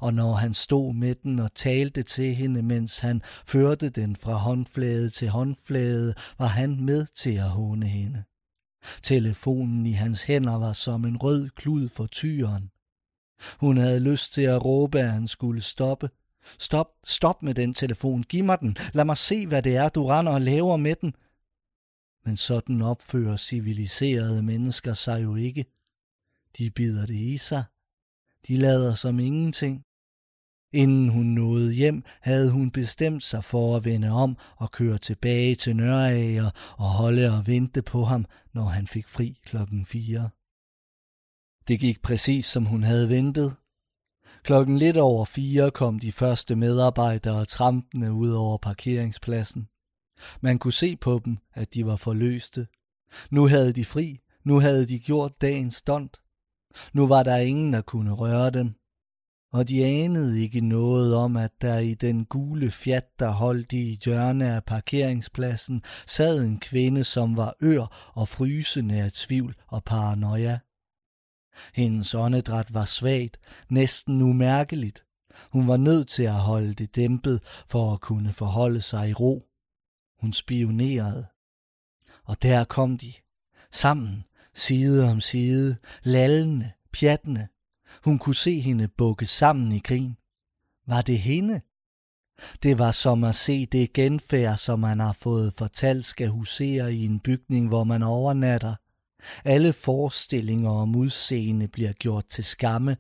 og 0.01 0.15
når 0.15 0.33
han 0.33 0.55
stod 0.55 0.95
med 0.95 1.15
den 1.15 1.39
og 1.39 1.55
talte 1.55 2.03
til 2.03 2.35
hende, 2.35 2.63
mens 2.63 2.99
han 2.99 3.23
førte 3.47 3.91
den 3.91 4.17
fra 4.17 4.33
håndflade 4.33 5.11
til 5.11 5.29
håndflade, 5.29 6.15
var 6.39 6.47
han 6.47 6.85
med 6.85 7.07
til 7.17 7.35
at 7.35 7.51
håne 7.51 7.87
hende. 7.87 8.25
Telefonen 9.03 9.87
i 9.87 9.93
hans 9.93 10.23
hænder 10.23 10.59
var 10.59 10.73
som 10.73 11.05
en 11.05 11.17
rød 11.17 11.49
klud 11.51 11.89
for 11.89 12.07
tyren. 12.07 12.71
Hun 13.61 13.77
havde 13.77 14.01
lyst 14.01 14.33
til 14.33 14.43
at 14.43 14.65
råbe, 14.65 15.01
at 15.01 15.13
han 15.13 15.29
skulle 15.29 15.61
stoppe. 15.61 16.11
Stop, 16.59 16.89
stop 17.05 17.43
med 17.43 17.55
den 17.55 17.75
telefon, 17.75 18.23
giv 18.23 18.45
mig 18.45 18.61
den, 18.61 18.77
lad 18.95 19.05
mig 19.05 19.17
se, 19.17 19.47
hvad 19.47 19.63
det 19.63 19.77
er, 19.77 19.89
du 19.89 20.07
render 20.07 20.33
og 20.33 20.41
laver 20.41 20.77
med 20.77 20.97
den. 20.97 21.15
Men 22.25 22.37
sådan 22.37 22.83
opfører 22.83 23.37
civiliserede 23.37 24.43
mennesker 24.43 24.95
sig 24.95 25.23
jo 25.23 25.35
ikke. 25.35 25.65
De 26.59 26.71
bider 26.71 27.07
det 27.07 27.15
i 27.15 27.39
sig. 27.39 27.65
De 28.49 28.57
lader 28.57 28.95
som 28.95 29.21
ingenting. 29.21 29.85
Inden 30.75 31.09
hun 31.09 31.27
nåede 31.27 31.73
hjem, 31.73 32.05
havde 32.21 32.51
hun 32.51 32.71
bestemt 32.71 33.23
sig 33.23 33.45
for 33.45 33.77
at 33.77 33.85
vende 33.85 34.11
om 34.11 34.37
og 34.57 34.71
køre 34.71 34.99
tilbage 34.99 35.55
til 35.55 35.77
Nørager 35.77 36.51
og 36.79 36.85
holde 36.85 37.39
og 37.39 37.47
vente 37.47 37.83
på 37.83 38.05
ham, 38.05 38.25
når 38.53 38.65
han 38.65 38.87
fik 38.87 39.09
fri 39.09 39.39
klokken 39.45 39.87
4. 39.87 40.31
Det 41.69 41.81
gik 41.81 42.03
præcis 42.03 42.47
som 42.47 42.65
hun 42.65 42.83
havde 42.83 43.09
ventet. 43.09 43.55
Klokken 44.43 44.79
lidt 44.79 44.97
over 44.97 45.25
fire 45.25 45.71
kom 45.71 45.99
de 45.99 46.13
første 46.13 46.57
medarbejdere 46.57 47.45
trampende 47.45 48.13
ud 48.13 48.31
over 48.31 48.59
parkeringspladsen. 48.59 49.69
Man 50.41 50.59
kunne 50.59 50.73
se 50.73 50.97
på 50.97 51.21
dem, 51.25 51.39
at 51.53 51.75
de 51.75 51.87
var 51.87 51.97
forløste. 51.97 52.67
Nu 53.31 53.47
havde 53.47 53.73
de 53.73 53.85
fri, 53.85 54.21
nu 54.45 54.61
havde 54.61 54.87
de 54.87 54.99
gjort 54.99 55.41
dagens 55.41 55.75
stund. 55.75 56.11
Nu 56.93 57.07
var 57.07 57.23
der 57.23 57.37
ingen, 57.37 57.73
der 57.73 57.83
kunne 57.83 58.13
røre 58.13 58.51
dem 58.51 58.75
og 59.55 59.69
de 59.69 59.85
anede 59.85 60.43
ikke 60.43 60.61
noget 60.61 61.15
om, 61.17 61.37
at 61.37 61.51
der 61.61 61.79
i 61.79 61.95
den 61.95 62.25
gule 62.25 62.71
fjat, 62.71 63.19
der 63.19 63.31
holdt 63.31 63.73
i 63.73 63.99
hjørne 64.05 64.47
af 64.47 64.65
parkeringspladsen, 64.65 65.83
sad 66.07 66.45
en 66.45 66.61
kvinde, 66.61 67.05
som 67.05 67.37
var 67.37 67.57
ør 67.63 68.13
og 68.15 68.29
frysende 68.29 69.03
af 69.03 69.13
tvivl 69.13 69.55
og 69.69 69.85
paranoia. 69.85 70.59
Hendes 71.75 72.15
åndedræt 72.15 72.75
var 72.75 72.85
svagt, 72.85 73.37
næsten 73.71 74.23
umærkeligt. 74.23 75.05
Hun 75.53 75.69
var 75.69 75.77
nødt 75.77 76.09
til 76.09 76.23
at 76.23 76.35
holde 76.35 76.75
det 76.75 76.97
dæmpet 76.97 77.43
for 77.69 77.93
at 77.93 78.01
kunne 78.01 78.33
forholde 78.33 78.81
sig 78.81 79.09
i 79.09 79.13
ro. 79.13 79.47
Hun 80.21 80.33
spionerede. 80.33 81.27
Og 82.25 82.43
der 82.43 82.65
kom 82.65 82.99
de, 82.99 83.13
sammen, 83.73 84.25
side 84.55 85.11
om 85.11 85.21
side, 85.21 85.77
lallende, 86.03 86.73
pjattende, 86.93 87.49
hun 88.05 88.19
kunne 88.19 88.35
se 88.35 88.61
hende 88.61 88.89
bukke 88.89 89.27
sammen 89.27 89.73
i 89.73 89.79
grin. 89.79 90.17
Var 90.87 91.03
det 91.03 91.19
hende? 91.19 91.61
Det 92.63 92.79
var 92.79 92.93
som 92.93 93.25
at 93.25 93.35
se 93.35 93.67
det 93.67 93.93
genfærd, 93.93 94.57
som 94.57 94.79
man 94.79 95.01
har 95.01 95.13
fået 95.13 95.55
fortalt 95.55 96.05
skal 96.05 96.29
husere 96.29 96.95
i 96.95 97.05
en 97.05 97.21
bygning, 97.21 97.69
hvor 97.69 97.85
man 97.85 98.03
overnatter. 98.03 98.75
Alle 99.45 99.73
forestillinger 99.73 100.71
om 100.71 100.97
udseende 100.97 101.69
bliver 101.69 101.93
gjort 101.93 102.27
til 102.27 102.45
skamme 102.45 102.97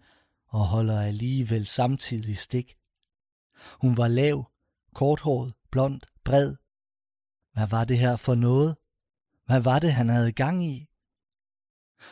og 0.48 0.66
holder 0.66 1.00
alligevel 1.00 1.66
samtidig 1.66 2.38
stik. 2.38 2.74
Hun 3.80 3.96
var 3.96 4.08
lav, 4.08 4.50
korthåret, 4.94 5.54
blond, 5.70 6.00
bred. 6.24 6.54
Hvad 7.52 7.68
var 7.68 7.84
det 7.84 7.98
her 7.98 8.16
for 8.16 8.34
noget? 8.34 8.76
Hvad 9.46 9.60
var 9.60 9.78
det, 9.78 9.92
han 9.92 10.08
havde 10.08 10.32
gang 10.32 10.66
i? 10.66 10.88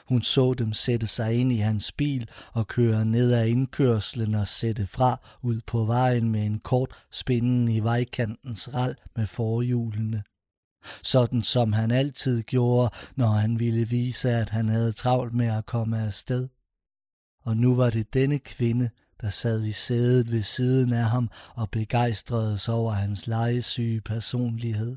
Hun 0.08 0.22
så 0.22 0.54
dem 0.54 0.72
sætte 0.72 1.06
sig 1.06 1.34
ind 1.34 1.52
i 1.52 1.56
hans 1.56 1.92
bil 1.92 2.28
og 2.52 2.66
køre 2.66 3.04
ned 3.04 3.32
ad 3.32 3.46
indkørslen 3.46 4.34
og 4.34 4.48
sætte 4.48 4.86
fra 4.86 5.20
ud 5.42 5.60
på 5.66 5.84
vejen 5.84 6.28
med 6.28 6.46
en 6.46 6.58
kort 6.58 6.90
spinden 7.10 7.68
i 7.68 7.80
vejkantens 7.80 8.74
ral 8.74 8.96
med 9.16 9.26
forhjulene. 9.26 10.22
Sådan 11.02 11.42
som 11.42 11.72
han 11.72 11.90
altid 11.90 12.42
gjorde, 12.42 12.90
når 13.16 13.26
han 13.26 13.58
ville 13.58 13.88
vise, 13.88 14.30
at 14.30 14.50
han 14.50 14.68
havde 14.68 14.92
travlt 14.92 15.32
med 15.32 15.46
at 15.46 15.66
komme 15.66 15.98
afsted. 15.98 16.48
Og 17.44 17.56
nu 17.56 17.74
var 17.74 17.90
det 17.90 18.14
denne 18.14 18.38
kvinde, 18.38 18.90
der 19.20 19.30
sad 19.30 19.64
i 19.64 19.72
sædet 19.72 20.32
ved 20.32 20.42
siden 20.42 20.92
af 20.92 21.04
ham 21.04 21.30
og 21.54 21.70
begejstrede 21.70 22.58
sig 22.58 22.74
over 22.74 22.92
hans 22.92 23.26
legesyge 23.26 24.00
personlighed. 24.00 24.96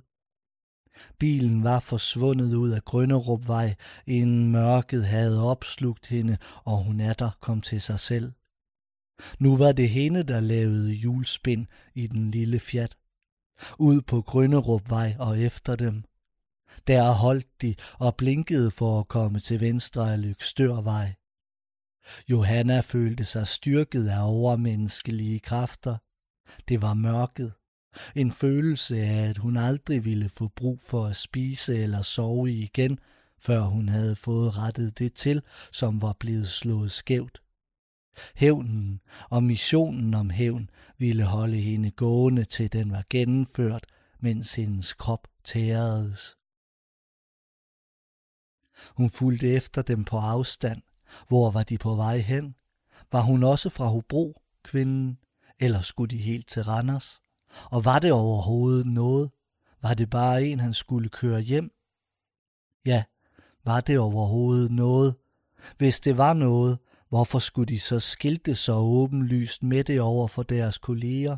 Bilen 1.20 1.64
var 1.64 1.80
forsvundet 1.80 2.54
ud 2.54 2.70
af 2.70 2.86
Grønnerupvej, 2.86 3.76
inden 4.06 4.52
mørket 4.52 5.06
havde 5.06 5.44
opslugt 5.44 6.08
hende, 6.08 6.38
og 6.64 6.84
hun 6.84 7.02
atter 7.02 7.32
kom 7.42 7.62
til 7.62 7.82
sig 7.82 8.00
selv. 8.00 8.32
Nu 9.40 9.58
var 9.58 9.72
det 9.72 9.90
hende, 9.90 10.24
der 10.24 10.40
lavede 10.40 10.94
hjulspind 10.94 11.68
i 11.94 12.08
den 12.08 12.32
lille 12.32 12.60
fjat. 12.60 12.98
Ud 13.80 14.02
på 14.02 14.22
Grønnerupvej 14.22 15.16
og 15.20 15.40
efter 15.40 15.76
dem. 15.76 16.04
Der 16.88 17.12
holdt 17.12 17.62
de 17.62 17.76
og 18.00 18.16
blinkede 18.16 18.72
for 18.72 19.00
at 19.00 19.08
komme 19.08 19.40
til 19.40 19.60
venstre 19.60 20.14
af 20.14 20.22
Lykstørvej. 20.22 21.14
Johanna 22.30 22.80
følte 22.80 23.26
sig 23.26 23.48
styrket 23.48 24.08
af 24.08 24.32
overmenneskelige 24.32 25.40
kræfter. 25.40 25.98
Det 26.68 26.82
var 26.82 26.94
mørket. 26.94 27.54
En 28.16 28.32
følelse 28.32 28.98
af, 28.98 29.30
at 29.30 29.38
hun 29.38 29.58
aldrig 29.58 30.06
ville 30.06 30.30
få 30.30 30.48
brug 30.48 30.82
for 30.82 31.06
at 31.06 31.16
spise 31.16 31.78
eller 31.78 32.02
sove 32.02 32.52
igen, 32.52 33.00
før 33.40 33.62
hun 33.62 33.90
havde 33.90 34.16
fået 34.16 34.58
rettet 34.58 35.00
det 35.00 35.14
til, 35.14 35.42
som 35.72 36.02
var 36.02 36.16
blevet 36.20 36.48
slået 36.48 36.92
skævt. 36.92 37.42
Hævnen 38.36 39.02
og 39.30 39.44
missionen 39.44 40.14
om 40.14 40.30
hævn 40.30 40.70
ville 40.98 41.24
holde 41.24 41.58
hende 41.58 41.92
gående 41.92 42.46
til 42.46 42.74
den 42.74 42.92
var 42.92 43.04
gennemført, 43.10 43.86
mens 44.20 44.56
hendes 44.56 44.94
krop 44.94 45.28
tæredes. 45.44 46.38
Hun 48.98 49.10
fulgte 49.10 49.48
efter 49.48 49.82
dem 49.82 50.04
på 50.04 50.18
afstand. 50.18 50.82
Hvor 51.28 51.52
var 51.52 51.64
de 51.64 51.78
på 51.78 51.96
vej 51.96 52.18
hen? 52.18 52.56
Var 53.12 53.22
hun 53.22 53.44
også 53.44 53.70
fra 53.70 53.86
Hobro, 53.86 54.42
kvinden? 54.64 55.20
Eller 55.60 55.82
skulle 55.82 56.18
de 56.18 56.22
helt 56.22 56.48
til 56.48 56.64
Randers? 56.64 57.22
Og 57.64 57.86
var 57.86 58.00
det 58.00 58.12
overhovedet 58.12 58.86
noget? 58.86 59.30
Var 59.82 59.94
det 59.94 60.10
bare 60.10 60.46
en, 60.46 60.60
han 60.60 60.74
skulle 60.74 61.10
køre 61.10 61.42
hjem? 61.42 61.72
Ja, 62.86 63.04
var 63.66 63.82
det 63.82 64.00
overhovedet 64.00 64.72
noget? 64.72 65.16
Hvis 65.78 66.00
det 66.00 66.18
var 66.18 66.34
noget, 66.34 66.78
hvorfor 67.10 67.40
skulle 67.40 67.68
de 67.68 67.80
så 67.80 68.00
skilte 68.00 68.56
så 68.56 68.74
åbenlyst 68.74 69.64
med 69.64 69.84
det 69.84 70.02
over 70.02 70.28
for 70.28 70.44
deres 70.44 70.78
kolleger? 70.78 71.38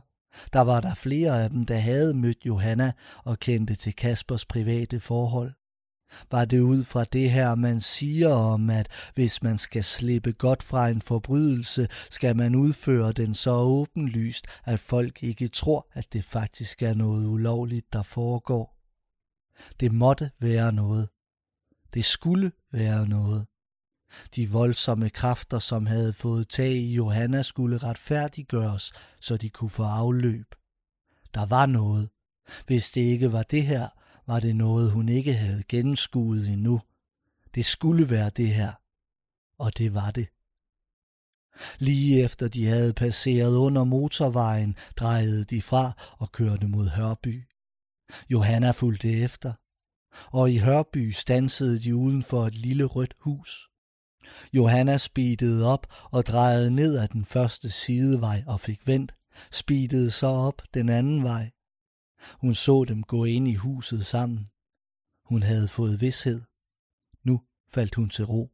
Der 0.53 0.61
var 0.61 0.81
der 0.81 0.93
flere 0.93 1.43
af 1.43 1.49
dem, 1.49 1.65
der 1.65 1.77
havde 1.77 2.13
mødt 2.13 2.45
Johanna 2.45 2.91
og 3.23 3.39
kendte 3.39 3.75
til 3.75 3.95
Kaspers 3.95 4.45
private 4.45 4.99
forhold. 4.99 5.53
Var 6.31 6.45
det 6.45 6.59
ud 6.59 6.83
fra 6.83 7.03
det 7.03 7.31
her, 7.31 7.55
man 7.55 7.81
siger 7.81 8.29
om, 8.29 8.69
at 8.69 8.87
hvis 9.15 9.43
man 9.43 9.57
skal 9.57 9.83
slippe 9.83 10.33
godt 10.33 10.63
fra 10.63 10.89
en 10.89 11.01
forbrydelse, 11.01 11.87
skal 12.09 12.35
man 12.35 12.55
udføre 12.55 13.11
den 13.11 13.33
så 13.33 13.51
åbenlyst, 13.51 14.47
at 14.63 14.79
folk 14.79 15.23
ikke 15.23 15.47
tror, 15.47 15.87
at 15.93 16.13
det 16.13 16.25
faktisk 16.25 16.81
er 16.81 16.93
noget 16.93 17.27
ulovligt, 17.27 17.93
der 17.93 18.03
foregår. 18.03 18.77
Det 19.79 19.91
måtte 19.91 20.31
være 20.39 20.71
noget. 20.71 21.09
Det 21.93 22.05
skulle 22.05 22.51
være 22.71 23.07
noget. 23.07 23.45
De 24.35 24.49
voldsomme 24.49 25.09
kræfter, 25.09 25.59
som 25.59 25.85
havde 25.85 26.13
fået 26.13 26.49
tag 26.49 26.71
i 26.71 26.93
Johanna, 26.93 27.41
skulle 27.41 27.77
retfærdiggøres, 27.77 28.93
så 29.21 29.37
de 29.37 29.49
kunne 29.49 29.69
få 29.69 29.83
afløb. 29.83 30.55
Der 31.33 31.45
var 31.45 31.65
noget. 31.65 32.09
Hvis 32.67 32.91
det 32.91 33.01
ikke 33.01 33.31
var 33.31 33.43
det 33.43 33.65
her, 33.65 33.89
var 34.27 34.39
det 34.39 34.55
noget, 34.55 34.91
hun 34.91 35.09
ikke 35.09 35.33
havde 35.33 35.63
gennemskuet 35.63 36.47
endnu. 36.47 36.81
Det 37.55 37.65
skulle 37.65 38.09
være 38.09 38.29
det 38.29 38.49
her. 38.49 38.73
Og 39.59 39.77
det 39.77 39.93
var 39.93 40.11
det. 40.11 40.27
Lige 41.79 42.23
efter 42.23 42.47
de 42.47 42.65
havde 42.65 42.93
passeret 42.93 43.55
under 43.55 43.83
motorvejen, 43.83 44.75
drejede 44.95 45.45
de 45.45 45.61
fra 45.61 45.91
og 46.19 46.31
kørte 46.31 46.67
mod 46.67 46.87
Hørby. 46.87 47.43
Johanna 48.29 48.71
fulgte 48.71 49.11
efter, 49.11 49.53
og 50.31 50.51
i 50.51 50.57
Hørby 50.57 51.11
stansede 51.11 51.79
de 51.79 51.95
uden 51.95 52.23
for 52.23 52.47
et 52.47 52.55
lille 52.55 52.83
rødt 52.83 53.15
hus. 53.19 53.69
Johanna 54.53 54.97
speedede 54.97 55.65
op 55.65 55.87
og 56.11 56.25
drejede 56.25 56.71
ned 56.71 56.97
ad 56.97 57.07
den 57.07 57.25
første 57.25 57.69
sidevej 57.69 58.43
og 58.47 58.59
fik 58.59 58.87
vendt, 58.87 59.15
speedede 59.51 60.11
så 60.11 60.27
op 60.27 60.61
den 60.73 60.89
anden 60.89 61.23
vej. 61.23 61.51
Hun 62.31 62.53
så 62.53 62.85
dem 62.87 63.03
gå 63.03 63.25
ind 63.25 63.47
i 63.47 63.53
huset 63.53 64.05
sammen. 64.05 64.49
Hun 65.25 65.43
havde 65.43 65.67
fået 65.67 66.01
vidshed. 66.01 66.41
Nu 67.23 67.41
faldt 67.69 67.95
hun 67.95 68.09
til 68.09 68.25
ro. 68.25 68.51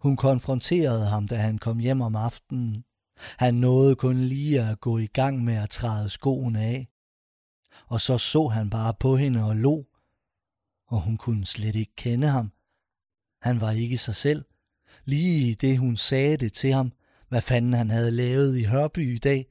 Hun 0.00 0.16
konfronterede 0.16 1.06
ham, 1.06 1.28
da 1.28 1.36
han 1.36 1.58
kom 1.58 1.78
hjem 1.78 2.00
om 2.00 2.16
aftenen. 2.16 2.84
Han 3.16 3.54
nåede 3.54 3.96
kun 3.96 4.16
lige 4.16 4.62
at 4.62 4.80
gå 4.80 4.98
i 4.98 5.06
gang 5.06 5.44
med 5.44 5.54
at 5.54 5.70
træde 5.70 6.08
skoene 6.08 6.60
af. 6.60 6.88
Og 7.86 8.00
så 8.00 8.18
så 8.18 8.48
han 8.48 8.70
bare 8.70 8.94
på 8.94 9.16
hende 9.16 9.44
og 9.44 9.56
lo, 9.56 9.84
og 10.86 11.00
hun 11.00 11.16
kunne 11.16 11.46
slet 11.46 11.76
ikke 11.76 11.96
kende 11.96 12.28
ham. 12.28 12.52
Han 13.42 13.60
var 13.60 13.70
ikke 13.70 13.98
sig 13.98 14.14
selv. 14.14 14.44
Lige 15.04 15.50
i 15.50 15.54
det 15.54 15.78
hun 15.78 15.96
sagde 15.96 16.36
det 16.36 16.52
til 16.52 16.72
ham, 16.72 16.92
hvad 17.28 17.42
fanden 17.42 17.72
han 17.72 17.90
havde 17.90 18.10
lavet 18.10 18.58
i 18.58 18.64
Hørby 18.64 19.14
i 19.14 19.18
dag, 19.18 19.46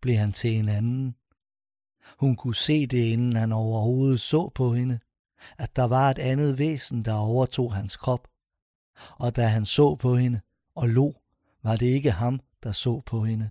blev 0.00 0.16
han 0.16 0.32
til 0.32 0.52
en 0.56 0.68
anden. 0.68 1.17
Hun 2.20 2.36
kunne 2.36 2.54
se 2.54 2.86
det, 2.86 3.04
inden 3.04 3.36
han 3.36 3.52
overhovedet 3.52 4.20
så 4.20 4.48
på 4.48 4.74
hende, 4.74 4.98
at 5.58 5.76
der 5.76 5.84
var 5.84 6.10
et 6.10 6.18
andet 6.18 6.58
væsen, 6.58 7.04
der 7.04 7.14
overtog 7.14 7.74
hans 7.74 7.96
krop. 7.96 8.28
Og 9.10 9.36
da 9.36 9.46
han 9.46 9.66
så 9.66 9.94
på 9.94 10.16
hende 10.16 10.40
og 10.74 10.88
lo, 10.88 11.12
var 11.62 11.76
det 11.76 11.86
ikke 11.86 12.10
ham, 12.10 12.40
der 12.62 12.72
så 12.72 13.00
på 13.00 13.24
hende. 13.24 13.50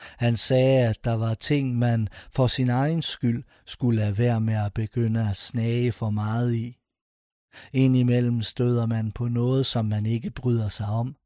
Han 0.00 0.36
sagde, 0.36 0.88
at 0.88 1.04
der 1.04 1.12
var 1.12 1.34
ting, 1.34 1.78
man 1.78 2.08
for 2.30 2.46
sin 2.46 2.68
egen 2.68 3.02
skyld 3.02 3.44
skulle 3.66 4.00
lade 4.00 4.18
være 4.18 4.40
med 4.40 4.54
at 4.54 4.74
begynde 4.74 5.30
at 5.30 5.36
snage 5.36 5.92
for 5.92 6.10
meget 6.10 6.54
i. 6.54 6.76
Indimellem 7.72 8.42
støder 8.42 8.86
man 8.86 9.12
på 9.12 9.28
noget, 9.28 9.66
som 9.66 9.84
man 9.84 10.06
ikke 10.06 10.30
bryder 10.30 10.68
sig 10.68 10.86
om. 10.86 11.16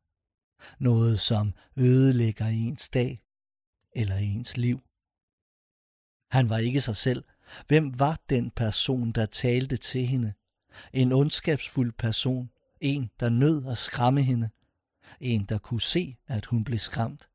Noget, 0.78 1.20
som 1.20 1.52
ødelægger 1.76 2.46
ens 2.46 2.88
dag 2.88 3.22
eller 3.92 4.16
ens 4.16 4.56
liv. 4.56 4.80
Han 6.34 6.48
var 6.48 6.58
ikke 6.58 6.80
sig 6.80 6.96
selv. 6.96 7.24
Hvem 7.68 7.98
var 7.98 8.20
den 8.30 8.50
person, 8.50 9.12
der 9.12 9.26
talte 9.26 9.76
til 9.76 10.06
hende? 10.06 10.32
En 10.92 11.12
ondskabsfuld 11.12 11.92
person. 11.98 12.50
En, 12.80 13.10
der 13.20 13.28
nød 13.28 13.66
at 13.66 13.78
skræmme 13.78 14.22
hende. 14.22 14.50
En, 15.20 15.44
der 15.44 15.58
kunne 15.58 15.80
se, 15.80 16.16
at 16.28 16.44
hun 16.44 16.64
blev 16.64 16.78
skræmt. 16.78 17.28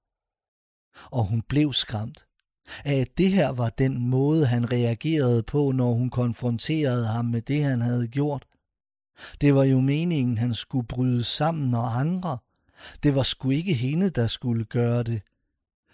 Og 1.12 1.24
hun 1.26 1.42
blev 1.42 1.74
skræmt. 1.74 2.26
At 2.86 3.18
det 3.18 3.32
her 3.32 3.50
var 3.50 3.70
den 3.70 4.08
måde, 4.10 4.46
han 4.46 4.74
reagerede 4.74 5.44
på, 5.44 5.72
når 5.72 5.94
hun 5.94 6.10
konfronterede 6.10 7.08
ham 7.08 7.26
med 7.26 7.42
det, 7.42 7.64
han 7.64 7.82
havde 7.82 8.08
gjort. 8.08 8.46
Det 9.42 9.56
var 9.56 9.64
jo 9.64 9.80
meningen, 9.80 10.38
han 10.38 10.54
skulle 10.54 10.88
bryde 10.88 11.24
sammen 11.24 11.74
og 11.74 12.00
andre. 12.00 12.38
Det 13.04 13.16
var 13.16 13.24
sgu 13.24 13.50
ikke 13.50 13.74
hende, 13.74 14.10
der 14.10 14.28
skulle 14.28 14.66
gøre 14.66 15.04
det. 15.04 15.22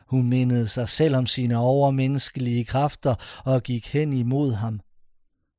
Hun 0.06 0.30
mindede 0.30 0.68
sig 0.68 0.90
selv 0.90 1.16
om 1.16 1.28
sine 1.28 1.58
overmenneskelige 1.58 2.66
kræfter 2.66 3.16
og 3.46 3.64
gik 3.64 3.88
hen 3.88 4.14
imod 4.14 4.54
ham. 4.54 4.82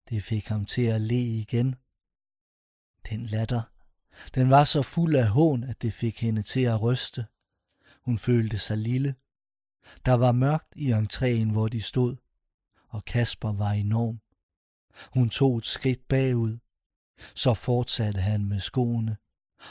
Det 0.08 0.25
fik 0.25 0.47
ham 0.47 0.65
til 0.65 0.83
at 0.83 1.00
le 1.00 1.23
igen. 1.23 1.75
Den 3.10 3.26
latter. 3.26 3.62
Den 4.34 4.50
var 4.50 4.65
så 4.65 4.83
fuld 4.83 5.16
af 5.16 5.28
hån, 5.28 5.65
at 5.65 5.83
det 5.83 5.92
fik 5.92 6.20
hende 6.20 6.42
til 6.42 6.60
at 6.60 6.83
ryste. 6.83 7.26
Hun 8.05 8.18
følte 8.18 8.58
sig 8.58 8.78
lille. 8.78 9.15
Der 10.07 10.15
var 10.15 10.33
mørkt 10.33 10.73
i 10.76 10.92
entréen, 10.92 11.52
hvor 11.52 11.68
de 11.68 11.83
stod, 11.83 12.16
og 12.89 13.05
Kasper 13.05 13.52
var 13.52 13.70
enorm. 13.70 14.20
Hun 15.15 15.31
tog 15.31 15.58
et 15.58 15.66
skridt 15.66 16.08
bagud. 16.08 16.58
Så 17.34 17.55
fortsatte 17.55 18.20
han 18.20 18.44
med 18.44 18.60
skoene, 18.60 19.16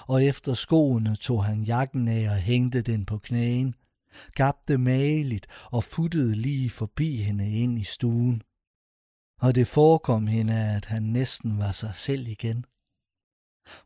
og 0.08 0.24
efter 0.24 0.54
skoene 0.54 1.16
tog 1.16 1.45
han 1.45 1.64
jakken 1.64 2.08
af 2.08 2.30
og 2.30 2.38
hængte 2.38 2.82
den 2.82 3.06
på 3.06 3.18
knæen, 3.18 3.76
gabte 4.32 4.77
maligt 4.77 5.48
og 5.72 5.84
futtede 5.84 6.35
lige 6.35 6.69
forbi 6.69 7.16
hende 7.16 7.52
ind 7.52 7.80
i 7.80 7.84
stuen. 7.84 8.42
Og 9.42 9.56
det 9.56 9.68
forekom 9.68 10.27
hende, 10.27 10.53
at 10.53 10.85
han 10.85 11.03
næsten 11.03 11.58
var 11.58 11.72
sig 11.72 11.95
selv 11.95 12.27
igen. 12.27 12.66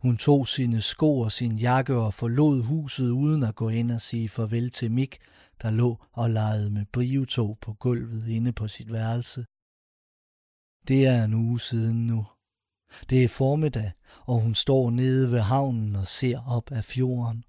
Hun 0.02 0.18
tog 0.18 0.48
sine 0.48 0.82
sko 0.82 1.20
og 1.20 1.32
sin 1.32 1.58
jakke 1.58 1.96
og 1.96 2.14
forlod 2.14 2.64
huset 2.64 3.10
uden 3.10 3.44
at 3.44 3.56
gå 3.56 3.70
ind 3.70 3.92
og 3.92 4.02
sige 4.02 4.30
farvel 4.30 4.70
til 4.72 4.92
Mik, 4.92 5.18
der 5.62 5.72
lå 5.72 6.06
og 6.12 6.30
legede 6.30 6.70
med 6.70 6.86
brivetog 6.86 7.58
på 7.62 7.74
gulvet 7.74 8.28
inde 8.28 8.54
på 8.54 8.68
sit 8.68 8.92
værelse. 8.92 9.46
Det 10.88 11.06
er 11.06 11.24
en 11.24 11.34
uge 11.34 11.60
siden 11.60 12.08
nu. 12.08 12.26
Det 13.10 13.24
er 13.24 13.28
formiddag, 13.28 13.92
og 14.26 14.42
hun 14.42 14.56
står 14.56 14.90
nede 14.90 15.32
ved 15.32 15.42
havnen 15.42 15.96
og 15.96 16.08
ser 16.08 16.40
op 16.48 16.72
af 16.72 16.86
fjorden. 16.86 17.44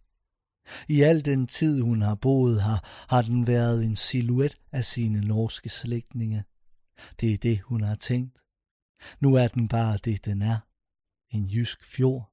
I 0.89 1.00
al 1.00 1.24
den 1.24 1.47
tid, 1.47 1.81
hun 1.81 2.02
har 2.02 2.15
boet 2.15 2.62
her, 2.62 2.78
har 3.08 3.23
den 3.23 3.47
været 3.47 3.84
en 3.84 3.97
silhuet 3.97 4.58
af 4.73 4.84
sine 4.84 5.20
norske 5.20 5.68
slægtninge. 5.68 6.44
Det 7.20 7.32
er 7.32 7.39
det, 7.39 7.60
hun 7.60 7.82
har 7.82 7.94
tænkt. 7.94 8.39
Nu 9.20 9.34
er 9.34 9.49
den 9.49 9.68
bare 9.68 9.99
det, 10.05 10.24
den 10.24 10.42
er. 10.42 10.58
En 11.31 11.47
jysk 11.47 11.84
fjord. 11.84 12.32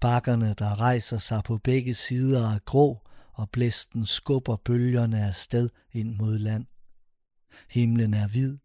Bakkerne, 0.00 0.54
der 0.58 0.80
rejser 0.80 1.18
sig 1.18 1.42
på 1.44 1.58
begge 1.58 1.94
sider, 1.94 2.54
er 2.54 2.58
grå, 2.58 3.06
og 3.32 3.50
blæsten 3.50 4.06
skubber 4.06 4.56
bølgerne 4.56 5.26
afsted 5.26 5.68
ind 5.92 6.14
mod 6.16 6.38
land. 6.38 6.66
Himlen 7.70 8.14
er 8.14 8.28
hvid. 8.28 8.58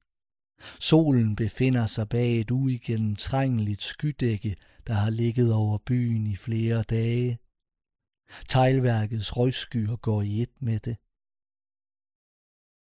Solen 0.79 1.35
befinder 1.35 1.85
sig 1.85 2.09
bag 2.09 2.39
et 2.39 2.51
uigennemtrængeligt 2.51 3.81
skydække, 3.81 4.55
der 4.87 4.93
har 4.93 5.09
ligget 5.09 5.53
over 5.53 5.77
byen 5.77 6.27
i 6.27 6.35
flere 6.35 6.83
dage. 6.83 7.39
Teglværkets 8.49 9.37
røgskyer 9.37 9.95
går 9.95 10.21
i 10.21 10.41
et 10.41 10.61
med 10.61 10.79
det. 10.79 10.97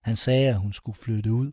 Han 0.04 0.16
sagde, 0.16 0.50
at 0.50 0.60
hun 0.60 0.74
skulle 0.74 0.98
flytte 0.98 1.34
ud. 1.34 1.52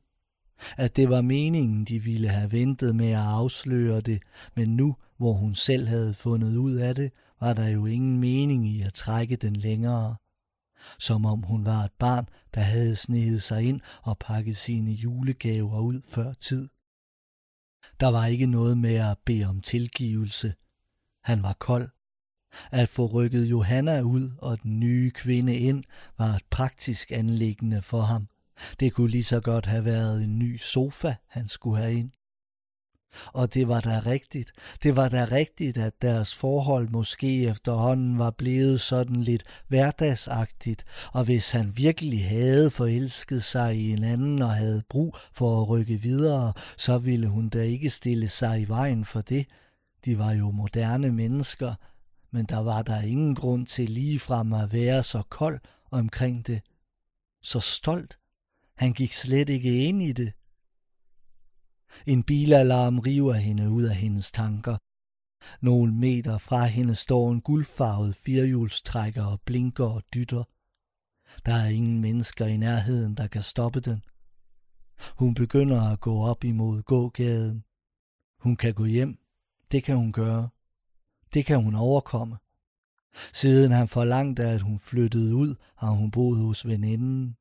At 0.77 0.97
det 0.97 1.09
var 1.09 1.21
meningen, 1.21 1.85
de 1.85 1.99
ville 1.99 2.29
have 2.29 2.53
ventet 2.53 2.97
med 2.97 3.11
at 3.11 3.19
afsløre 3.19 4.01
det, 4.01 4.23
men 4.55 4.77
nu, 4.77 4.97
hvor 5.17 5.33
hun 5.33 5.55
selv 5.55 5.89
havde 5.89 6.15
fundet 6.15 6.57
ud 6.57 6.75
af 6.75 6.95
det, 6.95 7.13
var 7.41 7.53
der 7.55 7.69
jo 7.69 7.87
ingen 7.87 8.21
mening 8.21 8.69
i 8.69 8.83
at 8.83 8.95
trække 8.95 9.37
den 9.37 9.57
længere. 9.57 10.17
som 10.99 11.25
om 11.27 11.43
hun 11.43 11.67
var 11.67 11.85
et 11.85 11.93
barn, 11.93 12.29
der 12.55 12.61
havde 12.61 12.97
sneget 12.97 13.43
sig 13.43 13.63
ind 13.63 13.81
og 14.03 14.19
pakket 14.19 14.57
sine 14.57 14.93
julegaver 14.93 15.81
ud 15.81 16.03
før 16.09 16.33
tid. 16.33 16.69
Der 18.01 18.09
var 18.09 18.27
ikke 18.27 18.47
noget 18.47 18.79
med 18.79 18.95
at 18.95 19.19
bede 19.25 19.45
om 19.45 19.61
tilgivelse. 19.61 20.55
Han 21.25 21.43
var 21.43 21.53
kold. 21.53 21.91
At 22.71 22.89
få 22.89 23.07
rykket 23.07 23.45
Johanna 23.45 24.01
ud 24.01 24.31
og 24.39 24.63
den 24.63 24.81
nye 24.81 25.11
kvinde 25.11 25.57
ind 25.57 25.85
var 26.19 26.35
et 26.35 26.43
praktisk 26.51 27.13
anlæggende 27.13 27.83
for 27.83 28.01
ham. 28.01 28.29
Det 28.81 28.93
kunne 28.93 29.11
lige 29.11 29.25
så 29.25 29.41
godt 29.41 29.67
have 29.67 29.85
været 29.85 30.23
en 30.25 30.39
ny 30.39 30.59
sofa, 30.59 31.15
han 31.29 31.49
skulle 31.49 31.79
have 31.79 31.95
ind. 31.95 32.11
Og 33.33 33.55
det 33.55 33.69
var 33.69 33.81
da 33.81 34.03
rigtigt. 34.07 34.53
Det 34.83 34.97
var 34.97 35.09
da 35.09 35.27
rigtigt, 35.33 35.77
at 35.79 36.03
deres 36.03 36.35
forhold 36.35 36.89
måske 36.89 37.47
efterhånden 37.47 38.19
var 38.19 38.31
blevet 38.31 38.81
sådan 38.81 39.23
lidt 39.23 39.45
hverdagsagtigt, 39.69 40.85
og 41.13 41.25
hvis 41.25 41.51
han 41.51 41.73
virkelig 41.77 42.29
havde 42.29 42.71
forelsket 42.71 43.43
sig 43.43 43.77
i 43.77 43.93
en 43.93 44.05
anden 44.05 44.43
og 44.43 44.51
havde 44.51 44.83
brug 44.89 45.17
for 45.33 45.61
at 45.63 45.69
rykke 45.69 45.97
videre, 45.97 46.53
så 46.77 46.99
ville 46.99 47.29
hun 47.29 47.49
da 47.49 47.63
ikke 47.63 47.91
stille 47.91 48.29
sig 48.29 48.61
i 48.61 48.69
vejen 48.69 49.05
for 49.05 49.21
det. 49.21 49.47
De 50.05 50.19
var 50.19 50.33
jo 50.33 50.51
moderne 50.51 51.13
mennesker, 51.13 51.75
men 52.33 52.47
der 52.47 52.59
var 52.59 52.83
der 52.83 53.01
ingen 53.01 53.35
grund 53.35 53.67
til 53.67 53.91
ligefrem 53.91 54.53
at 54.53 54.73
være 54.73 55.03
så 55.03 55.23
kold 55.29 55.61
omkring 55.91 56.47
det. 56.47 56.63
Så 57.43 57.61
stolt. 57.61 58.19
Han 58.77 58.93
gik 58.93 59.13
slet 59.13 59.49
ikke 59.49 59.85
ind 59.85 60.03
i 60.03 60.13
det. 60.13 60.33
En 62.07 62.23
bilalarm 62.23 62.99
river 62.99 63.35
hende 63.35 63.71
ud 63.71 63.83
af 63.83 63.97
hendes 63.97 64.33
tanker. 64.33 64.77
Nogle 65.61 65.95
meter 65.95 66.39
fra 66.39 66.65
hende 66.65 66.95
står 66.95 67.33
en 67.33 67.41
guldfarvet 67.41 68.17
firehjulstrækker 68.17 69.25
og 69.25 69.41
blinker 69.41 69.85
og 69.85 70.03
dytter. 70.15 70.45
Der 71.47 71.55
er 71.55 71.69
ingen 71.69 72.01
mennesker 72.01 72.47
i 72.47 72.57
nærheden, 72.57 73.17
der 73.17 73.27
kan 73.27 73.43
stoppe 73.43 73.81
den. 73.81 74.05
Hun 75.19 75.35
begynder 75.35 75.81
at 75.93 76.01
gå 76.01 76.23
op 76.23 76.45
imod 76.45 76.83
gågaden. 76.83 77.65
Hun 78.39 78.57
kan 78.57 78.75
gå 78.75 78.85
hjem. 78.85 79.19
Det 79.73 79.85
kan 79.85 79.97
hun 79.97 80.13
gøre. 80.13 80.49
Det 81.35 81.47
kan 81.47 81.63
hun 81.63 81.75
overkomme. 81.75 82.37
Siden 83.33 83.73
han 83.73 83.89
forlangte, 83.89 84.43
at 84.43 84.61
hun 84.61 84.79
flyttede 84.79 85.35
ud, 85.35 85.55
har 85.77 85.91
hun 85.91 86.11
boet 86.11 86.39
hos 86.39 86.67
veninden. 86.67 87.37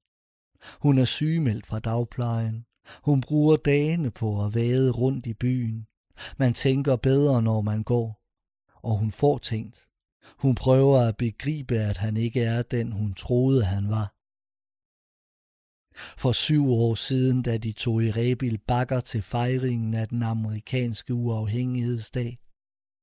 Hun 0.79 0.97
er 0.97 1.05
sygemeldt 1.05 1.65
fra 1.65 1.79
dagplejen. 1.79 2.65
Hun 3.03 3.21
bruger 3.21 3.57
dagene 3.57 4.11
på 4.11 4.45
at 4.45 4.55
vade 4.55 4.91
rundt 4.91 5.27
i 5.27 5.33
byen. 5.33 5.87
Man 6.37 6.53
tænker 6.53 6.95
bedre, 6.95 7.41
når 7.41 7.61
man 7.61 7.83
går. 7.83 8.21
Og 8.75 8.97
hun 8.97 9.11
får 9.11 9.37
tænkt. 9.37 9.87
Hun 10.37 10.55
prøver 10.55 10.99
at 10.99 11.17
begribe, 11.17 11.79
at 11.79 11.97
han 11.97 12.17
ikke 12.17 12.41
er 12.43 12.61
den, 12.61 12.91
hun 12.91 13.13
troede, 13.13 13.65
han 13.65 13.89
var. 13.89 14.13
For 16.17 16.31
syv 16.31 16.71
år 16.71 16.95
siden, 16.95 17.41
da 17.41 17.57
de 17.57 17.71
tog 17.71 18.03
i 18.03 18.11
Rebil 18.11 18.57
Bakker 18.57 18.99
til 18.99 19.21
fejringen 19.21 19.93
af 19.93 20.07
den 20.07 20.23
amerikanske 20.23 21.13
uafhængighedsdag, 21.13 22.39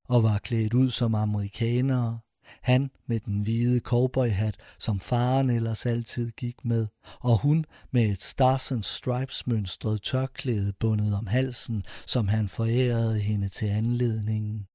og 0.09 0.23
var 0.23 0.37
klædt 0.37 0.73
ud 0.73 0.89
som 0.89 1.15
amerikanere, 1.15 2.19
han 2.61 2.91
med 3.07 3.19
den 3.19 3.41
hvide 3.41 3.79
cowboyhat, 3.79 4.57
som 4.79 4.99
faren 4.99 5.49
ellers 5.49 5.85
altid 5.85 6.31
gik 6.31 6.65
med, 6.65 6.87
og 7.19 7.41
hun 7.41 7.65
med 7.91 8.05
et 8.05 8.21
Stars 8.21 8.71
and 8.71 8.83
Stripes 8.83 9.47
mønstret 9.47 10.01
tørklæde 10.03 10.73
bundet 10.79 11.15
om 11.15 11.27
halsen, 11.27 11.83
som 12.05 12.27
han 12.27 12.49
forærede 12.49 13.19
hende 13.19 13.49
til 13.49 13.65
anledningen. 13.65 14.65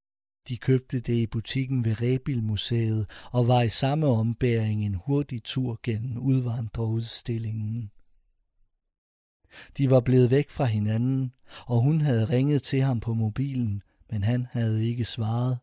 De 0.49 0.57
købte 0.57 1.01
det 1.01 1.15
i 1.15 1.27
butikken 1.27 1.85
ved 1.85 2.03
Rebilmuseet 2.03 3.11
og 3.33 3.49
var 3.49 3.63
i 3.63 3.69
samme 3.69 4.07
ombæring 4.07 4.87
en 4.87 4.95
hurtig 4.95 5.45
tur 5.45 5.81
gennem 5.83 6.19
udvandrerudstillingen. 6.19 7.91
De 9.79 9.91
var 9.91 10.01
blevet 10.01 10.31
væk 10.31 10.51
fra 10.51 10.65
hinanden, 10.65 11.33
og 11.67 11.81
hun 11.81 12.01
havde 12.01 12.25
ringet 12.25 12.63
til 12.63 12.81
ham 12.81 13.01
på 13.01 13.15
mobilen, 13.15 13.83
men 14.15 14.25
han 14.25 14.47
havde 14.51 14.87
ikke 14.87 15.05
svaret 15.05 15.59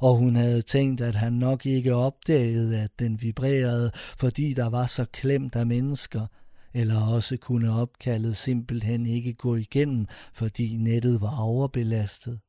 og 0.00 0.16
hun 0.16 0.36
havde 0.36 0.62
tænkt, 0.62 1.00
at 1.00 1.14
han 1.14 1.32
nok 1.32 1.66
ikke 1.66 1.94
opdagede, 1.94 2.80
at 2.80 2.90
den 2.98 3.22
vibrerede, 3.22 3.90
fordi 4.18 4.54
der 4.54 4.68
var 4.68 4.86
så 4.86 5.04
klemt 5.04 5.56
af 5.56 5.66
mennesker, 5.66 6.26
eller 6.74 7.00
også 7.00 7.36
kunne 7.36 7.72
opkaldet 7.72 8.36
simpelthen 8.36 9.06
ikke 9.06 9.34
gå 9.34 9.56
igennem, 9.56 10.06
fordi 10.32 10.76
nettet 10.76 11.20
var 11.20 11.40
overbelastet. 11.40 12.40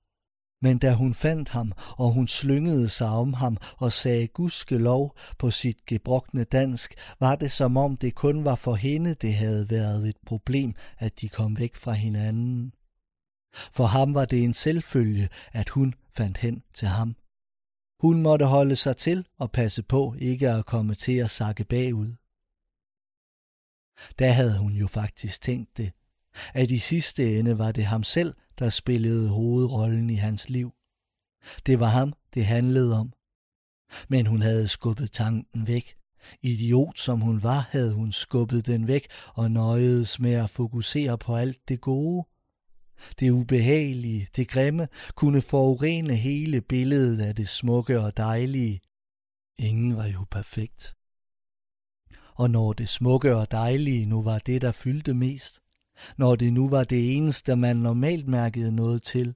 Men 0.62 0.78
da 0.78 0.94
hun 0.94 1.14
fandt 1.14 1.50
ham, 1.50 1.72
og 1.98 2.14
hun 2.14 2.28
slyngede 2.28 2.90
sig 2.90 3.10
om 3.10 3.34
ham 3.34 3.58
og 3.78 3.92
sagde 3.92 4.28
gudske 4.28 4.78
lov 4.78 5.16
på 5.40 5.52
sit 5.52 5.86
gebrokne 5.86 6.44
dansk, 6.44 6.94
var 7.20 7.36
det 7.36 7.52
som 7.52 7.78
om 7.78 7.98
det 7.98 8.16
kun 8.16 8.46
var 8.46 8.56
for 8.56 8.76
hende, 8.76 9.14
det 9.14 9.34
havde 9.34 9.70
været 9.70 10.10
et 10.10 10.18
problem, 10.26 10.74
at 10.98 11.22
de 11.22 11.30
kom 11.30 11.60
væk 11.60 11.76
fra 11.76 11.92
hinanden. 11.92 12.74
For 13.54 13.86
ham 13.86 14.14
var 14.14 14.26
det 14.26 14.44
en 14.44 14.54
selvfølge, 14.54 15.30
at 15.52 15.70
hun 15.70 15.94
fandt 16.14 16.38
hen 16.38 16.64
til 16.74 16.88
ham. 16.88 17.16
Hun 18.00 18.22
måtte 18.22 18.46
holde 18.46 18.76
sig 18.76 18.98
til 18.98 19.28
og 19.38 19.52
passe 19.52 19.84
på 19.84 20.16
ikke 20.20 20.50
at 20.50 20.66
komme 20.66 20.96
til 20.96 21.18
at 21.18 21.30
sakke 21.30 21.64
bagud. 21.64 22.16
Da 24.20 24.32
havde 24.32 24.58
hun 24.58 24.74
jo 24.74 24.88
faktisk 24.88 25.42
tænkt 25.42 25.78
det, 25.78 25.92
at 26.54 26.72
i 26.72 26.78
sidste 26.78 27.40
ende 27.40 27.58
var 27.58 27.72
det 27.72 27.86
ham 27.86 28.04
selv, 28.04 28.36
der 28.60 28.70
spillede 28.70 29.30
hovedrollen 29.30 30.10
i 30.10 30.16
hans 30.16 30.50
liv. 30.50 30.74
Det 31.66 31.80
var 31.80 31.88
ham, 31.88 32.14
det 32.34 32.46
handlede 32.46 33.00
om. 33.00 33.14
Men 34.08 34.26
hun 34.26 34.42
havde 34.42 34.68
skubbet 34.68 35.12
tanken 35.12 35.68
væk. 35.68 35.98
Idiot 36.42 37.00
som 37.00 37.22
hun 37.22 37.44
var, 37.44 37.68
havde 37.72 37.94
hun 37.94 38.12
skubbet 38.12 38.66
den 38.66 38.88
væk 38.88 39.08
og 39.34 39.52
nøjedes 39.52 40.20
med 40.20 40.34
at 40.34 40.50
fokusere 40.50 41.18
på 41.18 41.36
alt 41.36 41.70
det 41.70 41.82
gode. 41.82 42.28
Det 43.20 43.32
ubehagelige, 43.32 44.28
det 44.36 44.48
grimme, 44.48 44.88
kunne 45.16 45.42
forurene 45.42 46.16
hele 46.16 46.62
billedet 46.62 47.22
af 47.22 47.36
det 47.36 47.50
smukke 47.50 48.00
og 48.00 48.18
dejlige. 48.18 48.82
Ingen 49.58 49.96
var 49.96 50.06
jo 50.06 50.26
perfekt. 50.32 50.96
Og 52.36 52.50
når 52.50 52.74
det 52.74 52.90
smukke 52.90 53.36
og 53.36 53.52
dejlige 53.52 54.06
nu 54.06 54.22
var 54.22 54.40
det, 54.40 54.62
der 54.62 54.72
fyldte 54.72 55.14
mest, 55.14 55.62
når 56.18 56.36
det 56.36 56.54
nu 56.54 56.70
var 56.70 56.84
det 56.84 57.18
eneste, 57.18 57.56
man 57.56 57.76
normalt 57.76 58.28
mærkede 58.28 58.76
noget 58.76 59.04
til, 59.04 59.36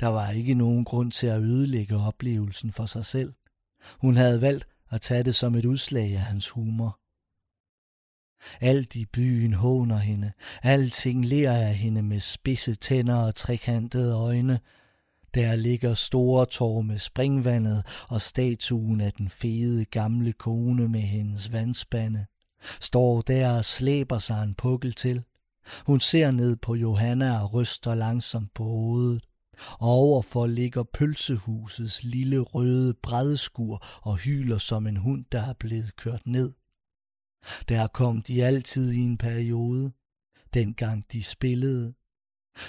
der 0.00 0.06
var 0.06 0.30
ikke 0.30 0.54
nogen 0.54 0.84
grund 0.84 1.12
til 1.12 1.26
at 1.26 1.42
ødelægge 1.42 1.96
oplevelsen 1.96 2.72
for 2.72 2.86
sig 2.86 3.04
selv. 3.04 3.32
Hun 4.00 4.16
havde 4.16 4.40
valgt 4.40 4.66
at 4.90 5.00
tage 5.00 5.22
det 5.22 5.34
som 5.34 5.54
et 5.54 5.64
udslag 5.64 6.12
af 6.12 6.20
hans 6.20 6.48
humor. 6.48 6.98
Alt 8.60 8.96
i 8.96 9.06
byen 9.06 9.52
håner 9.52 9.96
hende. 9.96 10.32
Alting 10.62 11.24
ler 11.24 11.52
af 11.52 11.74
hende 11.74 12.02
med 12.02 12.20
spidse 12.20 12.74
tænder 12.74 13.16
og 13.16 13.34
trekantede 13.34 14.14
øjne. 14.14 14.60
Der 15.34 15.56
ligger 15.56 15.94
store 15.94 16.46
tår 16.46 16.80
med 16.80 16.98
springvandet 16.98 17.86
og 18.08 18.22
statuen 18.22 19.00
af 19.00 19.12
den 19.12 19.28
fede 19.28 19.84
gamle 19.84 20.32
kone 20.32 20.88
med 20.88 21.00
hendes 21.00 21.52
vandspande. 21.52 22.26
Står 22.80 23.20
der 23.20 23.56
og 23.56 23.64
slæber 23.64 24.18
sig 24.18 24.42
en 24.42 24.54
pukkel 24.54 24.92
til. 24.92 25.22
Hun 25.86 26.00
ser 26.00 26.30
ned 26.30 26.56
på 26.56 26.74
Johanna 26.74 27.42
og 27.42 27.54
ryster 27.54 27.94
langsomt 27.94 28.54
på 28.54 28.64
hovedet. 28.64 29.22
Overfor 29.80 30.46
ligger 30.46 30.82
pølsehusets 30.82 32.04
lille 32.04 32.38
røde 32.38 32.94
bredskur 33.02 33.86
og 34.02 34.16
hyler 34.16 34.58
som 34.58 34.86
en 34.86 34.96
hund, 34.96 35.24
der 35.32 35.42
er 35.42 35.52
blevet 35.52 35.96
kørt 35.96 36.22
ned. 36.26 36.52
Der 37.68 37.86
kom 37.86 38.22
de 38.22 38.44
altid 38.44 38.92
i 38.92 38.98
en 38.98 39.18
periode, 39.18 39.92
dengang 40.54 41.04
de 41.12 41.24
spillede. 41.24 41.94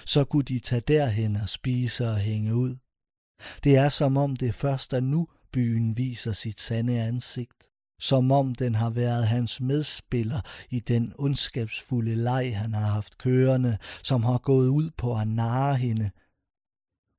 Så 0.06 0.24
kunne 0.24 0.44
de 0.44 0.60
tage 0.60 0.82
derhen 0.88 1.36
og 1.36 1.50
spise 1.50 2.08
og 2.08 2.18
hænge 2.18 2.56
ud. 2.56 2.78
Det 3.64 3.76
er 3.76 3.90
som 3.90 4.18
om 4.18 4.36
det 4.36 4.56
først 4.56 4.94
er 4.94 5.00
nu, 5.00 5.28
byen 5.52 5.98
viser 5.98 6.32
sit 6.32 6.62
sande 6.62 7.02
ansigt. 7.02 7.68
Som 8.00 8.32
om 8.32 8.56
den 8.56 8.76
har 8.76 8.90
været 8.90 9.28
hans 9.28 9.62
medspiller 9.62 10.42
i 10.70 10.80
den 10.80 11.14
ondskabsfulde 11.16 12.16
leg, 12.16 12.58
han 12.58 12.74
har 12.74 12.86
haft 12.86 13.18
kørende, 13.18 13.78
som 14.04 14.24
har 14.24 14.38
gået 14.38 14.68
ud 14.68 14.90
på 14.98 15.18
at 15.18 15.28
narre 15.28 15.76
hende. 15.76 16.12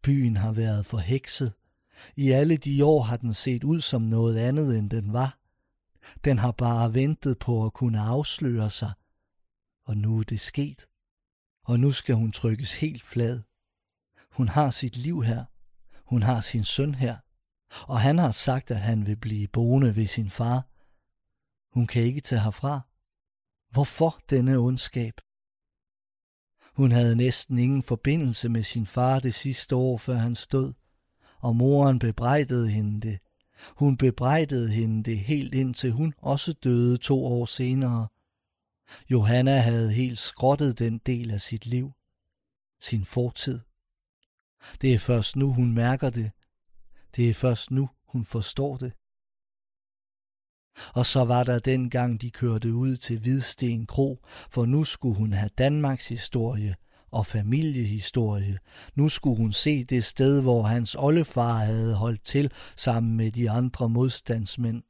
Byen 0.03 0.37
har 0.37 0.53
været 0.53 0.87
forhekset. 0.87 1.53
I 2.17 2.31
alle 2.31 2.57
de 2.57 2.85
år 2.85 3.03
har 3.03 3.17
den 3.17 3.35
set 3.35 3.65
ud 3.65 3.81
som 3.81 4.03
noget 4.03 4.39
andet, 4.39 4.79
end 4.79 4.91
den 4.91 5.13
var. 5.13 5.42
Den 6.25 6.39
har 6.39 6.53
bare 6.53 6.95
ventet 6.95 7.39
på 7.39 7.67
at 7.67 7.73
kunne 7.73 8.01
afsløre 8.01 8.71
sig. 8.71 8.93
Og 9.85 9.97
nu 9.97 10.19
er 10.19 10.23
det 10.23 10.41
sket. 10.41 10.87
Og 11.65 11.81
nu 11.81 11.93
skal 11.93 12.15
hun 12.15 12.33
trykkes 12.33 12.75
helt 12.75 13.05
flad. 13.05 13.43
Hun 14.31 14.49
har 14.49 14.71
sit 14.71 14.97
liv 14.97 15.23
her. 15.23 15.45
Hun 16.05 16.23
har 16.23 16.41
sin 16.41 16.65
søn 16.65 16.95
her. 16.95 17.17
Og 17.89 18.01
han 18.01 18.19
har 18.19 18.33
sagt, 18.33 18.71
at 18.71 18.81
han 18.81 19.07
vil 19.07 19.17
blive 19.17 19.49
boende 19.49 19.97
ved 19.97 20.07
sin 20.07 20.31
far. 20.31 20.67
Hun 21.75 21.87
kan 21.87 22.03
ikke 22.03 22.21
tage 22.21 22.41
herfra. 22.41 22.81
Hvorfor 23.71 24.21
denne 24.31 24.57
ondskab? 24.57 25.15
Hun 26.77 26.91
havde 26.91 27.17
næsten 27.17 27.59
ingen 27.59 27.83
forbindelse 27.83 28.49
med 28.49 28.63
sin 28.63 28.87
far 28.87 29.21
det 29.21 29.35
sidste 29.35 29.77
år, 29.77 29.99
før 29.99 30.15
han 30.15 30.37
stod, 30.37 30.73
og 31.39 31.57
moren 31.57 31.99
bebrejdede 31.99 32.71
hende 32.71 33.01
det, 33.01 33.19
hun 33.69 33.97
bebrejdede 33.97 34.69
hende 34.71 35.03
det 35.03 35.19
helt 35.19 35.55
indtil 35.55 35.93
hun 35.93 36.15
også 36.19 36.53
døde 36.53 36.97
to 36.97 37.25
år 37.25 37.47
senere. 37.47 38.09
Johanna 39.11 39.59
havde 39.59 39.93
helt 39.93 40.19
skrottet 40.19 40.79
den 40.79 40.99
del 40.99 41.31
af 41.31 41.41
sit 41.41 41.67
liv, 41.67 41.93
sin 42.81 43.05
fortid. 43.05 43.61
Det 44.81 44.95
er 44.95 44.99
først 44.99 45.37
nu, 45.37 45.53
hun 45.53 45.75
mærker 45.75 46.11
det. 46.11 46.31
Det 47.17 47.31
er 47.31 47.35
først 47.35 47.71
nu, 47.71 47.89
hun 48.07 48.25
forstår 48.25 48.77
det. 48.77 48.93
Og 50.95 51.07
så 51.07 51.25
var 51.25 51.45
der 51.45 51.59
dengang, 51.59 52.23
de 52.23 52.31
kørte 52.31 52.75
ud 52.75 52.97
til 52.97 53.19
Hvidsten 53.19 53.87
Kro, 53.87 54.21
for 54.51 54.67
nu 54.67 54.85
skulle 54.85 55.17
hun 55.17 55.33
have 55.33 55.51
Danmarks 55.59 56.09
historie 56.09 56.77
og 57.13 57.27
familiehistorie. 57.27 58.59
Nu 58.95 59.09
skulle 59.09 59.37
hun 59.37 59.53
se 59.53 59.85
det 59.85 60.05
sted, 60.05 60.43
hvor 60.43 60.63
hans 60.63 60.95
oldefar 60.99 61.55
havde 61.55 61.95
holdt 61.95 62.25
til 62.25 62.53
sammen 62.77 63.17
med 63.17 63.33
de 63.33 63.51
andre 63.51 63.89
modstandsmænd. 63.89 64.83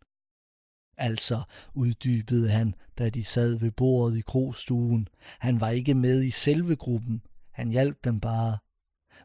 Altså, 0.97 1.43
uddybede 1.75 2.51
han, 2.51 2.75
da 2.99 3.11
de 3.11 3.25
sad 3.25 3.59
ved 3.59 3.71
bordet 3.71 4.19
i 4.19 4.21
krogstuen. 4.21 5.09
Han 5.39 5.61
var 5.61 5.71
ikke 5.71 5.95
med 5.95 6.23
i 6.23 6.31
selve 6.31 6.77
gruppen. 6.77 7.23
Han 7.53 7.69
hjalp 7.69 8.05
dem 8.05 8.21
bare. 8.21 8.59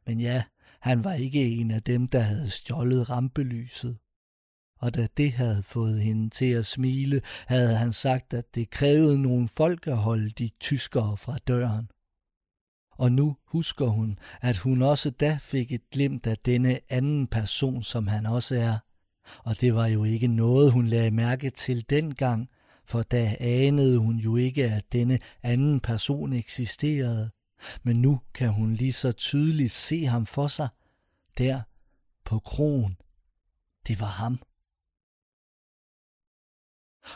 Men 0.06 0.20
ja, 0.20 0.44
han 0.80 1.04
var 1.04 1.14
ikke 1.14 1.46
en 1.48 1.72
af 1.72 1.84
dem, 1.84 2.08
der 2.08 2.20
havde 2.20 2.50
stjålet 2.50 3.10
rampelyset. 3.10 3.98
Og 4.80 4.96
da 4.96 5.08
det 5.18 5.32
havde 5.32 5.64
fået 5.64 6.02
hende 6.02 6.30
til 6.30 6.52
at 6.52 6.66
smile, 6.66 7.22
havde 7.48 7.76
han 7.76 7.94
sagt, 7.94 8.34
at 8.34 8.56
det 8.56 8.70
krævede 8.70 9.22
nogle 9.22 9.50
folk 9.50 9.88
at 9.88 9.98
holde 9.98 10.30
de 10.30 10.50
tyskere 10.60 11.18
fra 11.18 11.38
døren. 11.38 11.90
Og 12.98 13.12
nu 13.12 13.38
husker 13.46 13.86
hun, 13.86 14.20
at 14.42 14.58
hun 14.58 14.82
også 14.82 15.10
da 15.10 15.40
fik 15.42 15.72
et 15.72 15.90
glimt 15.92 16.28
af 16.28 16.38
denne 16.38 16.80
anden 16.90 17.28
person, 17.28 17.84
som 17.84 18.08
han 18.08 18.26
også 18.26 18.56
er. 18.56 18.78
Og 19.38 19.62
det 19.62 19.76
var 19.76 19.88
jo 19.88 20.04
ikke 20.04 20.28
noget, 20.28 20.72
hun 20.72 20.88
lagde 20.88 21.12
mærke 21.12 21.50
til 21.50 21.90
dengang, 21.90 22.50
for 22.86 23.04
da 23.04 23.36
anede 23.40 23.98
hun 23.98 24.16
jo 24.16 24.36
ikke, 24.36 24.72
at 24.72 24.94
denne 24.94 25.20
anden 25.44 25.80
person 25.80 26.34
eksisterede. 26.34 27.32
Men 27.84 28.02
nu 28.02 28.22
kan 28.34 28.50
hun 28.50 28.74
lige 28.74 28.94
så 28.94 29.12
tydeligt 29.12 29.72
se 29.72 30.06
ham 30.06 30.26
for 30.26 30.48
sig, 30.48 30.68
der 31.38 31.62
på 32.26 32.40
krogen. 32.40 32.98
Det 33.88 34.00
var 34.00 34.08
ham. 34.08 34.40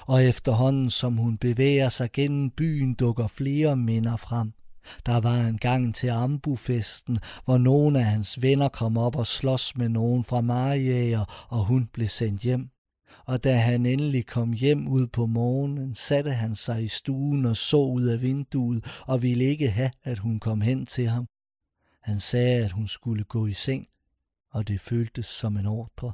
Og 0.08 0.24
efterhånden 0.24 0.90
som 0.90 1.18
hun 1.18 1.38
bevæger 1.38 1.90
sig 1.90 2.12
gennem 2.12 2.52
byen, 2.52 2.94
dukker 2.94 3.28
flere 3.28 3.76
minder 3.76 4.18
frem. 4.18 4.54
Der 5.06 5.20
var 5.20 5.38
en 5.38 5.58
gang 5.58 5.96
til 5.96 6.08
Ambufesten, 6.08 7.20
hvor 7.46 7.58
nogle 7.58 8.00
af 8.00 8.06
hans 8.06 8.42
venner 8.42 8.70
kom 8.70 8.98
op 8.98 9.16
og 9.16 9.28
slås 9.28 9.78
med 9.78 9.90
nogen 9.90 10.24
fra 10.24 10.42
Marjæger, 10.42 11.48
og 11.50 11.66
hun 11.66 11.90
blev 11.94 12.08
sendt 12.08 12.42
hjem. 12.42 12.70
Og 13.26 13.44
da 13.44 13.56
han 13.56 13.86
endelig 13.86 14.26
kom 14.26 14.54
hjem 14.54 14.88
ud 14.88 15.08
på 15.08 15.26
morgenen, 15.26 15.96
satte 15.96 16.32
han 16.32 16.56
sig 16.56 16.84
i 16.84 16.88
stuen 16.88 17.46
og 17.46 17.58
så 17.58 17.78
ud 17.78 18.04
af 18.04 18.22
vinduet 18.22 18.86
og 19.08 19.22
ville 19.22 19.44
ikke 19.44 19.70
have, 19.70 19.92
at 20.04 20.20
hun 20.20 20.40
kom 20.40 20.62
hen 20.62 20.86
til 20.86 21.08
ham. 21.08 21.28
Han 22.02 22.20
sagde, 22.20 22.66
at 22.66 22.72
hun 22.72 22.88
skulle 22.88 23.24
gå 23.24 23.48
i 23.48 23.54
seng, 23.54 23.88
og 24.52 24.68
det 24.68 24.82
føltes 24.82 25.26
som 25.26 25.58
en 25.58 25.66
ordre 25.66 26.12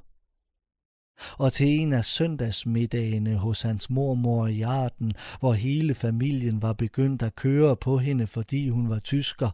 og 1.37 1.53
til 1.53 1.67
en 1.67 1.93
af 1.93 2.05
søndagsmiddagene 2.05 3.35
hos 3.35 3.61
hans 3.61 3.89
mormor 3.89 4.47
i 4.47 4.61
Arden, 4.61 5.13
hvor 5.39 5.53
hele 5.53 5.95
familien 5.95 6.61
var 6.61 6.73
begyndt 6.73 7.21
at 7.21 7.35
køre 7.35 7.75
på 7.75 7.97
hende, 7.97 8.27
fordi 8.27 8.69
hun 8.69 8.89
var 8.89 8.99
tysker. 8.99 9.49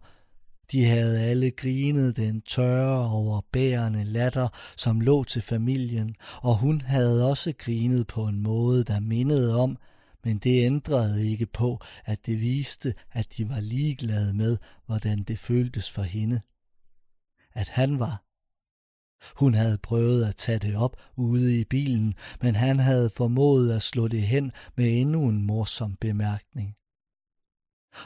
De 0.72 0.86
havde 0.86 1.20
alle 1.20 1.52
grinet 1.52 2.18
den 2.18 2.42
tørre, 2.42 3.10
overbærende 3.10 4.04
latter, 4.04 4.48
som 4.78 5.02
lå 5.02 5.24
til 5.24 5.42
familien, 5.42 6.16
og 6.42 6.58
hun 6.58 6.82
havde 6.82 7.30
også 7.30 7.54
grinet 7.58 8.08
på 8.08 8.28
en 8.28 8.40
måde, 8.40 8.84
der 8.84 9.00
mindede 9.00 9.56
om, 9.60 9.78
men 10.24 10.38
det 10.38 10.66
ændrede 10.66 11.30
ikke 11.30 11.46
på, 11.46 11.80
at 12.06 12.26
det 12.26 12.42
viste, 12.42 12.94
at 13.12 13.28
de 13.38 13.50
var 13.50 13.60
ligeglade 13.60 14.34
med, 14.34 14.58
hvordan 14.86 15.24
det 15.24 15.40
føltes 15.40 15.92
for 15.92 16.04
hende. 16.04 16.42
At 17.54 17.68
han 17.68 18.00
var 18.00 18.24
hun 19.36 19.54
havde 19.54 19.78
prøvet 19.78 20.26
at 20.26 20.36
tage 20.36 20.60
det 20.60 20.76
op 20.76 20.98
ude 21.16 21.60
i 21.60 21.64
bilen, 21.64 22.14
men 22.42 22.56
han 22.56 22.80
havde 22.80 23.10
formået 23.10 23.72
at 23.72 23.82
slå 23.82 24.08
det 24.08 24.22
hen 24.22 24.52
med 24.78 25.02
endnu 25.02 25.30
en 25.30 25.46
morsom 25.46 25.96
bemærkning. 25.96 26.76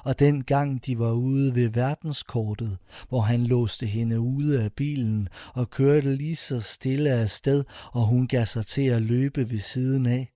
Og 0.04 0.20
den 0.20 0.44
gang 0.44 0.86
de 0.86 1.00
var 1.00 1.12
ude 1.12 1.56
ved 1.56 1.70
verdenskortet, 1.70 2.78
hvor 3.10 3.22
han 3.22 3.44
låste 3.44 3.86
hende 3.86 4.20
ude 4.20 4.64
af 4.64 4.74
bilen 4.74 5.30
og 5.54 5.70
kørte 5.70 6.16
lige 6.16 6.36
så 6.36 6.60
stille 6.62 7.10
af 7.10 7.30
sted, 7.30 7.64
og 7.92 8.06
hun 8.08 8.28
gav 8.28 8.46
sig 8.46 8.66
til 8.66 8.88
at 8.88 9.02
løbe 9.02 9.50
ved 9.50 9.60
siden 9.60 10.06
af. 10.06 10.34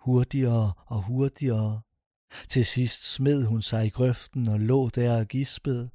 Hurtigere 0.00 0.72
og 0.86 1.02
hurtigere. 1.02 1.80
Til 2.48 2.64
sidst 2.64 3.12
smed 3.12 3.44
hun 3.44 3.62
sig 3.62 3.86
i 3.86 3.90
grøften 3.90 4.48
og 4.48 4.60
lå 4.60 4.88
der 4.88 5.18
og 5.18 5.26
gispede 5.26 5.90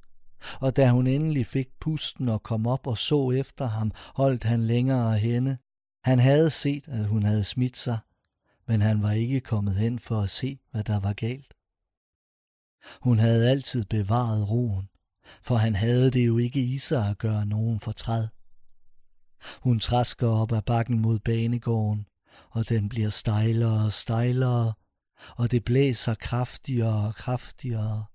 og 0.60 0.76
da 0.76 0.90
hun 0.90 1.08
endelig 1.08 1.46
fik 1.46 1.68
pusten 1.80 2.30
og 2.30 2.44
kom 2.44 2.68
op 2.68 2.88
og 2.88 2.98
så 2.98 3.32
efter 3.32 3.66
ham, 3.66 3.92
holdt 4.16 4.44
han 4.44 4.64
længere 4.64 5.18
henne. 5.18 5.58
Han 6.04 6.20
havde 6.20 6.50
set, 6.50 6.88
at 6.88 7.06
hun 7.06 7.24
havde 7.24 7.44
smidt 7.44 7.78
sig, 7.78 7.98
men 8.68 8.82
han 8.82 9.04
var 9.04 9.12
ikke 9.12 9.40
kommet 9.40 9.76
hen 9.76 10.00
for 10.00 10.22
at 10.22 10.30
se, 10.30 10.60
hvad 10.72 10.84
der 10.84 11.00
var 11.00 11.14
galt. 11.14 11.54
Hun 13.02 13.20
havde 13.20 13.50
altid 13.50 13.86
bevaret 13.86 14.50
roen, 14.50 14.90
for 15.42 15.56
han 15.56 15.76
havde 15.76 16.12
det 16.12 16.28
jo 16.28 16.38
ikke 16.38 16.64
i 16.64 16.78
sig 16.78 17.10
at 17.10 17.18
gøre 17.18 17.46
nogen 17.46 17.80
fortræd. 17.80 18.28
Hun 19.62 19.80
træsker 19.80 20.28
op 20.28 20.52
ad 20.52 20.62
bakken 20.62 21.00
mod 21.00 21.20
banegården, 21.20 22.08
og 22.50 22.70
den 22.70 22.90
bliver 22.90 23.10
stejlere 23.10 23.86
og 23.86 23.94
stejlere, 23.94 24.74
og 25.38 25.52
det 25.52 25.64
blæser 25.64 26.16
kraftigere 26.16 27.08
og 27.08 27.16
kraftigere. 27.16 28.06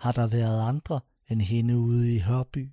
Har 0.00 0.12
der 0.12 0.26
været 0.26 0.68
andre, 0.68 1.00
end 1.30 1.42
hende 1.42 1.78
ude 1.78 2.14
i 2.14 2.18
Hørby. 2.18 2.70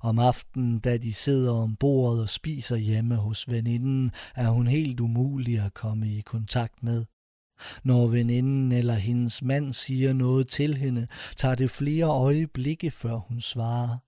Om 0.00 0.18
aftenen, 0.18 0.80
da 0.80 0.96
de 0.96 1.14
sidder 1.14 1.52
om 1.52 1.76
bordet 1.76 2.22
og 2.22 2.28
spiser 2.28 2.76
hjemme 2.76 3.16
hos 3.16 3.50
veninden, 3.50 4.12
er 4.34 4.48
hun 4.48 4.66
helt 4.66 5.00
umulig 5.00 5.60
at 5.60 5.74
komme 5.74 6.08
i 6.08 6.20
kontakt 6.20 6.82
med. 6.82 7.04
Når 7.84 8.06
veninden 8.06 8.72
eller 8.72 8.94
hendes 8.94 9.42
mand 9.42 9.72
siger 9.72 10.12
noget 10.12 10.48
til 10.48 10.76
hende, 10.76 11.06
tager 11.36 11.54
det 11.54 11.70
flere 11.70 12.06
øjeblikke, 12.06 12.90
før 12.90 13.16
hun 13.16 13.40
svarer. 13.40 13.98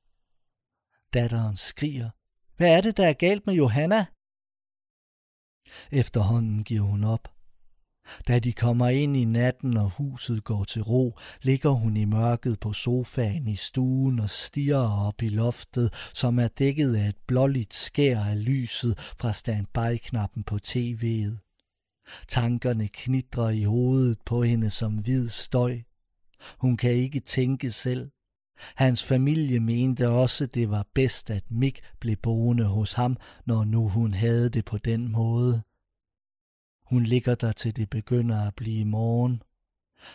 Datteren 1.14 1.56
skriger. 1.56 2.10
Hvad 2.56 2.76
er 2.76 2.80
det, 2.80 2.96
der 2.96 3.06
er 3.08 3.12
galt 3.12 3.46
med 3.46 3.54
Johanna? 3.54 4.06
Efterhånden 5.90 6.64
giver 6.64 6.82
hun 6.82 7.04
op. 7.04 7.35
Da 8.28 8.38
de 8.38 8.52
kommer 8.52 8.88
ind 8.88 9.16
i 9.16 9.24
natten, 9.24 9.76
og 9.76 9.90
huset 9.90 10.44
går 10.44 10.64
til 10.64 10.82
ro, 10.82 11.18
ligger 11.42 11.70
hun 11.70 11.96
i 11.96 12.04
mørket 12.04 12.60
på 12.60 12.72
sofaen 12.72 13.48
i 13.48 13.56
stuen 13.56 14.18
og 14.18 14.30
stiger 14.30 15.06
op 15.06 15.22
i 15.22 15.28
loftet, 15.28 15.92
som 16.14 16.38
er 16.38 16.48
dækket 16.48 16.94
af 16.96 17.08
et 17.08 17.16
blåligt 17.26 17.74
skær 17.74 18.20
af 18.20 18.44
lyset 18.44 18.98
fra 18.98 19.32
standby-knappen 19.32 20.42
på 20.44 20.58
tv'et. 20.66 21.42
Tankerne 22.28 22.88
knitrer 22.88 23.50
i 23.50 23.62
hovedet 23.62 24.18
på 24.26 24.42
hende 24.42 24.70
som 24.70 24.94
hvid 24.94 25.28
støj. 25.28 25.78
Hun 26.58 26.76
kan 26.76 26.90
ikke 26.90 27.20
tænke 27.20 27.70
selv. 27.70 28.10
Hans 28.76 29.04
familie 29.04 29.60
mente 29.60 30.08
også, 30.08 30.46
det 30.46 30.70
var 30.70 30.86
bedst, 30.94 31.30
at 31.30 31.44
Mik 31.50 31.80
blev 32.00 32.16
boende 32.16 32.64
hos 32.64 32.92
ham, 32.92 33.16
når 33.46 33.64
nu 33.64 33.88
hun 33.88 34.14
havde 34.14 34.48
det 34.48 34.64
på 34.64 34.78
den 34.78 35.12
måde. 35.12 35.62
Hun 36.86 37.02
ligger 37.02 37.34
der 37.34 37.52
til 37.52 37.76
det 37.76 37.90
begynder 37.90 38.46
at 38.46 38.54
blive 38.54 38.84
morgen. 38.84 39.42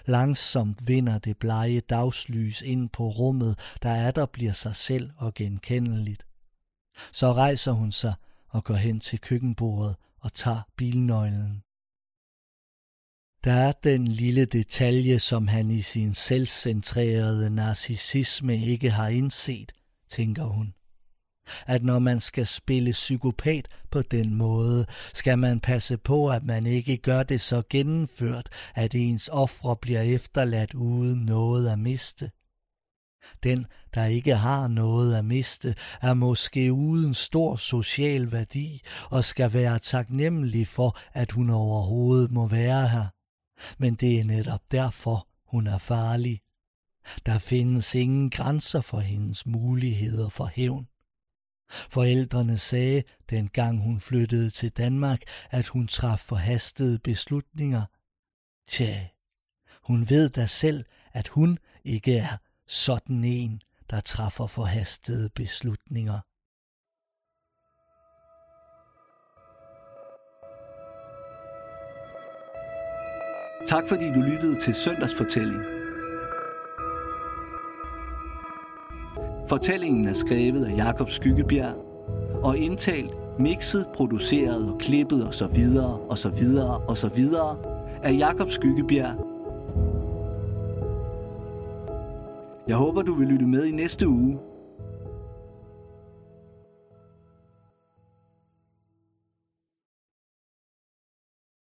Langsomt 0.05 0.87
vinder 0.87 1.19
det 1.19 1.37
blege 1.37 1.81
dagslys 1.81 2.61
ind 2.61 2.89
på 2.89 3.09
rummet, 3.09 3.59
der 3.83 3.89
er 3.89 4.11
der 4.11 4.25
bliver 4.25 4.53
sig 4.53 4.75
selv 4.75 5.11
og 5.17 5.33
genkendeligt. 5.33 6.25
Så 7.11 7.33
rejser 7.33 7.71
hun 7.71 7.91
sig 7.91 8.13
og 8.47 8.63
går 8.63 8.73
hen 8.73 8.99
til 8.99 9.19
køkkenbordet 9.19 9.95
og 10.19 10.33
tager 10.33 10.61
bilnøglen. 10.77 11.63
Der 13.43 13.53
er 13.53 13.71
den 13.71 14.07
lille 14.07 14.45
detalje, 14.45 15.19
som 15.19 15.47
han 15.47 15.71
i 15.71 15.81
sin 15.81 16.13
selvcentrerede 16.13 17.49
narcissisme 17.49 18.65
ikke 18.65 18.91
har 18.91 19.07
indset, 19.07 19.71
tænker 20.09 20.43
hun 20.43 20.73
at 21.67 21.83
når 21.83 21.99
man 21.99 22.19
skal 22.19 22.47
spille 22.47 22.91
psykopat 22.91 23.67
på 23.91 24.01
den 24.01 24.35
måde, 24.35 24.85
skal 25.13 25.37
man 25.37 25.59
passe 25.59 25.97
på, 25.97 26.29
at 26.29 26.43
man 26.43 26.65
ikke 26.65 26.97
gør 26.97 27.23
det 27.23 27.41
så 27.41 27.61
gennemført, 27.69 28.49
at 28.75 28.95
ens 28.95 29.29
ofre 29.31 29.75
bliver 29.75 30.01
efterladt 30.01 30.73
uden 30.73 31.19
noget 31.19 31.69
at 31.69 31.79
miste. 31.79 32.31
Den, 33.43 33.65
der 33.93 34.05
ikke 34.05 34.35
har 34.35 34.67
noget 34.67 35.15
at 35.15 35.25
miste, 35.25 35.75
er 36.01 36.13
måske 36.13 36.73
uden 36.73 37.13
stor 37.13 37.55
social 37.55 38.31
værdi 38.31 38.81
og 39.09 39.23
skal 39.23 39.53
være 39.53 39.79
taknemmelig 39.79 40.67
for, 40.67 40.97
at 41.13 41.31
hun 41.31 41.49
overhovedet 41.49 42.31
må 42.31 42.47
være 42.47 42.87
her. 42.87 43.05
Men 43.77 43.95
det 43.95 44.19
er 44.19 44.23
netop 44.23 44.61
derfor, 44.71 45.27
hun 45.45 45.67
er 45.67 45.77
farlig. 45.77 46.41
Der 47.25 47.37
findes 47.37 47.95
ingen 47.95 48.29
grænser 48.29 48.81
for 48.81 48.99
hendes 48.99 49.45
muligheder 49.45 50.29
for 50.29 50.45
hævn. 50.45 50.87
Forældrene 51.71 52.57
sagde, 52.57 53.03
dengang 53.29 53.83
hun 53.83 53.99
flyttede 53.99 54.49
til 54.49 54.69
Danmark, 54.69 55.21
at 55.49 55.67
hun 55.67 55.87
traf 55.87 56.19
forhastede 56.19 56.99
beslutninger. 56.99 57.85
Tja, 58.67 59.07
hun 59.83 60.09
ved 60.09 60.29
da 60.29 60.45
selv, 60.45 60.85
at 61.13 61.27
hun 61.27 61.57
ikke 61.83 62.17
er 62.17 62.37
sådan 62.67 63.23
en, 63.23 63.61
der 63.89 63.99
træffer 63.99 64.47
forhastede 64.47 65.29
beslutninger. 65.29 66.19
Tak 73.67 73.83
fordi 73.89 74.05
du 74.05 74.21
lyttede 74.21 74.59
til 74.59 74.73
Søndagsfortælling. 74.73 75.80
Fortællingen 79.51 80.07
er 80.07 80.13
skrevet 80.13 80.65
af 80.65 80.77
Jakob 80.77 81.09
Skyggebjerg 81.09 81.73
og 82.43 82.57
indtalt, 82.57 83.11
mixet, 83.39 83.87
produceret 83.93 84.71
og 84.71 84.77
klippet 84.79 85.25
og 85.27 85.33
så 85.33 85.47
videre 85.47 85.97
og 85.99 86.17
så 86.17 86.29
videre 86.29 86.77
og 86.77 86.97
så 86.97 87.07
videre 87.07 87.57
af 88.03 88.17
Jakob 88.17 88.49
Skyggebjerg. 88.49 89.15
Jeg 92.67 92.75
håber, 92.75 93.01
du 93.01 93.13
vil 93.13 93.27
lytte 93.27 93.45
med 93.45 93.65
i 93.65 93.71
næste 93.71 94.07
uge, 94.07 94.39